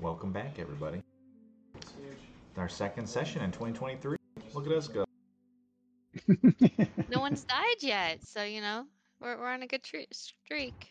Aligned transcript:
Welcome 0.00 0.30
back, 0.30 0.58
everybody. 0.58 1.00
Our 2.58 2.68
second 2.68 3.08
session 3.08 3.42
in 3.42 3.50
2023. 3.50 4.18
Look 4.52 4.66
at 4.66 4.72
us 4.72 4.88
go. 4.88 5.04
No 7.08 7.20
one's 7.20 7.44
died 7.44 7.76
yet, 7.80 8.18
so 8.22 8.42
you 8.42 8.60
know 8.60 8.84
we're 9.20 9.38
we're 9.38 9.48
on 9.48 9.62
a 9.62 9.66
good 9.66 9.82
tre- 9.82 10.06
streak. 10.12 10.88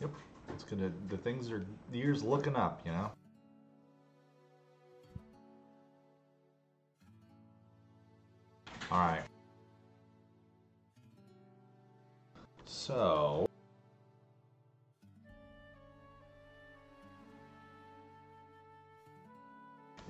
Yep. 0.00 0.10
It's 0.54 0.64
gonna. 0.64 0.90
The 1.08 1.18
things 1.18 1.50
are. 1.50 1.66
The 1.92 1.98
year's 1.98 2.22
looking 2.22 2.56
up. 2.56 2.80
You 2.86 2.92
know. 2.92 3.10
All 8.90 8.98
right. 8.98 9.22
So. 12.64 13.46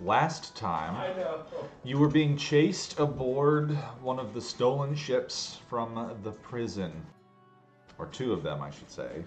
Last 0.03 0.56
time, 0.56 1.14
you 1.84 1.98
were 1.98 2.09
being 2.09 2.37
chased 2.37 2.98
aboard 2.98 3.70
one 4.03 4.19
of 4.19 4.34
the 4.34 4.41
stolen 4.41 4.95
ships 4.95 5.61
from 5.69 6.19
the 6.23 6.33
prison. 6.33 6.92
Or 7.98 8.06
two 8.06 8.33
of 8.33 8.42
them, 8.42 8.61
I 8.61 8.70
should 8.70 8.91
say. 8.91 9.25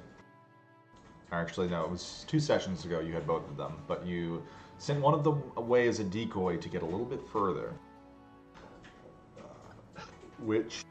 Actually, 1.32 1.68
no, 1.70 1.84
it 1.84 1.90
was 1.90 2.26
two 2.28 2.40
sessions 2.40 2.86
ago 2.86 3.00
you 3.00 3.14
had 3.14 3.26
both 3.26 3.48
of 3.50 3.58
them, 3.58 3.74
but 3.88 4.06
you 4.06 4.44
sent 4.78 5.02
one 5.02 5.14
of 5.14 5.24
them 5.24 5.42
away 5.56 5.88
as 5.88 6.00
a 6.00 6.04
decoy 6.04 6.58
to 6.58 6.70
get 6.70 6.82
a 6.82 6.86
little 6.86 7.06
bit 7.06 7.22
further. 7.28 7.74
Which, 10.40 10.84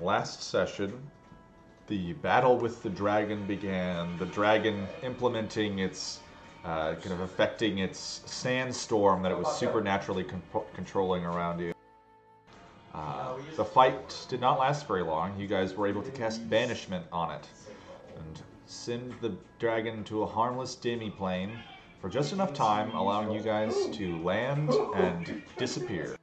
last 0.00 0.42
session, 0.42 1.00
the 1.86 2.14
battle 2.14 2.58
with 2.58 2.82
the 2.82 2.90
dragon 2.90 3.46
began. 3.46 4.18
The 4.18 4.26
dragon 4.26 4.86
implementing 5.02 5.78
its, 5.78 6.20
uh, 6.64 6.94
kind 6.94 7.12
of 7.12 7.20
affecting 7.20 7.78
its 7.78 8.22
sandstorm 8.26 9.22
that 9.22 9.32
it 9.32 9.38
was 9.38 9.58
supernaturally 9.58 10.24
con- 10.24 10.42
controlling 10.74 11.24
around 11.24 11.60
you. 11.60 11.72
Uh, 12.94 13.34
the 13.56 13.64
fight 13.64 14.26
did 14.28 14.40
not 14.40 14.58
last 14.58 14.88
very 14.88 15.02
long. 15.02 15.38
You 15.38 15.46
guys 15.46 15.74
were 15.74 15.86
able 15.86 16.02
to 16.02 16.10
cast 16.10 16.48
banishment 16.50 17.06
on 17.12 17.30
it 17.30 17.46
and 18.16 18.42
send 18.66 19.14
the 19.20 19.32
dragon 19.58 20.02
to 20.04 20.22
a 20.22 20.26
harmless 20.26 20.74
demi-plane 20.74 21.52
for 22.00 22.08
just 22.08 22.32
enough 22.32 22.52
time, 22.52 22.90
allowing 22.94 23.32
you 23.32 23.40
guys 23.40 23.88
to 23.92 24.22
land 24.22 24.72
and 24.94 25.42
disappear. 25.56 26.16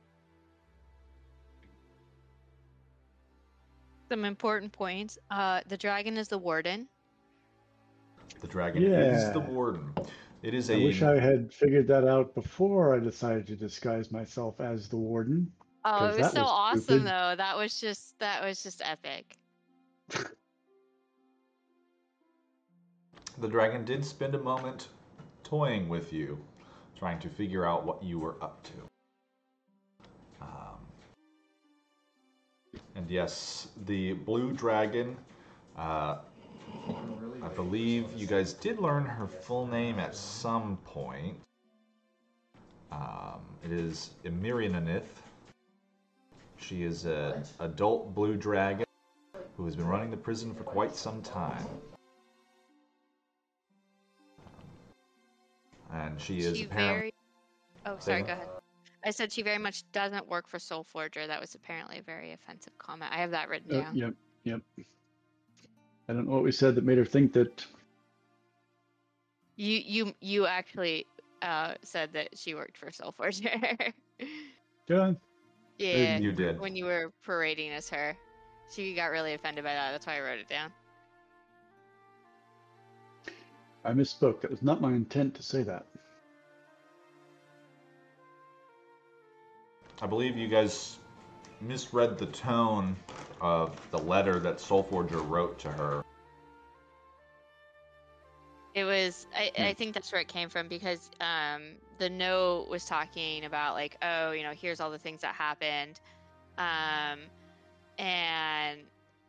Some 4.09 4.23
important 4.23 4.72
points. 4.72 5.17
Uh, 5.31 5.61
the 5.67 5.77
dragon 5.77 6.17
is 6.17 6.27
the 6.27 6.38
warden. 6.38 6.88
The 8.42 8.48
dragon 8.48 8.83
is 8.83 9.33
the 9.33 9.39
warden. 9.39 9.93
It 10.45 10.54
is 10.54 10.70
I 10.70 10.76
a 10.76 10.83
wish 10.83 11.02
I 11.02 11.20
had 11.20 11.52
figured 11.52 11.88
that 11.88 12.08
out 12.08 12.36
before 12.36 12.95
I 12.95 13.00
decided 13.00 13.48
to 13.48 13.56
disguise 13.56 14.11
myself 14.11 14.61
as 14.61 14.88
the 14.88 14.95
warden. 14.95 15.52
Oh, 15.83 15.89
'Cause 15.89 16.02
it 16.02 16.17
was 16.22 16.28
that 16.28 16.33
so 16.33 16.42
was 16.42 16.50
awesome 16.52 16.83
stupid. 16.83 17.08
though. 17.08 17.36
That 17.36 17.58
was 17.58 17.80
just 17.80 18.20
that 18.20 18.44
was 18.44 18.61
just 18.61 18.80
epic. 18.86 19.38
The 23.39 23.48
dragon 23.48 23.86
did 23.86 24.06
spend 24.06 24.36
a 24.36 24.39
moment 24.39 24.89
toying 25.44 25.89
with 25.89 26.14
you, 26.14 26.38
trying 26.95 27.17
to 27.20 27.30
figure 27.30 27.66
out 27.66 27.83
what 27.83 28.04
you 28.04 28.20
were 28.20 28.36
up 28.39 28.64
to. 28.66 28.73
Um, 30.42 30.77
and 32.94 33.10
yes, 33.10 33.70
the 33.86 34.14
blue 34.14 34.54
dragon, 34.54 35.17
uh, 35.76 36.20
I 37.41 37.47
believe 37.49 38.08
you 38.15 38.27
guys 38.27 38.53
did 38.53 38.80
learn 38.80 39.05
her 39.05 39.27
full 39.27 39.67
name 39.67 39.99
at 39.99 40.15
some 40.15 40.77
point. 40.86 41.37
Um, 42.91 43.41
it 43.63 43.71
is 43.71 44.11
Emirianith. 44.23 45.03
She 46.58 46.83
is 46.83 47.05
an 47.05 47.43
adult 47.59 48.15
blue 48.15 48.35
dragon 48.35 48.85
who 49.58 49.65
has 49.65 49.75
been 49.75 49.87
running 49.87 50.11
the 50.11 50.17
prison 50.17 50.53
for 50.53 50.64
quite 50.64 50.95
some 50.95 51.21
time. 51.21 51.65
and 55.95 56.19
she 56.21 56.39
is 56.39 56.58
she 56.58 56.65
apparently 56.65 56.97
very. 56.99 57.14
Oh, 57.85 57.97
sorry. 57.99 58.21
Go 58.23 58.33
ahead. 58.33 58.47
I 59.03 59.11
said 59.11 59.31
she 59.31 59.43
very 59.43 59.59
much 59.59 59.83
doesn't 59.91 60.27
work 60.27 60.47
for 60.47 60.58
Soul 60.58 60.83
Forger. 60.83 61.27
That 61.27 61.39
was 61.39 61.53
apparently 61.53 61.99
a 61.99 62.02
very 62.02 62.31
offensive 62.33 62.77
comment. 62.80 63.11
I 63.14 63.17
have 63.17 63.31
that 63.31 63.49
written 63.49 63.75
Uh, 63.75 63.81
down. 63.81 63.95
yep, 63.95 64.14
yep. 64.43 64.61
I 66.08 66.14
don't 66.14 66.27
know 66.27 66.33
what 66.33 66.43
we 66.43 66.52
said 66.52 66.76
that 66.76 66.83
made 66.83 66.98
her 66.98 67.05
think 67.05 67.33
that. 67.33 67.66
You 69.55 69.82
you 69.86 70.16
you 70.20 70.45
actually 70.45 71.05
uh, 71.42 71.76
said 71.83 72.14
that 72.14 72.38
she 72.38 72.55
worked 72.55 72.77
for 72.77 72.92
Soul 72.92 73.14
Forger. 73.16 73.49
Yeah, 74.88 75.14
yeah. 75.77 76.17
you 76.20 76.32
did. 76.32 76.60
When 76.60 76.76
you 76.76 76.86
were 76.86 77.11
parading 77.26 77.71
as 77.71 77.89
her, 77.89 78.15
she 78.71 78.94
got 78.94 79.08
really 79.08 79.33
offended 79.33 79.64
by 79.64 79.73
that. 79.73 79.92
That's 79.92 80.05
why 80.05 80.17
I 80.17 80.21
wrote 80.21 80.39
it 80.39 80.48
down. 80.48 80.71
I 83.83 83.92
misspoke. 83.92 84.42
That 84.42 84.52
was 84.52 84.61
not 84.61 84.82
my 84.82 84.94
intent 84.94 85.36
to 85.36 85.44
say 85.44 85.64
that. 85.64 85.86
I 90.02 90.08
believe 90.08 90.38
you 90.38 90.48
guys 90.48 90.99
misread 91.61 92.17
the 92.17 92.26
tone 92.27 92.95
of 93.42 93.77
the 93.92 93.99
letter 93.99 94.39
that 94.39 94.58
Soulforger 94.58 95.27
wrote 95.30 95.60
to 95.60 95.70
her. 95.70 96.02
It 98.73 98.83
was. 98.83 99.26
I, 99.33 99.52
I 99.58 99.73
think 99.73 99.94
that's 99.94 100.11
where 100.11 100.20
it 100.20 100.27
came 100.27 100.49
from 100.49 100.67
because 100.67 101.10
um, 101.21 101.61
the 101.98 102.10
note 102.10 102.67
was 102.70 102.83
talking 102.83 103.45
about 103.45 103.73
like, 103.73 103.95
oh, 104.02 104.32
you 104.32 104.44
know, 104.44 104.52
here's 104.52 104.82
all 104.82 104.92
the 104.92 104.99
things 104.99 105.21
that 105.21 105.33
happened, 105.33 105.99
um, 106.58 107.20
and 107.98 108.82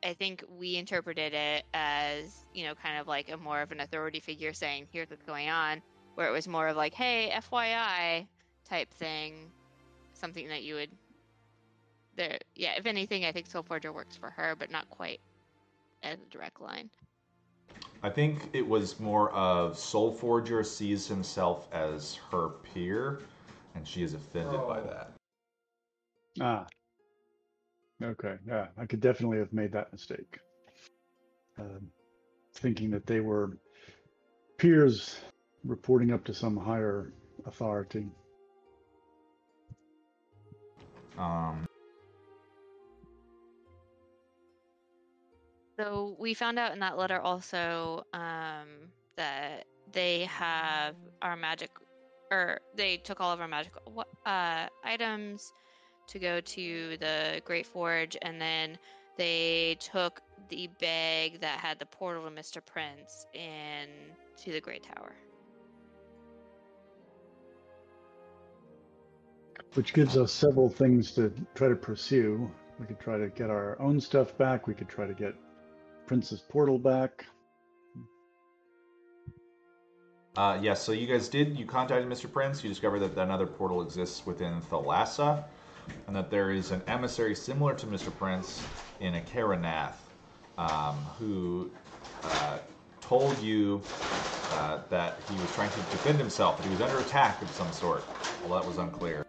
I 0.05 0.15
think 0.15 0.45
we 0.59 0.77
interpreted 0.77 1.33
it 1.33 1.65
as 1.75 2.45
you 2.55 2.65
know, 2.65 2.75
kind 2.75 2.99
of 2.99 3.07
like 3.07 3.31
a 3.31 3.37
more 3.37 3.61
of 3.61 3.71
an 3.71 3.81
authority 3.81 4.19
figure 4.19 4.53
saying, 4.53 4.89
here's 4.93 5.11
what's 5.11 5.23
going 5.23 5.49
on, 5.49 5.83
where 6.17 6.27
it 6.27 6.33
was 6.33 6.49
more 6.49 6.67
of 6.67 6.77
like, 6.77 6.95
hey, 6.95 7.31
FYI, 7.33 8.27
type 8.69 8.91
thing, 8.95 9.35
something 10.15 10.49
that 10.49 10.63
you 10.63 10.75
would. 10.75 10.91
There, 12.17 12.39
yeah. 12.55 12.73
If 12.79 12.87
anything, 12.87 13.25
I 13.25 13.33
think 13.33 13.47
soul 13.47 13.63
forger 13.63 13.93
works 13.93 14.17
for 14.17 14.31
her, 14.31 14.57
but 14.59 14.71
not 14.71 14.89
quite 14.89 15.21
as 16.03 16.19
a 16.19 16.31
direct 16.31 16.61
line. 16.61 16.91
I 18.03 18.11
think 18.11 18.49
it 18.53 18.67
was 18.67 18.99
more 19.01 19.31
of 19.33 19.79
soul 19.79 20.13
forger 20.13 20.63
sees 20.63 21.07
himself 21.07 21.69
as 21.73 22.19
her 22.31 22.49
peer, 22.73 23.21
and 23.75 23.87
she 23.87 24.03
is 24.03 24.15
offended 24.15 24.61
by 24.67 24.81
that. 24.81 25.13
Ah. 26.41 26.67
Okay. 28.03 28.37
Yeah, 28.47 28.67
I 28.77 28.87
could 28.87 29.01
definitely 29.01 29.39
have 29.39 29.53
made 29.53 29.73
that 29.73 29.93
mistake. 29.93 30.39
Um, 31.59 31.89
thinking 32.55 32.91
that 32.91 33.07
they 33.07 33.21
were 33.21 33.57
peers 34.59 35.19
reporting 35.65 36.13
up 36.13 36.25
to 36.25 36.35
some 36.35 36.57
higher 36.57 37.13
authority. 37.47 38.07
Um, 41.19 41.67
So 45.77 46.17
we 46.19 46.33
found 46.33 46.59
out 46.59 46.73
in 46.73 46.81
that 46.81 46.97
letter 46.97 47.21
also 47.21 48.05
um, 48.15 48.91
that 49.17 49.65
they 49.93 50.25
have 50.25 50.95
our 51.21 51.37
magic, 51.37 51.71
or 52.31 52.61
they 52.75 52.97
took 52.97 53.21
all 53.21 53.33
of 53.33 53.41
our 53.41 53.49
magic 53.49 53.73
uh, 54.25 54.67
items 54.85 55.53
to 56.09 56.19
go 56.19 56.41
to 56.41 56.97
the 56.99 57.43
Great 57.45 57.67
Forge, 57.67 58.17
and 58.23 58.41
then 58.41 58.79
they 59.19 59.77
took 59.81 60.23
the 60.49 60.69
bag 60.81 61.41
that 61.41 61.59
had 61.61 61.79
the 61.79 61.87
portal 61.87 62.25
to 62.25 62.31
Mr. 62.31 62.65
Prince 62.65 63.27
in 63.35 63.89
to 64.45 64.53
the 64.53 64.61
Great 64.61 64.83
Tower. 64.83 65.15
Which 69.75 69.93
gives 69.93 70.17
us 70.17 70.33
several 70.33 70.71
things 70.71 71.13
to 71.13 71.31
try 71.55 71.69
to 71.69 71.77
pursue. 71.77 72.51
We 72.79 72.87
could 72.87 73.01
try 73.01 73.19
to 73.19 73.29
get 73.29 73.51
our 73.51 73.81
own 73.81 74.01
stuff 74.01 74.37
back. 74.39 74.67
We 74.67 74.75
could 74.75 74.89
try 74.89 75.07
to 75.07 75.15
get 75.15 75.35
Princess 76.07 76.43
Portal 76.49 76.79
back. 76.79 77.27
uh, 80.37 80.59
yes, 80.61 80.83
so 80.83 80.93
you 80.93 81.07
guys 81.07 81.29
did. 81.29 81.59
You 81.59 81.65
contacted 81.65 82.11
Mr. 82.11 82.31
Prince. 82.31 82.63
You 82.63 82.69
discovered 82.69 83.01
that 83.01 83.17
another 83.17 83.47
portal 83.47 83.83
exists 83.83 84.27
within 84.27 84.61
Thalassa, 84.71 85.45
and 86.07 86.15
that 86.15 86.31
there 86.31 86.51
is 86.51 86.71
an 86.71 86.83
emissary 86.87 87.35
similar 87.35 87.75
to 87.75 87.87
Mr. 87.87 88.15
Prince 88.17 88.63
in 89.01 89.15
Akaranath, 89.15 89.95
um, 90.59 90.95
who 91.19 91.71
uh, 92.23 92.59
told 93.01 93.39
you 93.41 93.81
uh, 94.53 94.81
that 94.91 95.19
he 95.29 95.39
was 95.41 95.51
trying 95.53 95.71
to 95.71 95.81
defend 95.97 96.19
himself, 96.19 96.59
that 96.59 96.65
he 96.65 96.71
was 96.71 96.81
under 96.81 96.99
attack 96.99 97.41
of 97.43 97.51
some 97.51 97.73
sort. 97.73 98.05
Well, 98.45 98.61
that 98.61 98.67
was 98.67 98.79
unclear. 98.79 99.27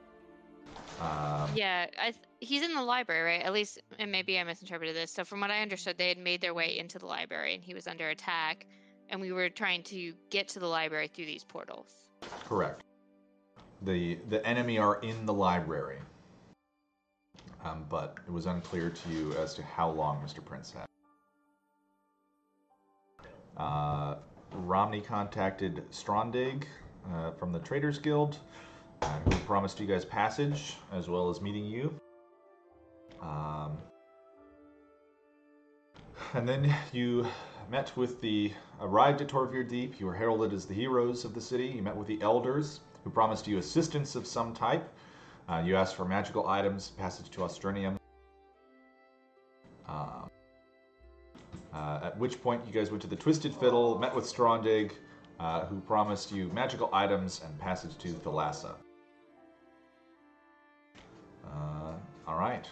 Um, 1.00 1.52
Yeah, 1.56 1.88
I 2.02 2.12
th- 2.12 2.24
he's 2.40 2.64
in 2.64 2.74
the 2.74 2.82
library, 2.82 3.38
right? 3.38 3.46
At 3.46 3.54
least, 3.54 3.80
and 4.00 4.12
maybe 4.12 4.40
I 4.40 4.44
misinterpreted 4.44 4.96
this. 4.96 5.12
So 5.12 5.24
from 5.24 5.40
what 5.42 5.52
I 5.52 5.62
understood, 5.62 5.98
they 5.98 6.10
had 6.10 6.18
made 6.18 6.42
their 6.42 6.54
way 6.54 6.78
into 6.78 6.98
the 7.00 7.06
library, 7.06 7.54
and 7.56 7.64
he 7.64 7.74
was 7.74 7.88
under 7.88 8.10
attack. 8.10 8.66
and 9.10 9.22
we 9.22 9.32
were 9.32 9.48
trying 9.50 9.84
to 9.84 10.14
get 10.30 10.50
to 10.50 10.60
the 10.60 10.68
library 10.68 11.08
through 11.08 11.26
these 11.26 11.44
portals. 11.44 11.88
Correct. 12.46 12.84
The 13.84 14.16
the 14.30 14.46
enemy 14.46 14.78
are 14.80 15.00
in 15.02 15.26
the 15.26 15.34
library, 15.34 16.00
um, 17.64 17.86
but 17.90 18.18
it 18.28 18.32
was 18.32 18.46
unclear 18.48 18.90
to 18.90 19.10
you 19.10 19.34
as 19.36 19.54
to 19.56 19.64
how 19.64 19.90
long 19.90 20.22
Mr. 20.22 20.44
Prince 20.44 20.72
had. 20.74 20.86
Uh, 23.56 24.16
Romney 24.52 25.02
contacted 25.02 25.84
Strondig 25.90 26.68
uh, 27.14 27.32
from 27.32 27.52
the 27.52 27.60
Traders 27.60 27.98
Guild, 28.00 28.38
uh, 29.02 29.20
who 29.20 29.32
promised 29.46 29.80
you 29.80 29.86
guys 29.86 30.06
passage 30.06 30.76
as 30.92 31.10
well 31.10 31.30
as 31.30 31.42
meeting 31.42 31.66
you. 31.66 31.94
Um, 33.22 33.78
and 36.34 36.48
then 36.48 36.74
you 36.92 37.28
met 37.70 37.96
with 37.96 38.22
the 38.22 38.54
arrived 38.82 39.22
at 39.22 39.28
Torevir 39.28 39.68
Deep. 39.68 40.00
You 40.00 40.06
were 40.06 40.16
heralded 40.16 40.54
as 40.54 40.66
the 40.66 40.74
heroes 40.74 41.26
of 41.26 41.34
the 41.34 41.42
city. 41.42 41.68
You 41.68 41.82
met 41.82 41.96
with 41.96 42.08
the 42.08 42.22
elders, 42.22 42.82
who 43.04 43.10
promised 43.10 43.48
you 43.48 43.58
assistance 43.58 44.16
of 44.16 44.26
some 44.28 44.54
type. 44.54 44.88
Uh, 45.50 45.64
you 45.66 45.76
asked 45.76 45.96
for 45.96 46.06
magical 46.06 46.48
items, 46.48 46.92
passage 46.98 47.30
to 47.32 47.40
Austranium. 47.40 47.98
Um, 49.88 50.30
uh, 51.74 52.00
at 52.04 52.18
which 52.18 52.42
point, 52.42 52.62
you 52.66 52.74
guys 52.74 52.90
went 52.92 53.02
to 53.04 53.08
the 53.08 53.16
Twisted 53.16 53.54
Fiddle, 53.54 53.98
met 53.98 54.14
with 54.14 54.26
Strondig, 54.26 54.94
uh, 55.40 55.66
who 55.66 55.80
promised 55.82 56.32
you 56.32 56.50
magical 56.50 56.90
items 56.92 57.42
and 57.46 57.58
passage 57.60 57.98
to 58.00 58.10
Thalassa. 58.10 58.76
Uh, 61.56 61.94
all 62.28 62.38
right. 62.40 62.66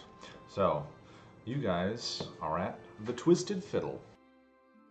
So, 0.48 0.86
you 1.44 1.56
guys 1.56 2.22
are 2.40 2.58
at 2.58 2.78
the 3.04 3.12
Twisted 3.12 3.62
Fiddle. 3.62 4.00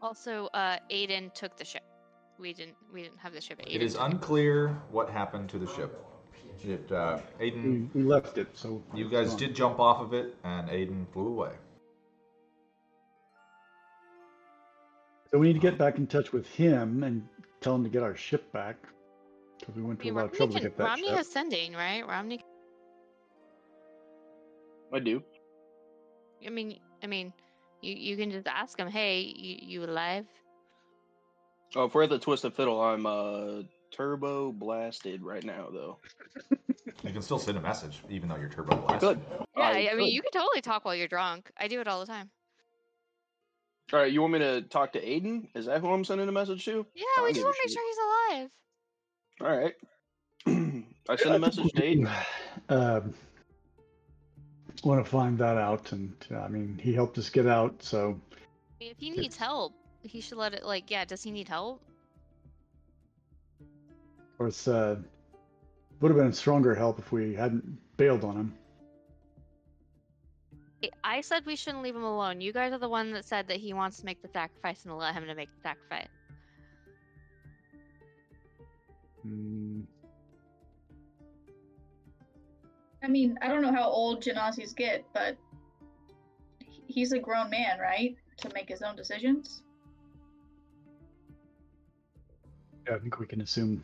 Also, 0.02 0.48
uh, 0.54 0.78
Aiden 0.92 1.34
took 1.34 1.58
the 1.58 1.66
ship. 1.66 1.84
We 2.38 2.54
didn't. 2.54 2.76
We 2.94 3.02
didn't 3.04 3.18
have 3.20 3.34
the 3.34 3.42
ship. 3.42 3.60
Aiden 3.62 3.76
It 3.76 3.82
is 3.82 3.94
took 3.94 4.02
it. 4.02 4.06
unclear 4.14 4.70
what 4.92 5.10
happened 5.10 5.50
to 5.50 5.58
the 5.58 5.68
ship. 5.68 6.02
It, 6.64 6.92
uh, 6.92 7.20
Aiden, 7.40 7.90
We, 7.94 8.02
we 8.02 8.08
left 8.08 8.38
it, 8.38 8.48
so 8.58 8.82
you 8.94 9.10
guys 9.10 9.30
gone. 9.32 9.38
did 9.40 9.56
jump 9.56 9.80
off 9.80 10.02
of 10.02 10.14
it, 10.14 10.36
and 10.44 10.68
Aiden 10.70 11.06
flew 11.14 11.28
away. 11.28 11.52
So 15.32 15.38
we 15.40 15.48
need 15.48 15.54
to 15.54 15.60
get 15.60 15.78
back 15.78 15.98
in 15.98 16.08
touch 16.08 16.32
with 16.32 16.48
him 16.48 17.04
and 17.04 17.28
tell 17.62 17.76
him 17.76 17.84
to 17.84 17.90
get 17.90 18.04
our 18.04 18.16
ship 18.16 18.52
back 18.52 18.78
because 19.60 19.76
we 19.76 19.82
went 19.84 20.00
I 20.00 20.04
to 20.04 20.10
a 20.10 20.12
mean, 20.14 20.16
lot 20.16 20.26
of 20.26 20.32
Romney, 20.32 20.38
trouble 20.38 20.54
to 20.56 20.62
get 20.62 20.78
that 20.78 20.84
Romney 20.84 21.08
ship. 21.08 21.18
has 21.18 21.28
sending, 21.32 21.74
right? 21.74 22.08
Romney. 22.08 22.42
I 24.94 25.00
do. 25.00 25.24
I 26.46 26.50
mean, 26.50 26.80
I 27.04 27.08
mean, 27.08 27.34
you 27.82 27.94
you 27.96 28.18
can 28.18 28.32
just 28.32 28.48
ask 28.48 28.80
him, 28.80 28.90
"Hey, 28.90 29.22
you 29.22 29.58
you 29.62 29.84
alive?" 29.84 30.26
Oh, 31.76 31.86
if 31.86 31.94
we're 31.94 32.04
at 32.04 32.10
the 32.10 32.20
Twisted 32.20 32.54
Fiddle, 32.54 32.82
I'm 32.82 33.06
uh 33.06 33.64
turbo 33.92 34.52
blasted 34.52 35.22
right 35.24 35.44
now, 35.44 35.68
though. 35.72 36.00
You 37.04 37.12
can 37.12 37.22
still 37.22 37.40
send 37.40 37.58
a 37.58 37.62
message, 37.62 38.02
even 38.10 38.30
though 38.30 38.38
you're 38.38 38.50
turbo 38.50 38.76
I 38.76 38.80
blasted. 38.80 39.00
could. 39.00 39.22
Yeah, 39.58 39.64
I, 39.64 39.90
I 39.92 39.96
mean, 39.96 40.08
you 40.14 40.22
can 40.22 40.32
totally 40.32 40.62
talk 40.62 40.86
while 40.86 40.96
you're 40.96 41.08
drunk. 41.08 41.52
I 41.58 41.68
do 41.68 41.82
it 41.82 41.88
all 41.88 42.00
the 42.00 42.06
time. 42.06 42.30
All 43.94 44.00
right, 44.00 44.12
you 44.12 44.22
want 44.22 44.34
me 44.34 44.40
to 44.40 44.62
talk 44.64 44.94
to 44.94 45.02
Aiden? 45.02 45.48
Is 45.56 45.68
that 45.68 45.82
who 45.82 45.92
I'm 45.92 46.04
sending 46.04 46.28
a 46.28 46.32
message 46.32 46.66
to? 46.66 46.86
Yeah, 46.96 47.04
I 47.20 47.24
we 47.24 47.34
just 47.34 47.44
want 47.46 47.56
to 47.56 47.62
make 47.64 47.70
shit. 47.70 47.78
sure 47.78 47.88
he's 47.88 47.98
alive. 48.38 48.52
All 49.42 49.58
right. 49.58 50.86
I 51.10 51.16
send 51.18 51.36
a 51.36 51.40
message 51.40 51.72
to 51.74 51.82
Aiden. 51.82 52.10
Um, 52.70 53.14
want 54.86 55.04
to 55.04 55.10
find 55.10 55.38
that 55.40 55.58
out, 55.58 55.92
and 55.92 56.14
uh, 56.32 56.38
I 56.40 56.48
mean, 56.48 56.80
he 56.82 56.94
helped 56.94 57.18
us 57.18 57.30
get 57.30 57.48
out, 57.48 57.82
so 57.82 58.20
if 58.80 58.98
he 59.00 59.10
needs 59.10 59.36
help, 59.36 59.74
he 60.04 60.22
should 60.22 60.38
let 60.38 60.54
it. 60.54 60.64
Like, 60.64 60.92
yeah, 60.92 61.06
does 61.06 61.24
he 61.24 61.32
need 61.32 61.48
help? 61.48 61.82
of 64.36 64.38
course, 64.38 64.68
uh, 64.68 64.98
would 66.02 66.12
have 66.12 66.18
been 66.18 66.34
stronger 66.34 66.76
help 66.76 67.00
if 67.00 67.12
we 67.14 67.34
hadn't 67.34 67.78
bailed 67.96 68.26
on 68.26 68.36
him. 68.36 68.54
I- 71.04 71.22
said 71.22 71.46
we 71.46 71.56
shouldn't 71.56 71.82
leave 71.82 71.96
him 71.96 72.04
alone. 72.04 72.42
You 72.42 72.52
guys 72.52 72.74
are 72.74 72.78
the 72.78 72.90
one 72.90 73.14
that 73.14 73.24
said 73.24 73.48
that 73.48 73.58
he 73.58 73.74
wants 73.74 74.00
to 74.00 74.06
make 74.06 74.22
the 74.22 74.28
sacrifice 74.28 74.84
and 74.84 74.96
let 74.98 75.14
him 75.14 75.26
to 75.26 75.34
make 75.34 75.50
the 75.56 75.62
sacrifice. 75.62 76.10
Mm, 79.26 79.86
I 83.06 83.08
mean, 83.08 83.38
I 83.40 83.50
don't 83.50 83.62
know 83.62 83.72
how 83.72 83.88
old 83.88 84.24
Genasi's 84.24 84.74
get, 84.74 85.06
but 85.14 85.38
he's 86.88 87.12
a 87.12 87.20
grown 87.20 87.52
man, 87.52 87.78
right? 87.80 88.18
To 88.38 88.50
make 88.56 88.68
his 88.68 88.82
own 88.82 88.96
decisions. 88.96 89.62
yeah, 92.88 92.96
I 92.96 93.00
think 93.00 93.20
we 93.20 93.28
can 93.28 93.42
assume. 93.42 93.84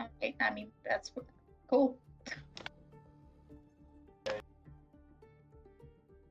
I, 0.00 0.34
I 0.40 0.50
mean, 0.52 0.68
that's 0.84 1.12
cool. 1.70 1.96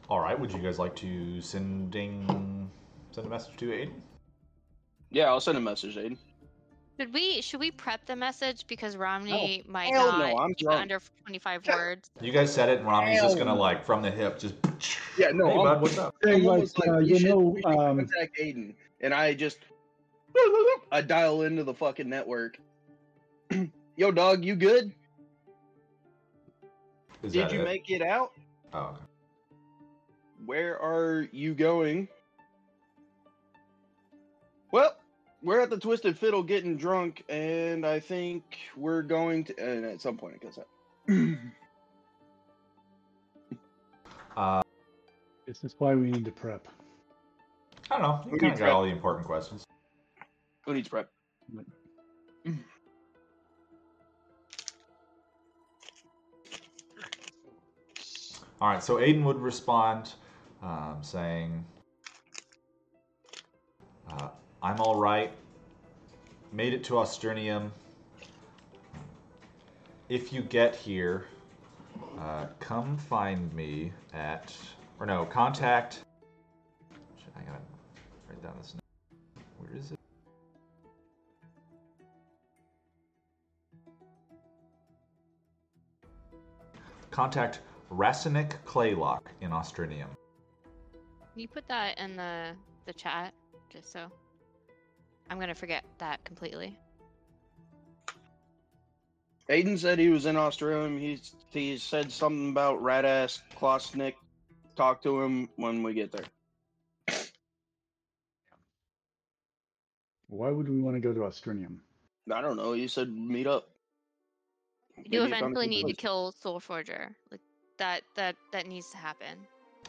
All 0.10 0.20
right. 0.20 0.38
Would 0.38 0.52
you 0.52 0.60
guys 0.60 0.80
like 0.80 0.96
to 0.98 1.40
sending 1.40 2.70
send 3.12 3.28
a 3.28 3.30
message 3.30 3.56
to 3.58 3.68
Aiden? 3.68 3.94
Yeah, 5.10 5.28
I'll 5.28 5.40
send 5.40 5.58
a 5.58 5.62
message, 5.62 5.96
Aiden. 5.96 6.18
Should 7.00 7.14
we 7.14 7.42
should 7.42 7.60
we 7.60 7.72
prep 7.72 8.06
the 8.06 8.16
message 8.16 8.68
because 8.68 8.96
Romney 8.96 9.64
might 9.68 9.92
hell 9.94 10.12
not 10.12 10.20
no, 10.30 10.38
I'm 10.38 10.50
keep 10.50 10.62
it 10.62 10.64
drunk. 10.66 10.82
under 10.82 11.02
twenty 11.24 11.40
five 11.40 11.66
words? 11.68 12.12
You 12.22 12.32
guys 12.32 12.54
said 12.54 12.70
it, 12.70 12.80
and 12.80 12.88
Romney's 12.88 13.20
just 13.22 13.38
gonna 13.38 13.56
like 13.56 13.84
from 13.84 14.02
the 14.02 14.12
hip, 14.12 14.40
just. 14.40 14.56
Yeah, 15.16 15.30
no, 15.32 15.48
Hey, 15.48 15.58
bud, 15.58 15.82
what's 15.82 15.98
up? 16.00 16.16
Hey, 16.24 16.34
I'm 16.38 16.44
like, 16.44 16.64
uh, 16.88 16.94
we 16.98 17.06
you 17.06 17.20
should- 17.20 17.30
know, 17.30 17.38
we 17.38 17.62
should 17.62 17.68
um, 17.68 17.98
contact 18.00 18.36
Aiden, 18.40 18.74
and 19.02 19.14
I 19.14 19.36
just 19.36 19.60
I 20.92 21.02
dial 21.02 21.44
into 21.44 21.64
the 21.64 21.74
fucking 21.74 22.10
network. 22.10 22.60
Yo, 23.96 24.12
dog, 24.12 24.44
you 24.44 24.56
good? 24.56 24.92
Is 27.22 27.32
Did 27.34 27.52
you 27.52 27.62
it? 27.62 27.64
make 27.64 27.90
it 27.92 28.02
out? 28.02 28.32
Oh, 28.74 28.80
okay. 28.80 28.98
Where 30.48 30.82
are 30.82 31.28
you 31.32 31.54
going? 31.54 32.08
Well, 34.72 34.96
we're 35.44 35.60
at 35.60 35.70
the 35.70 35.78
Twisted 35.78 36.18
Fiddle 36.18 36.42
getting 36.42 36.78
drunk, 36.78 37.24
and 37.30 37.86
I 37.86 38.00
think 38.00 38.44
we're 38.78 39.02
going 39.02 39.44
to. 39.46 39.60
And 39.60 39.86
at 39.86 40.02
some 40.02 40.18
point, 40.18 40.36
it 40.36 40.42
goes 40.42 40.58
out. 40.58 40.68
Uh, 44.36 44.64
This 45.46 45.64
is 45.64 45.76
why 45.78 45.94
we 45.94 46.10
need 46.10 46.26
to 46.26 46.32
prep. 46.32 46.68
I 47.92 48.00
don't 48.00 48.02
know. 48.02 48.22
You 48.26 48.32
Who 48.32 48.40
kind 48.40 48.54
of 48.54 48.58
got 48.58 48.70
all 48.70 48.82
the 48.82 48.90
important 48.90 49.28
questions. 49.28 49.64
Who 50.66 50.74
needs 50.74 50.88
prep? 50.88 51.08
All 58.60 58.70
right, 58.70 58.82
so 58.82 58.96
Aiden 58.96 59.24
would 59.24 59.38
respond 59.38 60.14
um, 60.64 60.98
saying, 61.02 61.64
uh, 64.10 64.30
I'm 64.64 64.80
all 64.80 64.96
right. 64.96 65.30
Made 66.54 66.74
it 66.74 66.86
to 66.86 66.94
Austranium. 66.94 67.70
If 70.08 70.32
you 70.32 70.42
get 70.42 70.74
here, 70.74 71.26
uh, 72.18 72.46
come 72.62 72.96
find 72.96 73.54
me 73.54 73.92
at, 74.14 74.56
or 75.02 75.06
no, 75.06 75.26
contact. 75.26 76.06
I 77.36 77.42
gotta 77.42 77.60
write 78.30 78.42
down 78.42 78.54
this. 78.62 78.74
Where 79.58 79.78
is 79.78 79.92
it? 79.92 80.00
Contact 87.12 87.60
Racinic 87.92 88.54
Claylock 88.64 89.30
in 89.42 89.52
Austranium. 89.52 90.08
Can 91.34 91.42
you 91.42 91.50
put 91.50 91.68
that 91.68 91.98
in 92.00 92.16
the 92.16 92.52
the 92.86 92.94
chat 92.94 93.34
just 93.70 93.92
so 93.92 94.10
I'm 95.30 95.40
gonna 95.40 95.56
forget 95.56 95.84
that 96.00 96.24
completely. 96.24 96.78
Aiden 99.50 99.78
said 99.78 100.00
he 100.00 100.10
was 100.10 100.26
in 100.26 100.38
Australia. 100.38 100.98
He's 101.00 101.36
he 101.50 101.78
said 101.78 102.12
something 102.12 102.50
about 102.50 102.82
rat 102.82 103.06
ass 103.06 103.42
Klosnick. 103.56 104.16
Talk 104.76 105.04
to 105.04 105.22
him 105.22 105.50
when 105.56 105.84
we 105.84 105.94
get 105.94 106.12
there. 106.12 106.26
Why 110.28 110.50
would 110.50 110.68
we 110.68 110.82
want 110.82 110.96
to 110.96 111.00
go 111.00 111.14
to 111.14 111.20
Austranium? 111.22 111.78
I 112.32 112.42
don't 112.42 112.58
know. 112.58 112.74
You 112.74 112.88
said 112.88 113.10
meet 113.10 113.46
up. 113.46 113.70
You 114.98 115.04
Maybe 115.04 115.18
he 115.18 115.20
found 115.20 115.34
a 115.34 115.38
eventually 115.38 115.66
good 115.68 115.70
need 115.70 115.88
to 115.88 115.94
kill 115.94 116.32
Soul 116.32 116.60
Forger. 116.60 117.16
Like 117.30 117.42
that 117.78 118.02
that 118.16 118.36
that 118.52 118.66
needs 118.66 118.90
to 118.92 118.98
happen. 118.98 119.38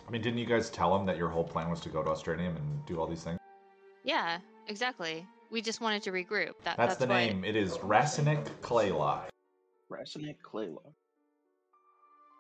I 0.07 0.11
mean, 0.11 0.21
didn't 0.21 0.39
you 0.39 0.47
guys 0.47 0.69
tell 0.69 0.95
him 0.95 1.07
that 1.07 1.17
your 1.17 1.29
whole 1.29 1.45
plan 1.45 1.71
was 1.71 1.81
to 1.81 1.89
go 1.89 2.03
to 2.03 2.11
Austranium 2.11 2.57
and 2.57 2.87
do 2.87 3.01
all 3.01 3.07
these 3.07 3.23
things? 3.23 3.39
Yeah, 4.05 4.39
exactly. 4.69 5.27
We 5.51 5.63
just 5.63 5.81
wanted 5.81 6.03
to 6.05 6.11
regroup. 6.13 6.55
That, 6.65 6.77
That's, 6.77 6.95
that's, 6.95 6.97
the 6.97 7.07
why- 7.07 7.27
name. 7.27 7.45
It 7.45 7.57
is 7.57 7.73
Racinic 7.79 8.47
Claylock. 8.63 9.31
Racinic 9.91 10.37
Claylock. 10.43 10.93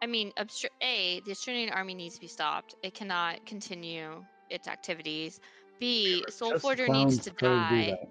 I 0.02 0.06
mean, 0.06 0.32
obstr- 0.38 0.66
a 0.82 1.20
the 1.24 1.30
Australian 1.30 1.70
army 1.70 1.94
needs 1.94 2.14
to 2.16 2.20
be 2.20 2.26
stopped. 2.26 2.74
It 2.82 2.92
cannot 2.94 3.44
continue 3.46 4.22
its 4.50 4.68
activities. 4.68 5.40
B, 5.80 6.22
Soul 6.28 6.52
Just 6.52 6.62
Forger 6.62 6.88
needs 6.88 7.18
to 7.18 7.30
try 7.30 7.68
do 7.68 7.76
die. 7.76 7.90
that. 7.90 8.08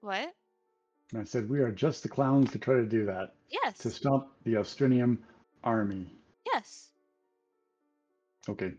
What? 0.00 0.32
And 1.12 1.20
I 1.20 1.24
said, 1.24 1.48
we 1.50 1.60
are 1.60 1.70
just 1.70 2.02
the 2.02 2.08
clowns 2.08 2.50
to 2.52 2.58
try 2.58 2.74
to 2.74 2.86
do 2.86 3.04
that, 3.06 3.34
Yes. 3.50 3.78
to 3.78 3.90
stop 3.90 4.32
the 4.44 4.54
Austranium 4.54 5.18
army. 5.64 6.06
Yes. 6.46 6.88
Okay. 8.48 8.72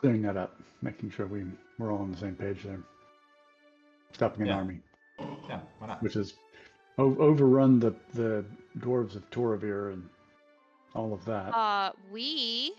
Clearing 0.00 0.22
that 0.22 0.36
up, 0.36 0.60
making 0.82 1.10
sure 1.10 1.26
we, 1.26 1.44
we're 1.78 1.92
all 1.92 1.98
on 2.00 2.10
the 2.12 2.16
same 2.16 2.34
page 2.36 2.62
there. 2.62 2.80
Stopping 4.12 4.42
an 4.42 4.48
Yeah. 4.48 4.56
army, 4.56 4.80
Yeah, 5.48 5.60
why 5.78 5.88
not? 5.88 6.02
which 6.02 6.16
is 6.16 6.34
o- 6.98 7.16
overrun 7.18 7.80
the, 7.80 7.94
the 8.14 8.44
dwarves 8.78 9.16
of 9.16 9.28
Torevir 9.30 9.92
and 9.92 10.08
all 10.94 11.12
of 11.12 11.24
that. 11.24 11.54
Uh, 11.54 11.92
we 12.12 12.72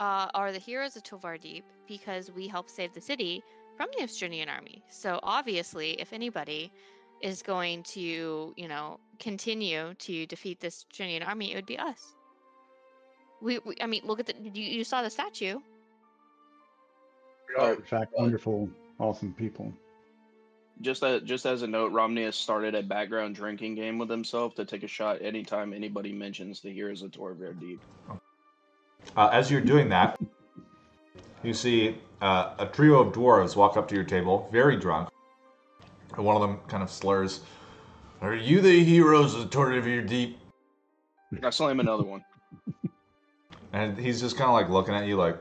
uh, 0.00 0.28
are 0.34 0.52
the 0.52 0.58
heroes 0.58 0.96
of 0.96 1.02
Torevir 1.04 1.40
Deep 1.40 1.64
because 1.86 2.30
we 2.30 2.48
helped 2.48 2.70
save 2.70 2.92
the 2.92 3.00
city 3.00 3.42
from 3.76 3.88
the 3.96 4.02
Australian 4.02 4.48
army. 4.48 4.82
So 4.90 5.20
obviously, 5.22 5.92
if 6.00 6.12
anybody 6.12 6.72
is 7.22 7.42
going 7.42 7.82
to, 7.84 8.52
you 8.56 8.68
know, 8.68 8.98
continue 9.20 9.94
to 9.94 10.26
defeat 10.26 10.60
this 10.60 10.84
Australian 10.90 11.22
army, 11.22 11.52
it 11.52 11.56
would 11.56 11.66
be 11.66 11.78
us. 11.78 12.14
We, 13.40 13.58
we 13.60 13.76
I 13.80 13.86
mean, 13.86 14.02
look 14.04 14.18
at 14.20 14.26
the 14.26 14.34
you, 14.52 14.64
you 14.64 14.84
saw 14.84 15.02
the 15.02 15.10
statue. 15.10 15.60
We 17.48 17.62
are, 17.62 17.74
in 17.74 17.82
fact, 17.82 18.12
wonderful, 18.16 18.68
awesome 18.98 19.32
people. 19.34 19.72
Just 20.80 21.02
as 21.02 21.22
just 21.22 21.44
as 21.44 21.62
a 21.62 21.66
note, 21.66 21.92
Romney 21.92 22.24
has 22.24 22.36
started 22.36 22.74
a 22.74 22.82
background 22.82 23.34
drinking 23.34 23.74
game 23.74 23.98
with 23.98 24.08
himself 24.08 24.54
to 24.56 24.64
take 24.64 24.84
a 24.84 24.88
shot 24.88 25.20
anytime 25.20 25.72
anybody 25.72 26.12
mentions 26.12 26.60
the 26.60 26.72
heroes 26.72 27.02
of 27.02 27.10
Torevir 27.10 27.58
Deep. 27.58 27.80
Uh, 29.16 29.28
as 29.32 29.50
you're 29.50 29.60
doing 29.60 29.88
that, 29.88 30.20
you 31.42 31.52
see 31.54 31.96
uh, 32.20 32.54
a 32.58 32.66
trio 32.66 33.00
of 33.00 33.12
dwarves 33.12 33.56
walk 33.56 33.76
up 33.76 33.88
to 33.88 33.94
your 33.94 34.04
table, 34.04 34.48
very 34.52 34.76
drunk. 34.76 35.08
And 36.16 36.24
one 36.24 36.36
of 36.36 36.42
them 36.42 36.58
kind 36.68 36.82
of 36.82 36.90
slurs, 36.90 37.40
Are 38.20 38.34
you 38.34 38.60
the 38.60 38.84
heroes 38.84 39.34
of 39.34 39.50
Torevir 39.50 40.06
Deep? 40.06 40.38
I 41.42 41.50
saw 41.50 41.68
him 41.68 41.80
another 41.80 42.04
one. 42.04 42.24
And 43.72 43.98
he's 43.98 44.20
just 44.20 44.36
kind 44.36 44.48
of 44.48 44.54
like 44.54 44.70
looking 44.70 44.94
at 44.94 45.06
you 45.06 45.16
like, 45.16 45.36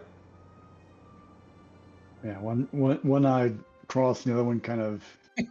Yeah, 2.23 2.39
one 2.39 2.67
one 2.71 2.99
one 3.03 3.25
eye 3.25 3.53
crossed, 3.87 4.25
and 4.25 4.33
the 4.33 4.39
other 4.39 4.47
one 4.47 4.59
kind 4.59 4.81
of 4.81 5.03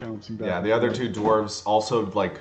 bouncing 0.00 0.36
back. 0.36 0.46
yeah, 0.46 0.60
the 0.60 0.72
other 0.72 0.92
two 0.92 1.10
dwarves 1.10 1.62
also 1.66 2.06
like 2.12 2.40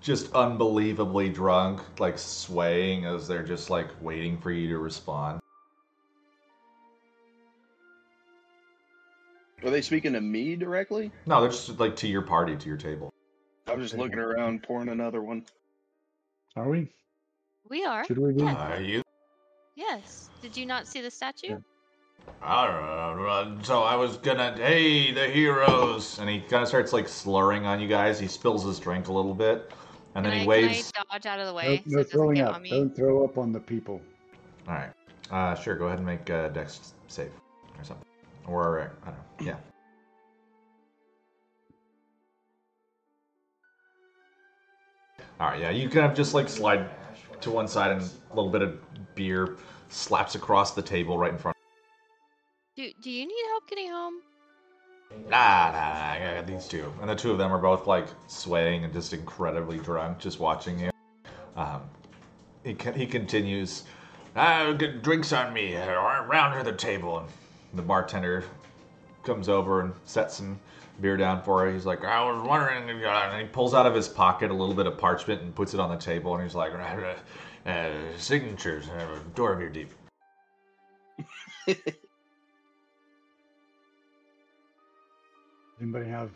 just 0.00 0.32
unbelievably 0.34 1.28
drunk, 1.30 1.80
like 1.98 2.18
swaying 2.18 3.04
as 3.04 3.28
they're 3.28 3.42
just 3.44 3.70
like 3.70 3.88
waiting 4.00 4.38
for 4.38 4.50
you 4.50 4.68
to 4.68 4.78
respond. 4.78 5.40
Are 9.62 9.70
they 9.70 9.82
speaking 9.82 10.14
to 10.14 10.20
me 10.20 10.56
directly? 10.56 11.12
No, 11.26 11.40
they're 11.40 11.50
just 11.50 11.78
like 11.78 11.94
to 11.96 12.08
your 12.08 12.22
party, 12.22 12.56
to 12.56 12.66
your 12.66 12.78
table. 12.78 13.10
I'm 13.66 13.80
just 13.80 13.94
looking 13.94 14.18
around, 14.18 14.62
pouring 14.62 14.88
another 14.88 15.22
one. 15.22 15.44
Are 16.56 16.68
we? 16.68 16.88
We 17.68 17.84
are. 17.84 18.04
Should 18.06 18.18
we 18.18 18.32
be? 18.32 18.42
Yeah. 18.42 18.74
Are 18.74 18.80
you? 18.80 19.02
Yes. 19.76 20.30
Did 20.42 20.56
you 20.56 20.64
not 20.64 20.86
see 20.86 21.02
the 21.02 21.10
statue? 21.10 21.48
Yeah. 21.50 21.56
Uh, 22.42 23.62
so 23.62 23.82
I 23.82 23.94
was 23.96 24.16
gonna, 24.16 24.56
hey, 24.56 25.12
the 25.12 25.28
heroes, 25.28 26.18
and 26.18 26.28
he 26.28 26.40
kind 26.40 26.62
of 26.62 26.68
starts 26.68 26.92
like 26.92 27.06
slurring 27.08 27.66
on 27.66 27.80
you 27.80 27.88
guys. 27.88 28.18
He 28.18 28.26
spills 28.26 28.64
his 28.64 28.78
drink 28.78 29.08
a 29.08 29.12
little 29.12 29.34
bit, 29.34 29.70
and 30.14 30.24
then 30.24 30.32
Can 30.32 30.40
he 30.40 30.44
I, 30.44 30.48
waves. 30.48 30.90
Can 30.92 31.04
I 31.10 31.14
dodge 31.14 31.26
out 31.26 31.38
of 31.38 31.46
the 31.46 31.52
No, 31.52 31.56
way 31.56 31.76
so 31.76 31.82
no 31.86 31.98
it 31.98 32.02
doesn't 32.04 32.10
throwing 32.10 32.34
get 32.36 32.48
up. 32.48 32.54
on 32.56 32.62
me? 32.62 32.70
Don't 32.70 32.96
throw 32.96 33.24
up 33.24 33.38
on 33.38 33.52
the 33.52 33.60
people. 33.60 34.00
All 34.66 34.74
right, 34.74 34.90
uh, 35.30 35.54
sure, 35.54 35.76
go 35.76 35.86
ahead 35.86 35.98
and 35.98 36.06
make 36.06 36.28
a 36.30 36.50
dex 36.52 36.94
save 37.08 37.30
or 37.78 37.84
something, 37.84 38.06
or 38.46 38.92
I 39.02 39.06
don't 39.06 39.16
know, 39.16 39.24
yeah. 39.46 39.56
All 45.38 45.48
right, 45.48 45.60
yeah, 45.60 45.70
you 45.70 45.88
kind 45.88 46.06
of 46.06 46.16
just 46.16 46.34
like 46.34 46.48
slide 46.48 46.90
to 47.40 47.50
one 47.50 47.68
side, 47.68 47.92
and 47.92 48.02
a 48.02 48.34
little 48.34 48.50
bit 48.50 48.62
of 48.62 48.78
beer 49.14 49.56
slaps 49.88 50.34
across 50.34 50.74
the 50.74 50.82
table 50.82 51.16
right 51.18 51.32
in 51.32 51.38
front. 51.38 51.56
Do 52.80 52.90
Do 53.02 53.10
you 53.10 53.26
need 53.26 53.44
help 53.48 53.68
getting 53.68 53.90
home? 53.90 54.22
Nah, 55.28 55.70
nah, 55.70 55.92
nah, 55.92 56.12
I 56.12 56.34
got 56.36 56.46
these 56.46 56.66
two. 56.66 56.90
And 57.02 57.10
the 57.10 57.14
two 57.14 57.30
of 57.30 57.36
them 57.36 57.52
are 57.52 57.58
both 57.58 57.86
like 57.86 58.06
swaying 58.26 58.84
and 58.84 58.92
just 58.94 59.12
incredibly 59.12 59.76
drunk, 59.80 60.18
just 60.18 60.40
watching 60.40 60.78
you. 60.78 60.90
Um, 61.56 61.82
he, 62.64 62.72
co- 62.72 62.92
he 62.92 63.04
continues, 63.04 63.82
ah, 64.34 64.72
get 64.72 65.02
drinks 65.02 65.30
on 65.30 65.52
me, 65.52 65.76
uh, 65.76 65.90
around 65.90 66.52
her 66.52 66.62
the 66.62 66.72
table. 66.72 67.18
And 67.18 67.28
the 67.74 67.82
bartender 67.82 68.44
comes 69.24 69.50
over 69.50 69.82
and 69.82 69.92
sets 70.06 70.36
some 70.36 70.58
beer 71.02 71.18
down 71.18 71.42
for 71.42 71.66
her. 71.66 71.70
He's 71.74 71.84
like, 71.84 72.02
I 72.02 72.24
was 72.24 72.42
wondering, 72.48 72.88
if 72.88 72.96
you-" 72.96 73.06
and 73.06 73.42
he 73.42 73.46
pulls 73.52 73.74
out 73.74 73.84
of 73.84 73.94
his 73.94 74.08
pocket 74.08 74.50
a 74.50 74.54
little 74.54 74.74
bit 74.74 74.86
of 74.86 74.96
parchment 74.96 75.42
and 75.42 75.54
puts 75.54 75.74
it 75.74 75.80
on 75.80 75.90
the 75.90 75.98
table. 75.98 76.34
And 76.34 76.42
he's 76.42 76.54
like, 76.54 76.72
uh, 76.72 77.68
uh, 77.68 77.92
signatures, 78.16 78.88
uh, 78.88 79.18
door 79.34 79.52
of 79.52 79.60
your 79.60 79.68
deep. 79.68 79.92
Anybody 85.80 86.10
have 86.10 86.30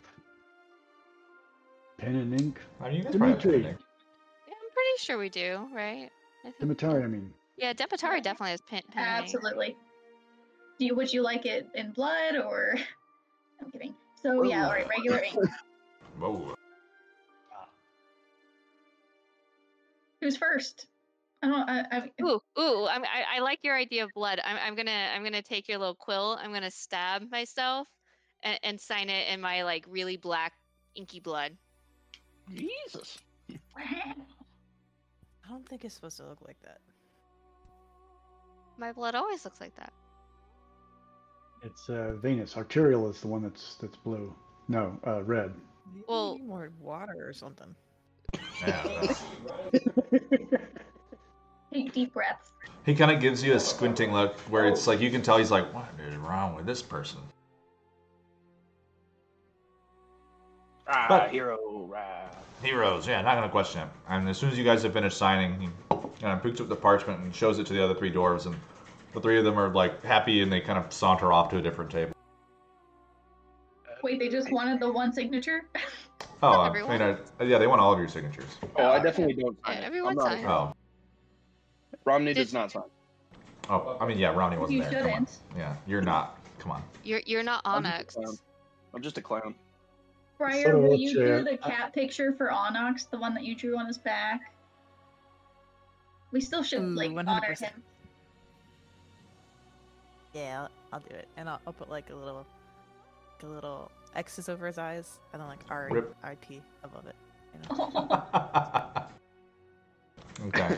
pen 1.97 2.15
and 2.15 2.39
ink? 2.39 2.59
I 2.81 2.89
you 2.89 3.03
guys 3.03 3.15
probably 3.15 3.29
have 3.29 3.41
Dimitri. 3.41 3.61
Yeah, 3.61 3.69
I'm 3.69 4.71
pretty 4.73 4.97
sure 4.97 5.17
we 5.17 5.29
do, 5.29 5.67
right? 5.71 6.09
I 6.43 6.51
think 6.51 6.55
we 6.59 6.67
Demetari. 6.67 7.03
I 7.03 7.07
mean. 7.07 7.31
Yeah, 7.57 7.73
Depatari 7.73 8.23
definitely 8.23 8.51
has 8.51 8.61
pen. 8.61 8.81
pen 8.91 9.03
and 9.03 9.25
ink. 9.25 9.35
Absolutely. 9.35 9.77
Do 10.79 10.85
you 10.85 10.95
would 10.95 11.13
you 11.13 11.21
like 11.21 11.45
it 11.45 11.67
in 11.75 11.91
blood 11.91 12.35
or? 12.37 12.75
I'm 13.61 13.71
kidding. 13.71 13.93
So 14.21 14.43
yeah, 14.43 14.65
all 14.65 14.71
right, 14.71 14.87
regular 14.89 15.19
ink. 15.19 15.37
Whoa. 16.19 16.55
Ah. 17.53 17.67
Who's 20.21 20.37
first? 20.37 20.87
I 21.43 21.47
don't. 21.47 21.69
I, 21.69 21.85
I, 21.91 22.11
Ooh, 22.23 22.41
ooh! 22.59 22.87
I'm, 22.87 23.03
I 23.03 23.37
I 23.37 23.39
like 23.41 23.59
your 23.61 23.75
idea 23.75 24.05
of 24.05 24.09
blood. 24.15 24.39
I'm 24.43 24.57
I'm 24.57 24.75
gonna 24.75 25.09
I'm 25.13 25.23
gonna 25.23 25.43
take 25.43 25.69
your 25.69 25.77
little 25.77 25.95
quill. 25.95 26.39
I'm 26.41 26.51
gonna 26.51 26.71
stab 26.71 27.29
myself, 27.29 27.87
and, 28.45 28.59
and 28.63 28.79
sign 28.79 29.09
it 29.09 29.27
in 29.27 29.41
my 29.41 29.63
like 29.63 29.85
really 29.89 30.15
black 30.15 30.53
inky 30.95 31.19
blood. 31.19 31.51
Jesus. 32.53 33.17
I 33.75 34.13
don't 35.49 35.67
think 35.67 35.83
it's 35.83 35.95
supposed 35.95 36.17
to 36.17 36.27
look 36.27 36.41
like 36.45 36.57
that. 36.63 36.79
My 38.77 38.93
blood 38.93 39.15
always 39.15 39.43
looks 39.43 39.59
like 39.59 39.75
that. 39.75 39.91
It's 41.63 41.89
uh, 41.89 42.13
venous. 42.21 42.55
Arterial 42.55 43.09
is 43.09 43.19
the 43.21 43.27
one 43.27 43.41
that's 43.41 43.75
that's 43.75 43.97
blue. 43.97 44.33
No, 44.67 44.97
uh, 45.05 45.23
red. 45.23 45.53
Maybe 45.91 46.05
Well- 46.07 46.37
more 46.39 46.71
water 46.79 47.27
or 47.27 47.33
something. 47.33 47.75
Take 51.73 51.93
deep 51.93 52.13
breaths. 52.13 52.51
He 52.85 52.95
kind 52.95 53.11
of 53.11 53.19
gives 53.19 53.43
you 53.43 53.53
a 53.53 53.59
squinting 53.59 54.13
look 54.13 54.37
where 54.41 54.67
it's 54.67 54.87
like 54.87 54.99
you 55.01 55.09
can 55.11 55.21
tell 55.21 55.37
he's 55.37 55.51
like, 55.51 55.73
what 55.73 55.87
is 56.07 56.15
wrong 56.15 56.55
with 56.55 56.65
this 56.65 56.81
person? 56.81 57.19
Ah, 60.87 61.05
But- 61.09 61.31
hero, 61.31 61.57
rah. 61.89 62.29
Heroes, 62.61 63.07
yeah, 63.07 63.21
not 63.21 63.35
gonna 63.35 63.49
question 63.49 63.81
him. 63.81 63.89
And 64.07 64.29
as 64.29 64.37
soon 64.37 64.49
as 64.49 64.57
you 64.57 64.63
guys 64.63 64.81
have 64.83 64.93
finished 64.93 65.17
signing, 65.17 65.59
he 65.59 65.69
kind 66.21 66.35
of 66.37 66.41
picks 66.41 66.59
up 66.61 66.67
the 66.69 66.75
parchment 66.75 67.19
and 67.19 67.35
shows 67.35 67.59
it 67.59 67.67
to 67.67 67.73
the 67.73 67.83
other 67.83 67.93
three 67.93 68.11
dwarves, 68.11 68.45
and 68.45 68.55
the 69.13 69.19
three 69.21 69.37
of 69.37 69.43
them 69.45 69.59
are 69.59 69.69
like 69.69 70.01
happy 70.03 70.41
and 70.41 70.51
they 70.51 70.61
kind 70.61 70.79
of 70.79 70.91
saunter 70.93 71.31
off 71.33 71.49
to 71.49 71.57
a 71.57 71.61
different 71.61 71.91
table. 71.91 72.13
Wait, 74.03 74.19
they 74.19 74.29
just 74.29 74.51
wanted 74.51 74.79
the 74.79 74.91
one 74.91 75.11
signature. 75.13 75.65
Oh, 76.43 76.49
I 76.51 76.67
everyone. 76.67 76.91
mean, 76.99 77.01
uh, 77.01 77.17
yeah, 77.43 77.57
they 77.57 77.65
want 77.65 77.81
all 77.81 77.91
of 77.93 77.97
your 77.97 78.07
signatures. 78.09 78.45
Oh, 78.75 78.89
I 78.91 78.99
definitely 78.99 79.33
don't 79.35 79.57
sign 79.65 79.77
Yeah, 79.77 79.81
it. 79.81 79.85
everyone 79.85 80.19
I'm 80.19 80.25
signs. 80.27 80.45
Oh, 80.45 80.73
Romney 82.03 82.33
Did- 82.33 82.43
does 82.43 82.53
not 82.53 82.71
sign. 82.71 82.83
oh, 83.69 83.97
I 83.99 84.05
mean, 84.05 84.19
yeah, 84.19 84.33
Romney 84.35 84.57
wasn't 84.57 84.77
you 84.77 84.83
there. 84.83 84.91
Come 84.91 85.01
on. 85.01 85.11
shouldn't. 85.25 85.37
Yeah, 85.57 85.75
you're 85.87 86.01
not. 86.01 86.37
Come 86.59 86.71
on. 86.73 86.83
You're 87.03 87.21
you're 87.25 87.41
not 87.41 87.61
I'm 87.65 87.83
just 87.83 87.93
a 87.93 87.95
Onyx. 87.97 88.13
clown. 88.15 88.37
I'm 88.93 89.01
just 89.01 89.17
a 89.17 89.21
clown. 89.21 89.55
Briar, 90.37 90.63
So 90.63 90.79
will 90.79 90.95
you 90.95 91.13
do 91.13 91.43
the 91.43 91.57
cat 91.57 91.93
picture 91.93 92.33
for 92.33 92.51
Onyx, 92.51 93.05
the 93.05 93.17
one 93.17 93.33
that 93.35 93.43
you 93.43 93.55
drew 93.55 93.77
on 93.77 93.87
his 93.87 93.97
back? 93.97 94.53
We 96.31 96.41
still 96.41 96.63
should 96.63 96.81
Ooh, 96.81 96.95
like 96.95 97.11
honor 97.11 97.55
100%. 97.55 97.59
him. 97.61 97.83
Yeah, 100.33 100.63
I'll, 100.63 100.69
I'll 100.93 100.99
do 100.99 101.15
it, 101.15 101.27
and 101.37 101.47
I'll, 101.47 101.61
I'll 101.65 101.73
put 101.73 101.89
like 101.89 102.09
a 102.09 102.15
little, 102.15 102.45
like 103.37 103.43
a 103.43 103.47
little 103.53 103.89
X's 104.15 104.49
over 104.49 104.67
his 104.67 104.77
eyes, 104.77 105.19
and 105.31 105.41
then 105.41 105.47
like 105.47 105.59
R 105.69 105.87
Rip. 105.89 106.15
I 106.23 106.35
P 106.35 106.61
above 106.83 107.05
it. 107.07 107.15
You 107.53 107.59
know? 107.77 108.07
okay. 110.47 110.77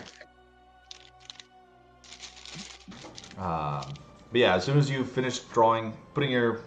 Um, 3.39 3.97
but 4.31 4.39
yeah, 4.41 4.55
as 4.55 4.63
soon 4.63 4.77
as 4.77 4.89
you 4.89 5.03
finish 5.03 5.39
drawing, 5.39 5.93
putting 6.13 6.31
your 6.31 6.61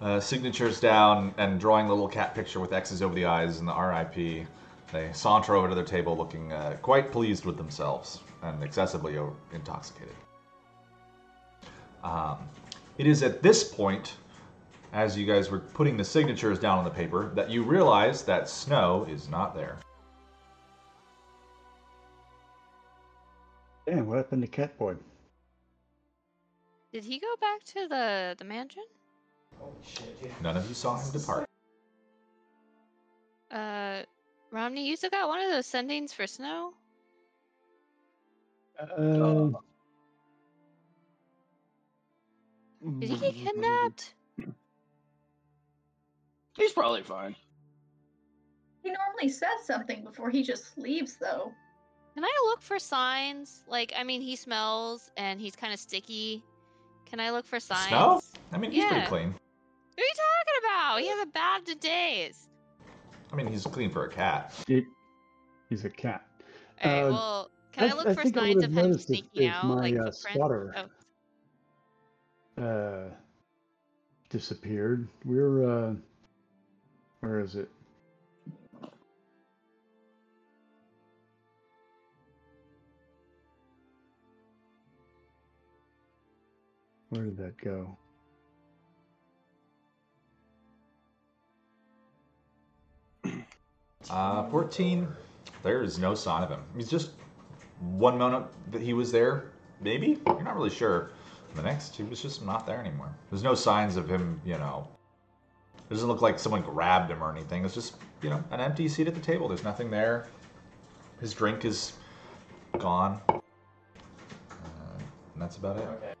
uh, 0.00 0.20
signatures 0.20 0.80
down 0.80 1.34
and 1.38 1.60
drawing 1.60 1.86
the 1.86 1.92
little 1.92 2.08
cat 2.08 2.34
picture 2.34 2.60
with 2.60 2.72
X's 2.72 3.02
over 3.02 3.14
the 3.14 3.24
eyes 3.24 3.58
and 3.58 3.68
the 3.68 3.74
RIP, 3.74 4.46
they 4.92 5.12
saunter 5.12 5.54
over 5.54 5.68
to 5.68 5.74
their 5.74 5.84
table 5.84 6.16
looking 6.16 6.52
uh, 6.52 6.76
quite 6.82 7.10
pleased 7.10 7.44
with 7.44 7.56
themselves. 7.56 8.20
and 8.42 8.62
excessively 8.62 9.18
intoxicated. 9.52 10.14
Um, 12.02 12.38
it 12.98 13.06
is 13.06 13.22
at 13.22 13.42
this 13.42 13.64
point, 13.64 14.16
as 14.92 15.16
you 15.16 15.26
guys 15.26 15.50
were 15.50 15.60
putting 15.60 15.96
the 15.96 16.04
signatures 16.04 16.58
down 16.58 16.78
on 16.78 16.84
the 16.84 16.90
paper, 16.90 17.32
that 17.34 17.50
you 17.50 17.62
realize 17.62 18.22
that 18.24 18.48
Snow 18.48 19.06
is 19.10 19.28
not 19.28 19.54
there. 19.54 19.78
Damn, 23.86 24.06
what 24.06 24.18
happened 24.18 24.42
to 24.42 24.48
Catboy? 24.48 24.96
Did 26.92 27.04
he 27.04 27.18
go 27.18 27.34
back 27.40 27.64
to 27.64 27.88
the 27.88 28.36
the 28.38 28.44
mansion? 28.44 28.84
None 30.42 30.56
of 30.56 30.68
you 30.68 30.74
saw 30.74 30.96
him 30.96 31.10
depart. 31.12 31.46
Uh, 33.50 34.02
Romney, 34.50 34.86
you 34.86 34.96
still 34.96 35.10
got 35.10 35.28
one 35.28 35.40
of 35.40 35.50
those 35.50 35.66
sendings 35.66 36.12
for 36.12 36.26
Snow? 36.26 36.72
Uh, 38.78 39.50
Did 43.00 43.10
he 43.10 43.16
get 43.16 43.34
kidnapped? 43.34 44.14
He's 46.56 46.72
probably 46.72 47.02
fine. 47.02 47.34
He 48.82 48.90
normally 48.90 49.28
says 49.28 49.64
something 49.64 50.04
before 50.04 50.30
he 50.30 50.42
just 50.42 50.76
leaves, 50.76 51.16
though. 51.16 51.52
Can 52.14 52.24
I 52.24 52.42
look 52.46 52.62
for 52.62 52.78
signs? 52.78 53.62
Like, 53.66 53.92
I 53.96 54.04
mean, 54.04 54.20
he 54.20 54.36
smells 54.36 55.10
and 55.16 55.40
he's 55.40 55.56
kind 55.56 55.72
of 55.72 55.80
sticky. 55.80 56.44
Can 57.06 57.18
I 57.18 57.30
look 57.30 57.46
for 57.46 57.58
signs? 57.58 57.88
Snow? 57.88 58.20
I 58.52 58.58
mean, 58.58 58.70
he's 58.70 58.84
Yeah. 58.84 58.90
pretty 58.90 59.06
clean. 59.06 59.34
What 59.94 60.02
are 60.02 60.06
you 60.06 60.12
talking 60.16 60.60
about? 60.64 61.00
He 61.00 61.08
has 61.08 61.22
a 61.22 61.26
bathed 61.26 61.68
in 61.70 61.78
days. 61.78 62.48
I 63.32 63.36
mean, 63.36 63.46
he's 63.46 63.64
clean 63.64 63.90
for 63.90 64.04
a 64.04 64.10
cat. 64.10 64.52
it, 64.68 64.84
he's 65.70 65.84
a 65.84 65.90
cat. 65.90 66.26
All 66.84 66.90
right, 66.90 67.02
Uh, 67.04 67.10
well, 67.10 67.50
can 67.72 67.84
I, 67.84 67.92
I- 67.92 67.96
look 67.96 68.06
I 68.08 68.14
for 68.14 68.28
signs 68.28 68.62
of 68.62 68.72
him 68.72 68.98
sneaking 68.98 69.48
out, 69.48 69.64
my, 69.64 69.74
like 69.74 69.94
uh, 69.94 70.10
footprints? 70.10 70.20
spotter- 70.20 70.74
Oh, 72.58 72.62
uh, 72.62 73.10
disappeared. 74.30 75.08
We're 75.24 75.64
uh, 75.90 75.94
where 77.20 77.40
is 77.40 77.54
it? 77.56 77.68
Where 87.10 87.24
did 87.24 87.36
that 87.38 87.56
go? 87.58 87.96
Uh, 94.10 94.48
14, 94.50 95.08
there 95.62 95.82
is 95.82 95.98
no 95.98 96.14
sign 96.14 96.42
of 96.42 96.50
him. 96.50 96.60
He's 96.76 96.88
just 96.88 97.12
one 97.80 98.18
moment 98.18 98.46
that 98.70 98.82
he 98.82 98.92
was 98.92 99.10
there, 99.10 99.52
maybe? 99.80 100.20
You're 100.26 100.42
not 100.42 100.56
really 100.56 100.70
sure. 100.70 101.10
The 101.54 101.62
next, 101.62 101.96
he 101.96 102.02
was 102.02 102.20
just 102.20 102.44
not 102.44 102.66
there 102.66 102.80
anymore. 102.80 103.14
There's 103.30 103.42
no 103.42 103.54
signs 103.54 103.96
of 103.96 104.08
him, 104.08 104.40
you 104.44 104.58
know. 104.58 104.88
It 105.76 105.94
doesn't 105.94 106.08
look 106.08 106.22
like 106.22 106.38
someone 106.38 106.62
grabbed 106.62 107.10
him 107.10 107.22
or 107.22 107.30
anything. 107.30 107.64
It's 107.64 107.74
just, 107.74 107.94
you 108.22 108.30
know, 108.30 108.42
an 108.50 108.60
empty 108.60 108.88
seat 108.88 109.06
at 109.06 109.14
the 109.14 109.20
table. 109.20 109.48
There's 109.48 109.64
nothing 109.64 109.90
there. 109.90 110.26
His 111.20 111.32
drink 111.32 111.64
is 111.64 111.92
gone. 112.78 113.20
Uh, 113.28 113.40
and 115.34 115.42
that's 115.42 115.56
about 115.56 115.76
it. 115.76 116.16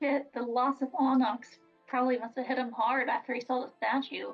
Shit, 0.00 0.32
the 0.34 0.42
loss 0.42 0.82
of 0.82 0.88
Onyx 0.98 1.58
probably 1.92 2.16
must 2.16 2.34
have 2.38 2.46
hit 2.46 2.56
him 2.56 2.72
hard 2.72 3.10
after 3.10 3.34
he 3.34 3.40
saw 3.42 3.66
the 3.66 3.70
statue. 3.76 4.28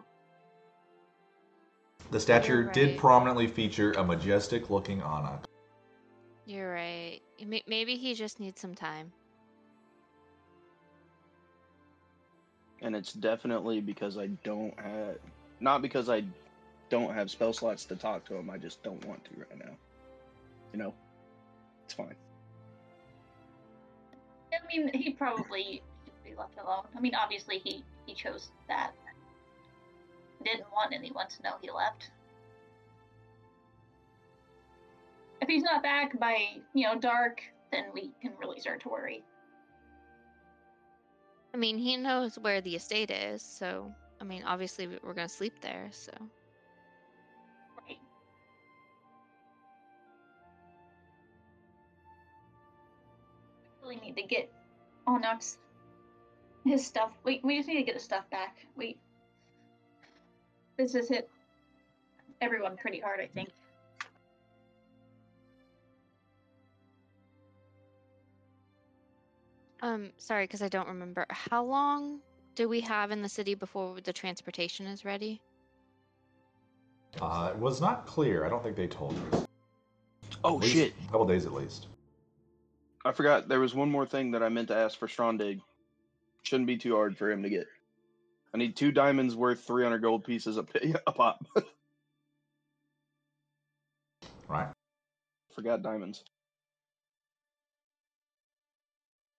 The 2.12 2.21
statue 2.21 2.53
You're 2.53 2.73
did 2.73 2.97
prominently 2.97 3.49
feature 3.49 3.90
a 3.94 4.05
majestic 4.05 4.71
looking 4.71 5.03
onyx. 5.03 5.49
you're 6.47 6.73
right. 6.73 7.18
Maybe 7.66 7.97
he 7.97 8.14
just 8.14 8.38
needs 8.38 8.61
some 8.61 8.77
time. 8.77 9.11
And 12.81 12.94
it's 12.94 13.12
definitely 13.12 13.81
because 13.81 14.18
I 14.18 14.29
don't 14.44 14.79
have, 14.79 15.16
not 15.59 15.83
because 15.83 16.09
I 16.09 16.23
don't 16.90 17.12
have 17.12 17.29
spell 17.29 17.53
slots 17.53 17.85
to 17.87 17.97
talk 17.97 18.25
to 18.27 18.37
him. 18.37 18.51
I 18.51 18.59
just 18.59 18.85
don't 18.85 19.05
want 19.05 19.25
to 19.25 19.31
right 19.37 19.59
now. 19.59 19.75
You 20.73 20.79
know, 20.79 20.94
it's 21.85 21.94
fine. 21.94 22.14
I 24.53 24.59
mean, 24.73 24.92
he 24.94 25.11
probably 25.11 25.83
should 25.83 25.97
be 26.28 26.36
left 26.36 26.58
alone. 26.58 26.84
I 26.96 27.00
mean, 27.00 27.14
obviously 27.14 27.58
he 27.58 27.84
he 28.06 28.14
chose 28.14 28.50
that. 28.68 28.92
Didn't 30.44 30.70
want 30.72 30.92
anyone 30.94 31.26
to 31.28 31.42
know 31.42 31.54
he 31.60 31.70
left. 31.70 32.10
If 35.40 35.48
he's 35.48 35.62
not 35.62 35.82
back 35.82 36.18
by 36.18 36.36
you 36.74 36.86
know 36.86 36.98
dark, 36.98 37.40
then 37.72 37.84
we 37.92 38.10
can 38.20 38.32
really 38.38 38.60
start 38.60 38.82
to 38.82 38.88
worry. 38.88 39.22
I 41.54 41.56
mean, 41.56 41.78
he 41.78 41.96
knows 41.96 42.38
where 42.38 42.60
the 42.60 42.76
estate 42.76 43.10
is, 43.10 43.42
so 43.42 43.92
I 44.20 44.24
mean, 44.24 44.42
obviously 44.44 44.86
we- 44.86 44.98
we're 45.02 45.14
gonna 45.14 45.28
sleep 45.28 45.60
there. 45.60 45.88
So 45.92 46.12
Right. 47.86 47.98
We 53.82 53.88
really 53.88 53.96
need 54.00 54.16
to 54.16 54.22
get 54.22 54.52
Onyx 55.06 55.58
his 56.68 56.87
stuff. 56.87 57.11
Wait, 57.24 57.40
we 57.42 57.57
just 57.57 57.68
need 57.68 57.76
to 57.76 57.83
get 57.83 57.94
his 57.94 58.04
stuff 58.04 58.28
back. 58.31 58.57
We 58.76 58.96
This 60.76 60.92
has 60.94 61.09
hit 61.09 61.28
everyone 62.40 62.76
pretty 62.76 63.00
hard, 63.00 63.20
I 63.20 63.26
think. 63.26 63.48
Um, 69.81 70.11
sorry, 70.18 70.44
because 70.44 70.62
I 70.62 70.68
don't 70.68 70.88
remember. 70.88 71.24
How 71.31 71.64
long 71.64 72.20
do 72.57 72.68
we 72.68 72.81
have 72.81 73.11
in 73.11 73.22
the 73.22 73.28
city 73.28 73.54
before 73.54 74.00
the 74.00 74.12
transportation 74.12 74.87
is 74.87 75.04
ready? 75.04 75.40
Uh, 77.20 77.50
it 77.52 77.59
was 77.59 77.81
not 77.81 78.07
clear. 78.07 78.44
I 78.44 78.48
don't 78.48 78.62
think 78.62 78.76
they 78.76 78.88
told 78.88 79.14
you. 79.14 79.46
Oh 80.44 80.57
least 80.57 80.74
shit! 80.74 80.92
A 81.07 81.11
couple 81.11 81.26
days 81.26 81.46
at 81.46 81.52
least. 81.52 81.87
I 83.04 83.12
forgot 83.12 83.48
there 83.48 83.61
was 83.61 83.74
one 83.74 83.90
more 83.90 84.07
thing 84.07 84.33
that 84.33 84.42
I 84.42 84.48
meant 84.48 84.68
to 84.68 84.76
ask 84.76 84.98
for 84.98 85.09
Strondig. 85.09 85.61
Shouldn't 86.42 86.66
be 86.66 86.77
too 86.79 86.94
hard 86.94 87.16
for 87.16 87.31
him 87.31 87.42
to 87.42 87.51
get. 87.51 87.66
I 88.55 88.59
need 88.59 88.77
two 88.77 88.92
diamonds 88.92 89.37
worth 89.37 89.64
300 89.64 89.98
gold 89.98 90.24
pieces 90.24 90.57
a, 90.57 90.66
a 91.07 91.12
pop. 91.12 91.44
Right. 94.48 94.68
forgot 95.55 95.83
diamonds. 95.83 96.24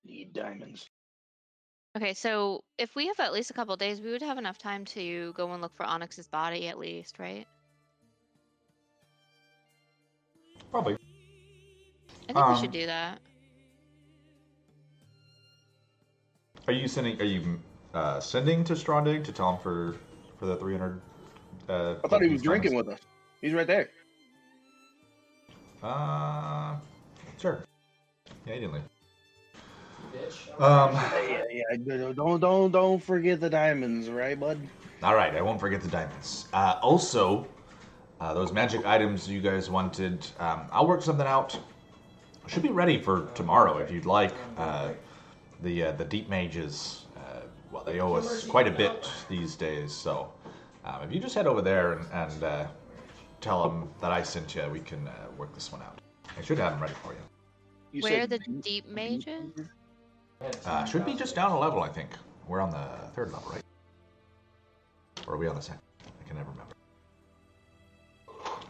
Need 0.06 0.34
diamonds. 0.34 0.88
Okay, 1.98 2.14
so 2.14 2.64
if 2.78 2.96
we 2.96 3.08
have 3.08 3.20
at 3.20 3.34
least 3.34 3.50
a 3.50 3.54
couple 3.54 3.76
days, 3.76 4.00
we 4.00 4.12
would 4.12 4.22
have 4.22 4.38
enough 4.38 4.60
time 4.60 4.86
to 4.86 5.34
go 5.34 5.52
and 5.52 5.62
look 5.62 5.76
for 5.76 5.86
Onyx's 5.86 6.28
body 6.28 6.68
at 6.68 6.78
least, 6.78 7.18
right? 7.18 7.48
Probably. 10.70 10.94
I 10.94 12.34
think 12.34 12.38
we 12.38 12.42
Um, 12.44 12.62
should 12.62 12.72
do 12.72 12.86
that. 12.86 13.20
Are 16.70 16.72
you 16.72 16.88
sending? 16.88 17.20
Are 17.20 17.26
you 17.26 17.60
uh, 17.96 18.20
sending 18.20 18.64
to 18.66 18.76
Strondig 18.76 19.24
to 19.24 19.32
tell 19.32 19.54
him 19.54 19.60
for 19.60 19.96
for 20.38 20.46
the 20.46 20.56
three 20.56 20.74
hundred? 20.74 21.02
Uh, 21.68 21.96
I 22.04 22.08
thought 22.08 22.22
he 22.22 22.30
was 22.30 22.44
drinking 22.44 22.76
with 22.76 22.88
us. 22.90 23.00
He's 23.42 23.54
right 23.54 23.66
there. 23.66 23.90
Uh, 25.82 26.76
sure. 27.42 27.64
Yeah, 28.46 28.54
he 28.54 28.60
didn't 28.60 28.74
leave. 28.74 28.84
Um. 30.60 30.94
Yeah, 30.94 31.42
yeah, 31.50 31.64
yeah. 31.88 32.14
Don't 32.14 32.40
don't 32.40 32.72
don't 32.72 33.04
forget 33.04 33.40
the 33.40 33.50
diamonds, 33.50 34.08
right, 34.08 34.40
bud? 34.40 34.60
All 35.02 35.16
right, 35.16 35.36
I 35.36 35.42
won't 35.42 35.60
forget 35.60 35.82
the 35.82 35.88
diamonds. 35.88 36.50
Uh, 36.54 36.78
also, 36.84 37.48
uh, 38.22 38.36
those 38.36 38.54
magic 38.54 38.86
items 38.86 39.28
you 39.28 39.42
guys 39.42 39.72
wanted, 39.72 40.24
um, 40.38 40.68
I'll 40.72 40.86
work 40.86 41.02
something 41.02 41.26
out. 41.26 41.60
Should 42.46 42.62
be 42.62 42.70
ready 42.70 43.02
for 43.02 43.28
tomorrow 43.34 43.80
if 43.80 43.90
you'd 43.90 44.06
like. 44.06 44.36
Uh, 44.56 44.90
the 45.62 45.86
uh, 45.86 45.91
the 45.93 46.06
deep 46.06 46.30
mages, 46.30 47.06
uh, 47.17 47.41
well, 47.72 47.84
they 47.84 48.00
owe 48.00 48.13
us 48.13 48.45
quite 48.45 48.67
a 48.67 48.72
bit 48.72 49.10
these 49.28 49.56
days. 49.56 49.93
So, 49.93 50.32
um, 50.86 51.02
if 51.04 51.13
you 51.13 51.19
just 51.19 51.36
head 51.36 51.48
over 51.48 51.62
there 51.62 51.93
and, 51.93 52.06
and 52.12 52.43
uh, 52.43 52.67
tell 53.41 53.63
them 53.63 53.89
that 54.02 54.12
I 54.12 54.24
sent 54.24 54.56
you, 54.56 54.67
we 54.72 54.80
can 54.80 55.08
uh, 55.08 55.13
work 55.38 55.54
this 55.54 55.72
one 55.72 55.82
out. 55.82 56.00
I 56.38 56.41
should 56.41 56.58
have 56.60 56.74
them 56.74 56.82
ready 56.82 56.95
for 57.04 57.13
you. 57.13 57.19
You 57.91 58.02
Where 58.02 58.24
are 58.24 58.28
the 58.28 58.39
deep 58.62 58.88
mages? 58.88 59.52
Uh, 60.65 60.86
should 60.86 61.06
be 61.06 61.15
just 61.15 61.36
down 61.36 61.52
a 61.52 61.60
level, 61.60 61.82
I 61.82 61.89
think. 61.89 62.10
We're 62.48 62.62
on 62.62 62.72
the 62.72 62.88
third 63.13 63.32
level, 63.32 63.52
right? 63.52 63.63
Or 65.28 65.34
are 65.34 65.38
we 65.38 65.48
on 65.48 65.56
the 65.56 65.62
second? 65.62 65.82
I 66.06 66.28
can 66.28 66.38
never 66.38 66.50
remember. 66.52 66.76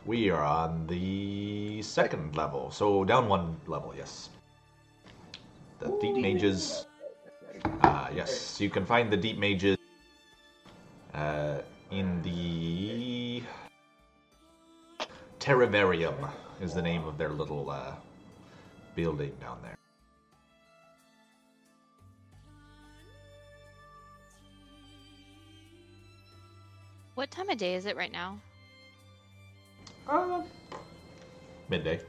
We 0.05 0.29
are 0.29 0.43
on 0.43 0.87
the 0.87 1.81
second 1.81 2.35
level, 2.35 2.71
so 2.71 3.03
down 3.03 3.27
one 3.27 3.55
level, 3.67 3.93
yes. 3.95 4.29
The 5.79 5.97
deep 6.01 6.17
mages. 6.17 6.85
Uh, 7.81 8.09
yes, 8.13 8.59
you 8.59 8.69
can 8.69 8.85
find 8.85 9.11
the 9.11 9.17
deep 9.17 9.37
mages 9.37 9.77
uh, 11.13 11.59
in 11.91 12.21
the 12.21 13.43
Terravarium 15.39 16.29
is 16.61 16.73
the 16.73 16.81
name 16.81 17.05
of 17.05 17.17
their 17.17 17.29
little 17.29 17.69
uh, 17.69 17.93
building 18.95 19.31
down 19.39 19.57
there. 19.63 19.75
What 27.15 27.31
time 27.31 27.49
of 27.49 27.57
day 27.57 27.75
is 27.75 27.85
it 27.85 27.95
right 27.95 28.11
now? 28.11 28.39
Uh, 30.07 30.41
midday. 31.69 32.01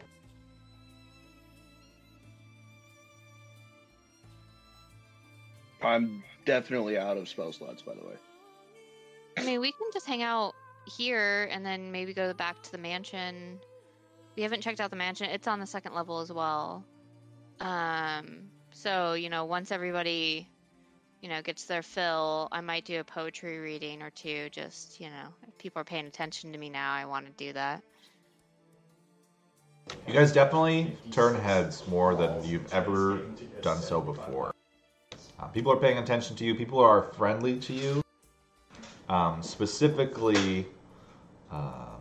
I'm 5.82 6.22
definitely 6.44 6.98
out 6.98 7.16
of 7.16 7.28
spell 7.28 7.52
slots, 7.52 7.82
by 7.82 7.94
the 7.94 8.00
way. 8.00 8.14
I 9.38 9.44
mean, 9.44 9.60
we 9.60 9.72
can 9.72 9.88
just 9.92 10.06
hang 10.06 10.22
out 10.22 10.54
here 10.86 11.48
and 11.50 11.64
then 11.64 11.92
maybe 11.92 12.12
go 12.12 12.32
back 12.34 12.62
to 12.62 12.72
the 12.72 12.78
mansion. 12.78 13.58
We 14.36 14.42
haven't 14.42 14.62
checked 14.62 14.80
out 14.80 14.90
the 14.90 14.96
mansion. 14.96 15.30
It's 15.30 15.46
on 15.46 15.60
the 15.60 15.66
second 15.66 15.94
level 15.94 16.20
as 16.20 16.32
well. 16.32 16.84
Um, 17.60 18.50
so 18.72 19.14
you 19.14 19.28
know, 19.28 19.44
once 19.44 19.70
everybody, 19.72 20.48
you 21.20 21.28
know, 21.28 21.42
gets 21.42 21.64
their 21.64 21.82
fill, 21.82 22.48
I 22.50 22.60
might 22.60 22.84
do 22.84 23.00
a 23.00 23.04
poetry 23.04 23.58
reading 23.58 24.02
or 24.02 24.10
two. 24.10 24.48
Just 24.50 25.00
you 25.00 25.08
know, 25.08 25.28
if 25.46 25.58
people 25.58 25.80
are 25.80 25.84
paying 25.84 26.06
attention 26.06 26.52
to 26.52 26.58
me 26.58 26.70
now, 26.70 26.92
I 26.92 27.04
want 27.04 27.26
to 27.26 27.32
do 27.32 27.52
that. 27.52 27.82
You 30.06 30.14
guys 30.14 30.32
definitely 30.32 30.96
turn 31.10 31.34
heads 31.34 31.86
more 31.88 32.14
than 32.14 32.44
you've 32.44 32.72
ever 32.72 33.20
done 33.60 33.80
so 33.82 34.00
before. 34.00 34.49
Uh, 35.40 35.46
people 35.48 35.72
are 35.72 35.76
paying 35.76 35.98
attention 35.98 36.36
to 36.36 36.44
you. 36.44 36.54
People 36.54 36.78
are 36.78 37.02
friendly 37.02 37.58
to 37.60 37.72
you. 37.72 38.02
Um, 39.08 39.42
specifically, 39.42 40.66
um, 41.50 42.00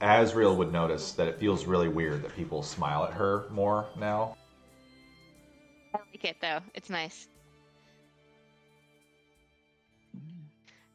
Asriel 0.00 0.56
would 0.56 0.72
notice 0.72 1.12
that 1.12 1.28
it 1.28 1.38
feels 1.38 1.64
really 1.64 1.88
weird 1.88 2.22
that 2.22 2.36
people 2.36 2.62
smile 2.62 3.04
at 3.04 3.12
her 3.14 3.46
more 3.50 3.86
now. 3.98 4.34
I 5.94 5.98
like 6.12 6.24
it 6.24 6.36
though. 6.40 6.60
It's 6.74 6.90
nice. 6.90 7.26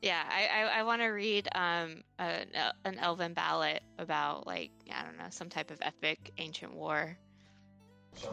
Yeah, 0.02 0.24
I 0.30 0.62
I, 0.62 0.80
I 0.80 0.84
want 0.84 1.02
to 1.02 1.08
read 1.08 1.48
um 1.56 2.04
an, 2.20 2.48
an 2.86 3.00
elven 3.00 3.34
ballad 3.34 3.82
about 3.98 4.46
like 4.46 4.72
I 4.92 5.04
don't 5.04 5.18
know 5.18 5.26
some 5.30 5.50
type 5.50 5.72
of 5.72 5.80
epic 5.82 6.32
ancient 6.38 6.74
war. 6.74 7.18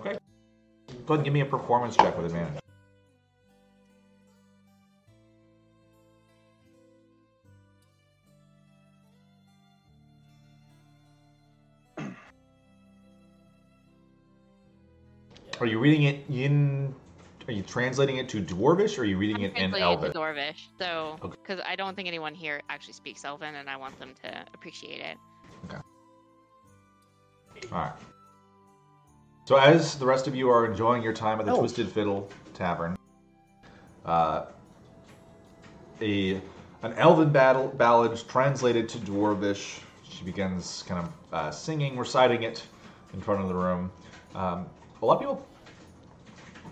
Okay. 0.00 0.18
Go 1.06 1.14
ahead 1.14 1.18
and 1.18 1.24
give 1.24 1.32
me 1.32 1.40
a 1.40 1.46
performance 1.46 1.96
check 1.96 2.16
with 2.16 2.26
advantage. 2.26 2.60
Are 15.60 15.66
you 15.66 15.78
reading 15.78 16.04
it 16.04 16.24
in? 16.30 16.94
Are 17.46 17.52
you 17.52 17.62
translating 17.62 18.16
it 18.16 18.28
to 18.30 18.40
Dwarvish, 18.40 18.98
or 18.98 19.02
are 19.02 19.04
you 19.04 19.18
reading 19.18 19.36
I'm 19.36 19.42
it 19.42 19.48
in 19.48 19.54
translating 19.70 19.82
Elvish? 19.88 20.10
it 20.10 20.12
to 20.14 20.18
Dwarvish, 20.18 20.66
so 20.78 21.18
Okay. 21.22 21.36
because 21.42 21.60
I 21.66 21.76
don't 21.76 21.94
think 21.94 22.08
anyone 22.08 22.34
here 22.34 22.62
actually 22.70 22.94
speaks 22.94 23.24
Elven, 23.24 23.54
and 23.54 23.68
I 23.68 23.76
want 23.76 23.98
them 23.98 24.14
to 24.22 24.44
appreciate 24.54 25.00
it. 25.00 25.18
Okay. 25.66 25.76
All 27.70 27.78
right. 27.78 27.92
So 29.44 29.56
as 29.56 29.98
the 29.98 30.06
rest 30.06 30.26
of 30.26 30.34
you 30.34 30.48
are 30.48 30.64
enjoying 30.64 31.02
your 31.02 31.12
time 31.12 31.38
at 31.38 31.44
the 31.44 31.50
Elf. 31.50 31.60
Twisted 31.60 31.88
Fiddle 31.88 32.30
Tavern, 32.54 32.96
uh, 34.06 34.46
a 36.00 36.40
an 36.82 36.92
elven 36.94 37.30
battle 37.30 37.68
ballad 37.68 38.18
translated 38.28 38.88
to 38.90 38.98
Dwarvish. 38.98 39.80
She 40.08 40.24
begins 40.24 40.82
kind 40.86 41.06
of 41.06 41.12
uh, 41.32 41.50
singing, 41.50 41.98
reciting 41.98 42.42
it 42.42 42.62
in 43.12 43.20
front 43.20 43.42
of 43.42 43.48
the 43.48 43.54
room. 43.54 43.90
Um, 44.34 44.66
a 45.04 45.06
lot 45.06 45.16
of 45.16 45.20
people 45.20 45.46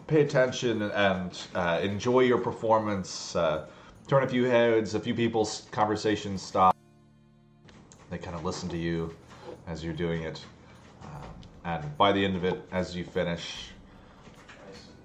pay 0.06 0.22
attention 0.22 0.80
and 0.80 1.38
uh, 1.54 1.80
enjoy 1.82 2.20
your 2.20 2.38
performance. 2.38 3.36
Uh, 3.36 3.66
turn 4.08 4.22
a 4.22 4.26
few 4.28 4.44
heads. 4.44 4.94
A 4.94 5.00
few 5.00 5.14
people's 5.14 5.68
conversations 5.70 6.40
stop. 6.40 6.74
They 8.08 8.16
kind 8.16 8.34
of 8.34 8.42
listen 8.42 8.70
to 8.70 8.78
you 8.78 9.14
as 9.66 9.84
you're 9.84 9.92
doing 9.92 10.22
it. 10.22 10.42
Um, 11.04 11.28
and 11.66 11.98
by 11.98 12.10
the 12.10 12.24
end 12.24 12.34
of 12.34 12.44
it, 12.44 12.66
as 12.72 12.96
you 12.96 13.04
finish, 13.04 13.68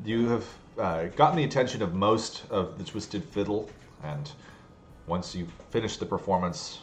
you 0.06 0.30
have 0.30 0.46
uh, 0.78 1.04
gotten 1.18 1.36
the 1.36 1.44
attention 1.44 1.82
of 1.82 1.94
most 1.94 2.44
of 2.50 2.78
the 2.78 2.84
Twisted 2.86 3.26
Fiddle. 3.26 3.70
And 4.04 4.32
once 5.06 5.36
you 5.36 5.48
finish 5.70 5.98
the 5.98 6.06
performance, 6.06 6.80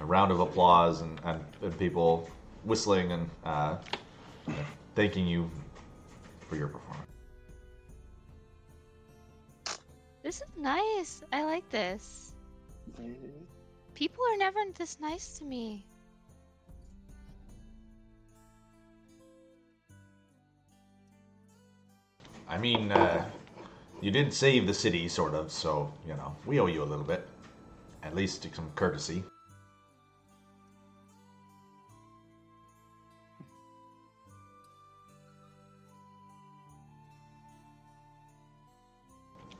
a 0.00 0.04
round 0.04 0.32
of 0.32 0.40
applause 0.40 1.02
and, 1.02 1.20
and, 1.24 1.44
and 1.62 1.78
people 1.78 2.28
whistling 2.64 3.12
and 3.12 3.30
uh, 3.44 3.76
thanking 4.96 5.28
you 5.28 5.48
for 6.48 6.56
your 6.56 6.68
performance. 6.68 7.10
This 10.22 10.36
is 10.36 10.48
nice. 10.56 11.22
I 11.32 11.44
like 11.44 11.68
this. 11.70 12.34
People 13.94 14.24
are 14.32 14.36
never 14.36 14.58
this 14.76 14.98
nice 15.00 15.38
to 15.38 15.44
me. 15.44 15.86
I 22.48 22.58
mean, 22.58 22.92
uh, 22.92 23.24
you 24.00 24.10
did 24.10 24.32
save 24.32 24.66
the 24.66 24.74
city, 24.74 25.08
sort 25.08 25.34
of, 25.34 25.50
so, 25.50 25.92
you 26.06 26.14
know, 26.14 26.34
we 26.44 26.60
owe 26.60 26.66
you 26.66 26.82
a 26.82 26.84
little 26.84 27.04
bit. 27.04 27.26
At 28.02 28.14
least 28.14 28.46
some 28.54 28.70
courtesy. 28.74 29.24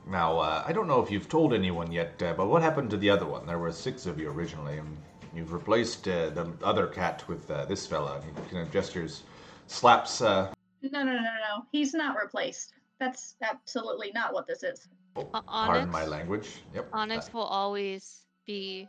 Now, 0.08 0.38
uh, 0.38 0.62
I 0.64 0.72
don't 0.72 0.86
know 0.86 1.02
if 1.02 1.10
you've 1.10 1.28
told 1.28 1.52
anyone 1.52 1.90
yet, 1.90 2.22
uh, 2.22 2.32
but 2.34 2.46
what 2.46 2.62
happened 2.62 2.90
to 2.90 2.96
the 2.96 3.10
other 3.10 3.26
one? 3.26 3.44
There 3.44 3.58
were 3.58 3.72
six 3.72 4.06
of 4.06 4.20
you 4.20 4.30
originally, 4.30 4.78
and 4.78 4.96
you've 5.34 5.52
replaced 5.52 6.06
uh, 6.06 6.30
the 6.30 6.52
other 6.62 6.86
cat 6.86 7.24
with 7.26 7.50
uh, 7.50 7.64
this 7.64 7.86
fella. 7.86 8.22
He 8.22 8.50
kind 8.54 8.62
of 8.64 8.72
gestures, 8.72 9.24
slaps 9.66 10.22
uh, 10.22 10.52
No, 10.82 11.02
no, 11.02 11.04
no, 11.04 11.12
no, 11.12 11.22
no. 11.22 11.66
He's 11.72 11.92
not 11.92 12.16
replaced. 12.16 12.74
That's 13.00 13.34
absolutely 13.42 14.12
not 14.14 14.32
what 14.32 14.46
this 14.46 14.62
is. 14.62 14.88
O- 15.16 15.28
Pardon 15.48 15.90
my 15.90 16.06
language. 16.06 16.62
Yep. 16.72 16.88
Onyx 16.92 17.32
will 17.34 17.42
always 17.42 18.20
be 18.46 18.88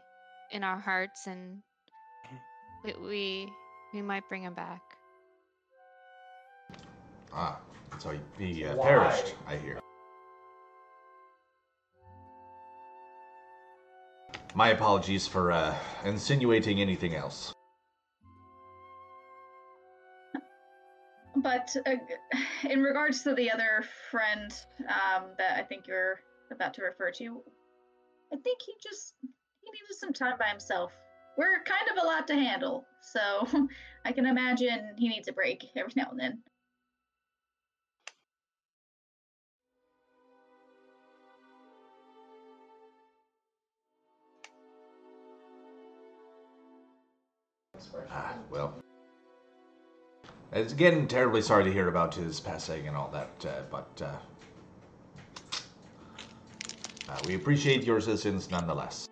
in 0.52 0.64
our 0.64 0.80
hearts, 0.80 1.26
and 1.26 1.64
we 2.84 2.94
we, 3.02 3.54
we 3.92 4.02
might 4.04 4.28
bring 4.30 4.44
him 4.44 4.54
back. 4.54 4.82
Ah, 7.34 7.60
so 7.98 8.14
he, 8.38 8.54
he 8.54 8.66
uh, 8.66 8.78
perished, 8.78 9.34
I 9.48 9.58
hear. 9.58 9.80
My 14.58 14.70
apologies 14.70 15.28
for 15.28 15.52
uh, 15.52 15.76
insinuating 16.04 16.82
anything 16.82 17.14
else. 17.14 17.54
But 21.36 21.76
uh, 21.86 21.98
in 22.68 22.82
regards 22.82 23.22
to 23.22 23.36
the 23.36 23.52
other 23.52 23.86
friend 24.10 24.52
um, 24.88 25.26
that 25.38 25.60
I 25.60 25.62
think 25.62 25.86
you're 25.86 26.22
about 26.52 26.74
to 26.74 26.82
refer 26.82 27.12
to, 27.20 27.44
I 28.34 28.38
think 28.38 28.60
he 28.66 28.74
just 28.82 29.14
he 29.22 29.70
needed 29.70 29.96
some 30.00 30.12
time 30.12 30.40
by 30.40 30.48
himself. 30.48 30.92
We're 31.38 31.62
kind 31.64 31.92
of 31.92 32.04
a 32.04 32.08
lot 32.08 32.26
to 32.26 32.34
handle, 32.34 32.88
so 33.14 33.48
I 34.06 34.12
can 34.12 34.26
imagine 34.26 34.96
he 34.98 35.08
needs 35.08 35.28
a 35.28 35.34
break 35.34 35.66
every 35.76 35.94
now 35.96 36.08
and 36.10 36.20
then. 36.20 36.42
Ah, 48.12 48.36
well. 48.50 48.74
It's 50.54 50.74
again 50.74 51.08
terribly 51.08 51.42
sorry 51.42 51.66
to 51.66 51.74
hear 51.74 51.90
about 51.90 52.16
his 52.16 52.40
passing 52.40 52.88
and 52.88 52.96
all 52.96 53.10
that, 53.10 53.46
uh, 53.46 53.62
but 53.70 54.02
uh, 54.02 54.16
uh, 57.10 57.20
we 57.28 57.36
appreciate 57.36 57.84
your 57.84 57.98
assistance 57.98 58.50
nonetheless. 58.50 59.10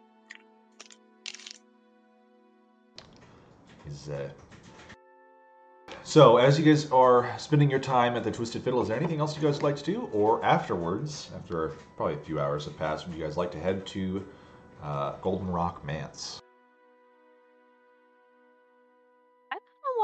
He's, 3.85 4.09
uh... 4.09 4.29
So, 6.03 6.37
as 6.37 6.57
you 6.57 6.63
guys 6.63 6.89
are 6.91 7.37
spending 7.37 7.69
your 7.69 7.79
time 7.79 8.15
at 8.15 8.23
the 8.23 8.31
Twisted 8.31 8.63
Fiddle, 8.63 8.81
is 8.81 8.87
there 8.87 8.97
anything 8.97 9.19
else 9.19 9.35
you 9.35 9.41
guys 9.41 9.55
would 9.55 9.63
like 9.63 9.75
to 9.75 9.83
do? 9.83 10.09
Or 10.13 10.43
afterwards, 10.45 11.29
after 11.35 11.73
probably 11.97 12.15
a 12.15 12.19
few 12.19 12.39
hours 12.39 12.65
have 12.65 12.77
passed, 12.77 13.07
would 13.07 13.17
you 13.17 13.23
guys 13.23 13.35
like 13.35 13.51
to 13.51 13.59
head 13.59 13.85
to 13.87 14.25
uh, 14.81 15.17
Golden 15.21 15.47
Rock 15.47 15.83
Manse? 15.83 16.39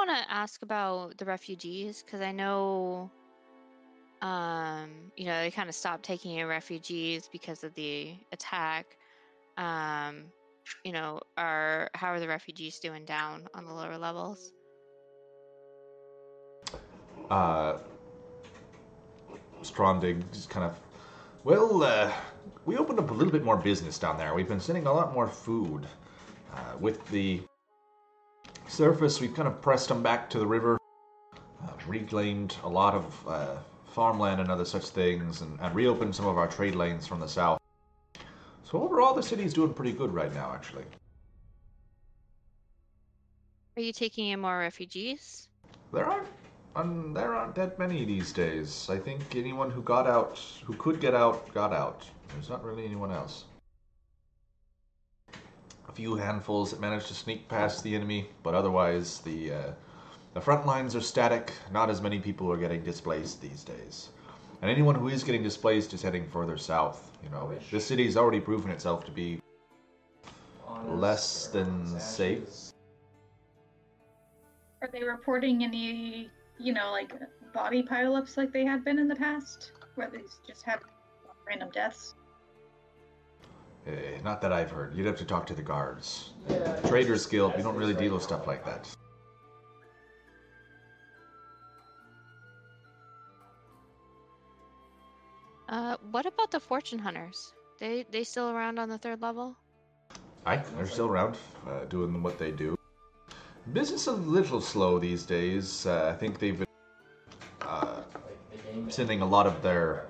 Want 0.08 0.18
to 0.18 0.34
ask 0.34 0.64
about 0.64 1.16
the 1.18 1.26
refugees 1.26 2.04
because 2.04 2.22
I 2.22 2.32
know, 2.32 3.12
um, 4.22 5.12
you 5.16 5.26
know, 5.26 5.40
they 5.42 5.52
kind 5.52 5.70
of 5.70 5.76
stopped 5.76 6.04
taking 6.04 6.38
in 6.38 6.48
refugees 6.48 7.30
because 7.32 7.64
of 7.64 7.74
the 7.76 8.16
attack. 8.32 8.98
Um, 9.58 10.26
you 10.84 10.92
know, 10.92 11.20
are 11.38 11.90
how 11.94 12.08
are 12.08 12.20
the 12.20 12.28
refugees 12.28 12.80
doing 12.80 13.06
down 13.06 13.48
on 13.54 13.66
the 13.66 13.74
lower 13.74 13.98
levels? 13.98 14.52
Uh, 17.30 17.78
Strondig 19.62 20.24
just 20.32 20.50
kind 20.50 20.66
of, 20.66 20.80
well, 21.44 21.84
uh, 21.84 22.12
we 22.66 22.76
opened 22.78 22.98
up 22.98 23.12
a 23.12 23.14
little 23.14 23.32
bit 23.32 23.44
more 23.44 23.58
business 23.58 24.00
down 24.00 24.18
there. 24.18 24.34
We've 24.34 24.48
been 24.48 24.60
sending 24.60 24.88
a 24.88 24.94
lot 24.94 25.14
more 25.14 25.28
food. 25.28 25.86
Uh, 26.54 26.78
with 26.82 27.08
the 27.12 27.42
surface, 28.82 29.22
we've 29.22 29.36
kind 29.36 29.48
of 29.48 29.62
pressed 29.62 29.90
them 29.90 30.02
back 30.02 30.28
to 30.28 30.40
the 30.40 30.48
river, 30.48 30.80
uh, 31.64 31.70
reclaimed 31.86 32.58
a 32.64 32.68
lot 32.68 32.96
of 32.96 33.28
uh, 33.28 33.58
farmland 33.86 34.42
and 34.42 34.50
other 34.50 34.66
such 34.66 34.86
things, 34.86 35.42
and, 35.42 35.60
and 35.60 35.76
reopened 35.76 36.16
some 36.16 36.26
of 36.26 36.36
our 36.36 36.48
trade 36.48 36.74
lanes 36.74 37.06
from 37.06 37.20
the 37.20 37.28
south. 37.28 37.60
So 38.64 38.82
overall, 38.82 39.14
the 39.14 39.22
city's 39.22 39.54
doing 39.54 39.72
pretty 39.72 39.92
good 39.92 40.12
right 40.12 40.34
now, 40.34 40.52
actually. 40.56 40.86
Are 43.78 43.84
you 43.84 43.94
taking 43.94 44.30
in 44.30 44.40
more 44.40 44.58
refugees? 44.58 45.48
There 45.94 46.08
aren't, 46.08 46.30
um, 46.76 47.14
there 47.14 47.36
aren't 47.36 47.54
that 47.54 47.78
many 47.78 48.04
these 48.04 48.34
days. 48.34 48.88
I 48.90 48.98
think 48.98 49.36
anyone 49.36 49.70
who 49.70 49.84
got 49.84 50.08
out, 50.08 50.42
who 50.66 50.74
could 50.74 51.00
get 51.00 51.14
out, 51.14 51.54
got 51.54 51.72
out. 51.72 52.04
There's 52.30 52.50
not 52.50 52.66
really 52.66 52.86
anyone 52.86 53.12
else. 53.12 53.46
A 55.92 55.94
few 55.94 56.16
handfuls 56.16 56.72
that 56.72 56.80
manage 56.80 57.08
to 57.08 57.14
sneak 57.14 57.50
past 57.50 57.84
the 57.84 57.94
enemy, 57.94 58.30
but 58.44 58.56
otherwise 58.56 59.20
the 59.20 59.52
uh, 59.52 59.72
the 60.34 60.40
front 60.40 60.66
lines 60.66 60.96
are 60.96 61.02
static. 61.02 61.52
Not 61.74 61.90
as 61.90 62.02
many 62.02 62.18
people 62.18 62.50
are 62.50 62.56
getting 62.56 62.82
displaced 62.82 63.42
these 63.42 63.66
days. 63.66 64.08
And 64.62 64.72
anyone 64.72 64.96
who 64.96 65.10
is 65.10 65.22
getting 65.22 65.44
displaced 65.44 65.94
is 65.94 66.02
heading 66.02 66.30
further 66.30 66.58
south. 66.58 67.12
You 67.22 67.30
know, 67.30 67.54
this 67.72 67.86
city's 67.86 68.16
already 68.16 68.40
proven 68.40 68.72
itself 68.72 69.04
to 69.04 69.12
be 69.12 69.42
less 70.86 71.48
than 71.48 72.00
safe. 72.00 72.72
Are 74.82 74.90
they 74.94 75.04
reporting 75.04 75.62
any, 75.66 76.30
you 76.58 76.72
know, 76.72 76.92
like 76.92 77.14
body 77.54 77.84
pileups 77.84 78.38
like 78.38 78.54
they 78.54 78.64
had 78.64 78.86
been 78.86 78.98
in 78.98 79.10
the 79.10 79.16
past, 79.18 79.74
where 79.96 80.10
they 80.10 80.22
just 80.48 80.64
have 80.64 80.80
random 81.46 81.70
deaths? 81.74 82.16
Eh, 83.88 84.20
not 84.24 84.42
that 84.42 84.54
I've 84.54 84.70
heard. 84.70 84.94
You'd 84.96 85.08
have 85.08 85.18
to 85.18 85.26
talk 85.26 85.48
to 85.48 85.56
the 85.56 85.62
guards. 85.62 86.32
Traders 86.88 87.26
Guild, 87.26 87.56
we 87.56 87.64
don't 87.64 87.76
really 87.76 87.96
deal 87.96 88.14
with 88.14 88.24
stuff 88.24 88.46
like 88.46 88.64
that. 88.66 88.88
Uh, 95.68 95.96
what 96.12 96.26
about 96.26 96.52
the 96.52 96.60
fortune 96.60 97.00
hunters? 97.00 97.54
They 97.80 98.06
they 98.12 98.24
still 98.24 98.52
around 98.52 98.78
on 98.78 98.90
the 98.90 98.98
third 98.98 99.22
level? 99.22 99.56
Aye, 100.46 100.62
they're 100.76 100.86
still 100.86 101.08
around, 101.08 101.38
uh, 101.68 101.86
doing 101.86 102.22
what 102.22 102.38
they 102.38 102.52
do. 102.52 102.76
Business 103.74 104.08
a 104.08 104.12
little 104.12 104.60
slow 104.60 105.00
these 105.00 105.24
days. 105.24 105.86
Uh, 105.86 106.12
I 106.14 106.18
think 106.18 106.40
they've 106.40 106.58
been 106.58 106.68
uh, 107.62 108.02
sending 108.90 109.22
a 109.22 109.26
lot 109.26 109.48
of 109.48 109.62
their 109.64 110.08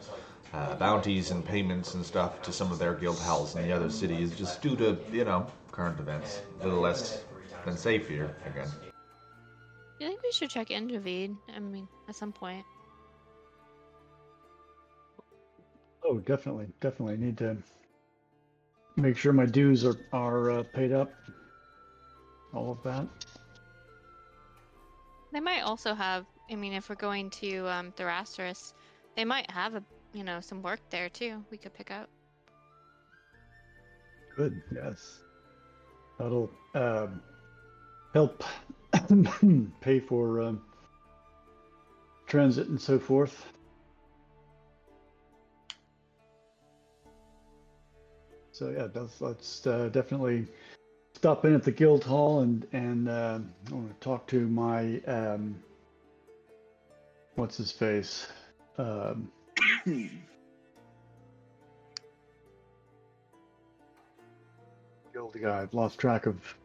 uh, 0.53 0.75
bounties 0.75 1.31
and 1.31 1.45
payments 1.45 1.93
and 1.93 2.05
stuff 2.05 2.41
to 2.41 2.51
some 2.51 2.71
of 2.71 2.79
their 2.79 2.93
guild 2.93 3.19
halls 3.19 3.55
in 3.55 3.63
the 3.63 3.71
other 3.71 3.89
cities, 3.89 4.35
just 4.37 4.61
due 4.61 4.75
to 4.75 4.97
you 5.11 5.25
know 5.25 5.47
current 5.71 5.99
events. 5.99 6.41
A 6.59 6.65
little 6.65 6.81
less 6.81 7.23
than 7.65 7.77
safe 7.77 8.07
here 8.07 8.35
again. 8.45 8.67
Do 9.99 10.05
you 10.05 10.11
think 10.11 10.23
we 10.23 10.31
should 10.31 10.49
check 10.49 10.71
into 10.71 10.99
Veed? 10.99 11.35
I 11.55 11.59
mean, 11.59 11.87
at 12.09 12.15
some 12.15 12.33
point. 12.33 12.65
Oh, 16.03 16.17
definitely, 16.17 16.67
definitely 16.79 17.17
need 17.17 17.37
to 17.37 17.55
make 18.95 19.17
sure 19.17 19.31
my 19.31 19.45
dues 19.45 19.85
are 19.85 19.95
are 20.11 20.51
uh, 20.51 20.63
paid 20.73 20.91
up. 20.91 21.13
All 22.53 22.71
of 22.71 22.83
that. 22.83 23.07
They 25.31 25.39
might 25.39 25.61
also 25.61 25.93
have. 25.93 26.25
I 26.49 26.55
mean, 26.55 26.73
if 26.73 26.89
we're 26.89 26.95
going 26.95 27.29
to 27.29 27.69
um, 27.69 27.93
Therasteris, 27.93 28.73
they 29.15 29.23
might 29.23 29.49
have 29.49 29.75
a 29.75 29.83
you 30.13 30.23
know 30.23 30.39
some 30.41 30.61
work 30.61 30.79
there 30.89 31.09
too. 31.09 31.43
We 31.51 31.57
could 31.57 31.73
pick 31.73 31.91
up. 31.91 32.09
Good. 34.35 34.61
Yes. 34.73 35.19
That'll 36.17 36.51
um, 36.75 37.21
help 38.13 38.43
pay 39.81 39.99
for 39.99 40.41
um, 40.41 40.61
transit 42.27 42.67
and 42.67 42.79
so 42.79 42.99
forth. 42.99 43.45
So 48.51 48.69
yeah, 48.69 48.87
let's, 48.93 49.21
let's 49.21 49.65
uh, 49.65 49.89
definitely 49.91 50.45
stop 51.15 51.45
in 51.45 51.55
at 51.55 51.63
the 51.63 51.71
guild 51.71 52.03
hall 52.03 52.41
and 52.41 52.67
and 52.73 53.09
uh, 53.09 53.39
I 53.69 53.73
want 53.73 53.89
to 53.89 54.03
talk 54.03 54.27
to 54.27 54.47
my 54.47 54.99
um, 55.07 55.55
what's 57.35 57.57
his 57.57 57.71
face. 57.71 58.27
Um, 58.77 59.31
guild 65.13 65.37
guy. 65.41 65.61
I've 65.61 65.73
lost 65.73 65.99
track 65.99 66.25
of 66.25 66.55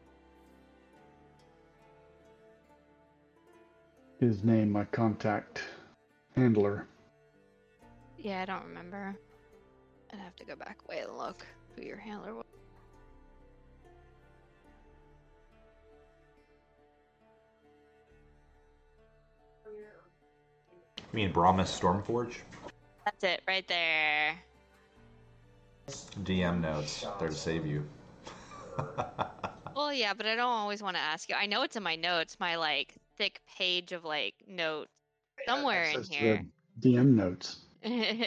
his 4.20 4.44
name. 4.44 4.70
My 4.70 4.84
contact 4.84 5.62
handler. 6.36 6.86
Yeah, 8.18 8.42
I 8.42 8.44
don't 8.44 8.64
remember. 8.64 9.16
I'd 10.12 10.18
have 10.18 10.36
to 10.36 10.44
go 10.44 10.56
back 10.56 10.78
away 10.86 11.00
and 11.00 11.16
look 11.16 11.46
who 11.74 11.82
your 11.82 11.98
handler 11.98 12.34
was. 12.34 12.44
You 21.12 21.22
mean 21.22 21.32
Brahmas 21.32 21.70
Stormforge? 21.70 22.36
That's 23.06 23.24
it, 23.24 23.40
right 23.46 23.66
there. 23.68 24.34
DM 26.24 26.60
notes. 26.60 27.06
There 27.18 27.28
to 27.28 27.34
save 27.34 27.66
you. 27.66 27.88
Well, 29.76 29.92
yeah, 29.92 30.14
but 30.14 30.24
I 30.24 30.36
don't 30.36 30.46
always 30.46 30.82
want 30.82 30.96
to 30.96 31.02
ask 31.02 31.28
you. 31.28 31.34
I 31.34 31.44
know 31.44 31.60
it's 31.62 31.76
in 31.76 31.82
my 31.82 31.96
notes, 31.96 32.38
my 32.40 32.56
like 32.56 32.94
thick 33.18 33.42
page 33.58 33.92
of 33.92 34.06
like 34.06 34.34
notes 34.48 34.90
somewhere 35.46 35.84
in 35.84 36.02
here. 36.02 36.46
DM 36.80 37.14
notes. 37.14 37.58
mm-hmm. 37.84 38.22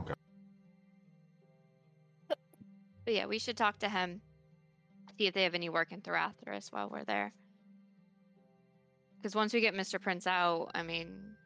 Okay. 0.00 0.14
But 3.04 3.14
yeah, 3.14 3.26
we 3.26 3.38
should 3.38 3.58
talk 3.58 3.78
to 3.80 3.90
him, 3.90 4.22
see 5.18 5.26
if 5.26 5.34
they 5.34 5.42
have 5.42 5.54
any 5.54 5.68
work 5.68 5.92
in 5.92 6.00
Theratheris 6.00 6.72
while 6.72 6.88
we're 6.88 7.04
there. 7.04 7.30
Because 9.20 9.36
once 9.36 9.52
we 9.52 9.60
get 9.60 9.74
Mr. 9.74 10.00
Prince 10.00 10.26
out, 10.26 10.70
I 10.74 10.82
mean, 10.82 11.36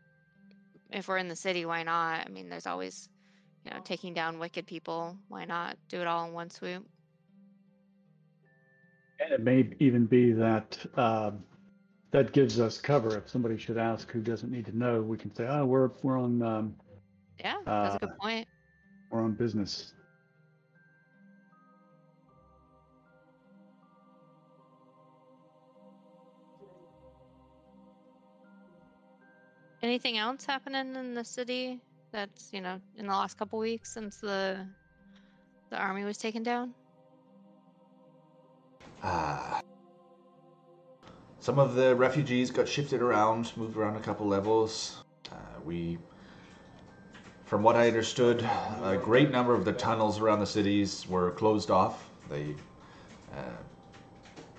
if 0.90 1.08
we're 1.08 1.18
in 1.18 1.28
the 1.28 1.36
city, 1.36 1.64
why 1.64 1.82
not? 1.82 2.26
I 2.26 2.30
mean, 2.30 2.48
there's 2.48 2.66
always, 2.66 3.08
you 3.64 3.70
know, 3.70 3.80
taking 3.84 4.14
down 4.14 4.38
wicked 4.38 4.66
people. 4.66 5.16
Why 5.28 5.44
not 5.44 5.76
do 5.88 6.00
it 6.00 6.06
all 6.06 6.26
in 6.26 6.32
one 6.32 6.50
swoop? 6.50 6.86
And 9.20 9.32
it 9.32 9.40
may 9.40 9.68
even 9.80 10.06
be 10.06 10.32
that 10.32 10.78
um, 10.96 11.44
that 12.12 12.32
gives 12.32 12.60
us 12.60 12.78
cover. 12.80 13.16
If 13.16 13.28
somebody 13.28 13.56
should 13.58 13.78
ask 13.78 14.10
who 14.10 14.20
doesn't 14.20 14.50
need 14.50 14.66
to 14.66 14.76
know, 14.76 15.02
we 15.02 15.16
can 15.18 15.34
say, 15.34 15.46
"Oh, 15.48 15.64
we're 15.66 15.90
we're 16.02 16.18
on 16.18 16.42
um, 16.42 16.76
Yeah, 17.38 17.54
that's 17.82 17.96
a 17.96 17.98
Uh, 17.98 18.06
good 18.06 18.16
point. 18.18 18.48
we're 19.10 19.22
on 19.22 19.32
business." 19.34 19.94
Anything 29.86 30.18
else 30.18 30.44
happening 30.44 30.96
in 30.96 31.14
the 31.14 31.22
city 31.22 31.78
that's 32.10 32.52
you 32.52 32.60
know 32.60 32.80
in 32.98 33.06
the 33.06 33.12
last 33.12 33.38
couple 33.38 33.60
weeks 33.60 33.92
since 33.92 34.16
the 34.16 34.66
the 35.70 35.76
army 35.76 36.02
was 36.02 36.18
taken 36.18 36.42
down? 36.42 36.74
Ah. 39.04 39.60
Some 41.38 41.60
of 41.60 41.76
the 41.76 41.94
refugees 41.94 42.50
got 42.50 42.66
shifted 42.66 43.00
around, 43.00 43.52
moved 43.56 43.76
around 43.76 43.94
a 43.94 44.00
couple 44.00 44.26
levels. 44.26 45.04
Uh, 45.30 45.36
we, 45.64 45.98
from 47.44 47.62
what 47.62 47.76
I 47.76 47.86
understood, 47.86 48.42
a 48.82 48.96
great 49.00 49.30
number 49.30 49.54
of 49.54 49.64
the 49.64 49.72
tunnels 49.72 50.18
around 50.18 50.40
the 50.40 50.46
cities 50.46 51.06
were 51.08 51.30
closed 51.30 51.70
off. 51.70 52.10
They 52.28 52.56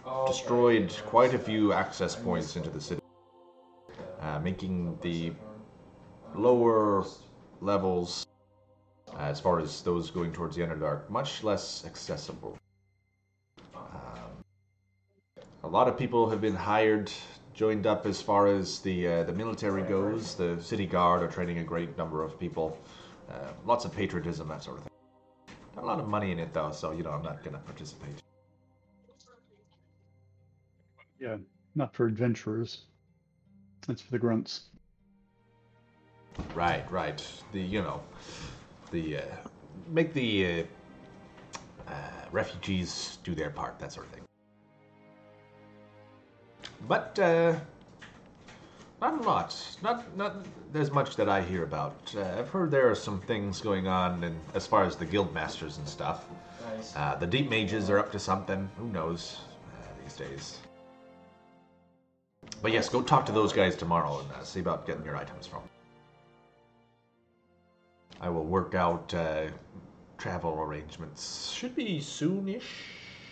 uh, 0.05 0.25
destroyed 0.27 0.95
quite 1.05 1.33
a 1.33 1.39
few 1.39 1.73
access 1.73 2.15
points 2.15 2.55
into 2.55 2.69
the 2.69 2.79
city, 2.79 3.01
uh, 4.21 4.39
making 4.39 4.97
the 5.01 5.32
lower 6.36 7.06
levels, 7.62 8.25
uh, 9.13 9.19
as 9.19 9.39
far 9.39 9.60
as 9.60 9.82
those 9.82 10.12
going 10.12 10.32
towards 10.32 10.56
the 10.56 10.62
Underdark, 10.62 11.10
much 11.10 11.43
less 11.43 11.86
accessible. 11.86 12.58
Um, 13.75 14.43
a 15.63 15.67
lot 15.67 15.88
of 15.88 15.97
people 15.97 16.30
have 16.30 16.41
been 16.41 16.56
hired, 16.56 17.12
joined 17.53 17.88
up 17.88 18.06
as 18.06 18.21
far 18.21 18.47
as 18.47 18.80
the 18.80 19.08
uh, 19.08 19.23
the 19.23 19.34
military 19.34 19.84
goes. 19.84 20.36
The 20.36 20.62
city 20.62 20.86
guard 20.86 21.23
are 21.23 21.27
training 21.27 21.60
a 21.60 21.63
great 21.63 21.97
number 21.97 22.23
of 22.23 22.39
people. 22.39 22.77
Uh, 23.30 23.51
lots 23.65 23.86
of 23.86 23.93
patriotism, 23.93 24.47
that 24.47 24.63
sort 24.63 24.77
of 24.77 24.84
thing. 24.84 24.91
Not 25.75 25.84
a 25.84 25.88
lot 25.88 25.99
of 25.99 26.08
money 26.08 26.32
in 26.32 26.39
it 26.39 26.53
though, 26.53 26.71
so 26.71 26.91
you 26.91 27.03
know 27.03 27.12
I'm 27.12 27.23
not 27.23 27.43
gonna 27.43 27.60
participate. 27.60 28.21
Yeah, 31.19 31.38
not 31.75 31.95
for 31.95 32.06
adventurers. 32.06 32.86
That's 33.88 34.02
for 34.02 34.12
the 34.12 34.19
grunts. 34.19 34.62
Right, 36.54 36.89
right. 36.91 37.26
The 37.54 37.62
you 37.62 37.82
know, 37.82 38.02
the 38.91 39.17
uh, 39.17 39.21
make 39.89 40.13
the 40.13 40.45
uh, 41.88 41.91
uh, 41.91 41.93
refugees 42.32 43.17
do 43.23 43.34
their 43.34 43.50
part, 43.50 43.80
that 43.80 43.93
sort 43.93 44.08
of 44.08 44.12
thing. 44.13 44.23
But 46.88 47.17
uh, 47.19 47.56
not 49.02 49.19
a 49.19 49.23
lot. 49.23 49.78
Not 49.82 50.17
not 50.17 50.36
there's 50.73 50.91
much 50.91 51.15
that 51.15 51.30
I 51.30 51.41
hear 51.41 51.63
about. 51.63 52.13
Uh, 52.15 52.39
I've 52.39 52.50
heard 52.50 52.71
there 52.71 52.89
are 52.89 52.95
some 52.95 53.21
things 53.21 53.62
going 53.62 53.88
on, 53.88 54.23
and 54.23 54.39
as 54.54 54.67
far 54.67 54.84
as 54.84 54.95
the 54.95 55.06
guild 55.06 55.34
masters 55.34 55.78
and 55.78 55.88
stuff, 55.88 56.26
Nice. 56.76 56.95
uh, 56.95 57.15
the 57.15 57.28
deep 57.28 57.50
mages 57.50 57.89
are 57.89 58.00
up 58.00 58.12
to 58.12 58.19
something. 58.19 58.69
Who 58.78 58.88
knows 58.89 59.38
uh, 59.73 60.04
these 60.04 60.15
days? 60.15 60.58
But 62.62 62.72
yes, 62.72 62.89
go 62.89 63.02
talk 63.02 63.26
to 63.28 63.32
those 63.32 63.54
guys 63.54 63.76
tomorrow 63.76 64.20
and 64.20 64.32
uh, 64.32 64.43
see 64.43 64.60
about 64.60 64.88
getting 64.88 65.06
your 65.06 65.15
items 65.15 65.46
from. 65.46 65.62
I 68.20 68.30
will 68.30 68.46
work 68.46 68.74
out 68.74 69.13
uh, 69.13 69.46
travel 70.17 70.60
arrangements. 70.60 71.52
Should 71.52 71.76
be 71.76 72.00
soonish. 72.00 72.63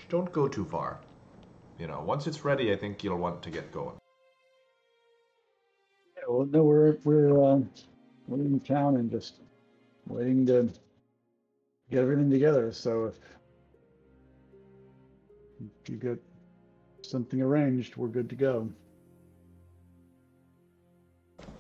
Don't 0.10 0.32
go 0.32 0.48
too 0.48 0.66
far. 0.66 1.00
You 1.80 1.88
know, 1.88 2.02
once 2.06 2.28
it's 2.28 2.46
ready, 2.46 2.72
I 2.72 2.76
think 2.76 3.04
you'll 3.04 3.18
want 3.18 3.42
to 3.44 3.50
get 3.50 3.72
going. 3.72 3.96
Yeah, 6.16 6.24
well, 6.30 6.46
no, 6.46 6.64
we're 6.64 6.98
we're 7.04 7.44
uh, 7.44 7.60
we're 8.28 8.46
in 8.46 8.60
town 8.60 8.98
and 8.98 9.12
just 9.12 9.42
waiting 10.08 10.46
to 10.46 10.72
get 11.90 12.00
everything 12.00 12.30
together. 12.30 12.72
So 12.72 13.06
if, 13.06 13.16
if 15.84 15.90
you 15.90 15.98
get 15.98 16.20
something 17.02 17.42
arranged, 17.42 17.98
we're 17.98 18.08
good 18.08 18.30
to 18.30 18.36
go. 18.36 18.70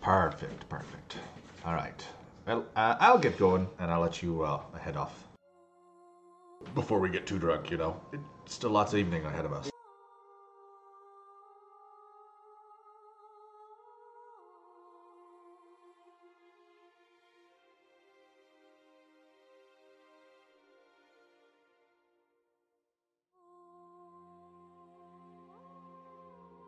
Perfect, 0.05 0.69
perfect. 0.69 1.17
All 1.65 1.73
right. 1.73 2.05
Well, 2.45 2.63
uh, 2.75 2.95
I'll 2.99 3.17
get 3.17 3.39
going, 3.39 3.67
and 3.79 3.89
I'll 3.89 4.01
let 4.01 4.21
you 4.21 4.43
uh, 4.43 4.61
head 4.77 4.95
off. 4.95 5.23
Before 6.75 6.99
we 6.99 7.09
get 7.09 7.25
too 7.25 7.39
drunk, 7.39 7.71
you 7.71 7.77
know. 7.77 7.99
It's 8.13 8.53
still 8.53 8.69
lots 8.69 8.93
of 8.93 8.99
evening 8.99 9.25
ahead 9.25 9.45
of 9.45 9.53
us. 9.53 9.67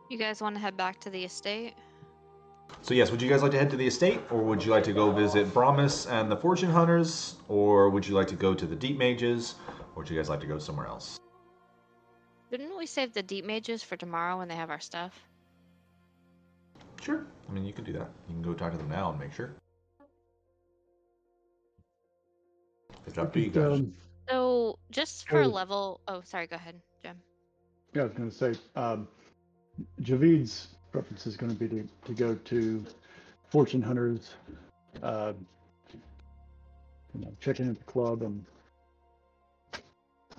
You 0.09 0.17
guys 0.17 0.41
want 0.41 0.55
to 0.55 0.59
head 0.59 0.75
back 0.75 0.99
to 1.01 1.11
the 1.11 1.23
estate? 1.23 1.75
So 2.87 2.93
yes, 2.93 3.11
would 3.11 3.21
you 3.21 3.27
guys 3.27 3.43
like 3.43 3.51
to 3.51 3.57
head 3.59 3.69
to 3.71 3.75
the 3.75 3.85
estate, 3.85 4.21
or 4.31 4.41
would 4.41 4.63
you 4.63 4.71
like 4.71 4.85
to 4.85 4.93
go 4.93 5.11
visit 5.11 5.53
Brahmis 5.53 6.09
and 6.09 6.31
the 6.31 6.37
Fortune 6.37 6.69
Hunters, 6.69 7.35
or 7.49 7.89
would 7.89 8.07
you 8.07 8.15
like 8.15 8.29
to 8.29 8.35
go 8.35 8.53
to 8.53 8.65
the 8.65 8.77
Deep 8.77 8.97
Mages, 8.97 9.55
or 9.93 10.03
would 10.03 10.09
you 10.09 10.15
guys 10.15 10.29
like 10.29 10.39
to 10.39 10.47
go 10.47 10.57
somewhere 10.57 10.87
else? 10.87 11.17
Didn't 12.49 12.77
we 12.77 12.85
save 12.85 13.11
the 13.11 13.21
deep 13.21 13.43
mages 13.43 13.83
for 13.83 13.97
tomorrow 13.97 14.37
when 14.37 14.47
they 14.47 14.55
have 14.55 14.69
our 14.69 14.79
stuff? 14.79 15.19
Sure. 17.01 17.25
I 17.49 17.51
mean, 17.51 17.65
you 17.65 17.73
can 17.73 17.83
do 17.83 17.91
that. 17.91 18.09
You 18.29 18.35
can 18.35 18.41
go 18.41 18.53
talk 18.53 18.71
to 18.71 18.77
them 18.77 18.87
now 18.87 19.11
and 19.11 19.19
make 19.19 19.33
sure. 19.33 19.51
It's 23.05 23.17
up 23.17 23.33
to 23.33 23.41
you 23.41 23.49
guys. 23.49 23.79
Um, 23.81 23.93
So 24.29 24.79
just 24.91 25.27
for 25.27 25.43
Oh. 25.43 25.47
level. 25.47 25.99
Oh, 26.07 26.21
sorry. 26.21 26.47
Go 26.47 26.55
ahead, 26.55 26.81
Jim. 27.03 27.21
yeah, 27.93 28.03
I 28.03 28.05
was 28.05 28.13
going 28.13 28.29
to 28.29 28.35
say, 28.35 28.53
um, 28.77 29.09
Javid's 29.99 30.69
preference 30.91 31.27
is 31.27 31.37
going 31.37 31.51
to 31.51 31.57
be 31.57 31.67
to, 31.67 31.87
to 32.05 32.13
go 32.13 32.35
to 32.35 32.85
Fortune 33.49 33.81
Hunters, 33.81 34.33
uh, 35.03 35.33
you 37.13 37.21
know, 37.21 37.33
check 37.39 37.59
in 37.59 37.69
at 37.69 37.77
the 37.77 37.83
club 37.85 38.21
and 38.23 38.45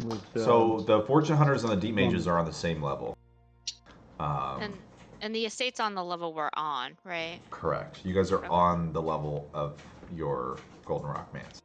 with, 0.05 0.23
So 0.35 0.79
um, 0.79 0.85
the 0.87 1.03
Fortune 1.03 1.37
Hunters 1.37 1.65
and 1.65 1.73
the 1.73 1.77
Deep 1.77 1.95
Mages 1.95 2.27
are 2.27 2.39
on 2.39 2.45
the 2.45 2.53
same 2.53 2.83
level. 2.83 3.15
Um, 4.21 4.61
And 4.61 4.75
and 5.21 5.35
the 5.35 5.47
estate's 5.47 5.81
on 5.81 5.95
the 5.97 6.05
level 6.05 6.33
we're 6.33 6.51
on, 6.55 6.97
right? 7.05 7.41
correct. 7.51 8.01
You 8.05 8.15
guys 8.15 8.31
are 8.31 8.39
Okay. 8.39 8.47
on 8.49 8.93
the 8.93 9.03
level 9.03 9.51
of 9.53 9.83
your 10.15 10.59
Golden 10.85 11.09
Rock 11.09 11.33
Manse. 11.35 11.59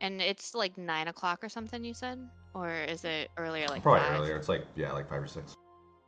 And 0.00 0.22
it's 0.22 0.54
like 0.54 0.78
nine 0.78 1.08
o'clock 1.08 1.42
or 1.42 1.48
something. 1.50 1.84
You 1.84 1.92
said, 1.94 2.18
or 2.54 2.70
is 2.70 3.04
it 3.04 3.30
earlier? 3.36 3.66
Like 3.68 3.82
Probably 3.82 4.00
five? 4.00 4.18
earlier. 4.20 4.36
It's 4.36 4.48
like 4.48 4.66
yeah, 4.76 4.92
like 4.92 5.08
five 5.08 5.22
or 5.22 5.26
six. 5.26 5.54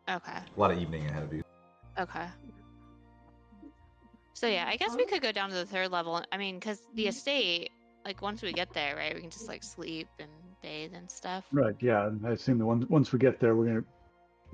Okay. 0.08 0.32
A 0.56 0.60
lot 0.60 0.70
of 0.70 0.78
evening 0.78 1.06
ahead 1.06 1.22
of 1.22 1.32
you. 1.32 1.42
Okay. 1.98 2.26
So 4.32 4.46
yeah, 4.46 4.66
I 4.68 4.76
guess 4.76 4.96
we 4.96 5.04
could 5.04 5.20
go 5.20 5.32
down 5.32 5.50
to 5.50 5.56
the 5.56 5.66
third 5.66 5.90
level. 5.90 6.22
I 6.30 6.36
mean, 6.38 6.58
because 6.58 6.80
the 6.94 7.02
mm-hmm. 7.02 7.08
estate, 7.08 7.70
like 8.04 8.22
once 8.22 8.40
we 8.40 8.52
get 8.52 8.72
there, 8.72 8.96
right, 8.96 9.14
we 9.14 9.20
can 9.20 9.30
just 9.30 9.48
like 9.48 9.64
sleep 9.64 10.08
and 10.18 10.30
bathe 10.62 10.92
and 10.94 11.10
stuff. 11.10 11.44
right, 11.52 11.74
yeah, 11.80 12.06
and 12.06 12.24
I 12.26 12.30
assume 12.30 12.58
that 12.58 12.66
once 12.66 12.88
once 12.88 13.12
we 13.12 13.18
get 13.18 13.40
there, 13.40 13.54
we're 13.54 13.66
going 13.66 13.82
to 13.82 13.86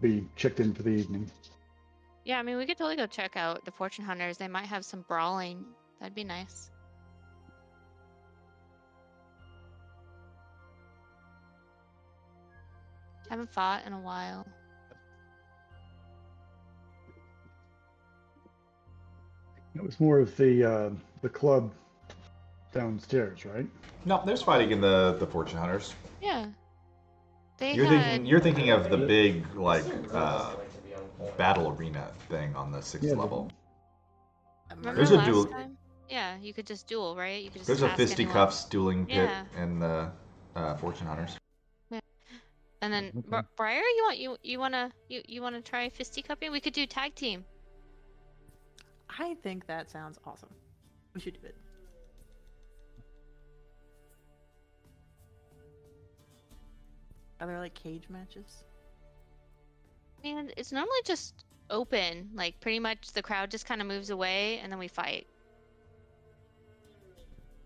be 0.01 0.27
checked 0.37 0.61
in 0.61 0.75
for 0.75 0.83
the 0.83 0.91
evening. 0.91 1.31
Yeah, 2.25 2.39
I 2.39 2.43
mean, 2.43 2.57
we 2.57 2.65
could 2.65 2.79
totally 2.79 2.97
go 2.97 3.07
check 3.07 3.37
out 3.37 3.65
the 3.65 3.71
fortune 3.71 4.05
hunters. 4.05 4.39
They 4.39 4.49
might 4.49 4.67
have 4.67 4.85
some 4.85 5.05
brawling. 5.07 5.65
That'd 6.01 6.15
be 6.15 6.25
nice. 6.25 6.71
Haven't 13.29 13.53
fought 13.53 13.87
in 13.87 13.93
a 13.93 14.01
while. 14.01 14.47
It 19.75 19.83
was 19.83 19.99
more 20.01 20.19
of 20.21 20.37
the 20.37 20.65
uh, 20.65 20.91
the 21.23 21.29
club 21.29 21.73
downstairs, 22.73 23.45
right? 23.45 23.67
No, 24.05 24.23
there's 24.25 24.43
fighting 24.43 24.71
in 24.71 24.81
the 24.81 25.17
the 25.19 25.27
Fortune 25.27 25.59
Hunters. 25.59 25.95
Yeah. 26.23 26.47
They 27.59 27.75
You're 27.75 27.87
had. 27.87 28.05
thinking 28.05 28.27
you're 28.27 28.41
thinking 28.41 28.71
of 28.71 28.91
the 28.91 28.97
big 28.97 29.45
like 29.55 29.85
uh, 30.13 30.55
battle 31.37 31.69
arena 31.79 32.11
thing 32.29 32.55
on 32.57 32.73
the 32.73 32.81
sixth 32.83 33.09
Yeah, 33.09 33.15
level. 33.15 33.51
Remember 34.71 34.95
There's 34.97 35.11
a 35.13 35.25
duel- 35.25 35.47
time? 35.47 35.77
Yeah, 36.11 36.37
you 36.39 36.53
could 36.53 36.67
just 36.67 36.87
duel, 36.87 37.17
right? 37.17 37.43
You 37.43 37.51
could 37.51 37.61
just 37.61 37.67
There's 37.69 37.83
a 37.83 37.87
ask 37.87 37.99
anyone. 37.99 38.09
fisticuffs 38.09 38.65
dueling 38.67 39.07
pit 39.07 39.17
Yeah. 39.31 39.63
in 39.63 39.79
the 39.79 40.11
uh, 40.57 40.75
Fortune 40.77 41.07
Hunters. 41.07 41.37
And 42.83 42.93
then 42.93 43.25
Okay. 43.33 43.47
Briar, 43.57 43.79
you 43.81 44.03
want 44.05 44.19
you 44.19 44.37
you 44.43 44.59
wanna 44.59 44.91
you 45.09 45.23
you 45.27 45.41
wanna 45.41 45.63
try 45.63 45.89
fisticupping? 45.89 46.53
We 46.53 46.61
could 46.61 46.75
do 46.75 46.87
tag 46.87 47.15
team. 47.15 47.45
I 49.19 49.35
think 49.43 49.67
that 49.67 49.91
sounds 49.91 50.19
awesome. 50.25 50.51
We 51.15 51.21
should 51.21 51.41
do 51.41 51.47
it. 51.47 51.57
Are 57.41 57.47
there 57.47 57.59
like 57.59 57.75
cage 57.75 58.05
matches? 58.09 58.65
And 60.25 60.53
it's 60.57 60.73
normally 60.73 60.99
just 61.05 61.45
open. 61.71 62.31
Like 62.35 62.59
pretty 62.61 62.79
much 62.79 63.13
the 63.13 63.23
crowd 63.23 63.51
just 63.51 63.67
kind 63.67 63.81
of 63.81 63.87
moves 63.87 64.11
away 64.11 64.59
and 64.61 64.73
then 64.73 64.79
we 64.79 64.89
fight. 64.89 65.27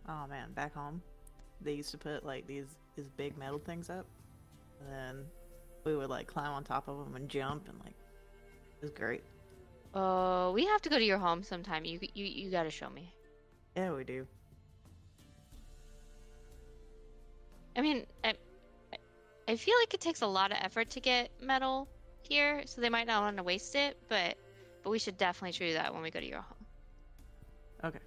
Oh 0.08 0.26
man, 0.26 0.52
back 0.52 0.74
home, 0.74 1.02
they 1.60 1.74
used 1.74 1.90
to 1.90 1.98
put 1.98 2.24
like 2.24 2.46
these 2.46 2.76
these 2.96 3.08
big 3.16 3.36
metal 3.36 3.58
things 3.58 3.90
up, 3.90 4.06
and 4.80 4.90
then 4.90 5.24
we 5.84 5.94
would 5.96 6.08
like 6.08 6.26
climb 6.26 6.50
on 6.50 6.64
top 6.64 6.88
of 6.88 6.98
them 6.98 7.14
and 7.14 7.28
jump 7.28 7.68
and 7.68 7.78
like 7.80 7.94
it 7.94 8.82
was 8.82 8.90
great. 8.90 9.22
Oh, 9.94 10.52
we 10.52 10.66
have 10.66 10.82
to 10.82 10.88
go 10.88 10.98
to 10.98 11.04
your 11.04 11.18
home 11.18 11.42
sometime. 11.42 11.84
You 11.84 11.98
you 12.14 12.24
you 12.24 12.50
gotta 12.50 12.70
show 12.70 12.88
me. 12.90 13.14
Yeah, 13.76 13.92
we 13.92 14.04
do. 14.04 14.26
I 17.76 17.80
mean, 17.80 18.06
I 18.24 18.34
I- 19.48 19.56
feel 19.56 19.74
like 19.80 19.94
it 19.94 20.00
takes 20.00 20.22
a 20.22 20.26
lot 20.26 20.52
of 20.52 20.58
effort 20.60 20.90
to 20.90 21.00
get 21.00 21.30
metal 21.40 21.88
here, 22.22 22.62
so 22.66 22.80
they 22.80 22.90
might 22.90 23.06
not 23.06 23.22
want 23.22 23.36
to 23.38 23.42
waste 23.42 23.74
it. 23.74 23.96
But 24.08 24.36
but 24.82 24.90
we 24.90 24.98
should 24.98 25.16
definitely 25.18 25.58
do 25.58 25.72
that 25.74 25.92
when 25.92 26.02
we 26.02 26.10
go 26.10 26.20
to 26.20 26.26
your 26.26 26.42
home. 26.42 26.66
Okay. 27.84 28.00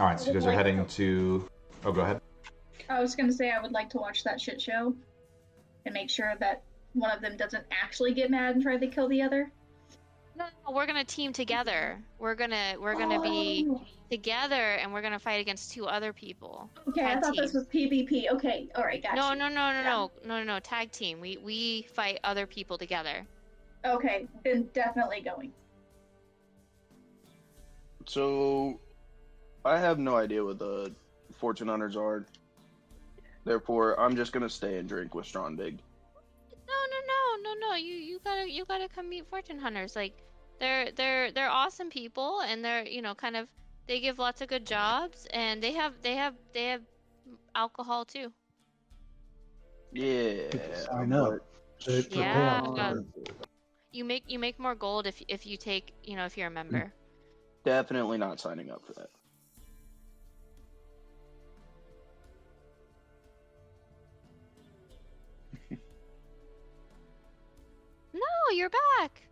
All 0.00 0.06
right, 0.06 0.18
so 0.18 0.28
you 0.28 0.32
guys 0.32 0.46
are 0.46 0.52
heading 0.52 0.86
to. 0.86 1.46
Oh, 1.84 1.92
go 1.92 2.00
ahead. 2.00 2.22
I 2.88 3.02
was 3.02 3.14
gonna 3.14 3.32
say 3.34 3.50
I 3.50 3.60
would 3.60 3.72
like 3.72 3.90
to 3.90 3.98
watch 3.98 4.24
that 4.24 4.40
shit 4.40 4.58
show 4.58 4.94
and 5.84 5.92
make 5.92 6.08
sure 6.08 6.32
that 6.40 6.62
one 6.94 7.10
of 7.10 7.20
them 7.20 7.36
doesn't 7.36 7.64
actually 7.70 8.14
get 8.14 8.30
mad 8.30 8.54
and 8.54 8.62
try 8.62 8.78
to 8.78 8.86
kill 8.86 9.08
the 9.08 9.20
other. 9.20 9.52
No, 10.36 10.46
no, 10.66 10.74
we're 10.74 10.86
gonna 10.86 11.04
team 11.04 11.34
together. 11.34 12.00
We're 12.18 12.34
gonna 12.34 12.76
we're 12.80 12.94
gonna 12.94 13.20
be 13.20 13.66
Oh, 13.70 13.82
together, 14.10 14.54
and 14.54 14.90
we're 14.90 15.02
gonna 15.02 15.18
fight 15.18 15.38
against 15.42 15.72
two 15.72 15.84
other 15.84 16.14
people. 16.14 16.70
Okay, 16.88 17.04
I 17.04 17.14
tag 17.16 17.22
thought 17.22 17.36
this 17.36 17.52
was 17.52 17.66
PvP. 17.66 18.30
Okay, 18.32 18.70
all 18.76 18.84
right, 18.84 19.02
gotcha. 19.02 19.16
No, 19.16 19.34
no, 19.34 19.48
no, 19.48 19.54
no, 19.54 19.80
Yeah. 19.80 19.82
no, 19.82 20.10
no, 20.24 20.38
no, 20.38 20.44
no. 20.54 20.60
Tag 20.60 20.90
team. 20.92 21.20
We 21.20 21.36
we 21.44 21.82
fight 21.92 22.20
other 22.24 22.46
people 22.46 22.78
together. 22.78 23.26
Okay, 23.84 24.26
then 24.44 24.70
definitely 24.72 25.20
going. 25.20 25.52
So, 28.06 28.80
I 29.64 29.78
have 29.78 29.98
no 29.98 30.16
idea 30.16 30.44
what 30.44 30.58
the 30.58 30.92
fortune 31.38 31.68
hunters 31.68 31.96
are. 31.96 32.26
Therefore, 33.44 33.98
I'm 33.98 34.16
just 34.16 34.32
gonna 34.32 34.48
stay 34.48 34.78
and 34.78 34.88
drink 34.88 35.14
with 35.14 35.26
Strondig. 35.26 35.78
No, 36.68 36.74
no, 36.90 36.98
no, 37.06 37.54
no, 37.54 37.68
no. 37.68 37.74
You 37.76 37.94
you 37.94 38.20
gotta 38.24 38.50
you 38.50 38.64
gotta 38.64 38.88
come 38.88 39.08
meet 39.08 39.26
fortune 39.28 39.58
hunters. 39.58 39.96
Like 39.96 40.14
they're 40.58 40.90
they're 40.92 41.30
they're 41.32 41.50
awesome 41.50 41.90
people, 41.90 42.40
and 42.40 42.64
they're 42.64 42.86
you 42.86 43.02
know 43.02 43.14
kind 43.14 43.36
of 43.36 43.48
they 43.86 44.00
give 44.00 44.18
lots 44.18 44.40
of 44.40 44.48
good 44.48 44.66
jobs, 44.66 45.26
and 45.32 45.62
they 45.62 45.72
have 45.72 45.94
they 46.02 46.14
have 46.16 46.34
they 46.52 46.64
have 46.66 46.82
alcohol 47.54 48.04
too. 48.04 48.32
Yeah. 49.92 50.48
I 50.92 51.04
know. 51.04 51.32
but- 51.32 51.46
They 51.86 52.00
Yeah. 52.18 52.60
for- 52.60 53.04
You 53.90 54.04
make 54.04 54.24
you 54.28 54.38
make 54.38 54.58
more 54.58 54.74
gold 54.74 55.06
if 55.06 55.22
if 55.28 55.46
you 55.46 55.56
take 55.56 55.94
you 56.04 56.14
know 56.14 56.26
if 56.26 56.36
you're 56.36 56.48
a 56.48 56.50
member. 56.50 56.92
Definitely 57.64 58.18
not 58.18 58.38
signing 58.38 58.70
up 58.70 58.84
for 58.86 58.92
that. 58.94 59.10
No, 68.50 68.56
you're 68.56 68.70
back. 68.98 69.22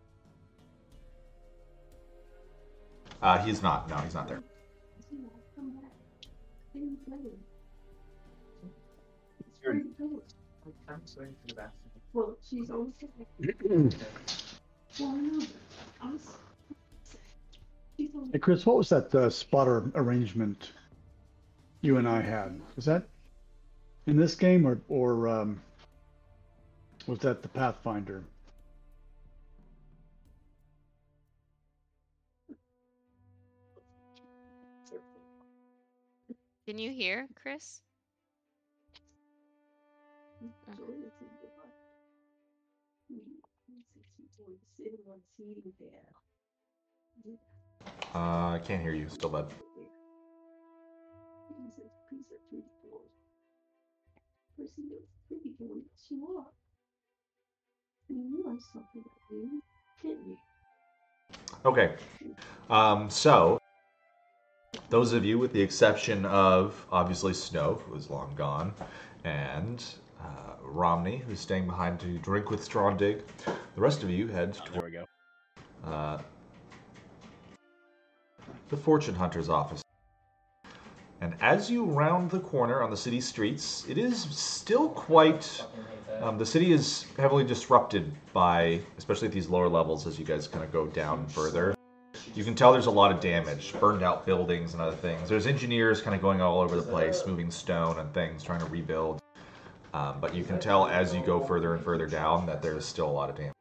Uh, 3.21 3.39
he's 3.39 3.64
not. 3.64 3.91
No, 3.91 3.97
he's 3.97 4.14
not 4.14 4.29
there. 4.29 4.45
Well, 12.12 12.37
she's 12.49 12.71
always 12.71 12.93
Hey 18.33 18.39
Chris, 18.39 18.64
what 18.64 18.77
was 18.77 18.89
that 18.91 19.12
uh, 19.12 19.31
spotter 19.31 19.91
arrangement 19.97 20.71
you 21.81 21.97
and 21.97 22.09
I 22.09 22.21
had? 22.21 22.61
Was 22.77 22.85
that 22.85 23.03
in 24.07 24.16
this 24.16 24.37
game 24.37 24.64
or 24.64 24.81
or 24.89 25.27
um, 25.27 25.61
was 27.09 27.19
that 27.21 27.43
the 27.43 27.49
Pathfinder? 27.49 28.23
Can 36.69 36.77
you 36.77 36.93
hear, 36.93 37.27
Chris? 37.35 37.81
Uh, 48.14 48.19
I 48.19 48.61
can't 48.66 48.83
hear 48.83 48.93
you. 48.93 49.09
Still 49.09 49.31
bad. 49.31 49.47
Okay. 61.64 61.95
Um, 62.69 63.09
so, 63.09 63.59
those 64.91 65.12
of 65.12 65.25
you, 65.25 65.39
with 65.39 65.53
the 65.53 65.61
exception 65.61 66.25
of 66.27 66.87
obviously 66.91 67.35
Snow, 67.35 67.81
who 67.87 67.95
is 67.95 68.11
long 68.11 68.33
gone, 68.37 68.73
and 69.25 69.85
uh, 70.21 70.55
Romney, 70.62 71.19
who's 71.19 71.41
staying 71.41 71.66
behind 71.66 72.01
to 72.01 72.19
drink 72.19 72.51
with 72.51 72.62
Strondig, 72.62 73.23
the 73.45 73.81
rest 73.81 74.03
of 74.03 74.11
you 74.11 74.29
head 74.29 74.59
we 74.83 74.91
go. 74.91 75.05
uh, 75.85 76.19
the 78.69 78.77
fortune 78.77 79.14
hunter's 79.14 79.49
office. 79.49 79.83
And 81.21 81.35
as 81.41 81.69
you 81.71 81.85
round 81.85 82.31
the 82.31 82.41
corner 82.41 82.83
on 82.83 82.91
the 82.91 82.97
city 82.97 83.21
streets, 83.21 83.85
it 83.89 83.99
is 83.99 84.23
still 84.23 84.89
quite. 84.91 85.64
Um, 86.21 86.39
the 86.39 86.47
city 86.47 86.73
is 86.73 87.07
heavily 87.16 87.45
disrupted 87.45 88.12
by, 88.33 88.81
especially 88.99 89.29
at 89.29 89.35
these 89.35 89.49
lower 89.49 89.69
levels, 89.69 90.07
as 90.07 90.19
you 90.19 90.25
guys 90.25 90.47
kind 90.47 90.64
of 90.64 90.73
go 90.73 90.87
down 90.87 91.27
further. 91.27 91.75
You 92.35 92.45
can 92.45 92.55
tell 92.55 92.72
there's 92.72 92.87
a 92.87 92.91
lot 92.91 93.11
of 93.11 93.20
damage, 93.20 93.72
burned 93.81 94.03
out 94.03 94.24
buildings 94.24 94.72
and 94.72 94.83
other 94.83 94.97
things. 94.97 95.29
There's 95.29 95.47
engineers 95.47 96.01
kind 96.01 96.14
of 96.14 96.22
going 96.22 96.41
all 96.41 96.61
over 96.61 96.76
the 96.76 96.83
place, 96.83 97.24
moving 97.26 97.51
stone 97.51 97.99
and 97.99 98.12
things, 98.14 98.43
trying 98.43 98.61
to 98.61 98.66
rebuild. 98.66 99.20
Um, 99.95 100.20
but 100.20 100.35
you 100.35 100.45
can 100.45 100.61
tell 100.61 100.87
as 100.87 101.14
you 101.14 101.22
go 101.24 101.41
further 101.41 101.74
and 101.74 101.83
further 101.83 102.07
down 102.07 102.47
that 102.47 102.62
there's 102.62 102.85
still 102.85 103.09
a 103.09 103.11
lot 103.11 103.31
of 103.31 103.37
damage. 103.37 103.53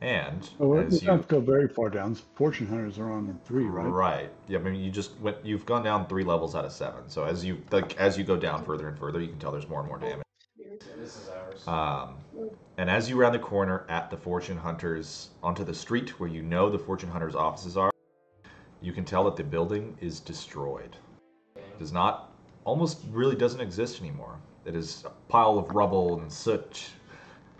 And 0.00 0.48
Oh, 0.58 0.68
we 0.68 0.80
as 0.80 1.00
you 1.00 1.06
don't 1.06 1.28
go 1.28 1.38
very 1.38 1.68
far 1.68 1.88
down. 1.88 2.16
Fortune 2.34 2.66
hunters 2.66 2.98
are 2.98 3.12
on 3.12 3.38
three, 3.44 3.66
right? 3.66 3.86
Right. 3.86 4.30
Yeah. 4.48 4.58
I 4.58 4.62
mean, 4.62 4.74
you 4.82 4.90
just 4.90 5.16
went. 5.20 5.36
You've 5.44 5.64
gone 5.64 5.84
down 5.84 6.08
three 6.08 6.24
levels 6.24 6.56
out 6.56 6.64
of 6.64 6.72
seven. 6.72 7.08
So 7.08 7.22
as 7.22 7.44
you 7.44 7.62
like, 7.70 7.96
as 7.98 8.18
you 8.18 8.24
go 8.24 8.36
down 8.36 8.64
further 8.64 8.88
and 8.88 8.98
further, 8.98 9.20
you 9.20 9.28
can 9.28 9.38
tell 9.38 9.52
there's 9.52 9.68
more 9.68 9.78
and 9.78 9.88
more 9.88 9.98
damage. 9.98 10.24
Um, 11.66 12.14
and 12.76 12.90
as 12.90 13.08
you 13.08 13.16
round 13.16 13.34
the 13.34 13.38
corner 13.38 13.84
at 13.88 14.10
the 14.10 14.16
fortune 14.16 14.56
hunters 14.56 15.30
onto 15.42 15.64
the 15.64 15.74
street 15.74 16.18
where 16.18 16.28
you 16.28 16.42
know 16.42 16.70
the 16.70 16.78
fortune 16.78 17.10
hunters' 17.10 17.34
offices 17.34 17.76
are, 17.76 17.90
you 18.80 18.92
can 18.92 19.04
tell 19.04 19.24
that 19.24 19.36
the 19.36 19.44
building 19.44 19.96
is 20.00 20.20
destroyed. 20.20 20.96
Does 21.78 21.92
not, 21.92 22.32
almost 22.64 23.00
really 23.10 23.36
doesn't 23.36 23.60
exist 23.60 24.00
anymore. 24.00 24.38
It 24.64 24.74
is 24.74 25.04
a 25.04 25.10
pile 25.28 25.58
of 25.58 25.70
rubble 25.74 26.20
and 26.20 26.32
soot, 26.32 26.90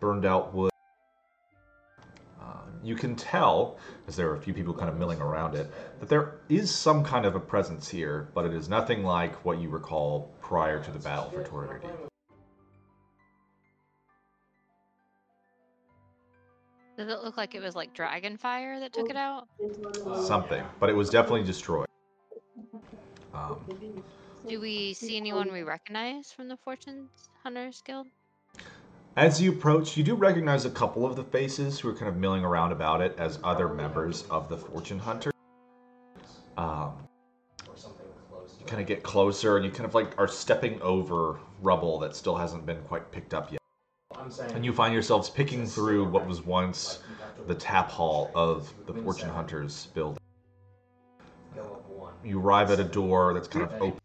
burned 0.01 0.25
out 0.25 0.53
wood. 0.53 0.70
Uh, 2.41 2.45
you 2.83 2.97
can 2.97 3.14
tell, 3.14 3.79
as 4.09 4.16
there 4.16 4.29
are 4.31 4.35
a 4.35 4.41
few 4.41 4.55
people 4.55 4.75
kind 4.75 4.89
of 4.89 4.97
milling 4.97 5.20
around 5.20 5.55
it, 5.55 5.70
that 6.01 6.09
there 6.09 6.41
is 6.49 6.75
some 6.75 7.05
kind 7.05 7.25
of 7.25 7.37
a 7.37 7.41
presence 7.41 7.89
here, 7.89 8.29
but 8.35 8.45
it 8.45 8.53
is 8.53 8.68
nothing 8.68 9.05
like 9.05 9.45
what 9.45 9.61
you 9.61 9.68
recall 9.68 10.33
prior 10.41 10.83
to 10.83 10.91
the 10.91 10.99
battle 10.99 11.31
for 11.31 11.43
Torridity. 11.45 11.89
Does 17.03 17.11
it 17.11 17.24
look 17.24 17.36
like 17.36 17.57
it 17.57 17.61
was 17.61 17.74
like 17.74 17.92
dragon 17.94 18.36
fire 18.36 18.78
that 18.78 18.92
took 18.92 19.11
it 19.11 19.16
out? 19.16 19.48
Something, 20.24 20.62
but 20.78 20.88
it 20.88 20.92
was 20.92 21.11
definitely 21.11 21.42
destroyed. 21.42 21.88
Um, 23.34 23.59
Do 24.46 24.61
we 24.61 24.94
see 24.94 25.16
anyone 25.16 25.50
we 25.50 25.64
recognize 25.64 26.30
from 26.30 26.46
the 26.46 26.57
Fortune 26.57 27.09
Hunters 27.42 27.82
Guild? 27.84 28.07
As 29.16 29.42
you 29.42 29.50
approach, 29.50 29.96
you 29.96 30.05
do 30.05 30.14
recognize 30.14 30.64
a 30.64 30.70
couple 30.70 31.05
of 31.05 31.16
the 31.16 31.24
faces 31.24 31.80
who 31.80 31.88
are 31.88 31.94
kind 31.94 32.09
of 32.09 32.16
milling 32.18 32.44
around 32.44 32.70
about 32.70 33.00
it 33.00 33.16
as 33.18 33.40
other 33.42 33.66
members 33.68 34.22
of 34.30 34.48
the 34.48 34.57
Fortune 34.57 35.00
Hunter. 35.00 35.32
Um, 36.57 37.09
you 38.61 38.66
kind 38.66 38.80
of 38.80 38.86
get 38.86 39.03
closer, 39.03 39.57
and 39.57 39.66
you 39.66 39.72
kind 39.72 39.86
of 39.86 39.96
like 39.96 40.16
are 40.20 40.28
stepping 40.28 40.80
over 40.82 41.40
rubble 41.62 41.98
that 41.98 42.14
still 42.14 42.36
hasn't 42.36 42.64
been 42.64 42.80
quite 42.82 43.11
picked 43.11 43.34
up 43.34 43.50
yet. 43.50 43.61
And 44.55 44.64
you 44.64 44.73
find 44.73 44.93
yourselves 44.93 45.31
picking 45.31 45.66
through 45.66 46.09
what 46.09 46.27
was 46.27 46.43
once 46.43 46.99
the 47.47 47.55
tap 47.55 47.91
hall 47.91 48.31
of 48.35 48.73
the 48.87 48.93
Fortune 48.93 49.29
Hunters 49.31 49.87
building. 49.95 50.18
You 52.25 52.41
arrive 52.41 52.70
at 52.70 52.79
a 52.79 52.85
door 52.85 53.35
that's 53.35 53.49
kind 53.49 53.64
of 53.64 53.83
open, 53.83 53.99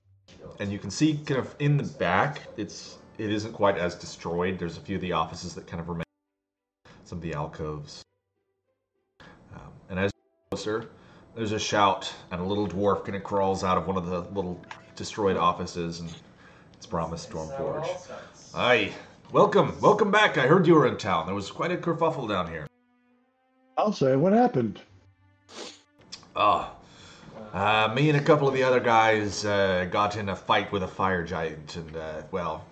and 0.60 0.72
you 0.72 0.80
can 0.80 0.90
see 0.90 1.20
kind 1.26 1.40
of 1.40 1.54
in 1.60 1.78
the 1.78 1.84
back, 1.84 2.42
it's 2.58 2.98
it 3.18 3.32
isn't 3.32 3.54
quite 3.54 3.78
as 3.78 3.96
destroyed. 3.96 4.58
There's 4.58 4.78
a 4.78 4.82
few 4.82 4.96
of 4.96 5.02
the 5.02 5.12
offices 5.12 5.54
that 5.56 5.68
kind 5.68 5.80
of 5.80 5.90
remain, 5.90 6.04
some 7.06 7.20
of 7.20 7.22
the 7.22 7.34
alcoves. 7.34 8.04
Um, 9.54 9.72
and 9.90 10.00
as 10.00 10.12
you 10.16 10.58
closer, 10.58 10.90
there's 11.36 11.52
a 11.52 11.60
shout, 11.60 12.12
and 12.32 12.42
a 12.42 12.44
little 12.44 12.68
dwarf 12.68 13.04
kind 13.06 13.16
of 13.16 13.24
crawls 13.24 13.64
out 13.64 13.78
of 13.78 13.86
one 13.88 13.98
of 13.98 14.08
the 14.08 14.22
little 14.22 14.60
destroyed 14.96 15.38
offices, 15.38 16.00
and 16.00 16.12
it's 16.74 16.86
Brahma 16.88 17.16
Stormforge. 17.16 17.88
Aye, 18.56 18.94
welcome, 19.32 19.80
welcome 19.82 20.12
back. 20.12 20.38
I 20.38 20.48
heard 20.48 20.68
you 20.68 20.76
were 20.76 20.88
in 20.88 20.98
town. 20.98 21.26
There 21.26 21.36
was 21.36 21.52
quite 21.52 21.72
a 21.72 21.78
kerfuffle 21.78 22.28
down 22.28 22.50
here. 22.50 22.68
I'll 23.78 23.94
say 23.94 24.16
what 24.16 24.34
happened. 24.34 24.82
Oh, 26.36 26.72
uh, 27.54 27.92
me 27.96 28.10
and 28.10 28.20
a 28.20 28.24
couple 28.24 28.48
of 28.48 28.54
the 28.54 28.64
other 28.64 28.80
guys 28.80 29.46
uh, 29.46 29.88
got 29.92 30.16
in 30.18 30.30
a 30.30 30.36
fight 30.36 30.72
with 30.72 30.84
a 30.84 30.88
fire 30.88 31.24
giant, 31.24 31.76
and 31.76 31.96
uh, 31.96 32.22
well, 32.32 32.66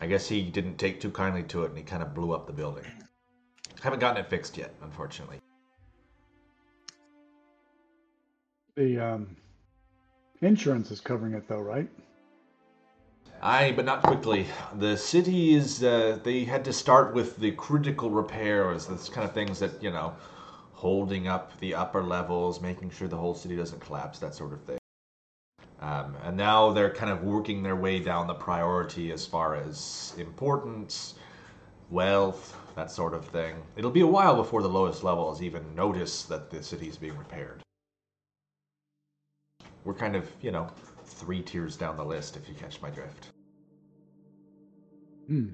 I 0.00 0.06
guess 0.06 0.28
he 0.28 0.42
didn't 0.42 0.76
take 0.76 1.00
too 1.00 1.10
kindly 1.10 1.42
to 1.44 1.64
it, 1.64 1.70
and 1.70 1.78
he 1.78 1.84
kind 1.84 2.02
of 2.02 2.14
blew 2.14 2.32
up 2.32 2.46
the 2.46 2.52
building. 2.52 2.84
Haven't 3.82 3.98
gotten 4.00 4.22
it 4.22 4.30
fixed 4.30 4.56
yet, 4.56 4.72
unfortunately. 4.82 5.38
The 8.76 8.98
um, 8.98 9.36
insurance 10.40 10.90
is 10.90 11.00
covering 11.00 11.34
it 11.34 11.48
though, 11.48 11.60
right? 11.60 11.88
Aye, 13.40 13.72
but 13.76 13.84
not 13.84 14.02
quickly. 14.02 14.46
The 14.78 14.96
city 14.96 15.54
is, 15.54 15.84
uh, 15.84 16.18
they 16.24 16.44
had 16.44 16.64
to 16.64 16.72
start 16.72 17.14
with 17.14 17.36
the 17.36 17.52
critical 17.52 18.10
repairs, 18.10 18.86
this 18.86 19.08
kind 19.08 19.24
of 19.24 19.32
things 19.32 19.60
that, 19.60 19.80
you 19.80 19.92
know, 19.92 20.16
holding 20.72 21.28
up 21.28 21.58
the 21.60 21.72
upper 21.74 22.02
levels, 22.02 22.60
making 22.60 22.90
sure 22.90 23.06
the 23.06 23.16
whole 23.16 23.36
city 23.36 23.54
doesn't 23.54 23.80
collapse, 23.80 24.18
that 24.18 24.34
sort 24.34 24.52
of 24.52 24.60
thing. 24.62 24.78
Um, 25.80 26.16
and 26.24 26.36
now 26.36 26.72
they're 26.72 26.92
kind 26.92 27.12
of 27.12 27.22
working 27.22 27.62
their 27.62 27.76
way 27.76 28.00
down 28.00 28.26
the 28.26 28.34
priority 28.34 29.12
as 29.12 29.24
far 29.24 29.54
as 29.54 30.14
importance, 30.18 31.14
wealth, 31.90 32.56
that 32.74 32.90
sort 32.90 33.14
of 33.14 33.24
thing. 33.26 33.54
It'll 33.76 33.92
be 33.92 34.00
a 34.00 34.06
while 34.06 34.34
before 34.34 34.62
the 34.62 34.68
lowest 34.68 35.04
levels 35.04 35.42
even 35.42 35.62
notice 35.76 36.24
that 36.24 36.50
the 36.50 36.60
city's 36.60 36.96
being 36.96 37.16
repaired. 37.16 37.62
We're 39.84 39.94
kind 39.94 40.16
of, 40.16 40.28
you 40.42 40.50
know, 40.50 40.68
three 41.18 41.42
tiers 41.42 41.76
down 41.76 41.96
the 41.96 42.04
list, 42.04 42.36
if 42.36 42.48
you 42.48 42.54
catch 42.54 42.80
my 42.80 42.90
drift. 42.90 43.28
Hmm. 45.26 45.48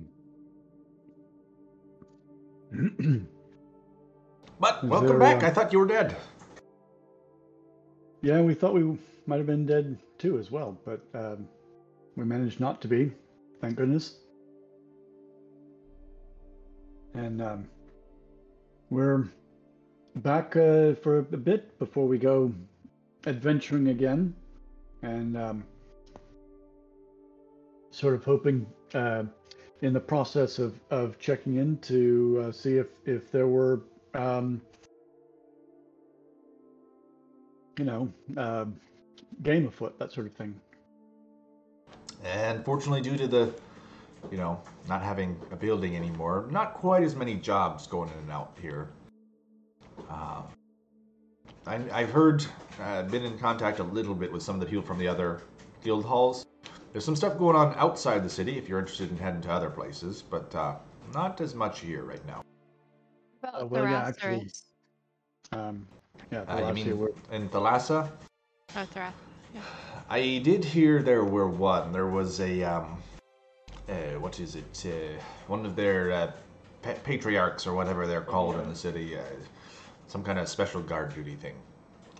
But 4.61 4.85
welcome 4.85 5.09
there, 5.09 5.19
back. 5.19 5.43
uh, 5.43 5.47
I 5.49 5.51
thought 5.51 5.73
you 5.73 5.79
were 5.81 5.87
dead. 5.87 6.17
yeah, 8.23 8.41
we 8.41 8.55
thought 8.55 8.73
we 8.73 8.97
might 9.27 9.39
have 9.39 9.47
been 9.47 9.67
dead 9.67 9.99
too 10.17 10.39
as 10.39 10.51
well, 10.51 10.79
but 10.85 11.01
um, 11.13 11.49
we 12.17 12.25
managed 12.25 12.61
not 12.61 12.81
to 12.83 12.89
be. 12.89 13.13
Thank 13.61 13.77
goodness. 13.77 14.17
And 17.15 17.43
um, 17.43 17.69
we're 18.91 19.29
back 20.17 20.57
uh, 20.57 20.95
for 20.95 21.19
a 21.19 21.23
bit 21.23 21.79
before 21.79 22.07
we 22.07 22.19
go 22.19 22.53
adventuring 23.27 23.89
again, 23.89 24.35
and 25.05 25.37
um, 25.37 25.65
sort 27.91 28.15
of 28.15 28.25
hoping 28.25 28.67
uh, 28.95 29.25
in 29.83 29.93
the 29.93 30.01
process 30.01 30.59
of, 30.59 30.79
of 30.91 31.19
checking 31.19 31.57
in 31.57 31.79
to 31.79 32.47
uh, 32.47 32.53
see 32.53 32.77
if 32.77 32.87
if 33.05 33.31
there 33.31 33.47
were 33.47 33.83
um, 34.15 34.61
you 37.79 37.85
know 37.85 38.13
uh, 38.37 38.65
game 39.43 39.67
afoot 39.67 39.99
that 39.99 40.13
sort 40.13 40.27
of 40.27 40.33
thing. 40.35 40.55
And 42.25 42.65
fortunately, 42.65 43.03
due 43.03 43.19
to 43.19 43.29
the, 43.29 43.55
you 44.31 44.39
know, 44.39 44.59
not 44.89 45.03
having 45.03 45.39
a 45.51 45.57
building 45.57 45.95
anymore, 45.95 46.49
not 46.51 46.73
quite 46.73 47.03
as 47.03 47.15
many 47.15 47.35
jobs 47.35 47.87
going 47.87 48.09
in 48.11 48.19
and 48.19 48.31
out 48.31 48.57
here. 48.63 48.89
Um, 50.09 50.45
I, 51.67 51.81
I've 51.93 52.11
heard, 52.11 52.45
uh, 52.81 53.03
been 53.05 53.25
in 53.25 53.39
contact 53.39 53.79
a 53.79 53.85
little 53.85 54.15
bit 54.15 54.33
with 54.33 54.43
some 54.43 54.55
of 54.55 54.61
the 54.61 54.67
people 54.67 54.83
from 54.85 54.99
the 54.99 55.09
other 55.09 55.43
guild 55.83 56.05
halls. 56.05 56.47
There's 56.93 57.05
some 57.05 57.17
stuff 57.17 57.39
going 57.39 57.57
on 57.57 57.75
outside 57.77 58.23
the 58.23 58.31
city 58.31 58.59
if 58.59 58.69
you're 58.69 58.79
interested 58.79 59.11
in 59.11 59.17
heading 59.17 59.41
to 59.43 59.51
other 59.51 59.71
places, 59.71 60.23
but 60.23 60.55
uh, 60.55 60.77
not 61.13 61.41
as 61.41 61.55
much 61.55 61.81
here 61.81 62.05
right 62.05 62.25
now. 62.27 62.43
About 63.43 63.63
Uh, 63.63 63.67
well, 63.67 63.85
yeah, 63.85 64.07
actually- 64.07 64.51
Um, 65.53 65.87
yeah, 66.31 66.45
the 66.45 66.65
Uh, 66.65 66.69
you 66.69 66.75
mean 66.75 66.87
year 66.87 66.97
we're 66.97 67.09
in 67.33 67.49
Thalassa? 67.49 68.11
Oh, 68.77 68.85
Thrath. 68.93 69.13
I 70.11 70.41
did 70.45 70.65
hear 70.65 71.03
there 71.03 71.25
were 71.25 71.49
one. 71.49 71.93
There 71.93 72.09
was 72.09 72.41
a 72.41 72.63
um, 72.65 73.03
uh, 73.89 74.19
what 74.19 74.41
is 74.41 74.57
it? 74.57 74.85
Uh, 74.87 75.21
one 75.47 75.65
of 75.65 75.77
their 75.77 76.11
uh, 76.11 76.33
pa- 76.83 76.95
patriarchs 77.05 77.67
or 77.67 77.75
whatever 77.75 78.07
they're 78.07 78.21
called 78.21 78.57
in 78.57 78.69
the 78.69 78.75
city. 78.75 79.17
Some 80.07 80.23
kind 80.23 80.39
of 80.39 80.49
special 80.49 80.83
guard 80.83 81.15
duty 81.15 81.35
thing. 81.35 81.57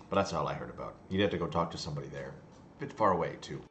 But 0.09 0.17
that's 0.17 0.33
all 0.33 0.47
I 0.47 0.53
heard 0.53 0.69
about. 0.69 0.95
You'd 1.09 1.21
have 1.21 1.31
to 1.31 1.37
go 1.37 1.47
talk 1.47 1.71
to 1.71 1.77
somebody 1.77 2.07
there. 2.07 2.33
A 2.77 2.79
bit 2.79 2.93
far 2.93 3.13
away 3.13 3.37
too. 3.41 3.61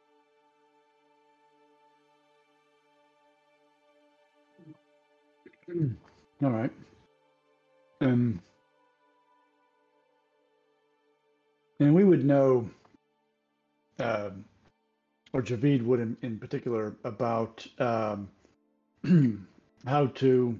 all 6.43 6.51
right. 6.51 6.71
Um, 8.01 8.41
and 11.79 11.95
we 11.95 12.03
would 12.03 12.25
know, 12.25 12.69
um, 13.99 14.45
or 15.33 15.41
Javid 15.41 15.83
would 15.83 15.99
in, 15.99 16.17
in 16.21 16.37
particular, 16.39 16.95
about 17.03 17.65
um, 17.79 18.29
how 19.85 20.07
to 20.07 20.59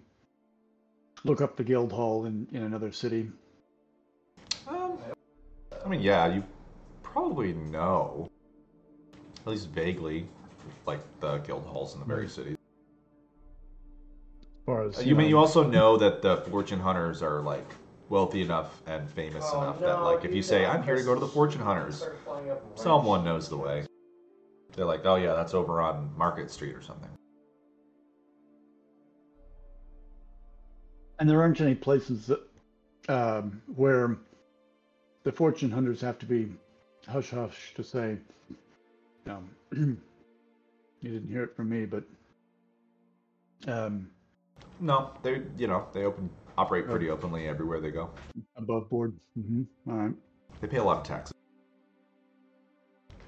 look 1.24 1.42
up 1.42 1.56
the 1.56 1.64
guild 1.64 1.92
hall 1.92 2.26
in, 2.26 2.48
in 2.52 2.64
another 2.64 2.92
city. 2.92 3.30
Um, 4.68 4.98
I 5.84 5.88
mean, 5.88 6.02
yeah, 6.02 6.28
you 6.34 6.44
probably 7.04 7.54
know, 7.54 8.28
at 9.42 9.48
least 9.48 9.70
vaguely, 9.70 10.28
like 10.86 11.00
the 11.20 11.38
guild 11.40 11.66
halls 11.66 11.94
in 11.94 12.00
the 12.00 12.06
various 12.06 12.34
cities. 12.34 12.56
As 14.42 14.48
far 14.66 14.84
as 14.84 14.98
Uh, 14.98 15.02
You 15.02 15.16
mean 15.16 15.30
you 15.30 15.38
also 15.38 15.64
know 15.64 15.98
that 15.98 16.22
the 16.22 16.38
fortune 16.38 16.80
hunters 16.80 17.22
are 17.22 17.42
like 17.42 17.66
wealthy 18.10 18.42
enough 18.42 18.82
and 18.88 19.10
famous 19.10 19.52
Oh, 19.54 19.62
enough 19.62 19.80
that 19.82 20.04
like 20.04 20.26
if 20.26 20.34
you 20.34 20.42
say 20.42 20.66
I'm 20.66 20.84
here 20.84 20.96
to 20.96 21.04
go 21.04 21.14
to 21.14 21.20
the 21.20 21.28
fortune 21.28 21.62
hunters, 21.62 22.08
someone 22.76 23.24
knows 23.24 23.50
the 23.50 23.58
way. 23.58 23.86
They're 24.76 24.86
like, 24.86 25.06
oh 25.06 25.16
yeah, 25.16 25.34
that's 25.34 25.54
over 25.54 25.82
on 25.82 26.12
Market 26.18 26.50
Street 26.52 26.76
or 26.76 26.82
something. 26.82 27.10
And 31.20 31.30
there 31.30 31.42
aren't 31.42 31.62
any 31.62 31.76
places 31.76 32.28
that 32.28 32.42
um, 33.08 33.62
where 33.76 34.18
the 35.26 35.32
fortune 35.32 35.72
hunters 35.72 36.00
have 36.02 36.18
to 36.20 36.26
be 36.26 36.54
hush 37.08 37.32
hush 37.32 37.74
to 37.76 37.84
say, 37.84 38.18
no, 39.26 39.44
you 39.74 39.98
didn't 41.02 41.28
hear 41.30 41.44
it 41.44 41.56
from 41.56 41.68
me, 41.70 41.86
but 41.86 42.04
um, 43.68 44.10
No, 44.80 45.12
they 45.24 45.42
you 45.58 45.68
know 45.68 45.88
they 45.94 46.04
open 46.06 46.30
operate 46.58 46.86
pretty 46.88 47.10
openly 47.10 47.48
everywhere 47.50 47.82
they 47.82 47.92
go. 47.92 48.10
above 48.56 48.90
board. 48.90 49.14
hmm 49.36 49.64
All 49.90 49.96
right. 49.96 50.16
They 50.62 50.68
pay 50.68 50.78
a 50.78 50.84
lot 50.84 50.98
of 50.98 51.04
taxes. 51.04 51.34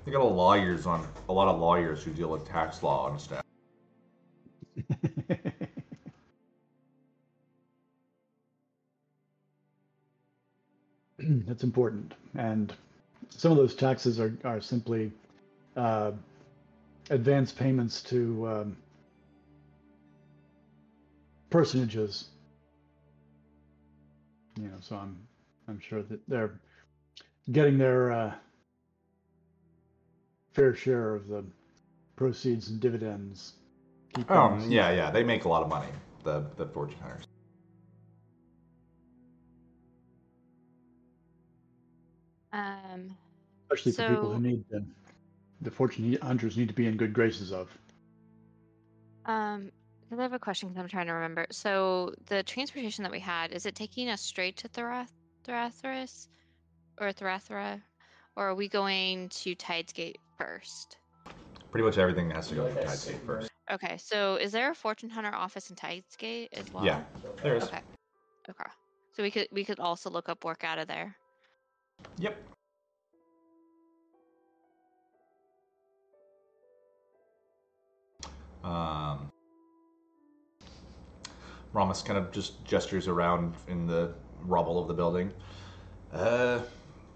They 0.05 0.11
got 0.13 0.21
a 0.21 0.23
lawyers 0.23 0.85
on 0.85 1.05
a 1.27 1.33
lot 1.33 1.49
of 1.49 1.59
lawyers 1.59 2.01
who 2.03 2.11
deal 2.11 2.29
with 2.29 2.47
tax 2.47 2.81
law 2.83 3.09
and 3.09 3.19
staff. 3.19 3.43
That's 11.47 11.63
important. 11.63 12.13
And 12.35 12.73
some 13.29 13.51
of 13.51 13.57
those 13.57 13.75
taxes 13.75 14.19
are, 14.19 14.37
are 14.43 14.61
simply 14.61 15.11
uh, 15.75 16.11
advance 17.09 17.51
payments 17.51 18.01
to 18.03 18.47
um, 18.47 18.77
personages. 21.49 22.25
You 24.57 24.69
know, 24.69 24.77
so 24.81 24.95
I'm 24.95 25.17
I'm 25.67 25.79
sure 25.79 26.01
that 26.01 26.19
they're 26.27 26.59
getting 27.51 27.77
their 27.77 28.11
uh, 28.11 28.33
fair 30.53 30.73
share 30.73 31.13
of 31.13 31.27
the 31.27 31.43
proceeds 32.15 32.69
and 32.69 32.79
dividends. 32.79 33.53
Um, 34.29 34.71
yeah, 34.71 34.91
yeah, 34.91 35.11
they 35.11 35.23
make 35.23 35.45
a 35.45 35.49
lot 35.49 35.61
of 35.61 35.69
money. 35.69 35.89
The 36.23 36.45
the 36.55 36.65
fortune 36.65 36.97
hunters. 36.99 37.25
Um, 42.57 43.19
especially 43.69 43.91
for 43.93 44.03
people 44.03 44.29
who 44.29 44.39
need 44.41 44.63
them. 44.69 44.95
The 45.61 45.71
fortune 45.71 46.17
hunters 46.21 46.57
need 46.57 46.69
to 46.69 46.75
be 46.75 46.87
in 46.87 46.97
good 46.97 47.13
graces 47.13 47.51
of. 47.53 47.77
um, 49.25 49.71
'cause 50.09 50.19
I 50.19 50.23
have 50.23 50.33
a 50.33 50.39
question 50.39 50.69
because 50.69 50.81
I'm 50.81 50.87
trying 50.89 51.07
to 51.07 51.13
remember. 51.13 51.45
So 51.51 52.13
the 52.27 52.43
transportation 52.43 53.03
that 53.03 53.11
we 53.11 53.19
had, 53.19 53.51
is 53.51 53.65
it 53.65 53.75
taking 53.75 54.09
us 54.09 54.21
straight 54.23 54.57
to 54.57 54.69
Thrath 54.69 55.11
Thratharis 55.43 56.29
or 56.99 57.09
Thrathra? 57.13 57.85
Or 58.35 58.49
are 58.49 58.55
we 58.55 58.69
going 58.69 59.29
to 59.29 59.55
Tidesgate 59.55 60.17
first? 60.37 60.99
Pretty 61.71 61.85
much 61.85 61.97
everything 61.97 62.29
has 62.31 62.47
to 62.49 62.55
go 62.55 62.63
Like 62.63 62.73
through 62.73 62.91
Tidesgate 62.91 63.25
first. 63.25 63.51
Okay, 63.69 63.97
so 63.97 64.35
is 64.35 64.51
there 64.51 64.71
a 64.71 64.75
fortune 64.75 65.09
hunter 65.09 65.33
office 65.33 65.69
in 65.69 65.75
Tidesgate 65.75 66.49
as 66.53 66.71
well? 66.71 66.85
Yeah, 66.85 67.05
there 67.41 67.55
is. 67.55 67.63
Okay. 67.63 67.81
Okay. 68.49 68.71
So 69.13 69.23
we 69.23 69.31
could 69.31 69.47
we 69.51 69.65
could 69.65 69.79
also 69.79 70.09
look 70.09 70.29
up 70.29 70.43
work 70.45 70.63
out 70.63 70.79
of 70.79 70.87
there. 70.87 71.17
Yep. 72.19 72.43
Um, 78.63 79.29
Ramus 81.73 82.01
kind 82.01 82.17
of 82.17 82.31
just 82.31 82.63
gestures 82.65 83.07
around 83.07 83.53
in 83.67 83.85
the 83.87 84.13
rubble 84.43 84.79
of 84.81 84.87
the 84.87 84.93
building. 84.93 85.31
Uh, 86.11 86.59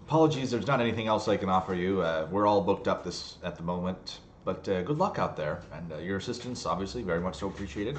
apologies, 0.05 0.51
there's 0.51 0.67
not 0.67 0.79
anything 0.79 1.07
else 1.07 1.27
I 1.27 1.37
can 1.37 1.49
offer 1.49 1.73
you. 1.73 2.01
Uh, 2.01 2.27
we're 2.31 2.45
all 2.47 2.61
booked 2.61 2.87
up 2.87 3.03
this 3.03 3.37
at 3.43 3.55
the 3.55 3.63
moment, 3.63 4.19
but 4.45 4.67
uh, 4.69 4.83
good 4.83 4.97
luck 4.97 5.17
out 5.17 5.35
there, 5.35 5.61
and 5.73 5.91
uh, 5.91 5.97
your 5.97 6.17
assistance 6.17 6.65
obviously 6.65 7.01
very 7.01 7.19
much 7.19 7.37
so 7.37 7.47
appreciated. 7.47 7.97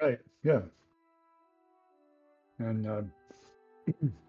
Right. 0.00 0.18
Yeah. 0.44 0.60
And 2.58 2.86
uh, 2.86 3.02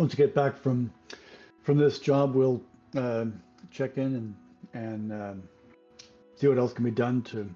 once 0.00 0.14
you 0.14 0.16
get 0.16 0.34
back 0.34 0.56
from 0.56 0.90
from 1.62 1.76
this 1.76 1.98
job, 1.98 2.34
we'll 2.34 2.62
uh, 2.96 3.26
check 3.70 3.98
in 3.98 4.14
and 4.16 4.34
and 4.72 5.12
um, 5.12 5.42
see 6.36 6.48
what 6.48 6.56
else 6.56 6.72
can 6.72 6.84
be 6.84 6.90
done 6.90 7.20
to 7.20 7.48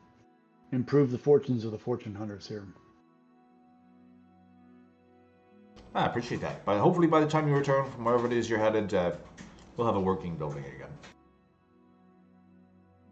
improve 0.71 1.11
the 1.11 1.17
fortunes 1.17 1.65
of 1.65 1.73
the 1.73 1.79
fortune 1.79 2.15
hunters 2.15 2.47
here. 2.47 2.67
I 5.95 6.05
appreciate 6.05 6.43
that. 6.43 6.67
But 6.67 6.79
hopefully, 6.81 7.07
by 7.07 7.21
the 7.21 7.27
time 7.27 7.49
you 7.49 7.55
return 7.55 7.91
from 7.91 8.05
wherever 8.05 8.27
it 8.27 8.33
is 8.35 8.51
you're 8.51 8.59
headed, 8.59 8.93
uh, 8.93 9.13
we'll 9.77 9.87
have 9.87 9.97
a 9.97 10.01
working 10.01 10.37
building 10.37 10.65
again. 10.67 10.91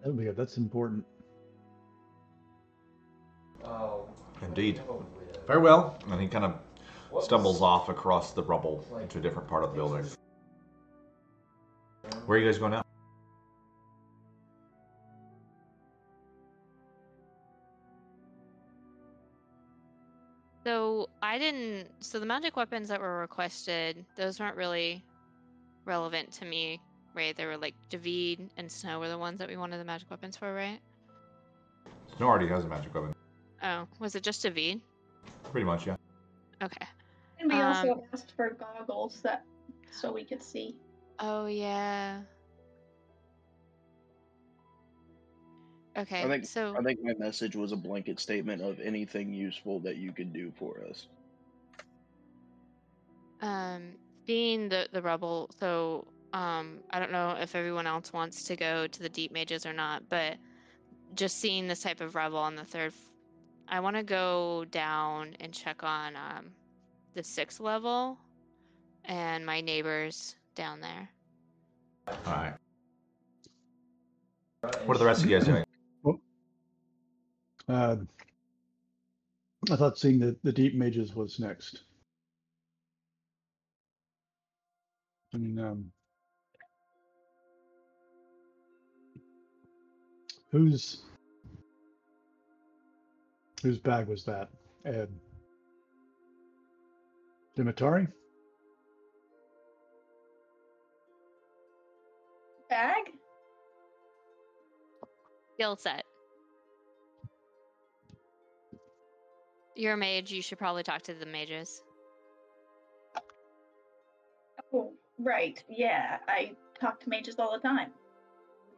That'll 0.01 0.13
be 0.13 0.25
good. 0.25 0.37
That's 0.37 0.59
important. 0.59 1.07
Oh. 3.65 4.09
Indeed. 4.43 4.83
Farewell. 5.47 5.97
And 6.09 6.21
he 6.21 6.27
kind 6.27 6.45
of 6.45 6.57
stumbles 7.21 7.61
off 7.61 7.89
across 7.89 8.33
the 8.33 8.43
rubble 8.43 8.85
into 9.01 9.19
a 9.19 9.21
different 9.21 9.49
part 9.49 9.65
of 9.65 9.71
the 9.71 9.77
building. 9.77 10.07
Where 12.27 12.39
are 12.39 12.41
you 12.41 12.47
guys 12.47 12.59
going 12.59 12.73
now? 12.73 12.83
So 20.65 21.09
I 21.21 21.39
didn't. 21.39 21.89
So 22.01 22.21
the 22.21 22.27
magic 22.27 22.57
weapons 22.57 22.89
that 22.89 23.01
were 23.01 23.19
requested, 23.19 24.05
those 24.17 24.39
weren't 24.39 24.57
really 24.57 25.03
relevant 25.85 26.33
to 26.35 26.45
me, 26.45 26.81
right? 27.15 27.37
They 27.37 27.47
were 27.47 27.57
like 27.57 27.75
David 27.91 28.51
and 28.57 28.71
Snow 28.71 29.01
were 29.01 29.09
the 29.09 29.19
ones 29.19 29.41
that 29.41 29.49
we 29.49 29.57
wanted 29.57 29.79
the 29.79 29.85
magic 29.85 30.11
weapons 30.11 30.37
for, 30.37 30.53
right? 30.53 30.79
Snow 32.17 32.29
already 32.29 32.49
has 32.49 32.65
a 32.65 32.69
magic 32.69 32.95
weapon. 32.95 33.13
Oh, 33.63 33.89
was 33.99 34.15
it 34.15 34.23
just 34.23 34.43
David? 34.43 34.81
Pretty 35.51 35.65
much, 35.65 35.87
yeah. 35.87 35.97
Okay. 36.63 36.87
And 37.43 37.51
we 37.51 37.63
also 37.63 37.89
Um, 37.89 38.01
asked 38.13 38.33
for 38.37 38.51
goggles 38.51 39.21
that 39.23 39.45
so 39.93 40.13
we 40.13 40.25
could 40.25 40.43
see. 40.43 40.79
Oh 41.19 41.47
yeah. 41.47 42.23
Okay. 45.97 46.25
I 46.25 46.29
think 46.29 46.45
so 46.45 46.77
I 46.79 46.83
think 46.83 47.01
my 47.03 47.15
message 47.19 47.57
was 47.57 47.73
a 47.73 47.77
blanket 47.77 48.21
statement 48.21 48.63
of 48.63 48.81
anything 48.81 49.35
useful 49.35 49.81
that 49.81 49.97
you 49.97 50.13
could 50.13 50.33
do 50.33 50.53
for 50.53 50.85
us. 50.89 51.07
um 53.41 53.97
being 54.27 54.69
the 54.69 54.89
the 54.93 55.03
rubble 55.03 55.51
so 55.59 56.07
um 56.33 56.83
i 56.91 56.99
don't 56.99 57.13
know 57.13 57.37
if 57.41 57.55
everyone 57.55 57.87
else 57.87 58.13
wants 58.13 58.45
to 58.45 58.57
go 58.57 58.87
to 58.89 59.03
the 59.03 59.11
deep 59.11 59.33
mages 59.33 59.67
or 59.67 59.73
not 59.73 60.09
but 60.09 60.39
just 61.15 61.39
seeing 61.39 61.67
this 61.69 61.81
type 61.81 62.01
of 62.01 62.15
rubble 62.15 62.39
on 62.39 62.57
the 62.57 62.65
third 62.65 62.93
I 63.69 63.81
want 63.81 63.97
to 63.97 64.03
go 64.03 64.65
down 64.67 65.37
and 65.41 65.53
check 65.55 65.83
on 65.85 66.17
um 66.17 66.55
the 67.15 67.23
sixth 67.23 67.61
level 67.61 68.19
and 69.05 69.45
my 69.45 69.61
neighbors 69.61 70.37
down 70.55 70.81
there 70.81 71.09
Alright. 72.09 72.55
What 74.61 74.97
are 74.97 74.99
the 74.99 75.05
rest 75.05 75.23
of 75.23 75.31
you 75.31 75.39
guys 75.39 75.47
doing? 75.47 75.65
Uh, 77.69 77.97
I 79.71 79.77
thought 79.77 79.97
seeing 79.97 80.19
the, 80.19 80.37
the 80.43 80.53
deep 80.53 80.75
mages 80.75 81.15
was 81.15 81.39
next. 81.39 81.85
I 85.33 85.37
mean, 85.39 85.59
um, 85.61 85.93
whose 90.51 91.03
whose 93.63 93.79
bag 93.79 94.09
was 94.09 94.25
that? 94.25 94.49
Ed. 94.85 95.09
Dimitari? 97.57 98.09
Bag? 102.69 103.13
skill 105.55 105.77
set 105.77 106.05
you're 109.77 109.93
a 109.93 109.97
mage 109.97 110.33
you 110.33 110.41
should 110.41 110.59
probably 110.59 110.83
talk 110.83 111.03
to 111.03 111.15
the 111.15 111.27
mages 111.27 111.83
Oh, 114.75 114.93
right. 115.19 115.63
Yeah, 115.69 116.19
I 116.29 116.53
talk 116.81 117.01
to 117.01 117.09
mages 117.09 117.39
all 117.39 117.53
the 117.53 117.59
time. 117.59 117.91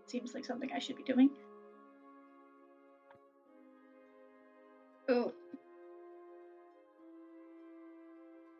Seems 0.07 0.35
like 0.35 0.45
something 0.45 0.71
I 0.75 0.79
should 0.79 0.97
be 0.97 1.05
doing. 1.05 1.31
Ooh. 5.11 5.33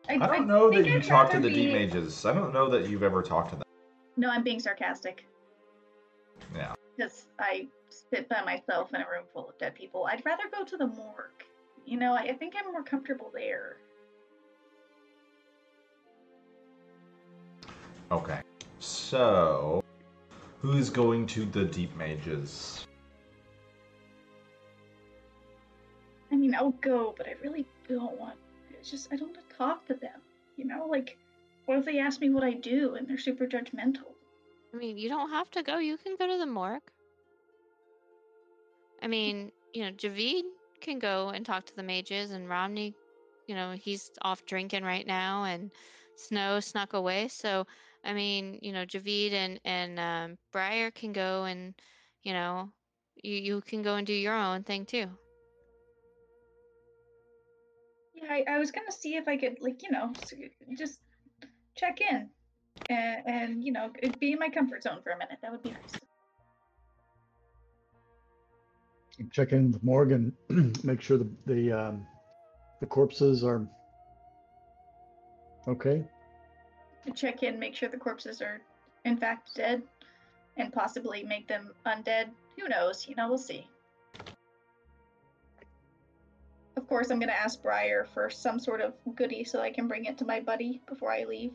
I 0.07 0.17
don't 0.17 0.47
know 0.47 0.69
that 0.71 0.85
you 0.85 1.01
talk 1.01 1.31
to 1.31 1.39
the 1.39 1.49
deep 1.49 1.69
be- 1.69 1.73
mages. 1.73 2.25
I 2.25 2.33
don't 2.33 2.53
know 2.53 2.69
that 2.69 2.89
you've 2.89 3.03
ever 3.03 3.21
talked 3.21 3.51
to 3.51 3.55
them. 3.55 3.65
No, 4.17 4.29
I'm 4.29 4.43
being 4.43 4.59
sarcastic. 4.59 5.25
Yeah. 6.55 6.73
Because 6.95 7.25
I 7.39 7.67
sit 7.89 8.29
by 8.29 8.41
myself 8.43 8.93
in 8.93 9.01
a 9.01 9.05
room 9.09 9.25
full 9.33 9.49
of 9.49 9.57
dead 9.57 9.75
people. 9.75 10.05
I'd 10.05 10.23
rather 10.25 10.43
go 10.51 10.63
to 10.63 10.77
the 10.77 10.87
morgue. 10.87 11.43
You 11.85 11.97
know, 11.97 12.13
I 12.13 12.21
I 12.21 12.33
think 12.33 12.53
I'm 12.57 12.71
more 12.71 12.83
comfortable 12.83 13.31
there. 13.33 13.77
Okay. 18.11 18.41
So, 18.79 19.83
who's 20.61 20.89
going 20.89 21.25
to 21.27 21.45
the 21.45 21.65
deep 21.65 21.95
mages? 21.97 22.85
I 26.31 26.35
mean, 26.35 26.53
I'll 26.53 26.71
go, 26.71 27.13
but 27.17 27.27
I 27.27 27.33
really 27.43 27.65
don't 27.87 28.17
want. 28.19 28.35
It's 28.71 28.91
just 28.91 29.11
I 29.11 29.15
don't 29.15 29.33
want 29.33 29.44
talk 29.57 29.85
to 29.87 29.93
them. 29.93 30.21
You 30.57 30.65
know, 30.65 30.85
like, 30.89 31.17
what 31.65 31.79
if 31.79 31.85
they 31.85 31.99
ask 31.99 32.21
me 32.21 32.29
what 32.29 32.43
I 32.43 32.53
do 32.53 32.95
and 32.95 33.07
they're 33.07 33.17
super 33.17 33.45
judgmental? 33.45 34.13
I 34.73 34.77
mean, 34.77 34.97
you 34.97 35.09
don't 35.09 35.29
have 35.29 35.49
to 35.51 35.63
go. 35.63 35.79
You 35.79 35.97
can 35.97 36.15
go 36.17 36.27
to 36.27 36.37
the 36.37 36.45
morgue. 36.45 36.81
I 39.01 39.07
mean, 39.07 39.51
you 39.73 39.83
know, 39.83 39.91
Javid 39.91 40.43
can 40.81 40.99
go 40.99 41.29
and 41.29 41.45
talk 41.45 41.65
to 41.65 41.75
the 41.75 41.83
mages, 41.83 42.31
and 42.31 42.49
Romney, 42.49 42.93
you 43.47 43.55
know, 43.55 43.71
he's 43.71 44.11
off 44.21 44.45
drinking 44.45 44.83
right 44.83 45.05
now, 45.05 45.43
and 45.43 45.71
Snow 46.15 46.59
snuck 46.59 46.93
away. 46.93 47.27
So, 47.27 47.67
I 48.03 48.13
mean, 48.13 48.59
you 48.61 48.71
know, 48.71 48.85
Javid 48.85 49.33
and 49.33 49.59
and 49.65 49.99
um, 49.99 50.37
Briar 50.51 50.91
can 50.91 51.11
go, 51.11 51.43
and 51.43 51.73
you 52.23 52.33
know, 52.33 52.69
you 53.21 53.35
you 53.35 53.61
can 53.61 53.81
go 53.81 53.95
and 53.95 54.07
do 54.07 54.13
your 54.13 54.35
own 54.35 54.63
thing 54.63 54.85
too. 54.85 55.09
Yeah, 58.15 58.31
I, 58.31 58.45
I 58.55 58.59
was 58.59 58.71
gonna 58.71 58.91
see 58.91 59.15
if 59.15 59.27
I 59.27 59.37
could, 59.37 59.57
like, 59.59 59.83
you 59.83 59.91
know, 59.91 60.13
just 60.77 60.99
check 61.75 61.99
in, 62.01 62.29
and, 62.89 63.23
and 63.25 63.63
you 63.63 63.71
know, 63.71 63.91
it'd 64.01 64.19
be 64.19 64.31
in 64.31 64.39
my 64.39 64.49
comfort 64.49 64.83
zone 64.83 64.99
for 65.03 65.11
a 65.11 65.17
minute. 65.17 65.37
That 65.41 65.51
would 65.51 65.63
be 65.63 65.71
nice. 65.71 65.99
Check 69.31 69.53
in 69.53 69.71
with 69.71 69.83
Morgan, 69.83 70.33
make 70.83 71.01
sure 71.01 71.17
the 71.17 71.29
the 71.45 71.71
um, 71.71 72.05
the 72.79 72.85
corpses 72.85 73.43
are 73.43 73.65
okay. 75.67 76.03
Check 77.13 77.43
in, 77.43 77.59
make 77.59 77.75
sure 77.75 77.87
the 77.87 77.97
corpses 77.97 78.41
are 78.41 78.61
in 79.05 79.15
fact 79.17 79.55
dead, 79.55 79.83
and 80.57 80.73
possibly 80.73 81.23
make 81.23 81.47
them 81.47 81.71
undead. 81.85 82.29
Who 82.59 82.67
knows? 82.67 83.07
You 83.07 83.15
know, 83.15 83.29
we'll 83.29 83.37
see. 83.37 83.69
Of 86.85 86.89
course, 86.89 87.09
I'm 87.09 87.17
gonna 87.17 87.31
ask 87.31 87.63
Briar 87.63 88.05
for 88.13 88.29
some 88.29 88.59
sort 88.59 88.79
of 88.79 88.93
goodie 89.15 89.43
so 89.43 89.59
I 89.59 89.71
can 89.71 89.87
bring 89.87 90.05
it 90.05 90.19
to 90.19 90.25
my 90.25 90.39
buddy 90.39 90.83
before 90.87 91.11
I 91.11 91.23
leave. 91.23 91.51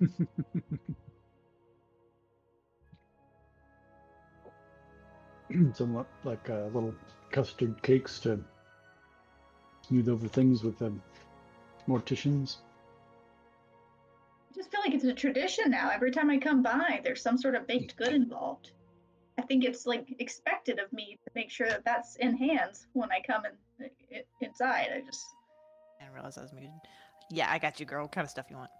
Some 5.74 6.04
like 6.24 6.50
uh, 6.50 6.64
little 6.74 6.92
custard 7.30 7.80
cakes 7.82 8.18
to 8.20 8.42
smooth 9.86 10.08
over 10.08 10.26
things 10.26 10.64
with 10.64 10.76
the 10.76 10.92
morticians. 11.86 12.56
I 14.50 14.54
just 14.56 14.72
feel 14.72 14.80
like 14.80 14.94
it's 14.94 15.04
a 15.04 15.14
tradition 15.14 15.70
now. 15.70 15.90
Every 15.90 16.10
time 16.10 16.30
I 16.30 16.38
come 16.38 16.64
by, 16.64 17.00
there's 17.04 17.22
some 17.22 17.38
sort 17.38 17.54
of 17.54 17.68
baked 17.68 17.94
good 17.94 18.12
involved. 18.12 18.72
I 19.40 19.42
think 19.46 19.64
it's 19.64 19.86
like 19.86 20.06
expected 20.18 20.78
of 20.78 20.92
me 20.92 21.18
to 21.24 21.30
make 21.34 21.50
sure 21.50 21.66
that 21.68 21.82
that's 21.84 22.16
in 22.16 22.36
hands 22.36 22.86
when 22.92 23.10
I 23.10 23.22
come 23.26 23.44
in, 23.46 23.88
i- 24.14 24.22
inside. 24.44 24.88
I 24.94 25.00
just 25.00 25.24
I 25.98 26.04
didn't 26.04 26.14
realize 26.14 26.36
I 26.36 26.42
was 26.42 26.52
muted. 26.52 26.70
Yeah, 27.30 27.50
I 27.50 27.58
got 27.58 27.80
you, 27.80 27.86
girl. 27.86 28.02
What 28.02 28.12
kind 28.12 28.24
of 28.24 28.30
stuff 28.30 28.46
you 28.50 28.56
want? 28.56 28.70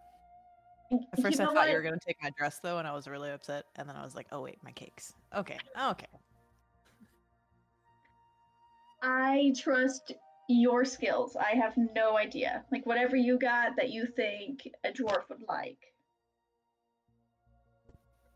At 1.12 1.22
first, 1.22 1.40
I 1.40 1.44
know 1.44 1.54
thought 1.54 1.68
you 1.70 1.76
were 1.76 1.82
gonna 1.82 1.98
take 2.04 2.16
my 2.22 2.30
dress 2.36 2.58
though, 2.62 2.78
and 2.78 2.86
I 2.86 2.92
was 2.92 3.08
really 3.08 3.30
upset. 3.30 3.64
And 3.76 3.88
then 3.88 3.96
I 3.96 4.04
was 4.04 4.14
like, 4.14 4.26
"Oh 4.32 4.42
wait, 4.42 4.58
my 4.62 4.72
cakes." 4.72 5.14
Okay, 5.34 5.56
okay. 5.90 6.06
I 9.02 9.54
trust 9.56 10.12
your 10.48 10.84
skills. 10.84 11.36
I 11.36 11.52
have 11.56 11.74
no 11.94 12.18
idea. 12.18 12.64
Like 12.70 12.84
whatever 12.84 13.16
you 13.16 13.38
got 13.38 13.76
that 13.76 13.90
you 13.90 14.06
think 14.06 14.68
a 14.84 14.90
dwarf 14.90 15.22
would 15.30 15.44
like. 15.48 15.78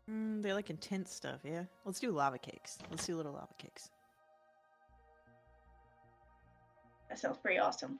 Mm, 0.09 0.41
they 0.43 0.53
like 0.53 0.69
intense 0.69 1.11
stuff, 1.11 1.39
yeah. 1.43 1.63
Let's 1.83 1.99
do 1.99 2.11
lava 2.11 2.37
cakes. 2.37 2.77
Let's 2.91 3.05
do 3.05 3.15
little 3.15 3.33
lava 3.33 3.53
cakes. 3.57 3.89
That 7.09 7.19
sounds 7.19 7.37
pretty 7.37 7.59
awesome. 7.59 7.99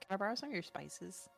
Can 0.00 0.08
I 0.10 0.16
borrow 0.16 0.34
some 0.34 0.48
of 0.48 0.54
your 0.54 0.62
spices? 0.62 1.28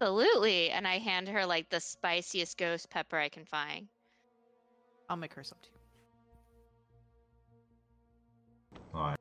Absolutely. 0.00 0.70
And 0.70 0.86
I 0.86 0.98
hand 0.98 1.28
her 1.28 1.46
like 1.46 1.68
the 1.70 1.80
spiciest 1.80 2.58
ghost 2.58 2.90
pepper 2.90 3.18
I 3.18 3.28
can 3.28 3.44
find. 3.44 3.86
I'll 5.08 5.16
make 5.16 5.34
her 5.34 5.44
some 5.44 5.58
too. 5.62 5.70
Alright. 8.94 9.18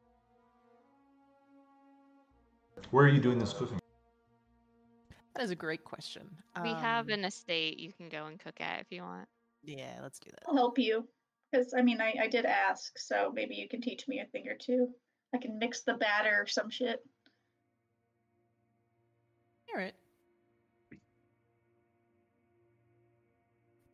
Where 2.91 3.06
are 3.06 3.10
you 3.10 3.22
doing 3.22 3.39
this 3.39 3.54
cooking? 3.54 3.80
That 5.36 5.43
is 5.43 5.51
a 5.51 5.55
great 5.55 5.84
question. 5.84 6.29
We 6.61 6.69
have 6.69 7.05
Um, 7.07 7.13
an 7.13 7.25
estate 7.25 7.79
you 7.79 7.93
can 7.93 8.09
go 8.09 8.25
and 8.25 8.39
cook 8.39 8.59
at 8.59 8.82
if 8.82 8.88
you 8.89 9.03
want. 9.03 9.27
Yeah, 9.63 9.99
let's 10.01 10.19
do 10.19 10.29
that. 10.32 10.43
I'll 10.47 10.55
help 10.55 10.77
you. 10.77 11.07
Because, 11.51 11.73
I 11.73 11.82
mean, 11.82 12.01
I, 12.01 12.15
I 12.21 12.27
did 12.27 12.45
ask, 12.45 12.97
so 12.97 13.32
maybe 13.34 13.55
you 13.55 13.67
can 13.67 13.82
teach 13.82 14.07
me 14.07 14.19
a 14.19 14.25
thing 14.25 14.47
or 14.47 14.55
two. 14.55 14.89
I 15.34 15.38
can 15.38 15.57
mix 15.59 15.82
the 15.82 15.93
batter 15.93 16.41
or 16.41 16.47
some 16.47 16.69
shit. 16.69 16.99
All 19.73 19.79
right. 19.79 19.93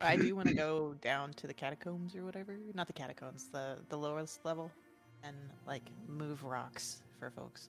I 0.00 0.16
do 0.16 0.34
want 0.36 0.48
to 0.48 0.54
go 0.54 0.94
down 1.00 1.32
to 1.34 1.46
the 1.48 1.54
catacombs 1.54 2.14
or 2.14 2.24
whatever. 2.24 2.56
Not 2.74 2.86
the 2.86 2.92
catacombs, 2.92 3.48
the 3.52 3.78
the 3.88 3.96
lowest 3.96 4.44
level, 4.44 4.70
and 5.24 5.36
like 5.66 5.82
move 6.06 6.44
rocks 6.44 7.02
for 7.18 7.30
folks. 7.30 7.68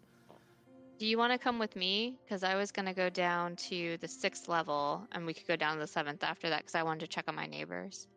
Do 1.00 1.06
you 1.08 1.18
want 1.18 1.32
to 1.32 1.40
come 1.40 1.60
with 1.60 1.78
me? 1.78 2.20
Because 2.26 2.44
I 2.44 2.56
was 2.56 2.74
gonna 2.74 2.94
go 2.94 3.10
down 3.10 3.56
to 3.56 3.98
the 4.02 4.08
sixth 4.08 4.50
level, 4.50 5.08
and 5.14 5.26
we 5.26 5.34
could 5.34 5.48
go 5.48 5.56
down 5.56 5.76
to 5.76 5.80
the 5.80 5.88
seventh 5.88 6.26
after 6.26 6.50
that. 6.50 6.60
Because 6.60 6.76
I 6.76 6.84
wanted 6.84 7.00
to 7.00 7.08
check 7.08 7.24
on 7.30 7.36
my 7.36 7.48
neighbors. 7.48 8.08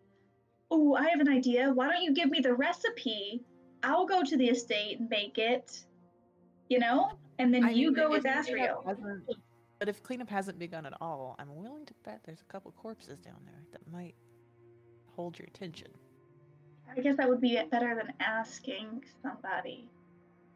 Oh, 0.69 0.95
I 0.97 1.09
have 1.09 1.21
an 1.21 1.29
idea. 1.29 1.71
Why 1.73 1.89
don't 1.89 2.03
you 2.03 2.13
give 2.13 2.29
me 2.29 2.41
the 2.41 2.53
recipe? 2.53 3.45
I'll 3.85 4.05
go 4.05 4.25
to 4.25 4.37
the 4.37 4.47
estate 4.47 4.99
and 4.99 5.09
make 5.09 5.39
it. 5.39 5.85
You 6.69 6.81
know? 6.81 7.13
And 7.39 7.55
then 7.55 7.65
I 7.65 7.71
you 7.71 7.93
mean, 7.93 7.95
go 7.95 8.11
with 8.11 8.23
cleanup 8.23 8.47
Asriel. 8.47 9.21
But 9.79 9.89
if 9.89 10.03
cleanup 10.03 10.29
hasn't 10.29 10.59
begun 10.59 10.85
at 10.85 10.95
all, 11.01 11.37
I'm 11.39 11.55
willing 11.55 11.87
to 11.87 11.95
bet 12.05 12.21
there's 12.25 12.41
a 12.41 12.53
couple 12.53 12.73
corpses 12.73 13.21
down 13.21 13.39
there 13.45 13.63
that 13.73 13.93
might 13.93 14.15
hold 15.15 15.39
your 15.39 15.47
attention. 15.47 15.89
I 16.97 17.01
guess 17.01 17.17
that 17.17 17.29
would 17.29 17.41
be 17.41 17.61
better 17.71 17.95
than 17.95 18.13
asking 18.21 19.05
somebody. 19.23 19.89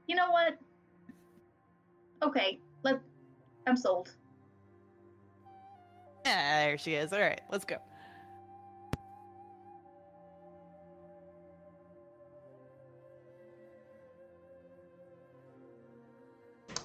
You 0.07 0.17
know 0.17 0.31
what? 0.31 0.59
Okay, 2.23 2.59
let 2.83 3.01
I'm 3.67 3.77
sold. 3.77 4.13
Yeah, 6.25 6.67
there 6.67 6.79
she 6.79 6.95
is. 6.95 7.13
All 7.13 7.21
right, 7.21 7.41
let's 7.51 7.65
go. 7.65 7.77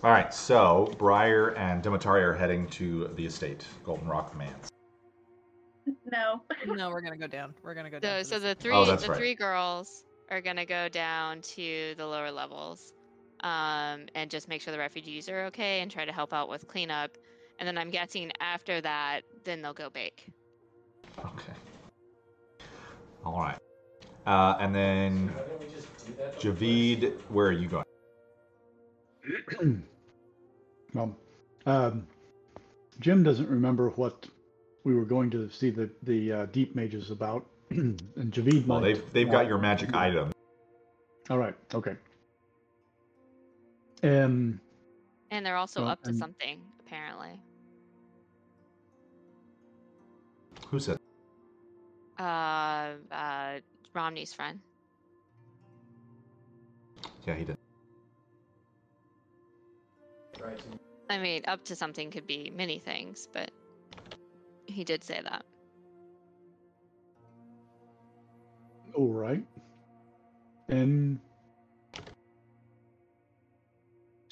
All 0.03 0.09
right, 0.09 0.33
so 0.33 0.91
Briar 0.97 1.49
and 1.49 1.83
Demetari 1.83 2.23
are 2.23 2.33
heading 2.33 2.67
to 2.69 3.07
the 3.15 3.25
estate, 3.25 3.65
Golden 3.83 4.07
Rock 4.07 4.35
Manse. 4.35 4.69
No. 6.11 6.41
No, 6.65 6.89
we're 6.89 7.01
gonna 7.01 7.17
go 7.17 7.27
down. 7.27 7.53
We're 7.63 7.73
gonna 7.73 7.89
go 7.89 7.99
down. 7.99 8.23
So, 8.23 8.37
so 8.37 8.39
the 8.39 8.55
three 8.55 8.73
Oh, 8.73 8.85
the 8.85 9.07
right. 9.07 9.17
three 9.17 9.35
girls 9.35 10.03
are 10.29 10.41
gonna 10.41 10.65
go 10.65 10.89
down 10.89 11.41
to 11.41 11.95
the 11.97 12.05
lower 12.05 12.31
levels, 12.31 12.93
um, 13.41 14.05
and 14.15 14.29
just 14.29 14.47
make 14.47 14.61
sure 14.61 14.71
the 14.71 14.79
refugees 14.79 15.27
are 15.29 15.45
okay 15.45 15.81
and 15.81 15.91
try 15.91 16.05
to 16.05 16.11
help 16.11 16.33
out 16.33 16.49
with 16.49 16.67
cleanup. 16.67 17.17
And 17.59 17.67
then 17.67 17.77
I'm 17.77 17.89
guessing 17.89 18.31
after 18.39 18.81
that, 18.81 19.21
then 19.43 19.61
they'll 19.61 19.73
go 19.73 19.89
bake. 19.89 20.27
Okay. 21.19 21.53
All 23.25 23.39
right. 23.39 23.59
Uh, 24.25 24.55
and 24.59 24.73
then 24.73 25.27
Why 25.29 25.43
don't 25.43 25.59
we 25.59 25.75
just 25.75 26.07
do 26.07 26.13
that? 26.17 26.39
Javid, 26.39 27.13
where 27.29 27.47
are 27.47 27.51
you 27.51 27.67
going? 27.67 27.85
well, 30.93 31.15
um, 31.65 32.07
Jim 32.99 33.23
doesn't 33.23 33.49
remember 33.49 33.89
what 33.91 34.27
we 34.83 34.95
were 34.95 35.05
going 35.05 35.29
to 35.31 35.49
see 35.49 35.69
the 35.69 35.89
the 36.03 36.31
uh, 36.31 36.45
deep 36.47 36.75
mages 36.75 37.11
about, 37.11 37.45
and 37.69 38.01
Javid 38.17 38.65
Well, 38.65 38.79
might. 38.79 38.93
they've 38.95 39.13
they've 39.13 39.31
got 39.31 39.47
your 39.47 39.57
magic 39.57 39.93
item. 39.93 40.31
All 41.29 41.37
right. 41.37 41.55
Okay. 41.73 41.95
Um. 44.03 44.59
And 45.29 45.45
they're 45.45 45.55
also 45.57 45.81
Well, 45.81 45.91
up 45.91 46.03
to 46.03 46.09
and- 46.09 46.17
something 46.17 46.61
apparently. 46.79 47.39
Who 50.67 50.79
said? 50.79 50.97
Uh, 52.19 52.93
uh, 53.11 53.59
Romney's 53.93 54.33
friend. 54.33 54.59
Yeah, 57.25 57.35
he 57.35 57.45
did. 57.45 57.57
Right. 60.39 60.59
I 61.09 61.17
mean, 61.17 61.43
up 61.47 61.63
to 61.65 61.75
something 61.75 62.09
could 62.09 62.25
be 62.25 62.51
many 62.55 62.79
things, 62.79 63.27
but 63.33 63.51
he 64.65 64.83
did 64.83 65.03
say 65.03 65.19
that. 65.21 65.45
All 68.95 69.11
right. 69.11 69.45
And 70.69 71.19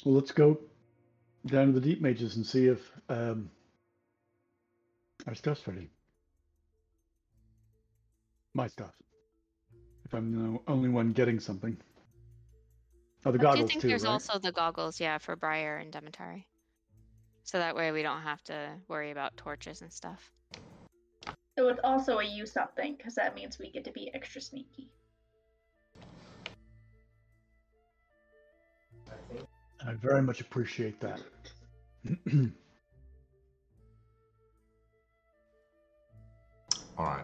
well, 0.06 0.16
let's 0.16 0.32
go 0.32 0.60
down 1.45 1.68
to 1.68 1.74
the 1.74 1.82
deep 1.82 2.02
mages 2.02 2.36
and 2.36 2.45
see 2.45 2.68
if 2.68 2.91
um, 3.10 3.50
our 5.28 5.36
stuff's 5.36 5.68
ready. 5.68 5.89
My 8.54 8.68
stuff. 8.68 8.93
If 10.06 10.14
I'm 10.14 10.32
the 10.32 10.60
only 10.68 10.89
one 10.89 11.12
getting 11.12 11.39
something. 11.39 11.78
Oh, 13.26 13.32
the 13.32 13.38
I 13.38 13.41
do 13.41 13.43
goggles 13.43 13.70
think 13.70 13.82
too, 13.82 13.88
there's 13.89 14.04
right? 14.04 14.12
also 14.12 14.39
the 14.39 14.52
goggles, 14.52 15.00
yeah, 15.00 15.18
for 15.18 15.36
Briar 15.36 15.78
and 15.78 15.91
Demetari. 15.91 16.47
So 17.43 17.58
that 17.58 17.76
way 17.76 17.91
we 17.91 18.02
don't 18.02 18.22
have 18.22 18.43
to 18.43 18.70
worry 18.88 19.12
about 19.12 19.36
torches 19.38 19.82
and 19.82 19.91
stuff. 19.91 20.32
So 21.58 21.68
it's 21.68 21.80
also 21.84 22.20
a 22.20 22.24
you 22.24 22.45
something, 22.45 22.95
because 22.95 23.16
that 23.16 23.36
means 23.36 23.60
we 23.60 23.70
get 23.70 23.84
to 23.86 23.91
be 23.91 24.14
extra 24.14 24.39
sneaky. 24.39 24.89
I 29.86 29.93
very 29.93 30.21
much 30.21 30.41
appreciate 30.41 30.99
that. 30.99 31.21
All 36.97 37.05
right. 37.05 37.23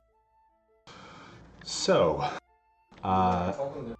So, 1.65 2.21
uh, 2.21 2.37
I 3.03 3.53
told 3.57 3.75
them 3.75 3.89
that 3.89 3.97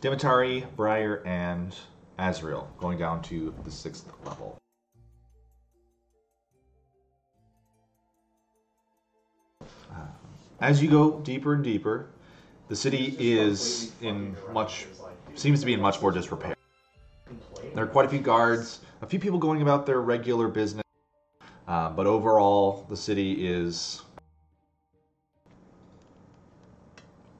Demetari, 0.00 0.66
Briar, 0.76 1.22
and 1.26 1.74
Azrael 2.18 2.70
going 2.78 2.98
down 2.98 3.22
to 3.22 3.54
the 3.64 3.70
sixth 3.70 4.06
level. 4.24 4.58
Uh, 9.62 10.06
As 10.60 10.82
you 10.82 10.90
go 10.90 11.20
deeper 11.20 11.54
and 11.54 11.64
deeper, 11.64 12.08
the 12.70 12.76
city 12.76 13.16
is 13.18 13.92
in 14.00 14.36
much 14.52 14.86
seems 15.34 15.58
to 15.58 15.66
be 15.66 15.74
in 15.74 15.80
much 15.80 16.00
more 16.00 16.12
disrepair. 16.12 16.54
There 17.74 17.82
are 17.82 17.88
quite 17.88 18.06
a 18.06 18.08
few 18.08 18.20
guards, 18.20 18.80
a 19.02 19.06
few 19.06 19.18
people 19.18 19.38
going 19.38 19.60
about 19.60 19.86
their 19.86 20.00
regular 20.00 20.46
business, 20.46 20.84
uh, 21.66 21.90
but 21.90 22.06
overall, 22.06 22.86
the 22.88 22.96
city 22.96 23.46
is. 23.46 24.02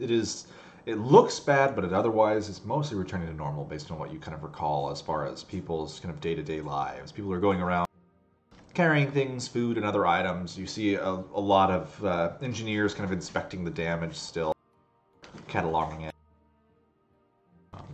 It 0.01 0.11
is. 0.11 0.47
It 0.87 0.99
looks 0.99 1.39
bad, 1.39 1.77
but 1.77 1.85
it 1.85 1.93
otherwise 1.93 2.49
is 2.49 2.65
mostly 2.65 2.99
returning 2.99 3.29
to 3.29 3.35
normal 3.35 3.65
based 3.65 3.93
on 3.93 3.99
what 3.99 4.13
you 4.13 4.19
kind 4.19 4.35
of 4.35 4.43
recall 4.43 4.91
as 4.91 5.01
far 5.01 5.29
as 5.29 5.45
people's 5.45 6.01
kind 6.01 6.13
of 6.13 6.21
day 6.21 6.35
to 6.35 6.43
day 6.43 6.61
lives. 6.61 7.13
People 7.13 7.33
are 7.33 7.39
going 7.39 7.61
around 7.61 7.87
carrying 8.75 9.11
things, 9.13 9.47
food, 9.47 9.77
and 9.77 9.87
other 9.87 10.07
items. 10.07 10.59
You 10.59 10.67
see 10.67 10.95
a, 10.95 11.09
a 11.09 11.41
lot 11.41 11.71
of 11.71 12.05
uh, 12.05 12.33
engineers 12.43 12.95
kind 12.95 13.05
of 13.05 13.13
inspecting 13.13 13.63
the 13.63 13.71
damage 13.71 14.17
still, 14.17 14.55
cataloging 15.51 16.09
it. 16.09 16.15
Um, 17.75 17.85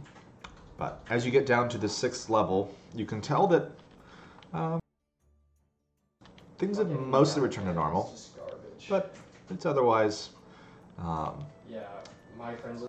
but 0.76 1.02
as 1.10 1.24
you 1.24 1.32
get 1.32 1.46
down 1.46 1.68
to 1.70 1.78
the 1.78 1.88
sixth 1.88 2.30
level, 2.30 2.74
you 2.94 3.06
can 3.06 3.20
tell 3.20 3.46
that 3.48 3.70
um, 4.52 4.78
things 6.58 6.78
have 6.78 6.90
mostly 6.90 7.42
returned 7.42 7.66
to 7.66 7.74
normal, 7.74 8.14
but 8.88 9.14
it's 9.50 9.66
otherwise. 9.66 10.30
Um, 10.98 11.44
yeah, 11.70 11.80
my 12.38 12.54
friends. 12.54 12.84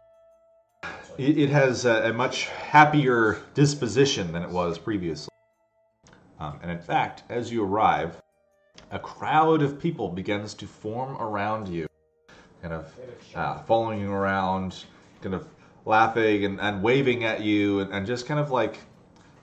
it, 1.17 1.37
it 1.37 1.49
has 1.49 1.85
a, 1.85 2.09
a 2.09 2.13
much 2.13 2.45
happier 2.45 3.41
disposition 3.53 4.31
than 4.31 4.43
it 4.43 4.49
was 4.49 4.77
previously. 4.77 5.29
Um, 6.39 6.59
and 6.61 6.71
in 6.71 6.79
fact, 6.79 7.23
as 7.29 7.51
you 7.51 7.63
arrive, 7.63 8.21
a 8.91 8.99
crowd 8.99 9.61
of 9.61 9.79
people 9.79 10.09
begins 10.09 10.53
to 10.55 10.67
form 10.67 11.17
around 11.17 11.67
you, 11.67 11.87
kind 12.67 12.81
of 12.81 12.93
uh, 13.35 13.59
following 13.63 14.01
you 14.01 14.11
around, 14.11 14.83
kind 15.21 15.33
of 15.33 15.47
laughing 15.85 16.43
and, 16.43 16.59
and 16.59 16.83
waving 16.83 17.23
at 17.23 17.41
you, 17.41 17.79
and, 17.79 17.93
and 17.93 18.05
just 18.05 18.25
kind 18.25 18.39
of 18.39 18.51
like, 18.51 18.79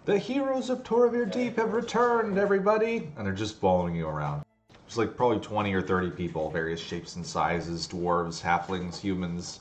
the 0.05 0.19
heroes 0.19 0.69
of 0.69 0.83
Torevir 0.83 1.33
Deep 1.33 1.57
have 1.57 1.73
returned, 1.73 2.37
everybody! 2.37 3.11
And 3.17 3.27
they're 3.27 3.33
just 3.33 3.59
following 3.59 3.95
you 3.95 4.07
around. 4.07 4.45
There's 4.69 4.99
like 4.99 5.17
probably 5.17 5.39
20 5.39 5.73
or 5.73 5.81
30 5.81 6.11
people, 6.11 6.51
various 6.51 6.81
shapes 6.81 7.17
and 7.17 7.25
sizes 7.25 7.89
dwarves, 7.89 8.43
halflings, 8.43 8.99
humans, 8.99 9.61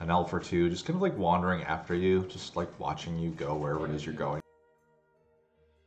an 0.00 0.08
elf 0.08 0.32
or 0.32 0.40
two, 0.40 0.70
just 0.70 0.86
kind 0.86 0.96
of 0.96 1.02
like 1.02 1.16
wandering 1.18 1.62
after 1.64 1.94
you, 1.94 2.24
just 2.30 2.56
like 2.56 2.68
watching 2.80 3.18
you 3.18 3.30
go 3.32 3.54
wherever 3.54 3.84
it 3.84 3.94
is 3.94 4.06
you're 4.06 4.14
going. 4.14 4.40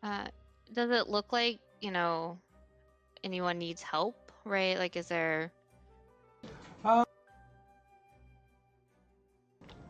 Uh, 0.03 0.27
does 0.73 0.91
it 0.91 1.09
look 1.09 1.33
like 1.33 1.59
you 1.81 1.89
know 1.89 2.37
anyone 3.23 3.57
needs 3.57 3.81
help? 3.81 4.31
Right? 4.45 4.77
Like, 4.77 4.95
is 4.95 5.07
there? 5.07 5.51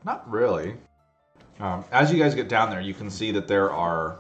Not 0.06 0.30
really. 0.30 0.76
Um, 1.60 1.84
as 1.92 2.14
you 2.14 2.20
guys 2.20 2.36
get 2.36 2.48
down 2.48 2.70
there, 2.70 2.80
you 2.80 2.94
can 2.94 3.10
see 3.10 3.32
that 3.32 3.48
there 3.48 3.72
are, 3.72 4.20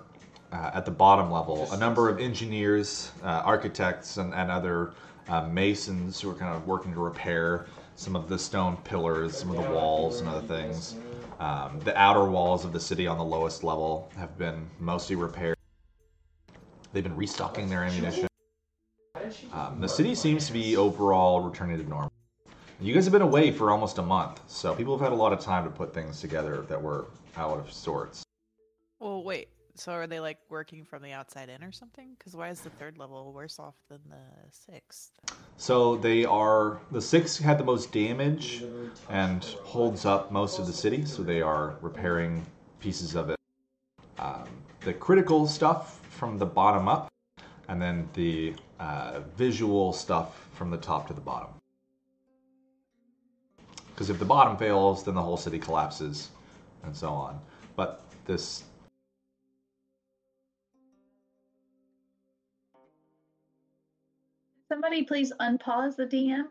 uh, 0.52 0.72
at 0.74 0.84
the 0.84 0.92
bottom 0.92 1.30
level, 1.30 1.72
a 1.72 1.78
number 1.78 2.10
of 2.10 2.20
engineers, 2.20 3.12
uh, 3.24 3.44
architects, 3.46 4.18
and, 4.18 4.34
and 4.34 4.50
other 4.50 4.94
uh, 5.28 5.48
masons 5.48 6.20
who 6.20 6.32
are 6.32 6.34
kind 6.34 6.56
of 6.56 6.66
working 6.66 6.92
to 6.92 7.00
repair 7.00 7.68
some 7.96 8.16
of 8.16 8.28
the 8.28 8.40
stone 8.40 8.78
pillars, 8.78 9.38
some 9.38 9.52
of 9.52 9.64
the 9.64 9.72
walls, 9.72 10.22
and 10.22 10.30
other 10.30 10.48
things. 10.48 10.96
Um, 11.40 11.80
the 11.82 11.96
outer 11.96 12.26
walls 12.26 12.66
of 12.66 12.74
the 12.74 12.80
city 12.80 13.06
on 13.06 13.20
the 13.20 13.24
lowest 13.24 13.64
level 13.64 14.10
have 14.18 14.36
been 14.40 14.68
mostly 14.80 15.16
repaired. 15.16 15.56
They've 16.94 17.04
been 17.04 17.16
restocking 17.16 17.70
their 17.70 17.84
ammunition. 17.84 18.28
Um, 19.54 19.80
the 19.80 19.90
city 19.90 20.16
seems 20.16 20.48
to 20.48 20.54
be 20.54 20.78
overall 20.78 21.42
returning 21.42 21.78
to 21.78 21.88
normal. 21.88 22.15
You 22.82 22.94
guys 22.94 23.06
have 23.06 23.14
been 23.14 23.22
away 23.22 23.52
for 23.52 23.72
almost 23.72 24.00
a 24.00 24.02
month, 24.02 24.42
so 24.48 24.76
people 24.76 24.98
have 24.98 25.02
had 25.02 25.14
a 25.14 25.16
lot 25.16 25.32
of 25.32 25.40
time 25.40 25.64
to 25.64 25.70
put 25.70 25.94
things 25.94 26.20
together 26.20 26.66
that 26.68 26.82
were 26.82 27.06
out 27.38 27.58
of 27.58 27.72
sorts. 27.72 28.26
Well, 29.00 29.24
wait. 29.24 29.48
So 29.76 29.94
are 29.94 30.08
they 30.08 30.20
like 30.20 30.40
working 30.50 30.84
from 30.84 31.02
the 31.02 31.14
outside 31.14 31.48
in 31.48 31.64
or 31.64 31.72
something? 31.72 32.16
Because 32.18 32.36
why 32.36 32.50
is 32.50 32.62
the 32.62 32.70
third 32.72 32.98
level 32.98 33.32
worse 33.32 33.60
off 33.60 33.76
than 33.90 34.00
the 34.10 34.52
sixth? 34.52 35.12
So 35.56 35.96
they 35.96 36.26
are 36.26 36.80
the 36.92 37.02
sixth 37.02 37.42
had 37.42 37.58
the 37.58 37.64
most 37.64 37.94
damage 37.94 38.64
and 39.10 39.44
holds 39.64 40.06
up 40.06 40.32
most 40.32 40.60
of 40.60 40.68
the 40.68 40.74
city. 40.74 41.06
So 41.06 41.24
they 41.24 41.42
are 41.42 41.76
repairing 41.82 42.46
pieces 42.82 43.16
of 43.16 43.30
it. 43.30 43.40
Um, 44.20 44.48
the 44.82 44.94
critical 44.94 45.48
stuff 45.48 46.02
from 46.10 46.38
the 46.38 46.46
bottom 46.46 46.90
up, 46.90 47.08
and 47.70 47.82
then 47.82 48.10
the 48.14 48.54
uh, 48.82 49.22
visual 49.38 49.94
stuff 49.94 50.48
from 50.54 50.72
the 50.72 50.78
top 50.78 51.08
to 51.08 51.14
the 51.14 51.22
bottom. 51.22 51.50
Because 53.96 54.10
if 54.10 54.20
the 54.20 54.26
bottom 54.26 54.58
fails, 54.58 55.06
then 55.06 55.16
the 55.16 55.22
whole 55.22 55.38
city 55.38 55.58
collapses, 55.58 56.30
and 56.84 56.94
so 56.94 57.08
on. 57.10 57.40
But 57.78 58.02
this 58.26 58.66
Somebody 64.68 65.04
please 65.04 65.32
unpause 65.40 65.96
the 65.96 66.06
DM. 66.06 66.48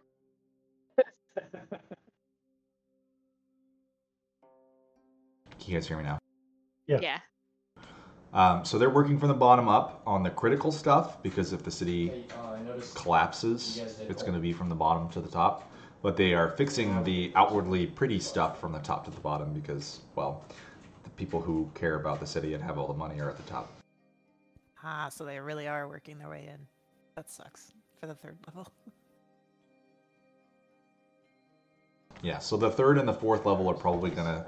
Can 5.61 5.73
you 5.73 5.75
guys 5.75 5.87
hear 5.87 5.99
me 5.99 6.05
now? 6.05 6.19
Yeah. 6.87 7.01
Yeah. 7.03 7.19
Um, 8.33 8.65
so 8.65 8.79
they're 8.79 8.91
working 8.91 9.19
from 9.19 9.29
the 9.29 9.35
bottom 9.35 9.69
up 9.69 10.03
on 10.07 10.23
the 10.23 10.31
critical 10.31 10.73
stuff 10.73 11.23
because 11.23 11.53
if 11.53 11.63
the 11.63 11.71
city 11.71 12.09
Hey, 12.09 12.25
uh, 12.31 12.85
collapses, 12.95 13.83
it's 14.09 14.23
going 14.23 14.35
to 14.35 14.41
be 14.41 14.53
from 14.53 14.69
the 14.69 14.75
bottom 14.75 15.09
to 15.11 15.21
the 15.21 15.29
top. 15.29 15.71
But 16.05 16.19
they 16.19 16.35
are 16.35 16.51
fixing 16.51 17.03
the 17.03 17.33
outwardly 17.35 17.87
pretty 17.87 18.21
stuff 18.21 18.61
from 18.61 18.73
the 18.73 18.79
top 18.81 19.07
to 19.07 19.11
the 19.11 19.23
bottom 19.23 19.55
because, 19.55 20.01
well, 20.15 20.45
the 21.03 21.09
people 21.09 21.41
who 21.41 21.71
care 21.75 21.95
about 21.95 22.21
the 22.21 22.27
city 22.27 22.53
and 22.53 22.63
have 22.63 22.77
all 22.77 22.87
the 22.87 22.93
money 22.93 23.23
are 23.23 23.31
at 23.31 23.39
the 23.39 23.43
top. 23.45 23.73
Ah, 24.83 25.09
so 25.09 25.25
they 25.25 25.41
really 25.41 25.67
are 25.67 25.89
working 25.89 26.19
their 26.19 26.29
way 26.29 26.47
in. 26.47 26.61
That 27.17 27.31
sucks 27.31 27.73
for 27.99 28.07
the 28.07 28.15
third 28.15 28.37
level. 28.47 28.71
Yeah, 32.23 32.39
so 32.39 32.57
the 32.57 32.71
third 32.71 32.97
and 32.97 33.07
the 33.07 33.13
fourth 33.13 33.45
level 33.45 33.69
are 33.69 33.75
probably 33.75 34.09
going 34.09 34.27
to 34.27 34.47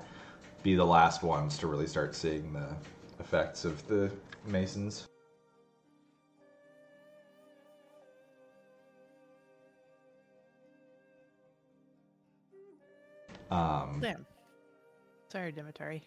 be 0.63 0.77
the 0.77 0.85
last 0.85 1.23
ones 1.23 1.59
to 1.59 1.67
really 1.67 1.87
start 1.87 2.15
seeing 2.15 2.51
the 2.55 2.69
effects 3.21 3.67
of 3.67 3.87
the 3.87 4.11
Masons. 4.47 5.09
Um, 13.51 14.01
Damn. 14.01 14.27
Sorry, 15.31 15.53
Dimitari. 15.53 16.03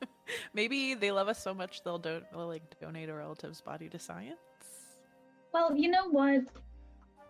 Maybe 0.54 0.94
they 0.94 1.10
love 1.10 1.28
us 1.28 1.42
so 1.42 1.52
much 1.52 1.82
they'll 1.82 1.98
don't 1.98 2.24
they'll, 2.32 2.46
like 2.46 2.62
donate 2.80 3.08
a 3.08 3.14
relative's 3.14 3.60
body 3.60 3.88
to 3.90 3.98
science. 3.98 4.38
Well, 5.52 5.76
you 5.76 5.90
know 5.90 6.08
what? 6.08 6.42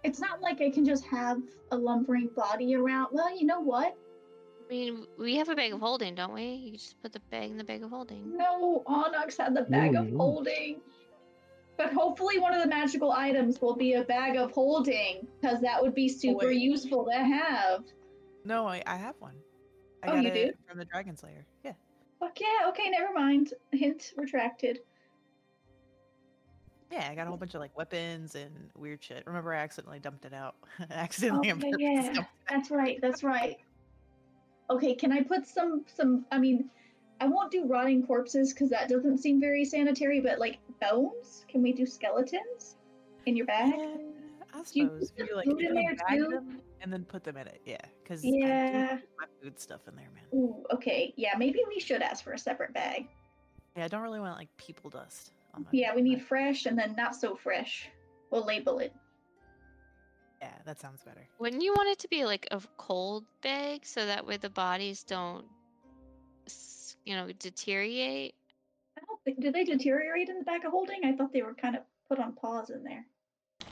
It's 0.03 0.21
not 0.21 0.41
like 0.41 0.61
I 0.61 0.71
can 0.71 0.85
just 0.85 1.05
have 1.07 1.41
a 1.71 1.77
lumbering 1.77 2.31
body 2.37 2.75
around. 2.75 3.09
Well, 3.13 3.37
you 3.37 3.47
know 3.47 3.61
what? 3.61 3.97
I 4.65 4.71
mean, 4.71 5.07
we 5.19 5.37
have 5.37 5.49
a 5.49 5.55
bag 5.55 5.73
of 5.73 5.81
holding, 5.81 6.15
don't 6.15 6.33
we? 6.33 6.45
You 6.45 6.73
just 6.73 7.01
put 7.03 7.13
the 7.13 7.21
bag 7.31 7.51
in 7.51 7.59
the 7.59 7.65
bag 7.65 7.83
of 7.83 7.91
holding. 7.91 8.37
No, 8.37 8.83
Onyx 8.87 9.37
had 9.37 9.55
the 9.55 9.63
bag 9.63 9.95
of 9.95 10.13
Ooh. 10.13 10.17
holding. 10.17 10.81
But 11.77 11.93
hopefully, 11.93 12.39
one 12.39 12.55
of 12.55 12.63
the 12.63 12.69
magical 12.69 13.13
items 13.13 13.61
will 13.61 13.75
be 13.75 13.95
a 13.95 14.05
bag 14.05 14.37
of 14.37 14.53
holding, 14.53 15.27
because 15.41 15.61
that 15.61 15.83
would 15.83 15.95
be 15.95 16.09
super 16.09 16.47
wait. 16.47 16.61
useful 16.61 17.05
to 17.07 17.13
have. 17.13 17.85
No, 18.45 18.67
I, 18.67 18.83
I 18.87 18.97
have 18.97 19.15
one. 19.19 19.35
I 20.03 20.09
Oh, 20.09 20.13
got 20.15 20.25
you 20.25 20.31
it 20.31 20.35
do? 20.35 20.53
from 20.69 20.79
the 20.79 20.85
Dragon 20.85 21.17
Slayer. 21.17 21.47
Yeah. 21.65 21.73
Fuck 22.21 22.39
yeah, 22.41 22.69
okay, 22.69 22.91
never 22.91 23.13
mind. 23.13 23.55
Hint 23.73 24.13
retracted. 24.17 24.81
Yeah, 26.93 27.09
I 27.11 27.15
got 27.15 27.27
a 27.27 27.29
whole 27.29 27.39
bunch 27.39 27.55
of 27.55 27.61
like 27.61 27.77
weapons 27.77 28.35
and 28.35 28.71
weird 28.77 29.03
shit. 29.03 29.25
Remember, 29.27 29.53
I 29.53 29.59
accidentally 29.59 29.99
dumped 29.99 30.25
it 30.27 30.33
out. 30.35 30.55
accidentally, 30.91 31.51
Okay, 31.51 31.73
yeah, 31.79 32.25
that's 32.49 32.71
right, 32.71 32.99
that's 33.01 33.23
right. 33.23 33.57
Okay, 34.71 34.95
can 34.95 35.13
I 35.13 35.23
put 35.23 35.47
some, 35.47 35.85
some, 35.95 36.25
I 36.33 36.39
mean, 36.39 36.71
I 37.21 37.27
won't 37.27 37.51
do 37.53 37.67
rotting 37.67 38.07
corpses 38.07 38.55
because 38.55 38.71
that 38.71 38.89
doesn't 38.89 39.19
seem 39.19 39.39
very 39.39 39.63
sanitary, 39.63 40.21
but 40.21 40.39
like 40.39 40.57
bones? 40.81 41.45
Can 41.49 41.63
we 41.63 41.71
do 41.75 41.85
skeletons 41.85 42.77
in 43.27 43.37
your 43.37 43.45
bag? 43.45 43.75
Yeah, 43.77 43.97
I 44.55 44.63
Do 44.63 44.81
you 44.81 44.87
suppose 44.87 45.13
you 45.19 45.37
like 45.37 45.47
you 45.47 45.57
bag 45.75 46.01
too? 46.09 46.29
them 46.31 46.61
and 46.81 46.91
then 46.91 47.05
put 47.05 47.25
them 47.25 47.37
in 47.37 47.47
it. 47.47 47.61
Yeah, 47.67 47.77
because 48.05 48.25
Yeah. 48.25 48.99
my 49.19 49.27
food 49.43 49.59
stuff 49.59 49.89
in 49.89 49.97
there, 49.97 50.11
man. 50.15 50.25
Ooh, 50.35 50.65
okay, 50.73 51.13
yeah, 51.17 51.33
maybe 51.39 51.61
we 51.67 51.81
should 51.81 52.03
ask 52.03 52.23
for 52.23 52.33
a 52.35 52.39
separate 52.39 52.73
bag. 52.75 53.09
Yeah, 53.77 53.85
I 53.87 53.89
don't 53.89 54.03
really 54.03 54.21
want 54.21 54.37
like 54.37 54.55
people 54.57 54.91
dust. 54.91 55.33
On 55.55 55.63
my 55.63 55.69
Yeah, 55.73 55.95
we 55.95 56.03
my- 56.03 56.09
need 56.11 56.23
fresh 56.23 56.67
and 56.67 56.79
then 56.79 56.95
not 56.95 57.17
so 57.17 57.35
fresh. 57.35 57.91
We'll 58.31 58.45
label 58.45 58.79
it. 58.79 58.93
Yeah, 60.43 60.53
that 60.67 60.79
sounds 60.79 61.03
better. 61.03 61.27
Wouldn't 61.39 61.63
you 61.63 61.73
want 61.73 61.89
it 61.89 61.99
to 62.01 62.09
be 62.09 62.25
like 62.25 62.47
a 62.51 62.61
cold 62.77 63.25
bag 63.41 63.87
so 63.87 64.05
that 64.05 64.27
way 64.27 64.37
the 64.37 64.51
bodies 64.51 65.03
don't, 65.03 65.47
s- 66.47 66.97
you 67.05 67.15
know, 67.15 67.31
deteriorate? 67.39 68.35
I 68.99 69.01
don't 69.07 69.21
think, 69.25 69.41
do 69.41 69.51
they 69.51 69.65
deteriorate 69.65 70.29
in 70.29 70.39
the 70.39 70.45
bag 70.45 70.65
of 70.67 70.73
holding? 70.73 71.05
I 71.05 71.13
thought 71.17 71.33
they 71.33 71.43
were 71.43 71.55
kind 71.55 71.77
of 71.77 71.83
put 72.09 72.19
on 72.19 72.35
pause 72.35 72.71
in 72.71 72.85
there. 72.85 73.07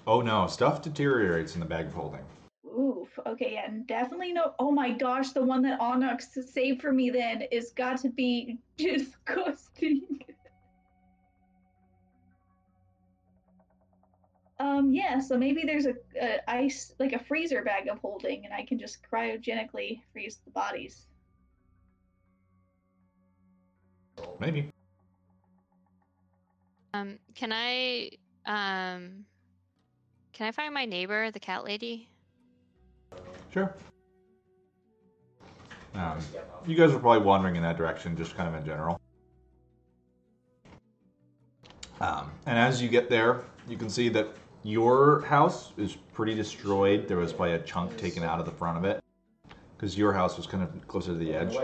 oh 0.07 0.21
no, 0.23 0.47
stuff 0.47 0.81
deteriorates 0.83 1.55
in 1.55 1.61
the 1.61 1.67
bag 1.67 1.87
of 1.87 1.93
holding. 1.93 2.25
Oof. 2.73 3.19
Okay, 3.27 3.53
yeah, 3.55 3.67
and 3.67 3.87
definitely 3.87 4.33
no. 4.33 4.55
Oh 4.59 4.71
my 4.71 4.91
gosh, 4.91 5.31
the 5.31 5.43
one 5.43 5.63
that 5.63 5.81
Onyx 5.81 6.29
saved 6.53 6.81
for 6.81 6.93
me 6.93 7.11
then 7.11 7.43
is 7.51 7.71
got 7.71 8.01
to 8.01 8.09
be 8.09 8.59
disgusting. 8.77 10.21
um, 14.59 14.93
yeah. 14.93 15.21
So 15.21 15.37
maybe 15.37 15.65
there's 15.67 15.87
a, 15.87 15.95
a 16.21 16.51
ice 16.51 16.95
like 16.99 17.13
a 17.13 17.19
freezer 17.19 17.63
bag 17.63 17.89
of 17.89 17.99
holding, 17.99 18.45
and 18.45 18.55
I 18.55 18.65
can 18.65 18.79
just 18.79 18.99
cryogenically 19.13 20.01
freeze 20.13 20.41
the 20.45 20.51
bodies. 20.51 21.07
Maybe. 24.41 24.71
Um, 26.95 27.19
can 27.35 27.53
I, 27.53 28.11
um, 28.45 29.25
can 30.33 30.47
I 30.47 30.53
find 30.53 30.75
my 30.75 30.85
neighbor, 30.85 31.31
the 31.31 31.41
cat 31.41 31.65
lady? 31.65 32.09
Sure. 33.53 33.75
Um, 35.95 36.19
you 36.67 36.75
guys 36.75 36.93
are 36.93 36.99
probably 36.99 37.23
wandering 37.23 37.57
in 37.57 37.63
that 37.63 37.77
direction, 37.77 38.17
just 38.17 38.35
kind 38.35 38.49
of 38.49 38.55
in 38.55 38.65
general. 38.65 38.99
Um, 42.01 42.33
and 42.47 42.59
as 42.59 42.81
you 42.81 42.89
get 42.89 43.11
there, 43.11 43.43
you 43.69 43.77
can 43.77 43.91
see 43.91 44.09
that 44.09 44.29
your 44.63 45.21
house 45.23 45.73
is 45.77 45.97
pretty 46.15 46.35
destroyed. 46.35 47.07
There 47.07 47.19
was 47.19 47.33
probably 47.33 47.55
a 47.55 47.59
chunk 47.59 47.97
taken 47.99 48.23
out 48.23 48.41
of 48.41 48.47
the 48.47 48.53
front 48.53 48.79
of 48.79 48.85
it 48.85 49.03
because 49.77 49.99
your 49.99 50.13
house 50.13 50.37
was 50.37 50.47
kind 50.47 50.63
of 50.63 50.89
closer 50.89 51.09
to 51.09 51.19
the 51.19 51.35
edge. 51.35 51.57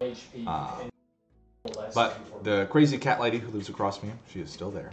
HP 0.00 0.46
and 0.46 1.76
less 1.76 1.94
But 1.94 2.18
the 2.42 2.66
crazy 2.70 2.98
cat 2.98 3.20
lady 3.20 3.38
who 3.38 3.50
lives 3.50 3.68
across 3.68 3.98
from 3.98 4.08
you, 4.08 4.18
she 4.32 4.40
is 4.40 4.50
still 4.50 4.70
there. 4.70 4.92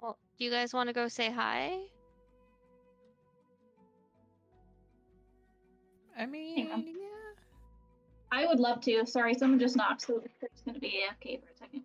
Well, 0.00 0.18
do 0.38 0.44
you 0.44 0.50
guys 0.50 0.74
want 0.74 0.88
to 0.88 0.92
go 0.92 1.08
say 1.08 1.30
hi? 1.30 1.78
I 6.18 6.26
mean, 6.26 6.66
yeah. 6.68 6.76
I 8.32 8.46
would 8.46 8.58
love 8.58 8.80
to. 8.82 9.06
Sorry, 9.06 9.34
someone 9.34 9.60
just 9.60 9.76
knocked, 9.76 10.02
so 10.02 10.20
they're 10.40 10.50
gonna 10.66 10.78
be 10.80 11.00
AFK 11.04 11.40
for 11.40 11.48
a 11.50 11.56
second. 11.56 11.82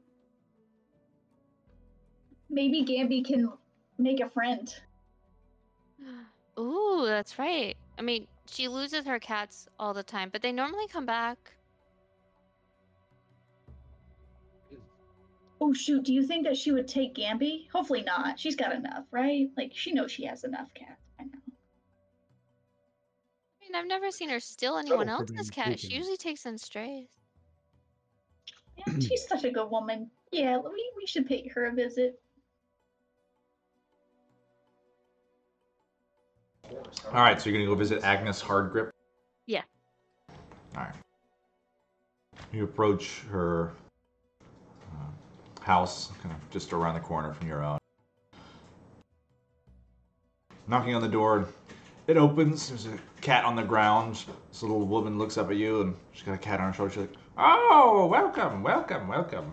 Maybe 2.50 2.84
Gamby 2.84 3.24
can 3.24 3.52
make 3.98 4.20
a 4.20 4.30
friend. 4.30 4.74
Ooh, 6.60 7.04
that's 7.06 7.38
right. 7.38 7.78
I 7.98 8.02
mean, 8.02 8.28
she 8.48 8.68
loses 8.68 9.06
her 9.06 9.20
cats 9.20 9.68
all 9.80 9.94
the 9.94 10.04
time, 10.04 10.30
but 10.32 10.42
they 10.42 10.52
normally 10.52 10.88
come 10.88 11.06
back. 11.06 11.38
Oh 15.62 15.74
shoot, 15.74 16.04
do 16.04 16.14
you 16.14 16.24
think 16.24 16.46
that 16.46 16.58
she 16.58 16.72
would 16.72 16.88
take 16.88 17.16
Gamby? 17.16 17.70
Hopefully 17.72 18.02
not. 18.02 18.40
She's 18.40 18.56
got 18.56 18.74
enough, 18.74 19.06
right? 19.12 19.50
Like 19.56 19.72
she 19.76 19.94
knows 19.94 20.12
she 20.12 20.26
has 20.26 20.44
enough 20.44 20.74
cats 20.74 21.03
And 23.74 23.82
I've 23.82 23.88
never 23.88 24.12
seen 24.12 24.30
her 24.30 24.40
steal 24.40 24.78
anyone 24.78 25.10
Oh, 25.10 25.14
else's 25.14 25.50
cat. 25.50 25.80
She 25.80 25.88
usually 25.88 26.16
takes 26.16 26.46
in 26.46 26.60
strays. 26.60 27.08
Yeah, 28.78 29.00
she's 29.00 29.28
such 29.28 29.46
a 29.46 29.50
good 29.50 29.72
woman. 29.72 30.12
Yeah, 30.32 30.58
we, 30.58 30.92
we 30.96 31.08
should 31.08 31.26
pay 31.26 31.48
her 31.48 31.66
a 31.66 31.72
visit. 31.74 32.22
All 36.70 37.14
right, 37.14 37.42
so 37.42 37.50
you're 37.50 37.58
gonna 37.58 37.70
go 37.70 37.74
visit 37.76 38.04
Agnes 38.04 38.44
Hardgrip. 38.44 38.92
Yeah. 39.48 39.64
All 40.76 40.84
right. 40.84 40.94
You 42.52 42.66
approach 42.66 43.22
her 43.32 43.72
uh, 44.92 45.64
house, 45.64 46.12
kind 46.22 46.34
of 46.36 46.50
just 46.52 46.74
around 46.74 46.94
the 46.94 47.00
corner 47.00 47.34
from 47.34 47.48
your 47.48 47.64
own. 47.64 47.80
Knocking 50.68 50.94
on 50.94 51.02
the 51.02 51.10
door, 51.10 51.48
it 52.08 52.18
opens. 52.18 52.70
There's 52.70 52.86
a 52.86 52.98
cat 53.22 53.46
on 53.46 53.56
the 53.56 53.64
ground. 53.64 54.24
This 54.50 54.62
little 54.62 54.86
woman 54.86 55.18
looks 55.18 55.38
up 55.38 55.50
at 55.50 55.58
you, 55.58 55.82
and 55.82 55.96
she's 56.12 56.24
got 56.24 56.36
a 56.36 56.38
cat 56.38 56.60
on 56.60 56.68
her 56.68 56.74
shoulder. 56.74 56.92
She's 56.92 57.02
like, 57.02 57.14
"Oh, 57.38 58.08
welcome, 58.08 58.64
welcome, 58.64 59.08
welcome. 59.08 59.52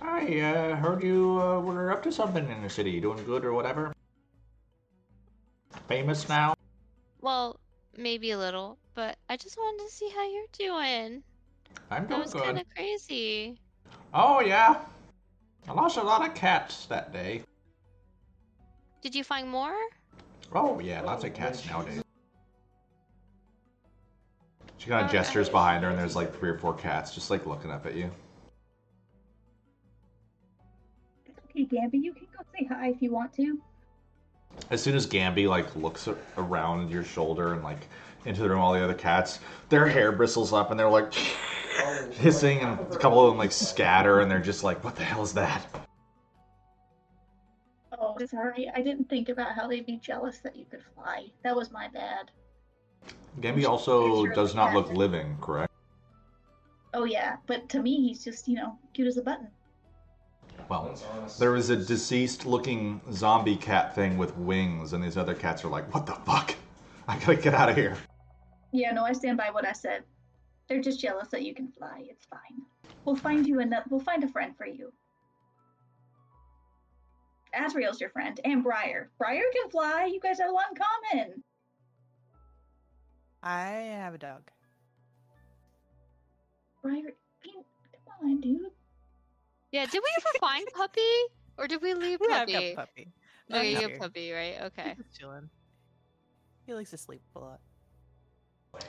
I 0.00 0.40
uh, 0.40 0.76
heard 0.76 1.02
you 1.02 1.40
uh, 1.40 1.60
were 1.60 1.92
up 1.92 2.02
to 2.04 2.12
something 2.12 2.48
in 2.48 2.62
the 2.62 2.70
city, 2.70 3.00
doing 3.00 3.24
good 3.24 3.44
or 3.44 3.52
whatever. 3.52 3.92
Famous 5.88 6.28
now." 6.28 6.54
Well, 7.20 7.60
maybe 7.96 8.32
a 8.32 8.38
little, 8.38 8.78
but 8.94 9.16
I 9.28 9.36
just 9.36 9.56
wanted 9.56 9.84
to 9.84 9.92
see 9.92 10.10
how 10.10 10.28
you're 10.28 10.44
doing. 10.52 11.22
I'm 11.90 12.06
doing 12.06 12.20
That 12.20 12.34
was 12.34 12.34
kind 12.34 12.58
of 12.58 12.64
crazy. 12.74 13.60
Oh 14.12 14.40
yeah, 14.40 14.80
I 15.68 15.72
lost 15.72 15.98
a 15.98 16.02
lot 16.02 16.26
of 16.26 16.34
cats 16.34 16.86
that 16.86 17.12
day. 17.12 17.42
Did 19.02 19.14
you 19.14 19.24
find 19.24 19.48
more? 19.48 19.76
Oh 20.52 20.80
yeah, 20.80 21.00
lots 21.02 21.24
of 21.24 21.32
cats 21.34 21.64
nowadays. 21.66 22.02
She 24.78 24.88
kind 24.88 25.04
of 25.04 25.10
Oh, 25.10 25.12
gestures 25.12 25.48
behind 25.48 25.84
her, 25.84 25.90
and 25.90 25.98
there's 25.98 26.16
like 26.16 26.36
three 26.38 26.48
or 26.48 26.58
four 26.58 26.74
cats 26.74 27.14
just 27.14 27.30
like 27.30 27.46
looking 27.46 27.70
up 27.70 27.86
at 27.86 27.94
you. 27.94 28.10
It's 31.26 31.38
okay, 31.50 31.66
Gamby. 31.66 32.02
You 32.02 32.14
can 32.14 32.26
go 32.36 32.42
say 32.58 32.66
hi 32.66 32.88
if 32.88 33.00
you 33.00 33.12
want 33.12 33.32
to. 33.34 33.60
As 34.70 34.82
soon 34.82 34.96
as 34.96 35.06
Gamby 35.06 35.48
like 35.48 35.74
looks 35.76 36.08
around 36.36 36.90
your 36.90 37.04
shoulder 37.04 37.52
and 37.52 37.62
like 37.62 37.88
into 38.24 38.42
the 38.42 38.50
room, 38.50 38.60
all 38.60 38.72
the 38.72 38.82
other 38.82 38.94
cats, 38.94 39.38
their 39.68 39.86
hair 39.86 40.12
bristles 40.12 40.52
up 40.52 40.70
and 40.70 40.80
they're 40.80 40.90
like 40.90 41.12
oh, 41.78 42.08
hissing, 42.12 42.58
and 42.60 42.80
a 42.92 42.98
couple 42.98 43.24
of 43.24 43.30
them 43.30 43.38
like 43.38 43.52
scatter, 43.52 44.20
and 44.20 44.30
they're 44.30 44.40
just 44.40 44.64
like, 44.64 44.82
"What 44.82 44.96
the 44.96 45.04
hell 45.04 45.22
is 45.22 45.34
that?" 45.34 45.64
Sorry. 48.26 48.70
I 48.74 48.82
didn't 48.82 49.08
think 49.08 49.28
about 49.28 49.52
how 49.54 49.66
they'd 49.68 49.86
be 49.86 49.96
jealous 49.98 50.38
that 50.38 50.56
you 50.56 50.64
could 50.70 50.82
fly. 50.94 51.26
That 51.42 51.56
was 51.56 51.70
my 51.70 51.88
bad. 51.88 52.30
Gamby 53.40 53.64
also 53.64 54.24
Picture 54.24 54.30
of 54.30 54.36
does 54.36 54.54
not 54.54 54.68
cat. 54.68 54.76
look 54.76 54.92
living, 54.92 55.36
correct? 55.40 55.72
Oh 56.92 57.04
yeah, 57.04 57.36
but 57.46 57.68
to 57.70 57.80
me, 57.82 57.96
he's 58.08 58.24
just 58.24 58.48
you 58.48 58.56
know 58.56 58.76
cute 58.92 59.06
as 59.08 59.16
a 59.16 59.22
button. 59.22 59.48
Well, 60.68 60.84
That's 60.88 61.04
honest. 61.16 61.38
There 61.40 61.52
was 61.52 61.70
a 61.70 61.76
deceased 61.76 62.46
looking 62.46 63.00
zombie 63.12 63.56
cat 63.56 63.94
thing 63.94 64.18
with 64.18 64.36
wings, 64.36 64.92
and 64.92 65.02
these 65.02 65.16
other 65.16 65.34
cats 65.34 65.64
are 65.64 65.68
like, 65.68 65.92
what 65.94 66.06
the 66.06 66.12
fuck? 66.12 66.54
I 67.08 67.18
gotta 67.18 67.36
get 67.36 67.54
out 67.54 67.68
of 67.70 67.76
here. 67.76 67.96
Yeah, 68.72 68.92
no, 68.92 69.04
I 69.04 69.12
stand 69.12 69.36
by 69.36 69.50
what 69.50 69.66
I 69.66 69.72
said. 69.72 70.04
They're 70.68 70.80
just 70.80 71.00
jealous 71.00 71.28
that 71.28 71.42
you 71.42 71.54
can 71.54 71.68
fly. 71.68 72.04
It's 72.08 72.26
fine. 72.26 72.62
We'll 73.04 73.16
find 73.16 73.46
you 73.46 73.60
another. 73.60 73.84
We'll 73.90 74.00
find 74.00 74.22
a 74.22 74.28
friend 74.28 74.56
for 74.56 74.66
you. 74.66 74.92
Asriel's 77.54 78.00
your 78.00 78.10
friend, 78.10 78.38
and 78.44 78.62
Briar. 78.62 79.10
Briar 79.18 79.42
can 79.52 79.70
fly. 79.70 80.04
You 80.12 80.20
guys 80.20 80.38
have 80.38 80.50
a 80.50 80.52
lot 80.52 80.64
in 80.70 80.76
common. 81.18 81.42
I 83.42 83.70
have 84.00 84.14
a 84.14 84.18
dog. 84.18 84.42
Briar, 86.82 87.14
come 87.44 88.28
on, 88.30 88.40
dude. 88.40 88.60
Yeah, 89.72 89.86
did 89.86 90.00
we 90.02 90.08
ever 90.18 90.28
find 90.40 90.66
Puppy? 90.74 91.00
Or 91.58 91.66
did 91.68 91.82
we 91.82 91.94
leave 91.94 92.18
Yeah, 92.26 92.36
I've 92.36 92.48
Puppy? 92.48 92.74
got 92.74 92.86
puppy. 92.88 93.08
No, 93.48 93.58
Okay, 93.58 93.70
he's 93.70 93.80
you 93.80 93.88
have. 93.88 93.98
Puppy, 93.98 94.32
right? 94.32 94.56
Okay. 94.64 94.94
He's 94.96 95.18
chilling. 95.18 95.50
He 96.66 96.74
likes 96.74 96.90
to 96.90 96.96
sleep 96.98 97.22
a 97.36 97.40
lot. 97.40 97.60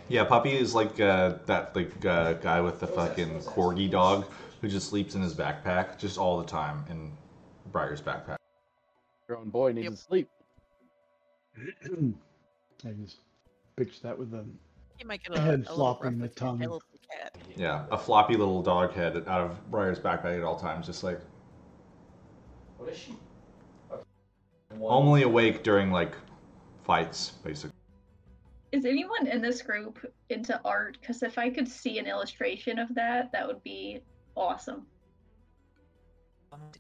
Yeah, 0.08 0.24
Puppy 0.26 0.52
is 0.56 0.76
like 0.76 1.00
uh, 1.00 1.36
that 1.48 1.76
like 1.76 2.06
uh, 2.06 2.34
guy 2.34 2.62
with 2.62 2.80
the 2.80 2.88
fucking 2.88 3.40
corgi 3.42 3.90
dog 3.90 4.26
who 4.62 4.68
just 4.68 4.90
sleeps 4.90 5.16
in 5.16 5.22
his 5.22 5.34
backpack 5.34 5.98
just 5.98 6.18
all 6.20 6.38
the 6.38 6.46
time 6.46 6.86
in 6.90 7.12
Briar's 7.72 8.02
backpack. 8.02 8.36
Your 9.32 9.40
own 9.40 9.50
boy 9.50 9.72
needs 9.72 9.86
Yep. 9.86 9.94
to 9.94 9.98
sleep. 9.98 10.30
I 12.86 12.90
just 13.02 13.20
picture 13.78 14.00
that 14.04 14.20
with 14.20 14.30
the 14.32 14.44
He 14.98 15.06
might 15.06 15.24
get 15.24 15.38
a, 15.38 15.40
Head 15.40 15.54
a 15.54 15.58
little 15.60 15.76
flopping, 15.78 16.20
the 16.20 16.28
tongue. 16.28 16.60
little 16.60 16.84
cat. 17.10 17.34
Yeah, 17.56 17.86
a 17.92 17.98
floppy 17.98 18.36
little 18.36 18.62
dog 18.62 18.92
head 18.92 19.16
out 19.28 19.40
of 19.40 19.72
Briar's 19.72 20.00
backpack 20.00 20.36
at 20.36 20.44
all 20.44 20.60
times, 20.60 20.86
just 20.86 21.02
like 21.02 21.22
What 22.78 22.90
is 22.90 22.98
she? 22.98 23.16
One- 24.78 24.94
only 24.94 25.22
awake 25.24 25.64
during 25.64 25.92
like 25.92 26.14
fights, 26.84 27.30
basically. 27.42 27.72
Is 28.74 28.84
anyone 28.84 29.28
in 29.28 29.42
this 29.42 29.62
group 29.62 29.98
into 30.30 30.60
art? 30.66 30.98
Because 31.00 31.24
if 31.24 31.38
I 31.38 31.50
could 31.50 31.70
see 31.70 32.00
an 32.00 32.06
illustration 32.06 32.80
of 32.80 32.94
that, 32.96 33.32
that 33.32 33.48
would 33.48 33.64
be 33.64 34.02
awesome. 34.36 34.88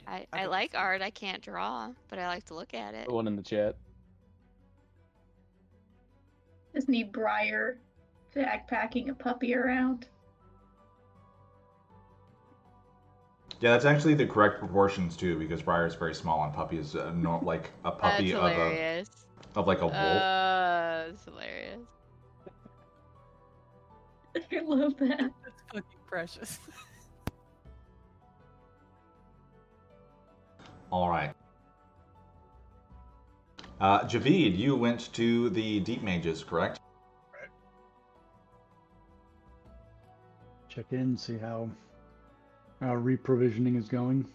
I, 0.07 0.28
I 0.34 0.45
like 0.45 0.76
art. 0.76 1.01
I 1.01 1.09
can't 1.09 1.41
draw, 1.41 1.91
but 2.09 2.19
I 2.19 2.28
like 2.28 2.45
to 2.45 2.53
look 2.53 2.74
at 2.74 2.93
it. 2.93 3.05
Put 3.05 3.15
one 3.15 3.28
in 3.28 3.36
the 3.36 3.41
chat. 3.41 3.76
Just 6.74 6.89
need 6.89 7.11
Briar 7.11 7.78
backpacking 8.36 9.09
a 9.09 9.13
puppy 9.13 9.55
around. 9.55 10.07
Yeah, 13.59 13.72
that's 13.72 13.86
actually 13.86 14.15
the 14.15 14.26
correct 14.26 14.59
proportions 14.59 15.15
too, 15.15 15.38
because 15.38 15.61
Briar 15.61 15.86
is 15.86 15.95
very 15.95 16.15
small 16.15 16.43
and 16.43 16.53
Puppy 16.53 16.78
is 16.78 16.95
uh, 16.95 17.11
no, 17.15 17.39
like 17.43 17.69
a 17.86 17.91
puppy 17.91 18.34
of 18.34 18.43
a 18.43 18.49
hilarious. 18.49 19.09
of 19.55 19.67
like 19.67 19.82
a 19.82 19.88
wolf. 19.88 19.95
Uh, 19.95 21.05
that's 21.07 21.26
hilarious. 21.26 21.82
I 24.51 24.59
love 24.61 24.97
that. 24.97 25.32
That's 25.43 25.61
fucking 25.74 25.99
precious. 26.07 26.59
All 30.91 31.09
right. 31.09 31.33
Uh, 33.79 34.01
Javid, 34.01 34.57
you 34.57 34.75
went 34.75 35.11
to 35.13 35.49
the 35.49 35.79
Deep 35.79 36.03
Mages, 36.03 36.43
correct? 36.43 36.79
Right. 37.33 37.49
check 40.69 40.85
in, 40.91 41.17
see 41.17 41.37
how 41.37 41.69
how 42.79 42.95
reprovisioning 42.95 43.77
is 43.77 43.87
going. 43.87 44.25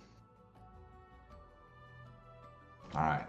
All 2.94 3.02
right. 3.02 3.26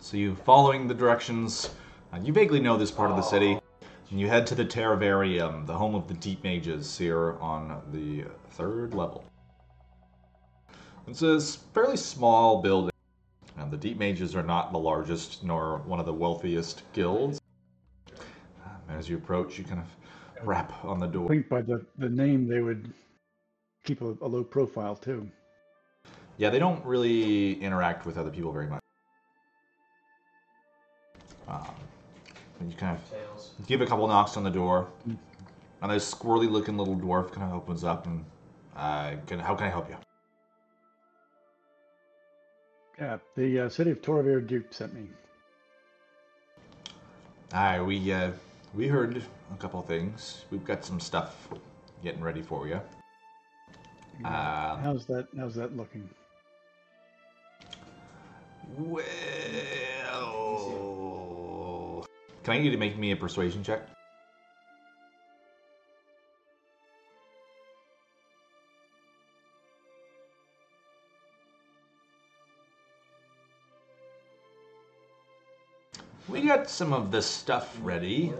So 0.00 0.16
you 0.16 0.34
following 0.34 0.88
the 0.88 0.94
directions. 0.94 1.70
Uh, 2.12 2.18
you 2.22 2.32
vaguely 2.32 2.60
know 2.60 2.76
this 2.76 2.90
part 2.90 3.10
of 3.10 3.16
the 3.16 3.22
city. 3.22 3.58
And 4.10 4.18
you 4.18 4.26
head 4.28 4.46
to 4.48 4.56
the 4.56 4.64
Terravarium, 4.64 5.66
the 5.66 5.74
home 5.74 5.94
of 5.94 6.08
the 6.08 6.14
Deep 6.14 6.42
Mages, 6.42 6.98
here 6.98 7.36
on 7.40 7.80
the 7.92 8.24
third 8.50 8.92
level. 8.92 9.24
It's 11.10 11.22
a 11.22 11.34
s- 11.34 11.56
fairly 11.74 11.96
small 11.96 12.62
building. 12.62 12.92
And 13.56 13.68
the 13.72 13.76
Deep 13.76 13.98
Mages 13.98 14.36
are 14.36 14.44
not 14.44 14.70
the 14.70 14.78
largest 14.78 15.42
nor 15.42 15.78
one 15.78 15.98
of 15.98 16.06
the 16.06 16.12
wealthiest 16.12 16.84
guilds. 16.92 17.40
Um, 18.64 18.96
as 18.96 19.08
you 19.08 19.16
approach, 19.16 19.58
you 19.58 19.64
kind 19.64 19.80
of 19.80 20.46
rap 20.46 20.72
on 20.84 21.00
the 21.00 21.08
door. 21.08 21.26
I 21.26 21.28
think 21.28 21.48
by 21.48 21.62
the, 21.62 21.84
the 21.98 22.08
name 22.08 22.46
they 22.46 22.60
would 22.60 22.92
keep 23.84 24.02
a, 24.02 24.16
a 24.22 24.28
low 24.28 24.44
profile 24.44 24.94
too. 24.94 25.28
Yeah, 26.38 26.48
they 26.48 26.60
don't 26.60 26.82
really 26.86 27.54
interact 27.60 28.06
with 28.06 28.16
other 28.16 28.30
people 28.30 28.52
very 28.52 28.68
much. 28.68 28.80
Um, 31.48 31.66
and 32.60 32.70
you 32.70 32.78
kind 32.78 32.96
of 32.96 33.10
Tails. 33.10 33.50
give 33.66 33.80
a 33.80 33.86
couple 33.86 34.06
knocks 34.06 34.36
on 34.36 34.44
the 34.44 34.50
door, 34.50 34.86
and 35.82 35.90
this 35.90 36.14
squirrely-looking 36.14 36.78
little 36.78 36.94
dwarf 36.94 37.32
kind 37.32 37.50
of 37.50 37.56
opens 37.56 37.82
up 37.82 38.06
and, 38.06 38.24
uh, 38.76 39.14
can, 39.26 39.40
how 39.40 39.56
can 39.56 39.66
I 39.66 39.70
help 39.70 39.88
you? 39.90 39.96
Yeah, 43.00 43.18
the 43.34 43.60
uh, 43.60 43.68
city 43.70 43.92
of 43.92 44.02
Torevir 44.02 44.46
Duke 44.46 44.74
sent 44.74 44.92
me. 44.92 45.06
Hi, 47.50 47.80
we 47.80 48.12
uh, 48.12 48.32
we 48.74 48.88
heard 48.88 49.22
a 49.54 49.56
couple 49.56 49.80
things. 49.80 50.44
We've 50.50 50.64
got 50.64 50.84
some 50.84 51.00
stuff 51.00 51.48
getting 52.04 52.20
ready 52.20 52.42
for 52.42 52.68
you. 52.68 52.78
Uh, 54.22 54.76
how's 54.76 55.06
that? 55.06 55.28
How's 55.38 55.54
that 55.54 55.74
looking? 55.74 56.10
Well, 58.76 59.02
can 62.44 62.52
I 62.52 62.56
get 62.58 62.66
you 62.66 62.70
to 62.72 62.76
make 62.76 62.98
me 62.98 63.12
a 63.12 63.16
persuasion 63.16 63.64
check? 63.64 63.80
Got 76.60 76.68
some 76.68 76.92
of 76.92 77.10
the 77.10 77.22
stuff 77.22 77.74
ready. 77.82 78.34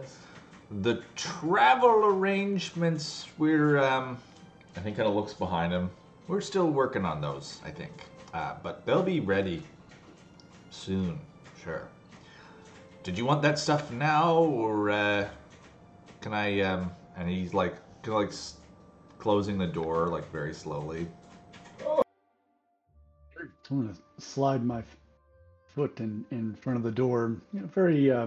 the 0.82 1.02
travel 1.16 2.04
arrangements, 2.04 3.26
we're, 3.38 3.78
um, 3.78 4.18
I 4.76 4.80
think 4.80 4.98
kind 4.98 5.08
of 5.08 5.14
looks 5.14 5.32
behind 5.32 5.72
him. 5.72 5.90
We're 6.28 6.42
still 6.42 6.68
working 6.68 7.06
on 7.06 7.22
those, 7.22 7.60
I 7.64 7.70
think. 7.70 7.92
Uh, 8.34 8.56
but 8.62 8.84
they'll 8.84 9.02
be 9.02 9.20
ready 9.20 9.62
soon, 10.70 11.18
sure. 11.64 11.88
Did 13.04 13.16
you 13.16 13.24
want 13.24 13.40
that 13.40 13.58
stuff 13.58 13.90
now, 13.90 14.34
or 14.36 14.90
uh, 14.90 15.26
can 16.20 16.34
I, 16.34 16.60
um, 16.60 16.92
and 17.16 17.26
he's 17.26 17.54
like, 17.54 17.72
kind 18.02 18.16
of 18.16 18.20
like 18.20 18.28
s- 18.28 18.56
closing 19.18 19.56
the 19.56 19.66
door, 19.66 20.08
like 20.08 20.30
very 20.30 20.52
slowly. 20.52 21.08
I'm 23.70 23.82
gonna 23.82 23.94
slide 24.18 24.62
my 24.62 24.80
f- 24.80 24.96
foot 25.80 26.00
in, 26.00 26.26
in 26.30 26.54
front 26.56 26.76
of 26.76 26.82
the 26.82 26.90
door, 26.90 27.38
you 27.54 27.60
know, 27.60 27.66
very 27.68 28.10
uh, 28.10 28.26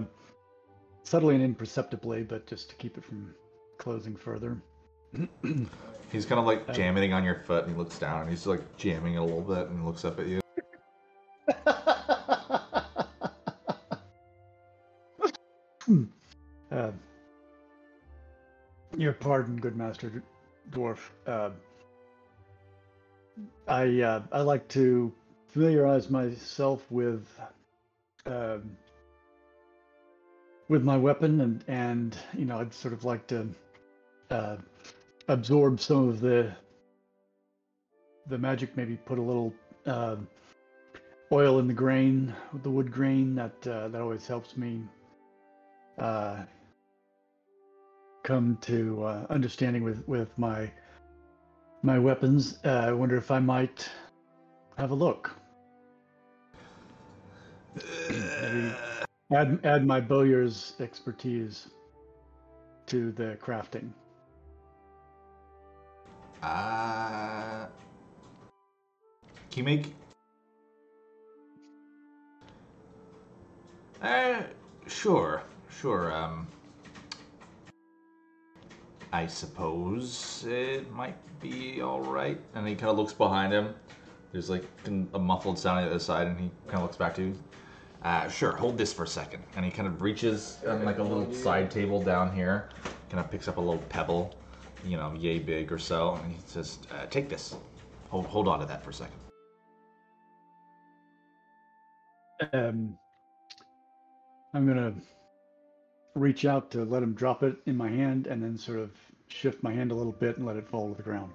subtly 1.04 1.36
and 1.36 1.44
imperceptibly, 1.44 2.24
but 2.24 2.44
just 2.48 2.68
to 2.68 2.74
keep 2.74 2.98
it 2.98 3.04
from 3.04 3.32
closing 3.78 4.16
further. 4.16 4.60
He's 6.10 6.26
kind 6.26 6.40
of 6.40 6.46
like 6.46 6.68
Uh, 6.68 6.72
jamming 6.72 7.12
on 7.12 7.22
your 7.22 7.36
foot, 7.46 7.64
and 7.64 7.72
he 7.72 7.78
looks 7.78 7.96
down, 7.98 8.22
and 8.22 8.30
he's 8.30 8.46
like 8.46 8.76
jamming 8.76 9.14
it 9.14 9.18
a 9.18 9.22
little 9.22 9.40
bit, 9.40 9.68
and 9.68 9.86
looks 9.86 10.04
up 10.04 10.18
at 10.18 10.26
you. 10.26 10.40
uh, 16.72 16.90
your 18.96 19.12
pardon, 19.12 19.56
good 19.56 19.76
master 19.76 20.24
dwarf. 20.70 20.98
Uh, 21.26 21.50
I 23.66 24.00
uh, 24.00 24.22
I 24.30 24.42
like 24.42 24.68
to 24.68 25.12
familiarize 25.54 26.10
myself 26.10 26.84
with 26.90 27.28
um 28.26 28.76
with 30.68 30.82
my 30.82 30.96
weapon, 30.96 31.40
and 31.40 31.64
and 31.68 32.16
you 32.36 32.44
know 32.44 32.58
I'd 32.58 32.74
sort 32.74 32.92
of 32.92 33.04
like 33.04 33.26
to 33.28 33.48
uh, 34.30 34.56
absorb 35.28 35.80
some 35.80 36.08
of 36.08 36.20
the 36.20 36.52
the 38.26 38.36
magic. 38.36 38.76
Maybe 38.76 38.96
put 38.96 39.18
a 39.18 39.22
little 39.22 39.54
uh, 39.86 40.16
oil 41.30 41.60
in 41.60 41.68
the 41.68 41.74
grain, 41.74 42.34
the 42.64 42.70
wood 42.70 42.90
grain. 42.90 43.36
That 43.36 43.66
uh, 43.66 43.88
that 43.88 44.00
always 44.00 44.26
helps 44.26 44.56
me 44.56 44.82
uh, 45.98 46.42
come 48.24 48.58
to 48.62 49.04
uh, 49.04 49.26
understanding 49.30 49.84
with 49.84 50.02
with 50.08 50.36
my 50.36 50.68
my 51.82 52.00
weapons. 52.00 52.58
Uh, 52.64 52.86
I 52.88 52.92
wonder 52.92 53.16
if 53.16 53.30
I 53.30 53.38
might 53.38 53.88
have 54.76 54.90
a 54.90 54.94
look. 54.96 55.30
Add 59.32 59.58
add 59.64 59.86
my 59.86 60.00
bowyer's 60.00 60.74
expertise 60.80 61.68
to 62.86 63.10
the 63.12 63.36
crafting. 63.42 63.90
Uh, 66.42 67.66
can 69.50 69.58
you 69.58 69.64
make? 69.64 69.94
Uh, 74.02 74.42
sure, 74.86 75.42
sure. 75.70 76.12
Um, 76.14 76.46
I 79.12 79.26
suppose 79.26 80.44
it 80.46 80.92
might 80.92 81.16
be 81.40 81.80
all 81.80 82.02
right. 82.02 82.38
And 82.54 82.68
he 82.68 82.74
kind 82.74 82.90
of 82.90 82.98
looks 82.98 83.12
behind 83.12 83.52
him. 83.52 83.74
There's 84.32 84.50
like 84.50 84.64
a 84.86 85.18
muffled 85.18 85.58
sound 85.58 85.78
on 85.78 85.84
the 85.84 85.90
other 85.90 85.98
side, 85.98 86.26
and 86.26 86.38
he 86.38 86.50
kind 86.66 86.78
of 86.78 86.82
looks 86.82 86.96
back 86.96 87.14
to 87.14 87.22
you. 87.22 87.34
Uh, 88.04 88.28
sure, 88.28 88.52
hold 88.52 88.76
this 88.76 88.92
for 88.92 89.04
a 89.04 89.08
second. 89.08 89.42
And 89.56 89.64
he 89.64 89.70
kind 89.70 89.88
of 89.88 90.02
reaches 90.02 90.58
on 90.68 90.84
like 90.84 90.98
a 90.98 91.02
little 91.02 91.32
side 91.32 91.70
table 91.70 92.02
down 92.02 92.34
here, 92.34 92.68
kind 93.08 93.18
of 93.18 93.30
picks 93.30 93.48
up 93.48 93.56
a 93.56 93.60
little 93.60 93.82
pebble, 93.88 94.36
you 94.84 94.98
know, 94.98 95.14
yay 95.14 95.38
big 95.38 95.72
or 95.72 95.78
so, 95.78 96.14
and 96.22 96.32
he 96.32 96.38
says, 96.46 96.78
uh, 96.92 97.06
"Take 97.06 97.30
this. 97.30 97.56
Hold 98.10 98.26
hold 98.26 98.46
on 98.46 98.60
to 98.60 98.66
that 98.66 98.84
for 98.84 98.90
a 98.90 98.94
second. 98.94 99.16
Um, 102.52 102.98
I'm 104.52 104.66
gonna 104.66 104.92
reach 106.14 106.44
out 106.44 106.70
to 106.72 106.84
let 106.84 107.02
him 107.02 107.14
drop 107.14 107.42
it 107.42 107.56
in 107.64 107.76
my 107.76 107.88
hand, 107.88 108.26
and 108.26 108.42
then 108.42 108.58
sort 108.58 108.80
of 108.80 108.90
shift 109.28 109.62
my 109.62 109.72
hand 109.72 109.92
a 109.92 109.94
little 109.94 110.12
bit 110.12 110.36
and 110.36 110.46
let 110.46 110.56
it 110.56 110.68
fall 110.68 110.90
to 110.90 110.94
the 110.94 111.02
ground. 111.02 111.32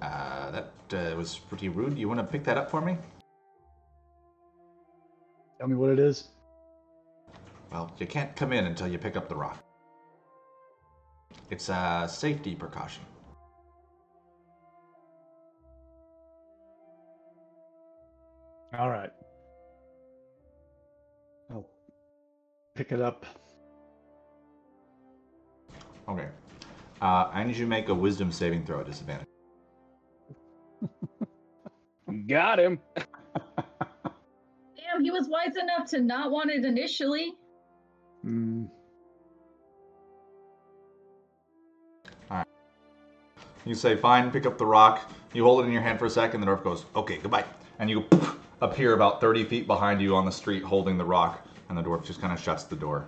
Uh, 0.00 0.50
that 0.52 0.72
uh, 0.92 1.16
was 1.16 1.38
pretty 1.38 1.68
rude. 1.68 1.98
You 1.98 2.08
want 2.08 2.20
to 2.20 2.24
pick 2.24 2.44
that 2.44 2.56
up 2.56 2.70
for 2.70 2.80
me? 2.80 2.96
Tell 5.58 5.68
me 5.68 5.74
what 5.74 5.90
it 5.90 5.98
is. 5.98 6.28
Well, 7.70 7.92
you 7.98 8.06
can't 8.06 8.34
come 8.36 8.52
in 8.52 8.66
until 8.66 8.88
you 8.88 8.98
pick 8.98 9.16
up 9.16 9.28
the 9.28 9.34
rock. 9.34 9.64
It's 11.50 11.68
a 11.68 12.06
safety 12.10 12.54
precaution. 12.54 13.02
All 18.78 18.90
right. 18.90 19.10
I'll 21.50 21.68
pick 22.74 22.90
it 22.90 23.00
up. 23.00 23.24
Okay. 26.08 26.28
Uh, 27.00 27.30
I 27.32 27.44
need 27.44 27.56
you 27.56 27.64
to 27.64 27.68
make 27.68 27.88
a 27.88 27.94
wisdom 27.94 28.32
saving 28.32 28.64
throw 28.66 28.80
at 28.80 28.86
disadvantage. 28.86 29.26
Got 32.28 32.58
him. 32.58 32.78
Damn, 34.94 35.04
he 35.04 35.10
was 35.10 35.28
wise 35.28 35.56
enough 35.56 35.88
to 35.90 36.00
not 36.00 36.30
want 36.30 36.50
it 36.50 36.64
initially. 36.64 37.34
Mm, 38.24 38.68
You 43.66 43.74
say, 43.74 43.96
fine, 43.96 44.30
pick 44.30 44.44
up 44.44 44.58
the 44.58 44.66
rock. 44.66 45.10
You 45.32 45.42
hold 45.42 45.64
it 45.64 45.66
in 45.66 45.72
your 45.72 45.80
hand 45.80 45.98
for 45.98 46.04
a 46.04 46.10
second, 46.10 46.42
the 46.42 46.46
dwarf 46.46 46.62
goes, 46.62 46.84
okay, 46.94 47.16
goodbye. 47.16 47.44
And 47.78 47.88
you 47.88 48.04
appear 48.60 48.92
about 48.92 49.22
30 49.22 49.44
feet 49.44 49.66
behind 49.66 50.02
you 50.02 50.14
on 50.14 50.26
the 50.26 50.32
street 50.32 50.62
holding 50.62 50.98
the 50.98 51.04
rock, 51.04 51.46
and 51.70 51.78
the 51.78 51.82
dwarf 51.82 52.04
just 52.04 52.20
kind 52.20 52.32
of 52.32 52.38
shuts 52.38 52.64
the 52.64 52.76
door. 52.76 53.06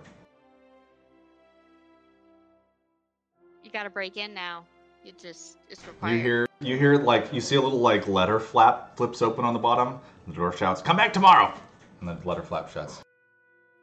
You 3.62 3.70
gotta 3.70 3.90
break 3.90 4.16
in 4.16 4.32
now. 4.32 4.64
You 5.04 5.12
just 5.20 5.58
it's 5.68 5.86
required. 5.86 6.14
You 6.14 6.22
hear, 6.22 6.46
you 6.60 6.76
hear 6.78 6.96
like, 6.96 7.34
you 7.34 7.40
see 7.42 7.56
a 7.56 7.60
little 7.60 7.80
like 7.80 8.08
letter 8.08 8.40
flap 8.40 8.96
flips 8.96 9.20
open 9.20 9.44
on 9.44 9.52
the 9.52 9.60
bottom. 9.60 10.00
And 10.24 10.34
the 10.34 10.40
dwarf 10.40 10.56
shouts, 10.56 10.80
come 10.80 10.96
back 10.96 11.12
tomorrow! 11.12 11.52
And 12.00 12.08
the 12.08 12.16
letter 12.28 12.42
flap 12.42 12.70
shuts. 12.70 13.02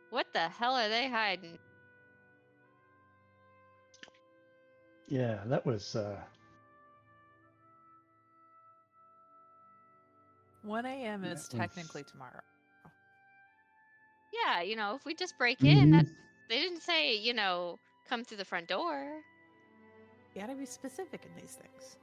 What 0.10 0.27
the 0.34 0.48
hell 0.49 0.76
are 0.76 0.90
they 0.90 1.10
hiding? 1.10 1.57
yeah, 5.07 5.40
that 5.45 5.65
was. 5.65 5.95
Uh, 5.95 6.18
1 10.64 10.85
a.m. 10.85 11.23
is 11.23 11.30
That 11.30 11.35
was- 11.35 11.48
technically 11.49 12.03
tomorrow. 12.03 12.40
Yeah, 14.45 14.61
you 14.61 14.76
know, 14.76 14.95
if 14.95 15.06
we 15.06 15.14
just 15.14 15.38
break 15.38 15.61
in, 15.64 15.90
Mhm. 15.90 15.91
that 15.91 16.06
they 16.49 16.60
didn't 16.61 16.81
say, 16.81 17.14
you 17.15 17.34
know, 17.34 17.80
come 18.07 18.23
through 18.23 18.38
the 18.38 18.45
front 18.45 18.68
door. 18.68 19.22
You 20.34 20.41
gotta 20.41 20.56
be 20.56 20.65
specific 20.65 21.26
in 21.26 21.35
these 21.35 21.56
things. 21.56 21.98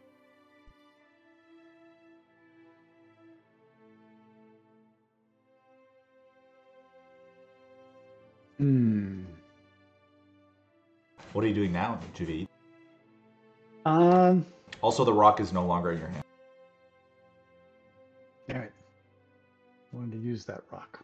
Hmm. 8.61 9.23
What 11.33 11.45
are 11.45 11.49
you 11.49 11.55
doing 11.55 11.73
now, 11.73 11.99
Javid? 12.15 12.47
Um. 13.87 14.45
Also, 14.83 15.05
the 15.05 15.13
rock 15.13 15.41
is 15.41 15.53
no 15.53 15.65
longer 15.65 15.93
in 15.93 15.99
your 15.99 16.09
hand. 16.09 16.25
All 18.51 18.57
right. 18.57 18.73
I 19.93 19.97
wanted 19.97 20.13
to 20.13 20.19
use 20.19 20.45
that 20.47 20.63
rock. 20.71 21.01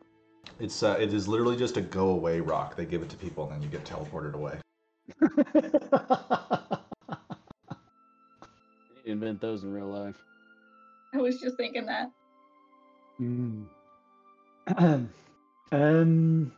It's 0.58 0.82
uh, 0.82 0.96
it 0.98 1.12
is 1.12 1.28
literally 1.28 1.56
just 1.56 1.76
a 1.76 1.80
go 1.80 2.08
away 2.10 2.40
rock. 2.40 2.76
They 2.76 2.84
give 2.86 3.02
it 3.02 3.08
to 3.10 3.16
people, 3.16 3.44
and 3.44 3.52
then 3.54 3.62
you 3.62 3.68
get 3.68 3.84
teleported 3.84 4.34
away. 4.34 4.58
Invent 9.04 9.40
those 9.40 9.62
in 9.62 9.72
real 9.72 9.86
life. 9.86 10.16
I 11.14 11.18
was 11.18 11.40
just 11.40 11.56
thinking 11.56 11.86
that. 11.86 12.10
Hmm. 13.18 13.62
um. 15.72 16.52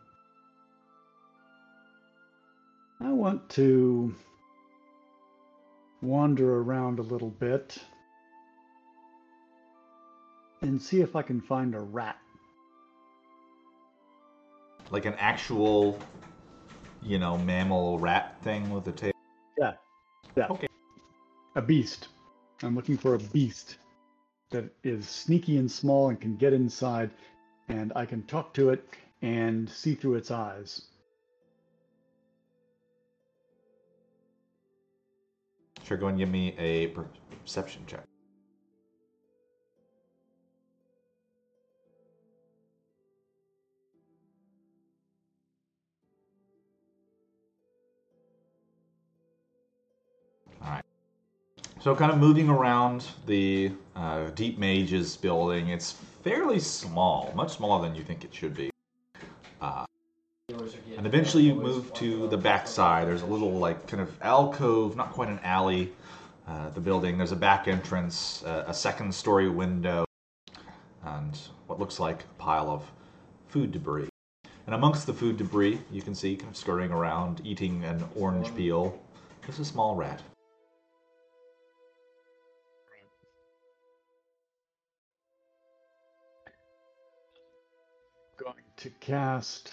I 3.00 3.12
want 3.12 3.48
to 3.50 4.14
wander 6.02 6.60
around 6.60 6.98
a 6.98 7.02
little 7.02 7.30
bit 7.30 7.78
and 10.62 10.80
see 10.80 11.00
if 11.00 11.14
I 11.14 11.22
can 11.22 11.40
find 11.40 11.74
a 11.74 11.80
rat. 11.80 12.18
Like 14.90 15.04
an 15.04 15.14
actual, 15.18 15.98
you 17.02 17.18
know, 17.18 17.38
mammal 17.38 17.98
rat 17.98 18.36
thing 18.42 18.70
with 18.70 18.88
a 18.88 18.92
tail. 18.92 19.12
Yeah. 19.56 19.74
Yeah. 20.36 20.46
Okay. 20.50 20.66
A 21.54 21.62
beast. 21.62 22.08
I'm 22.62 22.74
looking 22.74 22.96
for 22.96 23.14
a 23.14 23.18
beast 23.18 23.76
that 24.50 24.64
is 24.82 25.08
sneaky 25.08 25.58
and 25.58 25.70
small 25.70 26.08
and 26.08 26.20
can 26.20 26.36
get 26.36 26.52
inside, 26.52 27.10
and 27.68 27.92
I 27.94 28.06
can 28.06 28.24
talk 28.24 28.54
to 28.54 28.70
it 28.70 28.88
and 29.22 29.68
see 29.68 29.94
through 29.94 30.14
its 30.14 30.30
eyes. 30.30 30.87
Sure, 35.88 35.96
go 35.96 36.08
and 36.08 36.18
give 36.18 36.28
me 36.28 36.54
a 36.58 36.88
perception 36.88 37.82
check. 37.86 38.04
So, 51.80 51.94
kind 51.94 52.12
of 52.12 52.18
moving 52.18 52.50
around 52.50 53.06
the 53.24 53.72
uh, 53.96 54.28
Deep 54.34 54.58
Mages 54.58 55.16
building, 55.16 55.68
it's 55.68 55.92
fairly 56.22 56.58
small, 56.58 57.32
much 57.34 57.56
smaller 57.56 57.80
than 57.80 57.96
you 57.96 58.02
think 58.02 58.24
it 58.24 58.34
should 58.34 58.54
be. 58.54 58.68
Uh, 59.62 59.86
and 60.96 61.06
eventually 61.06 61.42
you 61.42 61.54
move 61.54 61.92
to 61.94 62.26
the 62.28 62.36
backside. 62.38 63.06
There's 63.06 63.22
a 63.22 63.26
little, 63.26 63.52
like, 63.52 63.86
kind 63.86 64.02
of 64.02 64.10
alcove, 64.22 64.96
not 64.96 65.12
quite 65.12 65.28
an 65.28 65.40
alley. 65.42 65.92
Uh, 66.48 66.70
the 66.70 66.80
building. 66.80 67.18
There's 67.18 67.32
a 67.32 67.36
back 67.36 67.68
entrance, 67.68 68.42
uh, 68.42 68.64
a 68.66 68.72
second 68.72 69.14
story 69.14 69.50
window, 69.50 70.06
and 71.04 71.38
what 71.66 71.78
looks 71.78 72.00
like 72.00 72.22
a 72.22 72.42
pile 72.42 72.70
of 72.70 72.90
food 73.48 73.70
debris. 73.70 74.08
And 74.64 74.74
amongst 74.74 75.06
the 75.06 75.12
food 75.12 75.36
debris, 75.36 75.78
you 75.90 76.00
can 76.00 76.14
see 76.14 76.36
kind 76.36 76.48
of 76.48 76.56
scurrying 76.56 76.90
around, 76.90 77.42
eating 77.44 77.84
an 77.84 78.02
orange 78.16 78.54
peel. 78.56 78.98
There's 79.42 79.58
a 79.58 79.64
small 79.66 79.94
rat. 79.94 80.22
Going 88.38 88.54
to 88.78 88.88
cast 89.00 89.70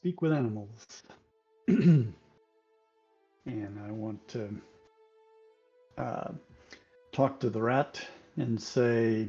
Speak 0.00 0.22
with 0.22 0.32
Animals. 0.32 1.02
and 1.66 2.14
I 3.48 3.90
want 3.90 4.28
to 4.28 4.48
uh, 5.98 6.30
talk 7.10 7.40
to 7.40 7.50
the 7.50 7.60
rat 7.60 8.00
and 8.36 8.62
say, 8.62 9.26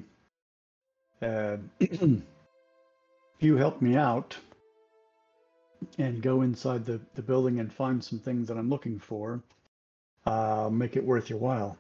uh, 1.23 1.57
you 3.39 3.57
help 3.57 3.81
me 3.81 3.95
out 3.95 4.37
and 5.97 6.21
go 6.21 6.43
inside 6.43 6.85
the, 6.85 7.01
the 7.15 7.23
building 7.23 7.59
and 7.59 7.73
find 7.73 8.03
some 8.03 8.19
things 8.19 8.47
that 8.47 8.57
I'm 8.57 8.69
looking 8.69 8.99
for. 8.99 9.41
Uh, 10.27 10.69
make 10.71 10.95
it 10.95 11.03
worth 11.03 11.31
your 11.31 11.39
while. 11.39 11.79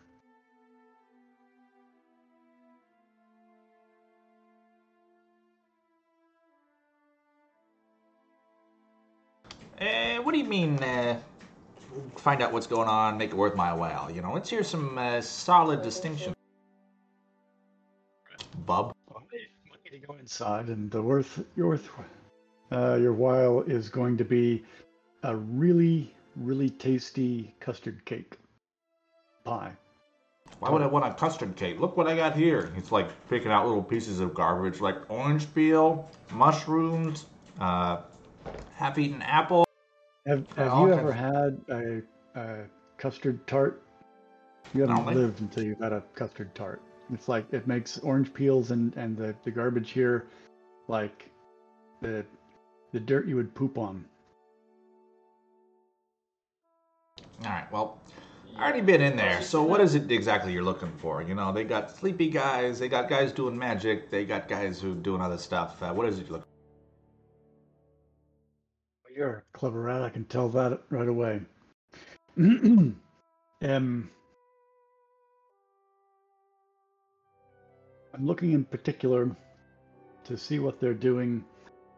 Eh, 9.79 10.17
what 10.19 10.33
do 10.33 10.37
you 10.37 10.45
mean, 10.45 10.81
uh, 10.83 11.17
find 12.17 12.41
out 12.41 12.51
what's 12.51 12.67
going 12.67 12.89
on, 12.89 13.17
make 13.17 13.31
it 13.31 13.35
worth 13.35 13.55
my 13.55 13.71
while? 13.71 14.11
You 14.11 14.21
know, 14.21 14.33
let's 14.33 14.49
hear 14.49 14.63
some 14.63 14.97
uh, 14.97 15.21
solid 15.21 15.81
distinction. 15.81 16.33
Bub? 18.65 18.93
Well, 19.09 19.23
I 19.31 19.69
want 19.69 19.79
you 19.85 19.91
to 19.91 20.05
go 20.05 20.15
inside, 20.19 20.67
and 20.67 20.91
the 20.91 21.01
worth 21.01 21.43
your 21.55 21.69
worth 21.69 21.89
uh, 22.73 22.97
your 22.99 23.13
while 23.13 23.61
is 23.61 23.89
going 23.89 24.17
to 24.17 24.25
be 24.25 24.63
a 25.23 25.35
really 25.35 26.13
really 26.35 26.69
tasty 26.69 27.53
custard 27.59 28.03
cake 28.05 28.37
pie. 29.43 29.71
Why 30.59 30.69
would 30.69 30.81
I 30.81 30.87
want 30.87 31.05
a 31.05 31.13
custard 31.13 31.55
cake? 31.55 31.79
Look 31.79 31.95
what 31.95 32.07
I 32.07 32.15
got 32.15 32.35
here. 32.35 32.71
He's 32.75 32.91
like 32.91 33.07
picking 33.29 33.51
out 33.51 33.65
little 33.65 33.83
pieces 33.83 34.19
of 34.19 34.33
garbage, 34.33 34.81
like 34.81 34.97
orange 35.09 35.53
peel, 35.55 36.09
mushrooms, 36.31 37.25
uh, 37.61 38.01
half-eaten 38.75 39.21
apple. 39.21 39.68
Have 40.25 40.45
Have 40.57 40.77
you 40.79 40.93
ever 40.93 41.11
had 41.11 41.59
a, 41.69 42.01
a 42.35 42.65
custard 42.97 43.45
tart? 43.47 43.81
You 44.73 44.81
haven't 44.81 44.97
Only. 44.97 45.15
lived 45.15 45.41
until 45.41 45.63
you've 45.63 45.79
had 45.79 45.93
a 45.93 46.03
custard 46.13 46.53
tart. 46.53 46.81
It's 47.11 47.27
like 47.27 47.45
it 47.51 47.67
makes 47.67 47.97
orange 47.99 48.33
peels 48.33 48.71
and 48.71 48.95
and 48.95 49.17
the, 49.17 49.35
the 49.43 49.51
garbage 49.51 49.91
here 49.91 50.27
like 50.87 51.29
the 52.01 52.25
the 52.91 52.99
dirt 52.99 53.27
you 53.27 53.35
would 53.35 53.53
poop 53.55 53.77
on. 53.77 54.05
All 57.45 57.51
right, 57.51 57.71
well, 57.71 58.01
I 58.57 58.63
already 58.63 58.81
been 58.81 59.01
in 59.01 59.15
there. 59.15 59.41
So 59.41 59.63
what 59.63 59.79
is 59.79 59.95
it 59.95 60.11
exactly 60.11 60.51
you're 60.51 60.63
looking 60.63 60.91
for? 60.97 61.21
You 61.21 61.35
know, 61.35 61.53
they 61.53 61.63
got 61.63 61.95
sleepy 61.95 62.29
guys, 62.29 62.79
they 62.79 62.89
got 62.89 63.07
guys 63.09 63.31
doing 63.31 63.57
magic, 63.57 64.09
they 64.11 64.25
got 64.25 64.49
guys 64.49 64.81
who 64.81 64.93
doing 64.95 65.21
other 65.21 65.37
stuff. 65.37 65.81
Uh, 65.81 65.93
what 65.93 66.05
is 66.07 66.19
it 66.19 66.27
you 66.27 66.33
look? 66.33 66.43
You're 69.15 69.43
a 69.53 69.57
clever 69.57 69.81
rat. 69.81 70.03
I 70.03 70.09
can 70.09 70.25
tell 70.25 70.49
that 70.49 70.81
right 70.89 71.07
away. 71.07 71.41
um, 72.37 72.99
I'm 73.61 74.09
looking 78.25 78.53
in 78.53 78.65
particular 78.65 79.35
to 80.25 80.37
see 80.37 80.59
what 80.59 80.79
they're 80.79 80.93
doing 80.93 81.43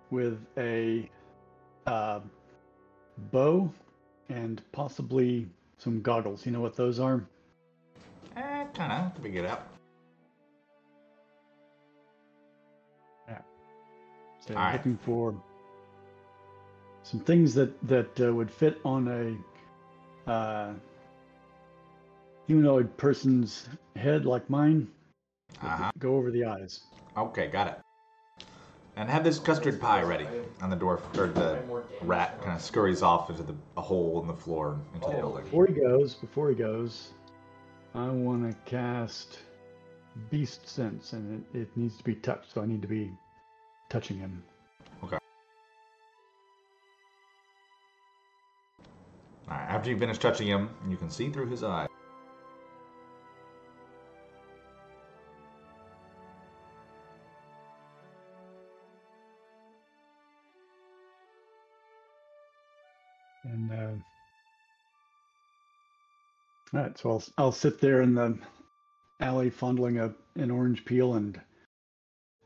with 0.10 0.40
a 0.58 1.10
uh, 1.86 2.22
bow 3.32 3.72
and 4.30 4.62
possibly 4.72 5.48
some 5.78 6.02
goggles. 6.02 6.46
You 6.46 6.54
know 6.54 6.62
what 6.62 6.76
those 6.76 7.00
are? 7.00 7.26
Eh, 8.38 8.66
kind 8.74 8.92
of. 8.94 9.22
Figure 9.22 9.44
it 9.44 9.50
out. 9.50 9.68
Yeah. 13.28 13.40
So 14.40 14.56
All 14.56 14.62
right. 14.62 14.74
looking 14.74 14.98
for 14.98 15.36
some 17.12 17.20
things 17.20 17.54
that 17.54 17.72
that 17.88 18.22
uh, 18.22 18.34
would 18.34 18.50
fit 18.50 18.80
on 18.86 19.38
a 20.28 20.32
uh, 20.32 20.74
humanoid 22.48 22.96
person's 22.98 23.68
head 23.98 24.26
like 24.26 24.50
mine. 24.50 24.88
Uh 25.62 25.68
huh. 25.68 25.92
Go 26.00 26.16
over 26.16 26.32
the 26.32 26.46
eyes. 26.46 26.82
Okay, 27.18 27.48
got 27.48 27.68
it. 27.68 27.80
And 28.96 29.10
have 29.10 29.24
this 29.24 29.40
custard 29.40 29.80
pie 29.80 30.04
ready. 30.04 30.26
And 30.62 30.72
the 30.72 30.78
dwarf 30.78 31.02
or 31.18 31.28
the 31.28 31.60
rat 32.02 32.40
kind 32.42 32.56
of 32.56 32.62
scurries 32.62 33.02
off 33.02 33.30
into 33.30 33.44
the 33.44 33.56
a 33.76 33.82
hole 33.82 34.22
in 34.22 34.28
the 34.28 34.34
floor 34.34 34.80
into 34.94 35.08
the 35.10 35.18
building. 35.18 35.44
Before 35.44 35.68
he 35.68 35.74
goes, 35.74 36.14
before 36.16 36.50
he 36.50 36.56
goes, 36.56 37.12
I 37.94 38.08
want 38.08 38.50
to 38.50 38.58
cast 38.70 39.40
Beast 40.30 40.68
Sense, 40.68 41.12
and 41.14 41.44
it, 41.54 41.60
it 41.60 41.78
needs 41.78 41.98
to 41.98 42.04
be 42.04 42.16
touched. 42.16 42.54
So 42.54 42.62
I 42.62 42.66
need 42.66 42.82
to 42.82 42.88
be 42.88 43.12
touching 43.90 44.18
him. 44.18 44.44
Right, 49.48 49.62
after 49.70 49.90
you 49.90 49.98
finish 49.98 50.18
touching 50.18 50.48
him, 50.48 50.70
you 50.90 50.98
can 50.98 51.10
see 51.10 51.30
through 51.30 51.48
his 51.48 51.64
eye. 51.64 51.88
And 63.44 63.72
uh, 63.72 63.92
all 66.74 66.82
right, 66.82 66.98
so 66.98 67.10
I'll 67.12 67.24
I'll 67.38 67.52
sit 67.52 67.82
there 67.82 68.02
in 68.02 68.14
the 68.14 68.38
alley 69.20 69.50
fondling 69.50 70.00
a 70.00 70.14
an 70.36 70.52
orange 70.52 70.86
peel 70.86 71.16
and 71.16 71.40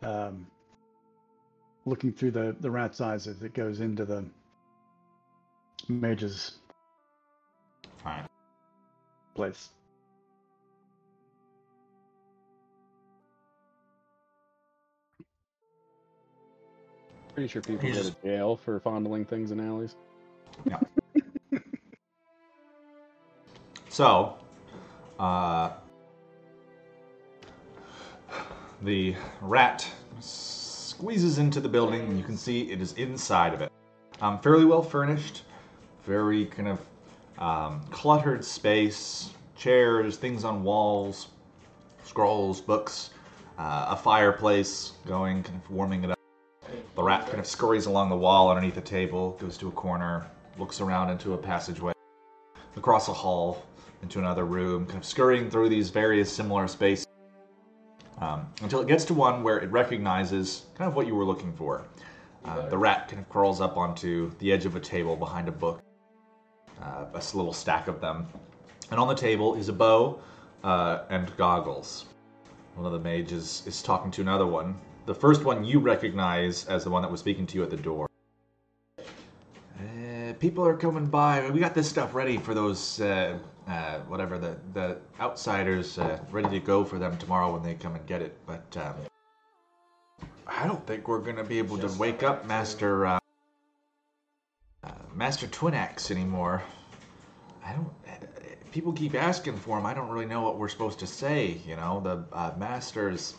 um, 0.02 0.48
looking 1.86 2.12
through 2.12 2.32
the 2.32 2.56
the 2.60 2.72
rat's 2.72 3.02
eyes 3.02 3.28
as 3.28 3.42
it 3.44 3.54
goes 3.54 3.82
into 3.82 4.06
the 4.06 4.26
mage's 5.88 6.60
All 8.06 8.12
right. 8.12 8.26
place. 9.34 9.70
Pretty 17.34 17.50
sure 17.50 17.62
people 17.62 17.90
You 17.90 17.96
go 17.96 18.04
to 18.04 18.16
jail 18.24 18.56
for 18.56 18.80
fondling 18.80 19.26
things 19.26 19.52
in 19.52 19.60
alleys. 19.60 19.96
Yeah. 20.70 20.80
So, 23.90 24.36
uh, 25.18 25.72
the 28.82 29.16
rat 29.40 29.90
squeezes 30.20 31.38
into 31.38 31.62
the 31.62 31.70
building, 31.70 32.02
and 32.02 32.18
you 32.18 32.24
can 32.26 32.36
see 32.36 32.70
it 32.70 32.82
is 32.82 32.92
inside 32.94 33.54
of 33.54 33.62
it. 33.62 33.72
Um, 34.20 34.40
fairly 34.40 34.66
well 34.66 34.82
furnished, 34.82 35.44
very 36.04 36.46
kind 36.46 36.68
of 36.68 36.85
um, 37.38 37.82
cluttered 37.92 38.44
space, 38.44 39.32
chairs, 39.56 40.18
things 40.18 40.44
on 40.44 40.64
walls, 40.64 41.28
scrolls, 42.04 42.62
books, 42.62 43.12
uh, 43.58 43.88
a 43.90 43.96
fireplace 43.96 44.94
going, 45.06 45.44
kind 45.44 45.62
of 45.64 45.70
warming 45.72 46.04
it 46.04 46.12
up. 46.12 46.20
The 46.96 47.04
rat 47.04 47.26
kind 47.28 47.40
of 47.40 47.46
scurries 47.46 47.86
along 47.86 48.10
the 48.10 48.18
wall 48.18 48.50
underneath 48.50 48.76
the 48.76 48.82
table, 48.82 49.38
goes 49.40 49.58
to 49.58 49.68
a 49.68 49.72
corner, 49.72 50.26
looks 50.58 50.82
around 50.82 51.10
into 51.10 51.34
a 51.34 51.38
passageway, 51.38 51.94
across 52.76 53.08
a 53.08 53.14
hall, 53.14 53.66
into 54.02 54.20
another 54.20 54.46
room, 54.46 54.86
kind 54.86 54.98
of 54.98 55.06
scurrying 55.06 55.50
through 55.50 55.70
these 55.70 55.90
various 55.90 56.32
similar 56.32 56.68
spaces 56.68 57.06
um, 58.20 58.48
until 58.62 58.82
it 58.82 58.88
gets 58.88 59.06
to 59.06 59.14
one 59.14 59.44
where 59.44 59.58
it 59.58 59.72
recognizes 59.72 60.66
kind 60.76 60.88
of 60.88 60.96
what 60.96 61.08
you 61.08 61.16
were 61.16 61.26
looking 61.26 61.54
for. 61.54 61.86
Uh, 62.46 62.70
the 62.70 62.78
rat 62.78 63.08
kind 63.08 63.20
of 63.20 63.28
crawls 63.30 63.60
up 63.60 63.76
onto 63.76 64.32
the 64.38 64.52
edge 64.52 64.66
of 64.66 64.76
a 64.76 64.80
table 64.80 65.16
behind 65.16 65.48
a 65.48 65.52
book, 65.52 65.82
uh, 66.82 67.06
a 67.14 67.18
s- 67.18 67.34
little 67.34 67.54
stack 67.54 67.88
of 67.88 68.02
them. 68.02 68.28
And 68.92 69.00
on 69.00 69.08
the 69.08 69.16
table 69.16 69.56
is 69.56 69.70
a 69.70 69.74
bow 69.74 70.20
uh, 70.64 71.04
and 71.10 71.36
goggles. 71.38 72.06
One 72.76 72.86
of 72.86 72.92
the 72.92 73.00
mages 73.00 73.64
is 73.66 73.82
talking 73.82 74.12
to 74.12 74.22
another 74.22 74.46
one. 74.46 74.78
The 75.06 75.16
first 75.16 75.44
one 75.44 75.64
you 75.64 75.80
recognize 75.80 76.66
as 76.66 76.84
the 76.84 76.90
one 76.90 77.02
that 77.02 77.12
was 77.12 77.20
speaking 77.20 77.46
to 77.48 77.58
you 77.58 77.64
at 77.64 77.70
the 77.70 77.78
door. 77.78 78.08
Uh, 79.00 80.34
people 80.40 80.66
are 80.66 80.76
coming 80.76 81.06
by. 81.06 81.50
We 81.50 81.60
got 81.60 81.74
this 81.76 81.90
stuff 81.90 82.14
ready 82.16 82.38
for 82.38 82.54
those, 82.54 83.00
uh, 83.02 83.38
uh, 83.68 84.00
whatever 84.08 84.38
the 84.38 84.58
the 84.74 84.98
outsiders, 85.20 85.98
uh, 86.00 86.20
ready 86.32 86.50
to 86.50 86.60
go 86.66 86.84
for 86.84 86.98
them 86.98 87.18
tomorrow 87.18 87.52
when 87.54 87.62
they 87.64 87.76
come 87.76 87.96
and 87.96 88.06
get 88.08 88.22
it. 88.22 88.38
But 88.46 88.78
um, 88.78 88.96
I 90.48 90.66
don't 90.68 90.86
think 90.88 91.08
we're 91.08 91.20
gonna 91.20 91.44
be 91.44 91.60
able 91.60 91.78
to 91.78 91.88
wake 92.00 92.24
up 92.24 92.46
Master 92.46 93.06
uh, 93.06 93.16
uh, 93.16 93.20
Master 95.16 95.48
Twinax 95.48 96.12
anymore. 96.12 96.62
I 97.64 97.72
don't. 97.72 97.90
People 98.72 98.92
keep 98.92 99.16
asking 99.16 99.56
for 99.56 99.80
him. 99.80 99.86
I 99.86 99.94
don't 99.94 100.10
really 100.10 100.26
know 100.26 100.42
what 100.42 100.58
we're 100.58 100.68
supposed 100.68 101.00
to 101.00 101.08
say. 101.08 101.62
You 101.66 101.78
know, 101.78 102.02
the 102.02 102.26
uh, 102.36 102.54
Master's. 102.58 103.36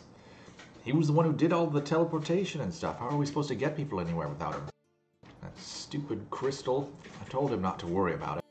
He 0.83 0.91
was 0.91 1.05
the 1.05 1.13
one 1.13 1.25
who 1.25 1.33
did 1.33 1.53
all 1.53 1.67
the 1.67 1.81
teleportation 1.81 2.61
and 2.61 2.73
stuff. 2.73 2.97
How 2.97 3.09
are 3.09 3.17
we 3.17 3.27
supposed 3.27 3.49
to 3.49 3.55
get 3.55 3.77
people 3.77 3.99
anywhere 3.99 4.27
without 4.27 4.55
him? 4.55 4.63
That 5.41 5.55
stupid 5.59 6.25
crystal. 6.31 6.91
I 7.21 7.29
told 7.29 7.53
him 7.53 7.61
not 7.61 7.77
to 7.79 7.87
worry 7.87 8.15
about 8.15 8.39
it. 8.39 8.43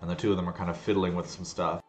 And 0.00 0.10
the 0.10 0.16
two 0.16 0.32
of 0.32 0.36
them 0.36 0.48
are 0.48 0.52
kind 0.52 0.70
of 0.70 0.76
fiddling 0.76 1.14
with 1.14 1.30
some 1.30 1.44
stuff. 1.44 1.80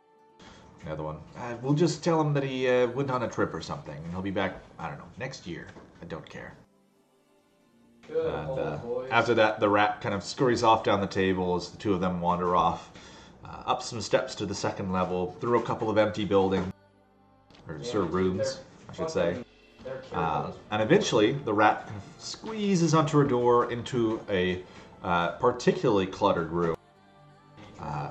The 0.85 0.91
other 0.91 1.03
one, 1.03 1.17
uh, 1.37 1.55
we'll 1.61 1.73
just 1.73 2.03
tell 2.03 2.21
him 2.21 2.33
that 2.33 2.43
he 2.43 2.69
uh, 2.69 2.87
went 2.87 3.09
on 3.09 3.23
a 3.23 3.27
trip 3.27 3.53
or 3.53 3.61
something, 3.61 3.95
and 3.95 4.11
he'll 4.11 4.21
be 4.21 4.31
back. 4.31 4.61
I 4.77 4.87
don't 4.87 4.99
know 4.99 5.09
next 5.17 5.47
year. 5.47 5.67
I 6.01 6.05
don't 6.05 6.27
care. 6.29 6.53
And 8.09 8.59
uh, 8.59 8.79
after 9.11 9.33
that, 9.35 9.59
the 9.59 9.69
rat 9.69 10.01
kind 10.01 10.15
of 10.15 10.23
scurries 10.23 10.63
off 10.63 10.83
down 10.83 11.01
the 11.01 11.07
table 11.07 11.55
as 11.55 11.69
the 11.69 11.77
two 11.77 11.93
of 11.93 12.01
them 12.01 12.21
wander 12.21 12.55
off, 12.55 12.91
uh, 13.45 13.63
up 13.65 13.83
some 13.83 14.01
steps 14.01 14.35
to 14.35 14.45
the 14.45 14.55
second 14.55 14.91
level, 14.91 15.35
through 15.39 15.59
a 15.59 15.63
couple 15.63 15.89
of 15.89 15.97
empty 15.97 16.25
buildings, 16.25 16.71
or 17.67 17.77
Yeah, 17.77 17.91
sort 17.91 18.03
of 18.05 18.13
rooms, 18.13 18.59
I 18.89 18.93
should 18.93 19.09
say. 19.09 19.37
Uh, 20.13 20.51
and 20.71 20.81
eventually, 20.81 21.33
the 21.33 21.53
rat 21.53 21.85
kind 21.85 21.97
of 21.97 22.23
squeezes 22.23 22.93
onto 22.93 23.21
a 23.21 23.27
door 23.27 23.71
into 23.71 24.19
a 24.29 24.63
uh, 25.03 25.31
particularly 25.33 26.07
cluttered 26.07 26.51
room. 26.51 26.75
Uh, 27.79 28.09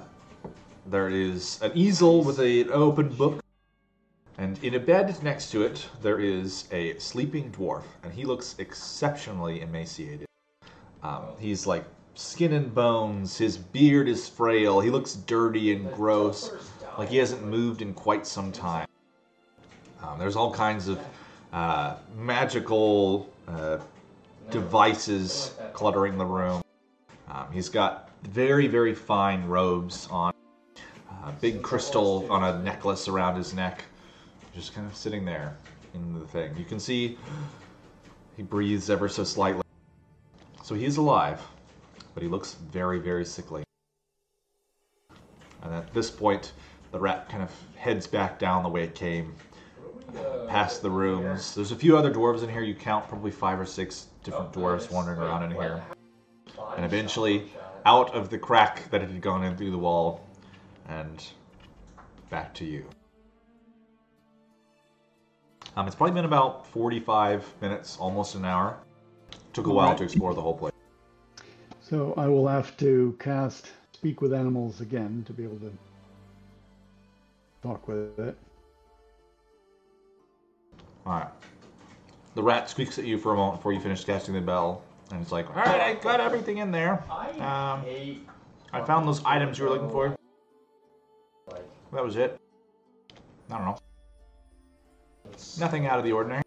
there 0.86 1.08
is 1.08 1.60
an 1.60 1.72
easel 1.74 2.24
with 2.24 2.40
a, 2.40 2.62
an 2.62 2.70
open 2.72 3.08
book, 3.08 3.42
and 4.38 4.62
in 4.62 4.74
a 4.76 4.80
bed 4.80 5.20
next 5.22 5.50
to 5.50 5.62
it, 5.62 5.86
there 6.00 6.20
is 6.20 6.68
a 6.70 6.96
sleeping 6.98 7.50
dwarf, 7.50 7.82
and 8.04 8.12
he 8.12 8.24
looks 8.24 8.54
exceptionally 8.58 9.60
emaciated. 9.60 10.26
Um, 11.02 11.24
he's 11.40 11.66
like 11.66 11.84
skin 12.14 12.52
and 12.52 12.72
bones, 12.72 13.36
his 13.36 13.58
beard 13.58 14.08
is 14.08 14.28
frail, 14.28 14.80
he 14.80 14.90
looks 14.90 15.14
dirty 15.14 15.72
and 15.72 15.92
gross, 15.92 16.52
like 16.96 17.08
he 17.08 17.16
hasn't 17.16 17.44
moved 17.44 17.82
in 17.82 17.92
quite 17.94 18.26
some 18.26 18.52
time. 18.52 18.86
Um, 20.02 20.18
there's 20.18 20.36
all 20.36 20.52
kinds 20.52 20.86
of 20.86 21.00
uh, 21.52 21.96
magical 22.16 23.28
uh, 23.48 23.78
devices 24.50 25.52
cluttering 25.72 26.16
the 26.16 26.24
room. 26.24 26.62
Um, 27.28 27.50
he's 27.52 27.68
got 27.68 28.10
very, 28.22 28.68
very 28.68 28.94
fine 28.94 29.44
robes 29.46 30.06
on, 30.10 30.32
a 31.24 31.32
big 31.32 31.62
crystal 31.62 32.26
on 32.30 32.44
a 32.44 32.62
necklace 32.62 33.08
around 33.08 33.36
his 33.36 33.52
neck, 33.52 33.84
just 34.54 34.74
kind 34.74 34.86
of 34.86 34.96
sitting 34.96 35.24
there 35.24 35.56
in 35.94 36.18
the 36.18 36.26
thing. 36.26 36.56
You 36.56 36.64
can 36.64 36.80
see 36.80 37.18
he 38.36 38.42
breathes 38.42 38.90
ever 38.90 39.08
so 39.08 39.24
slightly. 39.24 39.62
So 40.62 40.74
he's 40.74 40.96
alive, 40.96 41.40
but 42.14 42.22
he 42.22 42.28
looks 42.28 42.54
very, 42.54 42.98
very 42.98 43.24
sickly. 43.24 43.64
And 45.62 45.74
at 45.74 45.92
this 45.92 46.10
point, 46.10 46.52
the 46.92 46.98
rat 46.98 47.28
kind 47.28 47.42
of 47.42 47.50
heads 47.76 48.06
back 48.06 48.38
down 48.38 48.62
the 48.62 48.68
way 48.68 48.84
it 48.84 48.94
came, 48.94 49.34
past 50.46 50.82
the 50.82 50.90
rooms. 50.90 51.54
There's 51.54 51.72
a 51.72 51.76
few 51.76 51.96
other 51.96 52.12
dwarves 52.12 52.42
in 52.42 52.48
here. 52.48 52.62
You 52.62 52.74
count 52.74 53.08
probably 53.08 53.30
five 53.30 53.58
or 53.58 53.66
six 53.66 54.06
different 54.24 54.52
dwarves 54.52 54.90
wandering 54.90 55.18
around 55.18 55.44
in 55.44 55.50
here. 55.50 55.82
And 56.76 56.84
eventually, 56.84 57.50
out 57.84 58.14
of 58.14 58.30
the 58.30 58.38
crack 58.38 58.90
that 58.90 59.00
had 59.00 59.20
gone 59.20 59.44
in 59.44 59.56
through 59.56 59.70
the 59.70 59.78
wall, 59.78 60.26
and 60.88 61.24
back 62.30 62.54
to 62.54 62.64
you. 62.64 62.84
Um, 65.76 65.86
it's 65.86 65.94
probably 65.94 66.14
been 66.14 66.24
about 66.24 66.66
45 66.66 67.54
minutes, 67.60 67.96
almost 67.98 68.34
an 68.34 68.44
hour. 68.44 68.78
Took 69.52 69.66
a 69.66 69.70
while 69.70 69.86
Alright. 69.86 69.98
to 69.98 70.04
explore 70.04 70.34
the 70.34 70.40
whole 70.40 70.56
place. 70.56 70.72
So 71.80 72.14
I 72.16 72.26
will 72.26 72.46
have 72.46 72.76
to 72.78 73.16
cast 73.18 73.70
Speak 73.92 74.20
with 74.20 74.32
Animals 74.32 74.80
again 74.80 75.24
to 75.26 75.32
be 75.32 75.42
able 75.42 75.58
to 75.58 75.72
talk 77.62 77.88
with 77.88 78.18
it. 78.18 78.36
Alright. 81.06 81.28
The 82.34 82.42
rat 82.42 82.70
squeaks 82.70 82.98
at 82.98 83.04
you 83.04 83.18
for 83.18 83.32
a 83.32 83.36
moment 83.36 83.58
before 83.58 83.72
you 83.72 83.80
finish 83.80 84.04
casting 84.04 84.34
the 84.34 84.40
bell, 84.40 84.82
and 85.10 85.20
it's 85.20 85.32
like, 85.32 85.48
Alright, 85.50 85.80
I 85.80 85.94
got 85.94 86.20
everything 86.20 86.58
in 86.58 86.70
there. 86.70 87.02
I 87.10 87.30
Um, 87.30 88.26
I 88.72 88.84
found 88.84 89.08
those 89.08 89.24
items 89.24 89.58
you 89.58 89.64
were 89.64 89.70
looking 89.70 89.90
for. 89.90 90.14
That 91.92 92.04
was 92.04 92.16
it. 92.16 92.38
I 93.50 93.56
don't 93.56 93.64
know. 93.64 93.78
Nothing 95.58 95.86
out 95.86 95.98
of 95.98 96.04
the 96.04 96.12
ordinary. 96.12 96.42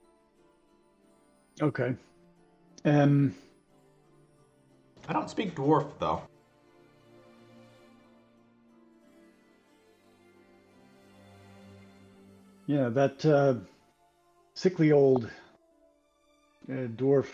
Okay. 1.62 1.96
Um, 2.86 3.36
I 5.08 5.14
don't 5.14 5.30
speak 5.30 5.56
dwarf, 5.56 5.92
though. 6.00 6.24
yeah, 12.72 12.88
that 12.88 13.26
uh, 13.26 13.56
sickly 14.54 14.94
old 14.94 15.30
uh, 16.70 16.88
dwarf 16.96 17.28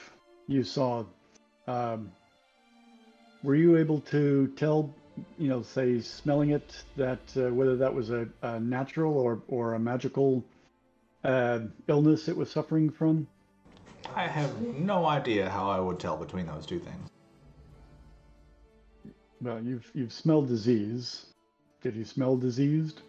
you 0.47 0.63
saw. 0.63 1.03
Um, 1.67 2.11
were 3.43 3.55
you 3.55 3.77
able 3.77 3.99
to 4.01 4.47
tell, 4.55 4.95
you 5.37 5.47
know, 5.47 5.61
say 5.61 6.01
smelling 6.01 6.51
it, 6.51 6.83
that 6.95 7.19
uh, 7.35 7.53
whether 7.53 7.75
that 7.75 7.93
was 7.93 8.09
a, 8.09 8.27
a 8.41 8.59
natural 8.59 9.15
or 9.15 9.39
or 9.47 9.75
a 9.75 9.79
magical 9.79 10.43
uh, 11.23 11.59
illness 11.87 12.27
it 12.27 12.35
was 12.35 12.51
suffering 12.51 12.89
from? 12.89 13.27
I 14.15 14.27
have 14.27 14.61
no 14.61 15.05
idea 15.05 15.49
how 15.49 15.69
I 15.69 15.79
would 15.79 15.99
tell 15.99 16.17
between 16.17 16.45
those 16.45 16.65
two 16.65 16.79
things. 16.79 17.09
Well, 19.41 19.61
you've 19.61 19.89
you've 19.93 20.13
smelled 20.13 20.47
disease. 20.47 21.27
Did 21.81 21.95
you 21.95 22.05
smell 22.05 22.37
diseased? 22.37 23.01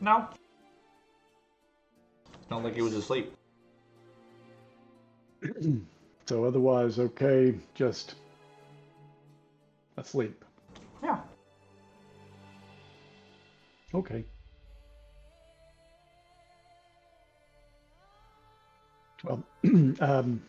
No. 0.00 0.28
Not 2.50 2.64
like 2.64 2.74
he 2.74 2.82
was 2.82 2.94
asleep. 2.94 3.32
so 6.26 6.44
otherwise, 6.44 6.98
okay, 6.98 7.54
just 7.74 8.16
asleep. 9.96 10.44
Yeah. 11.02 11.20
Okay. 13.94 14.24
Well, 19.24 19.42
um, 20.00 20.42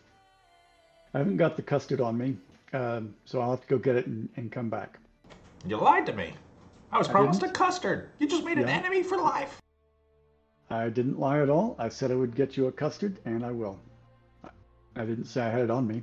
I 1.12 1.18
haven't 1.18 1.36
got 1.36 1.56
the 1.56 1.62
custard 1.62 2.00
on 2.00 2.18
me, 2.18 2.36
um, 2.72 3.14
so 3.24 3.40
I'll 3.40 3.50
have 3.50 3.60
to 3.62 3.68
go 3.68 3.78
get 3.78 3.96
it 3.96 4.06
and, 4.06 4.28
and 4.36 4.50
come 4.50 4.68
back. 4.68 4.98
You 5.66 5.78
lied 5.78 6.06
to 6.06 6.12
me. 6.12 6.34
I 6.92 6.98
was 6.98 7.08
I 7.08 7.12
promised 7.12 7.40
didn't. 7.40 7.56
a 7.56 7.58
custard. 7.58 8.10
You 8.18 8.28
just 8.28 8.44
made 8.44 8.58
an 8.58 8.68
enemy 8.68 9.02
for 9.02 9.16
life. 9.16 9.60
I 10.70 10.88
didn't 10.88 11.18
lie 11.18 11.40
at 11.40 11.50
all. 11.50 11.76
I 11.78 11.88
said 11.88 12.10
I 12.10 12.14
would 12.14 12.34
get 12.34 12.56
you 12.56 12.66
a 12.66 12.72
custard, 12.72 13.18
and 13.24 13.44
I 13.44 13.50
will. 13.50 13.78
I 14.96 15.04
didn't 15.04 15.26
say 15.26 15.42
I 15.42 15.50
had 15.50 15.62
it 15.62 15.70
on 15.70 15.86
me. 15.86 16.02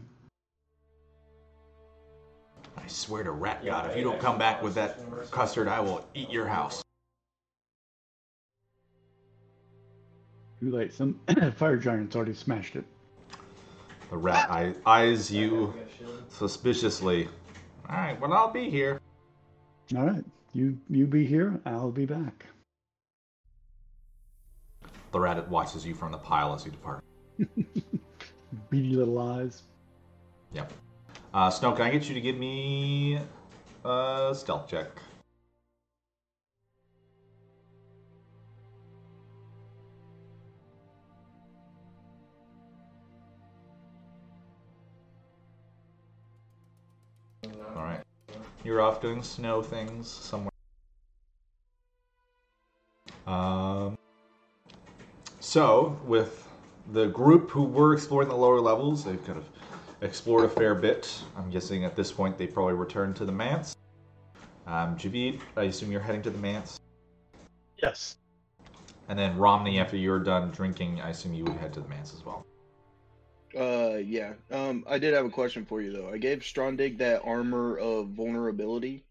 I 2.78 2.88
swear 2.88 3.24
to 3.24 3.32
Rat 3.32 3.64
God, 3.66 3.90
if 3.90 3.98
you 3.98 4.04
don't 4.04 4.20
come 4.20 4.38
back 4.38 4.62
with 4.62 4.76
that 4.76 5.00
custard, 5.30 5.68
I 5.68 5.80
will 5.80 6.06
eat 6.14 6.30
your 6.30 6.48
house. 6.48 6.82
Too 10.62 10.70
late. 10.72 10.94
Some 10.94 11.20
fire 11.56 11.76
giants 11.76 12.16
already 12.16 12.36
smashed 12.36 12.76
it. 12.76 12.86
The 14.12 14.18
rat 14.18 14.52
eye- 14.52 14.76
eyes 14.86 15.32
you 15.32 15.74
suspiciously. 16.30 17.28
All 17.90 17.96
right, 17.96 18.20
well 18.22 18.32
I'll 18.32 18.52
be 18.52 18.70
here. 18.70 19.02
All 19.98 20.06
right, 20.06 20.24
you 20.54 20.78
you 20.88 21.08
be 21.08 21.26
here. 21.26 21.60
I'll 21.66 21.92
be 21.92 22.06
back. 22.06 22.46
The 25.12 25.20
rat 25.20 25.50
watches 25.50 25.86
you 25.86 25.96
from 25.96 26.12
the 26.12 26.18
pile 26.20 26.54
as 26.54 26.64
you 26.64 26.72
depart. 26.72 27.04
Beady 28.70 28.96
little 28.96 29.18
eyes. 29.20 29.64
Yep. 30.54 30.72
Uh, 31.34 31.50
Snow, 31.50 31.72
can 31.72 31.86
I 31.86 31.90
get 31.90 32.08
you 32.08 32.14
to 32.14 32.22
give 32.22 32.38
me 32.38 33.20
a 33.84 34.32
stealth 34.36 34.70
check? 34.70 34.88
You're 48.64 48.82
off 48.82 49.02
doing 49.02 49.24
snow 49.24 49.62
things 49.62 50.08
somewhere. 50.08 50.52
Um, 53.26 53.98
so, 55.40 56.00
with 56.06 56.48
the 56.92 57.08
group 57.08 57.50
who 57.50 57.64
were 57.64 57.94
exploring 57.94 58.30
the 58.30 58.36
lower 58.36 58.60
levels, 58.60 59.04
they've 59.04 59.24
kind 59.26 59.38
of 59.38 59.46
explored 60.02 60.46
a 60.46 60.50
fair 60.50 60.76
bit. 60.76 61.12
I'm 61.36 61.50
guessing 61.50 61.86
at 61.86 61.96
this 61.96 62.12
point 62.12 62.38
they 62.38 62.48
probably 62.48 62.74
returned 62.74 63.16
to 63.18 63.26
the 63.26 63.32
manse. 63.32 63.76
Um, 64.68 64.96
Javid, 64.96 65.40
I 65.58 65.64
assume 65.64 65.92
you're 65.92 66.02
heading 66.02 66.22
to 66.24 66.30
the 66.30 66.38
manse. 66.38 66.80
Yes. 67.82 68.18
And 69.10 69.18
then 69.18 69.38
Romney, 69.38 69.80
after 69.80 69.98
you're 69.98 70.20
done 70.20 70.52
drinking, 70.52 71.02
I 71.02 71.10
assume 71.10 71.34
you 71.34 71.44
would 71.46 71.58
head 71.58 71.74
to 71.74 71.82
the 71.82 71.90
manse 71.90 72.14
as 72.14 72.24
well. 72.24 72.46
Uh, 73.58 73.98
yeah. 73.98 74.34
Um, 74.50 74.86
I 74.88 74.98
did 74.98 75.14
have 75.14 75.26
a 75.26 75.30
question 75.30 75.66
for 75.66 75.82
you 75.82 75.92
though. 75.92 76.10
I 76.10 76.18
gave 76.18 76.44
Strondig 76.44 76.98
that 77.00 77.22
armor 77.26 77.78
of 77.78 78.10
vulnerability. 78.10 79.04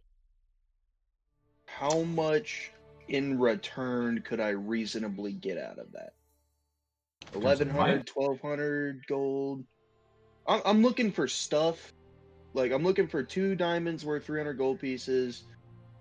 How 1.66 2.02
much 2.02 2.70
in 3.08 3.38
return 3.38 4.22
could 4.22 4.40
I 4.40 4.50
reasonably 4.50 5.32
get 5.32 5.58
out 5.58 5.78
of 5.78 5.92
that? 5.92 6.14
terms 7.32 7.44
1100, 7.44 8.10
1200 8.12 9.06
gold. 9.06 9.64
I'm, 10.46 10.60
I'm 10.64 10.82
looking 10.82 11.12
for 11.12 11.28
stuff. 11.28 11.92
Like, 12.54 12.72
I'm 12.72 12.82
looking 12.82 13.06
for 13.06 13.22
two 13.22 13.54
diamonds 13.54 14.04
worth 14.04 14.24
300 14.26 14.54
gold 14.54 14.80
pieces. 14.80 15.44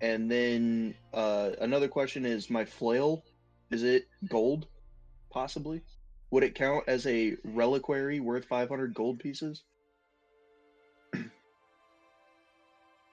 And 0.00 0.30
then, 0.30 0.94
uh, 1.12 1.50
another 1.60 1.88
question 1.88 2.24
is 2.24 2.50
my 2.50 2.64
flail, 2.64 3.22
is 3.70 3.82
it 3.82 4.08
gold? 4.28 4.66
Possibly? 5.30 5.82
Would 6.30 6.44
it 6.44 6.54
count 6.54 6.84
as 6.86 7.06
a 7.06 7.36
reliquary 7.44 8.20
worth 8.20 8.44
500 8.44 8.94
gold 8.94 9.18
pieces? 9.18 9.62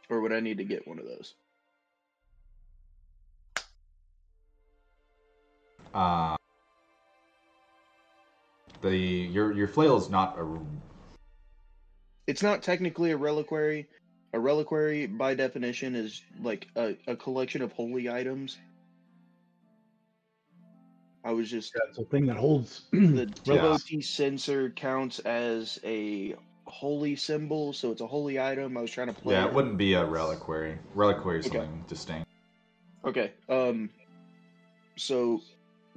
or 0.10 0.22
would 0.22 0.32
I 0.32 0.40
need 0.40 0.60
to 0.60 0.64
get 0.64 0.88
one 0.88 1.00
of 1.00 1.06
those? 1.06 1.34
Uh, 5.94 6.36
the 8.82 8.96
your 8.96 9.52
your 9.54 9.68
flail 9.68 9.98
is 9.98 10.10
not 10.10 10.38
a 10.38 10.60
It's 12.28 12.44
not 12.44 12.62
technically 12.62 13.12
a 13.12 13.18
reliquary. 13.18 13.88
A 14.34 14.40
reliquary, 14.40 15.08
by 15.08 15.34
definition, 15.34 15.96
is 15.96 16.22
like 16.42 16.68
a, 16.76 16.96
a 17.08 17.16
collection 17.16 17.62
of 17.64 17.72
holy 17.72 18.10
items. 18.10 18.58
I 21.28 21.32
was 21.32 21.52
just 21.52 21.74
Yeah, 21.76 21.82
it's 21.90 21.98
a 21.98 22.06
thing 22.06 22.26
that 22.28 22.38
holds. 22.38 22.84
the 22.94 23.30
Yeah. 23.44 23.56
devotee 23.56 24.00
censer 24.02 24.70
counts 24.70 25.20
as 25.20 25.78
a 25.84 26.36
holy 26.64 27.18
symbol, 27.18 27.74
so 27.74 27.92
it's 27.92 28.00
a 28.00 28.08
holy 28.08 28.40
item. 28.40 28.78
I 28.78 28.82
was 28.82 28.92
trying 28.92 29.08
to 29.08 29.14
play. 29.14 29.36
yeah. 29.36 29.44
it. 29.44 29.48
It 29.48 29.54
wouldn't 29.54 29.78
be 29.78 29.94
a 29.94 30.06
reliquary. 30.06 30.78
Reliquary 30.96 31.40
is 31.40 31.48
Okay. 31.48 31.58
something 31.58 31.84
distinct. 31.90 32.26
Okay. 33.04 33.34
Um. 33.50 33.90
So, 34.96 35.42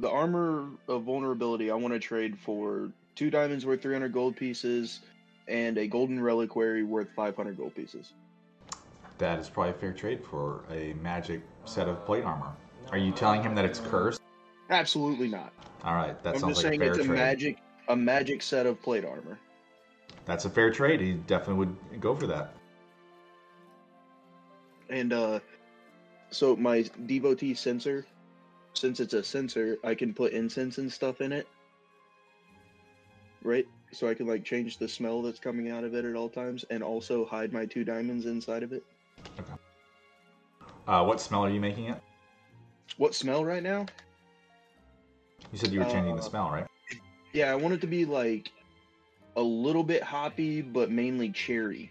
the 0.00 0.10
armor 0.10 0.68
of 0.88 1.04
vulnerability, 1.04 1.70
I 1.70 1.76
want 1.76 1.94
to 1.94 2.00
trade 2.00 2.36
for 2.36 2.90
two 3.14 3.30
diamonds 3.30 3.64
worth 3.64 3.82
300 3.82 4.12
gold 4.12 4.36
pieces 4.36 4.98
and 5.46 5.78
a 5.78 5.86
golden 5.86 6.18
reliquary 6.20 6.82
worth 6.82 7.08
500 7.14 7.56
gold 7.56 7.76
pieces. 7.76 8.12
That 9.18 9.38
is 9.38 9.48
probably 9.48 9.70
a 9.70 9.74
fair 9.74 9.92
trade 9.92 10.24
for 10.24 10.64
a 10.70 10.92
magic 10.94 11.42
set 11.66 11.88
of 11.88 12.04
plate 12.04 12.24
armor. 12.24 12.52
Are 12.90 12.98
you 12.98 13.12
telling 13.12 13.42
him 13.42 13.54
that 13.54 13.64
it's 13.64 13.78
cursed? 13.78 14.20
Absolutely 14.70 15.28
not. 15.28 15.52
All 15.84 15.94
right, 15.94 16.20
that 16.22 16.34
I'm 16.34 16.40
sounds 16.40 16.54
just 16.54 16.64
like 16.64 16.74
a 16.74 16.78
saying 16.78 16.80
fair 16.80 17.00
it's 17.00 17.06
a 17.06 17.10
magic, 17.10 17.58
a 17.88 17.96
magic 17.96 18.40
set 18.42 18.66
of 18.66 18.80
plate 18.80 19.04
armor. 19.04 19.38
That's 20.26 20.44
a 20.44 20.50
fair 20.50 20.70
trade. 20.70 21.00
He 21.00 21.14
definitely 21.14 21.66
would 21.66 22.00
go 22.00 22.14
for 22.14 22.26
that. 22.28 22.54
And 24.88 25.12
uh, 25.12 25.40
so 26.30 26.54
my 26.56 26.82
devotee 27.06 27.54
censer, 27.54 28.06
since 28.74 29.00
it's 29.00 29.14
a 29.14 29.22
censer, 29.22 29.78
I 29.82 29.94
can 29.94 30.14
put 30.14 30.32
incense 30.32 30.78
and 30.78 30.92
stuff 30.92 31.20
in 31.20 31.32
it. 31.32 31.48
Right? 33.42 33.66
So 33.92 34.08
I 34.08 34.14
can 34.14 34.26
like 34.26 34.44
change 34.44 34.78
the 34.78 34.86
smell 34.88 35.22
that's 35.22 35.40
coming 35.40 35.70
out 35.70 35.82
of 35.82 35.94
it 35.94 36.04
at 36.04 36.14
all 36.14 36.28
times 36.28 36.64
and 36.70 36.82
also 36.82 37.24
hide 37.24 37.52
my 37.52 37.66
two 37.66 37.82
diamonds 37.82 38.26
inside 38.26 38.62
of 38.62 38.72
it. 38.72 38.84
Uh, 40.86 41.04
what 41.04 41.20
smell 41.20 41.44
are 41.44 41.50
you 41.50 41.60
making 41.60 41.86
it? 41.86 42.00
What 42.98 43.14
smell 43.14 43.44
right 43.44 43.62
now? 43.62 43.86
You 45.52 45.58
said 45.58 45.72
you 45.72 45.80
were 45.80 45.84
changing 45.86 46.16
the 46.16 46.22
Uh, 46.22 46.28
smell, 46.28 46.50
right? 46.50 46.66
Yeah, 47.32 47.52
I 47.52 47.56
want 47.56 47.74
it 47.74 47.80
to 47.82 47.86
be 47.86 48.04
like 48.04 48.50
a 49.36 49.42
little 49.42 49.82
bit 49.82 50.02
hoppy, 50.02 50.62
but 50.62 50.90
mainly 50.90 51.30
cherry. 51.30 51.90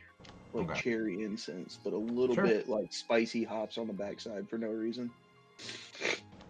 Like 0.54 0.70
Okay. 0.70 0.82
cherry 0.82 1.24
incense, 1.24 1.78
but 1.84 1.94
a 1.94 1.98
little 1.98 2.36
Sure. 2.36 2.46
bit 2.46 2.68
like 2.68 2.92
spicy 2.92 3.44
hops 3.44 3.78
on 3.78 3.88
the 3.88 3.94
backside 3.94 4.50
for 4.50 4.58
no 4.58 4.68
reason. 4.68 5.12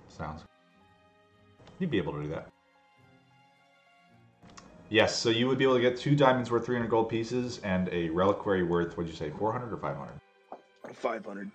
Sounds. 0.08 0.44
You'd 1.80 1.92
be 1.92 1.98
able 1.98 2.14
to 2.14 2.22
do 2.24 2.30
that. 2.30 2.48
Yes, 4.90 5.16
so 5.18 5.30
you 5.30 5.48
would 5.48 5.58
be 5.58 5.66
able 5.66 5.76
to 5.76 5.82
get 5.82 5.98
two 5.98 6.16
diamonds 6.16 6.50
worth 6.50 6.66
300 6.66 6.90
gold 6.90 7.10
pieces 7.10 7.60
and 7.60 7.90
a 7.90 8.10
reliquary 8.10 8.64
worth, 8.64 8.98
what'd 8.98 9.12
you 9.12 9.16
say, 9.18 9.30
400 9.30 9.72
or 9.72 9.78
500? 9.78 10.14
500. 10.96 11.52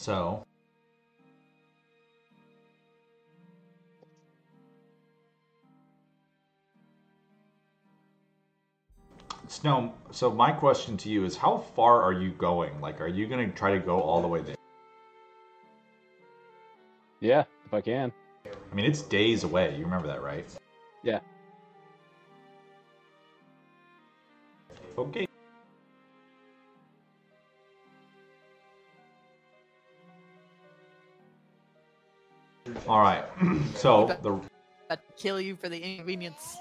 So. 0.00 0.42
Snow, 9.46 9.92
so 10.10 10.30
my 10.30 10.52
question 10.52 10.96
to 10.96 11.10
you 11.10 11.26
is 11.26 11.36
how 11.36 11.58
far 11.58 12.00
are 12.00 12.14
you 12.14 12.30
going? 12.30 12.80
Like, 12.80 13.02
are 13.02 13.08
you 13.08 13.26
going 13.26 13.46
to 13.46 13.54
try 13.54 13.74
to 13.74 13.78
go 13.78 14.00
all 14.00 14.22
the 14.22 14.28
way 14.28 14.40
there? 14.40 14.56
Yeah, 17.20 17.44
if 17.66 17.74
I 17.74 17.82
can. 17.82 18.10
I 18.46 18.74
mean, 18.74 18.86
it's 18.86 19.02
days 19.02 19.44
away. 19.44 19.76
You 19.76 19.84
remember 19.84 20.06
that, 20.06 20.22
right? 20.22 20.46
Yeah. 21.02 21.20
Okay. 24.96 25.26
All 32.86 33.00
right. 33.00 33.24
so 33.74 34.06
the 34.22 34.40
I'd 34.90 34.98
kill 35.16 35.40
you 35.40 35.56
for 35.56 35.68
the 35.68 35.78
inconvenience. 35.78 36.56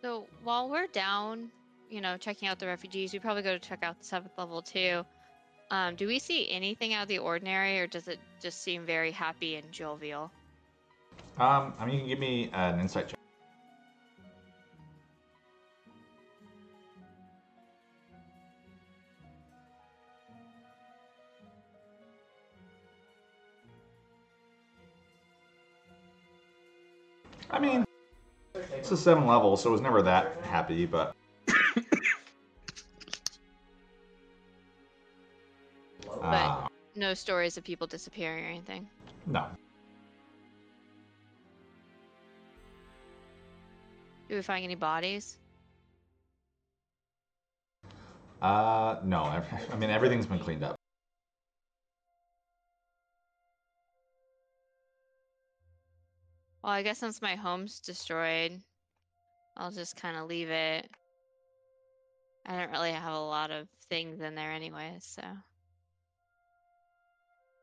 So 0.00 0.26
while 0.42 0.68
we're 0.68 0.88
down, 0.88 1.50
you 1.88 2.00
know, 2.00 2.16
checking 2.16 2.48
out 2.48 2.58
the 2.58 2.66
refugees, 2.66 3.12
we 3.12 3.20
probably 3.20 3.42
go 3.42 3.52
to 3.52 3.60
check 3.60 3.84
out 3.84 3.98
the 3.98 4.04
seventh 4.04 4.32
level 4.36 4.60
too. 4.60 5.04
Um, 5.72 5.96
do 5.96 6.06
we 6.06 6.18
see 6.18 6.50
anything 6.50 6.92
out 6.92 7.04
of 7.04 7.08
the 7.08 7.16
ordinary, 7.16 7.80
or 7.80 7.86
does 7.86 8.06
it 8.06 8.18
just 8.42 8.62
seem 8.62 8.84
very 8.84 9.10
happy 9.10 9.54
and 9.54 9.72
jovial? 9.72 10.30
um, 11.38 11.72
I 11.78 11.86
mean, 11.86 11.94
you 11.94 12.00
can 12.00 12.08
give 12.08 12.18
me 12.18 12.50
an 12.52 12.78
insight 12.78 13.08
check. 13.08 13.16
I 27.50 27.58
mean, 27.58 27.82
it's 28.76 28.90
a 28.90 28.96
seven 28.96 29.26
level, 29.26 29.56
so 29.56 29.70
it 29.70 29.72
was 29.72 29.80
never 29.80 30.02
that 30.02 30.36
happy, 30.42 30.84
but 30.84 31.14
No 37.02 37.14
stories 37.14 37.56
of 37.56 37.64
people 37.64 37.88
disappearing 37.88 38.44
or 38.44 38.48
anything. 38.48 38.88
no. 39.26 39.46
Do 44.28 44.36
we 44.36 44.42
find 44.42 44.62
any 44.62 44.76
bodies? 44.76 45.36
Uh, 48.40 49.00
no. 49.02 49.24
I, 49.24 49.42
I 49.72 49.76
mean, 49.76 49.90
everything's 49.90 50.26
been 50.26 50.38
cleaned 50.38 50.62
up. 50.62 50.76
Well, 56.62 56.72
I 56.72 56.84
guess 56.84 56.98
since 57.00 57.20
my 57.20 57.34
home's 57.34 57.80
destroyed, 57.80 58.62
I'll 59.56 59.72
just 59.72 59.96
kind 59.96 60.16
of 60.16 60.28
leave 60.28 60.50
it. 60.50 60.88
I 62.46 62.56
don't 62.56 62.70
really 62.70 62.92
have 62.92 63.12
a 63.12 63.18
lot 63.18 63.50
of 63.50 63.66
things 63.88 64.20
in 64.20 64.36
there 64.36 64.52
anyway, 64.52 64.98
so. 65.00 65.22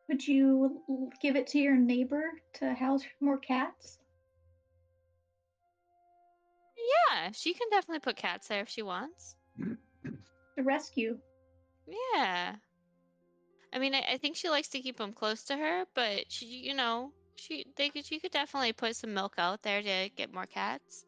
Would 0.10 0.28
you 0.28 0.82
give 1.22 1.36
it 1.36 1.46
to 1.48 1.60
your 1.60 1.76
neighbor 1.76 2.24
to 2.56 2.74
house 2.74 3.04
more 3.22 3.38
cats? 3.38 4.00
Yeah, 6.76 7.30
she 7.32 7.54
can 7.54 7.70
definitely 7.70 8.00
put 8.00 8.16
cats 8.16 8.48
there 8.48 8.62
if 8.62 8.70
she 8.70 8.82
wants. 8.82 9.36
To 10.58 10.64
rescue? 10.64 11.18
Yeah. 11.88 12.56
I 13.72 13.80
mean, 13.80 13.94
I, 13.96 14.04
I 14.14 14.18
think 14.18 14.36
she 14.36 14.50
likes 14.50 14.68
to 14.70 14.82
keep 14.82 14.98
them 14.98 15.14
close 15.14 15.44
to 15.46 15.56
her, 15.56 15.86
but 15.94 16.26
she, 16.30 16.48
you 16.48 16.74
know, 16.74 17.14
she 17.36 17.66
they 17.78 17.90
could 17.90 18.06
she 18.06 18.20
could 18.20 18.32
definitely 18.32 18.74
put 18.74 18.96
some 18.96 19.14
milk 19.14 19.36
out 19.38 19.62
there 19.62 19.82
to 19.82 20.10
get 20.18 20.34
more 20.34 20.48
cats. 20.48 21.06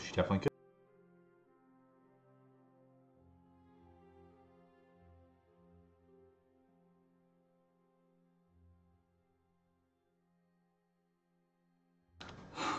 She 0.00 0.12
definitely 0.12 0.38
could. 0.38 0.51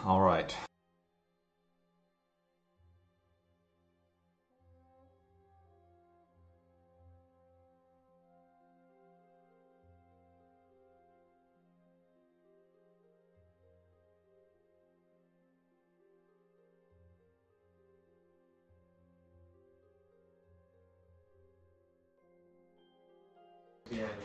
All 0.06 0.20
right. 0.20 0.54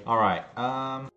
All 0.07 0.19
right. 0.19 0.43
Um. 0.59 1.09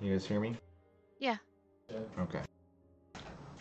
You 0.00 0.12
guys 0.12 0.26
hear 0.26 0.40
me? 0.40 0.54
Yeah. 1.18 1.36
Okay. 2.18 2.40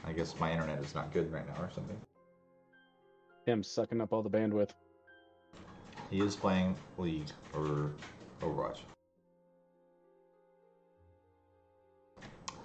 I 0.06 0.14
guess 0.14 0.36
my 0.40 0.52
internet 0.52 0.80
is 0.80 0.94
not 0.94 1.12
good 1.12 1.32
right 1.32 1.48
now 1.48 1.64
or 1.64 1.70
something. 1.74 1.98
Him 3.46 3.64
sucking 3.64 4.02
up 4.02 4.14
all 4.14 4.22
the 4.22 4.30
bandwidth. 4.30 4.72
He 6.12 6.20
is 6.20 6.36
playing 6.36 6.76
League 6.98 7.32
or 7.54 7.92
Overwatch. 8.42 8.80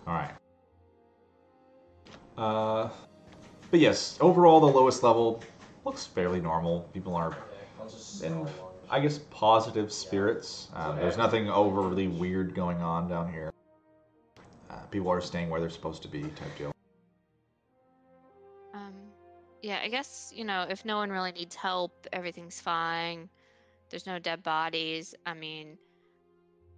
All 0.06 0.14
right. 0.14 0.32
Uh, 2.36 2.88
but 3.70 3.80
yes, 3.80 4.18
overall 4.20 4.60
the 4.60 4.66
lowest 4.66 5.02
level 5.02 5.42
looks 5.84 6.06
fairly 6.06 6.40
normal. 6.40 6.88
People 6.92 7.14
are 7.14 7.36
in. 8.22 8.46
I 8.90 9.00
guess, 9.00 9.20
positive 9.30 9.90
spirits. 9.90 10.68
Um, 10.74 10.96
there's 10.96 11.16
nothing 11.16 11.48
overly 11.48 12.08
weird 12.08 12.54
going 12.54 12.76
on 12.82 13.08
down 13.08 13.32
here. 13.32 13.51
People 14.92 15.10
are 15.10 15.22
staying 15.22 15.48
where 15.48 15.58
they're 15.58 15.70
supposed 15.70 16.02
to 16.02 16.08
be, 16.08 16.22
type 16.22 16.56
deal. 16.58 16.70
Um, 18.74 18.92
yeah, 19.62 19.80
I 19.82 19.88
guess, 19.88 20.30
you 20.36 20.44
know, 20.44 20.66
if 20.68 20.84
no 20.84 20.98
one 20.98 21.08
really 21.10 21.32
needs 21.32 21.54
help, 21.54 21.92
everything's 22.12 22.60
fine. 22.60 23.30
There's 23.90 24.06
no 24.06 24.18
dead 24.18 24.42
bodies. 24.42 25.14
I 25.24 25.32
mean, 25.32 25.78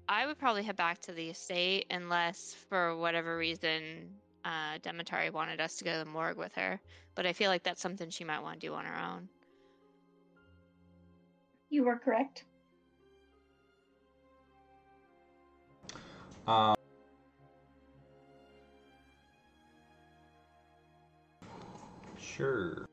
I 0.09 0.27
would 0.27 0.39
probably 0.39 0.63
head 0.63 0.77
back 0.77 1.01
to 1.03 1.13
the 1.13 1.31
estate 1.31 1.87
unless, 1.91 2.55
for 2.69 2.97
whatever 2.97 3.37
reason, 3.37 4.11
uh, 4.45 4.79
Demetari 4.81 5.31
wanted 5.31 5.61
us 5.61 5.77
to 5.77 5.85
go 5.85 5.93
to 5.93 5.99
the 5.99 6.05
morgue 6.05 6.37
with 6.37 6.55
her. 6.55 6.81
But 7.17 7.27
I 7.27 7.33
feel 7.33 7.51
like 7.51 7.65
that's 7.65 7.81
something 7.81 8.11
she 8.11 8.23
might 8.23 8.43
want 8.43 8.61
to 8.61 8.67
do 8.67 8.75
on 8.75 8.85
her 8.85 8.97
own. 8.97 9.29
You 11.69 11.83
were 11.83 11.99
correct. 11.99 12.45
Um, 16.47 16.75
sure. 22.37 22.87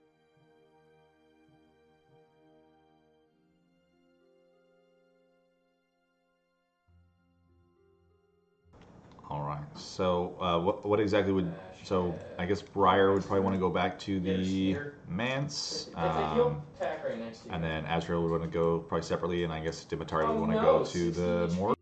All 9.29 9.41
right. 9.41 9.59
So, 9.75 10.35
uh, 10.41 10.59
what, 10.59 10.85
what 10.85 10.99
exactly 10.99 11.31
would? 11.31 11.51
So, 11.83 12.17
I 12.37 12.45
guess 12.45 12.61
Briar 12.61 13.13
would 13.13 13.23
probably 13.23 13.39
want 13.41 13.55
to 13.55 13.59
go 13.59 13.69
back 13.69 13.97
to 13.99 14.19
the 14.19 14.77
manse, 15.07 15.89
um, 15.95 16.35
feel 16.35 16.63
attack 16.75 17.03
right 17.03 17.17
next 17.17 17.39
to 17.39 17.47
you. 17.49 17.55
and 17.55 17.63
then 17.63 17.85
Azrael 17.85 18.21
would 18.21 18.31
want 18.31 18.43
to 18.43 18.49
go 18.49 18.79
probably 18.79 19.05
separately, 19.05 19.43
and 19.43 19.51
I 19.53 19.61
guess 19.61 19.85
Dimitari 19.85 20.27
would 20.27 20.35
Oh, 20.37 20.41
want 20.41 20.51
to 20.51 20.57
go 20.59 20.85
to 20.85 21.11
the 21.11 21.47
HP. 21.47 21.55
morgue. 21.55 21.75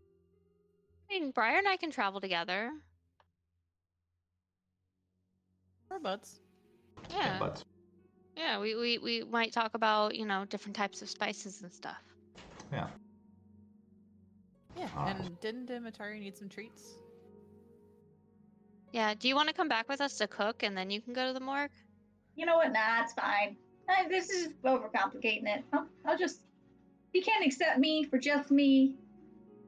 I 1.10 1.18
mean, 1.18 1.30
Briar 1.32 1.58
and 1.58 1.68
I 1.68 1.76
can 1.76 1.90
travel 1.90 2.20
together. 2.20 2.70
Or 5.90 5.98
butts. 5.98 6.38
Yeah. 7.10 7.38
But 7.38 7.62
Yeah, 8.36 8.60
we, 8.60 8.74
we, 8.74 8.98
we 8.98 9.22
might 9.24 9.52
talk 9.52 9.74
about, 9.74 10.14
you 10.14 10.26
know, 10.26 10.44
different 10.44 10.76
types 10.76 11.02
of 11.02 11.10
spices 11.10 11.62
and 11.62 11.72
stuff. 11.72 12.02
yeah. 12.72 12.86
Yeah. 14.76 14.88
Alright. 14.96 15.16
And 15.16 15.40
didn't 15.40 15.66
Demetari 15.66 16.20
need 16.20 16.36
some 16.36 16.48
treats? 16.48 16.94
Yeah, 18.92 19.14
do 19.14 19.28
you 19.28 19.34
want 19.34 19.48
to 19.48 19.54
come 19.54 19.68
back 19.68 19.88
with 19.88 20.00
us 20.00 20.16
to 20.18 20.26
cook 20.26 20.62
and 20.62 20.76
then 20.76 20.90
you 20.90 21.00
can 21.00 21.12
go 21.12 21.26
to 21.26 21.32
the 21.32 21.40
morgue? 21.40 21.70
You 22.36 22.46
know 22.46 22.56
what? 22.56 22.72
Nah, 22.72 23.02
it's 23.02 23.12
fine. 23.12 23.56
Uh, 23.88 24.08
this 24.08 24.30
is 24.30 24.48
overcomplicating 24.64 25.46
it. 25.46 25.64
I'll, 25.72 25.86
I'll 26.06 26.18
just. 26.18 26.40
He 27.12 27.20
can't 27.20 27.44
accept 27.44 27.78
me 27.78 28.04
for 28.04 28.18
just 28.18 28.50
me, 28.52 28.94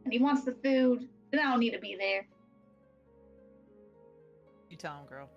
and 0.05 0.13
he 0.13 0.21
wants 0.21 0.45
the 0.45 0.53
food. 0.65 1.09
Then 1.33 1.41
I 1.41 1.51
don't 1.51 1.59
need 1.61 1.73
to 1.73 1.81
be 1.81 1.97
there. 1.99 2.27
You 4.71 4.77
tell 4.77 4.95
him, 4.95 5.07
girl. 5.07 5.29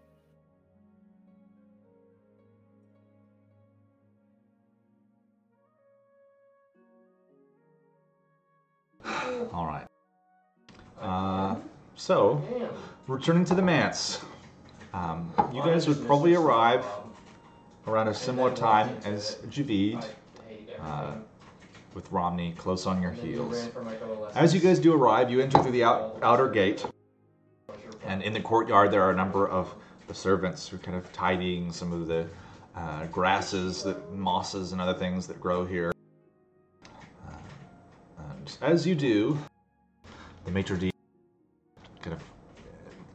All 9.53 9.65
right. 9.65 9.85
Uh, 10.99 11.55
so, 11.95 12.41
returning 13.07 13.45
to 13.45 13.55
the 13.55 13.61
manse. 13.61 14.19
Um, 14.93 15.33
you 15.53 15.61
guys 15.61 15.87
would 15.87 16.05
probably 16.05 16.35
arrive 16.35 16.85
around 17.87 18.07
a 18.07 18.13
similar 18.13 18.53
time 18.55 18.97
as 19.05 19.35
Javid, 19.49 20.05
uh, 20.81 21.11
with 21.93 22.11
Romney 22.11 22.53
close 22.57 22.85
on 22.85 23.01
your 23.01 23.11
heels. 23.11 23.69
As 24.33 24.53
you 24.53 24.59
guys 24.59 24.79
do 24.79 24.93
arrive, 24.93 25.29
you 25.29 25.41
enter 25.41 25.61
through 25.61 25.73
the 25.73 25.83
out, 25.83 26.17
outer 26.23 26.49
gate, 26.49 26.85
and 28.05 28.23
in 28.23 28.33
the 28.33 28.41
courtyard 28.41 28.91
there 28.91 29.03
are 29.03 29.11
a 29.11 29.15
number 29.15 29.47
of 29.47 29.73
the 30.07 30.13
servants 30.13 30.67
who 30.67 30.77
are 30.77 30.79
kind 30.79 30.97
of 30.97 31.11
tidying 31.11 31.71
some 31.71 31.91
of 31.91 32.07
the 32.07 32.27
uh, 32.75 33.05
grasses, 33.07 33.83
that 33.83 34.13
mosses, 34.13 34.71
and 34.71 34.81
other 34.81 34.97
things 34.97 35.27
that 35.27 35.39
grow 35.39 35.65
here. 35.65 35.94
As 38.61 38.85
you 38.85 38.95
do, 38.95 39.37
the 40.45 40.51
maitre 40.51 40.77
d' 40.77 40.91
kind 42.01 42.13
of 42.13 42.21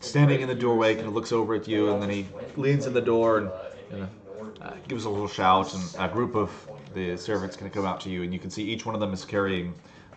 standing 0.01 0.41
in 0.41 0.49
the 0.49 0.55
doorway, 0.55 0.95
kind 0.95 1.07
of 1.07 1.15
looks 1.15 1.33
over 1.33 1.55
at 1.55 1.69
you, 1.69 1.93
and 1.93 2.03
then 2.03 2.11
he 2.11 2.27
leans 2.57 2.87
in 2.87 2.93
the 2.93 3.01
door 3.01 3.39
and 3.39 3.51
kind 3.91 4.03
of 4.03 4.63
uh, 4.63 4.75
gives 4.89 5.05
a 5.05 5.11
little 5.11 5.29
shout, 5.29 5.73
and 5.75 5.83
a 5.99 6.09
group 6.09 6.35
of 6.35 6.51
the 6.95 7.17
servants 7.17 7.57
kind 7.57 7.69
of 7.69 7.73
come 7.73 7.85
out 7.85 8.01
to 8.01 8.11
you, 8.11 8.23
and 8.23 8.33
you 8.33 8.39
can 8.39 8.51
see 8.51 8.65
each 8.65 8.85
one 8.85 8.95
of 8.95 9.01
them 9.01 9.13
is 9.13 9.25
carrying 9.25 9.75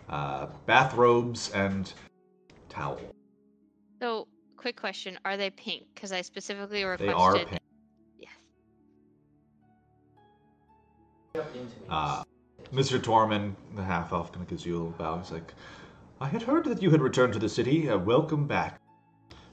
uh, 0.08 0.46
bathrobes 0.66 1.50
and 1.52 1.92
towel. 2.68 3.00
So, 4.02 4.26
quick 4.56 4.76
question: 4.76 5.18
Are 5.24 5.36
they 5.36 5.50
pink? 5.50 5.86
Because 5.94 6.12
I 6.12 6.22
specifically 6.22 6.84
requested. 6.84 7.08
They 7.08 7.12
are 7.12 7.44
pink. 7.44 7.60
Yes. 8.18 8.32
Uh, 11.88 12.22
Mr. 12.74 13.00
Torman, 13.00 13.54
the 13.76 13.84
half 13.84 14.12
elf, 14.12 14.32
kind 14.32 14.42
of 14.42 14.48
gives 14.48 14.66
you 14.66 14.74
a 14.74 14.78
little 14.78 14.90
bow. 14.92 15.18
He's 15.18 15.30
like, 15.30 15.54
I 16.20 16.26
had 16.26 16.42
heard 16.42 16.64
that 16.64 16.82
you 16.82 16.90
had 16.90 17.00
returned 17.00 17.32
to 17.34 17.38
the 17.38 17.48
city. 17.48 17.88
Uh, 17.88 17.98
welcome 17.98 18.48
back. 18.48 18.80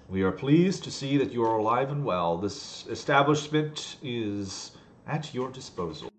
We 0.09 0.23
are 0.23 0.31
pleased 0.31 0.83
to 0.85 0.91
see 0.91 1.17
that 1.17 1.31
you 1.31 1.43
are 1.43 1.57
alive 1.59 1.91
and 1.91 2.03
well. 2.03 2.37
This 2.37 2.87
establishment 2.87 3.97
is 4.01 4.71
at 5.05 5.35
your 5.35 5.51
disposal. 5.51 6.09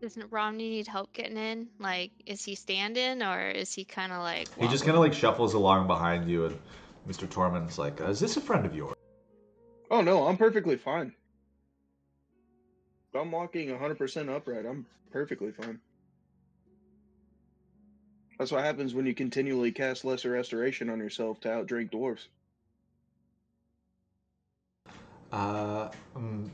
Doesn't 0.00 0.26
Romney 0.32 0.70
need 0.70 0.88
help 0.88 1.12
getting 1.12 1.36
in? 1.36 1.68
Like, 1.78 2.10
is 2.26 2.44
he 2.44 2.56
standing 2.56 3.22
or 3.22 3.50
is 3.50 3.72
he 3.72 3.84
kind 3.84 4.12
of 4.12 4.18
like? 4.18 4.48
He 4.58 4.66
just 4.66 4.84
kind 4.84 4.96
of 4.96 5.00
like 5.00 5.14
shuffles 5.14 5.54
along 5.54 5.86
behind 5.86 6.28
you, 6.28 6.46
and 6.46 6.58
Mr. 7.08 7.28
Torman's 7.28 7.78
like, 7.78 8.00
Is 8.00 8.18
this 8.18 8.36
a 8.36 8.40
friend 8.40 8.66
of 8.66 8.74
yours? 8.74 8.96
Oh 9.92 10.00
no, 10.00 10.26
I'm 10.26 10.36
perfectly 10.36 10.76
fine. 10.76 11.14
If 13.12 13.20
I'm 13.20 13.30
walking 13.30 13.68
100% 13.68 14.34
upright, 14.34 14.64
I'm 14.64 14.86
perfectly 15.10 15.52
fine. 15.52 15.78
That's 18.38 18.50
what 18.50 18.64
happens 18.64 18.94
when 18.94 19.04
you 19.04 19.14
continually 19.14 19.70
cast 19.70 20.06
Lesser 20.06 20.30
Restoration 20.30 20.88
on 20.88 20.98
yourself 20.98 21.38
to 21.40 21.48
outdrink 21.48 21.90
dwarves. 21.90 22.26
Uh, 25.30 25.90
um, 26.16 26.50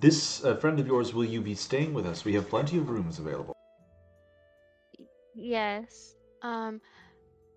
this 0.00 0.44
uh, 0.44 0.54
friend 0.56 0.78
of 0.78 0.86
yours, 0.86 1.14
will 1.14 1.24
you 1.24 1.40
be 1.40 1.54
staying 1.54 1.94
with 1.94 2.04
us? 2.04 2.26
We 2.26 2.34
have 2.34 2.46
plenty 2.50 2.76
of 2.76 2.90
rooms 2.90 3.18
available. 3.18 3.54
Yes. 5.34 6.14
Um, 6.42 6.82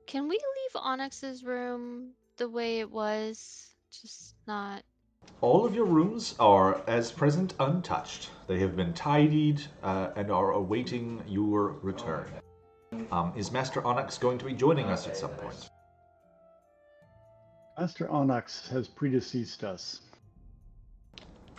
can 0.07 0.30
we 0.30 0.36
leave 0.36 0.82
Onyx's 0.82 1.44
room 1.44 2.11
the 2.38 2.48
way 2.48 2.80
it 2.80 2.90
was? 2.90 3.76
Just 3.91 4.36
not. 4.48 4.84
All 5.42 5.66
of 5.66 5.76
your 5.76 5.86
rooms 5.86 6.36
are, 6.40 6.82
as 6.88 7.12
present, 7.12 7.54
untouched. 7.60 8.30
They 8.48 8.60
have 8.60 8.76
been 8.76 8.94
tidied 8.94 9.62
uh, 9.84 10.10
and 10.16 10.32
are 10.32 10.52
awaiting 10.54 11.22
your 11.28 11.76
return. 11.82 12.26
Um, 13.12 13.34
is 13.36 13.52
Master 13.52 13.86
Onyx 13.86 14.18
going 14.18 14.38
to 14.38 14.46
be 14.46 14.54
joining 14.54 14.86
us 14.86 15.08
at 15.08 15.18
some 15.18 15.32
point? 15.32 15.70
Master 17.78 18.10
Onyx 18.10 18.70
has 18.70 18.88
predeceased 18.88 19.64
us. 19.64 20.02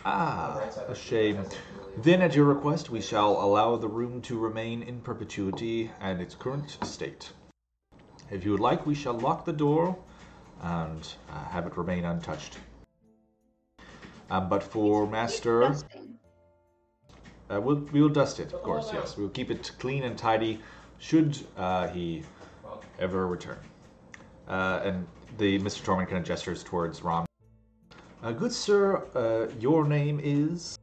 Ah, 0.03 0.61
a 0.87 0.95
shame. 0.95 1.43
Then, 1.97 2.21
at 2.21 2.35
your 2.35 2.45
request, 2.45 2.89
we 2.89 3.01
shall 3.01 3.41
allow 3.43 3.75
the 3.75 3.87
room 3.87 4.21
to 4.23 4.37
remain 4.37 4.83
in 4.83 5.01
perpetuity 5.01 5.91
at 5.99 6.19
its 6.19 6.33
current 6.33 6.77
state. 6.83 7.31
If 8.31 8.43
you 8.43 8.51
would 8.51 8.59
like, 8.59 8.85
we 8.85 8.95
shall 8.95 9.13
lock 9.13 9.45
the 9.45 9.53
door 9.53 9.97
and 10.61 11.07
uh, 11.29 11.43
have 11.45 11.67
it 11.67 11.77
remain 11.77 12.05
untouched. 12.05 12.57
Um, 14.29 14.49
but 14.49 14.61
for 14.63 15.07
Master, 15.07 15.61
Disgusting. 15.69 16.15
uh, 17.49 17.61
we'll, 17.61 17.77
we 17.93 18.01
will 18.01 18.09
dust 18.09 18.39
it, 18.39 18.53
of 18.53 18.61
course, 18.61 18.89
yes. 18.93 19.15
We 19.15 19.23
will 19.23 19.29
keep 19.29 19.49
it 19.51 19.71
clean 19.79 20.03
and 20.03 20.17
tidy 20.17 20.59
should 20.99 21.37
uh, 21.55 21.87
he 21.87 22.23
ever 22.99 23.27
return. 23.27 23.57
Uh, 24.47 24.81
and 24.83 25.07
the 25.37 25.59
Mr. 25.59 25.83
Torment 25.83 26.09
kind 26.09 26.19
of 26.21 26.27
gestures 26.27 26.63
towards 26.63 27.03
Rom. 27.03 27.25
Uh, 28.23 28.31
good 28.31 28.51
sir, 28.51 29.03
uh, 29.15 29.47
your 29.59 29.85
name 29.85 30.19
is 30.23 30.77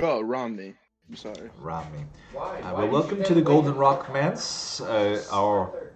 Oh, 0.00 0.20
Romney. 0.20 0.74
I'm 1.08 1.16
sorry. 1.16 1.50
Rami. 1.58 2.04
Why? 2.32 2.60
Uh, 2.60 2.62
Why 2.62 2.72
well, 2.72 2.82
did 2.82 2.92
welcome 2.92 3.24
to 3.24 3.34
the 3.34 3.42
Golden 3.42 3.72
away 3.72 3.80
Rock 3.80 4.04
from- 4.04 4.14
Manse. 4.14 4.80
Uh, 4.80 5.24
our 5.32 5.90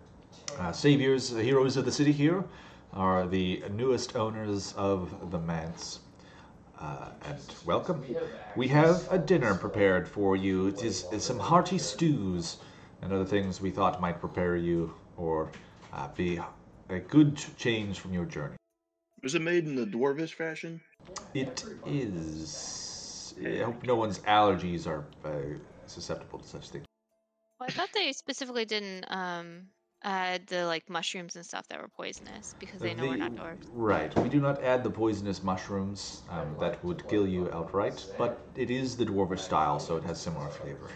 uh, 0.59 0.73
saviors, 0.73 1.31
the 1.31 1.43
heroes 1.43 1.77
of 1.77 1.85
the 1.85 1.93
city 1.93 2.11
here, 2.11 2.45
are 2.93 3.27
the 3.27 3.63
newest 3.73 4.17
owners 4.17 4.73
of 4.77 5.31
the 5.31 5.39
manse. 5.39 6.01
Uh, 6.81 7.09
and 7.27 7.39
welcome. 7.65 8.05
We 8.57 8.69
have 8.69 9.11
a 9.11 9.19
dinner 9.19 9.55
prepared 9.55 10.09
for 10.09 10.37
you. 10.37 10.69
It 10.69 10.83
is, 10.83 11.07
is 11.13 11.23
some 11.25 11.39
hearty 11.39 11.79
stews 11.79 12.59
and 13.01 13.13
other 13.13 13.25
things 13.25 13.61
we 13.61 13.71
thought 13.71 14.01
might 14.01 14.21
prepare 14.21 14.57
you 14.57 14.95
or 15.17 15.51
uh, 15.93 16.09
be 16.09 16.41
a 16.89 16.99
good 16.99 17.43
change 17.57 18.01
from 18.01 18.13
your 18.13 18.25
journey. 18.25 18.57
Was 19.23 19.35
it 19.35 19.43
made 19.43 19.67
in 19.67 19.77
the 19.77 19.87
dwarvish 19.87 20.35
fashion? 20.35 20.81
It 21.33 21.65
is. 21.87 23.35
I 23.45 23.63
hope 23.63 23.85
no 23.85 23.95
one's 23.95 24.19
allergies 24.21 24.87
are 24.87 25.05
uh, 25.25 25.31
susceptible 25.87 26.41
to 26.41 26.49
such 26.49 26.69
things. 26.71 26.85
Well, 27.59 27.69
I 27.69 27.73
thought 27.73 27.89
they 27.95 28.13
specifically 28.13 28.65
didn't 28.65 29.05
um 29.09 29.69
add 30.05 30.47
the 30.47 30.67
like 30.67 30.89
mushrooms 30.89 31.35
and 31.37 31.45
stuff 31.45 31.67
that 31.69 31.81
were 31.81 31.89
poisonous 31.89 32.55
because 32.59 32.81
they 32.81 32.95
know 32.95 33.07
we're 33.07 33.17
not 33.17 33.35
dwarves. 33.35 33.67
Right. 33.73 34.17
We 34.19 34.29
do 34.29 34.41
not 34.41 34.63
add 34.63 34.85
the 34.85 34.91
poisonous 34.91 35.43
mushrooms 35.43 36.23
um, 36.31 36.57
that 36.61 36.85
would 36.85 37.09
kill 37.09 37.27
you 37.27 37.51
outright, 37.53 38.05
but 38.19 38.39
it 38.55 38.71
is 38.71 38.97
the 38.97 39.07
dwarvish 39.07 39.41
style, 39.41 39.81
so 39.81 39.97
it 39.97 40.05
has 40.05 40.21
similar 40.21 40.49
flavor. 40.51 40.89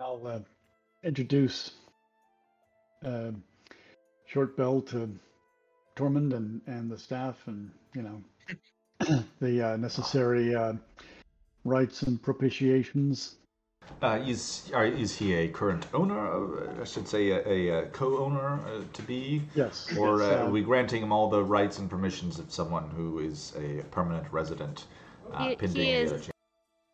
I'll 0.00 0.26
uh, 0.26 0.38
introduce 1.02 1.72
uh, 3.04 3.32
Short 4.26 4.56
Bell 4.56 4.80
to 4.82 5.18
Tormund 5.96 6.34
and, 6.34 6.60
and 6.66 6.90
the 6.90 6.98
staff, 6.98 7.36
and 7.46 7.70
you 7.94 8.02
know 8.02 8.22
the 9.40 9.62
uh, 9.72 9.76
necessary 9.76 10.54
uh, 10.54 10.74
rights 11.64 12.02
and 12.02 12.20
propitiations. 12.22 13.36
Uh, 14.02 14.20
is 14.26 14.70
are, 14.74 14.84
is 14.84 15.16
he 15.16 15.34
a 15.34 15.48
current 15.48 15.86
owner? 15.94 16.26
Of, 16.26 16.80
I 16.80 16.84
should 16.84 17.08
say 17.08 17.30
a, 17.30 17.48
a, 17.48 17.78
uh 17.78 17.84
co-owner 17.86 18.60
uh, 18.66 18.82
to 18.92 19.02
be, 19.02 19.42
Yes. 19.54 19.88
or 19.98 20.20
yes, 20.20 20.28
uh, 20.30 20.34
uh, 20.42 20.46
are 20.46 20.50
we 20.50 20.60
granting 20.62 21.02
him 21.02 21.10
all 21.12 21.30
the 21.30 21.42
rights 21.42 21.78
and 21.78 21.88
permissions 21.88 22.38
of 22.38 22.52
someone 22.52 22.88
who 22.90 23.20
is 23.20 23.54
a 23.56 23.82
permanent 23.90 24.30
resident, 24.30 24.84
uh, 25.32 25.48
He- 25.48 25.56
he 25.60 25.66
the 25.68 25.88
is- 25.90 26.12
other? 26.12 26.22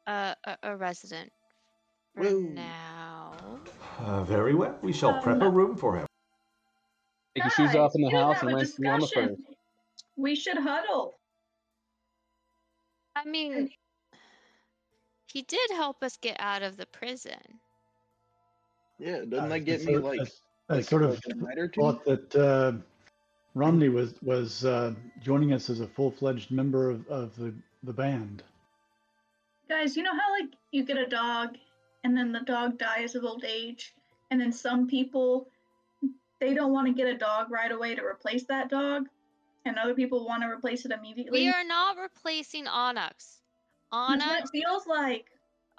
Uh, 0.07 0.35
a, 0.45 0.57
a 0.65 0.77
resident 0.77 1.33
for 2.15 2.25
Whoa. 2.25 2.41
now. 2.41 3.33
Uh, 3.99 4.23
very 4.25 4.55
well. 4.55 4.77
We 4.83 4.93
shall 4.93 5.21
prep 5.23 5.41
a 5.41 5.47
Um, 5.47 5.55
room 5.55 5.77
for 5.77 5.97
him. 5.97 6.07
Take 7.35 7.45
your 7.45 7.51
shoes 7.51 7.75
off 7.75 7.93
in 7.97 8.03
the 8.03 8.11
house 8.11 8.37
have 8.41 8.43
and 8.49 8.51
a 8.53 8.55
run 8.55 8.93
on 8.95 9.01
the 9.01 9.07
discussion. 9.07 9.37
first. 9.37 9.59
We 10.17 10.37
should 10.37 10.59
huddle. 10.59 11.15
I 13.17 13.25
mean, 13.25 13.71
he 15.27 15.43
did 15.43 15.71
help 15.73 16.03
us 16.03 16.17
get 16.17 16.37
out 16.41 16.63
of 16.63 16.77
the 16.77 16.87
prison. 16.87 17.61
Yeah, 18.99 19.25
doesn't 19.25 19.35
uh, 19.35 19.49
that 19.49 19.61
get 19.61 19.83
I 19.83 19.85
me 19.85 19.93
sort- 19.95 20.05
like, 20.05 20.21
I, 20.21 20.25
I 20.69 20.77
like, 20.77 20.85
sort 20.85 21.03
of 21.03 21.11
like 21.11 21.21
a 21.27 21.35
night 21.35 21.59
or 21.59 21.69
two? 21.69 21.81
thought 21.81 22.05
that 22.05 22.37
uh, 22.37 22.73
Romney 23.55 23.89
was 23.89 24.15
was 24.23 24.65
uh, 24.65 24.95
joining 25.21 25.53
us 25.53 25.71
as 25.71 25.81
a 25.81 25.87
full 25.87 26.11
fledged 26.11 26.51
member 26.51 26.91
of, 26.91 27.07
of 27.09 27.37
the, 27.37 27.55
the 27.83 27.93
band. 27.93 28.43
Guys, 29.69 29.97
you 29.97 30.03
know 30.03 30.13
how 30.13 30.31
like 30.41 30.51
you 30.73 30.85
get 30.85 30.97
a 30.97 31.07
dog 31.07 31.57
and 32.05 32.17
then 32.17 32.33
the 32.33 32.41
dog 32.41 32.79
dies 32.79 33.15
of 33.15 33.25
old 33.25 33.45
age 33.45 33.95
and 34.31 34.41
then 34.41 34.53
some 34.53 34.87
people 34.87 35.49
they 36.41 36.55
don't 36.55 36.73
want 36.73 36.87
to 36.87 36.93
get 36.93 37.07
a 37.07 37.17
dog 37.17 37.51
right 37.51 37.73
away 37.73 37.95
to 37.95 38.05
replace 38.05 38.45
that 38.45 38.69
dog 38.69 39.09
and 39.65 39.79
other 39.79 39.95
people 39.95 40.27
want 40.27 40.43
to 40.43 40.49
replace 40.49 40.85
it 40.85 40.93
immediately. 40.93 41.43
We 41.43 41.49
are 41.49 41.65
not 41.65 41.97
replacing 41.99 42.67
Onyx. 42.67 43.41
That's 43.93 44.23
what 44.23 44.23
Onyx, 44.23 44.51
it 44.53 44.61
feels 44.61 44.87
like. 44.87 45.27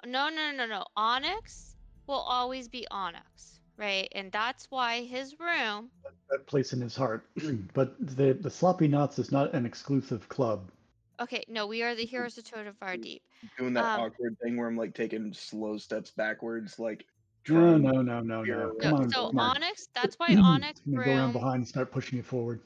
no, 0.04 0.28
no, 0.28 0.52
no, 0.52 0.66
no. 0.66 0.84
Onyx 0.96 1.76
will 2.06 2.14
always 2.16 2.68
be 2.68 2.86
Onyx, 2.90 3.60
right? 3.76 4.08
And 4.12 4.32
that's 4.32 4.70
why 4.70 5.02
his 5.02 5.38
room. 5.38 5.90
That 6.30 6.46
place 6.46 6.72
in 6.72 6.80
his 6.80 6.96
heart. 6.96 7.26
but 7.74 7.94
the 8.16 8.32
the 8.34 8.50
Sloppy 8.50 8.88
Knots 8.88 9.18
is 9.18 9.30
not 9.30 9.54
an 9.54 9.66
exclusive 9.66 10.28
club. 10.28 10.70
Okay, 11.18 11.44
no, 11.48 11.66
we 11.66 11.82
are 11.82 11.94
the 11.94 12.04
heroes 12.04 12.36
of 12.36 12.44
Torevir 12.44 13.00
Deep. 13.00 13.22
Doing 13.58 13.72
that 13.74 13.84
um, 13.84 14.00
awkward 14.02 14.36
thing 14.42 14.56
where 14.56 14.68
I'm 14.68 14.76
like 14.76 14.94
taking 14.94 15.32
slow 15.32 15.78
steps 15.78 16.10
backwards, 16.10 16.78
like. 16.78 17.06
No, 17.48 17.78
no, 17.78 18.02
no, 18.02 18.20
no, 18.20 18.42
no. 18.42 18.74
Come 18.80 18.90
No, 18.90 18.96
on, 18.96 19.10
so 19.10 19.26
come 19.28 19.38
on. 19.38 19.56
Onyx, 19.56 19.88
that's 19.94 20.16
why 20.18 20.34
Onyx 20.34 20.80
I'm 20.84 20.94
gonna 20.94 21.04
go 21.04 21.12
around 21.12 21.32
behind 21.32 21.56
and 21.58 21.68
start 21.68 21.92
pushing 21.92 22.16
you 22.16 22.24
forward. 22.24 22.60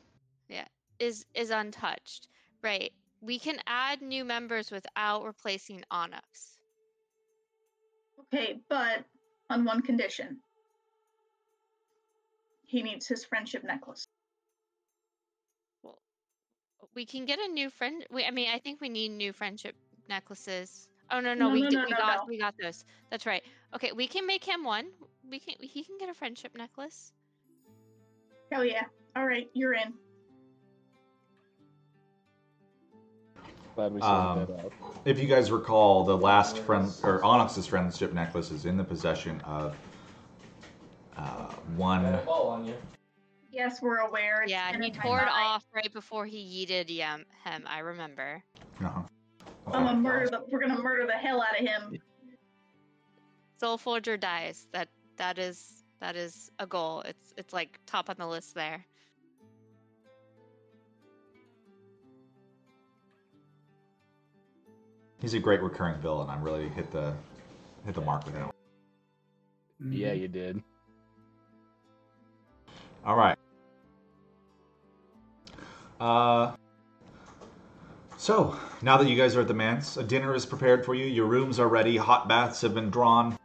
Is 1.00 1.24
is 1.34 1.50
untouched, 1.50 2.28
right? 2.62 2.92
We 3.20 3.38
can 3.38 3.58
add 3.66 4.00
new 4.00 4.24
members 4.24 4.70
without 4.70 5.24
replacing 5.24 5.82
Onyx. 5.90 6.58
Okay, 8.20 8.60
but 8.68 9.04
on 9.48 9.64
one 9.64 9.82
condition. 9.82 10.38
He 12.66 12.82
needs 12.82 13.08
his 13.08 13.24
friendship 13.24 13.64
necklace. 13.64 14.06
Well, 15.82 15.98
we 16.94 17.04
can 17.04 17.26
get 17.26 17.40
a 17.40 17.48
new 17.48 17.68
friend. 17.68 18.06
We, 18.12 18.24
I 18.24 18.30
mean, 18.30 18.48
I 18.54 18.58
think 18.58 18.80
we 18.80 18.88
need 18.88 19.08
new 19.08 19.32
friendship 19.32 19.74
necklaces. 20.08 20.88
Oh 21.10 21.18
no, 21.18 21.34
no, 21.34 21.48
No, 21.48 21.52
we 21.52 21.62
no, 21.62 21.68
no, 21.68 21.84
we 21.84 21.90
got 21.90 22.28
we 22.28 22.38
got 22.38 22.54
those. 22.62 22.84
That's 23.10 23.26
right. 23.26 23.42
Okay, 23.74 23.90
we 23.92 24.06
can 24.06 24.26
make 24.26 24.44
him 24.44 24.62
one. 24.62 24.86
We 25.28 25.40
can 25.40 25.54
he 25.60 25.82
can 25.82 25.98
get 25.98 26.08
a 26.08 26.14
friendship 26.14 26.52
necklace. 26.56 27.12
Hell 28.52 28.64
yeah. 28.64 28.84
All 29.16 29.26
right, 29.26 29.48
you're 29.52 29.74
in. 29.74 29.92
Glad 33.80 33.94
we 33.94 34.00
sorted 34.02 34.50
Um, 34.50 34.56
that 34.56 34.64
out. 34.66 34.72
If 35.06 35.18
you 35.18 35.26
guys 35.26 35.50
recall, 35.50 36.04
the 36.04 36.14
last 36.16 36.58
friend 36.58 36.92
or 37.02 37.24
Onyx's 37.24 37.66
friendship 37.66 38.12
necklace 38.12 38.50
is 38.50 38.66
in 38.66 38.76
the 38.76 38.84
possession 38.84 39.40
of 39.40 39.74
uh, 41.16 41.46
one. 41.76 42.02
Got 42.02 42.28
on 42.28 42.66
you. 42.66 42.74
Yes, 43.50 43.80
we're 43.80 44.00
aware. 44.00 44.42
It's 44.42 44.50
yeah, 44.52 44.70
been 44.70 44.82
he 44.82 44.90
tore 44.90 45.20
it 45.20 45.28
off 45.28 45.64
right 45.74 45.90
before 45.94 46.26
he 46.26 46.36
yeeted 46.36 46.94
yam, 46.94 47.24
him. 47.42 47.64
I 47.66 47.78
remember. 47.78 48.42
Uh-huh. 48.84 49.00
I'm 49.68 49.84
gonna 49.84 49.98
murder 49.98 50.28
the. 50.28 50.44
We're 50.50 50.60
gonna 50.60 50.82
murder 50.82 51.06
the 51.06 51.14
hell 51.14 51.40
out 51.40 51.58
of 51.58 51.66
him. 51.66 51.98
Soul 53.58 53.78
Forger 53.78 54.18
dies. 54.18 54.66
That 54.72 54.88
that 55.16 55.38
is 55.38 55.84
that 56.00 56.16
is 56.16 56.50
a 56.58 56.66
goal. 56.66 57.00
It's 57.06 57.32
it's 57.38 57.54
like 57.54 57.80
top 57.86 58.10
on 58.10 58.16
the 58.18 58.26
list 58.26 58.54
there. 58.54 58.84
He's 65.20 65.34
a 65.34 65.38
great 65.38 65.62
recurring 65.62 66.00
villain. 66.00 66.30
I'm 66.30 66.42
really 66.42 66.68
hit 66.68 66.90
the 66.90 67.14
hit 67.84 67.94
the 67.94 68.00
mark 68.00 68.24
with 68.24 68.34
him. 68.34 68.50
Yeah, 69.88 70.12
you 70.12 70.28
did. 70.28 70.62
All 73.04 73.16
right. 73.16 73.36
Uh, 75.98 76.54
so, 78.16 78.56
now 78.82 78.96
that 78.98 79.08
you 79.08 79.16
guys 79.16 79.36
are 79.36 79.40
at 79.40 79.48
the 79.48 79.54
manse, 79.54 79.96
a 79.96 80.02
dinner 80.02 80.34
is 80.34 80.44
prepared 80.44 80.84
for 80.84 80.94
you, 80.94 81.06
your 81.06 81.26
rooms 81.26 81.58
are 81.58 81.68
ready, 81.68 81.96
hot 81.96 82.28
baths 82.28 82.60
have 82.60 82.74
been 82.74 82.90
drawn. 82.90 83.38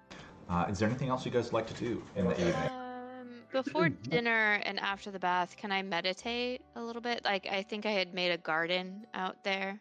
Uh, 0.49 0.65
is 0.69 0.79
there 0.79 0.89
anything 0.89 1.09
else 1.09 1.25
you 1.25 1.31
guys 1.31 1.53
like 1.53 1.67
to 1.67 1.73
do 1.73 2.03
in 2.15 2.25
the 2.27 2.33
evening? 2.33 2.69
Um, 2.69 3.29
before 3.51 3.89
dinner 3.89 4.61
and 4.65 4.79
after 4.79 5.11
the 5.11 5.19
bath, 5.19 5.55
can 5.57 5.71
I 5.71 5.81
meditate 5.81 6.61
a 6.75 6.81
little 6.81 7.01
bit? 7.01 7.23
Like 7.23 7.47
I 7.49 7.63
think 7.63 7.85
I 7.85 7.91
had 7.91 8.13
made 8.13 8.31
a 8.31 8.37
garden 8.37 9.05
out 9.13 9.43
there, 9.43 9.69
in 9.69 9.79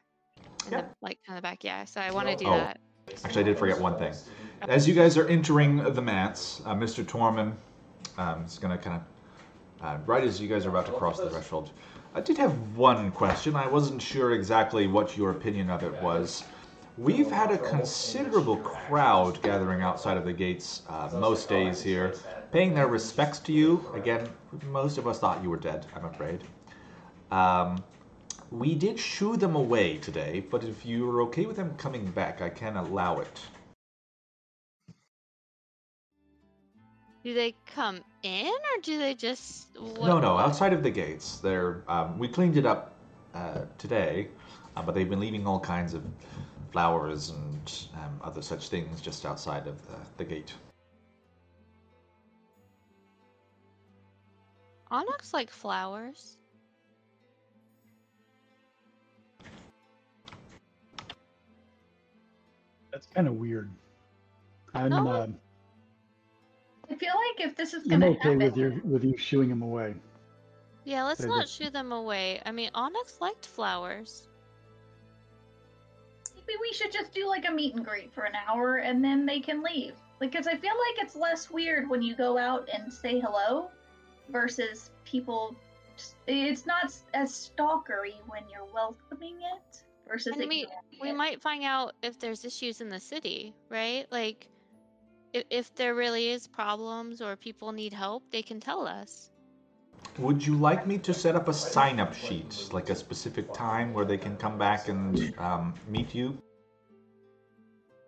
Yeah. 0.70 0.81
the, 0.81 0.86
like 1.03 1.19
in 1.28 1.35
the 1.35 1.43
back. 1.43 1.65
Yeah, 1.65 1.85
so 1.85 2.01
I 2.01 2.11
want 2.11 2.28
to 2.28 2.36
do 2.36 2.47
Oh. 2.47 2.53
that. 2.53 2.78
Actually, 3.24 3.43
I 3.43 3.45
did 3.45 3.59
forget 3.59 3.81
one 3.81 3.99
thing. 3.99 4.15
As 4.62 4.89
you 4.89 4.95
guys 4.95 5.19
are 5.19 5.27
entering 5.28 5.77
the 5.77 6.03
mats, 6.03 6.62
uh, 6.65 6.74
Mr. 6.74 7.05
Torman 7.05 7.53
um, 8.16 8.45
is 8.45 8.59
going 8.59 8.77
to 8.77 8.82
kind 8.82 9.01
of, 9.01 9.85
uh, 9.86 9.99
right 10.07 10.24
as 10.24 10.41
you 10.41 10.49
guys 10.49 10.65
are 10.65 10.70
about 10.70 10.86
to 10.86 10.93
cross 10.93 11.19
the 11.19 11.28
threshold, 11.28 11.70
I 12.15 12.20
did 12.20 12.39
have 12.39 12.53
one 12.77 13.11
question. 13.11 13.57
I 13.57 13.66
wasn't 13.66 14.01
sure 14.01 14.32
exactly 14.32 14.86
what 14.86 15.16
your 15.16 15.32
opinion 15.32 15.69
of 15.69 15.82
it 15.82 16.01
was. 16.01 16.45
We've 16.97 17.31
had 17.31 17.51
a 17.51 17.59
considerable 17.59 18.57
crowd 18.59 19.43
gathering 19.43 19.82
outside 19.82 20.16
of 20.16 20.24
the 20.24 20.32
gates 20.32 20.82
uh, 20.89 21.11
most 21.12 21.49
days 21.49 21.82
here, 21.82 22.15
paying 22.53 22.73
their 22.73 22.86
respects 22.86 23.41
to 23.41 23.53
you. 23.53 23.85
Again, 23.95 24.28
most 24.70 24.97
of 24.97 25.07
us 25.09 25.19
thought 25.19 25.43
you 25.43 25.51
were 25.51 25.57
dead, 25.57 25.86
I'm 25.95 26.05
afraid. 26.05 26.45
Um, 27.32 27.82
we 28.59 28.75
did 28.75 28.99
shoo 28.99 29.37
them 29.37 29.57
away 29.57 29.99
today, 29.99 30.41
but 30.49 30.63
if 30.63 30.87
you're 30.87 31.23
okay 31.23 31.45
with 31.45 31.57
them 31.57 31.75
coming 31.77 32.09
back, 32.13 32.41
I 32.41 32.49
can 32.49 32.77
allow 32.77 33.19
it. 33.19 33.41
Do 37.25 37.35
they 37.35 37.55
come 37.67 38.05
in 38.23 38.47
or 38.47 38.83
do 38.83 38.99
they 38.99 39.15
just? 39.15 39.69
What, 39.79 40.07
No, 40.07 40.21
no, 40.21 40.39
outside 40.39 40.73
of 40.73 40.83
the 40.83 40.91
gates. 40.91 41.39
They're 41.39 41.83
um, 41.89 42.19
we 42.19 42.29
cleaned 42.29 42.57
it 42.57 42.67
up 42.67 42.95
uh, 43.35 43.63
today, 43.79 44.29
uh, 44.77 44.83
but 44.83 44.95
they've 44.95 45.09
been 45.09 45.21
leaving 45.21 45.47
all 45.47 45.59
kinds 45.59 45.95
of 45.95 46.05
flowers 46.71 47.31
and 47.31 47.89
um, 47.95 48.21
other 48.23 48.43
such 48.43 48.69
things 48.69 49.01
just 49.01 49.25
outside 49.25 49.67
of 49.67 49.85
the, 49.87 49.97
the 50.19 50.25
gate. 50.25 50.53
Onyx 54.91 55.33
like 55.33 55.51
flowers. 55.51 56.37
That's 62.95 63.07
kind 63.09 63.27
of 63.27 63.35
weird. 63.35 63.69
I'm 64.73 64.91
No. 64.91 65.09
uh, 65.09 65.27
I 66.89 66.95
feel 66.95 67.12
like 67.12 67.49
if 67.49 67.57
this 67.57 67.75
is 67.75 67.83
I'm 67.85 67.91
gonna 67.91 68.07
okay 68.11 68.19
happen, 68.21 68.39
with 68.39 68.57
your 68.57 68.81
with 68.85 69.03
you 69.03 69.16
shooing 69.16 69.51
him 69.51 69.62
away. 69.62 69.97
Yeah, 70.85 71.03
let's 71.03 71.21
But 71.21 71.27
not 71.27 71.41
just- 71.43 71.55
shoo 71.61 71.71
them 71.71 71.91
away. 71.91 72.41
I 72.47 72.53
mean, 72.53 72.71
Onyx 72.73 73.21
liked 73.21 73.47
flowers. 73.47 74.29
maybe 76.37 76.59
we 76.61 76.73
should 76.75 76.93
just 76.93 77.12
do 77.12 77.27
like 77.27 77.49
a 77.49 77.51
meet 77.51 77.75
and 77.75 77.85
greet 77.85 78.12
for 78.12 78.25
an 78.25 78.35
hour 78.47 78.77
and 78.77 79.03
then 79.03 79.25
they 79.27 79.41
can 79.41 79.62
leave. 79.62 79.95
Because 80.21 80.47
I 80.47 80.55
feel 80.57 80.75
like 80.75 81.03
it's 81.05 81.16
less 81.16 81.51
weird 81.51 81.89
when 81.89 82.01
you 82.03 82.15
go 82.15 82.37
out 82.39 82.69
and 82.73 82.93
say 82.93 83.19
hello 83.19 83.71
versus 84.29 84.91
people. 85.07 85.57
It's 86.29 86.66
not 86.66 86.95
as 87.15 87.33
stalkery 87.33 88.15
when 88.29 88.43
you're 88.51 88.66
welcoming 88.75 89.37
it 89.41 89.84
versus. 90.09 90.37
And 90.37 90.49
we 90.49 90.67
we 91.01 91.11
it. 91.11 91.17
might 91.17 91.43
find 91.43 91.65
out 91.65 91.95
if 92.03 92.19
there's 92.19 92.45
issues 92.45 92.81
in 92.81 92.89
the 92.89 93.01
city, 93.01 93.55
right? 93.69 94.07
Like, 94.11 94.49
if 95.33 95.45
if 95.51 95.75
there 95.75 95.95
really 95.95 96.31
is 96.31 96.47
problems 96.47 97.21
or 97.21 97.37
people 97.37 97.73
need 97.73 97.93
help, 97.93 98.23
they 98.31 98.43
can 98.43 98.61
tell 98.61 98.87
us. 98.87 99.31
Would 100.19 100.47
you 100.47 100.55
like 100.55 100.87
me 100.87 100.99
to 100.99 101.15
set 101.15 101.35
up 101.35 101.49
a 101.49 101.53
sign-up 101.53 102.15
sheet, 102.15 102.69
like 102.73 102.91
a 102.91 102.95
specific 102.95 103.53
time 103.53 103.93
where 103.93 104.05
they 104.05 104.19
can 104.19 104.37
come 104.37 104.59
back 104.59 104.89
and 104.89 105.35
um, 105.39 105.75
meet 105.89 106.15
you? 106.15 106.39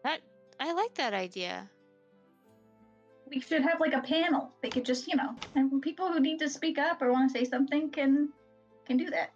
That 0.04 0.20
I 0.60 0.72
like 0.72 0.94
that 0.94 1.14
idea. 1.14 1.68
we 3.28 3.40
should 3.40 3.62
have 3.62 3.80
like 3.80 3.92
a 3.92 4.00
panel. 4.00 4.52
They 4.62 4.68
could 4.68 4.84
just, 4.84 5.08
you 5.08 5.16
know, 5.16 5.34
and 5.54 5.82
people 5.82 6.12
who 6.12 6.20
need 6.20 6.38
to 6.38 6.48
speak 6.48 6.78
up 6.78 7.02
or 7.02 7.12
want 7.12 7.32
to 7.32 7.38
say 7.38 7.44
something 7.44 7.90
can 7.90 8.30
can 8.86 8.96
do 8.96 9.10
that. 9.10 9.32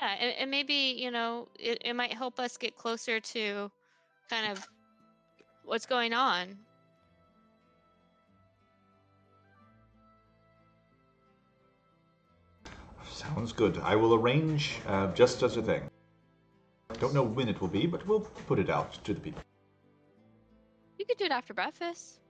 Yeah, 0.00 0.14
and, 0.20 0.34
and 0.38 0.50
maybe 0.50 0.96
you 0.98 1.10
know 1.10 1.48
it, 1.58 1.78
it 1.84 1.94
might 1.94 2.12
help 2.12 2.38
us 2.38 2.56
get 2.56 2.76
closer 2.76 3.20
to 3.20 3.70
kind 4.30 4.52
of 4.52 4.66
what's 5.64 5.86
going 5.86 6.12
on. 6.12 6.56
Sounds 13.10 13.52
good. 13.52 13.78
I 13.82 13.96
will 13.96 14.14
arrange 14.14 14.78
uh, 14.86 15.12
just 15.12 15.40
such 15.40 15.56
a 15.56 15.62
thing. 15.62 15.82
Don't 17.00 17.12
know 17.14 17.22
when 17.22 17.48
it 17.48 17.60
will 17.60 17.68
be, 17.68 17.86
but 17.86 18.06
we'll 18.06 18.20
put 18.20 18.58
it 18.58 18.70
out 18.70 18.92
to 19.04 19.12
the 19.12 19.20
people. 19.20 19.42
You 20.98 21.04
could 21.04 21.18
do 21.18 21.24
it 21.24 21.32
after 21.32 21.52
breakfast. 21.52 22.20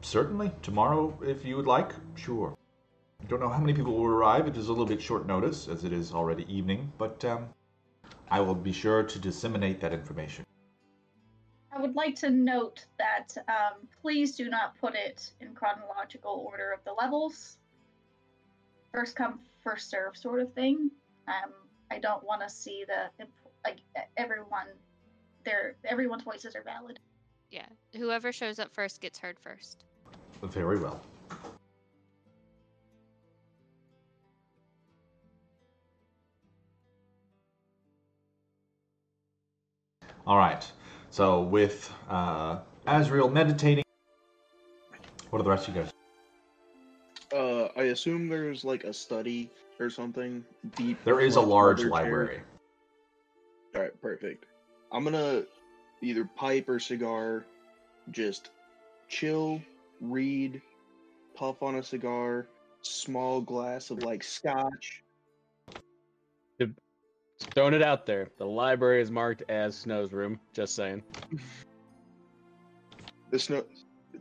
Certainly. 0.00 0.50
Tomorrow, 0.62 1.16
if 1.22 1.44
you 1.44 1.56
would 1.56 1.66
like, 1.66 1.92
sure. 2.16 2.54
Don't 3.28 3.40
know 3.40 3.48
how 3.48 3.60
many 3.60 3.72
people 3.72 3.96
will 3.96 4.06
arrive. 4.06 4.46
It 4.46 4.56
is 4.56 4.68
a 4.68 4.70
little 4.70 4.86
bit 4.86 5.00
short 5.00 5.26
notice, 5.26 5.68
as 5.68 5.84
it 5.84 5.92
is 5.92 6.12
already 6.12 6.44
evening, 6.52 6.92
but 6.98 7.24
um, 7.24 7.48
I 8.30 8.40
will 8.40 8.54
be 8.54 8.72
sure 8.72 9.02
to 9.02 9.18
disseminate 9.18 9.80
that 9.80 9.92
information. 9.92 10.44
I 11.74 11.80
would 11.80 11.94
like 11.94 12.14
to 12.16 12.30
note 12.30 12.84
that 12.98 13.34
um, 13.48 13.88
please 14.02 14.36
do 14.36 14.50
not 14.50 14.78
put 14.78 14.94
it 14.94 15.30
in 15.40 15.54
chronological 15.54 16.44
order 16.46 16.72
of 16.72 16.80
the 16.84 16.92
levels. 16.92 17.56
First 18.92 19.16
come, 19.16 19.40
first 19.64 19.88
serve 19.88 20.16
sort 20.16 20.40
of 20.40 20.52
thing. 20.52 20.90
Um, 21.28 21.52
I 21.90 21.98
don't 21.98 22.22
want 22.24 22.42
to 22.42 22.50
see 22.50 22.84
the 22.86 23.24
like 23.64 23.78
everyone. 24.16 24.66
Their 25.44 25.76
everyone's 25.84 26.22
voices 26.22 26.54
are 26.54 26.62
valid. 26.62 26.98
Yeah, 27.50 27.66
whoever 27.96 28.32
shows 28.32 28.58
up 28.58 28.72
first 28.72 29.00
gets 29.00 29.18
heard 29.18 29.38
first. 29.40 29.84
Very 30.42 30.78
well. 30.78 31.00
All 40.26 40.38
right. 40.38 40.70
So 41.10 41.42
with 41.42 41.92
uh, 42.08 42.58
Azrael 42.86 43.28
meditating, 43.28 43.84
what 45.30 45.40
are 45.40 45.42
the 45.42 45.50
rest 45.50 45.68
of 45.68 45.76
you 45.76 45.82
guys? 45.82 45.92
Uh, 47.34 47.68
I 47.76 47.84
assume 47.84 48.28
there's 48.28 48.64
like 48.64 48.84
a 48.84 48.92
study 48.92 49.50
or 49.80 49.90
something 49.90 50.44
deep. 50.76 51.02
There 51.04 51.20
is 51.20 51.36
a 51.36 51.40
large 51.40 51.80
under 51.80 51.90
chair. 51.90 51.90
library. 51.90 52.40
All 53.74 53.82
right, 53.82 54.02
perfect. 54.02 54.44
I'm 54.92 55.04
gonna 55.04 55.44
either 56.02 56.28
pipe 56.36 56.68
or 56.68 56.78
cigar, 56.78 57.44
just 58.10 58.50
chill, 59.08 59.60
read, 60.00 60.60
puff 61.34 61.62
on 61.62 61.76
a 61.76 61.82
cigar, 61.82 62.46
small 62.82 63.40
glass 63.40 63.90
of 63.90 64.02
like 64.02 64.22
scotch. 64.22 65.02
Throwing 67.54 67.74
it 67.74 67.82
out 67.82 68.06
there. 68.06 68.28
The 68.38 68.46
library 68.46 69.02
is 69.02 69.10
marked 69.10 69.42
as 69.48 69.76
Snow's 69.76 70.12
room. 70.12 70.38
Just 70.52 70.74
saying. 70.74 71.02
The 73.30 73.38
snow, 73.38 73.64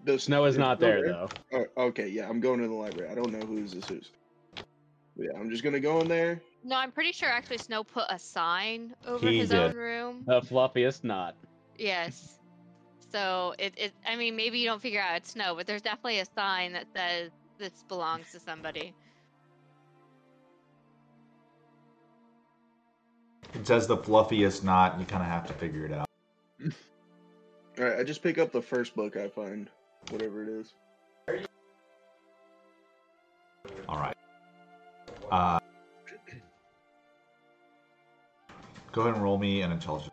the 0.05 0.17
Snow 0.19 0.45
is 0.45 0.57
not 0.57 0.79
there 0.79 1.01
though. 1.07 1.29
though. 1.51 1.65
Oh, 1.77 1.83
okay, 1.87 2.07
yeah, 2.07 2.27
I'm 2.29 2.39
going 2.39 2.59
to 2.61 2.67
the 2.67 2.73
library. 2.73 3.09
I 3.11 3.15
don't 3.15 3.31
know 3.31 3.45
whose 3.45 3.73
this 3.73 3.89
is. 3.91 4.11
But 4.55 4.65
yeah, 5.25 5.39
I'm 5.39 5.49
just 5.49 5.63
gonna 5.63 5.79
go 5.79 5.99
in 6.01 6.07
there. 6.07 6.41
No, 6.63 6.75
I'm 6.77 6.91
pretty 6.91 7.11
sure 7.11 7.27
actually 7.29 7.57
Snow 7.57 7.83
put 7.83 8.05
a 8.09 8.17
sign 8.17 8.95
over 9.05 9.27
He 9.27 9.39
his 9.39 9.49
did. 9.49 9.59
own 9.59 9.75
room. 9.75 10.23
The 10.25 10.41
fluffiest 10.41 11.03
knot. 11.03 11.35
Yes. 11.77 12.39
So 13.11 13.53
it, 13.59 13.73
it 13.77 13.93
I 14.07 14.15
mean 14.15 14.35
maybe 14.35 14.59
you 14.59 14.67
don't 14.67 14.81
figure 14.81 15.01
out 15.01 15.17
it's 15.17 15.31
Snow, 15.31 15.55
but 15.55 15.67
there's 15.67 15.81
definitely 15.81 16.19
a 16.19 16.25
sign 16.33 16.71
that 16.73 16.85
says 16.95 17.31
this 17.57 17.83
belongs 17.89 18.31
to 18.31 18.39
somebody. 18.39 18.93
It 23.53 23.67
says 23.67 23.87
the 23.87 23.97
fluffiest 23.97 24.63
knot. 24.63 24.93
and 24.93 25.01
You 25.01 25.07
kind 25.07 25.21
of 25.23 25.29
have 25.29 25.45
to 25.47 25.53
figure 25.53 25.85
it 25.85 25.93
out. 25.93 26.07
All 27.79 27.85
right, 27.85 27.99
I 27.99 28.03
just 28.03 28.21
pick 28.21 28.37
up 28.37 28.51
the 28.51 28.61
first 28.61 28.95
book 28.95 29.15
I 29.15 29.27
find, 29.27 29.69
whatever 30.09 30.43
it 30.43 30.49
is. 30.49 30.73
All 33.87 33.97
right. 33.97 34.15
Uh, 35.31 35.59
go 38.91 39.01
ahead 39.01 39.13
and 39.13 39.23
roll 39.23 39.37
me 39.37 39.61
an 39.61 39.71
intelligence. 39.71 40.11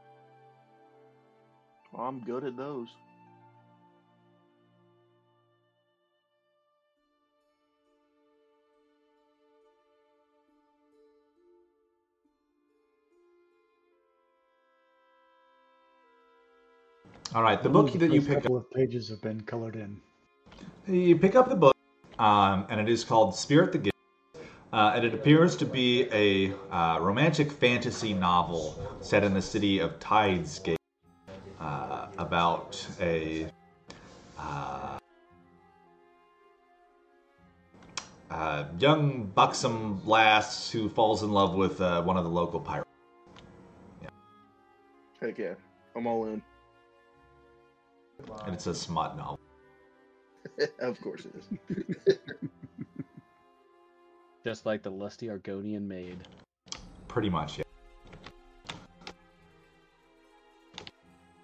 Oh, 1.96 2.02
I'm 2.02 2.20
good 2.20 2.44
at 2.44 2.56
those. 2.56 2.88
All 17.34 17.42
right. 17.42 17.62
The 17.62 17.68
book 17.68 17.94
Ooh, 17.94 17.98
that 17.98 18.10
you 18.10 18.20
first 18.20 18.28
pick 18.28 18.36
up. 18.38 18.42
couple 18.44 18.56
of 18.56 18.70
pages 18.70 19.08
have 19.10 19.20
been 19.20 19.42
colored 19.42 19.76
in. 19.76 20.00
You 20.86 21.16
pick 21.16 21.34
up 21.34 21.48
the 21.48 21.56
book, 21.56 21.74
um, 22.18 22.66
and 22.70 22.80
it 22.80 22.88
is 22.88 23.04
called 23.04 23.34
Spirit 23.34 23.72
the 23.72 23.78
Gift. 23.78 23.94
Uh, 24.72 24.92
and 24.94 25.04
it 25.04 25.14
appears 25.14 25.56
to 25.56 25.64
be 25.64 26.08
a 26.12 26.54
uh, 26.74 26.98
romantic 27.00 27.50
fantasy 27.50 28.12
novel 28.12 28.98
set 29.00 29.24
in 29.24 29.32
the 29.32 29.42
city 29.42 29.78
of 29.78 29.98
Tidesgate 29.98 30.76
uh, 31.60 32.08
about 32.18 32.86
a 33.00 33.50
uh, 34.38 34.98
uh, 38.30 38.64
young 38.78 39.24
buxom 39.34 40.00
lass 40.06 40.70
who 40.70 40.88
falls 40.88 41.22
in 41.22 41.32
love 41.32 41.54
with 41.54 41.80
uh, 41.80 42.02
one 42.02 42.16
of 42.16 42.24
the 42.24 42.30
local 42.30 42.60
pirates. 42.60 42.84
Heck 45.20 45.38
yeah, 45.38 45.54
I'm 45.96 46.06
all 46.06 46.26
in. 46.26 46.42
And 48.44 48.54
it's 48.54 48.66
a 48.66 48.74
smut 48.74 49.16
novel. 49.16 49.38
of 50.80 51.00
course 51.00 51.26
it 51.26 51.34
is. 52.08 52.18
Just 54.44 54.66
like 54.66 54.82
the 54.82 54.90
lusty 54.90 55.26
Argonian 55.26 55.86
maid. 55.86 56.18
Pretty 57.06 57.28
much, 57.28 57.58
yeah. 57.58 57.64
I 58.70 58.74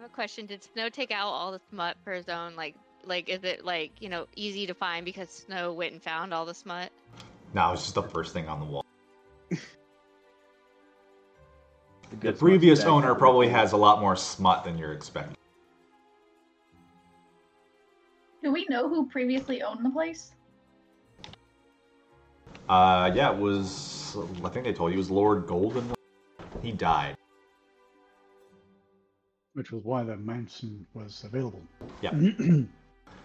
have 0.01 0.06
a 0.06 0.14
question. 0.14 0.46
Did 0.46 0.62
Snow 0.62 0.88
take 0.88 1.10
out 1.10 1.28
all 1.28 1.52
the 1.52 1.60
smut 1.70 1.96
for 2.05 2.12
his 2.12 2.28
own? 2.28 2.56
Like, 2.56 2.74
like 3.05 3.28
is 3.28 3.44
it 3.44 3.64
like 3.64 3.92
you 4.01 4.09
know 4.09 4.26
easy 4.36 4.66
to 4.66 4.74
find 4.74 5.05
because 5.05 5.28
Snow 5.30 5.72
went 5.72 5.92
and 5.92 6.02
found 6.02 6.32
all 6.32 6.46
the 6.46 6.55
smut? 6.55 6.90
No, 7.52 7.72
it's 7.72 7.82
just 7.82 7.94
the 7.94 8.02
first 8.02 8.32
thing 8.32 8.48
on 8.48 8.60
the 8.60 8.66
wall. 8.66 8.84
The, 12.20 12.32
The 12.32 12.32
previous 12.34 12.84
owner 12.84 13.14
probably 13.14 13.48
has 13.48 13.72
a 13.72 13.76
lot 13.76 14.01
more 14.01 14.14
smut 14.14 14.62
than 14.62 14.78
you're 14.78 14.92
expecting. 14.92 15.36
Do 18.44 18.52
we 18.52 18.66
know 18.68 18.88
who 18.90 19.08
previously 19.08 19.62
owned 19.62 19.84
the 19.84 19.90
place? 19.90 20.34
Uh, 22.68 23.10
yeah, 23.14 23.32
it 23.32 23.38
was. 23.38 24.16
I 24.44 24.50
think 24.50 24.66
they 24.66 24.72
told 24.74 24.92
you 24.92 24.96
it 24.96 24.98
was 24.98 25.10
Lord 25.10 25.46
Golden. 25.46 25.92
He 26.62 26.70
died. 26.70 27.16
which 29.54 29.70
was 29.70 29.84
why 29.84 30.02
the 30.02 30.16
mansion 30.16 30.86
was 30.94 31.24
available. 31.24 31.62
Yeah. 32.02 32.14
Yeah. 32.38 32.62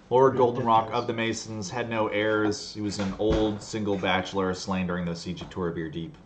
Lord 0.09 0.37
Goldenrock 0.37 0.89
of 0.89 1.05
the 1.05 1.13
Masons 1.13 1.69
had 1.69 1.87
no 1.87 2.07
heirs. 2.07 2.73
He 2.73 2.81
was 2.81 2.97
an 2.97 3.13
old 3.19 3.61
single 3.61 3.95
bachelor 3.95 4.51
slain 4.55 4.87
during 4.87 5.05
the 5.05 5.15
siege 5.15 5.43
of 5.43 5.51
Torevir 5.51 5.91
Deep, 5.91 6.17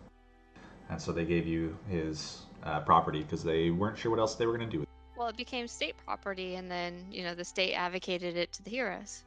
and 0.90 1.02
so 1.02 1.12
they 1.12 1.26
gave 1.26 1.46
you 1.46 1.78
his 1.90 2.44
uh, 2.64 2.80
property 2.80 3.24
because 3.24 3.44
they 3.44 3.72
weren't 3.72 3.98
sure 3.98 4.10
what 4.10 4.22
else 4.22 4.36
they 4.36 4.46
were 4.46 4.56
going 4.58 4.70
to 4.70 4.72
do 4.72 4.80
with 4.80 4.88
it. 4.88 4.93
Well, 5.34 5.40
it 5.40 5.46
became 5.46 5.68
state 5.68 5.96
property, 6.06 6.56
and 6.56 6.70
then 6.70 7.08
you 7.12 7.24
know 7.24 7.34
the 7.34 7.44
state 7.44 7.74
advocated 7.74 8.38
it 8.38 8.52
to 8.54 8.64
the 8.64 8.70
heroes. 8.70 9.24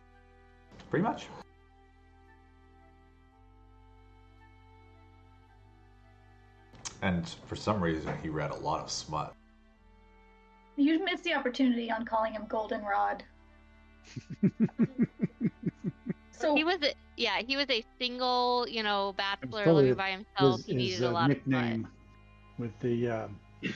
Pretty 0.89 1.03
much. 1.03 1.27
And 7.03 7.29
for 7.47 7.57
some 7.57 7.81
reason, 7.81 8.15
he 8.23 8.29
read 8.29 8.53
a 8.53 8.55
lot 8.55 8.81
of 8.81 8.91
smut. 8.91 9.35
You 10.77 11.05
missed 11.05 11.25
the 11.25 11.35
opportunity 11.35 11.91
on 11.91 12.05
calling 12.05 12.33
him 12.35 12.45
Goldenrod. 12.49 13.25
so 16.31 16.55
He 16.55 16.63
was, 16.65 16.79
a, 16.83 16.93
yeah, 17.17 17.41
he 17.47 17.57
was 17.57 17.67
a 17.71 17.85
single, 17.99 18.67
you 18.69 18.83
know, 18.83 19.13
bachelor 19.17 19.73
living 19.73 19.95
by 19.95 20.11
himself. 20.11 20.59
his, 20.59 20.67
He 20.67 20.73
his, 20.73 20.83
needed 20.83 21.03
a 21.03 21.09
uh, 21.09 21.13
lot 21.13 21.31
of 21.31 21.37
nickname 21.37 21.81
smut. 21.81 21.91
with 22.59 22.79
the 22.81 23.09
uh, 23.09 23.29
you 23.61 23.69
know, 23.71 23.75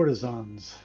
courtesans. 0.00 0.76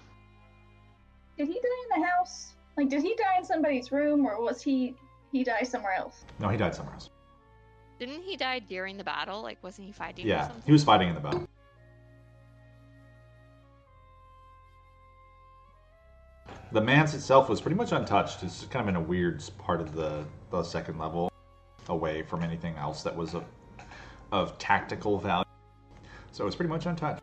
did 1.37 1.47
he 1.47 1.53
die 1.53 1.95
in 1.95 2.01
the 2.01 2.07
house? 2.07 2.53
Like, 2.75 2.89
did 2.89 3.01
he 3.01 3.15
die 3.15 3.37
in 3.37 3.45
somebody's 3.45 3.89
room, 3.91 4.25
or 4.25 4.41
was 4.41 4.61
he 4.61 4.95
he 5.31 5.43
die 5.43 5.63
somewhere 5.63 5.93
else? 5.93 6.25
No, 6.39 6.49
he 6.49 6.57
died 6.57 6.75
somewhere 6.75 6.95
else. 6.95 7.09
Didn't 7.97 8.23
he 8.23 8.35
die 8.35 8.59
during 8.59 8.97
the 8.97 9.03
battle? 9.05 9.41
Like, 9.41 9.57
wasn't 9.63 9.87
he 9.87 9.93
fighting? 9.93 10.25
or 10.25 10.29
Yeah, 10.29 10.47
something? 10.47 10.63
he 10.65 10.71
was 10.73 10.83
fighting 10.83 11.07
in 11.09 11.15
the 11.15 11.21
battle. 11.21 11.47
The 16.73 16.81
manse 16.81 17.13
itself 17.13 17.47
was 17.47 17.61
pretty 17.61 17.77
much 17.77 17.93
untouched. 17.93 18.43
It's 18.43 18.65
kind 18.65 18.83
of 18.83 18.89
in 18.89 18.95
a 18.97 19.01
weird 19.01 19.41
part 19.57 19.79
of 19.79 19.93
the, 19.93 20.25
the 20.51 20.61
second 20.63 20.99
level, 20.99 21.31
away 21.87 22.21
from 22.23 22.43
anything 22.43 22.75
else 22.75 23.01
that 23.03 23.15
was 23.15 23.33
of, 23.33 23.45
of 24.33 24.57
tactical 24.57 25.17
value. 25.17 25.45
So 26.33 26.45
it's 26.47 26.55
pretty 26.55 26.69
much 26.69 26.85
untouched. 26.85 27.21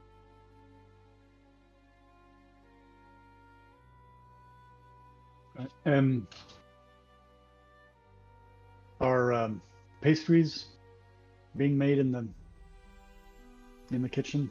Um, 5.85 6.27
are 9.01 9.33
um, 9.33 9.61
pastries 10.01 10.67
being 11.57 11.77
made 11.77 11.99
in 11.99 12.13
the 12.13 12.27
in 13.91 14.03
the 14.03 14.09
kitchen? 14.09 14.49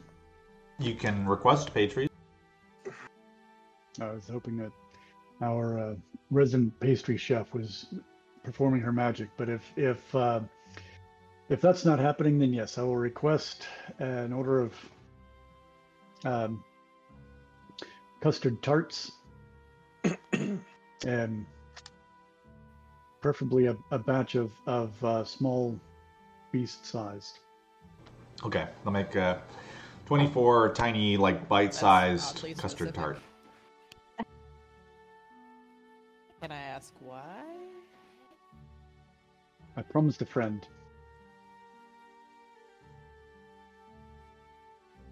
You 0.80 0.96
can 0.96 1.26
request 1.26 1.74
pastries. 1.74 2.10
I 4.00 4.12
was 4.12 4.28
hoping 4.30 4.58
that 4.58 4.72
our 5.42 5.80
uh, 5.80 5.96
resident 6.30 6.80
pastry 6.80 7.18
chef 7.18 7.54
was 7.54 7.86
performing 8.44 8.82
her 8.82 8.92
magic, 8.92 9.30
but 9.38 9.48
if 9.50 9.62
if 9.78 10.16
uh, 10.16 10.42
if 11.50 11.62
that's 11.62 11.86
not 11.86 12.00
happening, 12.00 12.40
then 12.40 12.54
yes, 12.54 12.78
I 12.78 12.84
will 12.84 12.98
request 12.98 13.68
an 14.00 14.34
order 14.34 14.60
of 14.60 14.74
um, 16.24 16.64
custard 18.22 18.62
tarts 18.62 19.12
and 21.06 21.46
preferably 23.22 23.68
a, 23.68 23.78
a 23.92 24.00
batch 24.00 24.36
of 24.36 24.52
of 24.68 25.04
uh, 25.04 25.24
small 25.24 25.80
beast 26.52 26.86
sized. 26.86 27.40
Okay, 28.44 28.68
they'll 28.84 28.92
make 28.92 29.16
uh, 29.16 29.38
24 30.08 30.74
tiny, 30.74 31.16
like 31.16 31.48
bite-sized 31.48 32.42
custard 32.58 32.60
specific. 32.60 32.94
tart. 32.96 33.20
Can 36.42 36.52
I 36.52 36.62
ask 36.62 36.94
why? 37.00 37.44
I 39.78 39.82
promised 39.84 40.22
a 40.22 40.26
friend. 40.26 40.68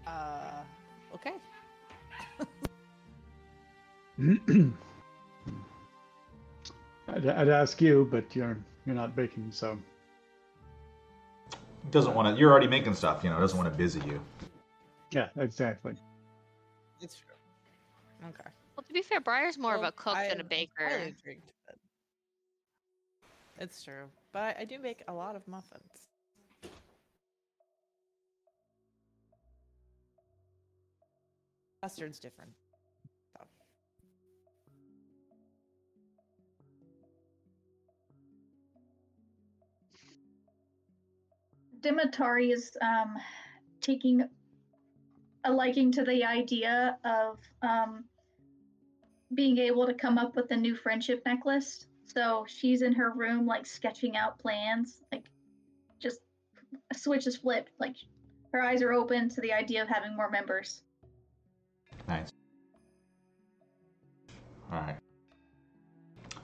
Uh, 0.06 0.62
okay. 1.14 1.34
I'd, 7.14 7.26
I'd 7.28 7.48
ask 7.48 7.80
you, 7.80 8.08
but 8.10 8.34
you're 8.34 8.56
you're 8.86 8.94
not 8.94 9.14
baking, 9.16 9.50
so 9.50 9.78
Doesn't 11.90 12.14
want 12.14 12.34
to. 12.34 12.40
You're 12.40 12.50
already 12.50 12.68
making 12.68 12.94
stuff, 12.94 13.22
you 13.24 13.30
know. 13.30 13.38
Doesn't 13.40 13.58
want 13.58 13.70
to 13.70 13.76
busy 13.76 14.00
you. 14.06 14.20
yeah, 15.10 15.28
exactly. 15.38 15.94
It's 17.00 17.16
true. 17.16 18.28
Okay. 18.28 18.50
Well, 18.76 18.84
to 18.86 18.92
be 18.92 19.02
fair, 19.02 19.20
Briar's 19.20 19.58
more 19.58 19.74
of 19.74 19.82
a 19.82 19.92
cook 19.92 20.16
I 20.16 20.28
than 20.28 20.40
a 20.40 20.44
baker. 20.44 20.84
entirely 20.84 21.08
intrigued, 21.08 21.52
but- 21.66 21.76
It's 23.58 23.82
true, 23.82 24.04
but 24.32 24.40
I, 24.42 24.56
I 24.60 24.64
do 24.64 24.78
make 24.78 25.02
a 25.08 25.12
lot 25.12 25.36
of 25.36 25.46
muffins. 25.48 26.08
Custard's 31.82 32.18
different. 32.18 32.52
Dimitari 41.80 42.52
is 42.52 42.76
um, 42.82 43.16
taking 43.80 44.28
a 45.44 45.52
liking 45.52 45.90
to 45.92 46.04
the 46.04 46.24
idea 46.24 46.98
of 47.04 47.38
um, 47.62 48.04
being 49.34 49.58
able 49.58 49.86
to 49.86 49.94
come 49.94 50.18
up 50.18 50.36
with 50.36 50.50
a 50.50 50.56
new 50.56 50.76
friendship 50.76 51.22
necklace. 51.24 51.86
So 52.04 52.44
she's 52.48 52.82
in 52.82 52.92
her 52.94 53.12
room, 53.12 53.46
like 53.46 53.66
sketching 53.66 54.16
out 54.16 54.38
plans, 54.38 55.02
like 55.12 55.24
just 56.00 56.20
a 56.90 56.94
switch 56.98 57.26
is 57.26 57.36
flipped. 57.36 57.70
Like 57.78 57.96
her 58.52 58.60
eyes 58.60 58.82
are 58.82 58.92
open 58.92 59.28
to 59.30 59.40
the 59.40 59.52
idea 59.52 59.82
of 59.82 59.88
having 59.88 60.16
more 60.16 60.30
members. 60.30 60.82
Nice. 62.08 62.32
All 64.72 64.80
right. 64.80 64.96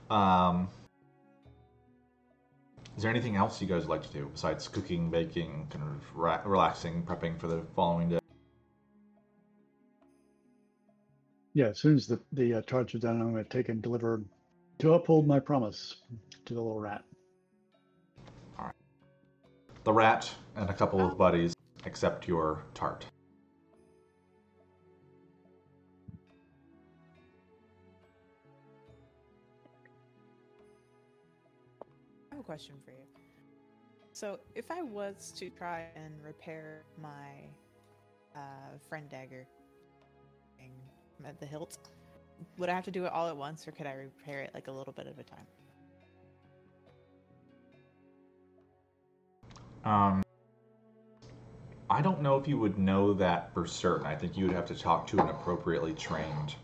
Um, 0.08 0.68
is 2.96 3.02
there 3.02 3.10
anything 3.10 3.36
else 3.36 3.60
you 3.60 3.66
guys 3.66 3.82
would 3.82 3.90
like 3.90 4.02
to 4.02 4.12
do 4.12 4.28
besides 4.32 4.68
cooking, 4.68 5.10
baking, 5.10 5.66
kind 5.70 5.84
of 5.84 6.16
ra- 6.16 6.40
relaxing, 6.44 7.02
prepping 7.02 7.38
for 7.38 7.46
the 7.46 7.62
following 7.74 8.08
day? 8.08 8.18
Yeah, 11.52 11.66
as 11.66 11.78
soon 11.78 11.96
as 11.96 12.06
the 12.06 12.20
the 12.32 12.54
uh, 12.54 12.62
tarts 12.62 12.94
are 12.94 12.98
done, 12.98 13.20
I'm 13.20 13.32
going 13.32 13.44
to 13.44 13.50
take 13.50 13.68
and 13.68 13.82
deliver 13.82 14.22
to 14.78 14.94
uphold 14.94 15.26
my 15.26 15.40
promise 15.40 15.96
to 16.46 16.54
the 16.54 16.60
little 16.60 16.80
rat. 16.80 17.02
The 19.84 19.92
rat 19.92 20.28
and 20.56 20.68
a 20.68 20.74
couple 20.74 21.00
of 21.00 21.16
buddies 21.16 21.54
accept 21.84 22.26
your 22.26 22.64
tart. 22.74 23.06
Question 32.46 32.76
for 32.84 32.92
you. 32.92 33.04
So, 34.12 34.38
if 34.54 34.70
I 34.70 34.82
was 34.82 35.32
to 35.38 35.50
try 35.50 35.84
and 35.94 36.14
repair 36.22 36.84
my 37.00 37.50
uh, 38.34 38.78
friend 38.88 39.08
dagger 39.10 39.46
at 41.24 41.38
the 41.38 41.46
hilt, 41.46 41.76
would 42.56 42.68
I 42.68 42.74
have 42.74 42.84
to 42.84 42.90
do 42.90 43.04
it 43.04 43.12
all 43.12 43.28
at 43.28 43.36
once, 43.36 43.66
or 43.68 43.72
could 43.72 43.86
I 43.86 43.92
repair 43.92 44.40
it 44.40 44.52
like 44.54 44.68
a 44.68 44.72
little 44.72 44.92
bit 44.92 45.06
at 45.06 45.18
a 45.18 45.22
time? 45.22 45.46
Um, 49.84 50.22
I 51.88 52.02
don't 52.02 52.20
know 52.20 52.36
if 52.36 52.48
you 52.48 52.58
would 52.58 52.78
know 52.78 53.14
that 53.14 53.52
for 53.54 53.66
certain. 53.66 54.06
I 54.06 54.16
think 54.16 54.36
you 54.36 54.46
would 54.46 54.54
have 54.54 54.66
to 54.66 54.74
talk 54.74 55.06
to 55.08 55.20
an 55.20 55.28
appropriately 55.28 55.92
trained 55.94 56.54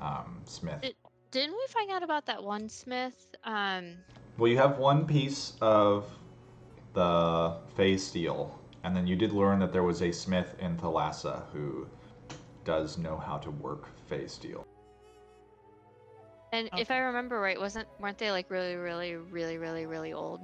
um, 0.00 0.40
smith. 0.44 0.78
It- 0.82 0.96
Didn't 1.30 1.52
we 1.54 1.66
find 1.68 1.90
out 1.90 2.02
about 2.02 2.26
that 2.26 2.42
one 2.42 2.68
smith? 2.68 3.34
Um, 3.44 3.96
Well, 4.38 4.50
you 4.50 4.56
have 4.56 4.78
one 4.78 5.06
piece 5.06 5.54
of 5.60 6.06
the 6.94 7.56
Fey 7.76 7.96
steel, 7.96 8.58
and 8.82 8.96
then 8.96 9.06
you 9.06 9.14
did 9.14 9.32
learn 9.32 9.58
that 9.60 9.72
there 9.72 9.82
was 9.82 10.02
a 10.02 10.12
smith 10.12 10.54
in 10.58 10.76
Thalassa 10.78 11.42
who 11.52 11.86
does 12.64 12.96
know 12.96 13.16
how 13.16 13.36
to 13.38 13.50
work 13.50 13.88
Fey 14.08 14.26
steel. 14.26 14.64
and 16.52 16.68
if 16.76 16.90
I 16.90 16.98
remember 16.98 17.40
right, 17.40 17.58
wasn't 17.58 17.88
weren't 17.98 18.18
they 18.18 18.30
like 18.30 18.50
really, 18.50 18.76
really, 18.76 19.16
really, 19.16 19.58
really, 19.58 19.86
really 19.86 20.12
old? 20.12 20.40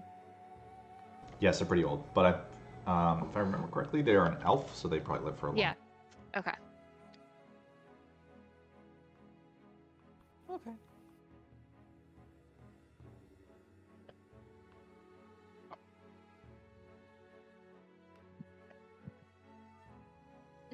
Yes, 1.41 1.59
they're 1.59 1.69
pretty 1.69 1.85
old, 1.85 2.05
but 2.15 2.47
I, 2.87 3.11
um, 3.13 3.29
if 3.31 3.37
I 3.37 3.41
remember 3.41 3.69
correctly, 3.69 4.03
they 4.03 4.17
are 4.17 4.27
an 4.27 4.37
elf, 4.45 4.75
so 4.75 4.89
they 4.89 5.01
probably 5.01 5.27
live 5.27 5.39
for 5.39 5.49
a 5.49 5.51
long. 5.51 5.59
Yeah. 5.59 5.75
Okay. 6.37 6.53
Okay. 10.51 10.73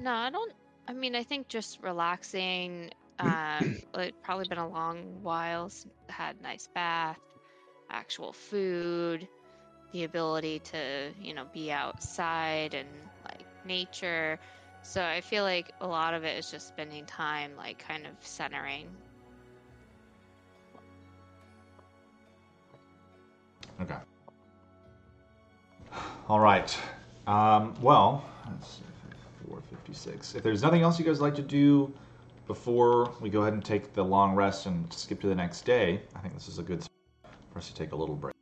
No, 0.05 0.13
I 0.13 0.31
don't. 0.31 0.53
I 0.89 0.93
mean, 0.93 1.15
I 1.15 1.23
think 1.25 1.49
just 1.49 1.79
relaxing. 1.83 2.91
Um, 3.19 3.81
it's 3.95 4.17
probably 4.23 4.45
been 4.45 4.59
a 4.59 4.69
long 4.69 5.23
while. 5.23 5.67
s- 5.67 5.87
Had 6.09 6.41
nice 6.41 6.69
bath, 6.75 7.19
actual 7.89 8.33
food, 8.33 9.29
the 9.93 10.03
ability 10.05 10.61
to 10.71 11.13
you 11.19 11.33
know 11.35 11.45
be 11.53 11.71
outside 11.71 12.75
and 12.75 13.11
like 13.25 13.47
nature. 13.65 14.39
So 14.83 15.03
I 15.03 15.21
feel 15.21 15.43
like 15.43 15.73
a 15.81 15.87
lot 15.87 16.13
of 16.15 16.23
it 16.25 16.37
is 16.37 16.49
just 16.51 16.67
spending 16.67 17.05
time 17.07 17.55
like 17.57 17.79
kind 17.79 18.07
of 18.07 18.17
centering. 18.21 19.03
Okay. 23.81 23.97
All 26.29 26.39
right. 26.39 26.77
Um, 27.27 27.75
well, 27.81 28.25
let's 28.49 28.77
see, 28.77 28.83
456. 29.95 30.35
If 30.35 30.43
there's 30.43 30.61
nothing 30.61 30.81
else 30.81 30.99
you 30.99 31.05
guys 31.05 31.21
like 31.21 31.35
to 31.35 31.41
do 31.41 31.93
before 32.47 33.13
we 33.21 33.29
go 33.29 33.41
ahead 33.41 33.53
and 33.53 33.63
take 33.63 33.93
the 33.93 34.03
long 34.03 34.35
rest 34.35 34.65
and 34.65 34.91
skip 34.91 35.21
to 35.21 35.27
the 35.27 35.35
next 35.35 35.61
day, 35.61 36.01
I 36.15 36.19
think 36.19 36.33
this 36.33 36.47
is 36.47 36.59
a 36.59 36.63
good 36.63 36.83
spot 36.83 37.33
for 37.51 37.59
us 37.59 37.67
to 37.67 37.75
take 37.75 37.91
a 37.91 37.95
little 37.95 38.15
break. 38.15 38.33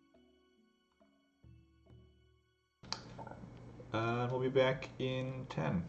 Uh, 3.93 4.27
we'll 4.31 4.41
be 4.41 4.49
back 4.49 4.89
in 4.97 5.45
10. 5.49 5.83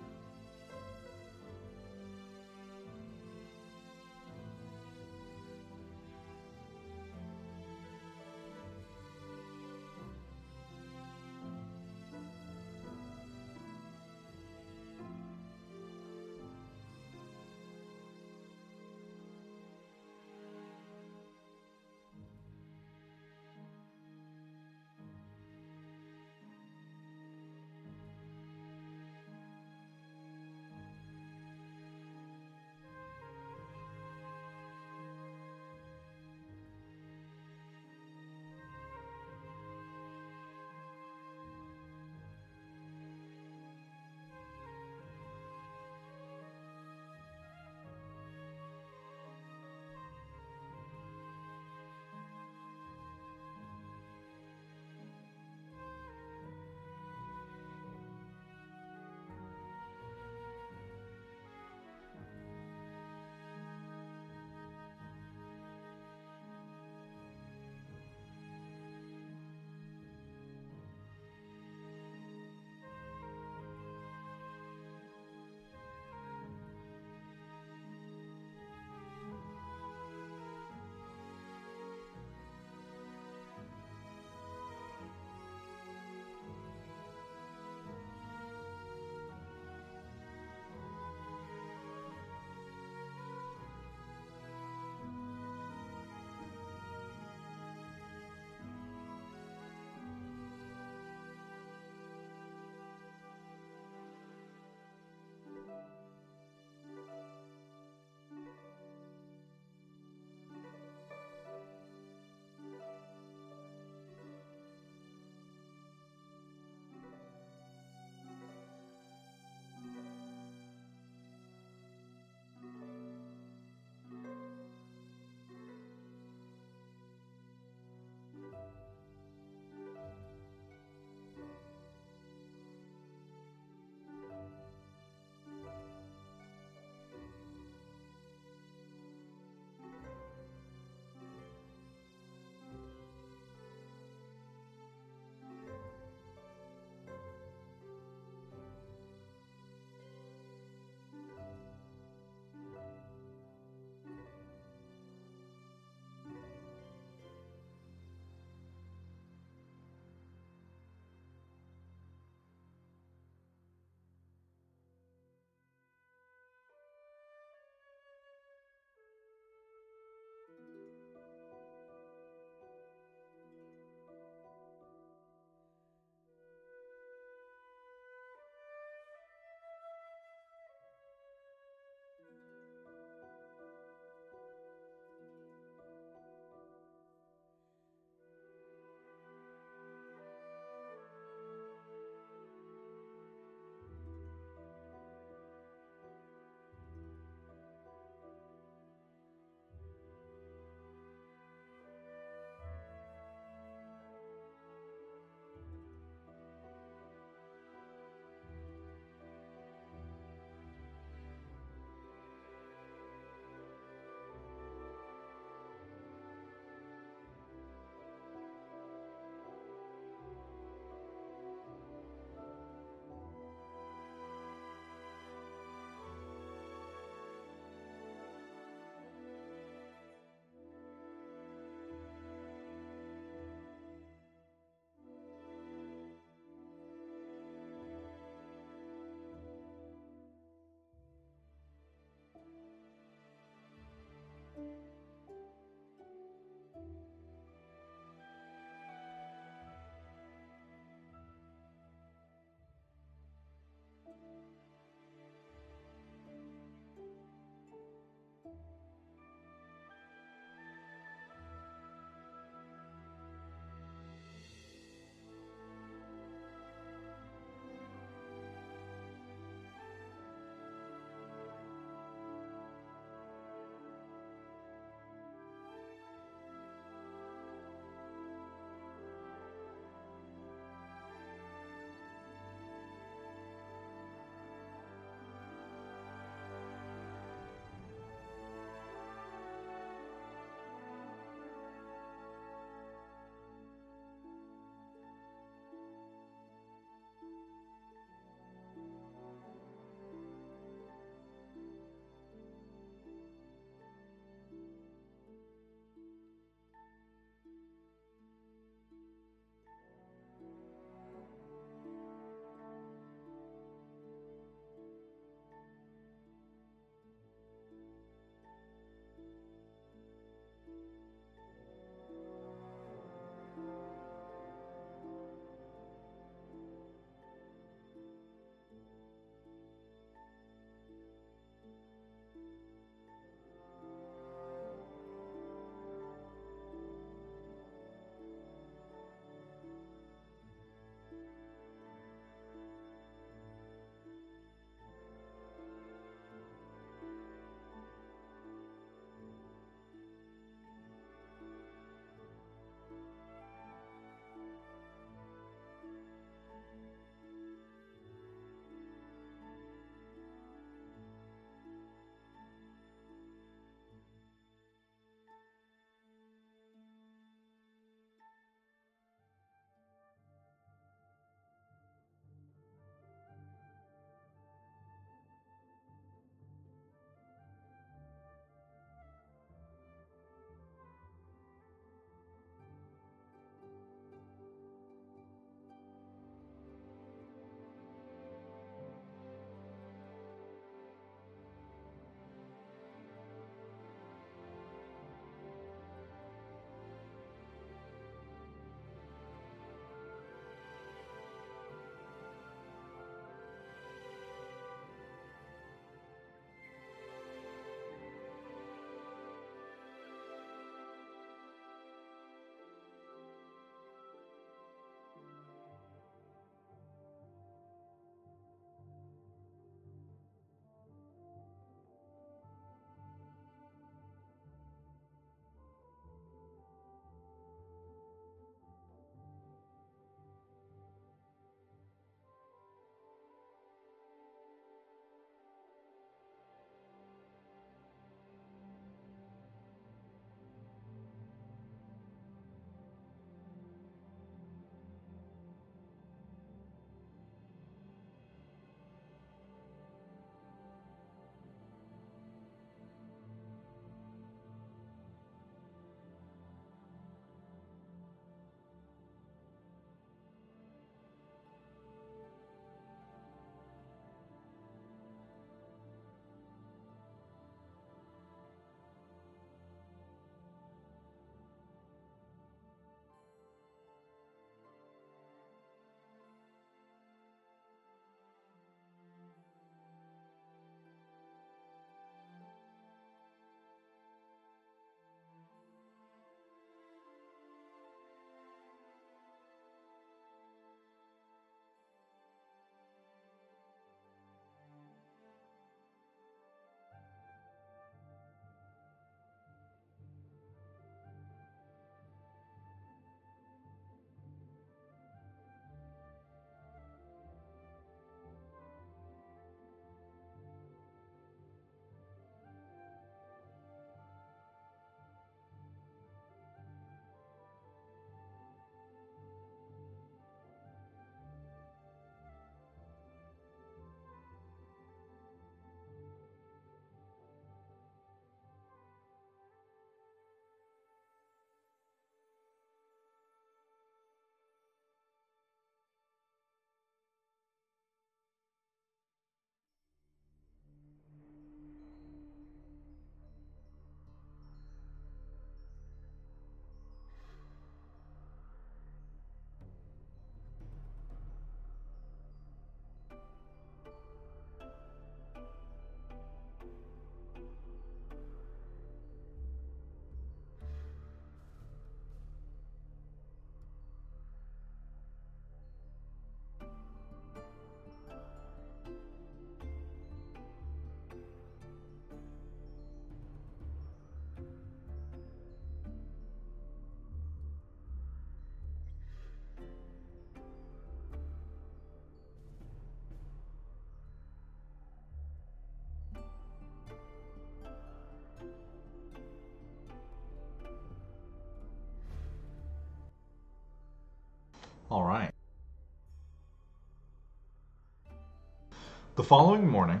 The 599.18 599.24
following 599.24 599.66
morning, 599.66 600.00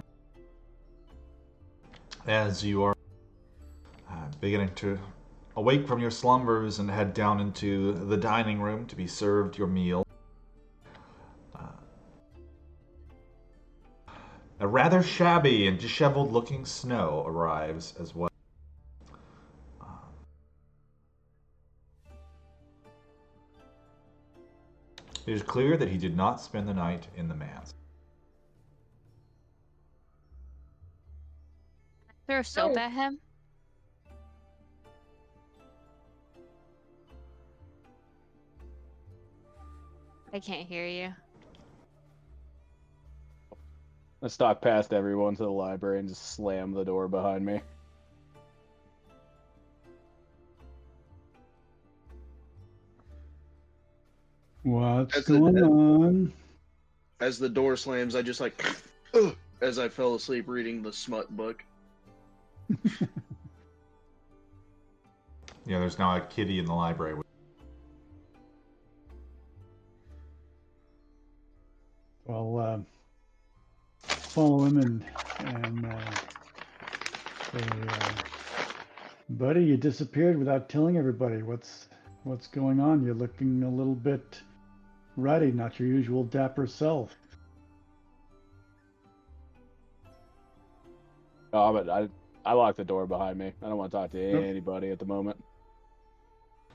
as 2.28 2.64
you 2.64 2.84
are 2.84 2.94
uh, 4.08 4.14
beginning 4.40 4.72
to 4.76 4.96
awake 5.56 5.88
from 5.88 5.98
your 5.98 6.12
slumbers 6.12 6.78
and 6.78 6.88
head 6.88 7.14
down 7.14 7.40
into 7.40 7.94
the 7.94 8.16
dining 8.16 8.60
room 8.60 8.86
to 8.86 8.94
be 8.94 9.08
served 9.08 9.58
your 9.58 9.66
meal, 9.66 10.06
uh, 11.52 11.62
a 14.60 14.68
rather 14.68 15.02
shabby 15.02 15.66
and 15.66 15.80
disheveled 15.80 16.30
looking 16.30 16.64
Snow 16.64 17.24
arrives 17.26 17.94
as 17.98 18.14
well. 18.14 18.30
Uh, 19.80 19.84
It 25.26 25.32
is 25.32 25.42
clear 25.42 25.76
that 25.76 25.88
he 25.88 25.98
did 25.98 26.16
not 26.16 26.40
spend 26.40 26.68
the 26.68 26.74
night 26.74 27.08
in 27.16 27.26
the 27.26 27.34
manse. 27.34 27.74
Throw 32.38 32.42
soap 32.44 32.76
Oh. 32.76 32.78
at 32.78 32.92
him. 32.92 33.18
I 40.32 40.38
can't 40.38 40.68
hear 40.68 40.86
you. 40.86 41.14
I 44.22 44.28
stalk 44.28 44.60
past 44.62 44.92
everyone 44.92 45.34
to 45.34 45.42
the 45.42 45.50
library 45.50 45.98
and 45.98 46.08
just 46.08 46.34
slam 46.34 46.70
the 46.72 46.84
door 46.84 47.08
behind 47.08 47.44
me. 47.44 47.60
What's 54.62 55.12
That's 55.12 55.28
it. 55.28 55.32
going 55.32 55.60
on? 55.60 56.32
As 57.18 57.40
the 57.40 57.48
door 57.48 57.76
slams, 57.76 58.14
I 58.14 58.22
just 58.22 58.40
like, 58.40 58.64
as 59.60 59.80
I 59.80 59.88
fell 59.88 60.14
asleep 60.14 60.46
reading 60.46 60.82
the 60.82 60.92
smut 60.92 61.36
book. 61.36 61.64
Yeah, 65.68 65.80
there's 65.80 65.98
now 65.98 66.16
a 66.16 66.20
kitty 66.22 66.58
in 66.58 66.64
the 66.64 66.72
library. 66.72 67.14
Well, 72.24 72.58
uh, 72.58 72.78
follow 74.34 74.64
him 74.64 74.78
and 74.78 75.04
and 75.40 75.84
uh, 75.84 76.10
say, 77.52 77.90
uh, 77.90 78.12
buddy, 79.28 79.64
you 79.64 79.76
disappeared 79.76 80.38
without 80.38 80.70
telling 80.70 80.96
everybody. 80.96 81.42
What's 81.42 81.88
what's 82.24 82.46
going 82.46 82.80
on? 82.80 83.04
You're 83.04 83.14
looking 83.14 83.62
a 83.62 83.68
little 83.68 83.94
bit 83.94 84.40
ruddy, 85.16 85.52
not 85.52 85.78
your 85.78 85.88
usual 85.88 86.24
dapper 86.24 86.66
self. 86.66 87.14
Oh, 91.52 91.74
but 91.74 91.90
I 91.90 92.08
I 92.48 92.52
locked 92.52 92.78
the 92.78 92.84
door 92.84 93.06
behind 93.06 93.38
me. 93.38 93.52
I 93.62 93.68
don't 93.68 93.76
want 93.76 93.92
to 93.92 93.98
talk 93.98 94.10
to 94.12 94.18
Yep. 94.18 94.42
anybody 94.42 94.90
at 94.90 94.98
the 94.98 95.04
moment. 95.04 95.44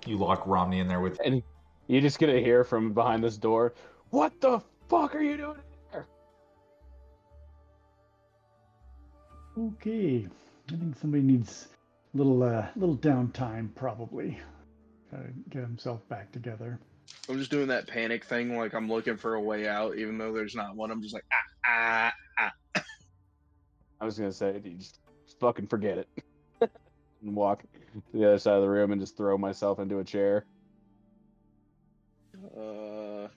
You 0.06 0.18
lock 0.18 0.46
Romney 0.46 0.78
in 0.78 0.88
there 0.88 1.00
with 1.00 1.20
And 1.26 1.42
you 1.88 2.00
just 2.00 2.20
gonna 2.20 2.40
hear 2.40 2.64
from 2.64 2.94
behind 2.94 3.24
this 3.24 3.38
door, 3.38 3.74
"What 4.12 4.40
the 4.40 4.60
fuck 4.88 5.16
are 5.16 5.22
you 5.22 5.36
doing 5.36 5.62
here?" 5.92 6.06
Okay, 9.58 10.28
I 10.68 10.72
think 10.76 10.96
somebody 11.00 11.24
needs 11.24 11.70
a 12.14 12.18
little 12.18 12.44
uh, 12.44 12.68
little 12.76 12.98
downtime, 12.98 13.74
probably. 13.74 14.40
Gotta 15.10 15.34
get 15.50 15.64
himself 15.64 16.08
back 16.08 16.32
together. 16.32 16.80
I'm 17.28 17.40
just 17.40 17.50
doing 17.50 17.70
that 17.70 17.88
panic 17.88 18.26
thing, 18.26 18.56
like 18.56 18.76
I'm 18.76 18.88
looking 18.88 19.18
for 19.18 19.34
a 19.34 19.42
way 19.42 19.68
out, 19.68 19.98
even 19.98 20.20
though 20.20 20.34
there's 20.34 20.54
not 20.54 20.76
one. 20.76 20.92
I'm 20.92 21.02
just 21.02 21.16
like, 21.16 21.26
ah, 21.34 22.12
ah, 22.38 22.52
ah. 22.76 22.84
I 24.00 24.06
was 24.06 24.20
gonna 24.20 24.32
say, 24.32 24.62
you 24.64 24.76
just, 24.76 24.94
just 24.94 25.03
fucking 25.44 25.68
forget 25.68 25.98
it, 25.98 26.08
and 27.22 27.36
walk 27.36 27.64
to 27.64 28.18
the 28.18 28.26
other 28.26 28.40
side 28.40 28.54
of 28.56 28.62
the 28.62 28.70
room 28.70 28.94
and 28.94 29.02
just 29.02 29.18
throw 29.18 29.38
myself 29.38 29.78
into 29.80 30.00
a 30.00 30.04
chair. 30.04 30.46
Uh, 32.58 33.28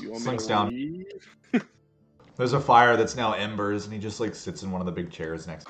you 0.00 0.10
want 0.10 0.20
me 0.20 0.20
Slinks 0.20 0.44
to 0.44 0.48
down. 0.48 0.68
leave? 0.70 1.28
There's 2.36 2.54
a 2.54 2.60
fire 2.60 2.96
that's 2.96 3.14
now 3.14 3.34
embers, 3.34 3.84
and 3.84 3.92
he 3.92 4.00
just 4.00 4.20
like 4.20 4.34
sits 4.34 4.62
in 4.62 4.72
one 4.72 4.80
of 4.80 4.86
the 4.86 4.92
big 4.92 5.10
chairs 5.10 5.46
next. 5.46 5.68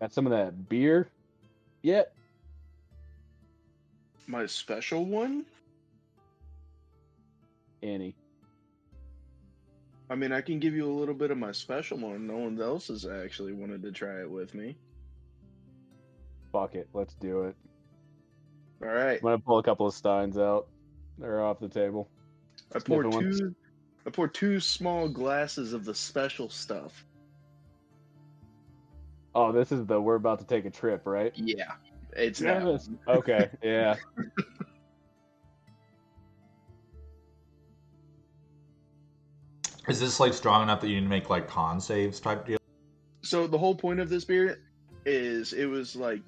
Got 0.00 0.12
some 0.12 0.24
of 0.24 0.30
that 0.30 0.68
beer 0.68 1.10
yet? 1.82 2.14
My 4.28 4.46
special 4.46 5.04
one? 5.04 5.44
Annie. 7.82 8.14
I 10.10 10.14
mean, 10.14 10.32
I 10.32 10.40
can 10.40 10.58
give 10.58 10.74
you 10.74 10.86
a 10.86 10.92
little 10.92 11.14
bit 11.14 11.30
of 11.30 11.38
my 11.38 11.52
special 11.52 11.98
one. 11.98 12.26
No 12.26 12.36
one 12.36 12.60
else 12.60 12.88
has 12.88 13.06
actually 13.06 13.52
wanted 13.52 13.82
to 13.82 13.92
try 13.92 14.20
it 14.20 14.30
with 14.30 14.54
me. 14.54 14.76
Fuck 16.52 16.74
it, 16.74 16.88
let's 16.92 17.14
do 17.14 17.44
it. 17.44 17.56
All 18.82 18.88
right, 18.88 19.18
I'm 19.18 19.22
gonna 19.22 19.38
pull 19.38 19.58
a 19.58 19.62
couple 19.62 19.86
of 19.86 19.94
steins 19.94 20.36
out. 20.36 20.68
They're 21.18 21.42
off 21.42 21.58
the 21.58 21.68
table. 21.68 22.08
I 22.74 22.78
pour 22.80 23.02
ones. 23.04 23.40
two. 23.40 23.54
I 24.06 24.10
poured 24.10 24.34
two 24.34 24.60
small 24.60 25.08
glasses 25.08 25.72
of 25.72 25.84
the 25.84 25.94
special 25.94 26.50
stuff. 26.50 27.04
Oh, 29.34 29.52
this 29.52 29.72
is 29.72 29.86
the 29.86 30.00
we're 30.00 30.16
about 30.16 30.38
to 30.40 30.46
take 30.46 30.64
a 30.64 30.70
trip, 30.70 31.02
right? 31.06 31.32
Yeah, 31.36 31.72
it's 32.12 32.40
Yeah. 32.40 32.76
Okay, 33.08 33.48
yeah. 33.62 33.96
Is 39.88 40.00
this 40.00 40.18
like 40.18 40.32
strong 40.32 40.62
enough 40.62 40.80
that 40.80 40.88
you 40.88 40.96
need 40.96 41.02
to 41.02 41.08
make 41.08 41.28
like 41.28 41.46
con 41.46 41.80
saves 41.80 42.18
type 42.20 42.46
deal? 42.46 42.58
So 43.22 43.46
the 43.46 43.58
whole 43.58 43.74
point 43.74 44.00
of 44.00 44.08
this 44.08 44.24
beer 44.24 44.58
is 45.04 45.52
it 45.52 45.66
was 45.66 45.94
like 45.94 46.22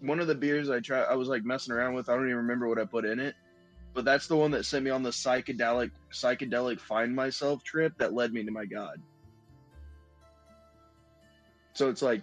one 0.00 0.20
of 0.20 0.26
the 0.26 0.34
beers 0.34 0.70
I 0.70 0.80
tried. 0.80 1.04
I 1.04 1.14
was 1.14 1.28
like 1.28 1.44
messing 1.44 1.74
around 1.74 1.94
with. 1.94 2.08
I 2.08 2.14
don't 2.14 2.24
even 2.24 2.36
remember 2.36 2.68
what 2.68 2.78
I 2.78 2.84
put 2.84 3.04
in 3.04 3.20
it, 3.20 3.34
but 3.92 4.04
that's 4.04 4.26
the 4.26 4.36
one 4.36 4.50
that 4.52 4.64
sent 4.64 4.84
me 4.84 4.90
on 4.90 5.02
the 5.02 5.10
psychedelic 5.10 5.90
psychedelic 6.12 6.80
find 6.80 7.14
myself 7.14 7.62
trip 7.64 7.92
that 7.98 8.14
led 8.14 8.32
me 8.32 8.44
to 8.44 8.50
my 8.50 8.64
god. 8.64 9.00
So 11.74 11.90
it's 11.90 12.02
like 12.02 12.22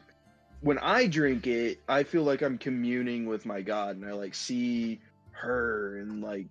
when 0.61 0.79
I 0.79 1.07
drink 1.07 1.45
it, 1.45 1.81
I 1.87 2.03
feel 2.03 2.23
like 2.23 2.41
I'm 2.41 2.57
communing 2.57 3.27
with 3.27 3.45
my 3.45 3.61
god, 3.61 3.95
and 3.95 4.05
I 4.05 4.13
like 4.13 4.33
see 4.33 5.01
her 5.31 5.97
and 5.97 6.21
like 6.21 6.47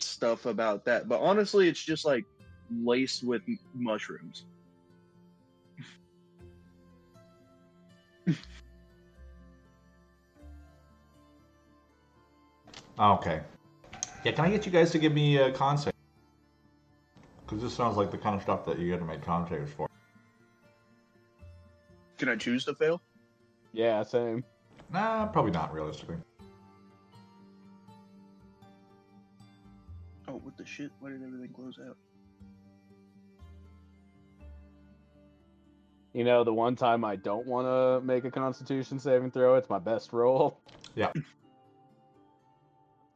stuff 0.00 0.44
about 0.44 0.84
that. 0.84 1.08
But 1.08 1.20
honestly, 1.20 1.68
it's 1.68 1.82
just 1.82 2.04
like 2.04 2.24
laced 2.84 3.22
with 3.22 3.42
mushrooms. 3.74 4.44
Ah, 12.98 13.16
okay. 13.18 13.40
Yeah, 14.24 14.32
can 14.32 14.44
I 14.44 14.50
get 14.50 14.64
you 14.66 14.72
guys 14.72 14.90
to 14.92 14.98
give 14.98 15.12
me 15.12 15.38
a 15.38 15.50
con 15.50 15.76
save? 15.76 15.92
Because 17.44 17.62
this 17.62 17.74
sounds 17.74 17.96
like 17.96 18.10
the 18.10 18.18
kind 18.18 18.36
of 18.36 18.42
stuff 18.42 18.64
that 18.66 18.78
you 18.78 18.90
got 18.90 18.98
to 18.98 19.04
make 19.04 19.22
con 19.22 19.48
saves 19.48 19.72
for. 19.72 19.88
Can 22.18 22.28
I 22.28 22.36
choose 22.36 22.64
to 22.66 22.74
fail? 22.74 23.02
Yeah, 23.72 24.02
same. 24.04 24.44
Nah, 24.92 25.26
probably 25.26 25.50
not 25.50 25.72
realistically. 25.74 26.16
Oh, 30.28 30.34
what 30.44 30.56
the 30.56 30.64
shit? 30.64 30.90
Why 31.00 31.10
did 31.10 31.22
everything 31.22 31.50
close 31.54 31.78
out? 31.84 31.96
You 36.12 36.24
know, 36.24 36.44
the 36.44 36.52
one 36.52 36.76
time 36.76 37.04
I 37.04 37.16
don't 37.16 37.46
want 37.46 37.66
to 37.66 38.04
make 38.06 38.24
a 38.24 38.30
Constitution 38.30 38.98
saving 38.98 39.30
throw, 39.30 39.54
it's 39.54 39.70
my 39.70 39.78
best 39.78 40.12
roll. 40.12 40.58
Yeah. 40.94 41.10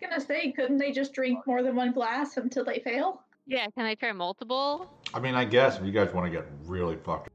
gonna 0.01 0.19
say, 0.19 0.51
couldn't 0.53 0.79
they 0.79 0.93
just 0.93 1.13
drink 1.13 1.47
more 1.47 1.63
than 1.63 1.77
one 1.77 1.93
glass 1.93 2.39
until 2.39 2.65
they 2.65 2.79
fail? 2.79 3.21
Yeah, 3.47 3.67
can 3.77 3.85
I 3.85 3.95
try 3.95 4.13
multiple? 4.13 4.91
I 5.13 5.21
mean, 5.21 5.35
I 5.35 5.45
guess 5.45 5.79
if 5.79 5.85
you 5.85 5.93
guys 5.93 6.11
want 6.15 6.27
to 6.27 6.31
get 6.31 6.47
really 6.65 6.97
fucked. 6.97 7.29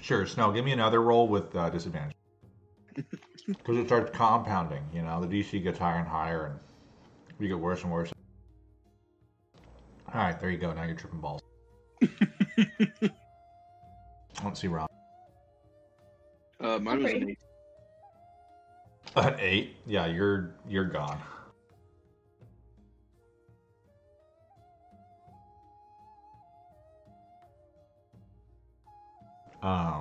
Sure, 0.00 0.24
Snow, 0.24 0.52
give 0.52 0.64
me 0.64 0.72
another 0.72 1.02
roll 1.02 1.28
with 1.28 1.54
uh, 1.54 1.68
disadvantage. 1.68 2.14
Because 3.46 3.76
it 3.76 3.86
starts 3.86 4.10
compounding, 4.16 4.82
you 4.92 5.02
know, 5.02 5.24
the 5.24 5.28
DC 5.28 5.62
gets 5.62 5.78
higher 5.78 5.98
and 5.98 6.08
higher, 6.08 6.46
and 6.46 6.58
you 7.38 7.46
get 7.46 7.58
worse 7.58 7.82
and 7.82 7.92
worse. 7.92 8.10
All 10.16 10.22
right, 10.22 10.40
there 10.40 10.48
you 10.48 10.56
go. 10.56 10.72
Now 10.72 10.84
you're 10.84 10.94
tripping 10.94 11.20
balls. 11.20 11.42
Let's 14.42 14.58
see, 14.58 14.66
Rob. 14.66 14.88
Uh, 16.58 16.78
mine 16.78 17.02
was 17.02 17.12
an 17.12 17.28
eight. 17.28 17.38
An 19.14 19.36
eight? 19.38 19.76
Yeah, 19.84 20.06
you're 20.06 20.54
you're 20.66 20.86
gone. 20.86 21.20
Um, 29.62 30.00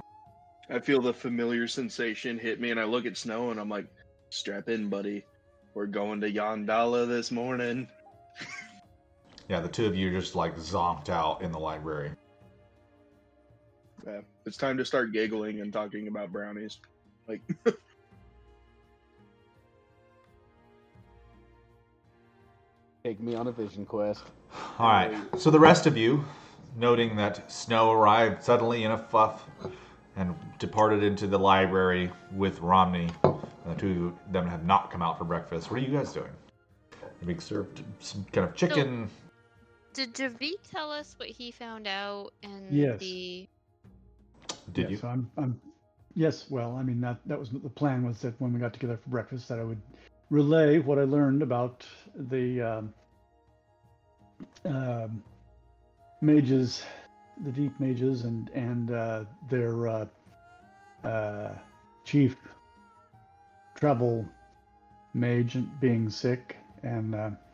I 0.69 0.79
feel 0.79 1.01
the 1.01 1.13
familiar 1.13 1.67
sensation 1.67 2.39
hit 2.39 2.61
me, 2.61 2.71
and 2.71 2.79
I 2.79 2.85
look 2.85 3.05
at 3.05 3.17
Snow, 3.17 3.51
and 3.51 3.59
I'm 3.59 3.67
like, 3.67 3.87
"Strap 4.29 4.69
in, 4.69 4.87
buddy." 4.87 5.25
We're 5.73 5.87
going 5.87 6.21
to 6.21 6.31
Yandala 6.31 7.05
this 7.05 7.31
morning. 7.31 7.89
Yeah, 9.47 9.59
the 9.59 9.69
two 9.69 9.85
of 9.85 9.95
you 9.95 10.11
just 10.11 10.35
like 10.35 10.57
zonked 10.57 11.09
out 11.09 11.41
in 11.41 11.51
the 11.51 11.59
library. 11.59 12.11
Yeah, 14.05 14.22
it's 14.45 14.57
time 14.57 14.77
to 14.77 14.85
start 14.85 15.11
giggling 15.11 15.61
and 15.61 15.72
talking 15.72 16.07
about 16.07 16.31
brownies. 16.31 16.80
Like, 17.27 17.41
Take 23.05 23.19
me 23.19 23.35
on 23.35 23.45
a 23.45 23.51
vision 23.51 23.85
quest. 23.85 24.23
All 24.80 24.88
right. 24.89 25.15
So 25.38 25.51
the 25.51 25.59
rest 25.59 25.85
of 25.85 25.95
you, 25.95 26.26
noting 26.76 27.15
that 27.17 27.51
Snow 27.51 27.91
arrived 27.91 28.43
suddenly 28.43 28.84
in 28.84 28.89
a 28.89 28.97
fuff 28.97 29.47
and 30.15 30.34
departed 30.57 31.03
into 31.03 31.27
the 31.27 31.38
library 31.38 32.11
with 32.31 32.59
Romney, 32.61 33.09
and 33.23 33.39
the 33.67 33.76
two 33.76 34.17
of 34.26 34.34
them 34.34 34.47
have 34.47 34.65
not 34.65 34.89
come 34.89 35.03
out 35.03 35.19
for 35.19 35.23
breakfast. 35.23 35.69
What 35.69 35.80
are 35.80 35.84
you 35.84 35.95
guys 35.95 36.13
doing? 36.13 36.31
You're 37.22 37.27
being 37.27 37.39
served 37.39 37.84
some 37.99 38.26
kind 38.31 38.47
of 38.49 38.55
chicken. 38.55 39.07
Did 39.95 40.13
Javi 40.15 40.53
tell 40.69 40.91
us 40.91 41.15
what 41.17 41.30
he 41.30 41.51
found 41.51 41.88
out 41.88 42.34
in 42.43 42.91
Yes. 42.91 42.99
the? 42.99 43.47
Did 44.73 44.89
yeah, 44.89 44.89
you? 44.89 44.97
So 44.97 45.07
I'm, 45.07 45.31
I'm, 45.38 45.61
yes. 46.15 46.49
Well, 46.49 46.76
I 46.76 46.84
mean 46.84 47.01
that 47.01 47.17
that 47.26 47.39
was 47.39 47.51
the 47.51 47.69
plan 47.69 48.05
was 48.05 48.22
that 48.22 48.39
when 48.41 48.53
we 48.53 48.59
got 48.59 48.73
together 48.73 48.97
for 48.97 49.09
breakfast, 49.09 49.47
that 49.49 49.59
I 49.59 49.63
would 49.63 49.81
relay 50.30 50.80
what 50.80 50.99
I 50.99 51.03
learned 51.03 51.41
about 51.41 51.85
the 52.15 52.61
um, 52.61 52.93
um, 54.65 55.23
mages, 56.22 56.84
the 57.43 57.51
deep 57.51 57.80
mages, 57.80 58.26
and 58.26 58.49
and 58.53 58.91
uh, 58.91 59.26
their 59.49 59.88
uh, 59.88 60.05
uh, 61.03 61.53
chief 62.05 62.38
travel 63.76 64.26
mage 65.13 65.57
being 65.80 66.09
sick, 66.09 66.57
and 66.84 67.15
uh, 67.15 67.30
uh, 67.30 67.44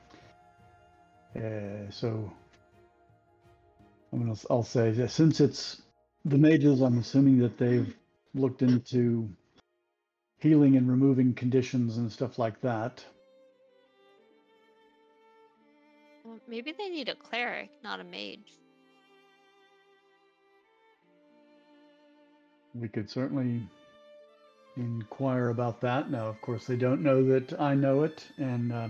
so 1.90 2.32
I'm 4.12 4.20
gonna 4.20 4.36
I'll 4.50 4.64
say 4.64 4.92
that 4.92 5.12
since 5.12 5.40
it's 5.40 5.82
the 6.26 6.38
mages, 6.38 6.82
I'm 6.82 6.98
assuming 7.00 7.40
that 7.40 7.58
they've 7.58 7.96
looked 8.34 8.62
into 8.62 9.30
healing 10.40 10.76
and 10.76 10.90
removing 10.90 11.34
conditions 11.34 11.98
and 11.98 12.12
stuff 12.12 12.38
like 12.38 12.60
that. 12.62 13.04
Well, 16.26 16.40
maybe 16.48 16.74
they 16.78 16.90
need 16.90 17.10
a 17.10 17.16
cleric, 17.16 17.70
not 17.84 18.00
a 18.00 18.04
mage. 18.04 18.54
We 22.74 22.88
could 22.88 23.10
certainly 23.10 23.62
inquire 24.78 25.50
about 25.50 25.82
that. 25.82 26.10
Now, 26.10 26.28
of 26.28 26.40
course, 26.42 26.66
they 26.66 26.78
don't 26.78 27.02
know 27.02 27.24
that 27.26 27.60
I 27.60 27.76
know 27.76 28.04
it, 28.04 28.26
and 28.38 28.72
uh, 28.72 28.88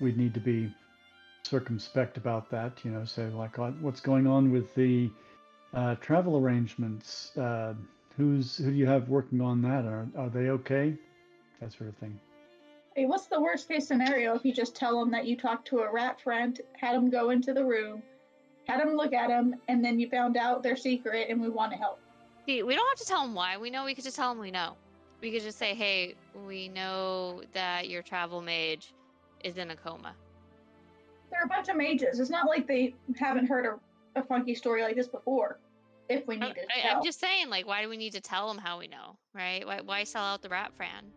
we'd 0.00 0.16
need 0.16 0.34
to 0.34 0.40
be 0.40 0.74
circumspect 1.52 2.16
about 2.16 2.50
that. 2.50 2.72
You 2.82 2.92
know, 2.92 3.04
say 3.04 3.26
like, 3.26 3.58
what's 3.58 4.00
going 4.00 4.26
on 4.26 4.50
with 4.50 4.74
the 4.74 5.10
uh, 5.74 5.96
travel 5.96 6.38
arrangements? 6.38 7.36
Uh, 7.36 7.74
who's 8.16 8.56
who 8.56 8.70
do 8.70 8.76
you 8.76 8.86
have 8.86 9.08
working 9.08 9.40
on 9.42 9.60
that? 9.62 9.84
Are 9.84 10.08
are 10.16 10.30
they 10.30 10.48
okay? 10.58 10.94
That 11.60 11.72
sort 11.72 11.90
of 11.90 11.96
thing. 11.96 12.18
Hey, 12.96 13.04
what's 13.04 13.26
the 13.26 13.40
worst 13.40 13.68
case 13.68 13.86
scenario 13.86 14.34
if 14.34 14.44
you 14.46 14.52
just 14.52 14.74
tell 14.74 14.98
them 14.98 15.10
that 15.12 15.26
you 15.26 15.36
talked 15.36 15.68
to 15.68 15.80
a 15.80 15.92
rat 15.92 16.20
friend, 16.20 16.58
had 16.78 16.94
them 16.94 17.10
go 17.10 17.30
into 17.30 17.52
the 17.52 17.64
room, 17.64 18.02
had 18.66 18.80
them 18.80 18.96
look 18.96 19.12
at 19.12 19.28
them, 19.28 19.54
and 19.68 19.84
then 19.84 20.00
you 20.00 20.08
found 20.08 20.36
out 20.36 20.62
their 20.62 20.76
secret 20.76 21.26
and 21.28 21.40
we 21.40 21.50
want 21.50 21.72
to 21.72 21.78
help? 21.78 21.98
See, 22.46 22.62
we 22.62 22.74
don't 22.74 22.88
have 22.88 22.98
to 22.98 23.06
tell 23.06 23.22
them 23.22 23.34
why 23.34 23.56
we 23.58 23.70
know. 23.70 23.84
We 23.84 23.94
could 23.94 24.04
just 24.04 24.16
tell 24.16 24.30
them 24.30 24.40
we 24.40 24.50
know. 24.50 24.76
We 25.20 25.30
could 25.32 25.42
just 25.42 25.58
say, 25.58 25.74
"Hey, 25.74 26.14
we 26.48 26.68
know 26.68 27.42
that 27.52 27.88
your 27.90 28.02
travel 28.02 28.40
mage 28.40 28.94
is 29.44 29.58
in 29.58 29.70
a 29.70 29.76
coma." 29.76 30.14
They're 31.32 31.44
a 31.44 31.48
bunch 31.48 31.68
of 31.68 31.76
mages. 31.76 32.20
It's 32.20 32.30
not 32.30 32.46
like 32.46 32.68
they 32.68 32.94
haven't 33.18 33.46
heard 33.46 33.66
a, 33.66 34.20
a 34.20 34.22
funky 34.22 34.54
story 34.54 34.82
like 34.82 34.94
this 34.94 35.08
before. 35.08 35.58
If 36.08 36.26
we 36.26 36.36
I, 36.36 36.48
needed 36.48 36.64
I, 36.84 36.90
I'm 36.90 37.02
just 37.02 37.18
saying, 37.18 37.48
like, 37.48 37.66
why 37.66 37.82
do 37.82 37.88
we 37.88 37.96
need 37.96 38.12
to 38.12 38.20
tell 38.20 38.48
them 38.48 38.58
how 38.58 38.78
we 38.78 38.86
know, 38.86 39.16
right? 39.34 39.66
Why, 39.66 39.80
why 39.80 40.04
sell 40.04 40.22
out 40.22 40.42
the 40.42 40.50
rat 40.50 40.72
fran? 40.76 41.10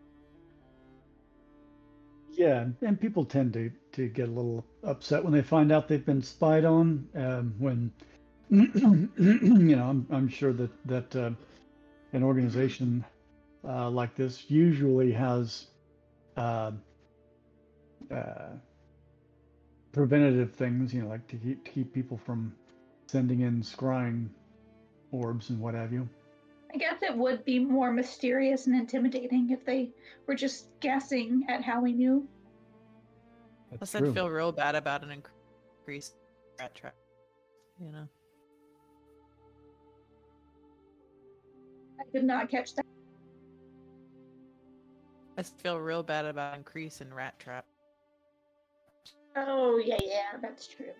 Yeah, 2.30 2.66
and 2.82 3.00
people 3.00 3.24
tend 3.24 3.52
to 3.54 3.70
to 3.92 4.08
get 4.08 4.28
a 4.28 4.30
little 4.30 4.64
upset 4.84 5.24
when 5.24 5.32
they 5.32 5.42
find 5.42 5.72
out 5.72 5.88
they've 5.88 6.04
been 6.04 6.22
spied 6.22 6.64
on. 6.64 7.08
Um, 7.14 7.54
when 7.58 7.92
you 8.50 9.76
know, 9.76 9.88
I'm 9.88 10.06
I'm 10.10 10.28
sure 10.28 10.52
that 10.52 10.70
that 10.86 11.16
uh, 11.16 11.30
an 12.12 12.22
organization 12.22 13.04
uh, 13.66 13.88
like 13.90 14.14
this 14.14 14.44
usually 14.48 15.12
has 15.12 15.66
uh, 16.36 16.72
uh, 18.10 18.48
preventative 19.96 20.52
things, 20.52 20.92
you 20.92 21.00
know, 21.00 21.08
like 21.08 21.26
to 21.26 21.36
keep, 21.36 21.64
to 21.64 21.70
keep 21.70 21.92
people 21.94 22.18
from 22.18 22.54
sending 23.06 23.40
in 23.40 23.62
scrying 23.62 24.28
orbs 25.10 25.48
and 25.48 25.58
what 25.58 25.72
have 25.72 25.90
you. 25.90 26.06
I 26.72 26.76
guess 26.76 27.00
it 27.00 27.16
would 27.16 27.46
be 27.46 27.58
more 27.58 27.90
mysterious 27.90 28.66
and 28.66 28.76
intimidating 28.76 29.50
if 29.50 29.64
they 29.64 29.88
were 30.26 30.34
just 30.34 30.68
guessing 30.80 31.46
at 31.48 31.64
how 31.64 31.80
we 31.80 31.94
knew. 31.94 32.28
That's 33.70 33.90
Plus, 33.90 33.94
I'd 33.94 34.12
feel 34.12 34.28
real 34.28 34.52
bad 34.52 34.74
about 34.74 35.02
an 35.02 35.10
increased 35.10 36.14
rat 36.60 36.74
trap. 36.74 36.94
You 37.80 37.90
know. 37.90 38.08
I 41.98 42.02
did 42.12 42.24
not 42.24 42.50
catch 42.50 42.74
that. 42.74 42.84
I 45.38 45.42
feel 45.42 45.78
real 45.78 46.02
bad 46.02 46.26
about 46.26 46.54
increase 46.54 47.00
in 47.00 47.14
rat 47.14 47.38
trap. 47.38 47.64
Oh 49.36 49.78
yeah, 49.78 49.98
yeah, 50.02 50.38
that's 50.40 50.66
true. 50.66 50.92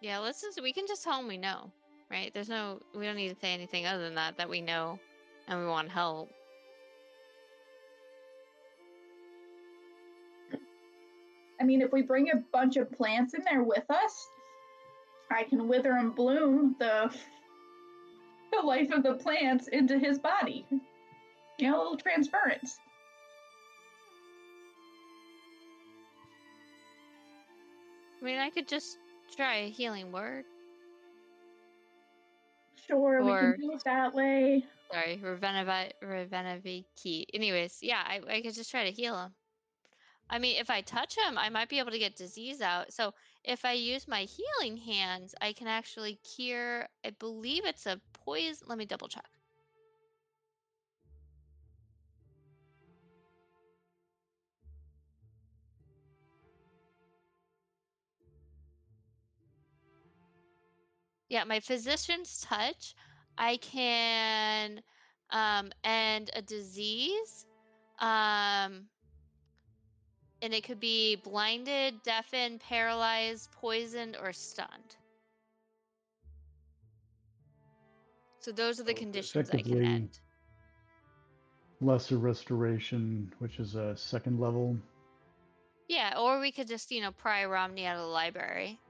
Yeah, 0.00 0.18
let's 0.18 0.40
just 0.40 0.62
we 0.62 0.72
can 0.72 0.86
just 0.86 1.02
tell 1.02 1.18
them 1.18 1.28
we 1.28 1.36
know, 1.36 1.70
right? 2.10 2.32
There's 2.32 2.48
no 2.48 2.80
we 2.94 3.04
don't 3.04 3.16
need 3.16 3.30
to 3.30 3.40
say 3.40 3.52
anything 3.52 3.86
other 3.86 4.02
than 4.02 4.14
that 4.14 4.36
that 4.38 4.48
we 4.48 4.60
know 4.60 4.98
and 5.48 5.58
we 5.58 5.66
want 5.66 5.88
help. 5.90 6.30
I 11.60 11.64
mean, 11.64 11.80
if 11.82 11.92
we 11.92 12.02
bring 12.02 12.30
a 12.30 12.36
bunch 12.52 12.76
of 12.76 12.90
plants 12.90 13.34
in 13.34 13.44
there 13.44 13.62
with 13.62 13.88
us, 13.88 14.26
I 15.30 15.44
can 15.44 15.68
wither 15.68 15.92
and 15.92 16.14
bloom 16.14 16.76
the 16.78 17.14
the 18.52 18.60
life 18.60 18.90
of 18.90 19.02
the 19.02 19.14
plants 19.14 19.68
into 19.68 19.98
his 19.98 20.18
body. 20.18 20.66
You 21.58 21.70
know, 21.70 21.76
a 21.76 21.82
little 21.82 21.96
transference. 21.96 22.76
I 28.22 28.24
mean, 28.24 28.38
I 28.38 28.50
could 28.50 28.68
just 28.68 28.98
try 29.36 29.56
a 29.56 29.68
healing 29.68 30.12
word. 30.12 30.44
Sure, 32.86 33.22
we 33.22 33.32
can 33.32 33.54
do 33.60 33.72
it 33.72 33.82
that 33.84 34.14
way. 34.14 34.64
Sorry, 34.92 35.20
Revenavi 35.22 35.90
Revenaviki. 36.04 37.24
Anyways, 37.34 37.78
yeah, 37.82 38.02
I, 38.06 38.20
I 38.28 38.42
could 38.42 38.54
just 38.54 38.70
try 38.70 38.84
to 38.84 38.92
heal 38.92 39.18
him. 39.18 39.32
I 40.30 40.38
mean, 40.38 40.56
if 40.60 40.70
I 40.70 40.82
touch 40.82 41.16
him, 41.18 41.36
I 41.36 41.48
might 41.48 41.68
be 41.68 41.80
able 41.80 41.90
to 41.90 41.98
get 41.98 42.16
disease 42.16 42.60
out. 42.60 42.92
So 42.92 43.12
if 43.44 43.64
I 43.64 43.72
use 43.72 44.06
my 44.06 44.22
healing 44.22 44.76
hands, 44.76 45.34
I 45.40 45.52
can 45.52 45.66
actually 45.66 46.20
cure. 46.36 46.88
I 47.04 47.10
believe 47.18 47.64
it's 47.64 47.86
a 47.86 48.00
poison. 48.12 48.68
Let 48.68 48.78
me 48.78 48.86
double 48.86 49.08
check. 49.08 49.26
Yeah, 61.32 61.44
my 61.44 61.60
physician's 61.60 62.42
touch. 62.42 62.94
I 63.38 63.56
can 63.56 64.82
um, 65.30 65.72
end 65.82 66.30
a 66.36 66.42
disease. 66.42 67.46
Um, 67.98 68.84
and 70.42 70.52
it 70.52 70.62
could 70.62 70.78
be 70.78 71.16
blinded, 71.16 72.02
deafened, 72.02 72.60
paralyzed, 72.60 73.50
poisoned, 73.50 74.18
or 74.22 74.34
stunned. 74.34 74.96
So 78.40 78.52
those 78.52 78.78
are 78.78 78.84
the 78.84 78.92
So 78.92 78.98
conditions 78.98 79.50
I 79.52 79.62
can 79.62 79.82
end. 79.82 80.18
Lesser 81.80 82.18
restoration, 82.18 83.32
which 83.38 83.58
is 83.58 83.74
a 83.74 83.96
second 83.96 84.38
level. 84.38 84.76
Yeah, 85.88 86.12
or 86.18 86.40
we 86.40 86.52
could 86.52 86.68
just, 86.68 86.90
you 86.90 87.00
know, 87.00 87.12
pry 87.12 87.46
Romney 87.46 87.86
out 87.86 87.96
of 87.96 88.02
the 88.02 88.08
library. 88.08 88.81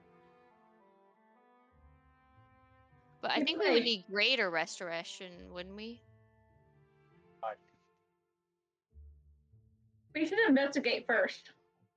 But 3.23 3.31
I 3.31 3.45
think 3.45 3.61
we 3.61 3.69
would 3.71 3.75
right. 3.77 3.85
need 3.85 4.05
greater 4.11 4.51
restoration, 4.51 5.31
wouldn't 5.53 5.77
we? 5.77 6.03
We 10.15 10.27
should 10.27 10.41
investigate 10.47 11.07
first. 11.07 11.51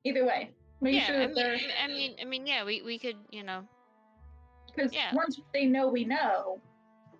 Either 0.06 0.24
way, 0.24 0.52
make 0.82 0.96
yeah, 0.96 1.06
sure 1.08 1.16
I 1.16 1.26
mean, 1.26 1.36
they're 1.36 1.58
I 1.84 1.88
mean, 1.88 2.16
I 2.22 2.26
mean, 2.26 2.46
yeah, 2.46 2.64
we, 2.64 2.84
we 2.84 3.00
could, 3.00 3.18
you 3.32 3.44
know, 3.44 3.64
because 4.68 4.94
yeah. 4.94 5.14
once 5.14 5.42
they 5.52 5.66
know 5.66 5.88
we 5.88 6.06
know, 6.06 6.62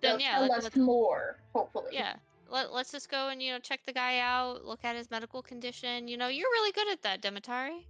they'll 0.00 0.12
then 0.12 0.20
yeah, 0.20 0.32
tell 0.34 0.42
let's, 0.42 0.56
us 0.58 0.62
let's 0.64 0.76
more. 0.76 1.40
Hopefully, 1.52 1.90
yeah, 1.90 2.14
Let, 2.48 2.72
let's 2.72 2.92
just 2.92 3.10
go 3.10 3.28
and 3.28 3.42
you 3.42 3.52
know 3.52 3.58
check 3.58 3.80
the 3.86 3.92
guy 3.92 4.20
out, 4.20 4.64
look 4.64 4.84
at 4.84 4.94
his 4.94 5.10
medical 5.10 5.42
condition. 5.42 6.06
You 6.06 6.16
know, 6.16 6.28
you're 6.28 6.48
really 6.48 6.72
good 6.72 6.88
at 6.92 7.02
that, 7.02 7.20
Demetari. 7.20 7.86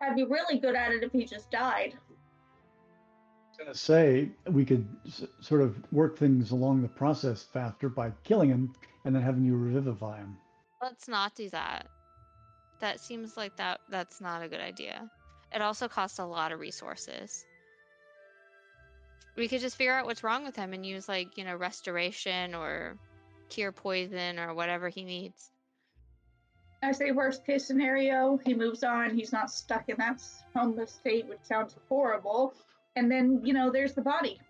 I'd 0.00 0.16
be 0.16 0.24
really 0.24 0.58
good 0.58 0.74
at 0.74 0.92
it 0.92 1.02
if 1.02 1.12
he 1.12 1.26
just 1.26 1.50
died. 1.50 1.94
Gonna 3.56 3.74
say 3.74 4.30
we 4.46 4.64
could 4.64 4.86
s- 5.06 5.24
sort 5.40 5.60
of 5.60 5.76
work 5.92 6.18
things 6.18 6.50
along 6.50 6.82
the 6.82 6.88
process 6.88 7.42
faster 7.42 7.88
by 7.88 8.10
killing 8.24 8.48
him 8.50 8.74
and 9.04 9.14
then 9.14 9.22
having 9.22 9.44
you 9.44 9.56
revivify 9.56 10.18
him. 10.18 10.36
Let's 10.82 11.08
not 11.08 11.34
do 11.34 11.48
that. 11.50 11.86
That 12.80 13.00
seems 13.00 13.36
like 13.36 13.56
that 13.56 13.80
that's 13.88 14.20
not 14.20 14.42
a 14.42 14.48
good 14.48 14.60
idea. 14.60 15.08
It 15.52 15.62
also 15.62 15.88
costs 15.88 16.18
a 16.18 16.24
lot 16.24 16.52
of 16.52 16.60
resources. 16.60 17.44
We 19.36 19.48
could 19.48 19.60
just 19.60 19.76
figure 19.76 19.92
out 19.92 20.06
what's 20.06 20.22
wrong 20.22 20.44
with 20.44 20.56
him 20.56 20.72
and 20.72 20.84
use 20.84 21.08
like, 21.08 21.36
you 21.36 21.44
know, 21.44 21.56
restoration 21.56 22.54
or 22.54 22.96
cure 23.48 23.72
poison 23.72 24.38
or 24.38 24.54
whatever 24.54 24.88
he 24.88 25.04
needs. 25.04 25.50
I 26.82 26.92
say 26.92 27.12
worst 27.12 27.46
case 27.46 27.66
scenario, 27.66 28.38
he 28.44 28.52
moves 28.52 28.84
on, 28.84 29.14
he's 29.16 29.32
not 29.32 29.50
stuck 29.50 29.88
in 29.88 29.96
that 29.98 30.14
s- 30.14 30.42
homeless 30.54 30.92
state, 30.92 31.26
which 31.26 31.40
sounds 31.42 31.76
horrible. 31.88 32.54
And 32.96 33.10
then, 33.10 33.40
you 33.44 33.52
know, 33.52 33.70
there's 33.70 33.94
the 33.94 34.02
body. 34.02 34.40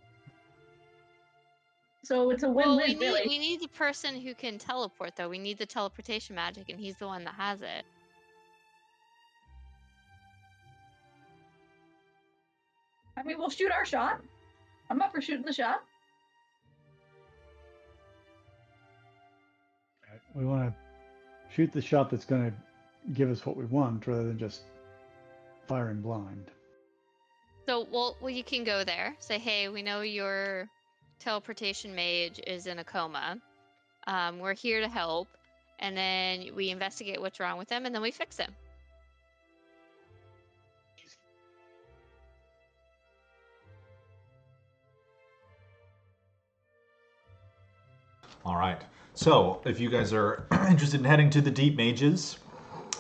So 2.02 2.30
it's 2.30 2.42
a 2.42 2.50
Well, 2.50 2.76
win-win, 2.76 2.86
we 2.86 2.94
need 2.94 3.00
really. 3.00 3.22
we 3.26 3.38
need 3.38 3.60
the 3.62 3.68
person 3.68 4.20
who 4.20 4.34
can 4.34 4.58
teleport 4.58 5.16
though. 5.16 5.28
We 5.30 5.38
need 5.38 5.56
the 5.56 5.64
teleportation 5.64 6.36
magic 6.36 6.68
and 6.68 6.78
he's 6.78 6.96
the 6.96 7.06
one 7.06 7.24
that 7.24 7.34
has 7.34 7.62
it. 7.62 7.84
I 13.16 13.22
mean, 13.22 13.38
we'll 13.38 13.48
shoot 13.48 13.72
our 13.72 13.86
shot. 13.86 14.20
I'm 14.90 15.00
up 15.00 15.12
for 15.12 15.22
shooting 15.22 15.46
the 15.46 15.52
shot. 15.52 15.82
We 20.34 20.44
want 20.44 20.72
to 20.72 21.54
shoot 21.54 21.72
the 21.72 21.80
shot 21.80 22.10
that's 22.10 22.24
going 22.24 22.50
to 22.50 22.56
give 23.12 23.30
us 23.30 23.46
what 23.46 23.56
we 23.56 23.64
want 23.66 24.06
rather 24.06 24.24
than 24.24 24.38
just 24.38 24.62
firing 25.66 26.00
blind. 26.00 26.50
So, 27.66 27.86
well, 27.90 28.16
well, 28.20 28.30
you 28.30 28.44
can 28.44 28.62
go 28.62 28.84
there. 28.84 29.14
Say, 29.20 29.38
hey, 29.38 29.68
we 29.68 29.82
know 29.82 30.02
your 30.02 30.68
teleportation 31.18 31.94
mage 31.94 32.40
is 32.46 32.66
in 32.66 32.78
a 32.78 32.84
coma. 32.84 33.38
Um, 34.06 34.38
we're 34.38 34.54
here 34.54 34.80
to 34.80 34.88
help, 34.88 35.28
and 35.78 35.96
then 35.96 36.54
we 36.54 36.68
investigate 36.68 37.20
what's 37.20 37.40
wrong 37.40 37.56
with 37.56 37.70
him, 37.70 37.86
and 37.86 37.94
then 37.94 38.02
we 38.02 38.10
fix 38.10 38.36
him. 38.36 38.54
All 48.44 48.56
right. 48.56 48.80
So, 49.14 49.62
if 49.64 49.80
you 49.80 49.88
guys 49.88 50.12
are 50.12 50.46
interested 50.68 51.00
in 51.00 51.06
heading 51.06 51.30
to 51.30 51.40
the 51.40 51.50
Deep 51.50 51.76
Mages, 51.76 52.36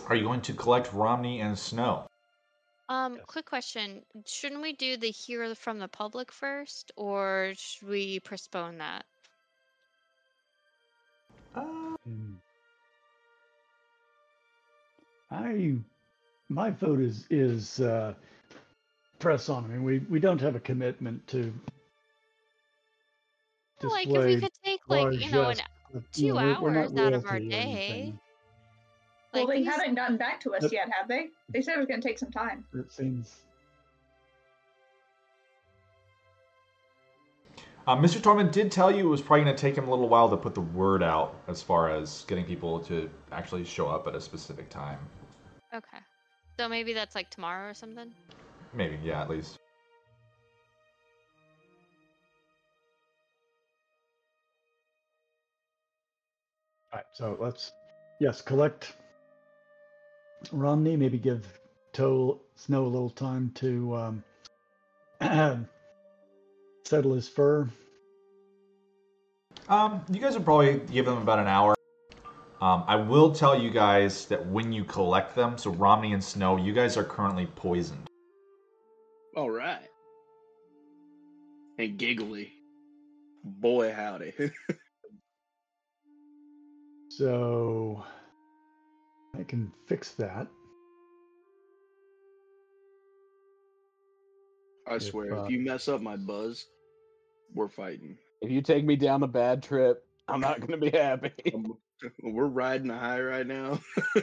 are 0.08 0.16
you 0.16 0.24
going 0.24 0.40
to 0.42 0.54
collect 0.54 0.90
Romney 0.94 1.40
and 1.40 1.58
Snow? 1.58 2.06
Um, 2.88 3.14
Yes. 3.16 3.24
quick 3.26 3.46
question: 3.46 4.04
Shouldn't 4.26 4.62
we 4.62 4.72
do 4.72 4.96
the 4.96 5.10
hear 5.10 5.54
from 5.54 5.78
the 5.78 5.88
public 5.88 6.30
first, 6.30 6.92
or 6.96 7.52
should 7.56 7.88
we 7.88 8.20
postpone 8.20 8.78
that? 8.78 9.06
Uh, 11.54 11.96
Hmm. 12.04 12.34
I, 15.30 15.76
my 16.48 16.70
vote 16.70 17.00
is 17.00 17.26
is 17.30 17.80
uh, 17.80 18.14
press 19.18 19.48
on. 19.48 19.64
I 19.64 19.68
mean, 19.68 19.84
we 19.84 19.98
we 20.00 20.20
don't 20.20 20.40
have 20.40 20.54
a 20.56 20.60
commitment 20.60 21.26
to 21.28 21.52
Like, 23.82 24.14
if 24.14 24.24
we 24.26 24.36
display 24.36 24.36
could 24.36 24.52
take 24.64 24.80
like 24.88 25.08
you 25.20 25.30
know 25.30 25.48
an 25.48 25.60
largesse, 25.60 25.66
but, 25.92 26.02
two 26.12 26.26
you 26.26 26.32
know, 26.34 26.36
we're- 26.36 26.56
we're 26.60 26.70
not 26.70 26.92
hours 26.92 26.96
out 26.96 27.12
of 27.14 27.24
our 27.24 27.40
royalty 27.40 27.48
or 27.48 27.50
day. 27.50 28.14
Anything. 29.34 29.46
well, 29.48 29.56
they 29.56 29.62
these- 29.62 29.72
haven't 29.74 29.94
gotten 29.94 30.16
back 30.16 30.40
to 30.40 30.54
us 30.54 30.62
But- 30.62 30.72
yet, 30.72 30.88
have 30.98 31.08
they? 31.08 31.30
They 31.50 31.62
said 31.62 31.74
it 31.76 31.78
was 31.78 31.86
going 31.86 32.00
to 32.00 32.06
take 32.08 32.18
some 32.18 32.30
time. 32.30 32.64
It 32.74 32.92
seems 32.92 33.40
Uh, 37.86 37.94
Mr. 37.96 38.22
Torment 38.22 38.50
did 38.50 38.72
tell 38.72 38.90
you 38.90 39.04
it 39.04 39.10
was 39.10 39.20
probably 39.20 39.44
going 39.44 39.54
to 39.54 39.60
take 39.60 39.76
him 39.76 39.86
a 39.86 39.90
little 39.90 40.08
while 40.08 40.30
to 40.30 40.38
put 40.38 40.54
the 40.54 40.60
word 40.62 41.02
out 41.02 41.34
as 41.48 41.62
far 41.62 41.90
as 41.90 42.24
getting 42.26 42.42
people 42.46 42.80
to 42.80 43.10
actually 43.30 43.62
show 43.62 43.88
up 43.88 44.06
at 44.06 44.14
a 44.14 44.20
specific 44.22 44.70
time. 44.70 44.98
Okay, 45.74 45.98
so 46.58 46.66
maybe 46.66 46.94
that's 46.94 47.14
like 47.14 47.28
tomorrow 47.28 47.68
or 47.68 47.74
something. 47.74 48.10
Maybe, 48.72 48.98
yeah, 49.04 49.20
at 49.20 49.28
least. 49.28 49.58
All 56.92 56.98
right, 56.98 57.04
so 57.12 57.36
let's 57.40 57.72
yes 58.20 58.40
collect 58.40 58.94
Romney. 60.52 60.96
Maybe 60.96 61.18
give 61.18 61.46
Toe 61.92 62.40
Snow 62.56 62.84
a 62.84 62.88
little 62.88 63.10
time 63.10 63.50
to 63.56 63.96
um, 63.96 64.24
settle 66.84 67.14
his 67.14 67.28
fur. 67.28 67.68
Um, 69.68 70.04
you 70.10 70.20
guys 70.20 70.34
would 70.34 70.44
probably 70.44 70.80
give 70.92 71.06
them 71.06 71.18
about 71.18 71.38
an 71.38 71.46
hour. 71.46 71.74
Um, 72.60 72.84
I 72.86 72.96
will 72.96 73.32
tell 73.32 73.60
you 73.60 73.70
guys 73.70 74.26
that 74.26 74.46
when 74.46 74.72
you 74.72 74.84
collect 74.84 75.34
them, 75.34 75.58
so 75.58 75.70
Romney 75.70 76.12
and 76.12 76.22
Snow, 76.22 76.56
you 76.56 76.72
guys 76.72 76.96
are 76.96 77.04
currently 77.04 77.46
poisoned. 77.46 78.06
All 79.36 79.50
right. 79.50 79.88
And 81.78 81.98
giggly. 81.98 82.52
Boy, 83.42 83.92
howdy. 83.92 84.32
So 87.16 88.04
I 89.38 89.42
can 89.44 89.72
fix 89.86 90.12
that. 90.12 90.46
I 94.86 94.96
If, 94.96 95.02
swear, 95.02 95.34
uh, 95.34 95.44
if 95.44 95.50
you 95.50 95.60
mess 95.60 95.88
up 95.88 96.00
my 96.00 96.16
buzz, 96.16 96.66
we're 97.54 97.68
fighting. 97.68 98.18
If 98.42 98.50
you 98.50 98.60
take 98.60 98.84
me 98.84 98.96
down 98.96 99.22
a 99.22 99.28
bad 99.28 99.62
trip, 99.62 100.04
I'm 100.28 100.40
not 100.40 100.60
gonna 100.60 100.78
be 100.78 100.90
happy. 100.90 101.32
Um, 101.54 101.78
We're 102.22 102.46
riding 102.46 102.90
a 102.90 102.98
high 102.98 103.22
right 103.22 103.46
now. 103.46 103.80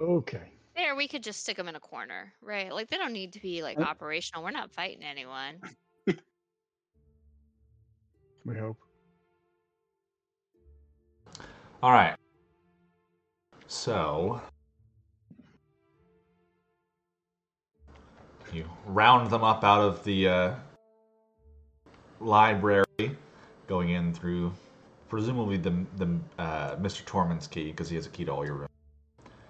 Okay. 0.00 0.52
There, 0.74 0.94
we 0.94 1.08
could 1.08 1.22
just 1.22 1.40
stick 1.40 1.56
them 1.56 1.68
in 1.68 1.76
a 1.76 1.80
corner, 1.80 2.34
right? 2.42 2.70
Like 2.70 2.90
they 2.90 2.98
don't 2.98 3.12
need 3.12 3.32
to 3.32 3.40
be 3.40 3.62
like 3.62 3.80
operational. 3.80 4.42
We're 4.44 4.50
not 4.50 4.70
fighting 4.72 5.02
anyone. 5.02 5.60
We 8.44 8.56
hope. 8.56 8.76
All 11.82 11.92
right. 11.92 12.16
So 13.68 14.40
you 18.52 18.64
round 18.86 19.30
them 19.30 19.42
up 19.42 19.64
out 19.64 19.80
of 19.80 20.04
the 20.04 20.28
uh, 20.28 20.54
library, 22.20 22.84
going 23.66 23.90
in 23.90 24.12
through 24.14 24.52
presumably 25.08 25.56
the 25.56 25.74
the 25.96 26.18
uh, 26.38 26.76
Mr. 26.76 27.04
Tormund's 27.04 27.46
key 27.46 27.70
because 27.70 27.88
he 27.88 27.96
has 27.96 28.06
a 28.06 28.10
key 28.10 28.24
to 28.24 28.32
all 28.32 28.44
your 28.44 28.54
rooms. 28.54 28.70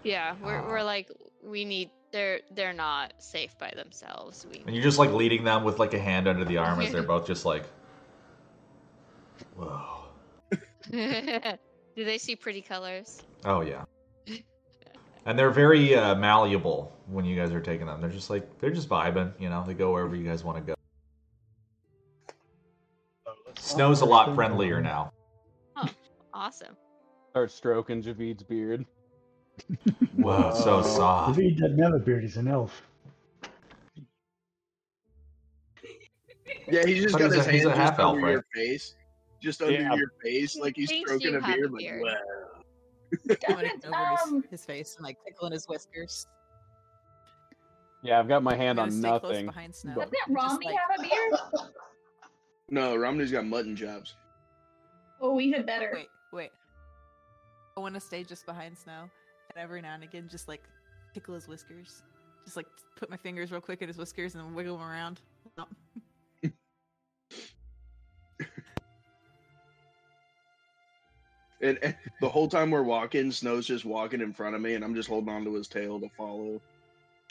Yeah, 0.03 0.35
we're 0.43 0.61
Ah. 0.61 0.69
we're 0.69 0.83
like 0.83 1.11
we 1.45 1.65
need. 1.65 1.91
They're 2.13 2.41
they're 2.53 2.73
not 2.73 3.13
safe 3.19 3.59
by 3.59 3.73
themselves. 3.77 4.47
We 4.51 4.63
And 4.67 4.75
you're 4.75 4.85
just 4.85 4.99
like 4.99 5.11
leading 5.11 5.45
them 5.45 5.65
with 5.65 5.79
like 5.79 5.93
a 5.93 5.99
hand 5.99 6.29
under 6.29 6.45
the 6.45 6.57
arm 6.57 6.81
as 6.81 6.93
they're 6.93 7.03
both 7.15 7.27
just 7.27 7.45
like, 7.45 7.65
whoa. 9.57 9.83
do 10.91 12.05
they 12.05 12.17
see 12.17 12.37
pretty 12.37 12.63
colors? 12.63 13.21
Oh 13.45 13.61
yeah. 13.61 13.85
And 15.27 15.37
they're 15.39 15.51
very 15.51 15.95
uh, 15.95 16.15
malleable 16.15 16.97
when 17.07 17.25
you 17.25 17.35
guys 17.37 17.51
are 17.53 17.61
taking 17.61 17.87
them. 17.87 18.01
They're 18.01 18.11
just 18.11 18.31
like 18.31 18.59
they're 18.61 18.71
just 18.71 18.89
vibing, 18.89 19.33
you 19.41 19.49
know. 19.49 19.65
They 19.67 19.75
go 19.75 19.93
wherever 19.93 20.15
you 20.15 20.23
guys 20.29 20.45
want 20.45 20.59
to 20.59 20.63
go. 20.65 20.75
Snow's 23.59 24.01
a 24.03 24.05
lot 24.05 24.35
friendlier 24.35 24.81
now. 24.81 25.13
Awesome. 26.33 26.77
Start 27.31 27.51
stroking 27.51 28.03
Javid's 28.03 28.43
beard. 28.45 28.87
Whoa, 30.17 30.53
so 30.55 30.83
soft. 30.83 31.37
David 31.39 31.59
doesn't 31.59 31.79
have 31.79 31.95
a 31.95 31.99
beard. 31.99 32.23
He's 32.23 32.37
an 32.37 32.47
elf. 32.49 32.83
Yeah, 36.71 36.85
he's 36.85 37.03
just 37.03 37.13
But 37.15 37.19
got 37.21 37.25
he's 37.33 37.35
his 37.37 37.47
a- 37.47 37.53
he's 37.53 37.63
hand 37.63 37.73
a 37.73 37.77
just 37.77 37.91
half 37.91 37.99
elf, 37.99 38.15
under 38.15 38.27
right? 38.27 38.33
your 38.33 38.45
face. 38.55 38.95
Just 39.43 39.63
under 39.63 39.73
Yeah. 39.75 39.95
your 39.95 40.13
face, 40.23 40.57
like 40.57 40.77
he's 40.77 40.89
thinks 40.89 41.11
stroking 41.11 41.33
you 41.33 41.39
a 41.39 41.43
have 41.43 41.51
a 41.51 41.57
beard. 41.57 41.73
Like, 41.73 41.81
beard. 41.85 42.03
wow. 42.03 42.15
I'm 43.13 43.19
gonna 43.27 43.39
go 43.39 43.55
over 43.55 43.67
his, 43.67 44.33
um, 44.33 44.45
his 44.51 44.65
face 44.65 44.97
and 44.97 45.05
like 45.05 45.17
tickling 45.25 45.53
his 45.53 45.67
whiskers. 45.67 46.27
Yeah, 48.03 48.19
I've 48.21 48.29
got 48.29 48.43
my 48.43 48.55
hand 48.55 48.79
on 48.79 48.89
gonna 49.01 49.19
close 49.21 49.33
nothing. 49.33 49.47
behind 49.47 49.75
Snow. 49.75 49.95
doesn't 49.95 50.13
Just, 50.13 50.31
Romney 50.31 50.67
like- 50.67 50.77
have 50.77 50.99
a 50.99 51.03
beard? 51.03 51.41
No, 52.69 52.97
Romney's 52.97 53.31
got 53.31 53.47
mutton 53.47 53.77
chops. 53.77 54.17
Oh, 55.21 55.39
even 55.41 55.65
better. 55.65 55.93
Wait, 55.95 56.09
wait. 56.33 56.51
I 57.77 57.81
want 57.81 57.95
to 57.95 58.01
stay 58.01 58.25
just 58.25 58.45
behind 58.45 58.77
Snow, 58.77 59.03
and 59.03 59.57
every 59.57 59.81
now 59.81 59.95
and 59.95 60.03
again, 60.03 60.27
just 60.29 60.49
like 60.49 60.63
tickle 61.15 61.35
his 61.35 61.47
whiskers. 61.47 62.03
Just 62.45 62.57
like 62.57 62.67
put 62.97 63.09
my 63.09 63.17
fingers 63.17 63.53
real 63.53 63.61
quick 63.61 63.83
in 63.83 63.89
his 63.89 63.99
whiskers 63.99 64.35
and 64.35 64.53
wiggle 64.55 64.79
them 64.79 64.87
around. 64.87 65.21
And, 71.61 71.79
and 71.83 71.97
the 72.21 72.29
whole 72.29 72.49
time 72.49 72.71
we're 72.71 72.83
walking, 72.83 73.33
Snow's 73.33 73.67
just 73.67 73.85
walking 73.85 74.21
in 74.21 74.33
front 74.33 74.55
of 74.55 74.61
me, 74.61 74.75
and 74.75 74.85
I'm 74.85 74.95
just 74.95 75.09
holding 75.09 75.33
onto 75.33 75.53
his 75.53 75.69
tail 75.69 75.99
to 76.01 76.09
follow. 76.17 76.61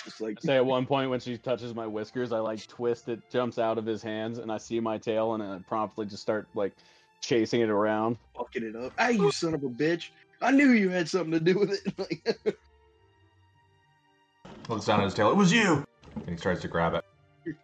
Just 0.03 0.21
like 0.21 0.41
Say 0.41 0.55
at 0.55 0.65
one 0.65 0.85
point 0.85 1.09
when 1.09 1.19
she 1.19 1.37
touches 1.37 1.73
my 1.73 1.87
whiskers, 1.87 2.31
I 2.31 2.39
like 2.39 2.65
twist 2.67 3.07
it, 3.07 3.21
jumps 3.31 3.59
out 3.59 3.77
of 3.77 3.85
his 3.85 4.01
hands, 4.01 4.39
and 4.39 4.51
I 4.51 4.57
see 4.57 4.79
my 4.79 4.97
tail, 4.97 5.33
and 5.33 5.43
I 5.43 5.59
promptly 5.67 6.05
just 6.05 6.21
start 6.21 6.47
like 6.53 6.73
chasing 7.21 7.61
it 7.61 7.69
around. 7.69 8.17
fucking 8.35 8.63
it 8.63 8.75
up. 8.75 8.93
Hey, 8.99 9.13
you 9.13 9.31
son 9.31 9.53
of 9.53 9.63
a 9.63 9.69
bitch! 9.69 10.09
I 10.41 10.51
knew 10.51 10.71
you 10.71 10.89
had 10.89 11.07
something 11.07 11.31
to 11.31 11.39
do 11.39 11.59
with 11.59 11.71
it. 11.71 11.93
Like, 11.97 12.57
Looks 14.67 14.85
down 14.85 14.99
at 14.99 15.05
his 15.05 15.13
tail. 15.13 15.29
It 15.29 15.37
was 15.37 15.53
you. 15.53 15.85
And 16.15 16.29
he 16.29 16.37
starts 16.37 16.61
to 16.61 16.67
grab 16.67 16.95
it. 16.95 17.55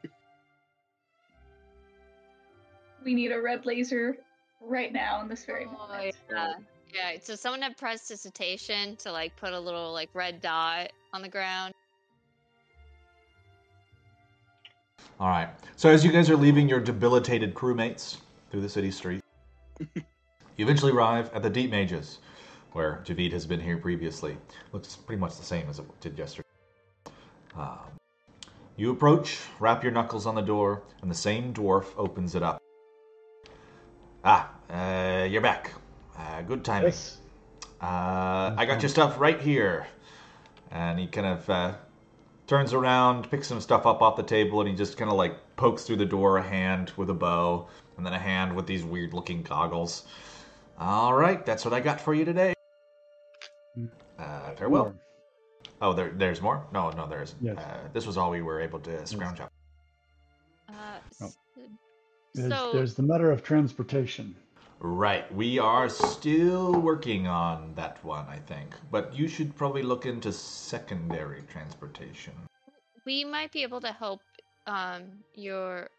We 3.03 3.15
need 3.15 3.31
a 3.31 3.41
red 3.41 3.65
laser 3.65 4.17
right 4.61 4.93
now 4.93 5.21
in 5.21 5.27
this 5.27 5.45
very 5.45 5.65
Oh, 5.65 5.71
moment. 5.71 6.15
yeah. 6.29 6.53
Yeah, 6.93 7.17
so 7.21 7.35
someone 7.35 7.61
had 7.61 7.77
pressed 7.77 8.09
prestidigitation 8.09 8.97
to 8.97 9.11
like 9.11 9.35
put 9.37 9.53
a 9.53 9.59
little 9.59 9.93
like 9.93 10.09
red 10.13 10.41
dot 10.41 10.91
on 11.13 11.21
the 11.21 11.29
ground. 11.29 11.73
All 15.19 15.29
right. 15.29 15.49
So 15.77 15.89
as 15.89 16.03
you 16.03 16.11
guys 16.11 16.29
are 16.29 16.35
leaving 16.35 16.67
your 16.67 16.79
debilitated 16.79 17.53
crewmates 17.53 18.17
through 18.49 18.61
the 18.61 18.69
city 18.69 18.91
street, 18.91 19.21
you 19.95 20.03
eventually 20.57 20.91
arrive 20.91 21.31
at 21.33 21.43
the 21.43 21.49
Deep 21.49 21.71
Mages, 21.71 22.19
where 22.73 23.01
Javid 23.05 23.31
has 23.31 23.45
been 23.45 23.61
here 23.61 23.77
previously. 23.77 24.35
Looks 24.73 24.95
pretty 24.95 25.19
much 25.19 25.37
the 25.37 25.45
same 25.45 25.69
as 25.69 25.79
it 25.79 25.85
did 26.01 26.17
yesterday. 26.17 26.47
Um, 27.55 27.77
you 28.75 28.91
approach, 28.91 29.39
rap 29.59 29.83
your 29.83 29.91
knuckles 29.91 30.25
on 30.25 30.35
the 30.35 30.41
door, 30.41 30.81
and 31.01 31.09
the 31.09 31.15
same 31.15 31.53
dwarf 31.53 31.85
opens 31.97 32.35
it 32.35 32.43
up. 32.43 32.60
Ah, 34.23 34.51
uh, 34.69 35.25
you're 35.25 35.41
back. 35.41 35.73
Uh, 36.17 36.41
good 36.43 36.63
timing. 36.63 36.89
Yes. 36.89 37.17
Uh, 37.81 38.53
I 38.57 38.65
got 38.67 38.81
your 38.81 38.89
stuff 38.89 39.19
right 39.19 39.39
here. 39.39 39.87
And 40.69 40.99
he 40.99 41.07
kind 41.07 41.27
of 41.27 41.49
uh, 41.49 41.73
turns 42.47 42.73
around, 42.73 43.29
picks 43.29 43.47
some 43.47 43.59
stuff 43.59 43.85
up 43.85 44.01
off 44.01 44.15
the 44.15 44.23
table, 44.23 44.61
and 44.61 44.69
he 44.69 44.75
just 44.75 44.97
kind 44.97 45.09
of 45.09 45.17
like 45.17 45.35
pokes 45.55 45.83
through 45.83 45.97
the 45.97 46.05
door 46.05 46.37
a 46.37 46.43
hand 46.43 46.91
with 46.97 47.09
a 47.09 47.13
bow, 47.13 47.67
and 47.97 48.05
then 48.05 48.13
a 48.13 48.19
hand 48.19 48.55
with 48.55 48.67
these 48.67 48.83
weird 48.83 49.13
looking 49.13 49.41
goggles. 49.41 50.03
All 50.79 51.13
right, 51.13 51.45
that's 51.45 51.65
what 51.65 51.73
I 51.73 51.79
got 51.79 51.99
for 51.99 52.13
you 52.13 52.23
today. 52.25 52.53
Uh, 54.19 54.51
farewell. 54.55 54.85
Or- 54.87 54.95
Oh, 55.83 55.93
there, 55.93 56.11
there's 56.15 56.43
more? 56.43 56.63
No, 56.71 56.91
no, 56.91 57.07
there 57.07 57.23
isn't. 57.23 57.41
Yes. 57.41 57.57
Uh, 57.57 57.79
this 57.91 58.05
was 58.05 58.15
all 58.15 58.29
we 58.29 58.43
were 58.43 58.61
able 58.61 58.79
to 58.81 59.03
scrounge 59.07 59.39
up. 59.39 59.51
Uh, 60.69 60.73
Oh. 61.21 61.25
s- 61.25 61.37
There's, 62.33 62.49
so 62.49 62.71
there's 62.73 62.95
the 62.95 63.03
matter 63.03 63.29
of 63.31 63.43
transportation. 63.43 64.35
Right, 64.79 65.31
we 65.35 65.59
are 65.59 65.89
still 65.89 66.73
working 66.79 67.27
on 67.27 67.73
that 67.75 68.03
one, 68.03 68.25
I 68.27 68.37
think. 68.37 68.73
But 68.89 69.13
you 69.13 69.27
should 69.27 69.55
probably 69.55 69.83
look 69.83 70.05
into 70.05 70.31
secondary 70.31 71.43
transportation. 71.51 72.33
we 73.05 73.23
might 73.23 73.51
be 73.51 73.63
able 73.63 73.81
to 73.81 73.91
help 73.91 74.21
um 74.67 75.03
your 75.35 75.89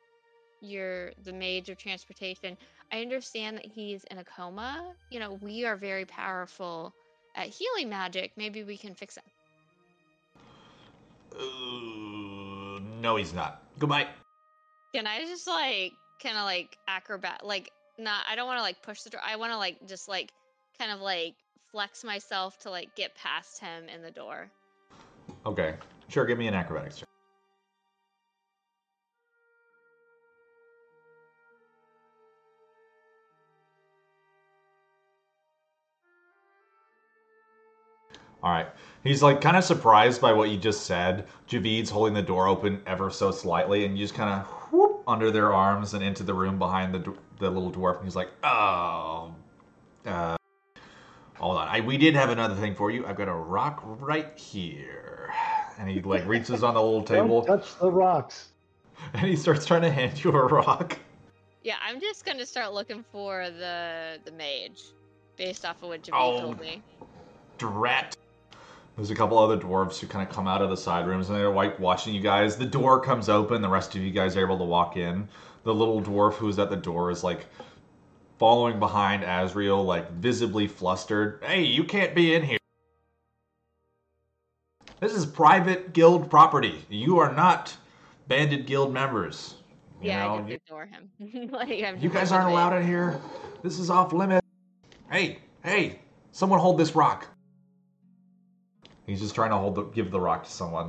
your 0.60 1.12
the 1.24 1.32
mage 1.32 1.68
of 1.68 1.78
transportation. 1.78 2.56
I 2.92 3.02
understand 3.02 3.58
that 3.58 3.66
he's 3.66 4.04
in 4.04 4.18
a 4.18 4.24
coma. 4.24 4.94
You 5.10 5.20
know, 5.20 5.34
we 5.34 5.64
are 5.64 5.76
very 5.76 6.04
powerful 6.04 6.92
at 7.36 7.48
healing 7.48 7.88
magic. 7.88 8.32
Maybe 8.36 8.62
we 8.64 8.76
can 8.76 8.94
fix 8.94 9.16
him. 9.16 9.24
Uh, 11.38 12.80
no, 13.00 13.16
he's 13.16 13.32
not. 13.32 13.62
Goodbye. 13.78 14.08
Can 14.94 15.06
I 15.06 15.20
just 15.20 15.46
like 15.46 15.92
kind 16.22 16.36
of 16.36 16.44
like 16.44 16.78
acrobat 16.86 17.44
like 17.44 17.70
not 17.98 18.24
I 18.30 18.36
don't 18.36 18.46
want 18.46 18.58
to 18.58 18.62
like 18.62 18.82
push 18.82 19.02
the 19.02 19.10
door. 19.10 19.20
I 19.24 19.36
want 19.36 19.52
to 19.52 19.58
like 19.58 19.86
just 19.86 20.08
like 20.08 20.30
kind 20.78 20.92
of 20.92 21.00
like 21.00 21.34
flex 21.70 22.04
myself 22.04 22.58
to 22.60 22.70
like 22.70 22.94
get 22.96 23.14
past 23.16 23.60
him 23.60 23.88
in 23.88 24.02
the 24.02 24.10
door. 24.10 24.50
Okay, 25.46 25.74
sure. 26.08 26.24
Give 26.24 26.38
me 26.38 26.46
an 26.46 26.54
acrobatics 26.54 26.98
check. 26.98 27.08
All 38.42 38.50
right. 38.50 38.66
He's 39.04 39.22
like 39.22 39.40
kind 39.40 39.56
of 39.56 39.64
surprised 39.64 40.20
by 40.20 40.32
what 40.32 40.50
you 40.50 40.56
just 40.56 40.84
said. 40.84 41.26
Javid's 41.46 41.90
holding 41.90 42.14
the 42.14 42.22
door 42.22 42.48
open 42.48 42.82
ever 42.86 43.10
so 43.10 43.30
slightly, 43.30 43.84
and 43.84 43.96
you 43.96 44.04
just 44.04 44.14
kind 44.14 44.30
of 44.30 44.61
under 45.06 45.30
their 45.30 45.52
arms 45.52 45.94
and 45.94 46.02
into 46.02 46.22
the 46.22 46.34
room 46.34 46.58
behind 46.58 46.94
the 46.94 47.14
the 47.38 47.50
little 47.50 47.72
dwarf. 47.72 47.96
And 47.96 48.04
he's 48.04 48.16
like, 48.16 48.30
"Oh, 48.44 49.34
uh, 50.06 50.36
hold 51.38 51.56
on. 51.58 51.68
I, 51.68 51.80
we 51.80 51.96
did 51.98 52.14
have 52.14 52.30
another 52.30 52.54
thing 52.54 52.74
for 52.74 52.90
you. 52.90 53.06
I've 53.06 53.16
got 53.16 53.28
a 53.28 53.34
rock 53.34 53.80
right 53.84 54.36
here." 54.38 55.32
And 55.78 55.88
he 55.88 56.00
like 56.02 56.26
reaches 56.26 56.62
on 56.62 56.74
the 56.74 56.82
little 56.82 57.02
table, 57.02 57.42
Don't 57.42 57.58
touch 57.58 57.78
the 57.78 57.90
rocks. 57.90 58.50
and 59.14 59.26
he 59.26 59.36
starts 59.36 59.64
trying 59.66 59.82
to 59.82 59.90
hand 59.90 60.22
you 60.22 60.30
a 60.30 60.46
rock. 60.46 60.98
Yeah, 61.64 61.76
I'm 61.84 62.00
just 62.00 62.24
gonna 62.24 62.46
start 62.46 62.72
looking 62.72 63.04
for 63.10 63.48
the 63.50 64.18
the 64.24 64.32
mage, 64.32 64.82
based 65.36 65.64
off 65.64 65.82
of 65.82 65.88
what 65.88 66.02
Javi 66.02 66.10
Oh. 66.14 66.40
told 66.40 66.60
me. 66.60 66.82
Drat. 67.58 68.16
There's 68.96 69.10
a 69.10 69.14
couple 69.14 69.38
other 69.38 69.56
dwarves 69.56 69.98
who 69.98 70.06
kind 70.06 70.26
of 70.26 70.34
come 70.34 70.46
out 70.46 70.60
of 70.60 70.68
the 70.68 70.76
side 70.76 71.06
rooms 71.06 71.28
and 71.28 71.38
they're 71.38 71.50
like 71.50 71.78
watching 71.78 72.14
you 72.14 72.20
guys. 72.20 72.56
The 72.56 72.66
door 72.66 73.00
comes 73.00 73.28
open. 73.28 73.62
The 73.62 73.68
rest 73.68 73.94
of 73.94 74.02
you 74.02 74.10
guys 74.10 74.36
are 74.36 74.40
able 74.42 74.58
to 74.58 74.64
walk 74.64 74.96
in. 74.96 75.28
The 75.64 75.74
little 75.74 76.02
dwarf 76.02 76.34
who's 76.34 76.58
at 76.58 76.68
the 76.68 76.76
door 76.76 77.10
is 77.10 77.24
like 77.24 77.46
following 78.38 78.78
behind 78.78 79.22
Asriel, 79.22 79.84
like 79.84 80.10
visibly 80.12 80.66
flustered. 80.66 81.42
Hey, 81.42 81.62
you 81.62 81.84
can't 81.84 82.14
be 82.14 82.34
in 82.34 82.42
here. 82.42 82.58
This 85.00 85.14
is 85.14 85.24
private 85.24 85.92
guild 85.94 86.30
property. 86.30 86.84
You 86.88 87.18
are 87.18 87.32
not 87.32 87.76
banded 88.28 88.66
guild 88.66 88.92
members. 88.92 89.54
You 90.00 90.08
yeah, 90.08 90.24
know, 90.24 90.34
I 90.34 90.42
just 90.48 90.62
ignore 90.66 90.86
him. 90.86 91.50
like, 91.50 92.02
you 92.02 92.08
guys 92.10 92.30
aren't 92.30 92.50
allowed 92.50 92.76
in 92.76 92.86
here. 92.86 93.20
This 93.62 93.78
is 93.78 93.90
off 93.90 94.12
limit. 94.12 94.44
Hey, 95.10 95.38
hey, 95.64 96.00
someone 96.32 96.58
hold 96.60 96.78
this 96.78 96.94
rock. 96.94 97.28
He's 99.06 99.20
just 99.20 99.34
trying 99.34 99.50
to 99.50 99.56
hold 99.56 99.74
the, 99.74 99.82
give 99.84 100.10
the 100.10 100.20
rock 100.20 100.44
to 100.44 100.50
someone. 100.50 100.88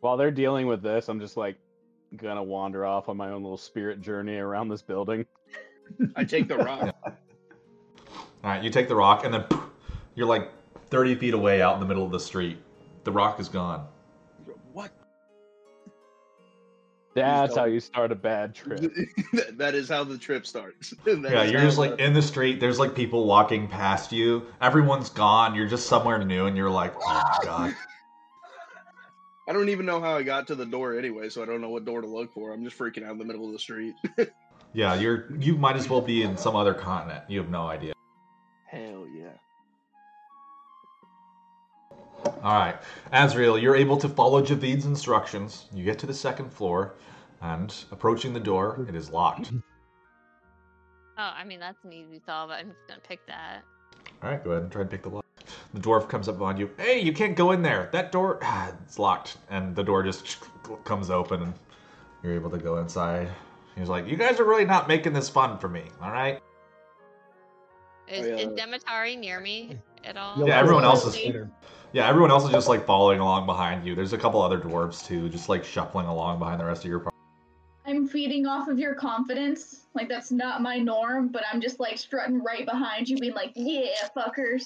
While 0.00 0.16
they're 0.16 0.30
dealing 0.30 0.66
with 0.66 0.82
this, 0.82 1.08
I'm 1.08 1.20
just 1.20 1.36
like 1.36 1.56
gonna 2.16 2.42
wander 2.42 2.84
off 2.84 3.08
on 3.08 3.16
my 3.16 3.30
own 3.30 3.42
little 3.42 3.56
spirit 3.56 4.00
journey 4.00 4.36
around 4.36 4.68
this 4.68 4.82
building. 4.82 5.26
I 6.16 6.24
take 6.24 6.48
the 6.48 6.56
rock. 6.56 6.94
All 7.06 8.50
right, 8.50 8.62
you 8.62 8.70
take 8.70 8.88
the 8.88 8.94
rock, 8.94 9.24
and 9.24 9.32
then 9.32 9.44
you're 10.14 10.26
like 10.26 10.50
30 10.90 11.14
feet 11.16 11.34
away 11.34 11.62
out 11.62 11.74
in 11.74 11.80
the 11.80 11.86
middle 11.86 12.04
of 12.04 12.12
the 12.12 12.20
street. 12.20 12.58
The 13.04 13.12
rock 13.12 13.40
is 13.40 13.48
gone. 13.48 13.86
That's 17.14 17.56
how 17.56 17.64
you 17.64 17.80
start 17.80 18.12
a 18.12 18.14
bad 18.14 18.54
trip. 18.54 18.80
That- 19.32 19.58
that 19.58 19.74
is 19.74 19.88
how 19.88 20.04
the 20.04 20.18
trip 20.18 20.46
starts. 20.46 20.92
That 21.04 21.22
yeah, 21.22 21.44
you're 21.44 21.60
just 21.60 21.78
like 21.78 21.98
in 22.00 22.12
the 22.12 22.22
street. 22.22 22.60
There's 22.60 22.78
like 22.78 22.94
people 22.94 23.26
walking 23.26 23.68
past 23.68 24.12
you. 24.12 24.46
Everyone's 24.60 25.10
gone. 25.10 25.54
You're 25.54 25.68
just 25.68 25.86
somewhere 25.86 26.22
new, 26.24 26.46
and 26.46 26.56
you're 26.56 26.70
like, 26.70 26.94
oh 27.00 27.06
my 27.08 27.38
god. 27.44 27.74
I 29.48 29.52
don't 29.52 29.68
even 29.68 29.84
know 29.86 30.00
how 30.00 30.16
I 30.16 30.22
got 30.22 30.46
to 30.48 30.54
the 30.54 30.64
door 30.64 30.98
anyway, 30.98 31.28
so 31.28 31.42
I 31.42 31.46
don't 31.46 31.60
know 31.60 31.68
what 31.68 31.84
door 31.84 32.00
to 32.00 32.06
look 32.06 32.32
for. 32.32 32.52
I'm 32.52 32.64
just 32.64 32.78
freaking 32.78 33.04
out 33.04 33.12
in 33.12 33.18
the 33.18 33.24
middle 33.24 33.46
of 33.46 33.52
the 33.52 33.58
street. 33.58 33.94
Yeah, 34.72 34.94
you're 34.94 35.30
you 35.38 35.56
might 35.56 35.76
as 35.76 35.88
well 35.88 36.00
be 36.00 36.22
in 36.22 36.36
some 36.36 36.56
other 36.56 36.74
continent. 36.74 37.24
You 37.28 37.40
have 37.40 37.50
no 37.50 37.66
idea. 37.66 37.92
Hell 38.66 39.06
yeah. 39.06 39.34
All 42.24 42.54
right, 42.54 42.76
Azrael, 43.12 43.58
you're 43.58 43.76
able 43.76 43.96
to 43.98 44.08
follow 44.08 44.42
Javid's 44.42 44.86
instructions. 44.86 45.66
You 45.74 45.84
get 45.84 45.98
to 46.00 46.06
the 46.06 46.14
second 46.14 46.52
floor, 46.52 46.94
and 47.42 47.74
approaching 47.90 48.32
the 48.32 48.40
door, 48.40 48.84
it 48.88 48.94
is 48.94 49.10
locked. 49.10 49.52
Oh, 51.16 51.30
I 51.36 51.44
mean 51.44 51.60
that's 51.60 51.78
an 51.84 51.92
easy 51.92 52.20
solve. 52.26 52.50
I'm 52.50 52.66
just 52.70 52.88
gonna 52.88 53.00
pick 53.06 53.24
that. 53.28 53.62
All 54.20 54.30
right, 54.30 54.42
go 54.42 54.50
ahead 54.50 54.64
and 54.64 54.72
try 54.72 54.80
and 54.80 54.90
pick 54.90 55.04
the 55.04 55.10
lock. 55.10 55.24
The 55.72 55.78
dwarf 55.78 56.08
comes 56.08 56.28
up 56.28 56.38
behind 56.38 56.58
you. 56.58 56.70
Hey, 56.76 56.98
you 56.98 57.12
can't 57.12 57.36
go 57.36 57.52
in 57.52 57.62
there. 57.62 57.88
That 57.92 58.10
door, 58.10 58.40
it's 58.82 58.98
locked, 58.98 59.36
and 59.48 59.76
the 59.76 59.84
door 59.84 60.02
just 60.02 60.38
comes 60.84 61.10
open, 61.10 61.42
and 61.42 61.54
you're 62.24 62.34
able 62.34 62.50
to 62.50 62.58
go 62.58 62.78
inside. 62.78 63.28
He's 63.76 63.88
like, 63.88 64.08
"You 64.08 64.16
guys 64.16 64.40
are 64.40 64.44
really 64.44 64.64
not 64.64 64.88
making 64.88 65.12
this 65.12 65.28
fun 65.28 65.56
for 65.58 65.68
me, 65.68 65.84
all 66.02 66.10
right?" 66.10 66.40
Is, 68.08 68.26
yeah. 68.26 68.34
is 68.34 68.52
Demetari 68.54 69.14
near 69.14 69.38
me 69.38 69.78
at 70.04 70.16
all? 70.16 70.36
You'll 70.36 70.48
Yeah, 70.48 70.58
everyone 70.58 70.82
else 70.84 71.06
is- 71.06 71.14
later. 71.14 71.48
Yeah, 71.94 72.08
everyone 72.08 72.32
else 72.32 72.42
is 72.42 72.50
just 72.50 72.66
like 72.66 72.84
following 72.84 73.20
along 73.20 73.46
behind 73.46 73.86
you. 73.86 73.94
There's 73.94 74.12
a 74.12 74.18
couple 74.18 74.42
other 74.42 74.58
dwarves 74.58 75.06
too, 75.06 75.28
just 75.28 75.48
like 75.48 75.64
shuffling 75.64 76.06
along 76.06 76.40
behind 76.40 76.58
the 76.58 76.64
rest 76.64 76.84
of 76.84 76.90
your 76.90 76.98
party. 76.98 77.16
I'm 77.86 78.08
feeding 78.08 78.46
off 78.46 78.66
of 78.66 78.80
your 78.80 78.96
confidence. 78.96 79.86
Like 79.94 80.08
that's 80.08 80.32
not 80.32 80.60
my 80.60 80.76
norm, 80.76 81.28
but 81.28 81.44
I'm 81.52 81.60
just 81.60 81.78
like 81.78 81.96
strutting 81.96 82.42
right 82.42 82.66
behind 82.66 83.08
you, 83.08 83.16
being 83.18 83.34
like, 83.34 83.52
"Yeah, 83.54 83.92
fuckers." 84.16 84.64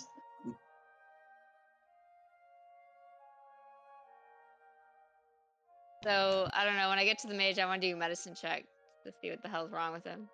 So 6.05 6.49
I 6.55 6.65
don't 6.65 6.77
know. 6.77 6.89
When 6.89 6.99
I 6.99 7.05
get 7.05 7.19
to 7.19 7.29
the 7.29 7.35
mage, 7.35 7.59
I 7.59 7.67
want 7.67 7.83
to 7.83 7.89
do 7.89 7.95
a 7.95 7.99
medicine 7.99 8.35
check 8.35 8.65
to 9.05 9.13
see 9.21 9.29
what 9.29 9.43
the 9.43 9.51
hell's 9.51 9.71
wrong 9.71 9.93
with 9.93 10.05
him. 10.05 10.31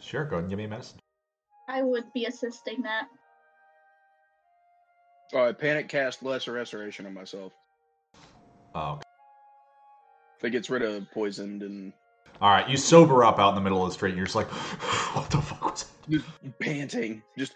Sure, 0.00 0.24
go 0.24 0.36
ahead 0.36 0.44
and 0.44 0.48
give 0.48 0.56
me 0.56 0.64
a 0.64 0.68
medicine. 0.68 1.00
I 1.68 1.82
would 1.82 2.10
be 2.14 2.24
assisting 2.24 2.80
that. 2.80 3.08
Oh, 5.34 5.38
all 5.38 5.44
right, 5.46 5.58
panic 5.58 5.88
cast 5.88 6.22
lesser 6.22 6.52
restoration 6.52 7.06
on 7.06 7.14
myself. 7.14 7.52
Oh, 8.74 9.00
That 10.40 10.50
gets 10.50 10.70
rid 10.70 10.82
of 10.82 11.10
poisoned 11.10 11.62
and 11.62 11.92
all 12.40 12.50
right. 12.50 12.68
You 12.68 12.76
sober 12.76 13.24
up 13.24 13.38
out 13.38 13.50
in 13.50 13.54
the 13.54 13.60
middle 13.60 13.82
of 13.82 13.88
the 13.90 13.94
street. 13.94 14.16
You're 14.16 14.24
just 14.24 14.34
like, 14.34 14.48
what 15.14 15.30
the 15.30 15.40
fuck 15.40 15.62
was 15.62 15.84
that? 15.84 16.10
just 16.10 16.26
panting. 16.60 17.22
Just 17.38 17.54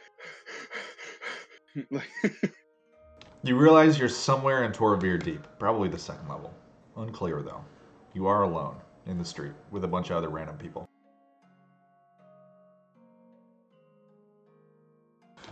like 1.90 2.08
You 3.44 3.56
realize 3.56 3.98
you're 3.98 4.08
somewhere 4.08 4.64
in 4.64 4.72
Torevir 4.72 5.22
Deep, 5.22 5.46
probably 5.58 5.88
the 5.88 5.98
second 5.98 6.28
level. 6.28 6.52
Unclear 6.96 7.42
though. 7.42 7.64
You 8.14 8.26
are 8.26 8.42
alone 8.42 8.76
in 9.06 9.18
the 9.18 9.24
street 9.24 9.52
with 9.70 9.84
a 9.84 9.88
bunch 9.88 10.10
of 10.10 10.16
other 10.16 10.28
random 10.28 10.56
people. 10.58 10.87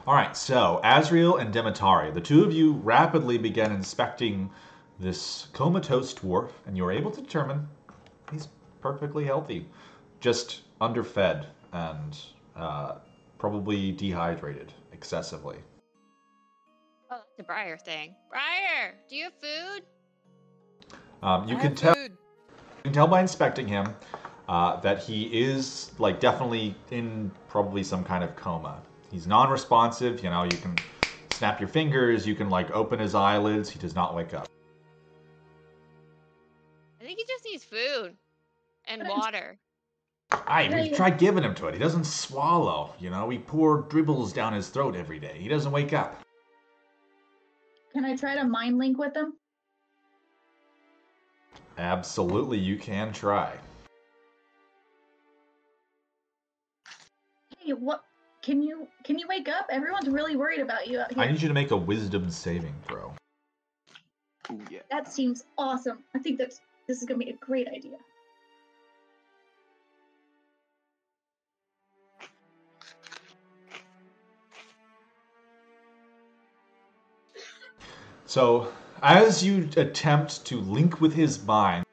All 0.07 0.15
right, 0.15 0.37
so 0.37 0.81
Azriel 0.85 1.41
and 1.41 1.53
Demetari, 1.53 2.13
the 2.13 2.21
two 2.21 2.45
of 2.45 2.53
you 2.53 2.75
rapidly 2.75 3.39
begin 3.39 3.73
inspecting 3.73 4.49
this 5.01 5.49
comatose 5.53 6.15
dwarf, 6.15 6.51
and 6.65 6.77
you're 6.77 6.93
able 6.93 7.11
to 7.11 7.21
determine 7.21 7.67
he's 8.31 8.47
perfectly 8.81 9.25
healthy, 9.25 9.67
just 10.21 10.61
underfed 10.81 11.47
and 11.73 12.17
uh, 12.55 12.99
probably 13.39 13.91
dehydrated 13.91 14.73
excessively. 14.93 15.57
Oh, 17.11 17.17
that's 17.17 17.41
a 17.41 17.43
Briar 17.43 17.77
thing. 17.77 18.15
Briar, 18.31 18.95
do 19.11 19.17
you 19.17 19.25
have 19.25 19.35
food? 19.43 19.83
Um, 21.21 21.49
you 21.49 21.57
I 21.57 21.61
can 21.61 21.71
have 21.71 21.79
tell. 21.79 21.95
food. 21.95 22.13
You 22.13 22.83
can 22.85 22.93
tell 22.93 23.09
by 23.09 23.23
inspecting 23.23 23.67
him 23.67 23.93
uh, 24.49 24.79
that 24.83 25.03
he 25.03 25.25
is 25.25 25.91
like 25.99 26.21
definitely 26.21 26.77
in 26.93 27.33
probably 27.49 27.83
some 27.83 28.05
kind 28.05 28.23
of 28.23 28.37
coma. 28.37 28.81
He's 29.11 29.27
non-responsive. 29.27 30.23
You 30.23 30.31
know, 30.31 30.45
you 30.45 30.57
can 30.57 30.75
snap 31.29 31.61
your 31.61 31.69
fingers. 31.69 32.27
You 32.27 32.35
can 32.35 32.51
like 32.51 32.71
open 32.71 32.99
his 32.99 33.15
eyelids. 33.15 33.71
He 33.71 33.79
does 33.79 33.95
not 33.95 34.15
wake 34.15 34.35
up. 34.35 34.47
I 37.01 37.05
think 37.05 37.19
he 37.19 37.25
just 37.25 37.45
needs 37.45 37.65
food 37.65 38.17
and 38.87 39.09
water. 39.09 39.59
I 40.31 40.69
we 40.69 40.91
tried 40.91 41.19
giving 41.19 41.45
him 41.45 41.55
to 41.57 41.69
it. 41.69 41.75
He 41.75 41.81
doesn't 41.81 42.05
swallow. 42.05 42.95
You 42.99 43.11
know, 43.11 43.27
we 43.27 43.39
pour 43.39 43.83
dribbles 43.83 44.33
down 44.33 44.53
his 44.53 44.69
throat 44.69 44.97
every 44.97 45.19
day. 45.21 45.37
He 45.39 45.49
doesn't 45.49 45.71
wake 45.71 45.93
up. 45.93 46.21
Can 47.93 48.05
I 48.05 48.17
try 48.17 48.35
to 48.35 48.45
mind 48.45 48.79
link 48.79 48.99
with 48.99 49.15
them? 49.15 49.35
Absolutely, 51.79 52.59
you 52.59 52.77
can 52.77 53.13
try. 53.13 53.53
Hey, 57.59 57.73
what? 57.73 58.06
Can 58.47 58.63
you 58.63 58.87
can 59.03 59.19
you 59.19 59.27
wake 59.27 59.49
up? 59.49 59.67
Everyone's 59.71 60.09
really 60.09 60.37
worried 60.37 60.61
about 60.61 60.87
you 60.87 61.01
out 61.01 61.13
here. 61.13 61.21
I 61.21 61.27
need 61.27 61.43
you 61.43 61.49
to 61.49 61.55
make 61.55 61.73
a 61.73 61.77
wisdom 61.77 62.31
saving 62.31 62.77
throw. 62.87 63.13
Ooh, 64.53 64.61
yeah. 64.71 64.83
That 64.89 65.13
seems 65.13 65.43
awesome. 65.59 66.05
I 66.15 66.21
think 66.21 66.39
that's 66.39 66.61
this 66.87 66.99
is 66.99 67.09
gonna 67.09 67.19
be 67.19 67.31
a 67.31 67.37
great 67.45 67.67
idea. 67.67 67.97
So, 78.27 78.73
as 79.03 79.43
you 79.43 79.69
attempt 79.77 80.45
to 80.47 80.61
link 80.61 81.01
with 81.01 81.15
his 81.15 81.43
mind, 81.43 81.86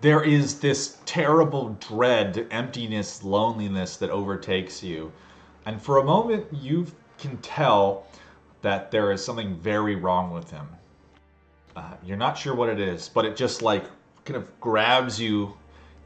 there 0.00 0.22
is 0.22 0.60
this 0.60 0.98
terrible 1.04 1.76
dread, 1.80 2.46
emptiness, 2.50 3.22
loneliness 3.22 3.96
that 3.98 4.10
overtakes 4.10 4.82
you. 4.82 5.12
And 5.66 5.80
for 5.80 5.98
a 5.98 6.04
moment, 6.04 6.46
you 6.52 6.86
can 7.18 7.36
tell 7.38 8.06
that 8.62 8.90
there 8.90 9.12
is 9.12 9.24
something 9.24 9.56
very 9.56 9.96
wrong 9.96 10.30
with 10.30 10.50
him. 10.50 10.66
Uh, 11.76 11.92
you're 12.04 12.16
not 12.16 12.38
sure 12.38 12.54
what 12.54 12.68
it 12.68 12.80
is, 12.80 13.08
but 13.08 13.24
it 13.24 13.36
just 13.36 13.62
like 13.62 13.84
kind 14.24 14.36
of 14.36 14.60
grabs 14.60 15.20
you 15.20 15.54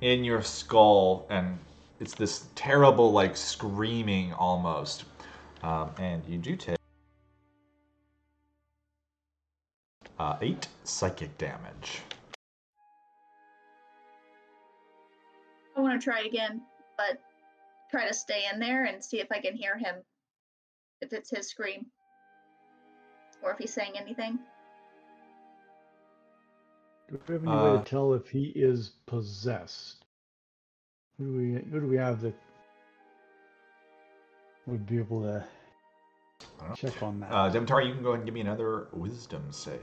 in 0.01 0.25
your 0.25 0.43
skull, 0.43 1.27
and 1.31 1.59
it's 2.01 2.15
this 2.15 2.47
terrible, 2.55 3.13
like 3.13 3.37
screaming 3.37 4.33
almost. 4.35 5.05
Um, 5.63 5.91
and 5.99 6.23
you 6.29 6.39
do 6.39 6.57
take. 6.57 6.77
Uh, 10.19 10.37
eight 10.43 10.69
psychic 10.85 11.37
damage. 11.39 12.03
I 15.77 15.81
want 15.81 16.01
to 16.01 16.05
try 16.05 16.21
again, 16.23 16.61
but 16.97 17.21
try 17.91 18.07
to 18.07 18.15
stay 18.15 18.45
in 18.53 18.61
there 18.61 18.85
and 18.85 19.03
see 19.05 19.21
if 19.21 19.31
I 19.31 19.41
can 19.41 19.55
hear 19.55 19.77
him. 19.77 19.97
If 21.01 21.13
it's 21.13 21.31
his 21.31 21.49
scream, 21.49 21.87
or 23.43 23.51
if 23.53 23.59
he's 23.59 23.75
saying 23.75 23.93
anything. 23.97 24.39
Do 27.11 27.21
we 27.29 27.35
have 27.35 27.43
any 27.45 27.53
way 27.53 27.71
Uh, 27.71 27.79
to 27.79 27.85
tell 27.85 28.15
if 28.15 28.29
he 28.31 28.45
is 28.55 28.93
possessed? 29.07 30.05
Who 31.19 31.27
do 31.27 31.37
we 31.37 31.71
who 31.71 31.81
do 31.81 31.87
we 31.87 31.97
have 31.97 32.21
that 32.23 32.35
would 34.67 34.87
be 34.87 34.99
able 34.99 35.23
to 35.23 35.45
I 36.59 36.61
don't 36.61 36.69
know. 36.71 36.75
check 36.91 37.03
on 37.03 37.21
that? 37.21 37.31
Uh, 37.31 37.51
Demetar, 37.53 37.87
you 37.87 37.93
can 37.93 38.03
go 38.03 38.11
ahead 38.11 38.21
and 38.21 38.25
give 38.25 38.35
me 38.35 38.41
another 38.41 38.89
wisdom 38.93 39.45
save. 39.53 39.81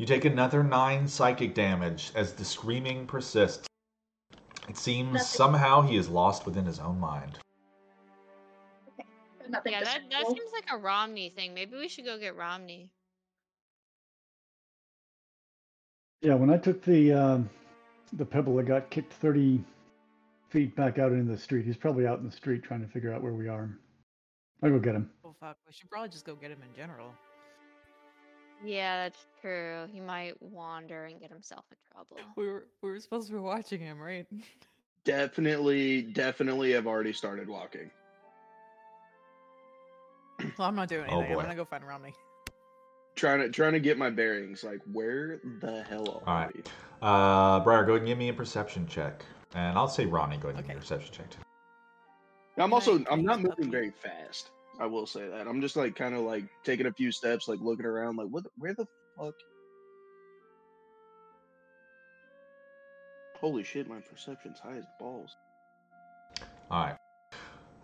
You 0.00 0.06
take 0.06 0.24
another 0.24 0.64
nine 0.64 1.06
psychic 1.06 1.54
damage 1.54 2.10
as 2.14 2.32
the 2.32 2.42
screaming 2.42 3.06
persists. 3.06 3.68
It 4.66 4.78
seems 4.78 5.12
Nothing. 5.12 5.26
somehow 5.26 5.82
he 5.82 5.98
is 5.98 6.08
lost 6.08 6.46
within 6.46 6.64
his 6.64 6.78
own 6.78 6.98
mind. 6.98 7.38
Nothing. 9.50 9.72
Yeah, 9.72 9.84
that, 9.84 10.00
that 10.10 10.26
seems 10.26 10.52
like 10.54 10.64
a 10.72 10.78
Romney 10.78 11.28
thing. 11.28 11.52
Maybe 11.52 11.76
we 11.76 11.86
should 11.86 12.06
go 12.06 12.18
get 12.18 12.34
Romney. 12.34 12.88
yeah, 16.22 16.32
when 16.32 16.48
I 16.48 16.56
took 16.56 16.82
the 16.82 17.12
um, 17.12 17.50
the 18.14 18.24
pebble, 18.24 18.58
I 18.58 18.62
got 18.62 18.88
kicked 18.88 19.12
thirty 19.12 19.62
feet 20.48 20.74
back 20.76 20.98
out 20.98 21.12
into 21.12 21.30
the 21.30 21.38
street. 21.38 21.66
He's 21.66 21.76
probably 21.76 22.06
out 22.06 22.20
in 22.20 22.24
the 22.24 22.34
street 22.34 22.62
trying 22.62 22.80
to 22.80 22.88
figure 22.88 23.12
out 23.12 23.22
where 23.22 23.34
we 23.34 23.48
are. 23.48 23.68
I'll 24.62 24.70
go 24.70 24.78
get 24.78 24.94
him. 24.94 25.10
Oh 25.26 25.34
fuck, 25.38 25.58
we 25.66 25.74
should 25.74 25.90
probably 25.90 26.08
just 26.08 26.24
go 26.24 26.36
get 26.36 26.50
him 26.50 26.62
in 26.62 26.74
general. 26.74 27.12
Yeah, 28.64 29.04
that's 29.04 29.26
true. 29.40 29.86
He 29.92 30.00
might 30.00 30.40
wander 30.42 31.04
and 31.06 31.20
get 31.20 31.30
himself 31.30 31.64
in 31.70 31.76
trouble. 31.92 32.16
We 32.36 32.46
were 32.46 32.66
we 32.82 32.90
were 32.90 33.00
supposed 33.00 33.28
to 33.28 33.32
be 33.34 33.38
watching 33.40 33.80
him, 33.80 33.98
right? 33.98 34.26
Definitely, 35.04 36.02
definitely 36.02 36.72
have 36.72 36.86
already 36.86 37.12
started 37.12 37.48
walking. 37.48 37.90
well, 40.58 40.68
I'm 40.68 40.74
not 40.76 40.88
doing 40.88 41.06
Oh, 41.10 41.18
anything. 41.18 41.34
boy. 41.34 41.40
I'm 41.40 41.46
gonna 41.46 41.56
go 41.56 41.64
find 41.64 41.86
Romney. 41.86 42.14
Trying 43.16 43.40
to 43.40 43.48
trying 43.48 43.72
to 43.72 43.80
get 43.80 43.96
my 43.98 44.10
bearings. 44.10 44.62
Like, 44.62 44.80
where 44.92 45.40
the 45.60 45.82
hell 45.82 46.22
are 46.26 46.34
Alright. 46.34 46.54
we? 46.54 46.62
Uh, 47.02 47.60
Briar, 47.60 47.84
go 47.84 47.92
ahead 47.92 48.02
and 48.02 48.08
give 48.08 48.18
me 48.18 48.28
a 48.28 48.34
perception 48.34 48.86
check. 48.86 49.24
And 49.54 49.76
I'll 49.76 49.88
say 49.88 50.04
Romney, 50.06 50.36
go 50.36 50.48
ahead 50.48 50.58
and 50.58 50.66
give 50.66 50.68
me 50.68 50.74
a 50.74 50.76
Okay. 50.76 50.80
perception 50.80 51.14
check 51.14 51.30
too. 51.30 51.38
I'm 52.58 52.74
also 52.74 53.02
I'm 53.10 53.24
not 53.24 53.40
moving 53.40 53.70
very 53.70 53.90
fast. 53.90 54.50
I 54.80 54.86
will 54.86 55.06
say 55.06 55.28
that. 55.28 55.46
I'm 55.46 55.60
just 55.60 55.76
like 55.76 55.94
kind 55.94 56.14
of 56.14 56.22
like 56.22 56.44
taking 56.64 56.86
a 56.86 56.92
few 56.92 57.12
steps, 57.12 57.48
like 57.48 57.60
looking 57.60 57.84
around, 57.84 58.16
like 58.16 58.28
what? 58.28 58.44
Where 58.56 58.74
the 58.74 58.86
fuck? 59.18 59.34
Holy 63.38 63.62
shit, 63.62 63.88
my 63.88 64.00
perception's 64.00 64.58
high 64.58 64.78
as 64.78 64.84
balls. 64.98 65.36
All 66.70 66.84
right. 66.84 66.96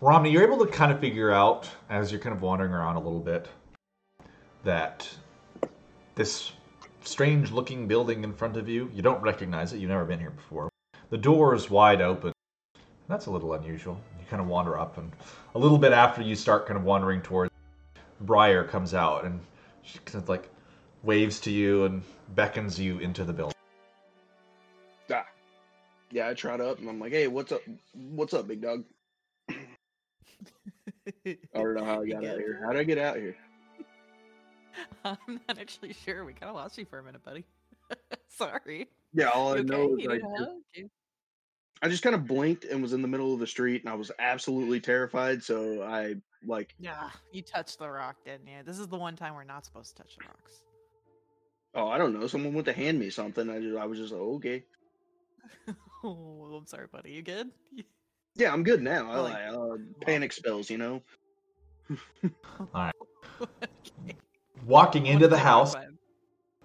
Romney, 0.00 0.31
you're 0.31 0.42
able 0.42 0.65
to 0.65 0.73
kind 0.73 0.91
of 0.91 1.00
figure 1.00 1.31
out 1.31 1.68
as 1.91 2.10
you're 2.10 2.20
kind 2.20 2.34
of 2.34 2.41
wandering 2.41 2.73
around 2.73 2.97
a 2.97 3.00
little 3.00 3.20
bit 3.20 3.49
that 4.65 5.08
this 6.15 6.52
strange 7.02 7.52
looking 7.52 7.86
building 7.86 8.25
in 8.25 8.33
front 8.33 8.57
of 8.57 8.68
you, 8.68 8.91
you 8.94 9.02
don't 9.02 9.23
recognize 9.23 9.73
it, 9.73 9.78
you've 9.78 9.91
never 9.91 10.05
been 10.05 10.20
here 10.20 10.31
before. 10.31 10.70
The 11.10 11.18
door 11.18 11.55
is 11.55 11.70
wide 11.70 12.00
open. 12.00 12.33
That's 13.08 13.26
a 13.26 13.31
little 13.31 13.52
unusual. 13.52 14.00
You 14.26 14.30
kind 14.30 14.42
of 14.42 14.48
wander 14.48 14.76
up, 14.76 14.98
and 14.98 15.12
a 15.55 15.58
little 15.58 15.78
bit 15.78 15.92
after 15.92 16.20
you 16.20 16.34
start 16.34 16.66
kind 16.66 16.76
of 16.76 16.82
wandering 16.82 17.22
towards, 17.22 17.52
Briar 18.22 18.64
comes 18.64 18.92
out 18.92 19.24
and 19.24 19.38
she 19.82 20.00
kind 20.00 20.20
of 20.20 20.28
like 20.28 20.48
waves 21.05 21.38
to 21.40 21.52
you 21.52 21.84
and 21.84 22.02
beckons 22.34 22.76
you 22.76 22.98
into 22.98 23.22
the 23.22 23.32
building. 23.32 23.55
Ah. 25.12 25.26
Yeah, 26.10 26.28
I 26.28 26.34
trot 26.34 26.60
up 26.60 26.80
and 26.80 26.88
I'm 26.88 26.98
like, 26.98 27.12
hey, 27.12 27.28
what's 27.28 27.52
up? 27.52 27.60
What's 27.94 28.34
up, 28.34 28.48
big 28.48 28.62
dog? 28.62 28.82
I 29.48 29.55
don't 31.55 31.74
know 31.74 31.84
how 31.84 32.02
I 32.02 32.06
got 32.08 32.16
out 32.16 32.22
good? 32.22 32.38
here. 32.40 32.60
How 32.64 32.72
did 32.72 32.80
I 32.80 32.84
get 32.84 32.98
out 32.98 33.16
here? 33.18 33.36
I'm 35.05 35.40
not 35.48 35.60
actually 35.60 35.92
sure. 35.92 36.24
We 36.24 36.32
kind 36.32 36.50
of 36.50 36.56
lost 36.56 36.76
you 36.78 36.84
for 36.84 36.98
a 36.98 37.02
minute, 37.05 37.22
buddy. 37.22 37.44
Sorry. 38.28 38.88
Yeah, 39.14 39.28
all 39.28 39.55
I 39.55 39.58
You 39.58 39.62
know 39.64 39.82
okay? 39.82 39.92
is 39.92 40.02
You 40.02 40.10
I 40.10 40.14
need 40.14 40.22
just, 40.22 40.34
hug? 40.40 40.48
You- 40.74 40.90
I 41.82 41.88
just 41.88 42.02
kind 42.02 42.14
of 42.14 42.26
blinked 42.26 42.64
and 42.64 42.82
was 42.82 42.92
in 42.92 43.02
the 43.02 43.08
middle 43.08 43.34
of 43.34 43.40
the 43.40 43.46
street, 43.46 43.82
and 43.82 43.90
I 43.92 43.94
was 43.94 44.10
absolutely 44.18 44.80
terrified. 44.80 45.42
So 45.42 45.82
I 45.82 46.16
like, 46.44 46.74
Yeah, 46.78 47.10
you 47.32 47.42
touched 47.42 47.78
the 47.78 47.90
rock, 47.90 48.16
didn't 48.24 48.46
you? 48.46 48.62
This 48.64 48.78
is 48.78 48.88
the 48.88 48.96
one 48.96 49.16
time 49.16 49.34
we're 49.34 49.44
not 49.44 49.64
supposed 49.64 49.96
to 49.96 50.02
touch 50.02 50.16
the 50.16 50.24
rocks. 50.24 50.62
oh, 51.74 51.88
I 51.88 51.98
don't 51.98 52.18
know, 52.18 52.26
someone 52.26 52.55
went 52.55 52.66
to 52.66 52.72
hand 52.72 52.98
me 52.98 53.10
something. 53.10 53.50
I 53.50 53.60
just, 53.60 53.76
I 53.76 53.84
was 53.86 53.98
just 53.98 54.12
like, 54.12 54.22
okay, 54.22 54.64
oh, 56.05 56.56
I'm 56.58 56.66
sorry, 56.66 56.86
buddy. 56.90 57.12
You 57.12 57.22
good? 57.22 57.50
yeah, 58.34 58.52
I'm 58.52 58.62
good 58.62 58.82
now. 58.82 59.10
I 59.10 59.18
Like, 59.18 59.32
like 59.34 59.55
uh, 59.55 59.76
panic 60.02 60.32
spells, 60.32 60.70
you 60.70 60.78
know. 60.78 61.02
Okay. 63.38 64.16
Walking 64.64 65.06
into 65.06 65.28
the 65.28 65.36
thing 65.36 65.44
at 65.44 65.46
a 65.46 65.48
house, 65.48 65.74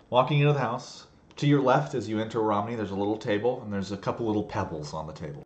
walking 0.10 0.40
into 0.40 0.54
the 0.54 0.60
house. 0.60 1.08
To 1.42 1.48
your 1.48 1.64
left, 1.64 1.96
as 1.96 2.08
you 2.08 2.20
enter 2.20 2.40
Romney, 2.40 2.76
there's 2.76 2.92
a 2.92 2.96
little 2.96 3.18
table, 3.18 3.64
and 3.64 3.74
there's 3.74 3.92
a 3.92 3.98
couple 3.98 4.28
little 4.28 4.44
pebbles 4.44 4.94
on 4.94 5.08
the 5.08 5.14
table. 5.14 5.44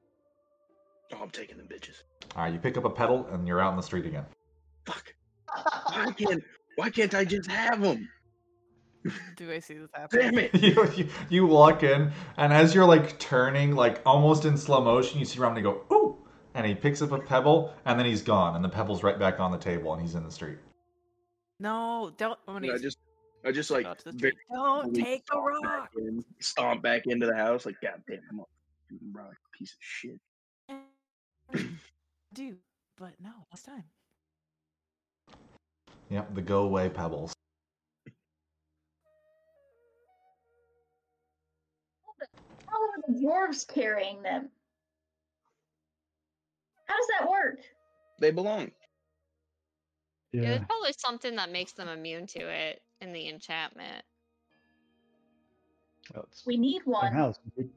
Oh, 1.14 1.20
I'm 1.22 1.30
taking 1.30 1.56
them 1.56 1.70
bitches. 1.70 2.04
All 2.36 2.44
right, 2.44 2.52
you 2.52 2.60
pick 2.60 2.76
up 2.76 2.84
a 2.84 2.90
pedal, 2.90 3.26
and 3.32 3.48
you're 3.48 3.62
out 3.62 3.70
in 3.70 3.78
the 3.78 3.82
street 3.82 4.06
again. 4.06 4.26
Fuck. 4.86 5.14
Why 5.94 6.12
can't, 6.12 6.44
why 6.76 6.90
can't 6.90 7.16
I 7.16 7.24
just 7.24 7.50
have 7.50 7.82
them? 7.82 8.10
Do 9.38 9.50
I 9.50 9.60
see 9.60 9.76
this 9.76 9.90
happening? 9.96 10.32
Damn 10.32 10.40
it. 10.40 10.56
you, 10.62 10.86
you, 10.98 11.10
you 11.30 11.48
walk 11.48 11.82
in, 11.84 12.12
and 12.36 12.52
as 12.52 12.76
you're 12.76 12.84
like 12.84 13.18
turning, 13.18 13.74
like 13.74 14.02
almost 14.06 14.44
in 14.44 14.58
slow 14.58 14.84
motion, 14.84 15.18
you 15.18 15.24
see 15.24 15.40
Romney 15.40 15.62
go, 15.62 15.86
ooh! 15.94 16.28
And 16.56 16.68
he 16.68 16.76
picks 16.76 17.02
up 17.02 17.14
a 17.14 17.20
pebble, 17.20 17.74
and 17.86 17.98
then 17.98 18.06
he's 18.06 18.22
gone, 18.22 18.58
and 18.58 18.66
the 18.66 18.68
pebble's 18.68 19.02
right 19.02 19.18
back 19.18 19.40
on 19.40 19.54
the 19.54 19.58
table, 19.58 19.94
and 19.94 20.02
he's 20.02 20.16
in 20.16 20.26
the 20.26 20.32
street. 20.32 20.58
No, 21.58 22.12
don't. 22.18 22.38
I'm 22.50 22.56
gonna 22.56 22.74
I 22.74 22.80
just, 22.80 22.98
I 23.46 23.52
just 23.52 23.70
like 23.70 23.84
go 23.84 23.94
to 23.94 24.04
the 24.06 24.12
very. 24.14 24.34
Don't 24.52 24.96
slowly 24.96 25.04
take 25.04 25.26
the 25.28 25.34
stomp 25.34 25.62
back 25.64 25.80
rock. 25.80 25.90
in- 25.98 26.26
stomp 26.40 26.82
back 26.82 27.04
into 27.06 27.28
the 27.28 27.36
house. 27.36 27.66
Like, 27.66 27.80
god 27.80 28.02
damn, 28.10 28.22
I'm 28.32 28.40
a 28.40 28.44
rock 29.14 29.36
piece 29.54 29.74
of 29.74 29.78
shit. 29.80 30.20
Do, 32.34 32.56
but 32.98 33.12
no, 33.22 33.30
last 33.52 33.66
time. 33.66 33.84
Yep, 36.10 36.34
the 36.34 36.42
go 36.42 36.64
away 36.64 36.90
pebbles. 36.90 37.34
How 42.68 42.82
are 42.82 43.02
the 43.08 43.14
dwarves 43.14 43.68
carrying 43.68 44.24
them? 44.24 44.50
How 46.88 46.96
does 46.98 47.08
that 47.20 47.30
work? 47.30 47.60
They 48.20 48.32
belong. 48.32 48.72
Yeah, 50.32 50.42
Yeah. 50.42 50.50
There's 50.50 50.66
probably 50.66 50.94
something 50.98 51.36
that 51.36 51.52
makes 51.52 51.74
them 51.74 51.88
immune 51.88 52.28
to 52.28 52.40
it 52.40 52.82
in 53.06 53.14
the 53.14 53.30
enchantment. 53.30 54.04
Well, 56.14 56.28
We 56.46 56.58
need 56.58 56.82
one. 56.86 57.14
house. 57.14 57.40
It, 57.56 57.68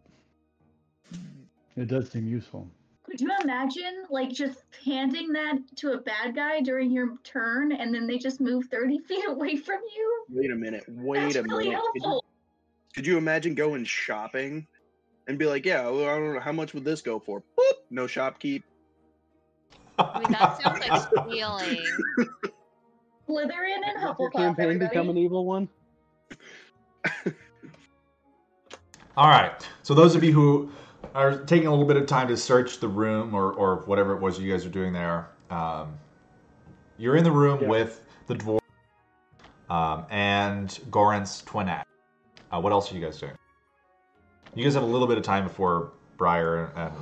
it 1.77 1.87
does 1.87 2.11
seem 2.11 2.27
useful. 2.27 2.69
Could 3.05 3.21
you 3.21 3.31
imagine, 3.43 4.05
like, 4.11 4.31
just 4.31 4.65
handing 4.85 5.33
that 5.33 5.59
to 5.77 5.93
a 5.93 5.99
bad 5.99 6.35
guy 6.35 6.61
during 6.61 6.91
your 6.91 7.17
turn, 7.25 7.73
and 7.73 7.95
then 7.95 8.07
they 8.07 8.19
just 8.19 8.41
move 8.41 8.67
thirty 8.71 8.99
feet 9.09 9.25
away 9.27 9.57
from 9.57 9.81
you? 9.97 10.25
Wait 10.31 10.51
a 10.51 10.55
minute. 10.55 10.85
Wait 10.89 11.21
That's 11.21 11.37
a 11.37 11.43
really 11.43 11.69
minute. 11.69 11.81
Could 11.93 12.03
you, 12.03 12.09
helpful. 12.09 12.25
could 12.95 13.07
you 13.07 13.17
imagine 13.17 13.55
going 13.55 13.85
shopping 13.85 14.67
and 15.27 15.39
be 15.39 15.47
like, 15.47 15.65
yeah, 15.65 15.89
well, 15.89 16.05
I 16.09 16.19
don't 16.19 16.35
know 16.35 16.41
how 16.41 16.53
much 16.53 16.75
would 16.75 16.85
this 16.85 17.01
go 17.01 17.19
for? 17.19 17.43
Boop, 17.59 17.73
no 17.91 18.05
shopkeep. 18.05 18.63
I 19.99 20.21
mean, 20.21 20.31
that 20.33 20.61
sounds 20.61 20.81
like 20.81 21.25
stealing. 21.27 21.85
Slytherin 23.29 23.83
and 23.85 24.01
Your 24.01 24.15
Hufflepuff, 24.15 24.33
campaign 24.33 24.79
become 24.79 25.09
an 25.11 25.17
evil 25.19 25.45
one. 25.45 25.69
All 29.17 29.29
right. 29.29 29.53
So 29.83 29.95
those 29.95 30.15
of 30.15 30.23
you 30.23 30.33
who 30.33 30.71
are 31.15 31.39
taking 31.45 31.67
a 31.67 31.71
little 31.71 31.87
bit 31.87 31.97
of 31.97 32.07
time 32.07 32.29
to 32.29 32.37
search 32.37 32.79
the 32.81 32.89
room 32.89 33.35
or, 33.35 33.53
or 33.53 33.77
whatever 33.87 34.15
it 34.15 34.21
was 34.21 34.39
you 34.39 34.51
guys 34.51 34.65
are 34.65 34.71
doing 34.71 34.93
there, 34.93 35.29
um, 35.51 35.99
you're 36.99 37.17
in 37.17 37.25
the 37.25 37.33
room 37.33 37.61
Yeah. 37.63 37.69
with 37.69 38.03
the 38.27 38.35
dwarf 38.35 38.61
um, 39.71 40.07
and 40.11 40.69
Goran's 40.91 41.43
twin 41.43 41.69
act. 41.69 41.87
Uh, 42.51 42.61
what 42.61 42.73
else 42.73 42.91
are 42.91 42.95
you 42.95 43.01
guys 43.05 43.19
doing? 43.19 43.33
You 44.55 44.65
guys 44.65 44.75
have 44.75 44.83
a 44.83 44.87
little 44.87 45.07
bit 45.07 45.19
of 45.19 45.25
time 45.25 45.45
before 45.45 45.93
Briar 46.17 46.73
and 46.75 46.93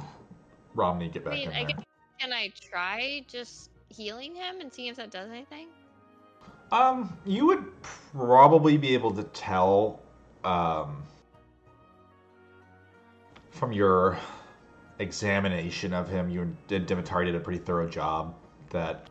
Romney 0.75 1.09
get 1.09 1.25
I 1.27 1.31
back 1.31 1.39
mean, 1.39 1.49
in 1.49 1.55
I 1.55 1.59
there. 1.61 1.67
guess, 1.69 1.85
can 2.21 2.33
I 2.33 2.53
try 2.71 3.25
just 3.29 3.71
healing 3.89 4.35
him 4.35 4.61
and 4.61 4.73
see 4.73 4.89
if 4.89 4.97
that 4.97 5.11
does 5.11 5.31
anything? 5.31 5.69
Um, 6.73 7.17
you 7.25 7.47
would 7.47 7.65
probably 7.83 8.77
be 8.77 8.95
able 8.95 9.13
to 9.13 9.23
tell 9.23 10.01
um, 10.45 11.05
from 13.51 13.73
your 13.73 14.19
examination 14.99 15.93
of 15.93 16.09
him. 16.09 16.29
You 16.29 16.43
and 16.43 16.57
Dimitar 16.69 17.25
did 17.25 17.35
a 17.35 17.41
pretty 17.41 17.61
thorough 17.61 17.89
job. 17.89 18.35
That 18.71 19.09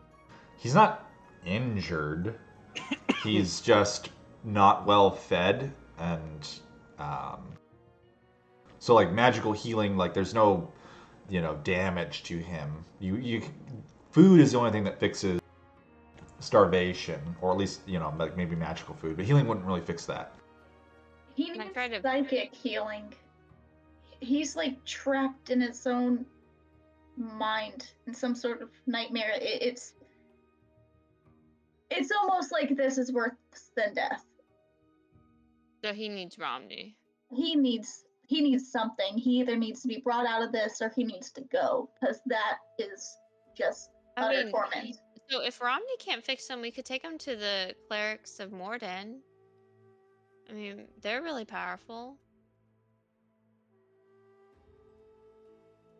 he's 0.57 0.73
not 0.73 1.09
injured. 1.45 2.35
he's 3.23 3.61
just 3.61 4.09
not 4.43 4.85
well 4.85 5.11
fed, 5.11 5.71
and 5.97 6.49
um, 6.99 7.53
so 8.79 8.93
like 8.93 9.13
magical 9.13 9.53
healing. 9.53 9.95
Like 9.95 10.13
there's 10.13 10.33
no, 10.33 10.71
you 11.29 11.41
know, 11.41 11.55
damage 11.63 12.23
to 12.23 12.37
him. 12.37 12.83
You 12.99 13.15
you 13.15 13.43
food 14.11 14.41
is 14.41 14.51
the 14.51 14.57
only 14.57 14.71
thing 14.71 14.83
that 14.83 14.99
fixes 14.99 15.39
starvation, 16.39 17.19
or 17.41 17.51
at 17.51 17.57
least 17.57 17.81
you 17.87 17.99
know 17.99 18.13
like 18.17 18.35
maybe 18.37 18.55
magical 18.55 18.95
food. 18.95 19.15
But 19.17 19.25
healing 19.25 19.47
wouldn't 19.47 19.65
really 19.65 19.81
fix 19.81 20.05
that. 20.05 20.33
He 21.35 21.49
And 21.49 21.59
I 21.61 21.63
needs 21.65 21.73
tried 21.73 21.87
to- 21.89 22.01
psychic 22.01 22.53
healing. 22.53 23.13
He's 24.21 24.55
like 24.55 24.83
trapped 24.85 25.49
in 25.49 25.61
his 25.61 25.85
own 25.85 26.25
mind 27.17 27.91
in 28.07 28.13
some 28.13 28.33
sort 28.35 28.61
of 28.61 28.69
nightmare. 28.87 29.31
It, 29.35 29.61
it's 29.61 29.93
it's 31.91 32.11
almost 32.11 32.51
like 32.51 32.75
this 32.75 32.97
is 32.97 33.11
worse 33.11 33.31
than 33.75 33.93
death. 33.93 34.25
So 35.83 35.93
he 35.93 36.09
needs 36.09 36.39
Romney. 36.39 36.95
He 37.31 37.55
needs 37.55 38.05
he 38.27 38.41
needs 38.41 38.71
something. 38.71 39.17
He 39.17 39.39
either 39.41 39.55
needs 39.55 39.81
to 39.81 39.87
be 39.87 40.01
brought 40.03 40.25
out 40.25 40.41
of 40.41 40.51
this 40.51 40.81
or 40.81 40.89
he 40.95 41.03
needs 41.03 41.31
to 41.31 41.41
go 41.51 41.89
because 41.99 42.19
that 42.25 42.57
is 42.79 43.15
just 43.55 43.91
I 44.17 44.21
utter 44.23 44.43
mean, 44.45 44.51
torment. 44.51 44.95
So 45.29 45.41
if 45.41 45.59
Romney 45.59 45.97
can't 45.99 46.23
fix 46.23 46.47
him, 46.47 46.61
we 46.61 46.71
could 46.71 46.85
take 46.85 47.03
him 47.03 47.17
to 47.19 47.35
the 47.35 47.75
clerics 47.87 48.39
of 48.39 48.51
Morden. 48.51 49.21
I 50.49 50.53
mean, 50.53 50.85
they're 51.01 51.23
really 51.23 51.45
powerful. 51.45 52.17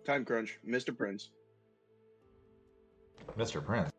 Time 0.05 0.23
crunch, 0.23 0.59
Mr. 0.67 0.95
Prince. 0.95 1.31
Mr. 3.37 3.63
Prince. 3.63 3.91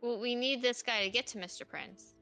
Well, 0.00 0.20
we 0.20 0.36
need 0.36 0.62
this 0.62 0.82
guy 0.82 1.04
to 1.04 1.10
get 1.10 1.26
to 1.28 1.38
Mr. 1.38 1.66
Prince. 1.66 2.14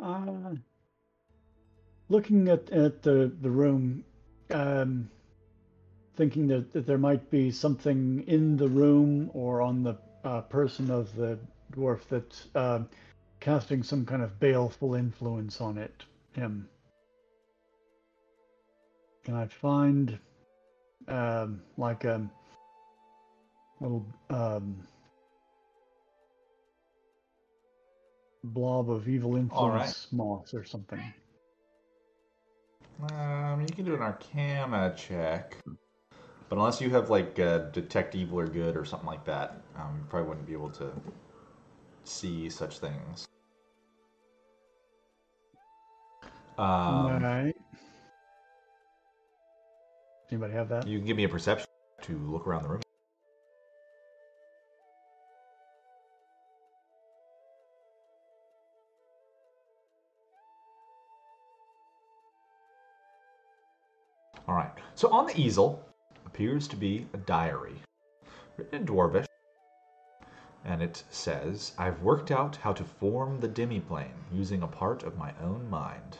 Uh, 0.00 0.54
looking 2.08 2.48
at, 2.48 2.68
at 2.70 3.02
the, 3.02 3.32
the 3.40 3.50
room, 3.50 4.04
um, 4.50 5.08
thinking 6.16 6.46
that, 6.48 6.72
that 6.72 6.86
there 6.86 6.98
might 6.98 7.30
be 7.30 7.50
something 7.50 8.24
in 8.26 8.56
the 8.56 8.68
room 8.68 9.30
or 9.34 9.60
on 9.60 9.82
the 9.82 9.96
uh, 10.24 10.40
person 10.42 10.90
of 10.90 11.14
the 11.16 11.38
dwarf 11.72 12.00
that's 12.08 12.46
uh, 12.54 12.80
casting 13.40 13.82
some 13.82 14.06
kind 14.06 14.22
of 14.22 14.38
baleful 14.40 14.94
influence 14.94 15.60
on 15.60 15.78
it, 15.78 16.04
him. 16.32 16.68
Can 19.24 19.34
I 19.34 19.46
find 19.46 20.18
um, 21.08 21.62
like 21.76 22.04
a 22.04 22.28
little 23.80 24.06
um, 24.30 24.76
blob 28.44 28.90
of 28.90 29.08
evil 29.08 29.36
All 29.50 29.70
right. 29.70 29.94
influence 29.94 30.06
moss 30.12 30.54
or 30.54 30.64
something? 30.64 31.00
Um, 33.12 33.60
you 33.60 33.66
can 33.66 33.84
do 33.84 33.94
an 33.94 34.02
Arcana 34.02 34.94
check, 34.96 35.56
but 36.48 36.56
unless 36.56 36.80
you 36.80 36.90
have 36.90 37.10
like 37.10 37.38
uh, 37.38 37.58
detect 37.70 38.14
evil 38.14 38.38
or 38.38 38.46
good 38.46 38.76
or 38.76 38.84
something 38.84 39.06
like 39.06 39.24
that, 39.24 39.62
um, 39.76 39.96
you 39.98 40.04
probably 40.08 40.28
wouldn't 40.28 40.46
be 40.46 40.52
able 40.52 40.70
to 40.70 40.92
see 42.04 42.48
such 42.50 42.78
things. 42.78 43.26
Um, 46.56 46.66
All 46.66 47.18
right. 47.20 47.54
Anybody 50.30 50.52
have 50.54 50.68
that? 50.68 50.86
You 50.86 50.98
can 50.98 51.06
give 51.06 51.16
me 51.16 51.24
a 51.24 51.28
perception 51.28 51.66
to 52.02 52.18
look 52.30 52.46
around 52.46 52.62
the 52.62 52.68
room. 52.68 52.80
All 64.46 64.54
right. 64.54 64.70
So 64.94 65.08
on 65.10 65.26
the 65.26 65.40
easel 65.40 65.84
appears 66.34 66.66
to 66.66 66.74
be 66.74 67.06
a 67.14 67.16
diary 67.16 67.76
written 68.56 68.80
in 68.80 68.84
Dwarvish. 68.84 69.26
And 70.64 70.82
it 70.82 71.04
says, 71.08 71.74
I've 71.78 72.02
worked 72.02 72.32
out 72.32 72.56
how 72.56 72.72
to 72.72 72.82
form 72.82 73.38
the 73.38 73.46
demiplane 73.46 74.16
using 74.32 74.64
a 74.64 74.66
part 74.66 75.04
of 75.04 75.16
my 75.16 75.32
own 75.40 75.70
mind. 75.70 76.18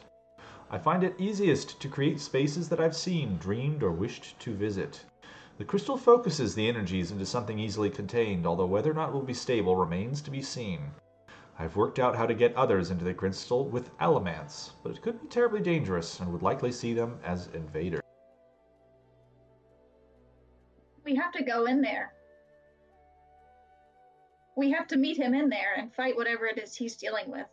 I 0.70 0.78
find 0.78 1.02
it 1.02 1.16
easiest 1.18 1.80
to 1.80 1.88
create 1.88 2.20
spaces 2.20 2.68
that 2.68 2.78
I've 2.78 2.94
seen, 2.94 3.38
dreamed, 3.38 3.82
or 3.82 3.90
wished 3.90 4.38
to 4.38 4.54
visit. 4.54 5.04
The 5.58 5.64
crystal 5.64 5.96
focuses 5.96 6.54
the 6.54 6.68
energies 6.68 7.10
into 7.10 7.26
something 7.26 7.58
easily 7.58 7.90
contained, 7.90 8.46
although 8.46 8.66
whether 8.66 8.92
or 8.92 8.94
not 8.94 9.08
it 9.08 9.14
will 9.14 9.22
be 9.22 9.34
stable 9.34 9.74
remains 9.74 10.22
to 10.22 10.30
be 10.30 10.42
seen. 10.42 10.92
I've 11.58 11.74
worked 11.74 11.98
out 11.98 12.14
how 12.14 12.26
to 12.26 12.34
get 12.34 12.54
others 12.54 12.92
into 12.92 13.04
the 13.04 13.14
crystal 13.14 13.64
with 13.64 13.90
elements, 13.98 14.74
but 14.84 14.92
it 14.92 15.02
could 15.02 15.20
be 15.20 15.26
terribly 15.26 15.60
dangerous 15.60 16.20
and 16.20 16.32
would 16.32 16.42
likely 16.42 16.70
see 16.70 16.94
them 16.94 17.18
as 17.24 17.48
invaders. 17.48 18.03
To 21.36 21.44
go 21.44 21.66
in 21.66 21.80
there. 21.80 22.12
We 24.56 24.70
have 24.70 24.86
to 24.88 24.96
meet 24.96 25.16
him 25.16 25.34
in 25.34 25.48
there 25.48 25.74
and 25.76 25.92
fight 25.92 26.16
whatever 26.16 26.46
it 26.46 26.58
is 26.58 26.76
he's 26.76 26.96
dealing 26.96 27.30
with. 27.30 27.46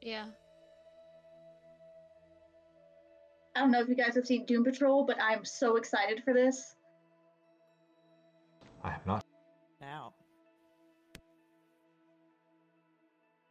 Yeah. 0.00 0.26
I 3.54 3.60
don't 3.60 3.70
know 3.70 3.80
if 3.80 3.88
you 3.88 3.94
guys 3.94 4.14
have 4.14 4.26
seen 4.26 4.46
Doom 4.46 4.64
Patrol, 4.64 5.04
but 5.04 5.16
I'm 5.20 5.44
so 5.44 5.76
excited 5.76 6.22
for 6.24 6.32
this. 6.32 6.74
I 8.82 8.90
have 8.90 9.06
not. 9.06 9.24
Now. 9.80 10.14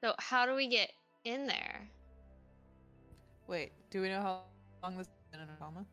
So 0.03 0.14
how 0.18 0.45
do 0.45 0.56
we 0.56 0.68
get 0.68 0.92
in 1.24 1.45
there? 1.45 1.88
Wait, 3.48 3.72
do 3.92 4.02
we 4.02 4.10
know 4.10 4.22
how 4.22 4.42
long 4.84 4.98
this 4.98 5.08
has 5.08 5.32
been 5.32 5.42
in 5.42 5.50
a 5.50 5.58
coma? 5.60 5.86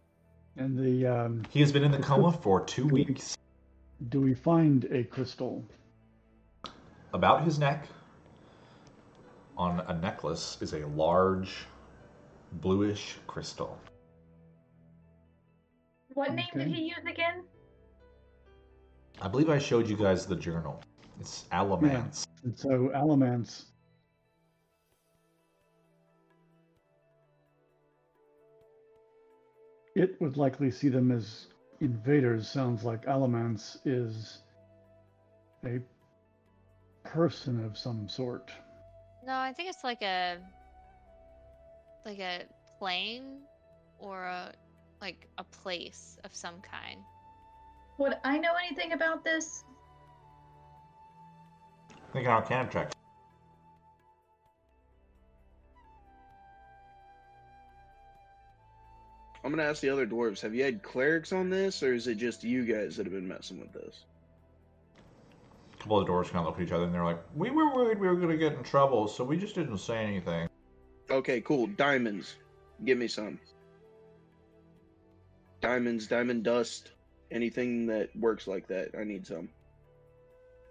And 0.58 0.76
the 0.76 1.06
um, 1.06 1.42
He 1.50 1.60
has 1.60 1.70
been 1.70 1.84
in 1.84 1.92
the 1.92 1.98
coma 1.98 2.32
for 2.32 2.64
two 2.64 2.86
weeks. 2.86 3.36
do 4.08 4.20
we 4.20 4.34
find 4.34 4.84
a 4.90 5.04
crystal? 5.04 5.64
About 7.12 7.44
his 7.44 7.60
neck, 7.60 7.86
on 9.56 9.80
a 9.86 9.94
necklace, 9.98 10.58
is 10.60 10.74
a 10.74 10.84
large 10.88 11.54
bluish 12.54 13.16
crystal. 13.28 13.80
What 16.14 16.34
name 16.34 16.48
did 16.52 16.66
he 16.66 16.82
use 16.82 17.04
again? 17.08 17.44
I 19.22 19.28
believe 19.28 19.48
I 19.48 19.58
showed 19.58 19.88
you 19.88 19.96
guys 19.96 20.26
the 20.26 20.36
journal. 20.36 20.82
It's 21.20 21.44
Alamance. 21.52 22.26
And 22.42 22.58
so 22.58 22.90
Alamance. 22.94 23.66
It 29.94 30.20
would 30.20 30.36
likely 30.36 30.70
see 30.70 30.88
them 30.88 31.10
as 31.10 31.46
invaders. 31.80 32.48
Sounds 32.48 32.84
like 32.84 33.06
Alamance 33.06 33.78
is 33.84 34.42
a 35.64 35.80
person 37.04 37.64
of 37.64 37.76
some 37.76 38.08
sort. 38.08 38.50
No, 39.26 39.34
I 39.34 39.52
think 39.52 39.70
it's 39.70 39.84
like 39.84 40.02
a 40.02 40.38
like 42.04 42.18
a 42.18 42.44
plane 42.78 43.40
or 43.98 44.24
a 44.24 44.52
like 45.00 45.28
a 45.38 45.44
place 45.44 46.18
of 46.24 46.34
some 46.34 46.60
kind. 46.60 47.00
Would 47.98 48.16
I 48.24 48.38
know 48.38 48.52
anything 48.64 48.92
about 48.92 49.24
this? 49.24 49.64
I 51.90 52.12
think 52.12 52.26
an 52.26 52.32
Arcana 52.32 52.88
I'm 59.48 59.54
gonna 59.54 59.66
ask 59.66 59.80
the 59.80 59.88
other 59.88 60.06
dwarves: 60.06 60.42
Have 60.42 60.54
you 60.54 60.62
had 60.62 60.82
clerics 60.82 61.32
on 61.32 61.48
this, 61.48 61.82
or 61.82 61.94
is 61.94 62.06
it 62.06 62.16
just 62.16 62.44
you 62.44 62.66
guys 62.66 62.98
that 62.98 63.06
have 63.06 63.14
been 63.14 63.26
messing 63.26 63.58
with 63.58 63.72
this? 63.72 64.04
A 65.72 65.78
couple 65.78 65.98
of 65.98 66.04
the 66.04 66.12
doors 66.12 66.28
kind 66.28 66.40
of 66.40 66.44
look 66.44 66.56
at 66.56 66.66
each 66.66 66.72
other 66.72 66.84
and 66.84 66.92
they're 66.92 67.02
like, 67.02 67.22
"We 67.34 67.48
were 67.48 67.74
worried 67.74 67.98
we 67.98 68.08
were 68.08 68.16
going 68.16 68.28
to 68.28 68.36
get 68.36 68.52
in 68.52 68.62
trouble, 68.62 69.08
so 69.08 69.24
we 69.24 69.38
just 69.38 69.54
didn't 69.54 69.78
say 69.78 70.04
anything." 70.04 70.50
Okay, 71.10 71.40
cool. 71.40 71.66
Diamonds. 71.66 72.36
Give 72.84 72.98
me 72.98 73.08
some. 73.08 73.40
Diamonds, 75.62 76.06
diamond 76.06 76.44
dust, 76.44 76.90
anything 77.30 77.86
that 77.86 78.14
works 78.16 78.48
like 78.48 78.66
that. 78.66 78.90
I 79.00 79.04
need 79.04 79.26
some. 79.26 79.48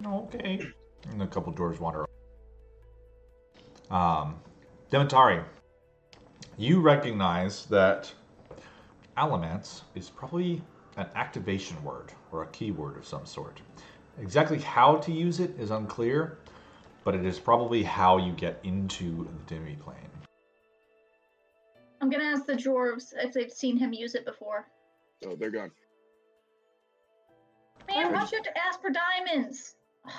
Okay. 0.05 0.61
And 1.09 1.23
a 1.23 1.25
couple 1.25 1.51
doors 1.51 1.79
wander. 1.79 2.05
Um, 3.89 4.35
Demetari, 4.91 5.41
you 6.57 6.79
recognize 6.79 7.65
that 7.65 8.13
Alamance 9.17 9.81
is 9.95 10.09
probably 10.11 10.61
an 10.95 11.07
activation 11.15 11.83
word 11.83 12.13
or 12.31 12.43
a 12.43 12.47
keyword 12.47 12.97
of 12.97 13.05
some 13.05 13.25
sort. 13.25 13.59
Exactly 14.19 14.59
how 14.59 14.97
to 14.97 15.11
use 15.11 15.39
it 15.39 15.59
is 15.59 15.71
unclear, 15.71 16.37
but 17.03 17.15
it 17.15 17.25
is 17.25 17.39
probably 17.39 17.83
how 17.83 18.17
you 18.17 18.31
get 18.33 18.59
into 18.63 19.27
the 19.47 19.55
demi-plane. 19.55 19.97
I'm 21.99 22.11
gonna 22.11 22.25
ask 22.25 22.45
the 22.45 22.53
dwarves 22.53 23.13
if 23.15 23.33
they've 23.33 23.51
seen 23.51 23.75
him 23.75 23.91
use 23.91 24.13
it 24.13 24.23
before. 24.23 24.67
Oh, 25.25 25.35
they're 25.35 25.49
gone. 25.49 25.71
Man, 27.87 28.11
why 28.11 28.19
don't 28.19 28.31
you 28.31 28.37
have 28.37 28.53
to 28.53 28.57
ask 28.59 28.81
for 28.81 28.91
diamonds? 28.91 29.75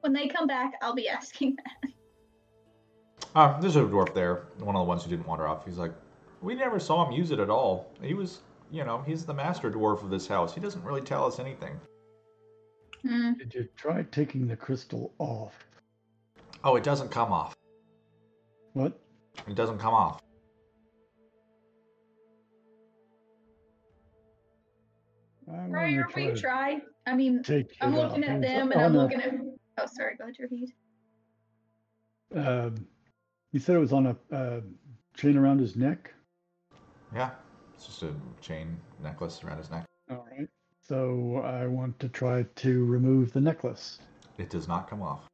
When 0.00 0.12
they 0.12 0.28
come 0.28 0.46
back, 0.46 0.74
I'll 0.80 0.94
be 0.94 1.08
asking 1.08 1.56
that. 1.56 1.90
Uh, 3.34 3.60
there's 3.60 3.74
a 3.74 3.80
dwarf 3.80 4.14
there, 4.14 4.46
one 4.60 4.76
of 4.76 4.80
the 4.80 4.84
ones 4.84 5.02
who 5.02 5.10
didn't 5.10 5.26
wander 5.26 5.48
off. 5.48 5.64
He's 5.64 5.76
like, 5.76 5.90
we 6.40 6.54
never 6.54 6.78
saw 6.78 7.04
him 7.06 7.12
use 7.12 7.30
it 7.30 7.38
at 7.40 7.50
all. 7.50 7.90
He 8.02 8.14
was, 8.14 8.40
you 8.70 8.84
know, 8.84 9.02
he's 9.06 9.24
the 9.24 9.34
master 9.34 9.70
dwarf 9.70 10.02
of 10.02 10.10
this 10.10 10.26
house. 10.26 10.54
He 10.54 10.60
doesn't 10.60 10.82
really 10.84 11.00
tell 11.00 11.24
us 11.26 11.38
anything. 11.38 11.78
Hmm. 13.02 13.32
Did 13.34 13.54
you 13.54 13.68
try 13.76 14.02
taking 14.10 14.46
the 14.46 14.56
crystal 14.56 15.12
off? 15.18 15.54
Oh, 16.64 16.76
it 16.76 16.82
doesn't 16.84 17.10
come 17.10 17.32
off. 17.32 17.56
What? 18.72 18.98
It 19.46 19.54
doesn't 19.54 19.78
come 19.78 19.94
off. 19.94 20.20
I 25.48 25.52
wanna 25.52 25.68
Briar, 25.70 26.06
will 26.14 26.36
try? 26.36 26.80
I 27.06 27.14
mean, 27.14 27.42
Take 27.42 27.74
I'm 27.80 27.94
looking 27.96 28.24
off. 28.24 28.30
at 28.30 28.42
them 28.42 28.72
and 28.72 28.80
on 28.80 28.84
I'm 28.84 28.94
a- 28.94 28.98
looking 29.02 29.20
at. 29.22 29.34
Oh, 29.78 29.86
sorry. 29.86 30.16
Go 30.16 30.24
ahead, 30.24 30.36
Ravid. 32.34 32.66
Um, 32.66 32.86
you 33.52 33.60
said 33.60 33.76
it 33.76 33.78
was 33.78 33.92
on 33.92 34.06
a 34.08 34.16
uh, 34.34 34.60
chain 35.16 35.38
around 35.38 35.60
his 35.60 35.76
neck. 35.76 36.12
Yeah, 37.14 37.30
it's 37.74 37.86
just 37.86 38.02
a 38.02 38.12
chain 38.40 38.78
necklace 39.02 39.42
around 39.42 39.58
his 39.58 39.70
neck. 39.70 39.84
All 40.10 40.26
right. 40.30 40.48
So 40.86 41.42
I 41.44 41.66
want 41.66 41.98
to 42.00 42.08
try 42.08 42.44
to 42.56 42.84
remove 42.84 43.32
the 43.32 43.40
necklace. 43.40 43.98
It 44.38 44.50
does 44.50 44.68
not 44.68 44.88
come 44.88 45.02
off. 45.02 45.26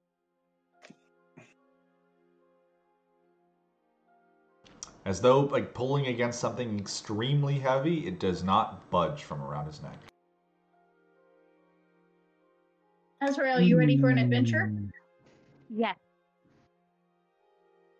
As 5.04 5.20
though 5.20 5.40
like 5.40 5.74
pulling 5.74 6.06
against 6.06 6.40
something 6.40 6.78
extremely 6.78 7.58
heavy, 7.58 8.06
it 8.06 8.18
does 8.18 8.42
not 8.42 8.88
budge 8.90 9.22
from 9.22 9.42
around 9.42 9.66
his 9.66 9.82
neck. 9.82 9.98
Azrael, 13.20 13.60
you 13.60 13.78
ready 13.78 13.98
for 13.98 14.08
an 14.08 14.18
adventure? 14.18 14.66
Hmm, 14.66 14.86
Yes. 15.70 15.96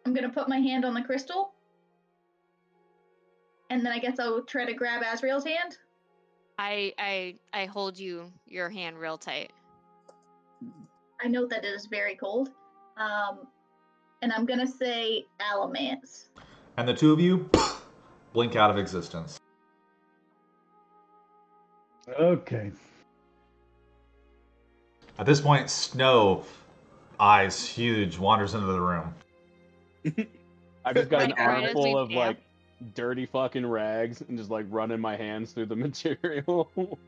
I'm 0.07 0.13
gonna 0.13 0.29
put 0.29 0.49
my 0.49 0.59
hand 0.59 0.85
on 0.85 0.95
the 0.95 1.03
crystal. 1.03 1.54
And 3.71 3.85
then 3.85 3.93
I 3.93 3.99
guess 3.99 4.19
I'll 4.19 4.43
try 4.43 4.65
to 4.65 4.75
grab 4.75 5.03
Azrael's 5.03 5.45
hand. 5.45 5.79
I 6.59 6.93
I 6.99 7.35
I 7.53 7.67
hold 7.67 7.99
you 7.99 8.33
your 8.47 8.69
hand 8.69 8.99
real 8.99 9.19
tight. 9.19 9.53
I 11.23 11.29
know 11.29 11.47
that 11.47 11.65
it 11.65 11.75
is 11.75 11.87
very 11.87 12.17
cold. 12.17 12.51
Um, 12.97 13.47
and 14.23 14.33
I'm 14.33 14.47
gonna 14.47 14.67
say 14.67 15.27
Alamance. 15.41 16.29
And 16.77 16.89
the 16.89 16.95
two 16.95 17.13
of 17.13 17.21
you 17.21 17.51
blink 18.33 18.57
out 18.57 18.71
of 18.71 18.79
existence. 18.79 19.39
Okay. 22.19 22.71
At 25.19 25.27
this 25.27 25.41
point, 25.41 25.71
Snow, 25.71 26.45
eyes 27.19 27.67
huge, 27.67 28.19
wanders 28.19 28.55
into 28.55 28.67
the 28.67 28.81
room. 28.81 29.15
I've 30.85 30.95
just 30.95 31.09
got 31.09 31.23
an 31.23 31.31
Like, 31.31 31.39
right 31.39 31.65
as 31.65 31.75
armful 31.75 31.99
of 31.99 32.11
like 32.11 32.39
dirty 32.95 33.27
fucking 33.27 33.67
rags 33.67 34.21
and 34.21 34.37
just 34.37 34.51
like 34.51 34.67
running 34.69 35.01
my 35.01 35.17
hands 35.17 35.53
through 35.53 35.67
the 35.67 35.77
material. 35.77 36.99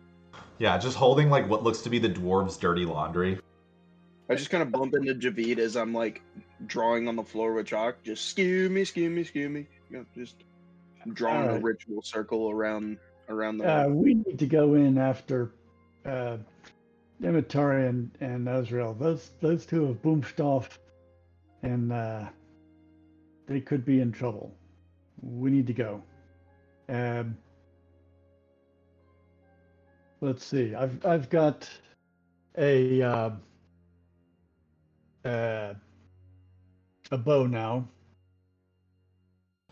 Yeah, 0.59 0.79
just 0.79 0.97
holding 0.97 1.31
like 1.31 1.49
what 1.49 1.63
looks 1.63 1.83
to 1.83 1.91
be 1.91 1.99
the 1.99 2.09
dwarves' 2.09 2.59
dirty 2.59 2.85
laundry. 2.85 3.39
I 4.29 4.35
just 4.35 4.51
kind 4.51 4.63
of 4.63 4.73
bump 4.73 4.95
into 4.95 5.15
Javid 5.15 5.59
as 5.59 5.77
I'm 5.77 5.93
like 5.93 6.21
drawing 6.67 7.09
on 7.09 7.17
the 7.17 7.23
floor 7.23 7.53
with 7.53 7.67
chalk. 7.67 8.03
Just 8.03 8.27
skew 8.27 8.69
me, 8.69 8.85
skew 8.85 9.09
me, 9.09 9.25
skew 9.25 9.49
me. 9.49 9.67
You 9.91 9.99
know, 9.99 10.07
just 10.15 10.35
drawing 11.13 11.49
a 11.49 11.61
ritual 11.61 12.03
circle 12.03 12.51
around 12.51 12.99
around 13.29 13.59
the. 13.59 13.85
Uh, 13.85 13.89
we 13.89 14.15
need 14.15 14.39
to 14.39 14.47
go 14.47 14.75
in 14.75 14.99
after 14.99 15.53
uh, 16.05 16.39
Demetari 17.21 17.87
and, 17.87 18.11
and 18.21 18.49
Azrael. 18.49 18.95
Those 18.95 19.31
those 19.41 19.65
two 19.65 19.87
have 19.87 20.03
boomshed 20.03 20.41
off, 20.41 20.79
and 21.63 21.93
uh, 21.93 22.25
they 23.47 23.61
could 23.61 23.85
be 23.85 24.01
in 24.01 24.11
trouble. 24.11 24.55
We 25.23 25.51
need 25.51 25.67
to 25.67 25.73
go. 25.73 26.03
Um, 26.89 27.37
let's 30.21 30.45
see. 30.45 30.75
I've 30.75 31.05
I've 31.05 31.29
got 31.31 31.69
a 32.57 33.03
uh, 33.03 33.31
uh, 35.25 35.75
a 37.11 37.19
bow 37.19 37.47
now. 37.47 37.89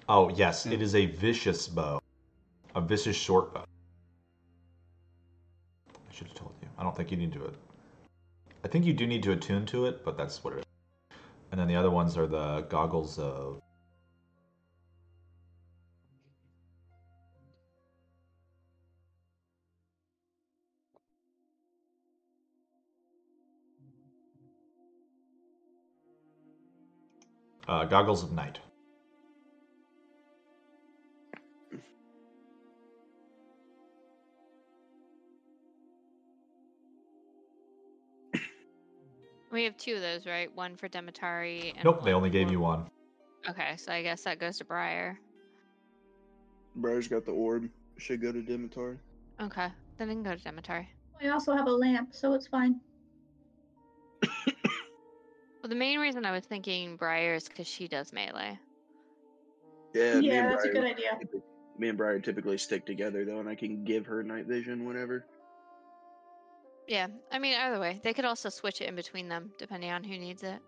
Oh 0.08 0.28
yes, 0.30 0.66
it 0.66 0.82
is 0.82 0.94
a 0.94 1.06
vicious 1.06 1.66
bow, 1.68 2.00
a 2.74 2.80
vicious 2.80 3.16
short 3.16 3.54
bow. 3.54 3.64
I 5.90 6.12
should 6.12 6.28
have 6.28 6.36
told 6.36 6.52
you. 6.60 6.68
I 6.76 6.82
don't 6.82 6.96
think 6.96 7.10
you 7.10 7.16
need 7.16 7.32
to. 7.32 7.52
I 8.64 8.68
think 8.68 8.84
you 8.84 8.92
do 8.92 9.06
need 9.06 9.22
to 9.22 9.32
attune 9.32 9.66
to 9.66 9.86
it, 9.86 10.04
but 10.04 10.16
that's 10.16 10.42
what 10.42 10.54
it 10.54 10.58
is. 10.58 10.64
And 11.52 11.60
then 11.60 11.68
the 11.68 11.76
other 11.76 11.90
ones 11.90 12.16
are 12.16 12.26
the 12.26 12.62
goggles 12.68 13.18
of. 13.18 13.60
Uh, 27.66 27.84
goggles 27.84 28.22
of 28.22 28.32
night. 28.32 28.58
We 39.50 39.64
have 39.64 39.76
two 39.76 39.94
of 39.94 40.00
those, 40.00 40.26
right? 40.26 40.54
One 40.54 40.76
for 40.76 40.88
Demetari. 40.88 41.72
And 41.76 41.84
Nope, 41.84 42.04
they 42.04 42.12
only 42.12 42.30
gave 42.30 42.48
for- 42.48 42.52
you 42.52 42.60
one. 42.60 42.86
Okay, 43.48 43.76
so 43.76 43.92
I 43.92 44.02
guess 44.02 44.22
that 44.24 44.38
goes 44.40 44.58
to 44.58 44.64
Briar. 44.64 45.20
Bro's 46.76 47.06
got 47.08 47.24
the 47.24 47.32
orb. 47.32 47.68
Should 47.98 48.20
go 48.20 48.32
to 48.32 48.42
Dimitar. 48.42 48.98
Okay, 49.40 49.68
then 49.98 50.10
it 50.10 50.14
can 50.14 50.22
go 50.24 50.34
to 50.34 50.42
Demetari. 50.42 50.88
I 51.22 51.28
also 51.28 51.54
have 51.54 51.66
a 51.66 51.72
lamp, 51.72 52.12
so 52.12 52.32
it's 52.34 52.48
fine. 52.48 52.80
Well, 55.64 55.70
the 55.70 55.76
main 55.76 55.98
reason 55.98 56.26
I 56.26 56.30
was 56.30 56.44
thinking 56.44 56.96
Briar 56.96 57.32
is 57.36 57.48
because 57.48 57.66
she 57.66 57.88
does 57.88 58.12
melee. 58.12 58.58
Yeah, 59.94 60.20
me 60.20 60.26
yeah, 60.26 60.42
and 60.42 60.50
that's 60.50 60.66
a 60.66 60.68
Briar- 60.68 60.74
good 60.74 60.90
idea. 60.92 61.18
Me 61.78 61.88
and 61.88 61.96
Briar 61.96 62.20
typically 62.20 62.58
stick 62.58 62.84
together 62.84 63.24
though, 63.24 63.40
and 63.40 63.48
I 63.48 63.54
can 63.54 63.82
give 63.82 64.04
her 64.04 64.22
night 64.22 64.44
vision 64.44 64.84
whenever. 64.84 65.24
Yeah, 66.86 67.06
I 67.32 67.38
mean, 67.38 67.54
either 67.58 67.80
way, 67.80 67.98
they 68.04 68.12
could 68.12 68.26
also 68.26 68.50
switch 68.50 68.82
it 68.82 68.90
in 68.90 68.94
between 68.94 69.26
them 69.26 69.52
depending 69.56 69.90
on 69.90 70.04
who 70.04 70.18
needs 70.18 70.42
it. 70.42 70.60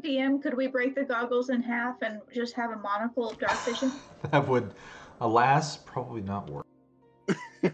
DM, 0.00 0.40
could 0.40 0.56
we 0.56 0.68
break 0.68 0.94
the 0.94 1.02
goggles 1.02 1.50
in 1.50 1.60
half 1.60 2.00
and 2.02 2.20
just 2.32 2.54
have 2.54 2.70
a 2.70 2.76
monocle 2.76 3.28
of 3.30 3.38
dark 3.40 3.58
vision? 3.64 3.90
That 4.30 4.46
would, 4.46 4.72
alas, 5.20 5.76
probably 5.76 6.22
not 6.22 6.48
work. 6.50 6.66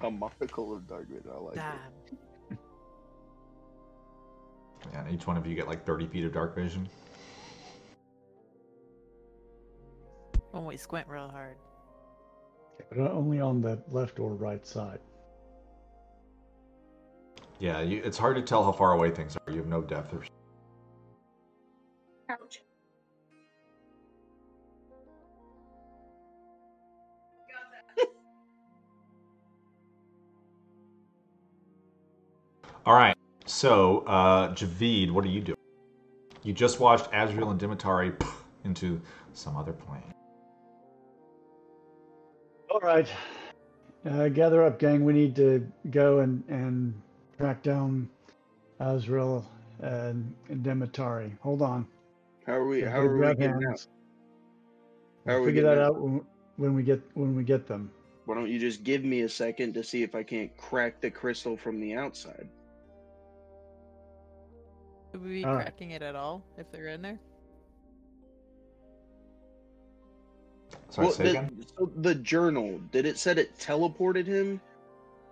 A 0.00 0.10
monocle 0.10 0.76
of 0.76 0.86
dark 0.86 1.08
vision. 1.08 1.30
I 1.34 1.38
like 1.38 1.56
Nah, 1.56 1.72
it. 1.72 2.18
Yeah, 4.92 5.00
and 5.00 5.14
each 5.14 5.26
one 5.26 5.36
of 5.36 5.46
you 5.46 5.54
get 5.54 5.66
like 5.66 5.84
30 5.84 6.06
feet 6.06 6.24
of 6.24 6.32
dark 6.32 6.54
vision. 6.54 6.88
when 10.54 10.64
we 10.64 10.76
squint 10.76 11.06
real 11.08 11.28
hard. 11.28 11.56
But 12.90 12.98
only 13.10 13.40
on 13.40 13.60
the 13.60 13.82
left 13.90 14.20
or 14.20 14.34
right 14.34 14.64
side. 14.64 15.00
Yeah, 17.58 17.80
you, 17.80 18.00
it's 18.04 18.18
hard 18.18 18.36
to 18.36 18.42
tell 18.42 18.62
how 18.64 18.70
far 18.72 18.92
away 18.92 19.10
things 19.10 19.36
are. 19.36 19.52
You 19.52 19.58
have 19.58 19.66
no 19.66 19.82
depth 19.82 20.14
or 20.14 20.22
Ouch. 22.30 22.62
All 32.86 32.94
right. 32.94 33.16
So, 33.46 34.04
uh, 34.06 34.54
Javid, 34.54 35.10
what 35.10 35.24
are 35.24 35.28
you 35.28 35.40
doing? 35.40 35.58
You 36.42 36.52
just 36.52 36.80
watched 36.80 37.08
Azrael 37.12 37.50
and 37.50 37.60
Demetari 37.60 38.12
into 38.64 39.00
some 39.32 39.56
other 39.56 39.72
plane. 39.72 40.14
All 42.70 42.80
right. 42.80 43.08
Uh, 44.08 44.28
gather 44.28 44.64
up, 44.64 44.78
gang. 44.78 45.04
We 45.04 45.12
need 45.12 45.36
to 45.36 45.66
go 45.90 46.20
and, 46.20 46.42
and 46.48 46.94
track 47.38 47.62
down 47.62 48.08
Azrael 48.80 49.46
and, 49.80 50.34
and 50.48 50.62
Demetari. 50.62 51.36
Hold 51.40 51.62
on. 51.62 51.86
How 52.46 52.54
are 52.54 52.66
we? 52.66 52.80
Gotta 52.80 52.90
How 52.90 53.00
are 53.00 53.12
we 53.12 53.18
grab 53.18 53.38
getting 53.38 53.64
out? 53.70 53.86
How 55.26 55.32
are 55.34 55.40
We'll 55.40 55.48
figure 55.48 55.62
that 55.62 55.78
out? 55.78 55.94
out 55.94 56.00
when, 56.00 56.24
when 56.56 56.74
we 56.74 56.82
get 56.82 57.00
when 57.14 57.34
we 57.34 57.44
get 57.44 57.66
them. 57.66 57.90
Why 58.26 58.34
don't 58.34 58.50
you 58.50 58.58
just 58.58 58.84
give 58.84 59.04
me 59.04 59.22
a 59.22 59.28
second 59.28 59.74
to 59.74 59.84
see 59.84 60.02
if 60.02 60.14
I 60.14 60.22
can't 60.22 60.54
crack 60.56 61.00
the 61.00 61.10
crystal 61.10 61.56
from 61.56 61.80
the 61.80 61.94
outside? 61.94 62.48
Would 65.14 65.22
we 65.22 65.30
be 65.30 65.44
All 65.44 65.54
right. 65.54 65.64
cracking 65.64 65.92
it 65.92 66.02
at 66.02 66.16
all 66.16 66.42
if 66.58 66.70
they're 66.72 66.88
in 66.88 67.02
there? 67.02 67.20
Sorry, 70.90 71.06
Well, 71.06 71.14
say 71.14 71.24
the, 71.24 71.30
again? 71.30 71.50
so 71.78 71.90
the 71.96 72.14
journal 72.16 72.80
did 72.90 73.06
it 73.06 73.18
said 73.18 73.38
it 73.38 73.56
teleported 73.58 74.26
him? 74.26 74.60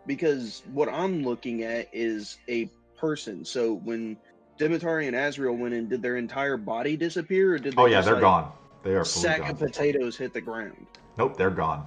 Because 0.07 0.62
what 0.73 0.89
I'm 0.89 1.23
looking 1.25 1.62
at 1.65 1.89
is 1.93 2.39
a 2.49 2.70
person. 2.97 3.44
So 3.44 3.75
when 3.75 4.17
Demetari 4.59 5.07
and 5.09 5.17
Azrael 5.17 5.55
went 5.57 5.75
in, 5.75 5.89
did 5.89 6.02
their 6.02 6.17
entire 6.17 6.57
body 6.57 6.97
disappear, 6.97 7.55
or 7.55 7.59
did 7.59 7.77
they 7.77 7.83
Oh, 7.83 7.86
yeah, 7.86 8.01
they're 8.02 8.15
like, 8.15 8.20
gone. 8.20 8.52
They 8.85 8.94
are 8.94 9.05
fully 9.05 9.35
sack 9.35 9.39
gone. 9.39 9.51
of 9.51 9.59
potatoes 9.59 10.17
hit 10.17 10.33
the 10.33 10.41
ground? 10.41 10.86
Nope, 11.19 11.36
they're 11.36 11.51
gone. 11.51 11.86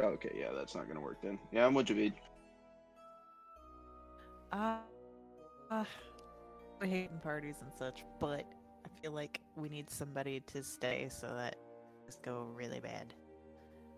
Okay, 0.00 0.32
yeah, 0.38 0.52
that's 0.54 0.74
not 0.74 0.88
gonna 0.88 1.00
work 1.00 1.18
then. 1.22 1.38
Yeah, 1.52 1.66
I'm 1.66 1.74
with 1.74 1.86
Javid. 1.86 2.12
Uh, 4.52 4.78
uh, 5.70 5.84
I 6.80 6.86
hate 6.86 7.22
parties 7.22 7.56
and 7.62 7.72
such, 7.76 8.04
but 8.20 8.44
I 8.84 9.00
feel 9.02 9.12
like 9.12 9.40
we 9.56 9.68
need 9.68 9.90
somebody 9.90 10.40
to 10.40 10.62
stay 10.62 11.08
so 11.10 11.26
that 11.34 11.56
this 12.06 12.16
go 12.22 12.42
really 12.54 12.80
bad. 12.80 13.14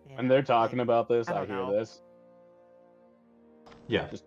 You 0.09 0.15
When 0.15 0.27
know, 0.27 0.33
they're 0.33 0.43
talking 0.43 0.79
like, 0.79 0.85
about 0.85 1.07
this, 1.07 1.29
I 1.29 1.41
I, 1.41 1.45
hear 1.45 1.55
know. 1.55 1.71
this 1.71 2.01
Yeah. 3.87 4.07
Just 4.09 4.25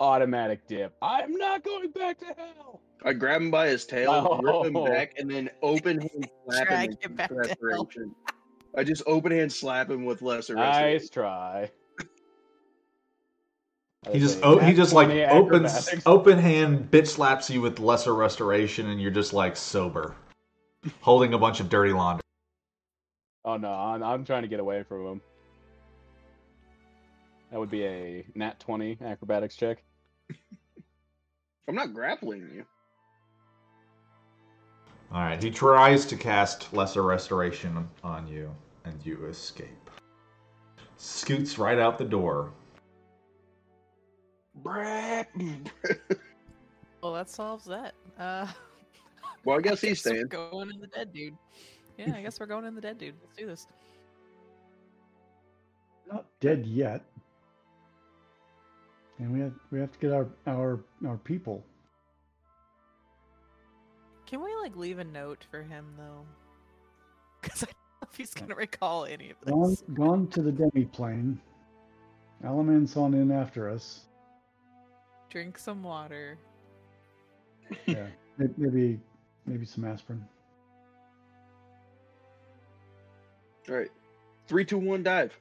automatic 0.00 0.66
dip. 0.66 0.94
I'm 1.02 1.32
not 1.36 1.62
going 1.62 1.90
back 1.92 2.18
to 2.18 2.26
hell. 2.36 2.80
I 3.04 3.12
grab 3.12 3.40
him 3.42 3.50
by 3.50 3.68
his 3.68 3.84
tail, 3.86 4.40
rip 4.42 4.66
him 4.66 4.76
Oh. 4.76 4.86
back, 4.86 5.14
and 5.18 5.30
then 5.30 5.48
open 5.62 6.00
hand 6.00 6.28
slap 6.48 6.66
Drag 6.66 6.90
him 6.90 6.98
him 7.10 7.14
back 7.16 7.30
to 7.30 7.56
hell. 7.70 7.88
I 8.76 8.82
just 8.82 9.02
open 9.06 9.30
hand 9.30 9.52
slap 9.52 9.88
him 9.88 10.04
with 10.04 10.20
lesser 10.20 10.54
Nice 10.56 11.08
try. 11.08 11.70
He 14.12 14.18
just 14.18 14.40
That's 14.40 14.46
a 14.46 14.46
oh, 14.46 14.58
he 14.58 14.74
just 14.74 14.92
like 14.92 15.06
20 15.06 15.24
opens 15.24 15.88
open 16.04 16.38
hand 16.38 16.90
bitch 16.90 17.08
slaps 17.08 17.48
you 17.48 17.60
with 17.60 17.78
lesser 17.78 18.14
restoration 18.14 18.90
and 18.90 19.00
you're 19.00 19.10
just 19.10 19.32
like 19.32 19.56
sober. 19.56 20.14
Holding 21.00 21.32
a 21.32 21.38
bunch 21.38 21.60
of 21.60 21.70
dirty 21.70 21.92
laundry. 21.92 22.22
Oh 23.44 23.56
no, 23.56 23.70
I'm, 23.70 24.02
I'm 24.02 24.24
trying 24.24 24.42
to 24.42 24.48
get 24.48 24.60
away 24.60 24.82
from 24.82 25.06
him. 25.06 25.20
That 27.50 27.60
would 27.60 27.70
be 27.70 27.84
a 27.84 28.26
nat 28.34 28.58
20 28.60 28.98
acrobatics 29.04 29.56
check. 29.56 29.82
I'm 31.68 31.74
not 31.74 31.94
grappling 31.94 32.50
you. 32.54 32.66
Alright, 35.12 35.42
he 35.42 35.50
tries 35.50 36.04
to 36.06 36.16
cast 36.16 36.72
lesser 36.72 37.02
restoration 37.02 37.88
on 38.02 38.26
you, 38.26 38.52
and 38.84 38.94
you 39.04 39.26
escape. 39.26 39.90
Scoots 40.96 41.56
right 41.56 41.78
out 41.78 41.98
the 41.98 42.04
door. 42.04 42.50
Brap. 44.62 45.26
Well, 47.02 47.12
that 47.14 47.28
solves 47.28 47.64
that. 47.66 47.94
Uh, 48.18 48.46
well, 49.44 49.58
I 49.58 49.60
guess 49.60 49.80
he's 49.80 50.04
we're 50.04 50.12
staying. 50.12 50.26
going 50.28 50.70
in 50.70 50.80
the 50.80 50.86
dead 50.86 51.12
dude. 51.12 51.36
Yeah, 51.98 52.14
I 52.16 52.22
guess 52.22 52.40
we're 52.40 52.46
going 52.46 52.64
in 52.64 52.74
the 52.74 52.80
dead 52.80 52.98
dude. 52.98 53.14
Let's 53.22 53.36
do 53.36 53.46
this. 53.46 53.66
Not 56.10 56.26
dead 56.40 56.66
yet. 56.66 57.02
And 59.18 59.32
we 59.32 59.40
have 59.40 59.52
we 59.70 59.78
have 59.80 59.92
to 59.92 59.98
get 59.98 60.12
our 60.12 60.28
our 60.46 60.80
our 61.06 61.16
people. 61.18 61.64
Can 64.26 64.42
we 64.42 64.54
like 64.56 64.76
leave 64.76 64.98
a 64.98 65.04
note 65.04 65.44
for 65.50 65.62
him 65.62 65.86
though? 65.96 66.24
Because 67.42 67.62
I 67.62 67.66
don't 67.66 67.74
know 68.02 68.08
if 68.10 68.16
he's 68.16 68.32
gonna 68.32 68.54
recall 68.54 69.04
any 69.04 69.30
of 69.30 69.38
Gone 69.44 69.68
this. 69.70 69.82
gone 69.92 70.26
to 70.28 70.40
the 70.40 70.50
demi 70.50 70.86
plane. 70.86 71.38
Alaman's 72.42 72.96
on 72.96 73.12
in 73.12 73.30
after 73.30 73.68
us. 73.68 74.06
Drink 75.34 75.58
some 75.58 75.82
water. 75.82 76.38
Yeah. 77.86 78.06
Maybe 78.38 79.00
maybe 79.46 79.66
some 79.66 79.84
aspirin. 79.84 80.24
All 83.68 83.74
right, 83.74 83.90
three, 84.46 84.64
two, 84.64 84.78
one, 84.78 85.02
dive. 85.02 85.36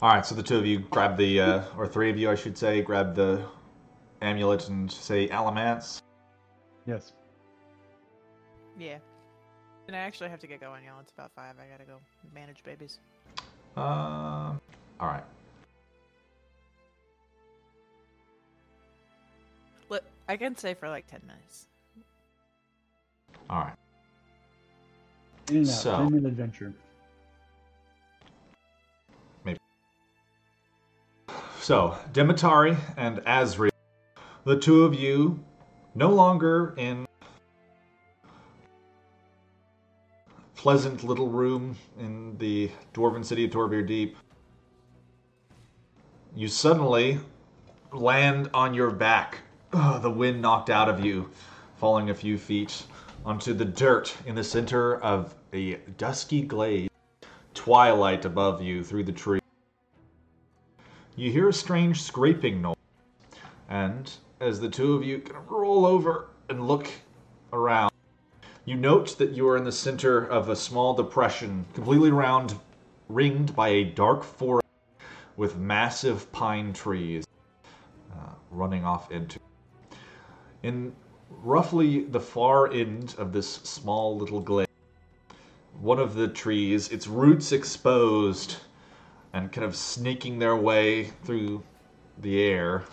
Alright, 0.00 0.24
so 0.24 0.36
the 0.36 0.44
two 0.44 0.58
of 0.58 0.64
you 0.64 0.78
grab 0.78 1.16
the 1.16 1.40
uh, 1.40 1.62
or 1.76 1.88
three 1.88 2.08
of 2.08 2.16
you 2.16 2.30
I 2.30 2.36
should 2.36 2.56
say, 2.56 2.82
grab 2.82 3.16
the 3.16 3.44
amulet 4.22 4.68
and 4.68 4.90
say 4.90 5.28
Alamance. 5.28 6.00
Yes. 6.86 7.14
Yeah. 8.78 8.98
And 9.88 9.96
I 9.96 10.00
actually 10.00 10.30
have 10.30 10.38
to 10.38 10.46
get 10.46 10.60
going, 10.60 10.84
y'all. 10.84 11.00
It's 11.00 11.10
about 11.10 11.32
five. 11.34 11.54
I 11.60 11.68
gotta 11.68 11.84
go 11.84 11.98
manage 12.32 12.62
babies. 12.62 13.00
Um 13.76 14.60
Alright. 15.00 15.24
Look, 15.24 15.37
I 20.28 20.36
can 20.36 20.56
stay 20.56 20.74
for 20.74 20.88
like 20.88 21.06
ten 21.06 21.22
minutes. 21.26 21.66
Alright. 23.50 23.76
In 25.50 25.56
and 25.58 25.66
So- 25.66 25.96
10 25.96 26.12
minute 26.12 26.28
adventure. 26.28 26.74
So, 31.60 31.98
Demetari 32.14 32.78
and 32.96 33.20
Azrael, 33.26 33.70
the 34.44 34.58
two 34.58 34.84
of 34.84 34.94
you, 34.94 35.44
no 35.94 36.08
longer 36.08 36.72
in 36.78 37.06
pleasant 40.56 41.04
little 41.04 41.28
room 41.28 41.76
in 41.98 42.38
the 42.38 42.70
dwarven 42.94 43.22
city 43.22 43.44
of 43.44 43.50
Torevir 43.50 43.86
Deep. 43.86 44.16
You 46.34 46.48
suddenly 46.48 47.20
land 47.92 48.48
on 48.54 48.72
your 48.72 48.90
back. 48.90 49.40
Ugh, 49.70 50.00
the 50.00 50.10
wind 50.10 50.40
knocked 50.40 50.70
out 50.70 50.88
of 50.88 51.04
you, 51.04 51.28
falling 51.76 52.08
a 52.08 52.14
few 52.14 52.38
feet 52.38 52.84
onto 53.24 53.52
the 53.52 53.66
dirt 53.66 54.16
in 54.24 54.34
the 54.34 54.42
center 54.42 54.96
of 54.96 55.34
a 55.52 55.74
dusky 55.98 56.40
glade. 56.40 56.90
Twilight 57.52 58.24
above 58.24 58.62
you 58.62 58.82
through 58.82 59.04
the 59.04 59.12
trees. 59.12 59.42
You 61.16 61.30
hear 61.30 61.48
a 61.48 61.52
strange 61.52 62.00
scraping 62.00 62.62
noise, 62.62 62.76
and 63.68 64.10
as 64.40 64.58
the 64.60 64.70
two 64.70 64.94
of 64.94 65.04
you 65.04 65.22
roll 65.48 65.84
over 65.84 66.28
and 66.48 66.66
look 66.66 66.88
around, 67.52 67.92
you 68.64 68.76
note 68.76 69.18
that 69.18 69.32
you 69.32 69.46
are 69.48 69.56
in 69.56 69.64
the 69.64 69.72
center 69.72 70.24
of 70.24 70.48
a 70.48 70.56
small 70.56 70.94
depression, 70.94 71.66
completely 71.74 72.10
round, 72.10 72.54
ringed 73.08 73.54
by 73.54 73.68
a 73.68 73.84
dark 73.84 74.22
forest 74.22 74.66
with 75.36 75.56
massive 75.56 76.30
pine 76.32 76.72
trees 76.72 77.26
uh, 78.12 78.32
running 78.50 78.84
off 78.84 79.10
into. 79.10 79.38
In 80.62 80.92
roughly 81.30 82.04
the 82.04 82.20
far 82.20 82.70
end 82.72 83.14
of 83.16 83.32
this 83.32 83.46
small 83.48 84.16
little 84.16 84.40
glade, 84.40 84.68
one 85.80 86.00
of 86.00 86.14
the 86.14 86.26
trees, 86.26 86.88
its 86.88 87.06
roots 87.06 87.52
exposed 87.52 88.56
and 89.32 89.52
kind 89.52 89.64
of 89.64 89.76
sneaking 89.76 90.38
their 90.38 90.56
way 90.56 91.12
through 91.22 91.62
the 92.18 92.42
air. 92.42 92.84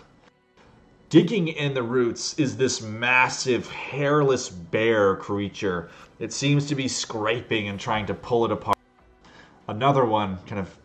Digging 1.08 1.48
in 1.48 1.74
the 1.74 1.82
roots 1.82 2.38
is 2.38 2.56
this 2.56 2.80
massive, 2.80 3.68
hairless 3.68 4.48
bear 4.48 5.16
creature. 5.16 5.88
It 6.18 6.32
seems 6.32 6.66
to 6.66 6.74
be 6.74 6.86
scraping 6.86 7.68
and 7.68 7.80
trying 7.80 8.06
to 8.06 8.14
pull 8.14 8.44
it 8.44 8.52
apart. 8.52 8.76
Another 9.66 10.04
one 10.04 10.38
kind 10.46 10.60
of 10.60 10.76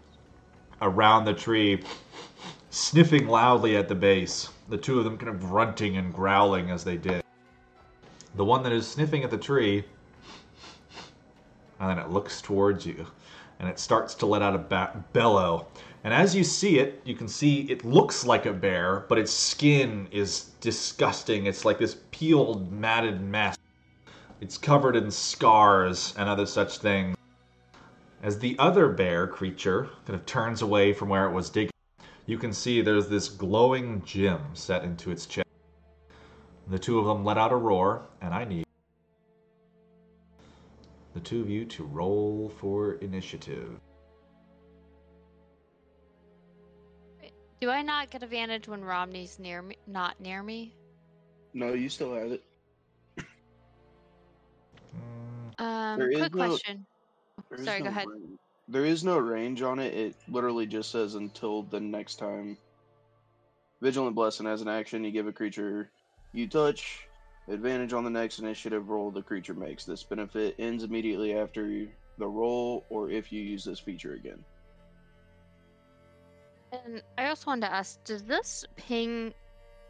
around 0.81 1.25
the 1.25 1.33
tree, 1.33 1.83
sniffing 2.71 3.27
loudly 3.27 3.77
at 3.77 3.87
the 3.87 3.95
base. 3.95 4.49
The 4.69 4.77
two 4.77 4.97
of 4.97 5.03
them 5.03 5.17
kind 5.17 5.29
of 5.29 5.39
grunting 5.39 5.97
and 5.97 6.11
growling 6.11 6.71
as 6.71 6.83
they 6.83 6.97
did. 6.97 7.23
The 8.35 8.45
one 8.45 8.63
that 8.63 8.71
is 8.71 8.87
sniffing 8.87 9.23
at 9.23 9.29
the 9.29 9.37
tree, 9.37 9.83
and 11.79 11.89
then 11.89 11.99
it 11.99 12.09
looks 12.09 12.41
towards 12.41 12.85
you 12.85 13.05
and 13.61 13.69
it 13.69 13.77
starts 13.77 14.15
to 14.15 14.25
let 14.25 14.41
out 14.41 14.55
a 14.55 14.57
ba- 14.57 15.03
bellow. 15.13 15.67
And 16.03 16.11
as 16.11 16.35
you 16.35 16.43
see 16.43 16.79
it, 16.79 16.99
you 17.05 17.13
can 17.13 17.27
see 17.27 17.61
it 17.69 17.85
looks 17.85 18.25
like 18.25 18.47
a 18.47 18.53
bear, 18.53 19.05
but 19.07 19.19
its 19.19 19.31
skin 19.31 20.07
is 20.11 20.45
disgusting. 20.61 21.45
It's 21.45 21.63
like 21.63 21.77
this 21.77 21.97
peeled, 22.09 22.71
matted 22.71 23.21
mess. 23.21 23.55
It's 24.41 24.57
covered 24.57 24.95
in 24.95 25.11
scars 25.11 26.15
and 26.17 26.27
other 26.27 26.47
such 26.47 26.79
things. 26.79 27.15
As 28.23 28.39
the 28.39 28.55
other 28.57 28.89
bear 28.89 29.27
creature 29.27 29.89
kind 30.07 30.19
of 30.19 30.25
turns 30.25 30.63
away 30.63 30.91
from 30.91 31.09
where 31.09 31.27
it 31.27 31.31
was 31.31 31.51
digging, 31.51 31.70
you 32.31 32.37
can 32.37 32.53
see 32.53 32.79
there's 32.81 33.09
this 33.09 33.27
glowing 33.27 34.01
gem 34.05 34.41
set 34.53 34.85
into 34.85 35.11
its 35.11 35.25
chest. 35.25 35.45
The 36.69 36.79
two 36.79 36.97
of 36.97 37.05
them 37.05 37.25
let 37.25 37.37
out 37.37 37.51
a 37.51 37.57
roar, 37.57 38.07
and 38.21 38.33
I 38.33 38.45
need 38.45 38.63
the 41.13 41.19
two 41.19 41.41
of 41.41 41.49
you 41.49 41.65
to 41.65 41.83
roll 41.83 42.49
for 42.57 42.93
initiative. 42.93 43.77
Do 47.59 47.69
I 47.69 47.81
not 47.81 48.09
get 48.09 48.23
advantage 48.23 48.65
when 48.69 48.81
Romney's 48.81 49.37
near 49.37 49.61
me? 49.61 49.75
Not 49.85 50.17
near 50.21 50.41
me. 50.41 50.73
No, 51.53 51.73
you 51.73 51.89
still 51.89 52.15
have 52.15 52.31
it. 52.31 52.43
Um, 55.59 55.99
There 55.99 56.09
is 56.09 56.17
quick 56.19 56.33
no- 56.33 56.47
question. 56.47 56.85
There 57.49 57.59
is 57.59 57.65
Sorry, 57.65 57.81
go 57.81 57.89
ahead. 57.89 58.07
range- 58.07 58.39
There 58.71 58.85
is 58.85 59.03
no 59.03 59.17
range 59.17 59.61
on 59.61 59.79
it. 59.79 59.93
It 59.93 60.15
literally 60.29 60.65
just 60.65 60.91
says 60.91 61.15
until 61.15 61.63
the 61.63 61.81
next 61.81 62.15
time. 62.15 62.57
Vigilant 63.81 64.15
Blessing 64.15 64.47
as 64.47 64.61
an 64.61 64.69
action, 64.69 65.03
you 65.03 65.11
give 65.11 65.27
a 65.27 65.33
creature 65.33 65.91
you 66.33 66.47
touch 66.47 67.05
advantage 67.49 67.91
on 67.91 68.05
the 68.05 68.09
next 68.09 68.39
initiative 68.39 68.87
roll 68.87 69.11
the 69.11 69.21
creature 69.21 69.53
makes. 69.53 69.83
This 69.83 70.03
benefit 70.03 70.55
ends 70.57 70.85
immediately 70.85 71.35
after 71.35 71.85
the 72.17 72.27
roll 72.27 72.85
or 72.89 73.09
if 73.09 73.33
you 73.33 73.41
use 73.41 73.65
this 73.65 73.79
feature 73.79 74.13
again. 74.13 74.41
And 76.71 77.03
I 77.17 77.27
also 77.27 77.47
wanted 77.47 77.67
to 77.67 77.73
ask, 77.73 78.01
does 78.05 78.23
this 78.23 78.63
ping 78.77 79.33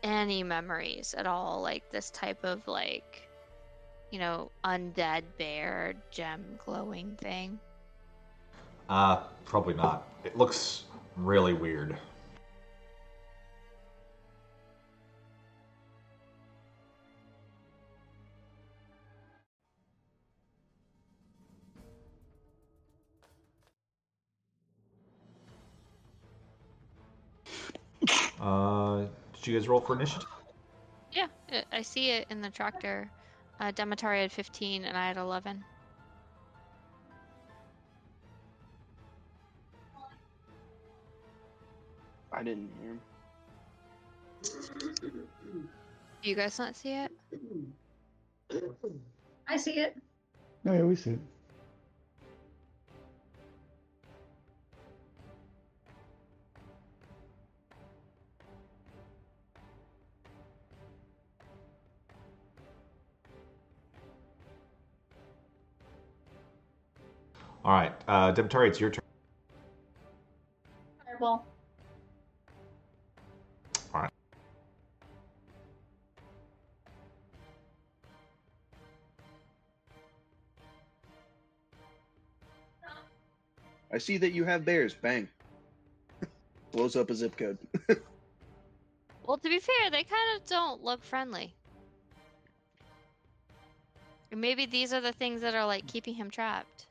any 0.01 0.42
memories 0.42 1.14
at 1.16 1.27
all? 1.27 1.61
Like 1.61 1.92
this 1.92 2.10
type 2.10 2.43
of 2.43 2.68
like, 2.68 3.30
you 4.10 4.18
know, 4.18 4.50
undead 4.64 5.22
bear 5.38 5.93
gem 6.10 6.43
glowing 6.66 7.16
thing? 7.18 7.60
Uh, 8.91 9.23
probably 9.45 9.73
not. 9.73 10.05
It 10.25 10.37
looks 10.37 10.83
really 11.15 11.53
weird. 11.53 11.97
Uh, 28.41 29.05
did 29.35 29.47
you 29.47 29.57
guys 29.57 29.69
roll 29.69 29.79
for 29.79 29.95
initiative? 29.95 30.27
Yeah, 31.13 31.27
I- 31.71 31.81
see 31.81 32.09
it 32.09 32.27
in 32.29 32.41
the 32.41 32.49
tractor. 32.49 33.09
Uh, 33.57 33.71
Demetari 33.71 34.19
had 34.19 34.33
15 34.33 34.83
and 34.83 34.97
I 34.97 35.07
had 35.07 35.15
11. 35.15 35.63
I 42.34 42.43
didn't 42.43 42.69
hear 42.80 42.92
him. 42.92 43.01
Do 46.22 46.30
you 46.30 46.35
guys 46.35 46.58
not 46.58 46.76
see 46.76 46.93
it? 46.93 47.11
I 49.48 49.58
see 49.58 49.80
it. 49.80 49.98
Oh, 50.66 50.74
yeah, 50.74 50.84
we 50.84 50.95
see 50.95 51.11
it. 51.11 51.19
All 67.64 67.74
right, 67.74 67.93
uh, 68.08 68.32
Demetari, 68.32 68.69
it's 68.69 68.80
your 68.80 68.90
turn. 68.90 69.01
Fireball. 71.06 71.45
I 83.93 83.97
see 83.97 84.17
that 84.17 84.31
you 84.31 84.43
have 84.45 84.65
bears. 84.65 84.93
Bang. 84.93 85.27
Blows 86.71 86.95
up 86.95 87.09
a 87.09 87.15
zip 87.15 87.37
code. 87.37 87.57
Well, 89.31 89.37
to 89.37 89.49
be 89.49 89.59
fair, 89.59 89.89
they 89.91 90.03
kind 90.03 90.35
of 90.35 90.45
don't 90.47 90.83
look 90.83 91.03
friendly. 91.03 91.53
Maybe 94.29 94.65
these 94.65 94.91
are 94.91 94.99
the 94.99 95.13
things 95.13 95.41
that 95.41 95.53
are 95.53 95.65
like 95.65 95.87
keeping 95.87 96.15
him 96.15 96.29
trapped. 96.29 96.87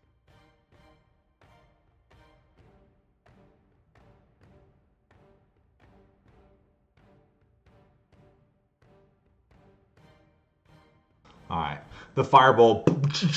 All 11.51 11.59
right. 11.59 11.81
The 12.15 12.25
fireball 12.25 12.85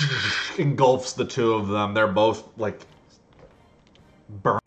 engulfs 0.58 1.14
the 1.14 1.26
two 1.26 1.54
of 1.54 1.68
them. 1.68 1.94
They're 1.94 2.08
both 2.08 2.48
like 2.58 2.80
burnt. 4.42 4.64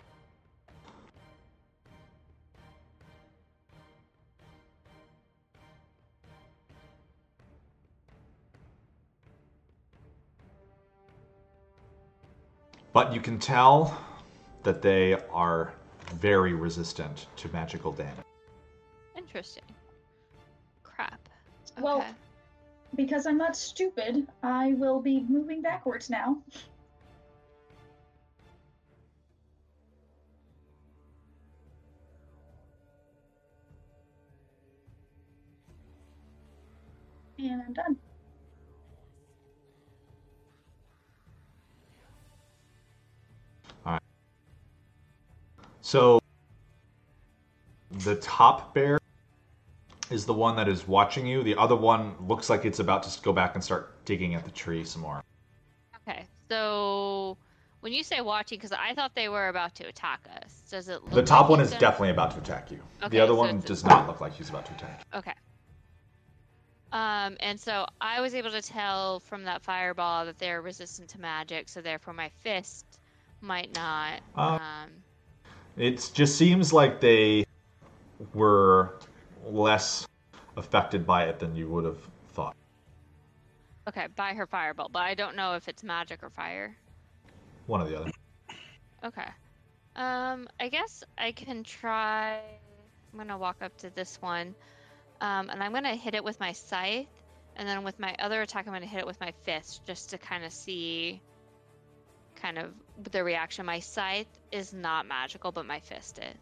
But 12.92 13.12
you 13.12 13.20
can 13.20 13.38
tell 13.38 13.96
that 14.62 14.80
they 14.80 15.14
are 15.30 15.74
very 16.14 16.54
resistant 16.54 17.26
to 17.36 17.48
magical 17.52 17.92
damage. 17.92 18.24
Interesting. 19.16 19.64
Crap. 20.82 21.20
Well, 21.78 22.04
because 22.94 23.26
I'm 23.26 23.36
not 23.36 23.54
stupid, 23.54 24.26
I 24.42 24.72
will 24.74 25.02
be 25.02 25.26
moving 25.28 25.60
backwards 25.60 26.08
now. 26.08 26.38
And 37.48 37.62
I'm 37.62 37.72
done. 37.72 37.96
So 45.80 46.18
the 47.92 48.16
top 48.16 48.74
bear 48.74 48.98
is 50.10 50.26
the 50.26 50.32
one 50.32 50.56
that 50.56 50.66
is 50.66 50.88
watching 50.88 51.24
you. 51.28 51.44
The 51.44 51.54
other 51.56 51.76
one 51.76 52.16
looks 52.26 52.50
like 52.50 52.64
it's 52.64 52.80
about 52.80 53.04
to 53.04 53.22
go 53.22 53.32
back 53.32 53.54
and 53.54 53.62
start 53.62 54.04
digging 54.04 54.34
at 54.34 54.44
the 54.44 54.50
tree 54.50 54.84
some 54.84 55.02
more. 55.02 55.20
Okay, 56.08 56.26
so 56.48 57.36
when 57.80 57.92
you 57.92 58.02
say 58.02 58.20
watching, 58.20 58.58
because 58.58 58.72
I 58.72 58.94
thought 58.94 59.14
they 59.14 59.28
were 59.28 59.48
about 59.48 59.76
to 59.76 59.84
attack 59.86 60.26
us, 60.42 60.62
does 60.70 60.88
it? 60.88 61.04
Look 61.04 61.12
The 61.12 61.22
top 61.22 61.42
like 61.42 61.50
one 61.50 61.60
is 61.60 61.70
gonna- 61.70 61.80
definitely 61.80 62.10
about 62.10 62.32
to 62.32 62.38
attack 62.38 62.72
you. 62.72 62.80
Okay, 63.04 63.10
the 63.10 63.20
other 63.20 63.34
so 63.34 63.38
one 63.38 63.60
does 63.60 63.84
not 63.84 64.08
look 64.08 64.20
like 64.20 64.32
he's 64.32 64.48
about 64.50 64.66
to 64.66 64.72
attack. 64.72 65.04
you. 65.12 65.18
Okay. 65.20 65.34
Um, 66.92 67.36
and 67.40 67.60
so 67.60 67.86
I 68.00 68.20
was 68.20 68.34
able 68.34 68.50
to 68.52 68.62
tell 68.62 69.20
from 69.20 69.44
that 69.44 69.62
fireball 69.62 70.24
that 70.26 70.38
they're 70.38 70.62
resistant 70.62 71.10
to 71.10 71.20
magic, 71.20 71.68
so 71.68 71.82
therefore 71.82 72.14
my 72.14 72.28
fist 72.28 72.98
might 73.40 73.74
not. 73.74 74.20
Uh, 74.36 74.58
Um, 74.60 74.90
It 75.76 76.10
just 76.14 76.36
seems 76.38 76.72
like 76.72 77.00
they 77.00 77.44
were 78.32 78.98
less 79.44 80.06
affected 80.56 81.06
by 81.06 81.24
it 81.24 81.38
than 81.38 81.54
you 81.54 81.68
would 81.68 81.84
have 81.84 81.98
thought. 82.32 82.54
okay, 83.88 84.06
by 84.16 84.32
her 84.34 84.46
fireball, 84.46 84.88
but 84.88 85.00
I 85.02 85.14
don't 85.14 85.36
know 85.36 85.54
if 85.54 85.68
it's 85.68 85.82
magic 85.84 86.22
or 86.22 86.30
fire. 86.30 86.76
One 87.66 87.80
or 87.82 87.88
the 87.88 88.00
other. 88.00 88.10
Okay. 89.04 89.28
Um, 89.96 90.48
I 90.60 90.68
guess 90.68 91.04
I 91.18 91.32
can 91.32 91.62
try. 91.62 92.40
I'm 93.12 93.18
gonna 93.18 93.38
walk 93.38 93.56
up 93.60 93.76
to 93.78 93.90
this 93.90 94.20
one, 94.20 94.54
um, 95.20 95.50
and 95.50 95.62
I'm 95.62 95.72
gonna 95.72 95.96
hit 95.96 96.14
it 96.14 96.24
with 96.24 96.38
my 96.40 96.52
scythe, 96.52 97.06
and 97.56 97.68
then 97.68 97.84
with 97.84 97.98
my 97.98 98.14
other 98.18 98.42
attack, 98.42 98.66
I'm 98.66 98.72
gonna 98.72 98.86
hit 98.86 99.00
it 99.00 99.06
with 99.06 99.20
my 99.20 99.32
fist, 99.44 99.82
just 99.86 100.10
to 100.10 100.18
kind 100.18 100.44
of 100.44 100.52
see, 100.52 101.20
kind 102.36 102.58
of 102.58 102.72
the 103.10 103.24
reaction. 103.24 103.66
My 103.66 103.80
scythe 103.80 104.26
is 104.52 104.72
not 104.72 105.06
magical, 105.06 105.52
but 105.52 105.66
my 105.66 105.80
fist 105.80 106.18
is, 106.18 106.36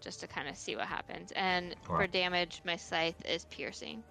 just 0.00 0.20
to 0.20 0.26
kind 0.26 0.48
of 0.48 0.56
see 0.56 0.76
what 0.76 0.86
happens. 0.86 1.32
And 1.32 1.76
for 1.82 2.06
damage, 2.06 2.62
my 2.64 2.76
scythe 2.76 3.24
is 3.26 3.44
piercing. 3.46 4.02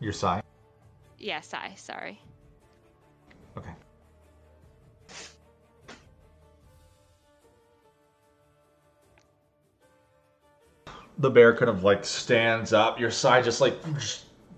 Your 0.00 0.12
scythe? 0.12 0.44
Yes, 1.18 1.52
I. 1.52 1.74
Sorry. 1.76 2.20
Okay. 3.56 3.70
The 11.20 11.30
bear 11.30 11.54
kind 11.54 11.68
of 11.68 11.84
like 11.84 12.04
stands 12.04 12.72
up. 12.72 12.98
Your 12.98 13.10
side 13.10 13.44
just 13.44 13.60
like 13.60 13.74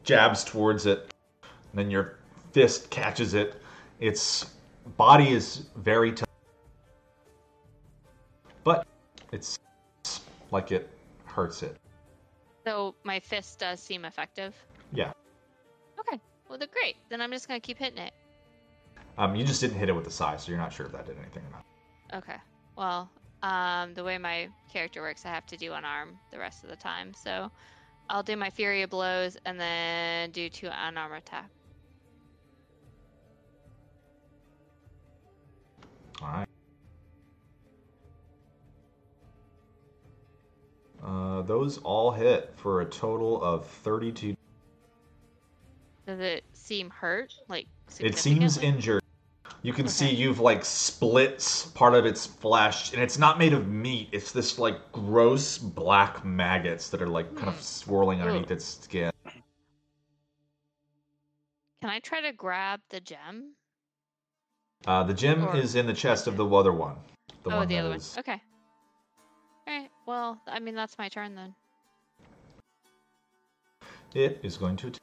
jabs 0.05 0.44
towards 0.44 0.86
it. 0.86 1.12
And 1.42 1.50
then 1.74 1.91
your 1.91 2.18
fist 2.52 2.89
catches 2.89 3.34
it. 3.34 3.60
Its 4.00 4.47
body 4.97 5.32
is 5.32 5.66
very 5.76 6.12
tough. 6.12 6.28
But 8.65 8.86
it's 9.32 9.58
like 10.50 10.70
it 10.70 10.89
hurts 11.24 11.62
it. 11.62 11.76
So 12.65 12.94
my 13.02 13.18
fist 13.18 13.58
does 13.58 13.81
seem 13.81 14.05
effective. 14.05 14.55
Yeah. 14.92 15.12
Okay. 15.99 16.20
Well, 16.49 16.58
they're 16.58 16.68
great. 16.68 16.97
Then 17.08 17.20
I'm 17.20 17.32
just 17.32 17.49
gonna 17.49 17.60
keep 17.60 17.78
hitting 17.78 17.99
it. 17.99 18.12
Um, 19.18 19.34
you 19.34 19.44
just 19.44 19.60
didn't 19.60 19.78
hit 19.78 19.89
it 19.89 19.92
with 19.92 20.05
the 20.05 20.10
side, 20.10 20.41
so 20.41 20.50
you're 20.50 20.60
not 20.60 20.73
sure 20.73 20.86
if 20.86 20.92
that 20.92 21.07
did 21.07 21.16
anything 21.18 21.42
or 21.42 21.50
not. 21.50 22.23
Okay. 22.23 22.36
Well, 22.76 23.10
um, 23.43 23.95
the 23.95 24.05
way 24.05 24.19
my 24.19 24.49
character 24.73 25.03
works, 25.03 25.27
I 25.27 25.31
have 25.31 25.47
to 25.47 25.57
do 25.57 25.73
unarmed 25.73 26.17
the 26.31 26.39
rest 26.39 26.62
of 26.65 26.71
the 26.71 26.77
time. 26.77 27.12
So 27.15 27.51
I'll 28.09 28.23
do 28.23 28.37
my 28.37 28.51
Flurry 28.51 28.83
of 28.83 28.91
Blows 28.91 29.37
and 29.45 29.59
then 29.59 30.31
do 30.31 30.49
two 30.49 30.69
unarmed 30.71 31.17
attack. 31.17 31.51
All 36.23 36.29
right. 36.29 36.47
Uh, 41.05 41.43
those 41.43 41.79
all 41.79 42.12
hit 42.12 42.53
for 42.57 42.83
a 42.83 42.85
total 42.85 43.43
of 43.43 43.67
32. 43.67 44.35
Does 46.07 46.21
it 46.21 46.45
seem 46.53 46.91
hurt? 46.91 47.33
Like 47.49 47.67
It 47.99 48.17
seems 48.17 48.59
injured. 48.59 49.02
You 49.62 49.73
can 49.73 49.86
see 49.86 50.10
you've 50.10 50.41
like 50.41 50.65
splits 50.65 51.66
part 51.66 51.94
of 51.94 52.05
its 52.05 52.26
flesh, 52.26 52.92
and 52.92 53.00
it's 53.00 53.16
not 53.16 53.39
made 53.39 53.52
of 53.52 53.68
meat. 53.68 54.08
It's 54.10 54.32
this 54.32 54.58
like 54.58 54.91
gross 54.91 55.57
black 55.57 56.24
maggots 56.24 56.91
that 56.91 57.00
are 57.00 57.07
like 57.07 57.32
kind 57.36 57.49
of 57.49 57.62
swirling 57.62 58.20
underneath 58.20 58.50
its 58.50 58.65
skin. 58.65 59.12
Can 61.81 61.91
I 61.91 62.00
try 62.00 62.20
to 62.20 62.32
grab 62.32 62.81
the 62.91 63.00
gem? 63.00 63.55
Uh, 64.84 65.05
the 65.05 65.15
gem 65.15 65.44
Or- 65.44 65.57
is 65.57 65.76
in 65.76 65.86
the 65.86 65.94
chest 65.94 66.26
of 66.26 66.36
the 66.36 66.49
other 66.49 66.73
one. 66.73 66.97
The 67.44 67.50
oh, 67.50 67.57
one 67.58 67.68
the 67.68 67.78
other 67.78 67.91
one. 67.91 68.00
Okay. 68.18 68.41
All 69.68 69.78
right. 69.78 69.91
Well, 70.07 70.41
I 70.49 70.58
mean 70.58 70.74
that's 70.74 70.99
my 70.99 71.08
turn 71.08 71.36
then. 71.36 71.55
It 74.15 74.41
is 74.42 74.57
going 74.57 74.76
to. 74.78 74.89
attack. 74.89 75.02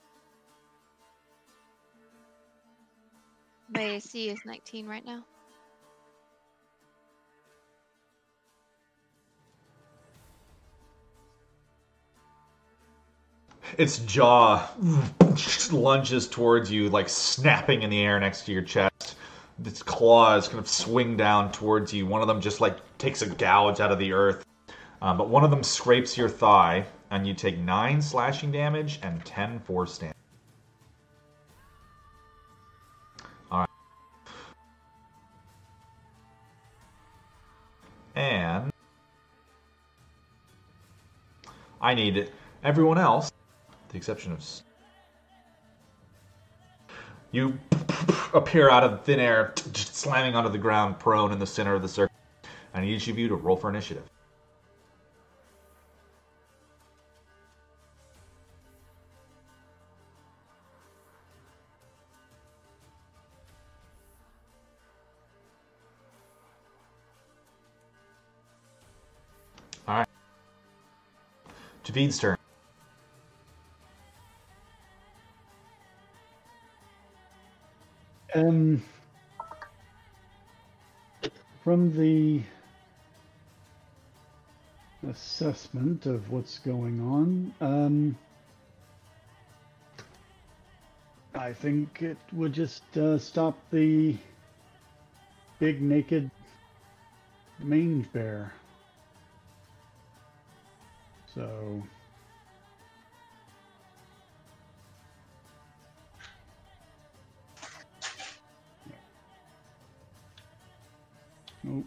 My 3.71 3.81
AC 3.81 4.29
is 4.29 4.39
19 4.45 4.87
right 4.87 5.05
now. 5.05 5.23
Its 13.77 13.99
jaw 13.99 14.67
lunges 15.71 16.27
towards 16.27 16.71
you, 16.71 16.89
like 16.89 17.07
snapping 17.07 17.83
in 17.83 17.91
the 17.91 18.01
air 18.01 18.19
next 18.19 18.45
to 18.45 18.51
your 18.51 18.63
chest. 18.63 19.15
Its 19.63 19.83
claws 19.83 20.47
kind 20.47 20.59
of 20.59 20.67
swing 20.67 21.15
down 21.15 21.51
towards 21.51 21.93
you. 21.93 22.07
One 22.07 22.21
of 22.21 22.27
them 22.27 22.41
just 22.41 22.61
like 22.61 22.77
takes 22.97 23.21
a 23.21 23.27
gouge 23.27 23.79
out 23.79 23.91
of 23.91 23.99
the 23.99 24.11
earth, 24.13 24.43
um, 25.01 25.17
but 25.17 25.29
one 25.29 25.43
of 25.43 25.51
them 25.51 25.63
scrapes 25.63 26.17
your 26.17 26.29
thigh, 26.29 26.85
and 27.11 27.27
you 27.27 27.35
take 27.35 27.59
nine 27.59 28.01
slashing 28.01 28.51
damage 28.51 28.99
and 29.03 29.23
ten 29.25 29.59
force 29.59 29.99
damage. 29.99 30.18
And 38.19 38.69
I 41.81 41.95
need 41.95 42.29
everyone 42.63 42.97
else 42.97 43.31
the 43.87 43.97
exception 43.97 44.33
of 44.33 44.45
you 47.31 47.57
appear 48.33 48.69
out 48.69 48.83
of 48.83 49.03
thin 49.05 49.19
air, 49.19 49.53
slamming 49.73 50.35
onto 50.35 50.49
the 50.49 50.57
ground, 50.57 50.99
prone 50.99 51.31
in 51.31 51.39
the 51.39 51.47
center 51.47 51.75
of 51.75 51.81
the 51.81 51.87
circle. 51.87 52.13
I 52.73 52.81
need 52.81 52.93
each 52.93 53.07
of 53.07 53.17
you 53.17 53.29
to 53.29 53.35
roll 53.35 53.55
for 53.55 53.69
initiative. 53.69 54.03
Javid's 71.89 72.19
turn. 72.19 72.37
Um, 78.35 78.83
from 81.63 81.97
the 81.97 82.43
assessment 85.09 86.05
of 86.05 86.29
what's 86.29 86.59
going 86.59 87.01
on, 87.01 87.53
um, 87.59 88.15
I 91.33 91.53
think 91.53 92.03
it 92.03 92.17
would 92.33 92.53
just 92.53 92.83
uh, 92.97 93.17
stop 93.17 93.57
the 93.71 94.15
big 95.57 95.81
naked 95.81 96.29
mange 97.63 98.05
bear. 98.13 98.53
So. 101.39 101.81
Nope. 111.63 111.85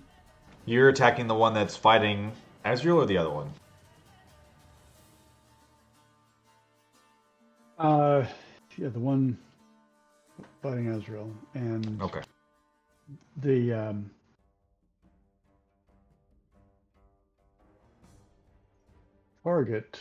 You're 0.64 0.88
attacking 0.88 1.26
the 1.26 1.34
one 1.34 1.52
that's 1.52 1.76
fighting 1.76 2.32
Azrael 2.64 2.96
or 2.96 3.04
the 3.04 3.18
other 3.18 3.28
one? 3.28 3.52
Uh, 7.78 8.24
yeah, 8.78 8.88
the 8.88 9.00
one 9.00 9.36
fighting 10.62 10.88
Azrael 10.88 11.30
and 11.52 12.00
Okay. 12.00 12.22
the 13.42 13.72
um, 13.74 14.10
target. 19.42 19.98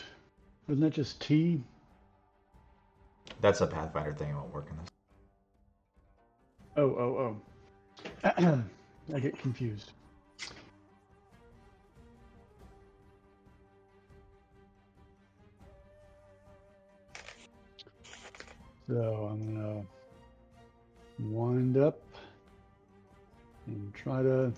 Wasn't 0.68 0.84
that 0.84 0.94
just 0.94 1.20
T? 1.20 1.62
That's 3.40 3.60
a 3.60 3.66
Pathfinder 3.66 4.14
thing. 4.14 4.30
It 4.30 4.34
won't 4.34 4.54
work 4.54 4.68
in 4.70 4.76
this. 4.76 4.88
Oh, 6.76 6.82
oh, 6.82 7.36
oh. 8.24 8.62
I 9.14 9.20
get 9.20 9.38
confused. 9.38 9.92
So 18.88 19.28
I'm 19.30 19.54
gonna 19.54 19.82
wind 21.18 21.76
up 21.76 22.00
and 23.66 23.94
try 23.94 24.22
to 24.22 24.52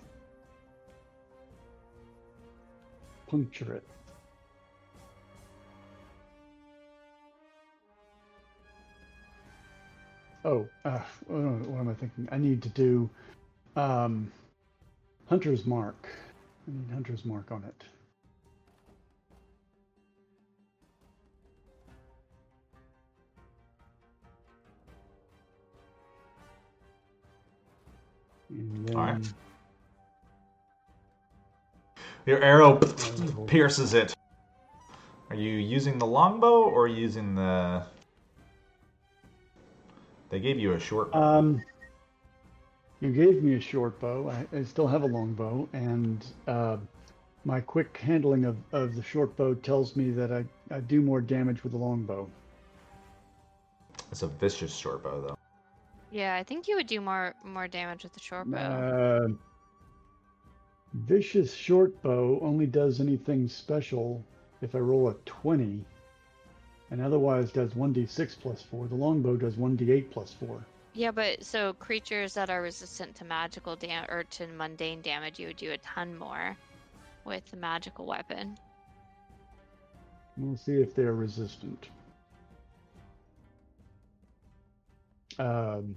puncture 3.28 3.74
it. 3.74 3.84
Oh, 10.44 10.68
uh, 10.84 10.98
what 11.26 11.80
am 11.80 11.88
I 11.88 11.94
thinking? 11.94 12.28
I 12.30 12.36
need 12.36 12.62
to 12.62 12.68
do 12.68 13.08
um, 13.76 14.30
Hunter's 15.26 15.64
Mark. 15.64 16.06
I 16.68 16.72
need 16.72 16.92
Hunter's 16.92 17.24
Mark 17.24 17.50
on 17.50 17.64
it. 17.64 17.84
Then, 28.50 28.94
Alright. 28.94 29.32
Your 32.26 32.42
arrow 32.42 32.76
pierces 33.46 33.94
it. 33.94 34.14
Are 35.30 35.36
you 35.36 35.54
using 35.54 35.98
the 35.98 36.06
longbow 36.06 36.62
or 36.62 36.86
using 36.86 37.34
the? 37.34 37.84
They 40.30 40.40
gave 40.40 40.58
you 40.58 40.72
a 40.72 40.80
short. 40.80 41.12
bow. 41.12 41.22
Um, 41.22 41.62
you 43.00 43.10
gave 43.10 43.42
me 43.42 43.54
a 43.54 43.60
short 43.60 44.00
bow. 44.00 44.30
I, 44.30 44.58
I 44.58 44.64
still 44.64 44.86
have 44.86 45.02
a 45.02 45.06
long 45.06 45.34
bow, 45.34 45.68
and 45.72 46.24
uh, 46.46 46.78
my 47.44 47.60
quick 47.60 47.96
handling 47.98 48.44
of, 48.44 48.56
of 48.72 48.94
the 48.94 49.02
short 49.02 49.36
bow 49.36 49.54
tells 49.54 49.96
me 49.96 50.10
that 50.12 50.32
I, 50.32 50.44
I 50.74 50.80
do 50.80 51.02
more 51.02 51.20
damage 51.20 51.62
with 51.62 51.72
the 51.72 51.78
long 51.78 52.04
bow. 52.04 52.28
It's 54.10 54.22
a 54.22 54.28
vicious 54.28 54.74
short 54.74 55.02
bow, 55.02 55.20
though. 55.20 55.38
Yeah, 56.10 56.36
I 56.36 56.44
think 56.44 56.68
you 56.68 56.76
would 56.76 56.86
do 56.86 57.00
more 57.00 57.34
more 57.44 57.66
damage 57.66 58.04
with 58.04 58.12
the 58.12 58.20
short 58.20 58.48
bow. 58.50 58.58
Uh, 58.58 59.28
vicious 60.94 61.52
short 61.52 62.00
bow 62.02 62.38
only 62.40 62.66
does 62.66 63.00
anything 63.00 63.48
special 63.48 64.24
if 64.62 64.74
I 64.74 64.78
roll 64.78 65.08
a 65.08 65.14
20, 65.26 65.84
and 66.90 67.00
otherwise 67.00 67.50
does 67.50 67.70
1d6 67.72 68.38
plus 68.40 68.62
4. 68.62 68.88
The 68.88 68.94
longbow 68.94 69.36
does 69.36 69.54
1d8 69.54 70.10
plus 70.10 70.32
4. 70.32 70.64
Yeah, 70.94 71.10
but 71.10 71.44
so 71.44 71.72
creatures 71.72 72.34
that 72.34 72.50
are 72.50 72.62
resistant 72.62 73.16
to 73.16 73.24
magical 73.24 73.74
dam 73.74 74.06
or 74.08 74.24
to 74.24 74.46
mundane 74.46 75.00
damage, 75.02 75.40
you 75.40 75.48
would 75.48 75.56
do 75.56 75.72
a 75.72 75.78
ton 75.78 76.16
more 76.16 76.56
with 77.24 77.44
the 77.50 77.56
magical 77.56 78.06
weapon. 78.06 78.56
We'll 80.36 80.56
see 80.56 80.74
if 80.80 80.94
they're 80.94 81.14
resistant. 81.14 81.88
Um, 85.38 85.96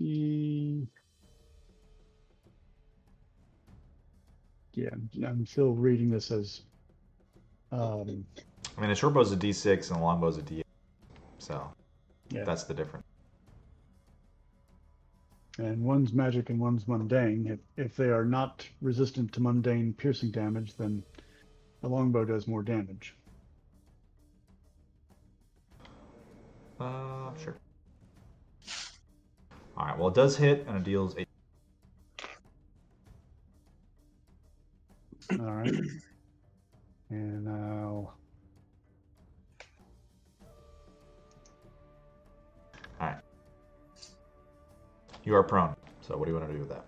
e- 0.00 0.86
yeah, 4.78 5.26
I'm- 5.26 5.46
still 5.46 5.72
reading 5.72 6.10
this 6.10 6.30
as 6.30 6.62
um, 7.72 8.24
I 8.76 8.80
mean, 8.80 8.90
a 8.90 8.94
short 8.94 9.14
bow's 9.14 9.32
a 9.32 9.36
D6 9.36 9.90
and 9.90 10.00
a 10.00 10.02
longbow's 10.02 10.38
a 10.38 10.42
D8. 10.42 10.62
So 11.38 11.70
yeah, 12.30 12.44
that's 12.44 12.64
the 12.64 12.74
difference. 12.74 13.04
and 15.58 15.82
one's 15.82 16.12
magic 16.12 16.50
and 16.50 16.60
one's 16.60 16.86
mundane. 16.86 17.46
If 17.46 17.86
if 17.86 17.96
they 17.96 18.10
are 18.10 18.24
not 18.24 18.66
resistant 18.80 19.32
to 19.32 19.40
mundane 19.40 19.92
piercing 19.94 20.30
damage, 20.30 20.76
then 20.76 21.02
the 21.82 21.88
longbow 21.88 22.24
does 22.24 22.46
more 22.46 22.62
damage. 22.62 23.14
Uh, 26.80 27.30
sure. 27.42 27.56
All 29.76 29.86
right. 29.86 29.98
Well, 29.98 30.08
it 30.08 30.14
does 30.14 30.36
hit 30.36 30.64
and 30.68 30.76
it 30.76 30.84
deals 30.84 31.14
eight. 31.16 31.28
Right. 35.58 35.74
And 37.10 37.44
now, 37.44 38.14
All 43.00 43.06
right. 43.08 43.16
You 45.24 45.34
are 45.34 45.42
prone. 45.42 45.74
So 46.02 46.16
what 46.16 46.26
do 46.26 46.32
you 46.32 46.38
want 46.38 46.48
to 46.50 46.54
do 46.54 46.60
with 46.60 46.70
that? 46.70 46.84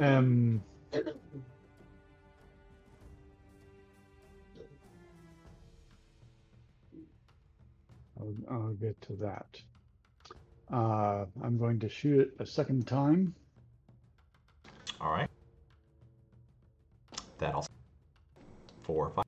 um, 0.00 0.62
I'll, 8.18 8.34
I'll 8.50 8.74
get 8.74 9.00
to 9.02 9.16
that. 9.16 9.46
Uh, 10.72 11.26
I'm 11.42 11.58
going 11.58 11.78
to 11.80 11.88
shoot 11.88 12.20
it 12.20 12.30
a 12.40 12.46
second 12.46 12.86
time. 12.86 13.34
All 15.00 15.10
right. 15.10 15.28
That'll 17.38 17.66
four, 18.82 19.10
five. 19.10 19.24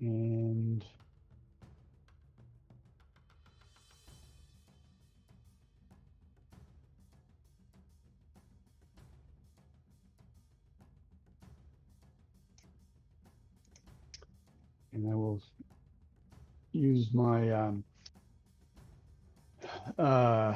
And 0.00 0.84
and 14.92 15.10
I 15.10 15.14
will 15.14 15.40
use 16.72 17.08
my 17.12 17.50
um, 17.50 17.84
uh, 19.98 20.54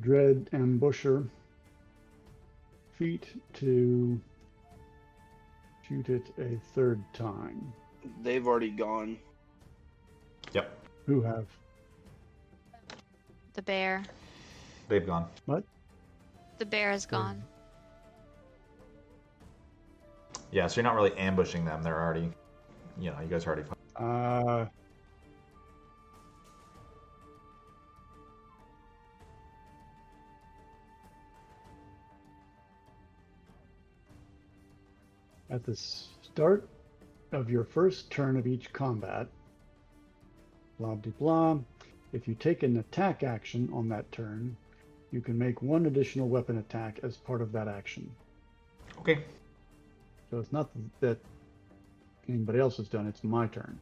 dread 0.00 0.48
ambusher 0.52 1.28
feat 2.98 3.26
to 3.54 4.20
shoot 5.86 6.08
it 6.08 6.32
a 6.38 6.58
third 6.74 7.02
time. 7.12 7.72
They've 8.22 8.46
already 8.46 8.70
gone. 8.70 9.18
Yep. 10.52 10.78
Who 11.06 11.22
have? 11.22 11.46
The 13.54 13.62
bear. 13.62 14.02
They've 14.88 15.06
gone. 15.06 15.26
What? 15.46 15.64
The 16.58 16.66
bear 16.66 16.92
is 16.92 17.06
gone. 17.06 17.42
Yeah. 20.50 20.66
So 20.66 20.76
you're 20.80 20.84
not 20.84 20.94
really 20.94 21.16
ambushing 21.16 21.64
them. 21.64 21.82
They're 21.82 22.00
already, 22.00 22.30
you 22.98 23.10
know, 23.10 23.16
you 23.20 23.28
guys 23.28 23.46
are 23.46 23.54
already. 23.54 23.68
Uh, 23.96 24.66
at 35.50 35.64
the 35.64 35.76
start 35.76 36.68
of 37.32 37.50
your 37.50 37.64
first 37.64 38.10
turn 38.10 38.36
of 38.36 38.46
each 38.46 38.72
combat, 38.72 39.26
blah 40.78 40.94
de 40.96 41.10
blah, 41.10 41.58
if 42.12 42.26
you 42.26 42.34
take 42.34 42.62
an 42.62 42.78
attack 42.78 43.22
action 43.22 43.68
on 43.72 43.88
that 43.88 44.10
turn, 44.12 44.56
you 45.12 45.20
can 45.20 45.38
make 45.38 45.62
one 45.62 45.86
additional 45.86 46.28
weapon 46.28 46.58
attack 46.58 47.00
as 47.02 47.16
part 47.16 47.40
of 47.40 47.52
that 47.52 47.68
action. 47.68 48.10
Okay. 48.98 49.24
So 50.30 50.38
it's 50.38 50.52
not 50.52 50.70
that 51.00 51.18
anybody 52.28 52.58
else 52.58 52.76
has 52.76 52.88
done, 52.88 53.06
it's 53.06 53.24
my 53.24 53.46
turn. 53.46 53.78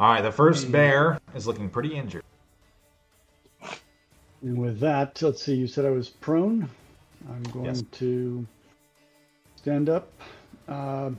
All 0.00 0.12
right, 0.12 0.22
the 0.22 0.30
first 0.30 0.70
bear 0.70 1.18
is 1.34 1.48
looking 1.48 1.68
pretty 1.68 1.96
injured. 1.96 2.22
And 4.42 4.56
with 4.56 4.78
that, 4.78 5.20
let's 5.22 5.42
see, 5.42 5.54
you 5.54 5.66
said 5.66 5.84
I 5.84 5.90
was 5.90 6.08
prone. 6.08 6.68
I'm 7.28 7.42
going 7.42 7.64
Yes. 7.64 7.82
to 7.92 8.46
stand 9.56 9.88
up 9.88 10.08
uh, 10.68 11.10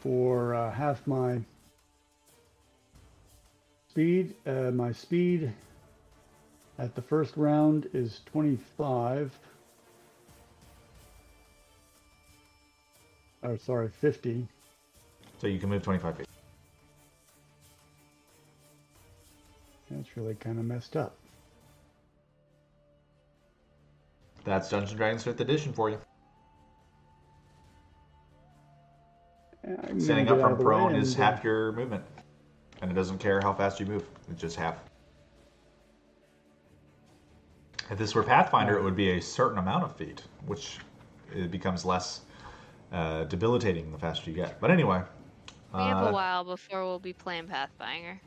for 0.00 0.54
uh, 0.54 0.70
half 0.70 1.06
my 1.06 1.40
speed. 3.88 4.34
Uh, 4.46 4.70
my 4.70 4.92
speed 4.92 5.50
at 6.78 6.94
the 6.94 7.02
first 7.02 7.34
round 7.38 7.88
is 7.94 8.20
25. 8.26 9.38
Oh, 13.42 13.56
sorry, 13.56 13.88
50. 13.88 14.46
So 15.38 15.46
you 15.46 15.58
can 15.58 15.70
move 15.70 15.82
25 15.82 16.18
feet. 16.18 16.27
Really 20.18 20.34
kind 20.34 20.58
of 20.58 20.64
messed 20.64 20.96
up. 20.96 21.16
That's 24.44 24.68
Dungeons 24.68 24.92
and 24.92 24.98
Dragons 24.98 25.24
5th 25.24 25.40
edition 25.40 25.72
for 25.72 25.90
you. 25.90 25.98
I'm 29.86 30.00
Standing 30.00 30.28
up 30.28 30.40
from 30.40 30.52
of 30.52 30.58
the 30.58 30.64
way 30.64 30.68
prone 30.68 30.94
is 30.94 31.14
and, 31.14 31.22
uh, 31.22 31.26
half 31.26 31.44
your 31.44 31.72
movement. 31.72 32.02
And 32.80 32.90
it 32.90 32.94
doesn't 32.94 33.18
care 33.18 33.40
how 33.40 33.52
fast 33.52 33.80
you 33.80 33.86
move, 33.86 34.04
it's 34.30 34.40
just 34.40 34.56
half. 34.56 34.76
If 37.90 37.98
this 37.98 38.14
were 38.14 38.22
Pathfinder, 38.22 38.76
it 38.78 38.82
would 38.82 38.96
be 38.96 39.12
a 39.12 39.20
certain 39.20 39.58
amount 39.58 39.84
of 39.84 39.96
feet, 39.96 40.22
which 40.46 40.78
it 41.34 41.50
becomes 41.50 41.84
less 41.84 42.20
uh, 42.92 43.24
debilitating 43.24 43.90
the 43.92 43.98
faster 43.98 44.30
you 44.30 44.36
get. 44.36 44.60
But 44.60 44.70
anyway, 44.70 45.02
We 45.74 45.80
have 45.80 46.04
uh, 46.04 46.10
a 46.10 46.12
while 46.12 46.44
before 46.44 46.84
we'll 46.84 46.98
be 46.98 47.12
playing 47.12 47.48
Pathfinder. 47.48 48.20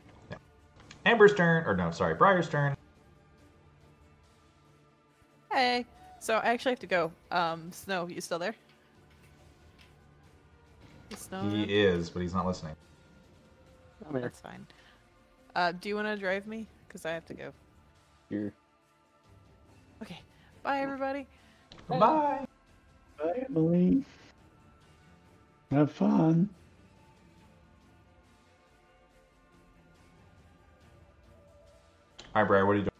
Amber's 1.04 1.34
turn, 1.34 1.64
or 1.66 1.76
no, 1.76 1.90
sorry, 1.90 2.14
Briar's 2.14 2.48
turn. 2.48 2.76
Hey. 5.50 5.84
So 6.20 6.36
I 6.36 6.50
actually 6.52 6.72
have 6.72 6.78
to 6.78 6.86
go. 6.86 7.12
Um, 7.32 7.72
Snow, 7.72 8.06
you 8.06 8.20
still 8.20 8.38
there? 8.38 8.54
Is 11.10 11.18
Snow 11.18 11.42
He 11.48 11.62
around? 11.62 11.70
is, 11.70 12.10
but 12.10 12.22
he's 12.22 12.32
not 12.32 12.46
listening. 12.46 12.76
I'm 14.06 14.12
here. 14.12 14.22
That's 14.22 14.38
fine. 14.40 14.64
Uh, 15.56 15.72
do 15.72 15.88
you 15.88 15.96
want 15.96 16.06
to 16.06 16.16
drive 16.16 16.46
me? 16.46 16.66
Because 16.86 17.04
I 17.04 17.10
have 17.10 17.26
to 17.26 17.34
go. 17.34 17.52
Here. 18.30 18.52
Okay. 20.00 20.20
Bye, 20.62 20.80
everybody. 20.80 21.26
Bye. 21.88 22.46
Bye, 23.18 23.44
Emily. 23.48 24.04
Have 25.72 25.90
fun. 25.90 26.48
All 32.34 32.42
right, 32.42 32.48
Briar, 32.48 32.66
what 32.66 32.72
are 32.72 32.76
you 32.76 32.82
doing? 32.82 32.90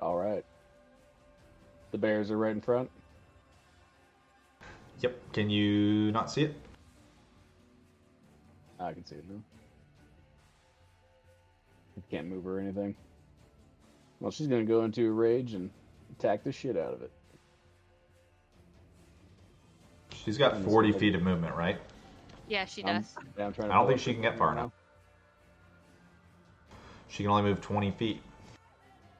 All 0.00 0.16
right. 0.18 0.44
The 1.92 1.98
bears 1.98 2.30
are 2.30 2.36
right 2.36 2.52
in 2.52 2.60
front. 2.60 2.90
Yep. 5.00 5.32
Can 5.32 5.48
you 5.48 6.12
not 6.12 6.30
see 6.30 6.44
it? 6.44 6.56
I 8.78 8.92
can 8.92 9.04
see 9.06 9.16
it 9.16 9.24
now. 9.30 9.40
Can't 12.10 12.26
move 12.26 12.46
or 12.46 12.58
anything. 12.58 12.94
Well, 14.20 14.30
she's 14.30 14.46
gonna 14.46 14.64
go 14.64 14.84
into 14.84 15.08
a 15.08 15.10
rage 15.10 15.54
and 15.54 15.70
attack 16.18 16.44
the 16.44 16.52
shit 16.52 16.76
out 16.76 16.92
of 16.92 17.02
it. 17.02 17.10
She's 20.24 20.36
got 20.36 20.62
40 20.62 20.92
feet 20.92 21.14
of 21.14 21.22
movement, 21.22 21.54
right? 21.54 21.78
Yeah, 22.48 22.66
she 22.66 22.82
does. 22.82 23.14
yeah, 23.38 23.46
I'm 23.46 23.52
trying 23.54 23.68
to 23.68 23.74
I 23.74 23.78
don't 23.78 23.88
think 23.88 24.00
she 24.00 24.12
can 24.12 24.22
get 24.22 24.36
far 24.36 24.48
right 24.48 24.58
enough. 24.58 24.72
She 27.12 27.22
can 27.22 27.30
only 27.30 27.42
move 27.42 27.60
20 27.60 27.90
feet. 27.90 28.22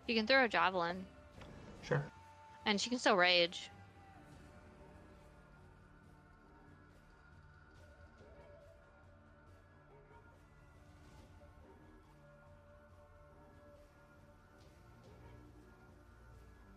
You 0.07 0.15
can 0.15 0.27
throw 0.27 0.45
a 0.45 0.49
javelin, 0.49 1.05
Sure. 1.83 2.03
and 2.65 2.81
she 2.81 2.89
can 2.89 2.99
still 2.99 3.17
rage. 3.17 3.69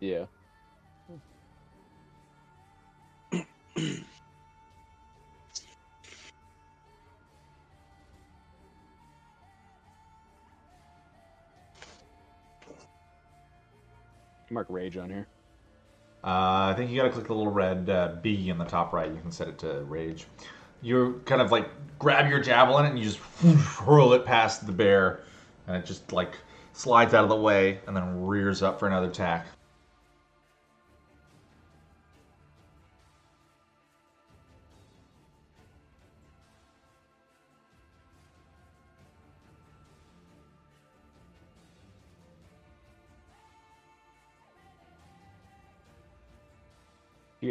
Yeah. 0.00 0.26
Mark 14.50 14.66
rage 14.70 14.96
on 14.96 15.10
here. 15.10 15.26
Uh, 16.24 16.72
I 16.72 16.74
think 16.76 16.90
you 16.90 16.96
gotta 16.96 17.10
click 17.10 17.26
the 17.26 17.34
little 17.34 17.52
red 17.52 17.88
uh, 17.88 18.16
B 18.22 18.48
in 18.48 18.58
the 18.58 18.64
top 18.64 18.92
right. 18.92 19.10
You 19.10 19.20
can 19.20 19.30
set 19.30 19.48
it 19.48 19.58
to 19.60 19.82
rage. 19.84 20.26
You 20.82 21.22
kind 21.24 21.40
of 21.40 21.52
like 21.52 21.68
grab 21.98 22.28
your 22.28 22.40
javelin 22.40 22.86
and 22.86 22.98
you 22.98 23.04
just 23.04 23.18
hurl 23.78 24.12
it 24.12 24.24
past 24.24 24.66
the 24.66 24.72
bear, 24.72 25.20
and 25.66 25.76
it 25.76 25.86
just 25.86 26.12
like 26.12 26.36
slides 26.72 27.14
out 27.14 27.24
of 27.24 27.30
the 27.30 27.36
way 27.36 27.80
and 27.86 27.96
then 27.96 28.26
rears 28.26 28.62
up 28.62 28.78
for 28.78 28.86
another 28.86 29.08
attack. 29.08 29.46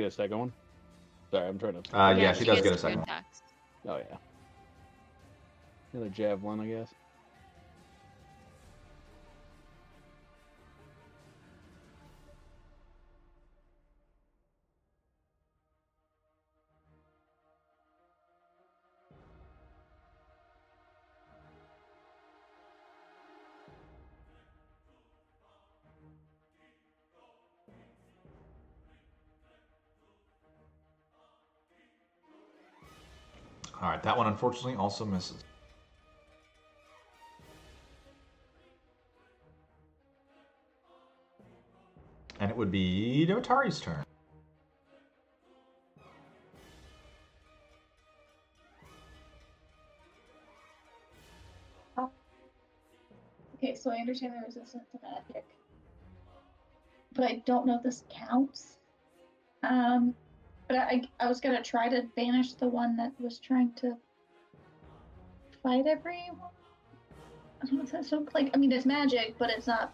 Get 0.06 0.14
a 0.14 0.16
second 0.16 0.40
one? 0.40 0.54
Sorry, 1.32 1.48
I'm 1.48 1.60
trying 1.60 1.82
to. 1.82 2.00
Uh, 2.00 2.16
yeah, 2.16 2.34
she 2.34 2.46
does 2.46 2.62
get 2.62 2.74
a 2.74 2.78
second 2.78 3.00
one. 3.00 3.10
attacks. 3.10 3.42
Oh 3.88 3.98
yeah. 3.98 4.18
Another 5.94 6.10
javelin, 6.10 6.60
I 6.60 6.68
guess. 6.68 6.94
That 34.16 34.20
one 34.20 34.28
unfortunately 34.28 34.76
also 34.76 35.04
misses. 35.04 35.44
And 42.40 42.50
it 42.50 42.56
would 42.56 42.72
be 42.72 43.26
Dotari's 43.28 43.82
turn. 43.82 44.04
Okay, 53.58 53.74
so 53.74 53.92
I 53.92 53.96
understand 53.96 54.34
the 54.34 54.46
resistance 54.46 54.84
to 54.92 55.00
magic. 55.02 55.46
But 57.14 57.26
I 57.26 57.42
don't 57.46 57.66
know 57.66 57.78
if 57.78 57.84
this 57.84 58.04
counts. 58.10 58.78
Um, 59.64 60.14
but 60.68 60.78
I, 60.78 61.02
I 61.20 61.28
was 61.28 61.40
gonna 61.42 61.64
try 61.64 61.90
to 61.90 62.04
banish 62.16 62.54
the 62.54 62.68
one 62.68 62.96
that 62.98 63.14
was 63.20 63.40
trying 63.40 63.74
to 63.76 63.96
fight 65.66 65.88
everyone. 65.88 66.52
I 67.62 67.66
don't 67.66 67.78
know 67.78 67.84
if 67.84 67.92
that's 67.92 68.10
so 68.10 68.24
like 68.36 68.52
I 68.54 68.58
mean 68.58 68.72
it's 68.72 68.86
magic, 68.86 69.36
but 69.40 69.50
it's 69.50 69.66
not 69.66 69.92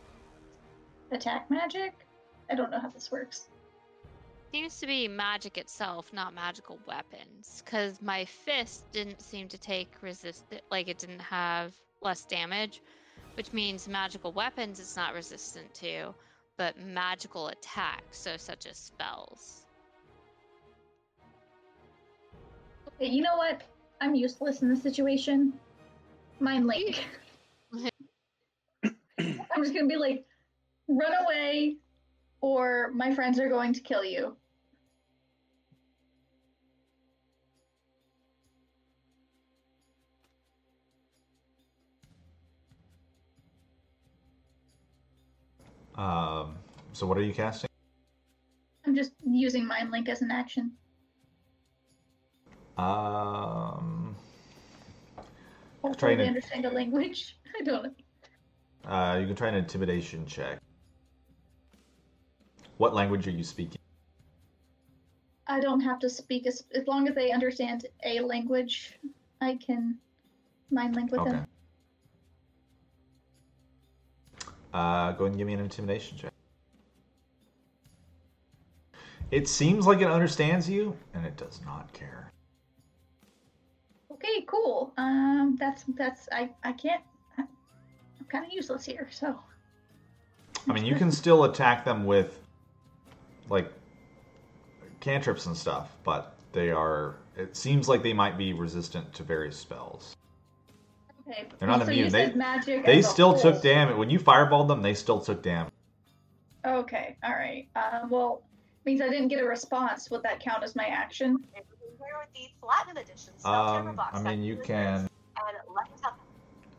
attack 1.12 1.50
magic. 1.50 1.94
I 2.50 2.56
don't 2.56 2.70
know 2.70 2.80
how 2.80 2.90
this 2.90 3.10
works. 3.10 3.48
Seems 4.52 4.80
to 4.80 4.88
be 4.88 5.08
magic 5.08 5.58
itself, 5.58 6.12
not 6.12 6.34
magical 6.34 6.78
weapons. 6.86 7.64
Because 7.64 8.02
my 8.02 8.26
fist 8.26 8.84
didn't 8.92 9.22
seem 9.22 9.48
to 9.48 9.58
take 9.58 9.94
resist, 10.02 10.44
like 10.70 10.90
it 10.90 11.00
didn't 11.00 11.22
have 11.22 11.74
less 12.02 12.26
damage, 12.26 12.82
which 13.36 13.54
means 13.54 13.88
magical 13.88 14.34
weapons 14.34 14.78
it's 14.78 14.98
not 14.98 15.14
resistant 15.14 15.74
to, 15.76 16.14
but 16.58 16.78
magical 16.78 17.48
attacks, 17.48 18.20
so 18.20 18.36
such 18.36 18.66
as 18.66 18.78
spells. 18.78 19.66
Okay, 22.90 23.10
you 23.10 23.22
know 23.22 23.38
what? 23.38 23.62
I'm 24.02 24.16
useless 24.16 24.64
in 24.64 24.70
this 24.70 24.82
situation. 24.82 25.54
Mind 26.40 26.66
link. 26.66 27.06
I'm 28.84 29.64
just 29.64 29.76
gonna 29.76 29.86
be 29.86 29.96
like, 29.96 30.26
run 30.88 31.14
away, 31.24 31.76
or 32.42 32.90
my 32.96 33.14
friends 33.14 33.40
are 33.40 33.48
going 33.48 33.74
to 33.74 33.80
kill 33.80 34.04
you. 34.04 34.36
Um, 45.96 46.56
so 46.94 47.06
what 47.06 47.20
are 47.20 47.22
you 47.22 47.34
casting? 47.34 47.70
I'm 48.88 48.96
just 48.96 49.12
using 49.24 49.68
mind 49.68 49.92
link 49.92 50.10
as 50.10 50.24
an 50.24 50.32
action. 50.32 50.72
Um, 52.78 54.16
Hopefully 55.84 55.98
Trying 55.98 56.18
they 56.18 56.24
to- 56.24 56.28
understand 56.30 56.66
the 56.66 56.70
language. 56.70 57.38
I 57.60 57.64
don't 57.64 57.94
uh, 58.86 59.18
you 59.22 59.28
can 59.28 59.36
try 59.36 59.48
an 59.50 59.56
intimidation 59.56 60.26
check. 60.26 60.60
What 62.78 62.96
language 62.96 63.28
are 63.28 63.32
you 63.32 63.44
speaking? 63.44 63.78
I 65.48 65.60
don't 65.60 65.82
have 65.82 66.00
to 66.00 66.10
speak 66.10 66.48
as, 66.48 66.64
as 66.74 66.88
long 66.88 67.08
as 67.08 67.14
they 67.14 67.32
understand 67.32 67.86
a 68.04 68.22
language. 68.22 68.98
I 69.40 69.56
can 69.64 69.98
mind 70.72 70.96
link 70.96 71.12
with 71.12 71.22
Okay. 71.22 71.32
them. 71.32 71.48
Uh, 74.74 75.12
go 75.12 75.26
ahead 75.26 75.32
and 75.34 75.38
give 75.38 75.46
me 75.48 75.54
an 75.54 75.60
intimidation 75.60 76.18
check. 76.18 76.32
It 79.30 79.48
seems 79.48 79.86
like 79.86 80.02
it 80.02 80.08
understands 80.10 80.68
you, 80.70 80.98
and 81.14 81.26
it 81.26 81.38
does 81.38 81.60
not 81.66 81.92
care. 81.94 82.32
Okay, 84.24 84.44
cool. 84.48 84.94
Um, 84.98 85.58
that's 85.60 85.84
that's 85.96 86.30
I 86.32 86.50
I 86.64 86.74
can't. 86.74 87.02
I'm 87.38 87.48
kind 88.30 88.46
of 88.46 88.52
useless 88.52 88.86
here, 88.86 89.08
so. 89.12 89.40
I 90.70 90.74
mean, 90.74 90.86
you 90.86 90.96
can 90.96 91.12
still 91.12 91.46
attack 91.46 91.84
them 91.84 92.06
with, 92.06 92.38
like, 93.50 93.72
cantrips 95.00 95.48
and 95.48 95.58
stuff, 95.58 95.90
but 96.04 96.36
they 96.54 96.70
are. 96.70 97.16
It 97.36 97.58
seems 97.58 97.90
like 97.90 98.04
they 98.04 98.14
might 98.14 98.38
be 98.38 98.54
resistant 98.54 99.12
to 99.16 99.24
various 99.24 99.58
spells. 99.58 100.16
Okay. 101.28 101.48
They're 101.58 101.68
not 101.68 101.84
so 101.86 101.92
immune. 101.92 102.12
They- 102.12 102.82
They 102.86 103.02
still 103.02 103.34
took 103.38 103.62
damage. 103.64 103.96
When 103.96 104.10
you 104.12 104.20
fireballed 104.20 104.68
them, 104.68 104.82
they 104.84 104.94
still 104.94 105.20
took 105.20 105.42
damage. 105.42 105.74
Okay, 106.64 107.16
all 107.24 107.32
right. 107.34 107.68
Uh, 107.76 108.02
well, 108.10 108.44
means 108.86 109.02
I 109.02 109.10
didn't 109.10 109.30
get 109.30 109.42
a 109.42 109.46
response. 109.48 110.12
Would 110.12 110.22
that 110.24 110.40
count 110.40 110.64
as 110.64 110.76
my 110.76 110.86
action? 110.86 111.44
Here 112.04 112.18
with 112.20 112.34
the 112.34 112.50
Platinum 112.62 112.98
Edition 112.98 113.34
Um, 113.46 114.00
I 114.12 114.22
mean, 114.22 114.44
you 114.44 114.58
can. 114.58 115.08
And 115.38 115.58
let 115.76 115.86
me 115.86 115.98
tell 116.02 116.16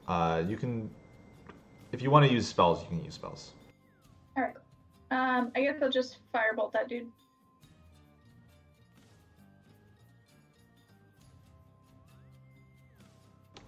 Uh, 0.08 0.42
you 0.48 0.56
can. 0.56 0.90
If 1.92 2.02
you 2.02 2.10
want 2.10 2.26
to 2.26 2.32
use 2.32 2.48
spells, 2.48 2.82
you 2.82 2.88
can 2.88 3.04
use 3.04 3.14
spells. 3.14 3.52
All 4.36 4.42
right. 4.42 4.54
Um, 5.12 5.52
I 5.54 5.60
guess 5.60 5.76
I'll 5.80 5.90
just 5.90 6.18
firebolt 6.34 6.72
that 6.72 6.88
dude. 6.88 7.06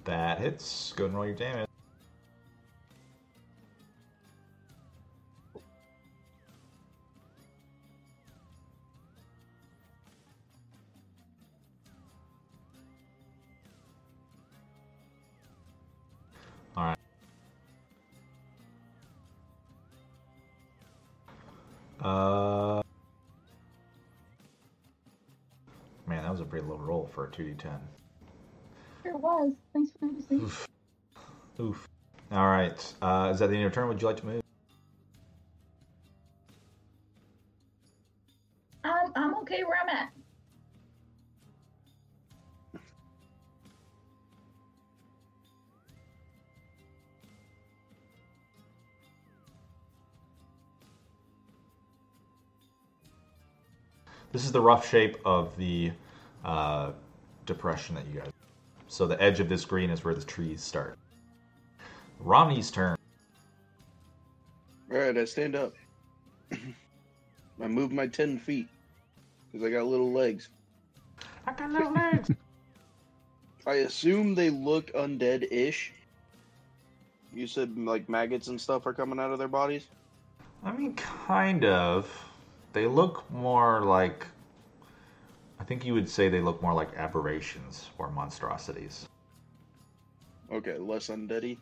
That 0.05 0.39
hits. 0.39 0.93
Go 0.97 1.05
ahead 1.05 1.11
and 1.11 1.17
roll 1.17 1.27
your 1.27 1.37
damage. 1.37 1.69
All 16.77 16.85
right. 16.85 16.97
Uh, 22.01 22.83
man, 26.07 26.23
that 26.23 26.31
was 26.31 26.41
a 26.41 26.45
pretty 26.45 26.67
low 26.67 26.77
roll 26.77 27.07
for 27.15 27.27
a 27.27 27.31
two 27.31 27.45
d 27.45 27.55
ten. 27.55 27.79
Sure 29.03 29.13
it 29.13 29.21
was. 29.21 29.53
Thanks 29.73 29.93
for 29.99 30.07
noticing. 30.07 30.41
Oof. 30.41 30.67
Oof. 31.61 31.89
All 32.33 32.47
right. 32.47 32.95
Uh, 33.01 33.31
is 33.33 33.39
that 33.39 33.47
the 33.49 33.55
end 33.55 33.57
of 33.57 33.61
your 33.63 33.71
turn? 33.71 33.89
Would 33.89 34.03
you 34.03 34.09
like 34.09 34.17
to 34.19 34.27
move? 34.27 34.43
Um, 38.85 39.13
I'm 39.17 39.35
okay 39.37 39.63
where 39.65 39.79
I'm 39.83 39.89
at. 39.89 40.11
This 54.35 54.45
is 54.45 54.51
the 54.51 54.61
rough 54.61 54.89
shape 54.89 55.17
of 55.25 55.57
the 55.57 55.93
uh, 56.45 56.91
depression 57.47 57.95
that 57.95 58.05
you 58.13 58.19
guys. 58.19 58.33
So 58.89 59.07
the 59.07 59.23
edge 59.23 59.39
of 59.39 59.49
this 59.49 59.65
green 59.65 59.91
is 59.91 60.05
where 60.05 60.13
the 60.13 60.25
trees 60.25 60.61
start. 60.61 60.99
Romney's 62.19 62.69
turn. 62.73 62.99
All 64.91 64.99
right, 64.99 65.17
I 65.17 65.25
stand 65.25 65.55
up. 65.55 65.75
I 67.63 67.69
move 67.69 67.93
my 67.93 68.09
ten 68.09 68.37
feet 68.37 68.67
because 69.53 69.65
I 69.65 69.71
got 69.71 69.87
little 69.87 70.11
legs. 70.11 70.49
I 71.47 71.53
got 71.53 71.71
little 71.71 71.93
legs. 71.93 72.29
I 73.69 73.75
assume 73.75 74.35
they 74.35 74.51
look 74.51 74.93
undead-ish. 74.95 75.93
You 77.33 77.47
said 77.47 77.79
like 77.79 78.09
maggots 78.09 78.49
and 78.49 78.61
stuff 78.61 78.85
are 78.85 78.95
coming 78.95 79.21
out 79.21 79.31
of 79.31 79.39
their 79.39 79.47
bodies. 79.47 79.87
I 80.65 80.73
mean, 80.73 80.95
kind 80.95 81.65
of. 81.65 82.11
They 82.75 82.87
look 82.89 83.31
more 83.31 83.83
like. 83.83 84.27
I 85.61 85.65
think 85.65 85.87
you 85.87 85.95
would 85.95 86.09
say 86.09 86.29
they 86.29 86.41
look 86.41 86.61
more 86.61 86.75
like 86.75 86.95
aberrations 86.97 87.89
or 87.97 88.11
monstrosities. 88.11 89.09
Okay, 90.53 90.77
less 90.77 91.09
undeady. 91.09 91.57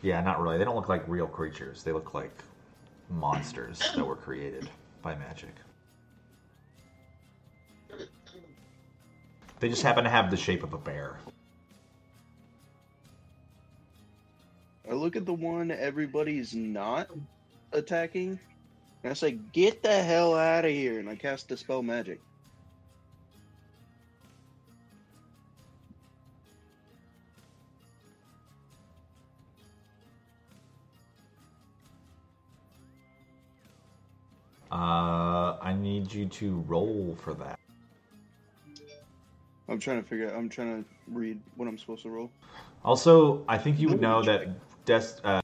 Yeah, 0.00 0.20
not 0.22 0.40
really. 0.40 0.56
They 0.56 0.64
don't 0.64 0.76
look 0.76 0.88
like 0.88 1.06
real 1.08 1.26
creatures. 1.26 1.82
They 1.82 1.92
look 1.92 2.14
like 2.14 2.32
monsters 3.10 3.80
that 3.96 4.06
were 4.06 4.16
created 4.16 4.70
by 5.02 5.16
magic. 5.16 5.54
They 9.58 9.68
just 9.68 9.82
happen 9.82 10.04
to 10.04 10.10
have 10.10 10.30
the 10.30 10.36
shape 10.36 10.62
of 10.62 10.72
a 10.72 10.78
bear. 10.78 11.16
I 14.88 14.94
look 14.94 15.16
at 15.16 15.26
the 15.26 15.34
one 15.34 15.70
everybody's 15.70 16.54
not 16.54 17.08
attacking, 17.72 18.38
and 19.02 19.10
I 19.10 19.14
say, 19.14 19.32
"Get 19.32 19.82
the 19.82 20.02
hell 20.02 20.34
out 20.34 20.64
of 20.64 20.70
here!" 20.70 20.98
And 20.98 21.08
I 21.08 21.16
cast 21.16 21.48
dispel 21.48 21.82
magic. 21.82 22.20
Uh, 34.70 35.56
I 35.60 35.74
need 35.76 36.12
you 36.12 36.26
to 36.26 36.60
roll 36.68 37.16
for 37.20 37.34
that. 37.34 37.56
I'm 39.68 39.78
trying 39.78 40.02
to 40.02 40.08
figure 40.08 40.28
out. 40.28 40.36
I'm 40.36 40.48
trying 40.48 40.82
to 40.84 40.88
read 41.08 41.40
what 41.56 41.66
I'm 41.68 41.78
supposed 41.78 42.02
to 42.02 42.10
roll. 42.10 42.30
Also, 42.84 43.44
I 43.48 43.58
think 43.58 43.78
you 43.78 43.88
would 43.88 44.00
know 44.00 44.22
that 44.22 44.48
Des- 44.84 45.20
uh, 45.24 45.39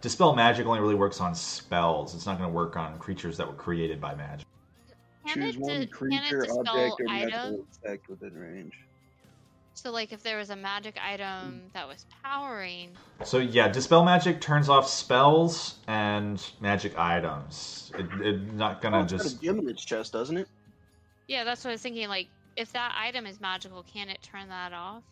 dispel 0.00 0.34
magic 0.34 0.66
only 0.66 0.80
really 0.80 0.94
works 0.94 1.20
on 1.20 1.34
spells. 1.34 2.14
It's 2.14 2.26
not 2.26 2.38
going 2.38 2.48
to 2.48 2.54
work 2.54 2.76
on 2.76 2.98
creatures 2.98 3.36
that 3.36 3.46
were 3.46 3.54
created 3.54 4.00
by 4.00 4.14
magic. 4.14 4.46
Can 5.26 5.36
Choose 5.36 5.56
it, 5.56 5.60
one 5.60 5.86
creature, 5.88 6.40
can 6.42 6.50
it 6.50 6.50
object, 6.50 7.00
or 7.00 7.04
magical 7.06 7.66
effect 7.84 8.08
within 8.08 8.34
range. 8.34 8.72
So, 9.74 9.90
like, 9.92 10.12
if 10.12 10.22
there 10.22 10.36
was 10.38 10.50
a 10.50 10.56
magic 10.56 10.96
item 11.02 11.62
that 11.72 11.86
was 11.86 12.04
powering, 12.22 12.90
So 13.24 13.38
yeah, 13.38 13.68
dispel 13.68 14.04
magic 14.04 14.40
turns 14.40 14.68
off 14.68 14.88
spells 14.88 15.76
and 15.86 16.42
magic 16.60 16.98
items. 16.98 17.92
It, 17.98 18.06
it's 18.20 18.52
not 18.54 18.78
Oh, 18.78 18.80
gonna 18.82 19.02
it's 19.04 19.12
got 19.12 19.22
just. 19.22 19.36
a 19.36 19.40
gem 19.40 19.58
in 19.58 19.68
its 19.68 19.84
chest, 19.84 20.12
doesn't 20.12 20.36
it? 20.36 20.48
yeah, 21.28 21.44
that's 21.44 21.64
what 21.64 21.70
I 21.70 21.74
was 21.74 21.82
thinking. 21.82 22.08
Like, 22.08 22.28
if 22.56 22.72
that 22.72 22.94
item 22.98 23.26
is 23.26 23.40
magical, 23.40 23.82
can 23.84 24.08
it 24.08 24.20
turn 24.22 24.48
that 24.48 24.72
off? 24.72 25.04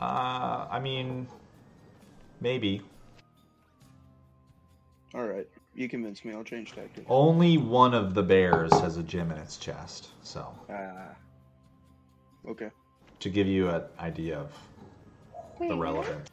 Uh, 0.00 0.66
I 0.70 0.78
mean, 0.80 1.26
maybe. 2.40 2.82
All 5.14 5.26
right, 5.26 5.46
you 5.74 5.88
convinced 5.88 6.24
me. 6.24 6.34
I'll 6.34 6.44
change 6.44 6.72
tactics. 6.72 7.06
Only 7.08 7.56
one 7.56 7.94
of 7.94 8.14
the 8.14 8.22
bears 8.22 8.72
has 8.80 8.96
a 8.98 9.02
gem 9.02 9.30
in 9.30 9.38
its 9.38 9.56
chest. 9.56 10.08
So 10.22 10.46
Ah. 10.70 11.14
Okay. 12.46 12.70
to 13.20 13.30
give 13.30 13.46
you 13.46 13.68
an 13.70 13.82
idea 13.98 14.38
of 14.38 14.52
the 15.58 15.76
relevance. 15.76 16.28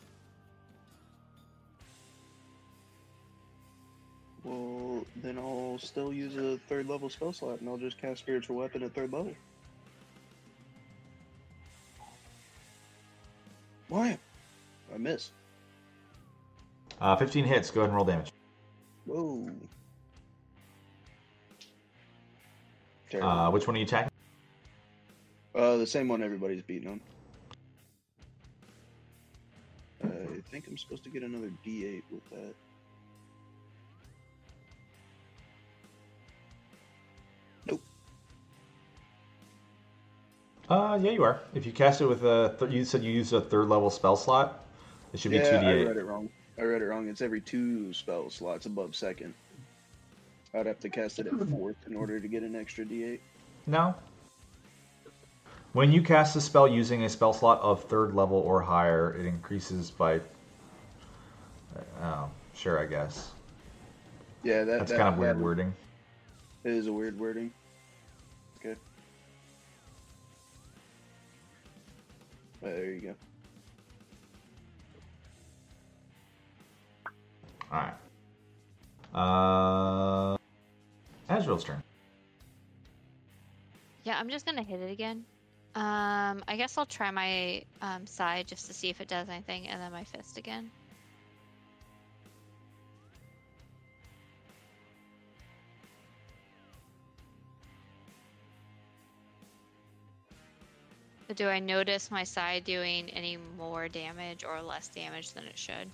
Well, 4.43 5.05
then 5.15 5.37
I'll 5.39 5.79
still 5.79 6.13
use 6.13 6.35
a 6.37 6.59
third 6.69 6.87
level 6.87 7.09
spell 7.09 7.33
slot, 7.33 7.61
and 7.61 7.69
I'll 7.69 7.77
just 7.77 7.97
cast 7.97 8.19
spiritual 8.19 8.57
weapon 8.57 8.83
at 8.83 8.93
third 8.93 9.11
level. 9.11 9.33
Why? 13.87 14.17
I 14.93 14.97
miss. 14.97 15.31
Uh, 17.01 17.15
15 17.15 17.43
hits. 17.45 17.71
Go 17.71 17.81
ahead 17.81 17.89
and 17.89 17.95
roll 17.95 18.05
damage. 18.05 18.31
Whoa. 19.05 19.49
Uh, 23.13 23.49
which 23.51 23.67
one 23.67 23.75
are 23.75 23.79
you 23.79 23.85
attacking? 23.85 24.09
Uh, 25.53 25.77
the 25.77 25.87
same 25.87 26.07
one 26.07 26.21
everybody's 26.21 26.61
beating 26.63 26.89
on. 26.89 27.01
I 30.03 30.41
think 30.51 30.67
I'm 30.67 30.77
supposed 30.77 31.03
to 31.05 31.09
get 31.09 31.23
another 31.23 31.51
D8 31.65 32.03
with 32.11 32.29
that. 32.31 32.55
Nope. 37.65 37.81
Uh, 40.69 40.99
yeah, 41.01 41.11
you 41.11 41.23
are. 41.23 41.39
If 41.53 41.65
you 41.65 41.71
cast 41.71 42.01
it 42.01 42.05
with 42.05 42.23
a, 42.23 42.55
th- 42.59 42.71
you 42.71 42.83
said 42.85 43.03
you 43.03 43.11
used 43.11 43.33
a 43.33 43.41
third 43.41 43.69
level 43.69 43.89
spell 43.89 44.15
slot. 44.15 44.65
It 45.13 45.19
should 45.19 45.31
be 45.31 45.37
yeah, 45.37 45.43
two 45.49 45.65
D8. 45.65 45.65
I 45.65 45.83
read 45.85 45.97
it 45.97 46.05
wrong. 46.05 46.29
I 46.57 46.63
read 46.63 46.81
it 46.81 46.85
wrong. 46.85 47.07
It's 47.09 47.21
every 47.21 47.41
two 47.41 47.93
spell 47.93 48.29
slots 48.29 48.65
above 48.65 48.95
second. 48.95 49.33
I'd 50.53 50.65
have 50.65 50.79
to 50.81 50.89
cast 50.89 51.19
it 51.19 51.27
at 51.27 51.33
fourth 51.49 51.75
in 51.87 51.95
order 51.95 52.19
to 52.19 52.27
get 52.27 52.43
an 52.43 52.55
extra 52.55 52.85
d8. 52.85 53.19
No. 53.67 53.93
When 55.73 55.91
you 55.91 56.01
cast 56.01 56.37
a 56.37 56.41
spell 56.41 56.67
using 56.67 57.03
a 57.03 57.09
spell 57.09 57.33
slot 57.33 57.59
of 57.61 57.83
third 57.83 58.15
level 58.15 58.37
or 58.37 58.61
higher, 58.61 59.13
it 59.19 59.25
increases 59.25 59.91
by. 59.91 60.21
Oh, 62.01 62.29
sure, 62.53 62.79
I 62.79 62.85
guess. 62.85 63.31
Yeah, 64.43 64.63
that, 64.63 64.79
That's 64.79 64.91
that- 64.91 64.97
kind 64.97 65.13
of 65.13 65.19
weird 65.19 65.35
that 65.37 65.43
wording. 65.43 65.75
It 66.63 66.71
is 66.71 66.87
a 66.87 66.93
weird 66.93 67.19
wording. 67.19 67.51
Okay. 68.59 68.75
There 72.61 72.85
you 72.93 73.01
go. 73.01 73.15
All 77.75 77.81
right. 77.81 77.93
Uh, 79.13 80.37
Azrael's 81.29 81.63
turn. 81.63 81.81
Yeah, 84.03 84.17
I'm 84.17 84.29
just 84.29 84.45
gonna 84.45 84.63
hit 84.63 84.79
it 84.79 84.91
again. 84.91 85.25
Um, 85.73 86.43
I 86.47 86.55
guess 86.55 86.77
I'll 86.77 86.85
try 86.85 87.11
my 87.11 87.63
um, 87.81 88.07
sai 88.07 88.43
just 88.43 88.67
to 88.67 88.73
see 88.73 88.89
if 88.89 89.01
it 89.01 89.09
does 89.09 89.27
anything, 89.27 89.67
and 89.67 89.81
then 89.81 89.91
my 89.91 90.05
fist 90.05 90.37
again. 90.37 90.71
But 101.27 101.35
do 101.35 101.49
I 101.49 101.59
notice 101.59 102.09
my 102.11 102.23
sai 102.23 102.59
doing 102.59 103.09
any 103.09 103.37
more 103.57 103.89
damage 103.89 104.45
or 104.45 104.61
less 104.61 104.87
damage 104.89 105.33
than 105.33 105.43
it 105.45 105.57
should? 105.57 105.89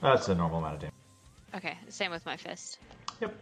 That's 0.00 0.28
a 0.28 0.34
normal 0.34 0.58
amount 0.58 0.74
of 0.74 0.80
damage. 0.80 0.94
Okay, 1.54 1.78
same 1.88 2.10
with 2.10 2.24
my 2.26 2.36
fist. 2.36 2.78
Yep. 3.20 3.34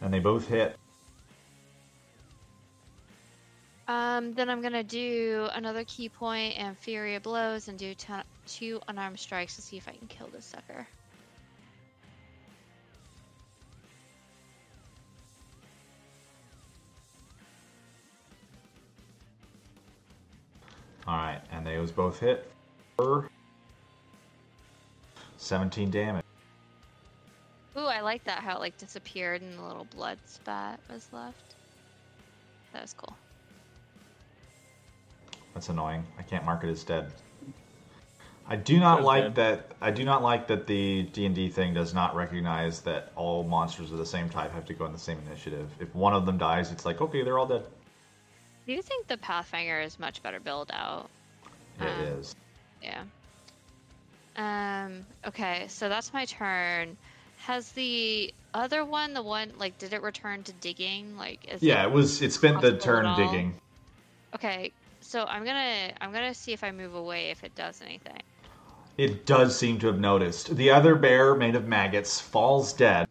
And 0.00 0.12
they 0.12 0.18
both 0.18 0.48
hit. 0.48 0.76
Um, 3.86 4.34
then 4.34 4.48
I'm 4.48 4.62
gonna 4.62 4.84
do 4.84 5.48
another 5.52 5.84
ki 5.84 6.08
point 6.08 6.56
and 6.56 6.78
Flurry 6.78 7.16
of 7.16 7.24
Blows 7.24 7.68
and 7.68 7.78
do 7.78 7.92
t- 7.94 8.12
two 8.46 8.80
unarmed 8.86 9.18
strikes 9.18 9.56
to 9.56 9.62
see 9.62 9.76
if 9.76 9.88
I 9.88 9.92
can 9.92 10.06
kill 10.06 10.28
this 10.28 10.46
sucker. 10.46 10.86
All 21.06 21.16
right, 21.16 21.40
and 21.50 21.66
those 21.66 21.90
both 21.90 22.20
hit 22.20 22.52
for 22.96 23.28
17 25.40 25.90
damage. 25.90 26.24
Ooh, 27.76 27.86
I 27.86 28.00
like 28.00 28.24
that 28.24 28.40
how 28.40 28.56
it 28.56 28.60
like 28.60 28.76
disappeared 28.78 29.42
and 29.42 29.58
the 29.58 29.62
little 29.62 29.86
blood 29.86 30.18
spot 30.26 30.78
was 30.92 31.08
left. 31.12 31.54
That 32.72 32.82
was 32.82 32.92
cool. 32.92 33.16
That's 35.54 35.68
annoying. 35.68 36.04
I 36.18 36.22
can't 36.22 36.44
mark 36.44 36.62
it 36.62 36.68
as 36.68 36.84
dead. 36.84 37.10
I 38.48 38.56
do 38.56 38.78
not 38.80 39.02
like 39.02 39.34
dead. 39.34 39.34
that. 39.36 39.76
I 39.80 39.90
do 39.90 40.04
not 40.04 40.22
like 40.22 40.46
that 40.48 40.66
the 40.66 41.04
D 41.04 41.24
and 41.24 41.34
D 41.34 41.48
thing 41.48 41.72
does 41.72 41.94
not 41.94 42.14
recognize 42.14 42.80
that 42.82 43.12
all 43.16 43.44
monsters 43.44 43.92
of 43.92 43.98
the 43.98 44.06
same 44.06 44.28
type 44.28 44.52
have 44.52 44.66
to 44.66 44.74
go 44.74 44.86
in 44.86 44.92
the 44.92 44.98
same 44.98 45.18
initiative. 45.26 45.70
If 45.78 45.94
one 45.94 46.12
of 46.12 46.26
them 46.26 46.36
dies, 46.36 46.70
it's 46.72 46.84
like 46.84 47.00
okay, 47.00 47.22
they're 47.22 47.38
all 47.38 47.46
dead. 47.46 47.64
Do 48.66 48.72
you 48.72 48.82
think 48.82 49.06
the 49.06 49.16
Pathfinder 49.16 49.80
is 49.80 49.98
much 49.98 50.22
better 50.22 50.40
build 50.40 50.70
out? 50.72 51.08
It 51.80 51.84
Um, 51.86 52.18
is. 52.18 52.34
Yeah. 52.82 53.02
Um. 54.36 55.04
Okay, 55.26 55.66
so 55.68 55.88
that's 55.88 56.12
my 56.12 56.24
turn. 56.24 56.96
Has 57.38 57.72
the 57.72 58.32
other 58.52 58.84
one, 58.84 59.14
the 59.14 59.22
one 59.22 59.52
like, 59.58 59.78
did 59.78 59.92
it 59.92 60.02
return 60.02 60.42
to 60.44 60.52
digging? 60.54 61.16
Like, 61.16 61.46
is 61.48 61.62
Yeah, 61.62 61.82
It... 61.84 61.92
was. 61.92 62.22
It 62.22 62.32
spent 62.32 62.60
the 62.60 62.76
turn 62.76 63.16
digging. 63.16 63.54
Okay, 64.34 64.72
so 65.00 65.24
I'm 65.24 65.44
gonna 65.44 65.92
I'm 66.00 66.12
gonna 66.12 66.34
see 66.34 66.52
if 66.52 66.62
I 66.62 66.70
move 66.70 66.94
away 66.94 67.30
if 67.30 67.42
it 67.42 67.54
does 67.54 67.82
anything. 67.82 68.22
It 68.96 69.24
does 69.26 69.56
seem 69.56 69.78
to 69.80 69.86
have 69.86 69.98
noticed. 69.98 70.54
The 70.56 70.70
other 70.70 70.94
bear, 70.94 71.34
made 71.34 71.56
of 71.56 71.66
maggots, 71.66 72.20
falls 72.20 72.72
dead. 72.72 73.08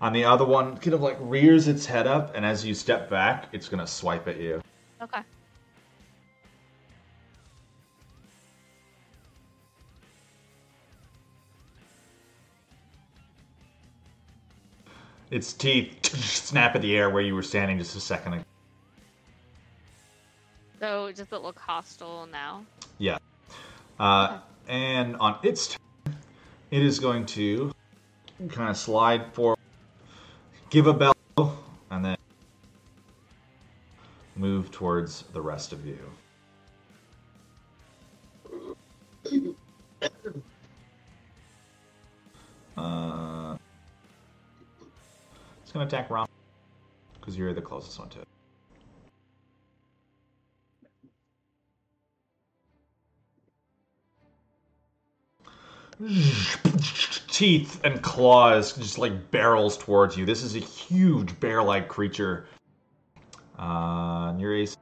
And 0.00 0.14
the 0.14 0.24
other 0.24 0.44
one 0.44 0.76
kind 0.76 0.94
of 0.94 1.00
like 1.00 1.16
rears 1.20 1.66
its 1.66 1.86
head 1.86 2.06
up, 2.06 2.34
and 2.36 2.44
as 2.44 2.64
you 2.64 2.74
step 2.74 3.10
back, 3.10 3.48
it's 3.52 3.68
gonna 3.68 3.86
swipe 3.86 4.28
at 4.28 4.38
you. 4.38 4.62
Okay. 5.02 5.20
Its 15.34 15.52
teeth 15.52 16.06
snap 16.14 16.76
at 16.76 16.82
the 16.82 16.96
air 16.96 17.10
where 17.10 17.20
you 17.20 17.34
were 17.34 17.42
standing 17.42 17.76
just 17.76 17.96
a 17.96 18.00
second 18.00 18.34
ago. 18.34 18.42
So 20.78 21.10
does 21.10 21.26
it 21.32 21.42
look 21.42 21.58
hostile 21.58 22.28
now? 22.30 22.64
Yeah. 22.98 23.18
Uh, 23.98 24.38
and 24.68 25.16
on 25.16 25.40
its 25.42 25.74
turn, 26.06 26.14
it 26.70 26.84
is 26.84 27.00
going 27.00 27.26
to 27.26 27.72
kind 28.48 28.70
of 28.70 28.76
slide 28.76 29.34
forward, 29.34 29.58
give 30.70 30.86
a 30.86 30.94
bell, 30.94 31.12
and 31.90 32.04
then 32.04 32.16
move 34.36 34.70
towards 34.70 35.22
the 35.32 35.40
rest 35.40 35.72
of 35.72 35.84
you. 35.84 35.98
Uh, 42.76 43.56
going 45.74 45.88
to 45.88 45.96
attack 45.96 46.08
Rom 46.08 46.28
because 47.20 47.36
you're 47.36 47.52
the 47.52 47.60
closest 47.60 47.98
one 47.98 48.08
to 48.10 48.20
it. 48.20 48.28
teeth 57.28 57.80
and 57.84 58.02
claws 58.02 58.72
just 58.76 58.98
like 58.98 59.30
barrels 59.30 59.76
towards 59.76 60.16
you. 60.16 60.24
This 60.24 60.42
is 60.42 60.54
a 60.54 60.60
huge 60.60 61.38
bear-like 61.40 61.88
creature. 61.88 62.46
Uh, 63.58 64.34
your 64.38 64.54
AC 64.54 64.76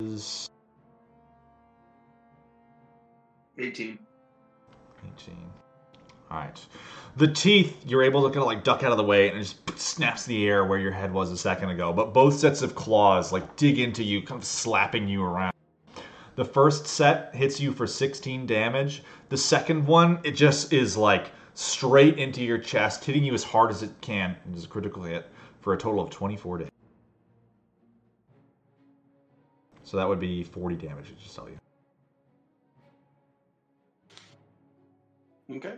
is 0.00 0.50
18. 3.58 3.98
18. 5.18 5.36
All 6.30 6.38
right. 6.38 6.66
The 7.16 7.28
teeth, 7.28 7.84
you're 7.86 8.02
able 8.02 8.22
to 8.22 8.28
kind 8.28 8.40
of 8.40 8.46
like 8.46 8.62
duck 8.62 8.82
out 8.82 8.90
of 8.90 8.98
the 8.98 9.04
way 9.04 9.28
and 9.28 9.38
it 9.38 9.42
just 9.42 9.78
snaps 9.78 10.26
the 10.26 10.46
air 10.46 10.64
where 10.64 10.78
your 10.78 10.92
head 10.92 11.12
was 11.12 11.30
a 11.30 11.36
second 11.36 11.70
ago. 11.70 11.92
But 11.92 12.12
both 12.12 12.34
sets 12.34 12.62
of 12.62 12.74
claws 12.74 13.32
like 13.32 13.56
dig 13.56 13.78
into 13.78 14.02
you, 14.02 14.22
kind 14.22 14.38
of 14.38 14.44
slapping 14.44 15.08
you 15.08 15.22
around. 15.22 15.52
The 16.34 16.44
first 16.44 16.86
set 16.86 17.34
hits 17.34 17.58
you 17.58 17.72
for 17.72 17.86
16 17.86 18.46
damage. 18.46 19.02
The 19.30 19.36
second 19.38 19.86
one, 19.86 20.18
it 20.22 20.32
just 20.32 20.72
is 20.72 20.96
like 20.96 21.30
straight 21.54 22.18
into 22.18 22.44
your 22.44 22.58
chest, 22.58 23.04
hitting 23.04 23.24
you 23.24 23.32
as 23.32 23.42
hard 23.42 23.70
as 23.70 23.82
it 23.82 23.90
can. 24.02 24.36
It 24.52 24.56
is 24.56 24.64
a 24.64 24.68
critical 24.68 25.02
hit 25.02 25.26
for 25.60 25.72
a 25.72 25.78
total 25.78 26.04
of 26.04 26.10
24 26.10 26.58
damage. 26.58 26.72
So 29.84 29.96
that 29.96 30.06
would 30.06 30.20
be 30.20 30.44
40 30.44 30.76
damage, 30.76 31.14
just 31.22 31.34
tell 31.34 31.48
you. 31.48 31.56
Okay. 35.56 35.76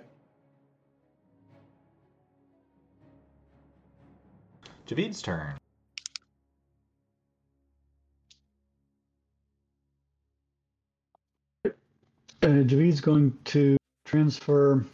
Javid's 4.88 5.20
turn. 5.20 5.52
Uh, 11.66 12.62
Javid's 12.62 13.02
going 13.02 13.36
to 13.44 13.76
transfer 14.06 14.86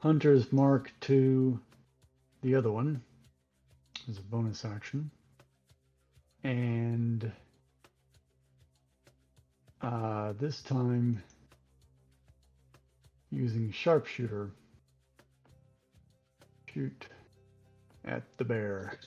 Hunter's 0.00 0.52
Mark 0.52 0.92
to 1.00 1.58
the 2.42 2.54
other 2.54 2.70
one 2.70 3.00
as 4.10 4.18
a 4.18 4.20
bonus 4.20 4.62
action. 4.62 5.10
And 6.44 7.32
uh, 9.80 10.34
this 10.38 10.60
time 10.60 11.22
using 13.30 13.72
Sharpshooter. 13.72 14.50
Shoot 16.66 17.06
at 18.04 18.22
the 18.36 18.44
bear. 18.44 18.98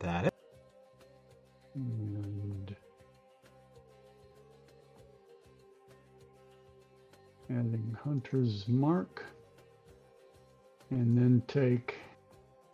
That 0.00 0.26
it. 0.26 0.34
And 7.48 7.96
Hunter's 8.02 8.66
Mark. 8.66 9.24
And 10.90 11.16
then 11.16 11.42
take 11.46 11.94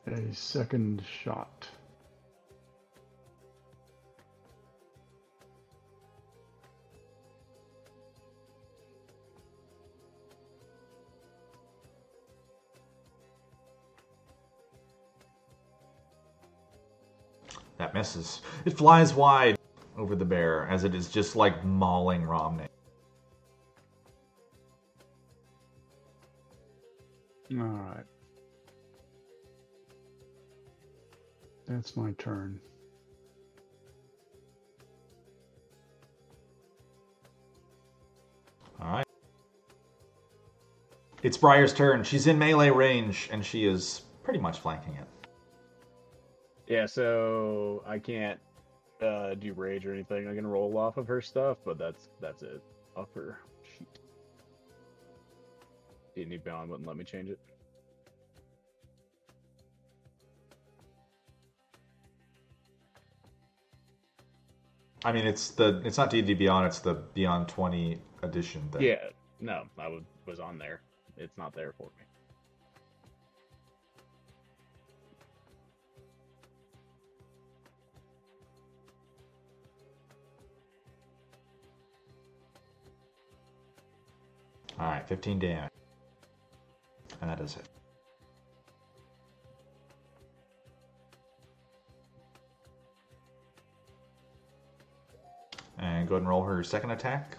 a 0.06 0.32
second 0.32 1.02
shot. 1.22 1.68
That 17.78 17.94
misses. 17.94 18.42
It 18.65 18.76
flies 18.76 19.15
wide 19.15 19.57
over 19.97 20.15
the 20.15 20.24
bear 20.24 20.66
as 20.68 20.84
it 20.84 20.94
is 20.94 21.08
just 21.08 21.36
like 21.36 21.65
mauling 21.65 22.24
Romney. 22.24 22.66
All 27.52 27.65
right. 27.65 28.05
That's 31.66 31.97
my 31.97 32.12
turn. 32.12 32.60
All 38.81 38.90
right. 38.90 39.07
It's 41.23 41.36
Briar's 41.36 41.73
turn. 41.73 42.05
She's 42.05 42.26
in 42.26 42.39
melee 42.39 42.70
range 42.70 43.28
and 43.32 43.44
she 43.44 43.66
is 43.66 44.02
pretty 44.23 44.39
much 44.39 44.58
flanking 44.58 44.94
it. 44.94 45.17
Yeah, 46.68 46.84
so 46.84 47.82
I 47.86 47.98
can't 47.98 48.38
uh, 49.00 49.34
do 49.34 49.55
rage 49.55 49.86
or 49.86 49.94
anything. 49.94 50.28
I 50.28 50.34
can 50.34 50.47
roll 50.47 50.76
off 50.76 50.98
of 50.98 51.06
her 51.08 51.22
stuff, 51.22 51.56
but 51.64 51.78
that's 51.78 52.08
that's 52.20 52.42
it. 52.42 52.62
Off 52.94 53.08
her 53.14 53.38
sheet. 53.62 53.88
D&D 56.14 56.36
Beyond 56.38 56.70
wouldn't 56.70 56.86
let 56.86 56.97
me 56.97 57.05
change 57.05 57.30
it. 57.30 57.38
I 65.05 65.12
mean, 65.12 65.26
it's 65.26 65.50
the 65.50 65.80
it's 65.86 65.97
not 65.97 66.10
D&D 66.10 66.34
Beyond. 66.34 66.66
It's 66.66 66.80
the 66.80 66.94
Beyond 67.14 67.48
20 67.48 67.98
edition 68.22 68.68
thing. 68.70 68.82
Yeah, 68.82 68.97
no, 69.40 69.62
I 69.78 69.88
was 70.26 70.38
on 70.38 70.58
there. 70.58 70.82
It's 71.16 71.38
not 71.38 71.55
there 71.55 71.72
for 71.78 71.90
me. 71.98 72.07
All 84.81 84.86
right, 84.86 85.07
15 85.08 85.40
damage, 85.40 85.70
and 87.20 87.28
that 87.28 87.40
is 87.40 87.57
it. 87.57 87.68
And 95.78 96.08
go 96.08 96.15
ahead 96.15 96.23
and 96.23 96.28
roll 96.28 96.44
her 96.44 96.62
second 96.62 96.92
attack. 96.92 97.36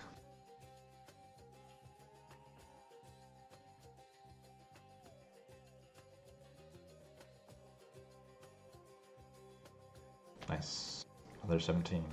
Nice. 10.50 11.06
Another 11.44 11.60
17. 11.60 12.04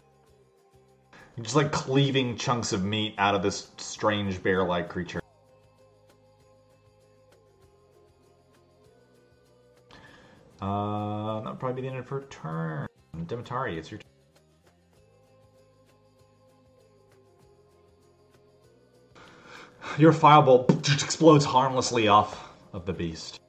Just 1.43 1.55
like 1.55 1.71
cleaving 1.71 2.37
chunks 2.37 2.73
of 2.73 2.83
meat 2.83 3.15
out 3.19 3.35
of 3.35 3.43
this 3.43 3.69
strange 3.77 4.43
bear 4.43 4.65
like 4.65 4.89
creature. 4.89 5.21
Uh, 10.63 11.41
that'll 11.41 11.57
probably 11.57 11.83
be 11.83 11.89
the 11.89 11.89
end 11.89 11.99
of 11.99 12.09
her 12.09 12.23
turn. 12.31 12.87
Demetari, 13.27 13.79
it's 13.79 13.91
your 13.91 14.01
turn. 14.01 14.07
Your 19.99 20.13
fireball 20.13 20.67
just 20.81 21.05
explodes 21.05 21.45
harmlessly 21.45 22.09
off 22.09 22.51
of 22.73 22.87
the 22.87 22.93
beast. 22.93 23.41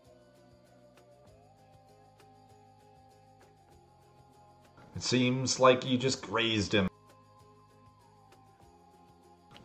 It 4.96 5.04
seems 5.04 5.60
like 5.60 5.86
you 5.86 5.98
just 5.98 6.22
grazed 6.22 6.74
him. 6.74 6.88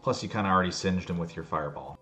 Plus, 0.02 0.22
you 0.22 0.28
kind 0.28 0.46
of 0.46 0.52
already 0.52 0.72
singed 0.72 1.08
him 1.08 1.18
with 1.18 1.36
your 1.36 1.44
fireball. 1.44 1.98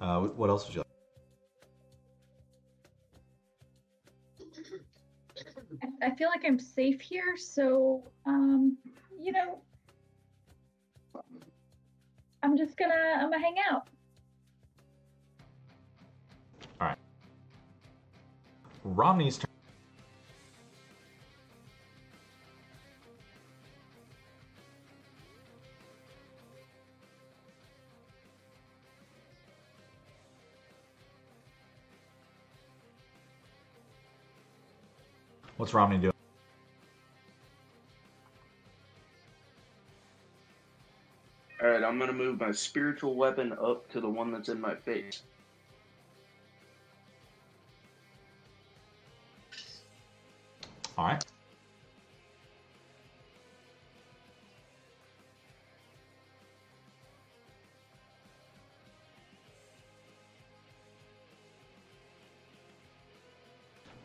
Uh, 0.00 0.20
what 0.20 0.48
else 0.48 0.66
would 0.66 0.74
you 0.74 0.80
like? 0.80 0.86
I, 5.82 6.06
I 6.06 6.14
feel 6.14 6.28
like 6.30 6.42
I'm 6.46 6.58
safe 6.58 7.02
here, 7.02 7.36
so 7.36 8.02
um, 8.24 8.78
you 9.18 9.32
know, 9.32 9.60
I'm 12.42 12.56
just 12.56 12.78
gonna 12.78 12.94
I'm 12.94 13.30
gonna 13.30 13.42
hang 13.42 13.56
out. 13.70 13.88
All 16.80 16.88
right. 16.88 16.98
Romney's 18.84 19.36
turn. 19.36 19.49
What's 35.60 35.74
Romney 35.74 35.98
doing? 35.98 36.14
All 41.62 41.68
right, 41.68 41.84
I'm 41.84 41.98
gonna 41.98 42.14
move 42.14 42.40
my 42.40 42.50
spiritual 42.50 43.14
weapon 43.14 43.52
up 43.52 43.86
to 43.90 44.00
the 44.00 44.08
one 44.08 44.32
that's 44.32 44.48
in 44.48 44.58
my 44.58 44.74
face. 44.74 45.20
All 50.96 51.08
right. 51.08 51.22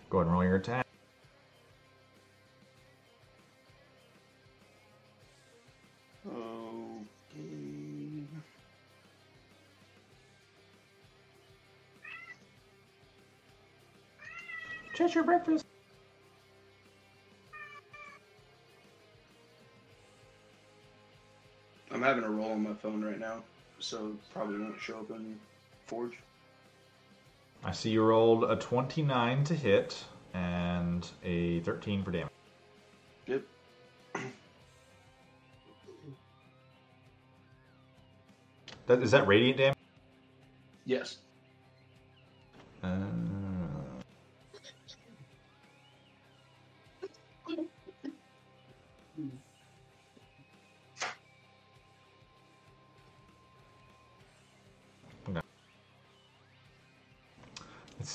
Go 0.09 0.17
ahead 0.17 0.27
and 0.27 0.33
roll 0.33 0.43
your 0.43 0.57
attack. 0.57 0.84
Cheshire 14.95 15.23
breakfast. 15.23 15.65
I'm 21.91 22.01
having 22.01 22.23
a 22.23 22.29
roll 22.29 22.51
on 22.51 22.63
my 22.63 22.73
phone 22.73 23.03
right 23.03 23.19
now, 23.19 23.43
so 23.79 24.15
probably 24.33 24.57
won't 24.57 24.79
show 24.79 24.99
up 24.99 25.09
in 25.11 25.37
Forge. 25.85 26.13
I 27.63 27.73
see 27.73 27.89
you 27.89 28.03
rolled 28.03 28.45
a 28.45 28.55
29 28.55 29.43
to 29.43 29.53
hit 29.53 30.01
and 30.33 31.05
a 31.23 31.59
13 31.61 32.03
for 32.03 32.11
damage. 32.11 32.31
Yep. 33.27 33.43
That, 38.87 39.03
is 39.03 39.11
that 39.11 39.27
radiant 39.27 39.57
damage? 39.57 39.77
Yes. 40.85 41.17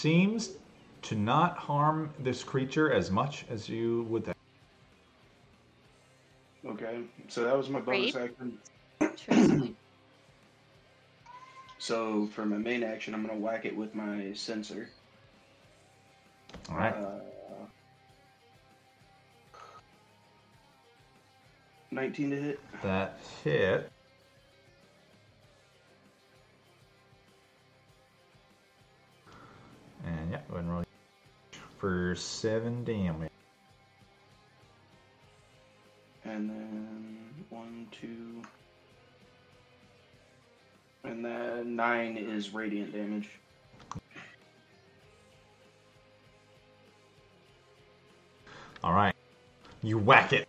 Seems 0.00 0.52
to 1.02 1.14
not 1.14 1.58
harm 1.58 2.08
this 2.18 2.42
creature 2.42 2.90
as 2.90 3.10
much 3.10 3.44
as 3.50 3.68
you 3.68 4.06
would 4.08 4.24
think. 4.24 4.36
Okay. 6.64 7.02
So 7.28 7.44
that 7.44 7.54
was 7.54 7.68
my 7.68 7.80
bonus 7.80 8.12
Great. 8.12 8.32
action. 9.20 9.76
So 11.76 12.28
for 12.28 12.46
my 12.46 12.56
main 12.56 12.82
action, 12.82 13.12
I'm 13.12 13.26
gonna 13.26 13.38
whack 13.38 13.66
it 13.66 13.76
with 13.76 13.94
my 13.94 14.32
censer. 14.32 14.88
All 16.70 16.76
right. 16.76 16.94
Uh, 16.94 17.18
19 21.90 22.30
to 22.30 22.36
hit. 22.40 22.60
That 22.82 23.18
hit. 23.44 23.90
For 31.80 32.14
seven 32.14 32.84
damage. 32.84 33.30
And 36.24 36.50
then 36.50 37.18
one, 37.48 37.88
two. 37.90 38.42
And 41.04 41.24
then 41.24 41.74
nine 41.74 42.18
is 42.18 42.52
radiant 42.52 42.92
damage. 42.92 43.30
All 48.84 48.92
right, 48.92 49.14
you 49.82 49.98
whack 49.98 50.32
it. 50.32 50.46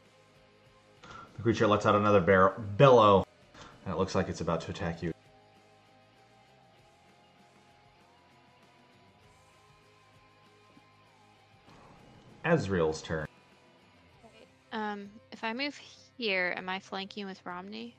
The 1.38 1.44
creature 1.44 1.68
lets 1.68 1.86
out 1.86 1.96
another 1.96 2.22
bar- 2.22 2.60
bellow, 2.78 3.26
and 3.86 3.94
it 3.94 3.98
looks 3.98 4.16
like 4.16 4.30
it's 4.30 4.42
about 4.42 4.62
to 4.62 4.72
attack 4.72 5.02
you. 5.02 5.14
Azrael's 12.52 13.02
turn. 13.02 13.26
Um, 14.74 15.10
if 15.32 15.44
I 15.44 15.54
move 15.54 15.80
here, 16.18 16.54
am 16.58 16.68
I 16.68 16.80
flanking 16.80 17.26
with 17.26 17.40
Romney? 17.46 17.96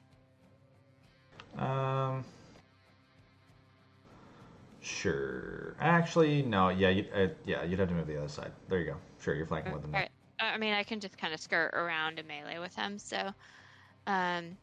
Um. 1.59 2.25
Sure. 4.81 5.77
Actually, 5.81 6.43
no. 6.43 6.69
Yeah, 6.69 6.89
you, 6.89 7.05
uh, 7.15 7.29
yeah, 7.45 7.63
you'd 7.63 7.79
have 7.79 7.89
to 7.89 7.95
move 7.95 8.07
the 8.07 8.19
other 8.19 8.29
side. 8.29 8.51
There 8.69 8.81
you 8.81 8.87
go. 8.87 8.97
Sure, 9.21 9.35
you're 9.35 9.47
flanking 9.47 9.73
with 9.73 9.83
them. 9.83 9.93
now. 9.93 9.99
Alright. 9.99 10.11
I 10.41 10.59
mean, 10.59 10.75
I 10.75 10.83
can 10.83 10.99
just 10.99 11.17
kind 11.17 11.33
of 11.33 11.41
skirt 11.41 11.71
around 11.73 12.19
and 12.19 12.27
melee 12.27 12.59
with 12.59 12.75
him. 12.75 12.99
So, 12.99 13.17
um, 14.07 14.57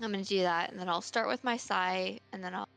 I'm 0.00 0.10
gonna 0.10 0.24
do 0.24 0.40
that, 0.40 0.70
and 0.70 0.80
then 0.80 0.88
I'll 0.88 1.02
start 1.02 1.28
with 1.28 1.44
my 1.44 1.56
Sai, 1.56 2.18
and 2.32 2.42
then 2.42 2.54
I'll. 2.54 2.68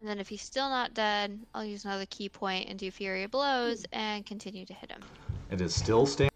And 0.00 0.08
then 0.08 0.18
if 0.18 0.28
he's 0.28 0.40
still 0.40 0.70
not 0.70 0.94
dead, 0.94 1.38
I'll 1.54 1.64
use 1.64 1.84
another 1.84 2.06
ki 2.06 2.30
point 2.30 2.70
and 2.70 2.78
do 2.78 2.90
Flurry 2.90 3.24
of 3.24 3.30
Blows 3.30 3.84
and 3.92 4.24
continue 4.24 4.64
to 4.64 4.72
hit 4.72 4.90
him. 4.90 5.02
It 5.50 5.60
is 5.60 5.74
still 5.74 6.06
standing. 6.06 6.30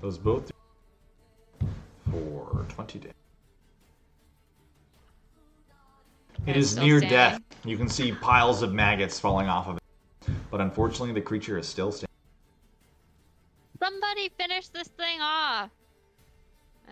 Those 0.00 0.18
both 0.18 0.50
for 2.10 2.64
20 2.68 2.98
damage. 2.98 3.14
It 6.46 6.56
is 6.56 6.76
near 6.76 6.98
standing. 6.98 7.08
death. 7.10 7.40
You 7.64 7.76
can 7.76 7.88
see 7.88 8.12
piles 8.12 8.62
of 8.62 8.72
maggots 8.72 9.20
falling 9.20 9.48
off 9.48 9.68
of 9.68 9.76
it. 9.76 9.82
But 10.50 10.60
unfortunately, 10.60 11.12
the 11.12 11.20
creature 11.20 11.58
is 11.58 11.68
still 11.68 11.92
standing. 11.92 12.07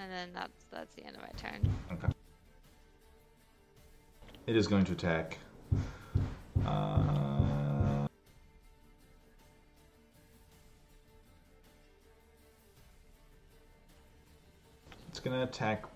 And 0.06 0.14
then 0.14 0.28
that's 0.32 0.64
that's 0.70 0.94
the 0.94 1.04
end 1.04 1.16
of 1.16 1.22
my 1.22 1.30
turn. 1.36 1.68
Okay. 1.90 2.06
It 4.46 4.54
is 4.54 4.68
going 4.68 4.84
to 4.84 4.92
attack. 4.92 5.36
Uh, 6.64 8.06
it's 15.08 15.18
going 15.18 15.36
to 15.36 15.42
attack 15.42 15.86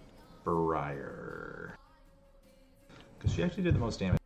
Briar. 0.42 1.76
Because 3.16 3.32
she 3.32 3.44
actually 3.44 3.62
did 3.62 3.76
the 3.76 3.78
most 3.78 4.00
damage. 4.00 4.19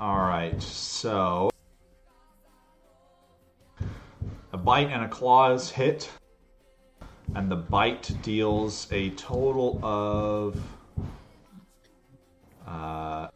Alright, 0.00 0.62
so. 0.62 1.50
A 4.54 4.56
bite 4.56 4.88
and 4.88 5.04
a 5.04 5.08
claws 5.08 5.70
hit. 5.70 6.10
And 7.34 7.50
the 7.50 7.56
bite 7.56 8.10
deals 8.22 8.88
a 8.90 9.10
total 9.10 9.78
of. 9.84 10.58
Uh, 12.66 13.28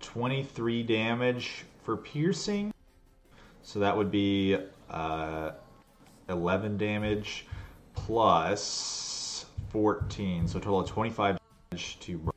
23 0.00 0.82
damage 0.82 1.64
for 1.84 1.96
piercing. 1.96 2.70
So 3.62 3.78
that 3.78 3.96
would 3.96 4.10
be 4.10 4.58
uh, 4.90 5.52
11 6.28 6.76
damage 6.76 7.46
plus 7.94 9.46
14. 9.70 10.48
So 10.48 10.58
a 10.58 10.60
total 10.60 10.80
of 10.80 10.88
25 10.88 11.38
damage 11.70 11.98
to. 12.00 12.29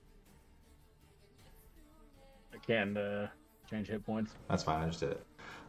Briar. 2.65 2.85
Can 2.85 2.97
uh, 2.97 3.27
change 3.69 3.87
hit 3.87 4.05
points. 4.05 4.33
That's 4.49 4.63
fine, 4.63 4.83
I 4.83 4.87
just 4.87 4.99
did 4.99 5.11
it. 5.11 5.25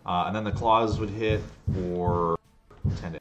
Uh, 0.07 0.25
and 0.27 0.37
then 0.37 0.45
the 0.45 0.53
claws 0.53 1.01
would 1.01 1.11
hit 1.11 1.41
for 1.73 2.39
10 3.01 3.13
damage. 3.13 3.21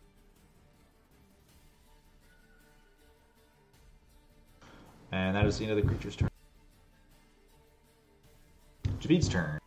And 5.11 5.35
that 5.35 5.45
is 5.45 5.57
the 5.57 5.65
end 5.65 5.77
of 5.77 5.83
the 5.83 5.87
creature's 5.87 6.15
turn. 6.15 6.29
Javid's 8.99 9.29
turn. 9.29 9.59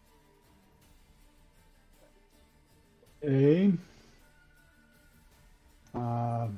A. 3.23 3.73
Uh, 5.95 6.49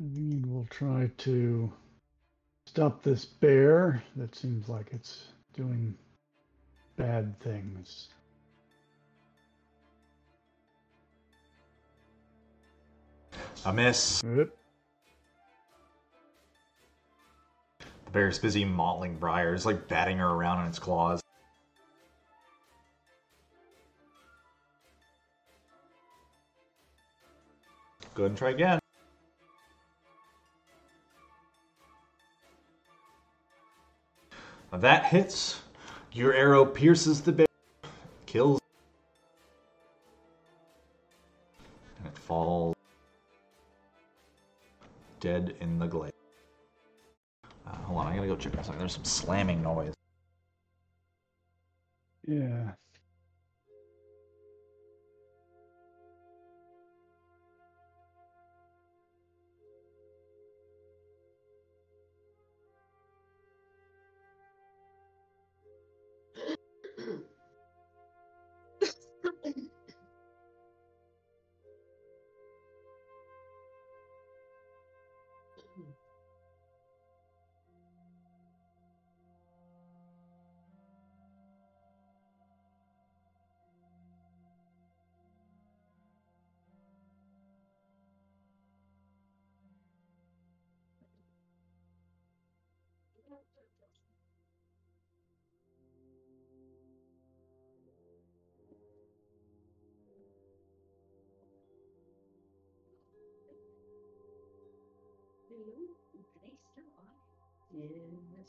Javine 0.00 0.50
will 0.50 0.66
try 0.70 1.10
to 1.18 1.72
stop 2.74 3.04
this 3.04 3.24
bear 3.24 4.02
that 4.16 4.34
seems 4.34 4.68
like 4.68 4.88
it's 4.90 5.28
doing 5.56 5.94
bad 6.96 7.38
things. 7.38 8.08
A 13.64 13.72
miss. 13.72 14.24
Oop. 14.24 14.56
The 17.78 18.10
bear's 18.10 18.40
busy 18.40 18.64
mauling 18.64 19.18
Briar. 19.18 19.54
It's 19.54 19.64
like 19.64 19.86
batting 19.86 20.18
her 20.18 20.30
around 20.30 20.62
in 20.62 20.66
its 20.66 20.80
claws. 20.80 21.20
Go 28.14 28.24
ahead 28.24 28.30
and 28.32 28.36
try 28.36 28.50
again. 28.50 28.83
That 34.78 35.06
hits. 35.06 35.60
Your 36.12 36.32
arrow 36.32 36.64
pierces 36.64 37.20
the 37.22 37.32
bear, 37.32 37.46
kills, 38.26 38.60
and 41.98 42.06
it 42.06 42.16
falls 42.16 42.76
dead 45.20 45.56
in 45.60 45.78
the 45.78 45.86
glade. 45.86 46.12
Uh, 47.66 47.74
hold 47.76 48.00
on, 48.00 48.06
I 48.06 48.14
gotta 48.14 48.28
go 48.28 48.36
check 48.36 48.54
something. 48.54 48.78
There's 48.78 48.94
some 48.94 49.04
slamming 49.04 49.62
noise. 49.62 49.94
Yeah. 52.26 52.72
Yeah, 67.06 67.14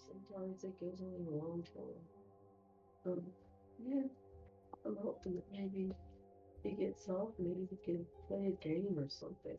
sometimes 0.08 0.64
it 0.64 0.80
goes 0.80 1.02
on 1.02 1.26
a 1.28 1.36
long 1.36 1.64
time. 1.74 3.14
Um, 3.14 3.22
yeah. 3.86 4.02
I'm 4.86 4.98
hoping 5.02 5.36
that 5.36 5.46
maybe 5.52 5.92
he 6.64 6.72
gets 6.72 7.10
off, 7.10 7.30
maybe 7.40 7.68
we 7.72 7.78
can 7.84 8.06
play 8.28 8.48
a 8.48 8.64
game 8.64 8.96
or 8.98 9.10
something. 9.10 9.58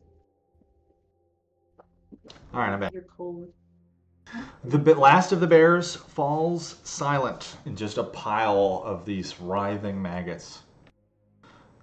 All 2.53 2.61
right, 2.61 2.69
I'm 2.69 2.79
back. 2.79 2.93
You're 2.93 3.03
cold. 3.03 3.51
The 4.65 4.95
last 4.95 5.31
of 5.31 5.39
the 5.39 5.47
bears 5.47 5.95
falls 5.95 6.77
silent 6.83 7.55
in 7.65 7.75
just 7.75 7.97
a 7.97 8.03
pile 8.03 8.81
of 8.85 9.05
these 9.05 9.39
writhing 9.39 10.01
maggots. 10.01 10.63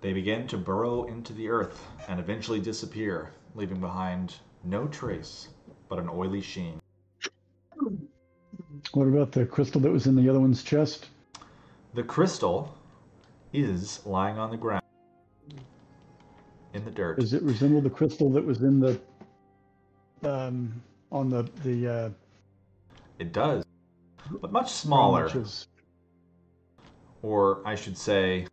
They 0.03 0.13
begin 0.13 0.47
to 0.49 0.59
burrow 0.59 1.05
into 1.05 1.33
the 1.33 1.49
earth 1.49 1.87
and 2.09 2.21
eventually 2.21 2.61
disappear, 2.61 3.31
leaving 3.55 3.81
behind 3.81 4.35
no 4.63 4.87
trace 4.89 5.49
but 5.89 5.99
an 5.99 6.09
oily 6.09 6.43
sheen. 6.43 6.81
What 8.95 9.09
about 9.09 9.33
the 9.33 9.45
crystal 9.45 9.81
that 9.81 9.91
was 9.91 10.07
in 10.07 10.15
the 10.15 10.29
other 10.29 10.39
one's 10.39 10.63
chest? 10.63 11.09
The 11.95 12.05
crystal 12.05 12.73
is 13.53 14.01
lying 14.07 14.39
on 14.39 14.51
the 14.51 14.57
ground 14.57 14.85
in 16.75 16.85
the 16.85 16.93
dirt. 16.93 17.19
Does 17.19 17.33
it 17.33 17.43
resemble 17.43 17.81
the 17.81 17.91
crystal 17.91 18.31
that 18.31 18.45
was 18.45 18.63
in 18.63 18.79
the 18.79 19.01
um, 20.23 20.81
on 21.11 21.29
the 21.29 21.43
the 21.65 21.89
uh, 21.89 22.11
It 23.19 23.33
does, 23.33 23.65
but 24.41 24.53
much 24.53 24.71
smaller, 24.71 25.29
or 27.23 27.67
I 27.67 27.75
should 27.75 27.99
say, 27.99 28.47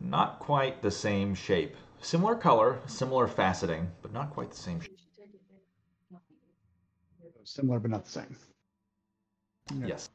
not 0.00 0.38
quite 0.38 0.80
the 0.80 0.90
same 0.90 1.34
shape. 1.34 1.76
Similar 2.00 2.34
color, 2.34 2.78
similar 2.86 3.28
faceting, 3.28 3.88
but 4.00 4.10
not 4.14 4.30
quite 4.30 4.50
the 4.50 4.56
same 4.56 4.80
shape. 4.80 4.98
similar 7.44 7.78
but 7.78 7.90
not 7.90 8.06
the 8.06 8.10
same? 8.10 8.36
Yeah. 9.74 9.86
Yes. 9.86 10.10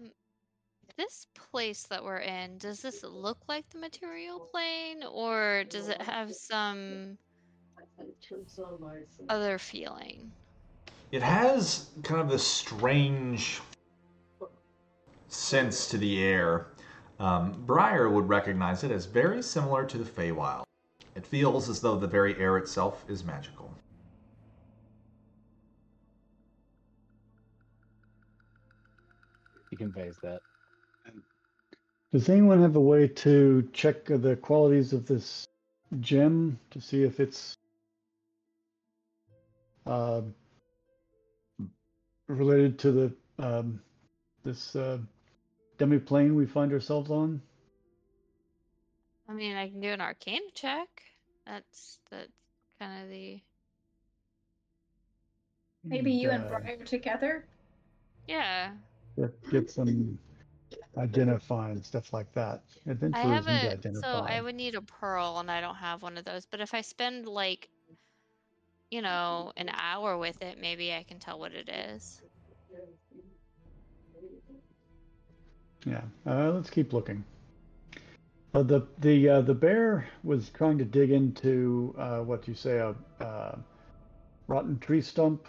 This 0.95 1.27
place 1.33 1.83
that 1.83 2.03
we're 2.03 2.17
in, 2.17 2.57
does 2.59 2.81
this 2.81 3.03
look 3.03 3.37
like 3.47 3.67
the 3.69 3.79
material 3.79 4.39
plane, 4.39 5.03
or 5.03 5.63
does 5.69 5.89
it 5.89 6.01
have 6.01 6.33
some 6.33 7.17
other 9.29 9.57
feeling? 9.57 10.31
It 11.11 11.23
has 11.23 11.89
kind 12.03 12.21
of 12.21 12.29
this 12.29 12.45
strange 12.45 13.61
sense 15.29 15.87
to 15.89 15.97
the 15.97 16.23
air. 16.23 16.67
Um, 17.19 17.63
Briar 17.65 18.09
would 18.09 18.29
recognize 18.29 18.83
it 18.83 18.91
as 18.91 19.05
very 19.05 19.41
similar 19.41 19.85
to 19.85 19.97
the 19.97 20.03
Feywild. 20.03 20.65
It 21.15 21.25
feels 21.25 21.69
as 21.69 21.79
though 21.79 21.97
the 21.97 22.07
very 22.07 22.37
air 22.39 22.57
itself 22.57 23.03
is 23.07 23.23
magical. 23.23 23.72
He 29.73 29.77
conveys 29.77 30.19
that. 30.21 30.39
Does 32.11 32.29
anyone 32.29 32.61
have 32.61 32.75
a 32.75 32.79
way 32.79 33.07
to 33.07 33.67
check 33.73 34.05
the 34.05 34.35
qualities 34.35 34.93
of 34.93 35.07
this 35.07 35.47
gem 35.99 36.59
to 36.69 36.79
see 36.79 37.01
if 37.01 37.19
it's 37.19 37.57
uh, 39.87 40.21
related 42.27 42.77
to 42.77 42.91
the 42.91 43.13
um, 43.39 43.81
this 44.43 44.75
uh, 44.75 44.99
demi-plane 45.79 46.35
we 46.35 46.45
find 46.45 46.71
ourselves 46.71 47.09
on? 47.09 47.41
I 49.27 49.33
mean, 49.33 49.55
I 49.55 49.69
can 49.69 49.81
do 49.81 49.89
an 49.89 50.01
arcane 50.01 50.51
check. 50.53 50.87
That's 51.47 51.97
that's 52.11 52.29
kind 52.79 53.01
of 53.01 53.09
the 53.09 53.41
Maybe 55.83 56.11
you 56.11 56.29
and 56.29 56.47
Briar 56.47 56.77
together. 56.85 57.47
yeah. 58.27 58.73
Get, 59.17 59.51
get 59.51 59.69
some 59.69 60.17
identifying 60.97 61.81
stuff 61.83 62.13
like 62.13 62.31
that. 62.33 62.63
I 62.87 62.91
Adventurers 62.91 63.45
have 63.45 63.47
need 63.47 63.81
to 63.81 63.89
a 63.89 64.01
so. 64.01 64.07
I 64.07 64.41
would 64.41 64.55
need 64.55 64.75
a 64.75 64.81
pearl, 64.81 65.37
and 65.39 65.49
I 65.49 65.61
don't 65.61 65.75
have 65.75 66.01
one 66.01 66.17
of 66.17 66.25
those. 66.25 66.45
But 66.45 66.61
if 66.61 66.73
I 66.73 66.81
spend 66.81 67.27
like, 67.27 67.69
you 68.91 69.01
know, 69.01 69.51
an 69.57 69.69
hour 69.69 70.17
with 70.17 70.41
it, 70.41 70.59
maybe 70.59 70.93
I 70.93 71.03
can 71.03 71.19
tell 71.19 71.39
what 71.39 71.53
it 71.53 71.69
is. 71.69 72.21
Yeah, 75.85 76.01
uh, 76.25 76.51
let's 76.51 76.69
keep 76.69 76.93
looking. 76.93 77.23
Uh, 78.53 78.63
the 78.63 78.81
the 78.99 79.29
uh, 79.29 79.41
the 79.41 79.53
bear 79.53 80.07
was 80.23 80.49
trying 80.49 80.77
to 80.77 80.85
dig 80.85 81.11
into 81.11 81.93
uh, 81.97 82.19
what 82.19 82.47
you 82.47 82.53
say 82.53 82.77
a 82.77 82.95
uh, 83.23 83.57
rotten 84.47 84.77
tree 84.79 85.01
stump. 85.01 85.47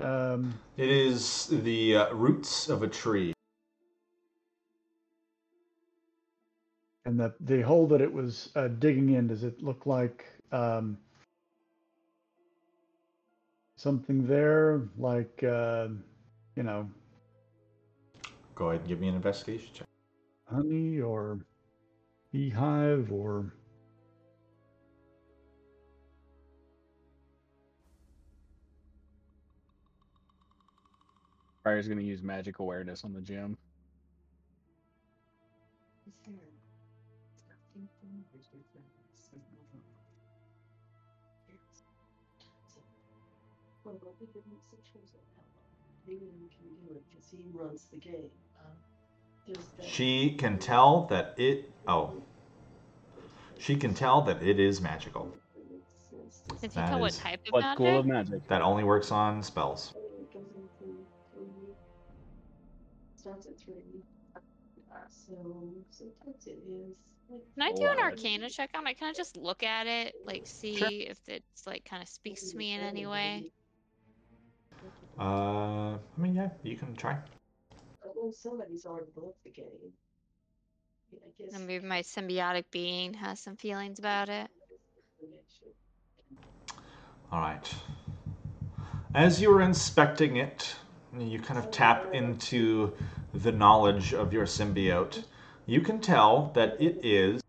Um, 0.00 0.54
It 0.76 0.90
is 0.90 1.46
the 1.46 1.96
uh, 1.96 2.14
roots 2.14 2.68
of 2.68 2.82
a 2.82 2.88
tree. 2.88 3.32
and 7.06 7.20
the 7.20 7.34
the 7.40 7.60
hole 7.62 7.86
that 7.86 8.00
it 8.00 8.12
was 8.12 8.50
uh, 8.56 8.68
digging 8.68 9.10
in, 9.10 9.28
does 9.28 9.44
it 9.44 9.62
look 9.62 9.86
like 9.86 10.24
um, 10.52 10.96
something 13.76 14.26
there, 14.26 14.82
like 14.98 15.42
uh, 15.44 15.88
you 16.56 16.62
know, 16.62 16.88
Go 18.54 18.70
ahead 18.70 18.80
and 18.80 18.88
give 18.88 19.00
me 19.00 19.08
an 19.08 19.14
investigation 19.14 19.68
check. 19.74 19.86
honey 20.50 21.00
or 21.00 21.38
beehive 22.32 23.12
or 23.12 23.52
Briar's 31.64 31.88
gonna 31.88 32.02
use 32.02 32.22
magic 32.22 32.58
awareness 32.58 33.04
on 33.04 33.14
the 33.14 33.22
gym. 33.22 33.56
Well, 43.84 43.96
I'll 44.02 44.14
give 44.18 44.28
him 44.34 44.42
some 44.70 44.78
choice 44.92 45.12
on 45.14 45.20
that 45.36 45.36
one. 45.36 45.46
Maybe 46.06 46.26
we 46.40 46.48
can 46.48 46.86
do 46.86 46.94
it 46.94 47.02
because 47.10 47.30
he 47.30 47.44
runs 47.52 47.84
the 47.90 47.98
game. 47.98 48.30
There's 49.46 49.58
that- 49.76 49.84
She 49.86 50.34
can 50.36 50.58
tell 50.58 51.04
that 51.06 51.34
it. 51.38 51.70
Oh. 51.86 52.22
She 53.58 53.76
can 53.76 53.92
tell 53.94 54.22
that 54.22 54.42
it 54.42 54.58
is 54.58 54.80
magical. 54.80 55.36
Can 56.48 56.58
you 56.62 56.68
That 56.68 56.88
tell 56.88 57.00
what 57.00 57.10
is- 57.12 57.18
type 57.18 57.46
of 57.46 57.52
What 57.52 57.60
magic? 57.60 57.76
school 57.76 57.98
of 57.98 58.06
magic? 58.06 58.48
That 58.48 58.62
only 58.62 58.84
works 58.84 59.10
on 59.10 59.42
spells. 59.42 59.94
Starts 63.24 63.46
at 63.46 63.58
three. 63.58 64.04
So 65.08 65.32
sometimes 65.88 66.46
it 66.46 66.58
is. 66.68 66.94
like 67.30 67.40
Can 67.54 67.62
I 67.62 67.72
do 67.72 67.86
an 67.96 68.04
arcana 68.04 68.50
check 68.50 68.68
on 68.74 68.86
it? 68.86 68.98
Can 68.98 69.08
I 69.08 69.14
just 69.14 69.34
look 69.34 69.62
at 69.62 69.86
it, 69.86 70.14
like 70.26 70.42
see 70.44 71.06
if 71.08 71.18
it's 71.26 71.66
like 71.66 71.86
kind 71.86 72.02
of 72.02 72.08
speaks 72.10 72.52
to 72.52 72.58
me 72.58 72.74
in 72.74 72.82
any 72.82 73.06
way? 73.06 73.46
Uh, 75.18 75.94
I 75.94 75.98
mean, 76.18 76.34
yeah, 76.34 76.50
you 76.62 76.76
can 76.76 76.94
try. 76.96 77.16
Well, 78.14 78.30
somebody's 78.30 78.84
already 78.84 79.06
bought 79.16 79.42
the 79.42 79.52
game. 79.52 79.64
Yeah, 81.10 81.20
I 81.24 81.42
guess. 81.42 81.54
And 81.54 81.66
maybe 81.66 81.86
my 81.86 82.02
symbiotic 82.02 82.64
being 82.70 83.14
has 83.14 83.40
some 83.40 83.56
feelings 83.56 83.98
about 83.98 84.28
it. 84.28 84.50
All 87.32 87.40
right. 87.40 87.74
As 89.14 89.40
you 89.40 89.50
are 89.50 89.62
inspecting 89.62 90.36
it, 90.36 90.76
you 91.20 91.38
kind 91.38 91.58
of 91.58 91.70
tap 91.70 92.14
into 92.14 92.92
the 93.32 93.52
knowledge 93.52 94.14
of 94.14 94.32
your 94.32 94.46
symbiote. 94.46 95.24
You 95.66 95.80
can 95.80 96.00
tell 96.00 96.50
that 96.54 96.76
it 96.80 97.00
is 97.02 97.40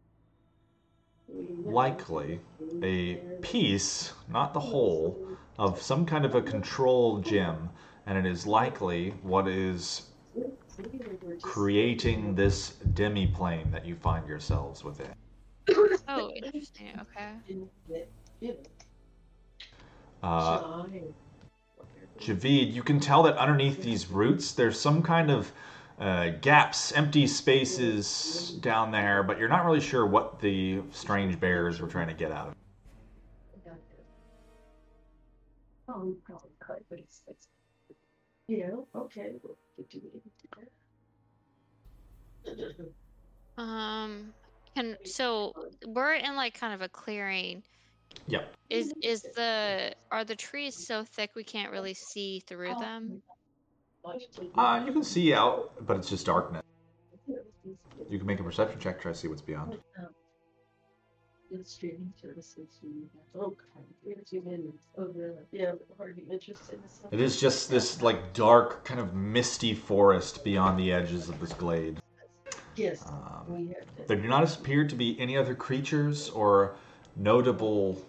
likely 1.65 2.39
a 2.81 3.15
piece, 3.41 4.13
not 4.29 4.53
the 4.53 4.59
whole, 4.59 5.19
of 5.57 5.81
some 5.81 6.05
kind 6.05 6.25
of 6.25 6.35
a 6.35 6.41
control 6.41 7.19
gem, 7.19 7.69
and 8.05 8.17
it 8.17 8.25
is 8.25 8.45
likely 8.45 9.11
what 9.21 9.47
is 9.47 10.03
creating 11.41 12.35
this 12.35 12.71
demi-plane 12.93 13.71
that 13.71 13.85
you 13.85 13.95
find 13.95 14.27
yourselves 14.27 14.83
within. 14.83 15.13
Oh, 16.07 16.31
interesting. 16.35 16.91
Okay. 17.01 17.31
Uh, 20.21 20.61
Javid, 22.19 22.73
you 22.73 22.83
can 22.83 22.99
tell 22.99 23.23
that 23.23 23.37
underneath 23.37 23.81
these 23.81 24.09
roots, 24.09 24.53
there's 24.53 24.79
some 24.79 25.01
kind 25.01 25.29
of 25.29 25.51
uh, 25.99 26.29
gaps, 26.41 26.91
empty 26.93 27.27
spaces 27.27 28.57
down 28.61 28.91
there, 28.91 29.23
but 29.23 29.37
you're 29.37 29.49
not 29.49 29.65
really 29.65 29.81
sure 29.81 30.05
what 30.05 30.39
the 30.39 30.81
strange 30.91 31.39
bears 31.39 31.79
were 31.79 31.87
trying 31.87 32.07
to 32.07 32.13
get 32.13 32.31
out 32.31 32.47
of 32.47 32.53
it. 32.53 32.57
Oh, 35.87 36.15
probably 36.25 36.49
could, 36.59 36.83
but 36.89 36.99
it's, 36.99 37.21
it's, 37.27 37.47
you 38.47 38.67
know, 38.67 38.87
okay, 38.95 39.33
we'll 39.43 39.55
get 39.89 40.01
it. 40.03 40.71
Um, 43.57 44.33
can 44.75 44.97
so 45.05 45.53
we're 45.85 46.15
in 46.15 46.35
like 46.35 46.59
kind 46.59 46.73
of 46.73 46.81
a 46.81 46.89
clearing. 46.89 47.63
Yep. 48.27 48.53
Is 48.69 48.93
is 49.01 49.21
the 49.35 49.93
are 50.11 50.23
the 50.23 50.35
trees 50.35 50.75
so 50.87 51.03
thick 51.03 51.31
we 51.35 51.43
can't 51.43 51.71
really 51.71 51.93
see 51.93 52.41
through 52.47 52.75
them? 52.79 53.21
Uh, 54.55 54.83
you 54.85 54.91
can 54.91 55.03
see 55.03 55.33
out, 55.33 55.71
but 55.85 55.97
it's 55.97 56.09
just 56.09 56.25
darkness. 56.25 56.63
You 58.09 58.17
can 58.19 58.27
make 58.27 58.39
a 58.39 58.43
perception 58.43 58.79
check, 58.79 59.01
try 59.01 59.11
to 59.11 59.17
see 59.17 59.27
what's 59.27 59.41
beyond. 59.41 59.77
Streaming 61.63 62.11
services. 62.21 62.67
we 62.83 62.89
have- 63.33 63.41
God, 63.41 63.55
we 64.03 64.13
have 64.13 64.25
two 64.25 64.41
minutes. 64.41 64.87
Really? 64.97 65.35
Yeah, 65.51 65.71
are 65.99 66.09
you 66.09 66.25
interested 66.29 66.75
in 66.75 66.81
this? 66.81 66.99
It 67.11 67.21
is 67.21 67.39
just 67.39 67.69
this 67.69 68.01
like 68.01 68.33
dark, 68.33 68.83
kind 68.83 68.99
of 68.99 69.13
misty 69.13 69.73
forest 69.73 70.43
beyond 70.43 70.77
the 70.77 70.91
edges 70.91 71.29
of 71.29 71.39
this 71.39 71.53
glade. 71.53 72.01
Yes, 72.75 73.07
Um, 73.09 73.45
we 73.47 73.67
have. 73.73 73.95
to- 73.95 74.03
There 74.05 74.17
do 74.17 74.27
not 74.27 74.53
appear 74.53 74.85
to 74.85 74.95
be 74.95 75.17
any 75.17 75.37
other 75.37 75.55
creatures 75.55 76.29
or 76.31 76.75
notable 77.15 78.01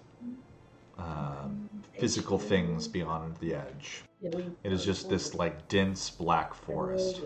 um, 0.98 1.68
physical 1.98 2.38
things 2.38 2.88
beyond 2.88 3.36
the 3.40 3.54
edge. 3.54 4.02
It 4.22 4.72
is 4.72 4.84
just 4.84 5.08
this 5.08 5.34
like 5.34 5.68
dense 5.68 6.10
black 6.10 6.54
forest. 6.54 7.20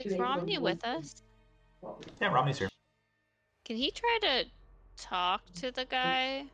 Is 0.00 0.18
Romney 0.18 0.58
with 0.58 0.84
us? 0.84 1.22
Yeah, 2.20 2.32
Romney's 2.32 2.58
here. 2.58 2.68
Can 3.64 3.76
he 3.76 3.90
try 3.90 4.18
to 4.22 4.44
talk 4.96 5.42
to 5.54 5.70
the 5.70 5.84
guy 5.84 6.44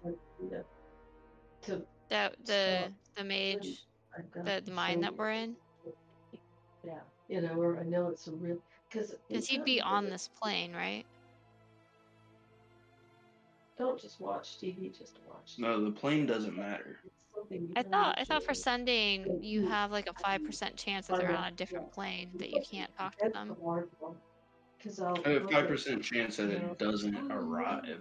To 1.63 1.83
that 2.11 2.35
the 2.45 2.93
the 3.17 3.25
mage 3.25 3.87
the, 4.35 4.43
to 4.43 4.61
the 4.61 4.71
mine 4.73 5.01
that 5.01 5.17
we're 5.17 5.31
in? 5.31 5.57
Yeah, 6.85 6.95
you 7.29 7.41
know, 7.41 7.55
or 7.55 7.79
I 7.79 7.85
know 7.85 8.09
it's 8.09 8.27
a 8.27 8.33
real 8.33 8.59
because 8.91 9.15
Because 9.29 9.47
he'd 9.47 9.65
be 9.65 9.81
on 9.81 10.11
this 10.11 10.29
plane, 10.41 10.73
right? 10.75 11.05
Don't 13.77 14.01
just 14.01 14.21
watch 14.21 14.59
TV, 14.61 14.97
just 14.97 15.19
watch. 15.29 15.55
No, 15.59 15.85
the 15.85 15.91
plane 15.91 16.27
doesn't 16.27 16.57
matter. 16.57 16.99
It's 17.05 17.15
something 17.35 17.63
you 17.63 17.73
I 17.77 17.83
thought 17.83 18.15
I 18.19 18.25
thought 18.25 18.45
for 18.45 18.51
actually- 18.51 18.63
sending 18.63 19.43
you 19.43 19.67
have 19.69 19.91
like 19.91 20.09
a 20.09 20.13
five 20.15 20.45
percent 20.45 20.77
chance 20.77 21.09
that 21.09 21.19
they're 21.19 21.37
on 21.37 21.45
a 21.45 21.51
different 21.51 21.91
plane 21.93 22.31
that 22.37 22.51
you 22.51 22.61
can't 22.71 22.95
talk 22.97 23.17
to 23.19 23.29
them. 23.31 23.49
the 23.49 23.65
hard 23.65 23.89
one. 23.99 24.15
Because 24.79 25.01
I'll. 25.01 25.17
Have 25.17 25.45
a 25.45 25.49
five 25.49 25.67
percent 25.67 26.03
chance 26.05 26.37
that 26.37 26.51
it 26.51 26.79
doesn't 26.79 27.33
arrive. 27.33 28.01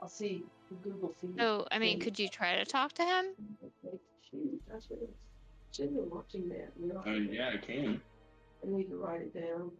I'll 0.00 0.08
see 0.08 0.44
Google 0.82 1.14
feed. 1.20 1.34
So 1.38 1.66
I 1.72 1.78
mean, 1.78 1.98
could 1.98 2.18
you 2.18 2.28
try 2.28 2.56
to 2.56 2.64
talk 2.64 2.92
to 2.94 3.02
him? 3.04 3.26
Shoot, 4.30 4.62
that's 4.70 4.88
what 4.90 5.00
it's. 5.02 5.76
Shouldn't 5.76 5.94
be 5.96 6.00
watching 6.02 6.48
that. 6.50 6.72
You 6.80 6.88
know, 6.92 7.02
I 7.06 7.10
mean, 7.10 7.30
yeah, 7.32 7.50
I 7.54 7.56
can. 7.56 8.00
I 8.64 8.68
need 8.76 8.90
to 8.90 8.96
write 8.96 9.22
it 9.22 9.34
down. 9.34 9.70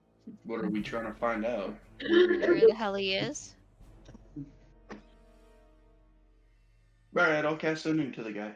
What 0.45 0.61
are 0.65 0.69
we 0.69 0.83
trying 0.83 1.07
to 1.07 1.13
find 1.19 1.45
out? 1.45 1.75
Where 2.09 2.61
the 2.61 2.75
hell 2.75 2.95
he 2.95 3.15
is? 3.15 3.55
All 7.17 7.25
right, 7.25 7.45
I'll 7.45 7.57
cast 7.57 7.87
a 7.87 7.93
new 7.93 8.13
to 8.13 8.23
the 8.23 8.31
guy. 8.31 8.53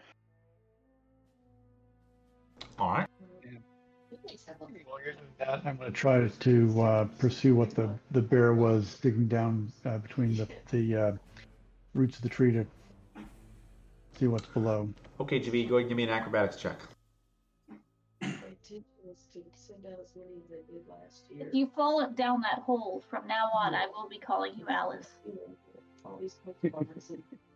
All 2.78 2.92
right. 2.92 3.08
I'm 5.46 5.76
going 5.76 5.78
to 5.78 5.90
try 5.90 6.28
to 6.28 6.82
uh, 6.82 7.04
pursue 7.18 7.56
what 7.56 7.74
the, 7.74 7.90
the 8.12 8.22
bear 8.22 8.54
was 8.54 8.98
digging 9.00 9.26
down 9.26 9.72
uh, 9.84 9.98
between 9.98 10.36
the, 10.36 10.48
the 10.70 10.96
uh, 10.96 11.12
roots 11.94 12.16
of 12.16 12.22
the 12.22 12.28
tree 12.28 12.52
to 12.52 12.64
see 14.18 14.28
what's 14.28 14.46
below. 14.46 14.88
Okay, 15.20 15.40
GB, 15.40 15.68
go 15.68 15.76
ahead 15.76 15.82
and 15.82 15.88
give 15.88 15.96
me 15.96 16.04
an 16.04 16.10
acrobatics 16.10 16.56
check. 16.56 16.78
My 18.20 18.28
intention 18.28 18.84
was 19.04 19.26
to 19.32 19.40
send 19.54 19.84
out 19.84 19.98
as 20.00 20.14
many 20.14 20.42
as 20.44 20.52
I 20.52 20.72
did 20.72 20.82
last 20.88 21.24
year. 21.28 21.48
If 21.48 21.54
you 21.54 21.68
fall 21.74 22.08
down 22.16 22.40
that 22.42 22.62
hole 22.62 23.02
from 23.10 23.26
now 23.26 23.50
on, 23.52 23.74
I 23.74 23.86
will 23.86 24.08
be 24.08 24.18
calling 24.18 24.52
you 24.56 24.66
Alice. 24.68 25.08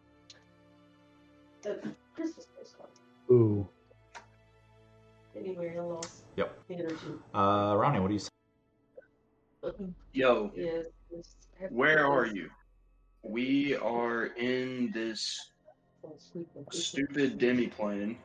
the 1.63 1.81
Christmas 2.15 2.47
postcards. 2.57 3.01
Ooh. 3.31 3.69
Anyway, 5.37 5.77
I 5.77 5.81
lost 5.81 6.25
Yep. 6.37 6.59
Uh, 7.35 7.75
Romney, 7.77 8.01
what 8.01 8.09
do 8.09 8.15
you 8.15 8.21
say? 8.21 8.29
Yo, 10.13 10.51
Yes. 10.55 10.87
yes, 11.11 11.35
I 11.59 11.63
have 11.63 11.71
to 11.71 11.75
where 11.77 12.07
are 12.07 12.27
you? 12.27 12.49
We 13.23 13.77
are 13.77 14.27
in 14.27 14.91
this 14.93 15.51
oh, 16.05 16.15
sweet 16.17 16.49
one, 16.55 16.65
this 16.71 16.87
stupid 16.87 17.31
one. 17.33 17.39
demiplane 17.39 18.17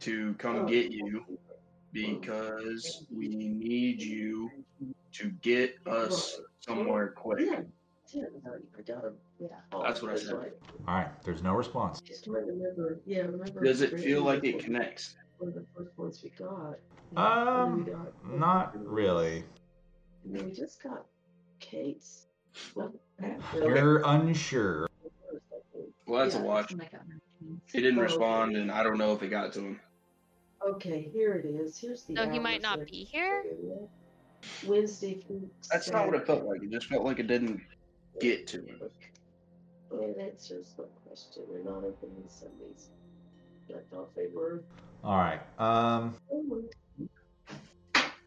to 0.00 0.34
come 0.34 0.56
Oh. 0.56 0.66
get 0.66 0.90
you 0.92 1.24
because 1.92 3.06
we 3.14 3.28
need 3.28 4.00
you 4.02 4.50
to 5.12 5.30
get 5.42 5.76
us 5.86 6.40
somewhere 6.60 7.08
quick. 7.12 7.64
Yeah, 8.12 8.24
yeah, 8.44 8.50
I 8.78 8.82
got 8.82 9.04
him. 9.04 9.14
Yeah. 9.40 9.48
That's 9.82 10.02
what 10.02 10.12
I 10.12 10.16
said. 10.16 10.34
All 10.34 10.94
right, 10.94 11.08
there's 11.24 11.42
no 11.42 11.54
response. 11.54 12.00
Just 12.00 12.24
trying 12.24 12.46
to 12.46 12.52
remember. 12.52 13.00
Yeah, 13.06 13.22
remember. 13.22 13.62
Does 13.64 13.80
it 13.80 13.98
feel 13.98 14.22
like 14.22 14.44
it 14.44 14.58
connects? 14.58 15.14
One 15.38 15.48
of 15.48 15.54
the 15.54 15.64
first 15.76 15.96
ones 15.98 16.20
we 16.22 16.30
got. 16.30 16.78
And 17.16 17.16
then 17.16 17.16
we 17.16 17.20
Um, 17.22 17.84
got- 17.84 18.38
not 18.38 18.86
really. 18.86 19.44
And 20.24 20.36
then 20.36 20.44
we 20.46 20.52
just 20.52 20.82
got 20.82 21.06
Kate's. 21.60 22.26
Well, 22.74 22.92
You're 23.54 24.02
unsure. 24.04 24.86
Well, 26.06 26.22
that's 26.22 26.34
a 26.34 26.42
watch. 26.42 26.74
He 27.72 27.80
didn't 27.80 27.98
Oh, 27.98 28.02
respond, 28.02 28.52
okay. 28.52 28.60
and 28.60 28.70
I 28.70 28.82
don't 28.82 28.98
know 28.98 29.12
if 29.14 29.22
it 29.22 29.28
got 29.28 29.52
to 29.54 29.60
him. 29.60 29.80
Okay, 30.64 31.08
here 31.12 31.34
it 31.34 31.46
is. 31.46 31.78
Here's 31.78 32.04
the. 32.04 32.14
So 32.14 32.28
he 32.28 32.38
might 32.38 32.60
not 32.62 32.84
be 32.86 33.04
here. 33.04 33.44
Wednesday 34.66 35.14
through. 35.14 35.48
That's 35.70 35.90
not 35.90 36.06
what 36.06 36.14
it 36.16 36.26
felt 36.26 36.44
like. 36.44 36.62
It 36.62 36.70
just 36.70 36.86
felt 36.86 37.04
like 37.04 37.18
it 37.18 37.26
didn't 37.26 37.60
get 38.20 38.46
to 38.48 38.58
him. 38.58 38.80
Well, 39.90 40.14
that 40.16 40.22
answers 40.22 40.74
the 40.76 40.84
question. 41.06 41.42
They're 41.50 41.64
not 41.64 41.84
open 41.84 42.10
on 42.16 42.28
Sundays. 42.28 42.88
I 43.70 43.78
thought 43.94 44.14
they 44.14 44.26
were. 44.34 44.62
All 45.04 45.16
right. 45.16 45.40
Um, 45.58 46.14
Oh. 46.30 46.62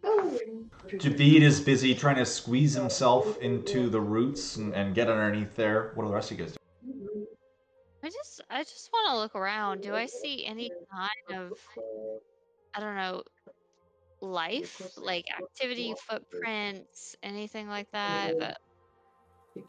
Oh. 0.03 0.39
Javid 0.87 1.41
is 1.41 1.59
busy 1.59 1.95
trying 1.95 2.17
to 2.17 2.25
squeeze 2.25 2.73
himself 2.73 3.39
into 3.39 3.89
the 3.89 3.99
roots 3.99 4.55
and, 4.57 4.73
and 4.73 4.93
get 4.93 5.09
underneath 5.09 5.55
there. 5.55 5.91
What 5.95 6.03
do 6.03 6.09
the 6.09 6.15
rest 6.15 6.31
of 6.31 6.39
you 6.39 6.45
guys 6.45 6.53
do? 6.53 7.27
I 8.03 8.09
just 8.09 8.41
I 8.51 8.63
just 8.63 8.91
want 8.93 9.09
to 9.09 9.17
look 9.17 9.35
around. 9.35 9.81
Do 9.81 9.95
I 9.95 10.05
see 10.05 10.45
any 10.45 10.71
kind 10.93 11.41
of 11.41 11.53
I 12.75 12.79
don't 12.79 12.95
know 12.95 13.23
life, 14.21 14.79
like 14.97 15.25
activity, 15.35 15.95
footprints, 16.07 17.15
anything 17.23 17.67
like 17.67 17.89
that? 17.91 18.39
That 18.39 18.57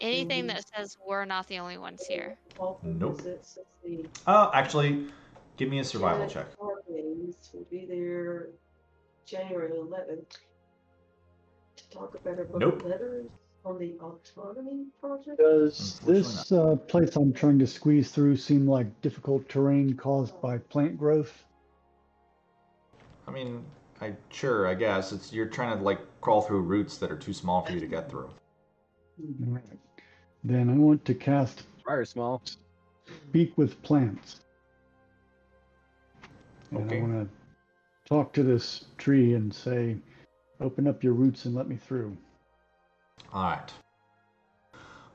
anything 0.00 0.46
that 0.48 0.64
says 0.74 0.96
we're 1.06 1.24
not 1.24 1.46
the 1.48 1.58
only 1.58 1.78
ones 1.78 2.04
here. 2.06 2.38
Nope. 2.82 3.20
Oh, 4.26 4.50
actually, 4.52 5.06
give 5.56 5.68
me 5.68 5.78
a 5.78 5.84
survival 5.84 6.26
check. 6.26 6.46
Hawkins 6.58 7.50
will 7.52 7.66
be 7.70 7.86
there 7.88 8.48
January 9.26 9.72
11th 9.72 10.38
to 11.76 11.90
talk 11.90 12.14
about 12.14 12.38
our 12.38 12.58
Nope. 12.58 12.84
letters 12.84 13.26
on 13.64 13.78
the 13.78 13.94
autonomy 14.00 14.86
project. 15.00 15.38
Does 15.38 16.00
this 16.00 16.52
uh, 16.52 16.76
place 16.76 17.16
I'm 17.16 17.32
trying 17.32 17.58
to 17.58 17.66
squeeze 17.66 18.10
through 18.10 18.36
seem 18.36 18.66
like 18.66 19.00
difficult 19.02 19.48
terrain 19.48 19.94
caused 19.94 20.40
by 20.40 20.58
plant 20.58 20.98
growth? 20.98 21.44
I 23.26 23.32
mean, 23.32 23.64
I 24.00 24.12
sure, 24.30 24.68
I 24.68 24.74
guess 24.74 25.12
it's 25.12 25.32
you're 25.32 25.46
trying 25.46 25.76
to 25.76 25.82
like 25.82 25.98
crawl 26.20 26.42
through 26.42 26.60
roots 26.60 26.98
that 26.98 27.10
are 27.10 27.16
too 27.16 27.32
small 27.32 27.62
for 27.62 27.72
you 27.72 27.80
to 27.80 27.86
get 27.86 28.08
through. 28.08 28.30
Alright. 29.46 29.78
Then 30.44 30.70
I 30.70 30.74
want 30.74 31.04
to 31.06 31.14
cast 31.14 31.64
Fire 31.84 32.04
small. 32.04 32.42
Speak 33.28 33.56
with 33.56 33.80
Plants. 33.82 34.40
And 36.70 36.84
Okay. 36.84 36.98
I 36.98 37.02
want 37.02 37.28
to 37.28 38.08
talk 38.08 38.32
to 38.34 38.42
this 38.42 38.86
tree 38.98 39.34
and 39.34 39.54
say, 39.54 39.96
open 40.60 40.86
up 40.86 41.04
your 41.04 41.12
roots 41.12 41.44
and 41.44 41.54
let 41.54 41.68
me 41.68 41.76
through. 41.76 42.16
All 43.32 43.50
right. 43.50 43.72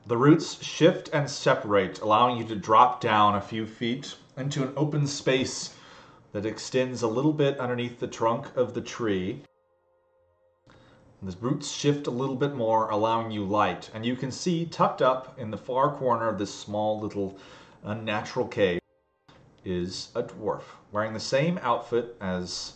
The 0.06 0.16
roots 0.16 0.62
shift 0.64 1.10
and 1.12 1.28
separate, 1.28 2.00
allowing 2.00 2.38
you 2.38 2.44
to 2.44 2.56
drop 2.56 3.00
down 3.00 3.36
a 3.36 3.40
few 3.40 3.66
feet 3.66 4.16
into 4.36 4.62
an 4.62 4.72
open 4.76 5.06
space 5.06 5.76
that 6.32 6.46
extends 6.46 7.02
a 7.02 7.06
little 7.06 7.32
bit 7.32 7.58
underneath 7.58 8.00
the 8.00 8.08
trunk 8.08 8.56
of 8.56 8.74
the 8.74 8.80
tree. 8.80 9.42
The 11.24 11.36
roots 11.40 11.70
shift 11.70 12.08
a 12.08 12.10
little 12.10 12.34
bit 12.34 12.56
more, 12.56 12.90
allowing 12.90 13.30
you 13.30 13.44
light, 13.44 13.88
and 13.94 14.04
you 14.04 14.16
can 14.16 14.32
see 14.32 14.66
tucked 14.66 15.00
up 15.00 15.38
in 15.38 15.52
the 15.52 15.56
far 15.56 15.94
corner 15.94 16.28
of 16.28 16.36
this 16.36 16.52
small 16.52 16.98
little 16.98 17.38
uh, 17.84 17.90
unnatural 17.90 18.48
cave 18.48 18.80
is 19.64 20.10
a 20.16 20.24
dwarf 20.24 20.62
wearing 20.90 21.12
the 21.12 21.20
same 21.20 21.58
outfit 21.62 22.16
as 22.20 22.72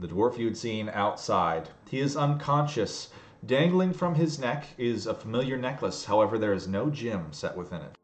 the 0.00 0.08
dwarf 0.08 0.36
you 0.36 0.46
had 0.46 0.56
seen 0.56 0.88
outside. 0.88 1.68
He 1.88 2.00
is 2.00 2.16
unconscious. 2.16 3.10
Dangling 3.44 3.92
from 3.92 4.16
his 4.16 4.40
neck 4.40 4.66
is 4.76 5.06
a 5.06 5.14
familiar 5.14 5.56
necklace, 5.56 6.06
however, 6.06 6.38
there 6.38 6.54
is 6.54 6.66
no 6.66 6.90
gem 6.90 7.32
set 7.32 7.56
within 7.56 7.82
it. 7.82 7.94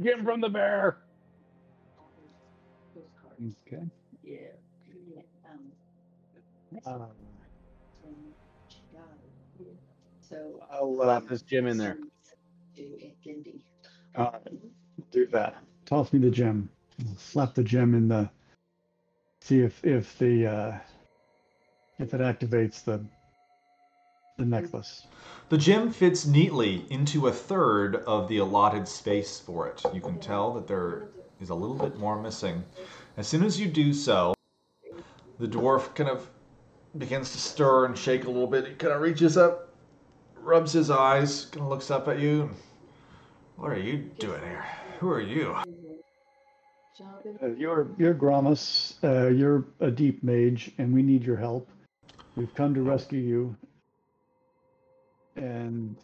Get 0.00 0.18
him 0.18 0.24
from 0.24 0.40
the 0.40 0.48
bear. 0.48 0.98
Okay. 3.66 3.82
Yeah. 6.72 6.80
yeah, 6.86 6.92
um, 6.92 7.02
Um, 8.96 9.06
So. 10.20 10.66
I'll 10.70 10.96
slap 10.96 11.28
this 11.28 11.42
gem 11.42 11.66
in 11.66 11.76
there. 11.76 11.98
Do 12.74 12.98
uh, 14.14 14.30
do 15.10 15.26
that. 15.26 15.56
Toss 15.84 16.12
me 16.12 16.18
the 16.18 16.30
gem. 16.30 16.70
I'll 17.00 17.16
slap 17.16 17.54
the 17.54 17.62
gem 17.62 17.94
in 17.94 18.08
the. 18.08 18.30
See 19.40 19.60
if 19.60 19.84
if 19.84 20.18
the 20.18 20.46
uh, 20.46 20.78
if 21.98 22.14
it 22.14 22.20
activates 22.20 22.84
the 22.84 23.04
the 24.38 24.44
necklace? 24.46 25.06
The 25.50 25.58
gem 25.58 25.92
fits 25.92 26.26
neatly 26.26 26.84
into 26.88 27.26
a 27.26 27.32
third 27.32 27.96
of 27.96 28.28
the 28.28 28.38
allotted 28.38 28.88
space 28.88 29.38
for 29.38 29.68
it. 29.68 29.82
You 29.92 30.00
can 30.00 30.18
tell 30.18 30.52
that 30.54 30.66
there 30.66 31.08
is 31.40 31.50
a 31.50 31.54
little 31.54 31.76
bit 31.76 31.98
more 31.98 32.20
missing. 32.20 32.64
As 33.16 33.28
soon 33.28 33.44
as 33.44 33.60
you 33.60 33.68
do 33.68 33.92
so, 33.92 34.34
the 35.38 35.46
dwarf 35.46 35.94
kind 35.94 36.08
of 36.08 36.30
begins 36.98 37.32
to 37.32 37.38
stir 37.38 37.86
and 37.86 37.96
shake 37.96 38.24
a 38.24 38.28
little 38.30 38.46
bit. 38.46 38.66
He 38.66 38.74
kind 38.74 38.92
of 38.92 39.00
reaches 39.00 39.36
up, 39.36 39.74
rubs 40.36 40.72
his 40.72 40.90
eyes, 40.90 41.46
kind 41.46 41.62
of 41.64 41.68
looks 41.70 41.90
up 41.90 42.08
at 42.08 42.18
you. 42.18 42.50
What 43.56 43.70
are 43.72 43.78
you 43.78 44.10
doing 44.18 44.40
here? 44.42 44.64
Who 45.00 45.10
are 45.10 45.20
you? 45.20 45.56
Uh, 47.42 47.48
you're 47.56 47.88
you're 47.98 48.14
Gramus. 48.14 48.94
Uh, 49.02 49.28
you're 49.28 49.64
a 49.80 49.90
deep 49.90 50.22
mage, 50.22 50.70
and 50.78 50.92
we 50.92 51.02
need 51.02 51.22
your 51.24 51.36
help. 51.36 51.68
We've 52.36 52.54
come 52.54 52.74
to 52.74 52.82
rescue 52.82 53.18
you, 53.20 53.56
and 55.36 55.96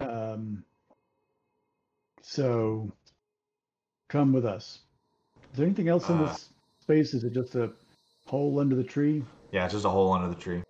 um, 0.00 0.64
so 2.22 2.90
come 4.08 4.32
with 4.32 4.46
us. 4.46 4.80
Is 5.52 5.58
there 5.58 5.66
anything 5.66 5.88
else 5.88 6.08
in 6.08 6.18
Uh. 6.18 6.26
this 6.26 6.48
space? 6.80 7.14
Is 7.14 7.24
it 7.24 7.32
just 7.32 7.54
a 7.54 7.70
hole 8.26 8.58
under 8.60 8.76
the 8.76 8.84
tree? 8.84 9.22
Yeah, 9.54 9.66
it's 9.66 9.72
just 9.74 9.84
a 9.84 9.88
hole 9.88 10.12
under 10.12 10.28
the 10.28 10.34
tree. 10.34 10.62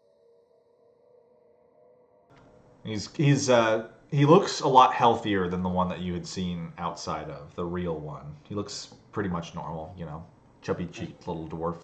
He's 2.84 3.08
he's 3.14 3.48
uh 3.48 3.88
he 4.10 4.26
looks 4.26 4.60
a 4.60 4.68
lot 4.68 4.92
healthier 4.92 5.48
than 5.48 5.62
the 5.62 5.70
one 5.70 5.88
that 5.88 6.00
you 6.00 6.12
had 6.12 6.26
seen 6.26 6.70
outside 6.76 7.30
of 7.30 7.56
the 7.56 7.64
real 7.64 7.98
one. 7.98 8.36
He 8.42 8.54
looks 8.54 8.92
pretty 9.10 9.30
much 9.30 9.54
normal, 9.54 9.94
you 9.96 10.04
know, 10.04 10.22
chubby 10.60 10.84
cheeked 10.84 11.26
little 11.26 11.48
dwarf. 11.48 11.80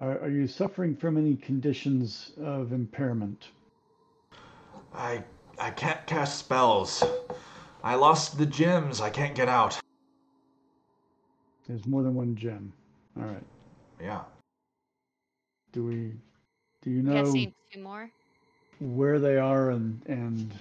Are, 0.00 0.20
are 0.20 0.30
you 0.30 0.46
suffering 0.46 0.96
from 0.96 1.18
any 1.18 1.36
conditions 1.36 2.32
of 2.42 2.72
impairment? 2.72 3.48
I 4.94 5.22
I 5.58 5.70
can't 5.70 6.06
cast 6.06 6.38
spells. 6.38 7.04
I 7.84 7.96
lost 7.96 8.38
the 8.38 8.46
gems. 8.46 9.02
I 9.02 9.10
can't 9.10 9.34
get 9.34 9.50
out. 9.50 9.78
There's 11.68 11.86
more 11.86 12.02
than 12.02 12.14
one 12.14 12.36
gem. 12.36 12.72
All 13.18 13.26
right. 13.26 13.44
Yeah. 14.00 14.22
Do 15.72 15.84
we? 15.84 16.12
Do 16.82 16.90
you 16.90 16.98
I'm 16.98 17.04
know 17.06 17.24
guessing 17.24 17.54
two 17.72 17.82
more. 17.82 18.10
where 18.80 19.18
they 19.18 19.36
are 19.38 19.70
and 19.70 20.02
and 20.06 20.52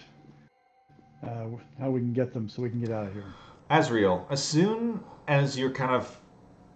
uh, 1.24 1.46
how 1.80 1.90
we 1.92 2.00
can 2.00 2.14
get 2.14 2.34
them 2.34 2.48
so 2.48 2.62
we 2.62 2.70
can 2.70 2.80
get 2.80 2.92
out 2.92 3.08
of 3.08 3.14
here? 3.14 3.26
Azrael, 3.70 4.26
as 4.30 4.44
soon 4.44 5.04
as 5.28 5.58
you're 5.58 5.72
kind 5.72 5.92
of 5.92 6.18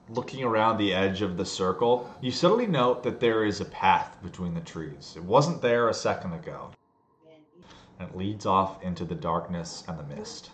looking 0.10 0.44
around 0.44 0.78
the 0.78 0.94
edge 0.94 1.22
of 1.22 1.36
the 1.38 1.46
circle, 1.46 2.14
you 2.22 2.32
suddenly 2.32 2.68
note 2.68 3.04
that 3.04 3.20
there 3.20 3.44
is 3.46 3.60
a 3.60 3.66
path 3.66 4.18
between 4.22 4.54
the 4.54 4.62
trees. 4.62 5.14
It 5.16 5.24
wasn't 5.24 5.62
there 5.62 5.90
a 5.90 5.94
second 5.94 6.34
ago. 6.34 6.72
And 8.00 8.10
it 8.10 8.16
leads 8.16 8.46
off 8.46 8.84
into 8.84 9.06
the 9.06 9.16
darkness 9.16 9.84
and 9.88 9.98
the 9.98 10.04
mist. 10.16 10.52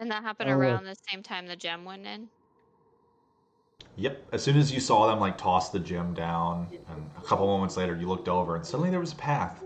And 0.00 0.10
that 0.10 0.22
happened 0.22 0.50
Oh, 0.50 0.54
around 0.54 0.84
the 0.84 0.96
same 1.10 1.22
time 1.22 1.46
the 1.46 1.56
gem 1.56 1.84
went 1.84 2.06
in. 2.06 2.28
Yep, 3.96 4.28
as 4.32 4.42
soon 4.44 4.56
as 4.56 4.72
you 4.72 4.78
saw 4.80 5.08
them 5.08 5.18
like 5.18 5.36
toss 5.36 5.70
the 5.70 5.80
gem 5.80 6.14
down, 6.14 6.68
and 6.88 7.10
a 7.16 7.20
couple 7.22 7.46
moments 7.46 7.76
later 7.76 7.96
you 7.96 8.06
looked 8.06 8.28
over 8.28 8.54
and 8.54 8.64
suddenly 8.64 8.90
there 8.90 9.00
was 9.00 9.12
a 9.12 9.16
path. 9.16 9.62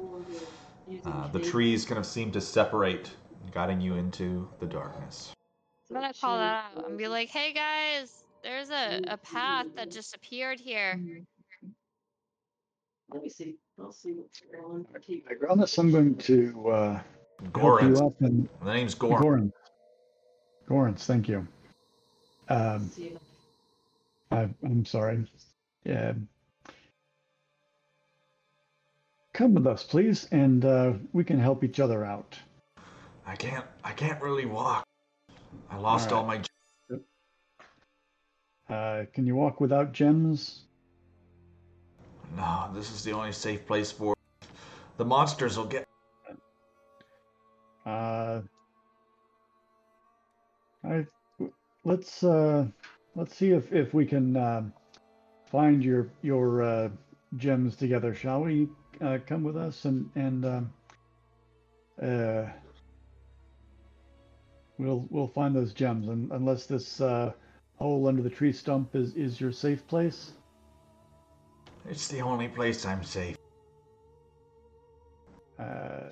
Uh, 1.05 1.29
the 1.29 1.39
trees 1.39 1.85
kind 1.85 1.99
of 1.99 2.07
seemed 2.07 2.33
to 2.33 2.41
separate, 2.41 3.11
guiding 3.53 3.81
you 3.81 3.95
into 3.97 4.49
the 4.59 4.67
darkness. 4.67 5.33
I'm 5.91 5.97
gonna 5.97 6.15
call 6.19 6.39
that 6.39 6.73
out 6.77 6.89
and 6.89 6.97
be 6.97 7.09
like, 7.09 7.29
"Hey 7.29 7.53
guys, 7.53 8.25
there's 8.43 8.71
a, 8.71 9.03
a 9.09 9.17
path 9.19 9.67
that 9.77 9.91
just 9.91 10.15
appeared 10.15 10.59
here." 10.59 10.99
Let 13.11 13.23
me 13.23 13.29
see. 13.29 13.57
I'll 13.79 13.93
see 13.93 14.13
what's 14.13 14.41
going 14.41 14.65
on. 14.65 15.01
Keep- 15.03 15.29
Gramus, 15.29 15.77
I'm 15.79 15.91
going 15.93 16.15
to 16.17 16.69
uh, 16.71 16.93
help 16.95 17.03
Gorins. 17.53 17.99
you 18.01 18.07
up 18.07 18.15
and 18.21 18.49
The 18.65 18.73
name's 18.73 18.95
Gorin. 18.95 19.21
Gorans. 19.21 19.53
Gorans, 20.73 21.05
thank 21.05 21.29
you. 21.29 21.47
Um, 22.49 22.91
I, 24.31 24.49
I'm 24.65 24.87
sorry. 24.87 25.27
Yeah. 25.85 26.15
Come 29.35 29.53
with 29.53 29.67
us, 29.67 29.83
please, 29.85 30.29
and 30.33 30.65
uh, 30.65 30.95
we 31.13 31.25
can 31.25 31.39
help 31.39 31.63
each 31.63 31.79
other 31.79 32.07
out. 32.07 32.39
I 33.27 33.37
can't. 33.37 33.67
I 33.85 33.93
can't 33.93 34.21
really 34.23 34.47
walk. 34.47 34.87
I 35.69 35.77
lost 35.77 36.11
all, 36.11 36.23
All 36.23 36.29
right. 36.29 36.49
my. 38.69 38.75
Uh, 38.75 39.05
can 39.13 39.27
you 39.27 39.37
walk 39.37 39.61
without 39.61 39.93
gems? 39.93 40.63
No, 42.35 42.71
this 42.73 42.91
is 42.91 43.05
the 43.05 43.13
only 43.13 43.33
safe 43.33 43.67
place 43.67 43.93
for. 43.93 44.15
The 44.97 45.05
monsters 45.05 45.59
will 45.59 45.67
get. 45.67 45.87
Uh, 47.85 48.41
I 50.85 51.07
let's 51.85 52.23
uh, 52.23 52.67
let's 53.15 53.37
see 53.37 53.53
if, 53.53 53.73
if 53.73 53.95
we 53.95 54.07
can 54.07 54.37
uh, 54.37 54.63
find 55.51 55.85
your 55.85 56.09
your 56.23 56.63
uh, 56.63 56.89
gems 57.37 57.77
together, 57.77 58.15
shall 58.15 58.43
we? 58.43 58.69
Uh, 59.01 59.19
come 59.27 59.43
with 59.43 59.57
us 59.57 59.85
and 59.85 60.11
and 60.15 60.45
um, 60.45 60.73
uh, 62.03 62.45
we'll 64.79 65.07
we'll 65.11 65.29
find 65.29 65.55
those 65.55 65.73
gems. 65.73 66.09
And 66.09 66.31
unless 66.33 66.67
this 66.67 67.01
uh, 67.01 67.33
hole 67.77 68.07
under 68.09 68.23
the 68.23 68.31
tree 68.31 68.53
stump 68.53 68.95
is 68.95 69.15
is 69.15 69.41
your 69.41 69.53
safe 69.53 69.87
place. 69.87 70.33
It's 71.89 72.09
the 72.09 72.21
only 72.21 72.49
place 72.49 72.87
I'm 72.87 73.03
safe. 73.03 73.37
Uh, 75.59 76.11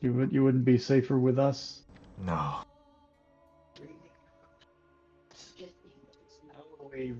you 0.00 0.12
would 0.12 0.32
you 0.32 0.44
wouldn't 0.44 0.64
be 0.64 0.78
safer 0.78 1.18
with 1.18 1.38
us. 1.38 1.82
No. 2.24 2.58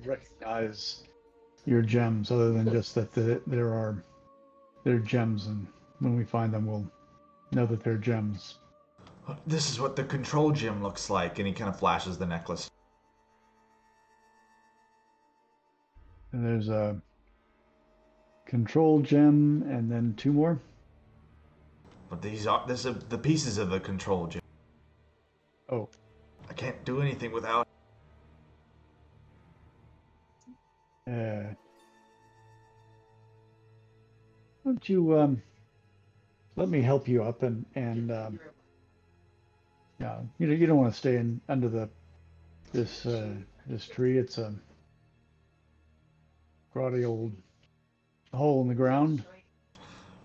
Recognize 0.04 1.02
your 1.66 1.82
gems 1.82 2.30
other 2.30 2.52
than 2.52 2.70
just 2.70 2.94
that 2.94 3.12
the, 3.12 3.40
there 3.46 3.68
are 3.68 4.04
they're 4.84 4.98
gems 4.98 5.46
and 5.46 5.66
when 5.98 6.16
we 6.16 6.24
find 6.24 6.52
them 6.52 6.66
we'll 6.66 6.88
know 7.52 7.66
that 7.66 7.82
they're 7.82 7.96
gems. 7.96 8.58
This 9.46 9.70
is 9.70 9.80
what 9.80 9.96
the 9.96 10.04
control 10.04 10.52
gem 10.52 10.82
looks 10.82 11.08
like, 11.08 11.38
and 11.38 11.48
he 11.48 11.54
kind 11.54 11.70
of 11.70 11.78
flashes 11.78 12.18
the 12.18 12.26
necklace. 12.26 12.70
And 16.32 16.44
there's 16.44 16.68
a 16.68 17.00
control 18.44 19.00
gem 19.00 19.64
and 19.68 19.90
then 19.90 20.14
two 20.16 20.32
more. 20.32 20.60
But 22.10 22.20
these 22.20 22.46
are 22.46 22.64
this 22.66 22.84
is 22.84 22.96
the 23.08 23.18
pieces 23.18 23.58
of 23.58 23.70
the 23.70 23.80
control 23.80 24.26
gem 24.26 24.42
Oh, 25.70 25.88
I 26.50 26.52
can't 26.52 26.84
do 26.84 27.00
anything 27.00 27.32
without. 27.32 27.66
Uh, 31.10 31.54
won't 34.64 34.88
you 34.88 35.18
um 35.18 35.42
let 36.56 36.68
me 36.68 36.80
help 36.80 37.08
you 37.08 37.22
up 37.22 37.42
and 37.42 37.66
and 37.74 38.10
um, 38.10 38.40
yeah 40.00 40.20
you 40.38 40.46
know 40.46 40.54
you 40.54 40.66
don't 40.66 40.78
want 40.78 40.92
to 40.92 40.98
stay 40.98 41.16
in 41.16 41.40
under 41.48 41.68
the 41.68 41.88
this 42.74 43.06
uh, 43.06 43.28
this 43.66 43.86
tree. 43.86 44.18
It's 44.18 44.36
a 44.36 44.52
grotty 46.74 47.06
old 47.06 47.32
hole 48.34 48.60
in 48.60 48.68
the 48.68 48.74
ground. 48.74 49.24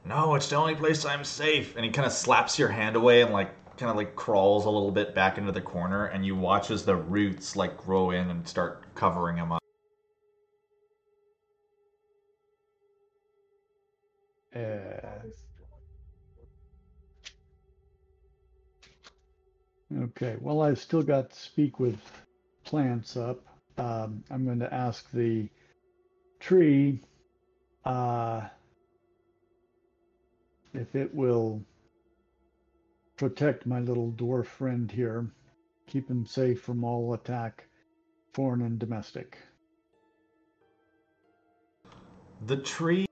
No, 0.03 0.35
it's 0.35 0.49
the 0.49 0.55
only 0.55 0.75
place 0.75 1.05
I'm 1.05 1.23
safe. 1.23 1.75
And 1.75 1.85
he 1.85 1.91
kind 1.91 2.05
of 2.05 2.11
slaps 2.11 2.57
your 2.57 2.69
hand 2.69 2.95
away 2.95 3.21
and 3.21 3.31
like 3.31 3.51
kind 3.77 3.89
of 3.89 3.95
like 3.95 4.15
crawls 4.15 4.65
a 4.65 4.69
little 4.69 4.91
bit 4.91 5.15
back 5.15 5.37
into 5.37 5.51
the 5.51 5.61
corner, 5.61 6.07
and 6.07 6.25
you 6.25 6.35
watch 6.35 6.71
as 6.71 6.83
the 6.83 6.95
roots 6.95 7.55
like 7.55 7.77
grow 7.77 8.11
in 8.11 8.29
and 8.29 8.45
start 8.47 8.83
covering 8.95 9.37
him 9.37 9.53
up. 9.53 9.58
Okay, 19.97 20.37
well, 20.39 20.61
I've 20.61 20.79
still 20.79 21.03
got 21.03 21.31
to 21.31 21.39
speak 21.39 21.79
with 21.79 21.99
plants 22.63 23.17
up. 23.17 23.39
Um, 23.77 24.23
I'm 24.29 24.45
going 24.45 24.59
to 24.59 24.73
ask 24.73 25.09
the 25.11 25.47
tree 26.39 26.99
uh, 27.85 28.41
if 30.73 30.95
it 30.95 31.13
will 31.13 31.61
protect 33.17 33.65
my 33.65 33.79
little 33.79 34.11
dwarf 34.13 34.45
friend 34.45 34.91
here, 34.91 35.29
keep 35.87 36.09
him 36.09 36.25
safe 36.25 36.61
from 36.61 36.83
all 36.83 37.13
attack, 37.13 37.65
foreign 38.33 38.61
and 38.61 38.79
domestic. 38.79 39.37
The 42.45 42.57
tree 42.57 43.05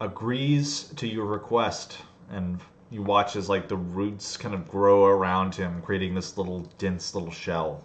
agrees 0.00 0.84
to 0.96 1.06
your 1.06 1.26
request 1.26 1.98
and 2.30 2.60
You 2.90 3.02
watch 3.02 3.36
as 3.36 3.48
like 3.48 3.68
the 3.68 3.76
roots 3.76 4.36
kind 4.36 4.54
of 4.54 4.66
grow 4.66 5.04
around 5.04 5.54
him, 5.54 5.82
creating 5.82 6.14
this 6.14 6.38
little 6.38 6.60
dense 6.78 7.14
little 7.14 7.30
shell. 7.30 7.84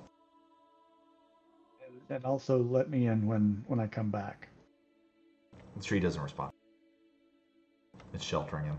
And 2.10 2.24
also 2.24 2.62
let 2.64 2.90
me 2.90 3.08
in 3.08 3.26
when 3.26 3.64
when 3.68 3.80
I 3.80 3.88
come 3.88 4.10
back. 4.10 4.48
The 5.76 5.84
tree 5.84 6.00
doesn't 6.00 6.22
respond. 6.22 6.52
It's 8.14 8.24
sheltering 8.24 8.66
him. 8.66 8.78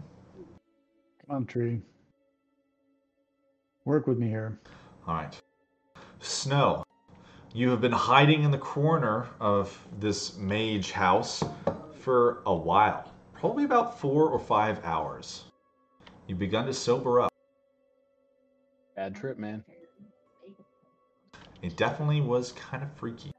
Come 1.27 1.36
on, 1.36 1.47
tree. 1.47 1.81
Work 3.85 4.07
with 4.07 4.19
me 4.19 4.28
here. 4.28 4.59
All 5.07 5.17
right. 5.17 5.43
Snow, 6.20 6.85
you 7.53 7.69
have 7.70 7.81
been 7.81 7.93
hiding 7.93 8.44
in 8.44 8.51
the 8.51 8.59
corner 8.59 9.27
of 9.41 9.77
this 9.99 10.39
mage 10.39 10.93
house 10.93 11.43
for 12.01 12.43
a 12.47 12.55
while, 12.55 13.12
probably 13.35 13.65
about 13.65 13.99
four 13.99 14.31
or 14.31 14.39
five 14.39 14.83
hours. 14.85 15.44
You've 16.27 16.39
begun 16.39 16.67
to 16.67 16.75
sober 16.75 17.20
up. 17.20 17.31
Bad 18.97 19.15
trip, 19.15 19.39
man. 19.39 19.65
It 21.62 21.77
definitely 21.77 22.20
was 22.20 22.53
kind 22.53 22.83
of 22.83 22.93
freaky. 22.93 23.33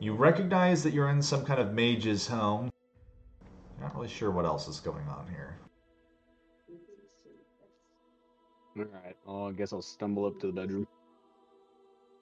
You 0.00 0.14
recognize 0.14 0.82
that 0.82 0.92
you're 0.92 1.10
in 1.10 1.20
some 1.22 1.44
kind 1.44 1.60
of 1.60 1.72
mage's 1.72 2.26
home. 2.26 2.70
You're 3.78 3.88
not 3.88 3.96
really 3.96 4.08
sure 4.08 4.30
what 4.30 4.44
else 4.44 4.68
is 4.68 4.80
going 4.80 5.06
on 5.08 5.26
here. 5.28 5.56
All 8.78 8.84
right. 9.04 9.16
Oh, 9.26 9.48
I 9.48 9.52
guess 9.52 9.72
I'll 9.72 9.82
stumble 9.82 10.24
up 10.26 10.38
to 10.40 10.46
the 10.46 10.52
bedroom. 10.52 10.86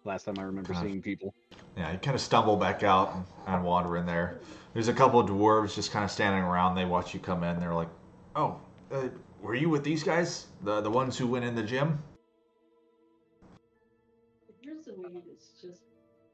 Last 0.05 0.25
time 0.25 0.39
I 0.39 0.43
remember 0.43 0.73
God. 0.73 0.83
seeing 0.83 1.03
people. 1.03 1.35
Yeah, 1.77 1.93
you 1.93 1.99
kind 1.99 2.15
of 2.15 2.21
stumble 2.21 2.57
back 2.57 2.83
out 2.83 3.13
and, 3.15 3.25
and 3.47 3.65
wander 3.65 3.97
in 3.97 4.07
there. 4.07 4.39
There's 4.73 4.89
a 4.89 4.93
couple 4.95 5.21
of 5.21 5.29
dwarves 5.29 5.75
just 5.75 5.91
kind 5.91 6.05
of 6.05 6.11
standing 6.11 6.43
around. 6.43 6.77
They 6.77 6.85
watch 6.85 7.13
you 7.13 7.21
come 7.21 7.43
in. 7.43 7.59
They're 7.59 7.75
like, 7.75 7.89
"Oh, 8.37 8.61
uh, 8.93 9.09
were 9.47 9.55
you 9.55 9.69
with 9.71 9.85
these 9.85 10.03
guys? 10.03 10.47
The 10.65 10.81
the 10.81 10.91
ones 10.91 11.17
who 11.17 11.27
went 11.29 11.45
in 11.45 11.55
the 11.55 11.63
gym?" 11.63 12.03
Here's 14.63 14.85
the 14.85 14.95
weed. 14.95 15.23
It's 15.33 15.51
just. 15.63 15.83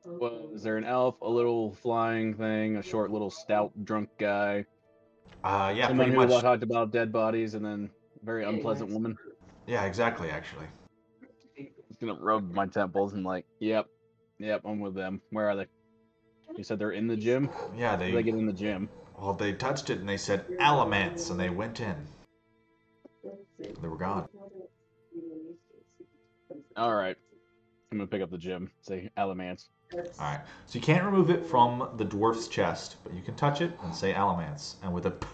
Was 0.05 0.65
there 0.65 0.77
an 0.79 0.85
elf, 0.85 1.21
a 1.21 1.29
little 1.29 1.75
flying 1.75 2.35
thing, 2.35 2.77
a 2.77 2.83
short 2.83 3.13
little 3.13 3.31
stout 3.31 3.71
drunk 3.85 4.09
guy, 4.19 4.67
Uh, 5.45 5.73
yeah, 5.77 5.87
someone 5.87 6.09
pretty 6.11 6.21
who 6.21 6.27
much. 6.27 6.43
talked 6.43 6.65
about 6.65 6.91
dead 6.91 7.13
bodies, 7.13 7.55
and 7.55 7.65
then 7.65 7.89
a 8.21 8.25
very 8.25 8.45
unpleasant 8.45 8.91
woman? 8.91 9.17
Yeah, 9.67 9.85
exactly. 9.85 10.29
Actually, 10.31 10.67
Just 11.87 12.01
gonna 12.01 12.15
rub 12.15 12.51
my 12.53 12.67
temples 12.67 13.13
and 13.13 13.23
like, 13.25 13.47
yep, 13.61 13.87
yep, 14.39 14.63
I'm 14.65 14.81
with 14.81 14.95
them. 14.95 15.21
Where 15.31 15.49
are 15.51 15.55
they? 15.57 15.67
You 16.57 16.65
said 16.65 16.81
they're 16.81 16.91
in 16.91 17.07
the 17.07 17.17
gym. 17.17 17.49
yeah, 17.77 17.95
they 17.95 18.11
they 18.11 18.25
get 18.25 18.35
in 18.35 18.47
the 18.47 18.53
gym? 18.53 18.89
well 19.17 19.35
they 19.35 19.53
touched 19.53 19.89
it 19.89 20.01
and 20.01 20.09
they 20.09 20.17
said 20.17 20.45
Alamance 20.59 21.31
and 21.31 21.39
they 21.39 21.51
went 21.51 21.79
in. 21.79 21.95
They 23.81 23.89
were 23.89 23.97
gone. 23.97 24.29
All 26.77 26.95
right, 26.95 27.17
I'm 27.91 27.99
gonna 27.99 28.07
pick 28.09 28.23
up 28.23 28.31
the 28.31 28.39
gem. 28.39 28.71
Say 28.83 29.11
Alamance. 29.17 29.69
All 29.95 30.01
right. 30.21 30.41
So 30.67 30.79
you 30.79 30.81
can't 30.81 31.05
remove 31.05 31.31
it 31.31 31.45
from 31.45 31.91
the 31.97 32.05
dwarf's 32.05 32.49
chest, 32.49 32.97
but 33.05 33.13
you 33.15 33.23
can 33.23 33.35
touch 33.35 33.61
it 33.61 33.73
and 33.83 33.95
say 33.95 34.15
Alamance. 34.15 34.77
And 34.83 34.93
with 34.93 35.07
a 35.07 35.11
p- 35.11 35.27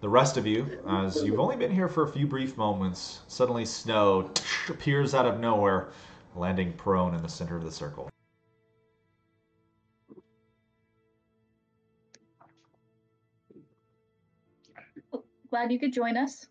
the 0.00 0.08
rest 0.08 0.36
of 0.36 0.46
you, 0.46 0.66
as 0.88 1.22
you've 1.24 1.38
only 1.40 1.56
been 1.56 1.70
here 1.70 1.88
for 1.88 2.02
a 2.02 2.08
few 2.08 2.26
brief 2.26 2.56
moments, 2.56 3.20
suddenly 3.28 3.64
snow 3.64 4.30
appears 4.68 5.14
out 5.14 5.26
of 5.26 5.40
nowhere, 5.40 5.88
landing 6.34 6.72
prone 6.72 7.14
in 7.14 7.22
the 7.22 7.28
center 7.28 7.56
of 7.56 7.64
the 7.64 7.70
circle. 7.70 8.10
Glad 15.50 15.70
you 15.70 15.78
could 15.78 15.92
join 15.92 16.16
us. 16.16 16.46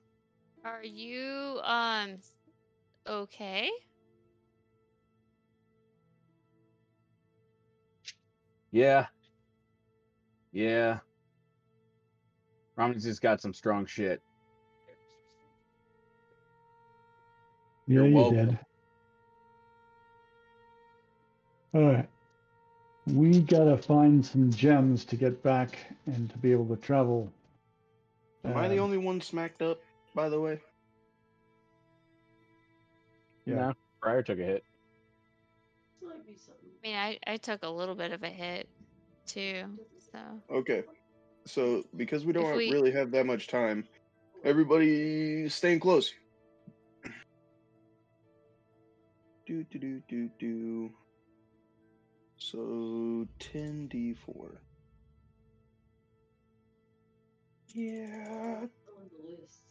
Are 0.66 0.84
you 0.84 1.60
um 1.64 2.20
okay? 3.08 3.70
Yeah. 8.72 9.08
Yeah. 10.52 11.00
Romney's 12.78 13.04
just 13.04 13.22
got 13.22 13.42
some 13.42 13.54
strong 13.54 13.86
shit. 13.86 14.22
Yeah, 17.88 18.04
You're 18.04 18.06
you 18.06 18.16
welcome. 18.16 18.36
did. 18.48 18.60
All 21.74 21.82
right. 21.94 22.10
We 23.08 23.42
gotta 23.42 23.78
find 23.78 24.26
some 24.26 24.50
gems 24.50 25.06
to 25.06 25.18
get 25.18 25.44
back 25.44 25.78
and 26.06 26.30
to 26.30 26.38
be 26.38 26.52
able 26.52 26.68
to 26.68 26.78
travel. 26.82 27.32
Am 28.46 28.58
I 28.58 28.70
the 28.70 28.80
Um, 28.80 28.80
only 28.80 28.98
one 28.98 29.22
smacked 29.22 29.62
up, 29.62 29.83
by 30.16 30.30
the 30.30 30.40
way? 30.40 30.62
Yeah. 33.46 33.56
No, 33.56 33.74
Briar 34.02 34.24
took 34.24 34.40
a 34.40 34.44
hit. 34.44 34.64
Might 36.02 36.26
be 36.26 36.36
something. 36.38 36.70
I 36.84 36.88
mean, 36.88 36.96
I, 36.96 37.20
I 37.34 37.38
took 37.38 37.64
a 37.64 37.70
little 37.70 37.96
bit 37.96 38.12
of 38.12 38.24
a 38.24 38.30
hit 38.30 38.68
too, 39.26 39.64
so 40.12 40.20
Okay. 40.52 40.84
So 41.46 41.84
because 41.98 42.26
we 42.26 42.34
don't 42.34 42.56
we- 42.56 42.72
really 42.72 42.92
have 42.92 43.12
that 43.12 43.26
much 43.26 43.48
time, 43.48 43.86
everybody 44.44 45.50
staying 45.50 45.80
close. 45.80 46.14
Do 49.46 49.64
do 49.66 49.78
do 49.78 50.02
do 50.08 50.30
do. 50.40 50.92
So 52.38 53.28
ten 53.40 53.88
D 53.88 54.14
four. 54.14 54.62
Yeah. 57.74 58.62
on 58.62 59.10
the 59.12 59.32
list, 59.32 59.63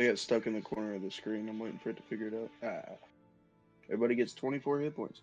I 0.00 0.06
got 0.06 0.18
stuck 0.18 0.46
in 0.46 0.54
the 0.54 0.62
corner 0.62 0.94
of 0.94 1.02
the 1.02 1.10
screen. 1.10 1.46
I'm 1.46 1.58
waiting 1.58 1.78
for 1.78 1.90
it 1.90 1.96
to 1.98 2.02
figure 2.02 2.28
it 2.28 2.34
out. 2.34 2.50
Ah. 2.64 2.94
Everybody 3.84 4.14
gets 4.14 4.32
24 4.32 4.80
hit 4.80 4.96
points. 4.96 5.20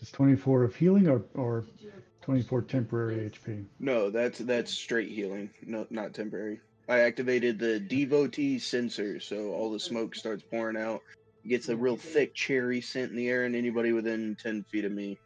Just 0.00 0.14
24 0.14 0.64
of 0.64 0.74
healing 0.74 1.06
or, 1.06 1.22
or 1.34 1.64
24 2.22 2.62
temporary 2.62 3.30
HP? 3.30 3.64
No, 3.78 4.10
that's 4.10 4.40
that's 4.40 4.72
straight 4.72 5.10
healing. 5.10 5.50
No, 5.64 5.86
not 5.90 6.12
temporary. 6.12 6.58
I 6.88 7.00
activated 7.00 7.58
the 7.58 7.80
devotee 7.80 8.58
censer, 8.58 9.20
so 9.20 9.52
all 9.52 9.72
the 9.72 9.80
smoke 9.80 10.14
starts 10.14 10.44
pouring 10.50 10.76
out. 10.76 11.00
It 11.44 11.48
gets 11.48 11.68
a 11.68 11.76
real 11.76 11.96
thick 11.96 12.34
cherry 12.34 12.80
scent 12.80 13.10
in 13.10 13.16
the 13.16 13.28
air, 13.28 13.44
and 13.44 13.56
anybody 13.56 13.92
within 13.92 14.36
10 14.40 14.64
feet 14.64 14.84
of 14.84 14.92
me 14.92 15.18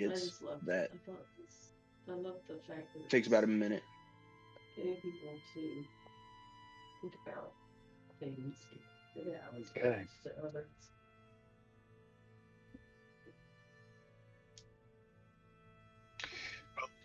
I 0.00 0.08
gets 0.08 0.24
just 0.26 0.42
love 0.42 0.60
that. 0.66 0.90
I 0.92 1.12
this. 1.38 1.70
I 2.08 2.12
love 2.12 2.36
the 2.48 2.60
fact 2.68 2.92
that 2.94 3.00
It 3.04 3.10
takes 3.10 3.28
about 3.28 3.44
a 3.44 3.48
minute. 3.48 3.84
Getting 4.76 4.96
people 4.96 5.40
to 5.54 5.84
think 7.00 7.14
about 7.26 7.52
things. 8.20 8.56
Yeah, 9.14 9.36
it's 9.56 9.70
Okay. 9.76 10.04
So 10.22 10.30
that's 10.52 10.90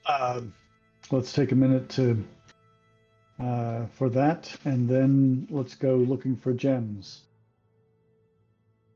Um, 0.08 0.54
let's 1.12 1.32
take 1.32 1.52
a 1.52 1.56
minute 1.56 1.90
to 1.90 2.26
uh, 3.40 3.86
for 3.94 4.10
that, 4.10 4.54
and 4.66 4.88
then 4.88 5.48
let's 5.50 5.76
go 5.76 5.96
looking 5.96 6.36
for 6.36 6.54
gems. 6.54 7.22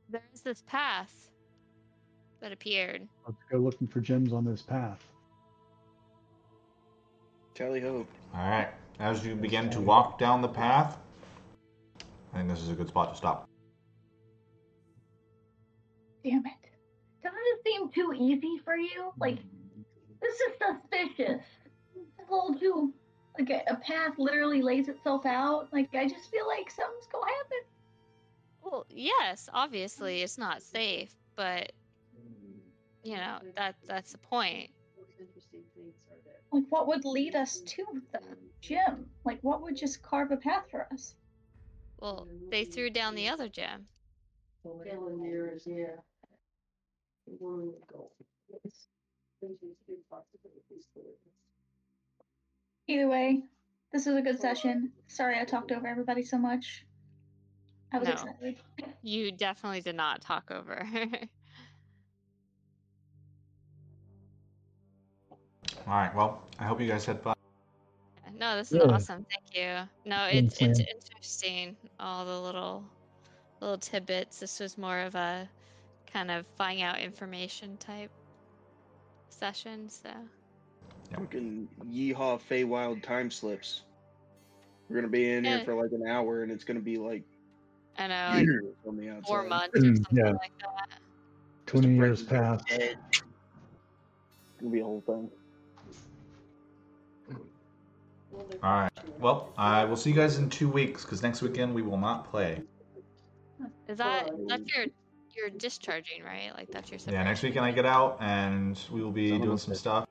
there's 0.10 0.42
this 0.44 0.64
path 0.68 1.32
that 2.42 2.52
appeared. 2.52 3.08
Let's 3.26 3.40
go 3.52 3.58
looking 3.58 3.88
for 3.88 4.02
gems 4.02 4.34
on 4.34 4.44
this 4.46 4.62
path. 4.62 5.04
Tally 7.56 7.80
ho. 7.80 8.06
All 8.36 8.50
right. 8.50 8.70
As 9.00 9.26
you 9.26 9.36
begin 9.36 9.70
to 9.72 9.80
walk 9.80 10.20
down 10.20 10.42
the 10.42 10.48
path, 10.48 10.98
I 12.34 12.38
think 12.38 12.50
this 12.50 12.62
is 12.62 12.70
a 12.70 12.74
good 12.74 12.88
spot 12.90 13.12
to 13.12 13.18
stop. 13.18 13.48
Damn 16.24 16.46
it. 16.46 16.52
Doesn't 17.24 17.40
it 17.40 17.62
seem 17.66 17.90
too 17.90 18.14
easy 18.14 18.60
for 18.64 18.76
you? 18.76 19.12
Like, 19.20 19.38
this 20.22 20.34
is 20.34 20.54
suspicious. 20.58 21.44
The 21.96 22.26
whole 22.28 22.56
too, 22.56 22.94
like, 23.38 23.50
a, 23.50 23.64
a 23.72 23.76
path 23.76 24.14
literally 24.18 24.62
lays 24.62 24.88
itself 24.88 25.26
out. 25.26 25.68
Like, 25.72 25.94
I 25.96 26.08
just 26.08 26.30
feel 26.30 26.48
like 26.48 26.70
something's 26.70 27.08
gonna 27.12 27.26
happen. 27.26 27.58
Well, 28.64 28.86
yes, 28.90 29.50
obviously 29.54 30.22
it's 30.22 30.38
not 30.38 30.62
safe, 30.62 31.14
but 31.36 31.72
you 33.04 33.18
know 33.18 33.40
that 33.56 33.76
that's 33.88 34.12
the 34.14 34.18
point. 34.20 34.70
most 34.98 35.10
interesting 35.20 35.62
things 35.76 35.94
are 36.10 36.18
there. 36.26 36.42
Like, 36.52 36.64
what 36.70 36.88
would 36.88 37.06
lead 37.06 37.36
us 37.36 37.60
to 37.60 37.86
the 38.12 38.20
gym? 38.62 39.08
Like, 39.26 39.40
what 39.42 39.62
would 39.62 39.76
just 39.76 40.02
carve 40.02 40.32
a 40.32 40.38
path 40.38 40.66
for 40.72 40.88
us? 40.92 41.16
Well, 42.00 42.28
they 42.50 42.66
threw 42.66 42.90
down 42.90 43.16
the 43.16 43.30
other 43.30 43.48
gem. 43.48 43.88
Telomeres, 44.66 45.64
yeah. 45.66 45.96
We're 47.26 47.72
There's 48.50 48.88
these 49.88 50.04
possibilities 50.10 50.88
for 50.94 51.00
it. 51.00 51.33
Either 52.88 53.08
way, 53.08 53.42
this 53.92 54.06
was 54.06 54.16
a 54.16 54.22
good 54.22 54.40
session. 54.40 54.92
Sorry 55.08 55.40
I 55.40 55.46
talked 55.46 55.72
over 55.72 55.88
everybody 55.88 56.24
so 56.24 56.38
much. 56.38 56.86
I 57.92 58.00
was 58.00 58.08
No. 58.08 58.14
excited. 58.14 58.58
You 59.02 59.32
definitely 59.32 59.82
did 59.82 59.96
not 59.96 60.22
talk 60.22 60.52
over. 60.52 60.86
All 65.88 65.94
right. 65.94 66.14
Well, 66.16 66.42
I 66.60 66.64
hope 66.66 66.80
you 66.82 66.88
guys 66.88 67.06
had 67.06 67.22
fun. 67.22 67.36
no, 68.34 68.56
this 68.58 68.72
is 68.72 68.82
Yeah. 68.82 68.96
awesome. 68.96 69.26
Thank 69.26 69.56
you. 69.56 69.90
No, 70.10 70.26
it's 70.26 70.58
it's 70.62 70.80
interesting. 70.80 71.76
All 72.00 72.26
the 72.26 72.40
little 72.42 72.84
little 73.62 73.78
tidbits. 73.78 74.40
This 74.40 74.60
was 74.60 74.78
more 74.78 75.00
of 75.02 75.16
a 75.16 75.50
kind 76.12 76.32
of 76.32 76.46
finding 76.58 76.84
out 76.84 77.00
information 77.00 77.78
type 77.78 78.12
session. 79.30 79.90
So 79.90 80.10
Fucking 81.16 81.68
yeehaw 81.86 82.42
Feywild 82.50 83.04
time 83.04 83.30
slips. 83.30 83.82
We're 84.90 84.96
gonna 84.98 85.08
be 85.08 85.30
in 85.32 85.44
Yeah. 85.44 85.58
here 85.58 85.66
for 85.66 85.76
like 85.76 85.92
an 85.92 86.08
hour, 86.08 86.44
and 86.44 86.52
it's 86.52 86.64
gonna 86.64 86.80
be 86.80 86.98
like 86.98 87.24
I 87.98 88.08
know, 88.08 88.30
like 88.34 88.46
years 88.46 88.76
on 88.88 88.98
the 88.98 89.10
outside. 89.10 89.28
four 89.28 89.44
months 89.44 89.78
or 89.78 89.82
Mm, 89.82 89.96
something 89.96 90.26
yeah. 90.26 90.32
like 90.32 90.52
that. 90.60 91.00
Twenty 91.66 91.96
years 91.96 92.24
President. 92.24 92.60
past. 92.60 92.72
It's 92.72 92.96
gonna 94.60 94.72
be 94.72 94.80
a 94.80 94.84
whole 94.84 95.04
thing. 95.06 95.30
All 98.64 98.72
right. 98.82 98.92
Well, 99.20 99.54
I 99.58 99.86
will 99.86 99.96
see 99.96 100.10
you 100.10 100.16
guys 100.16 100.38
in 100.38 100.50
two 100.50 100.70
weeks 100.70 101.04
because 101.04 101.22
next 101.22 101.42
weekend 101.42 101.74
we 101.76 101.82
will 101.82 101.98
not 101.98 102.30
play. 102.30 102.62
Is 103.88 103.98
that 103.98 104.26
Well, 104.26 104.46
that's 104.48 104.76
your 104.76 104.86
you're 105.36 105.50
discharging, 105.50 106.24
right? 106.24 106.54
Like 106.56 106.72
that's 106.72 106.92
your 106.92 107.00
Yeah, 107.08 107.24
next 107.24 107.44
weekend 107.44 107.66
I 107.66 107.72
get 107.72 107.86
out 107.86 108.18
and 108.22 108.80
we 108.92 109.02
will 109.02 109.12
be 109.12 109.30
Son 109.30 109.38
of 109.38 109.44
a 109.44 109.46
doing 109.46 109.58
some 109.58 109.76
stuff. 109.76 110.06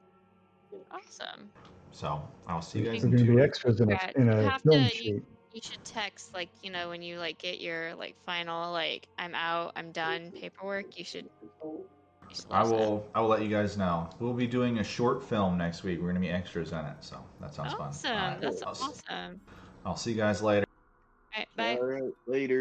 Awesome. 0.93 1.51
So 1.91 2.23
I'll 2.47 2.63
see 2.63 2.81
you 2.81 2.85
guys. 2.87 3.03
We're 3.05 3.11
going 3.11 3.27
to 3.27 3.37
be 3.37 3.43
extras 3.43 3.81
in 3.81 3.91
a, 3.91 3.95
Yeah, 3.95 4.11
in 4.17 4.29
a 4.29 4.51
have 4.51 4.63
film 4.63 4.89
to- 4.89 4.97
you- 4.97 5.15
shoot. 5.15 5.25
You 5.55 5.61
should 5.63 5.85
text 5.85 6.33
like 6.33 6.49
you 6.63 6.71
know 6.71 6.89
when 6.89 7.03
you 7.03 7.19
like 7.19 7.37
get 7.37 7.61
your 7.61 7.95
like 7.97 8.17
final 8.25 8.73
like 8.73 9.07
I'm 9.19 9.35
out, 9.35 9.73
I'm 9.77 9.93
done 9.93 10.33
paperwork. 10.33 10.99
You 10.99 11.05
should. 11.05 11.29
You 11.63 11.85
should 12.33 12.47
I 12.51 12.63
let 12.63 12.65
us 12.65 12.71
know. 12.71 12.77
will. 12.79 13.07
I 13.15 13.21
will 13.21 13.29
let 13.29 13.43
you 13.43 13.49
guys 13.51 13.77
know. 13.77 14.09
We'll 14.19 14.33
be 14.33 14.47
doing 14.47 14.79
a 14.79 14.83
short 14.85 15.23
film 15.23 15.59
next 15.59 15.83
week. 15.83 16.01
We're 16.01 16.07
gonna 16.09 16.21
be 16.21 16.31
extras 16.31 16.73
in 16.73 16.79
it, 16.79 16.97
so 17.01 17.19
that 17.43 17.53
sounds 17.53 17.75
Awesome. 17.75 17.93
fun. 17.93 18.13
All 18.17 18.29
right, 18.31 18.41
That's 18.41 18.63
I'll, 18.63 18.69
awesome. 18.71 19.41
I'll 19.85 19.97
see 19.97 20.13
you 20.13 20.17
guys 20.17 20.41
later. 20.41 20.65
All 21.37 21.41
right, 21.41 21.49
bye. 21.55 21.77
All 21.77 21.87
right, 21.87 22.13
later. 22.27 22.61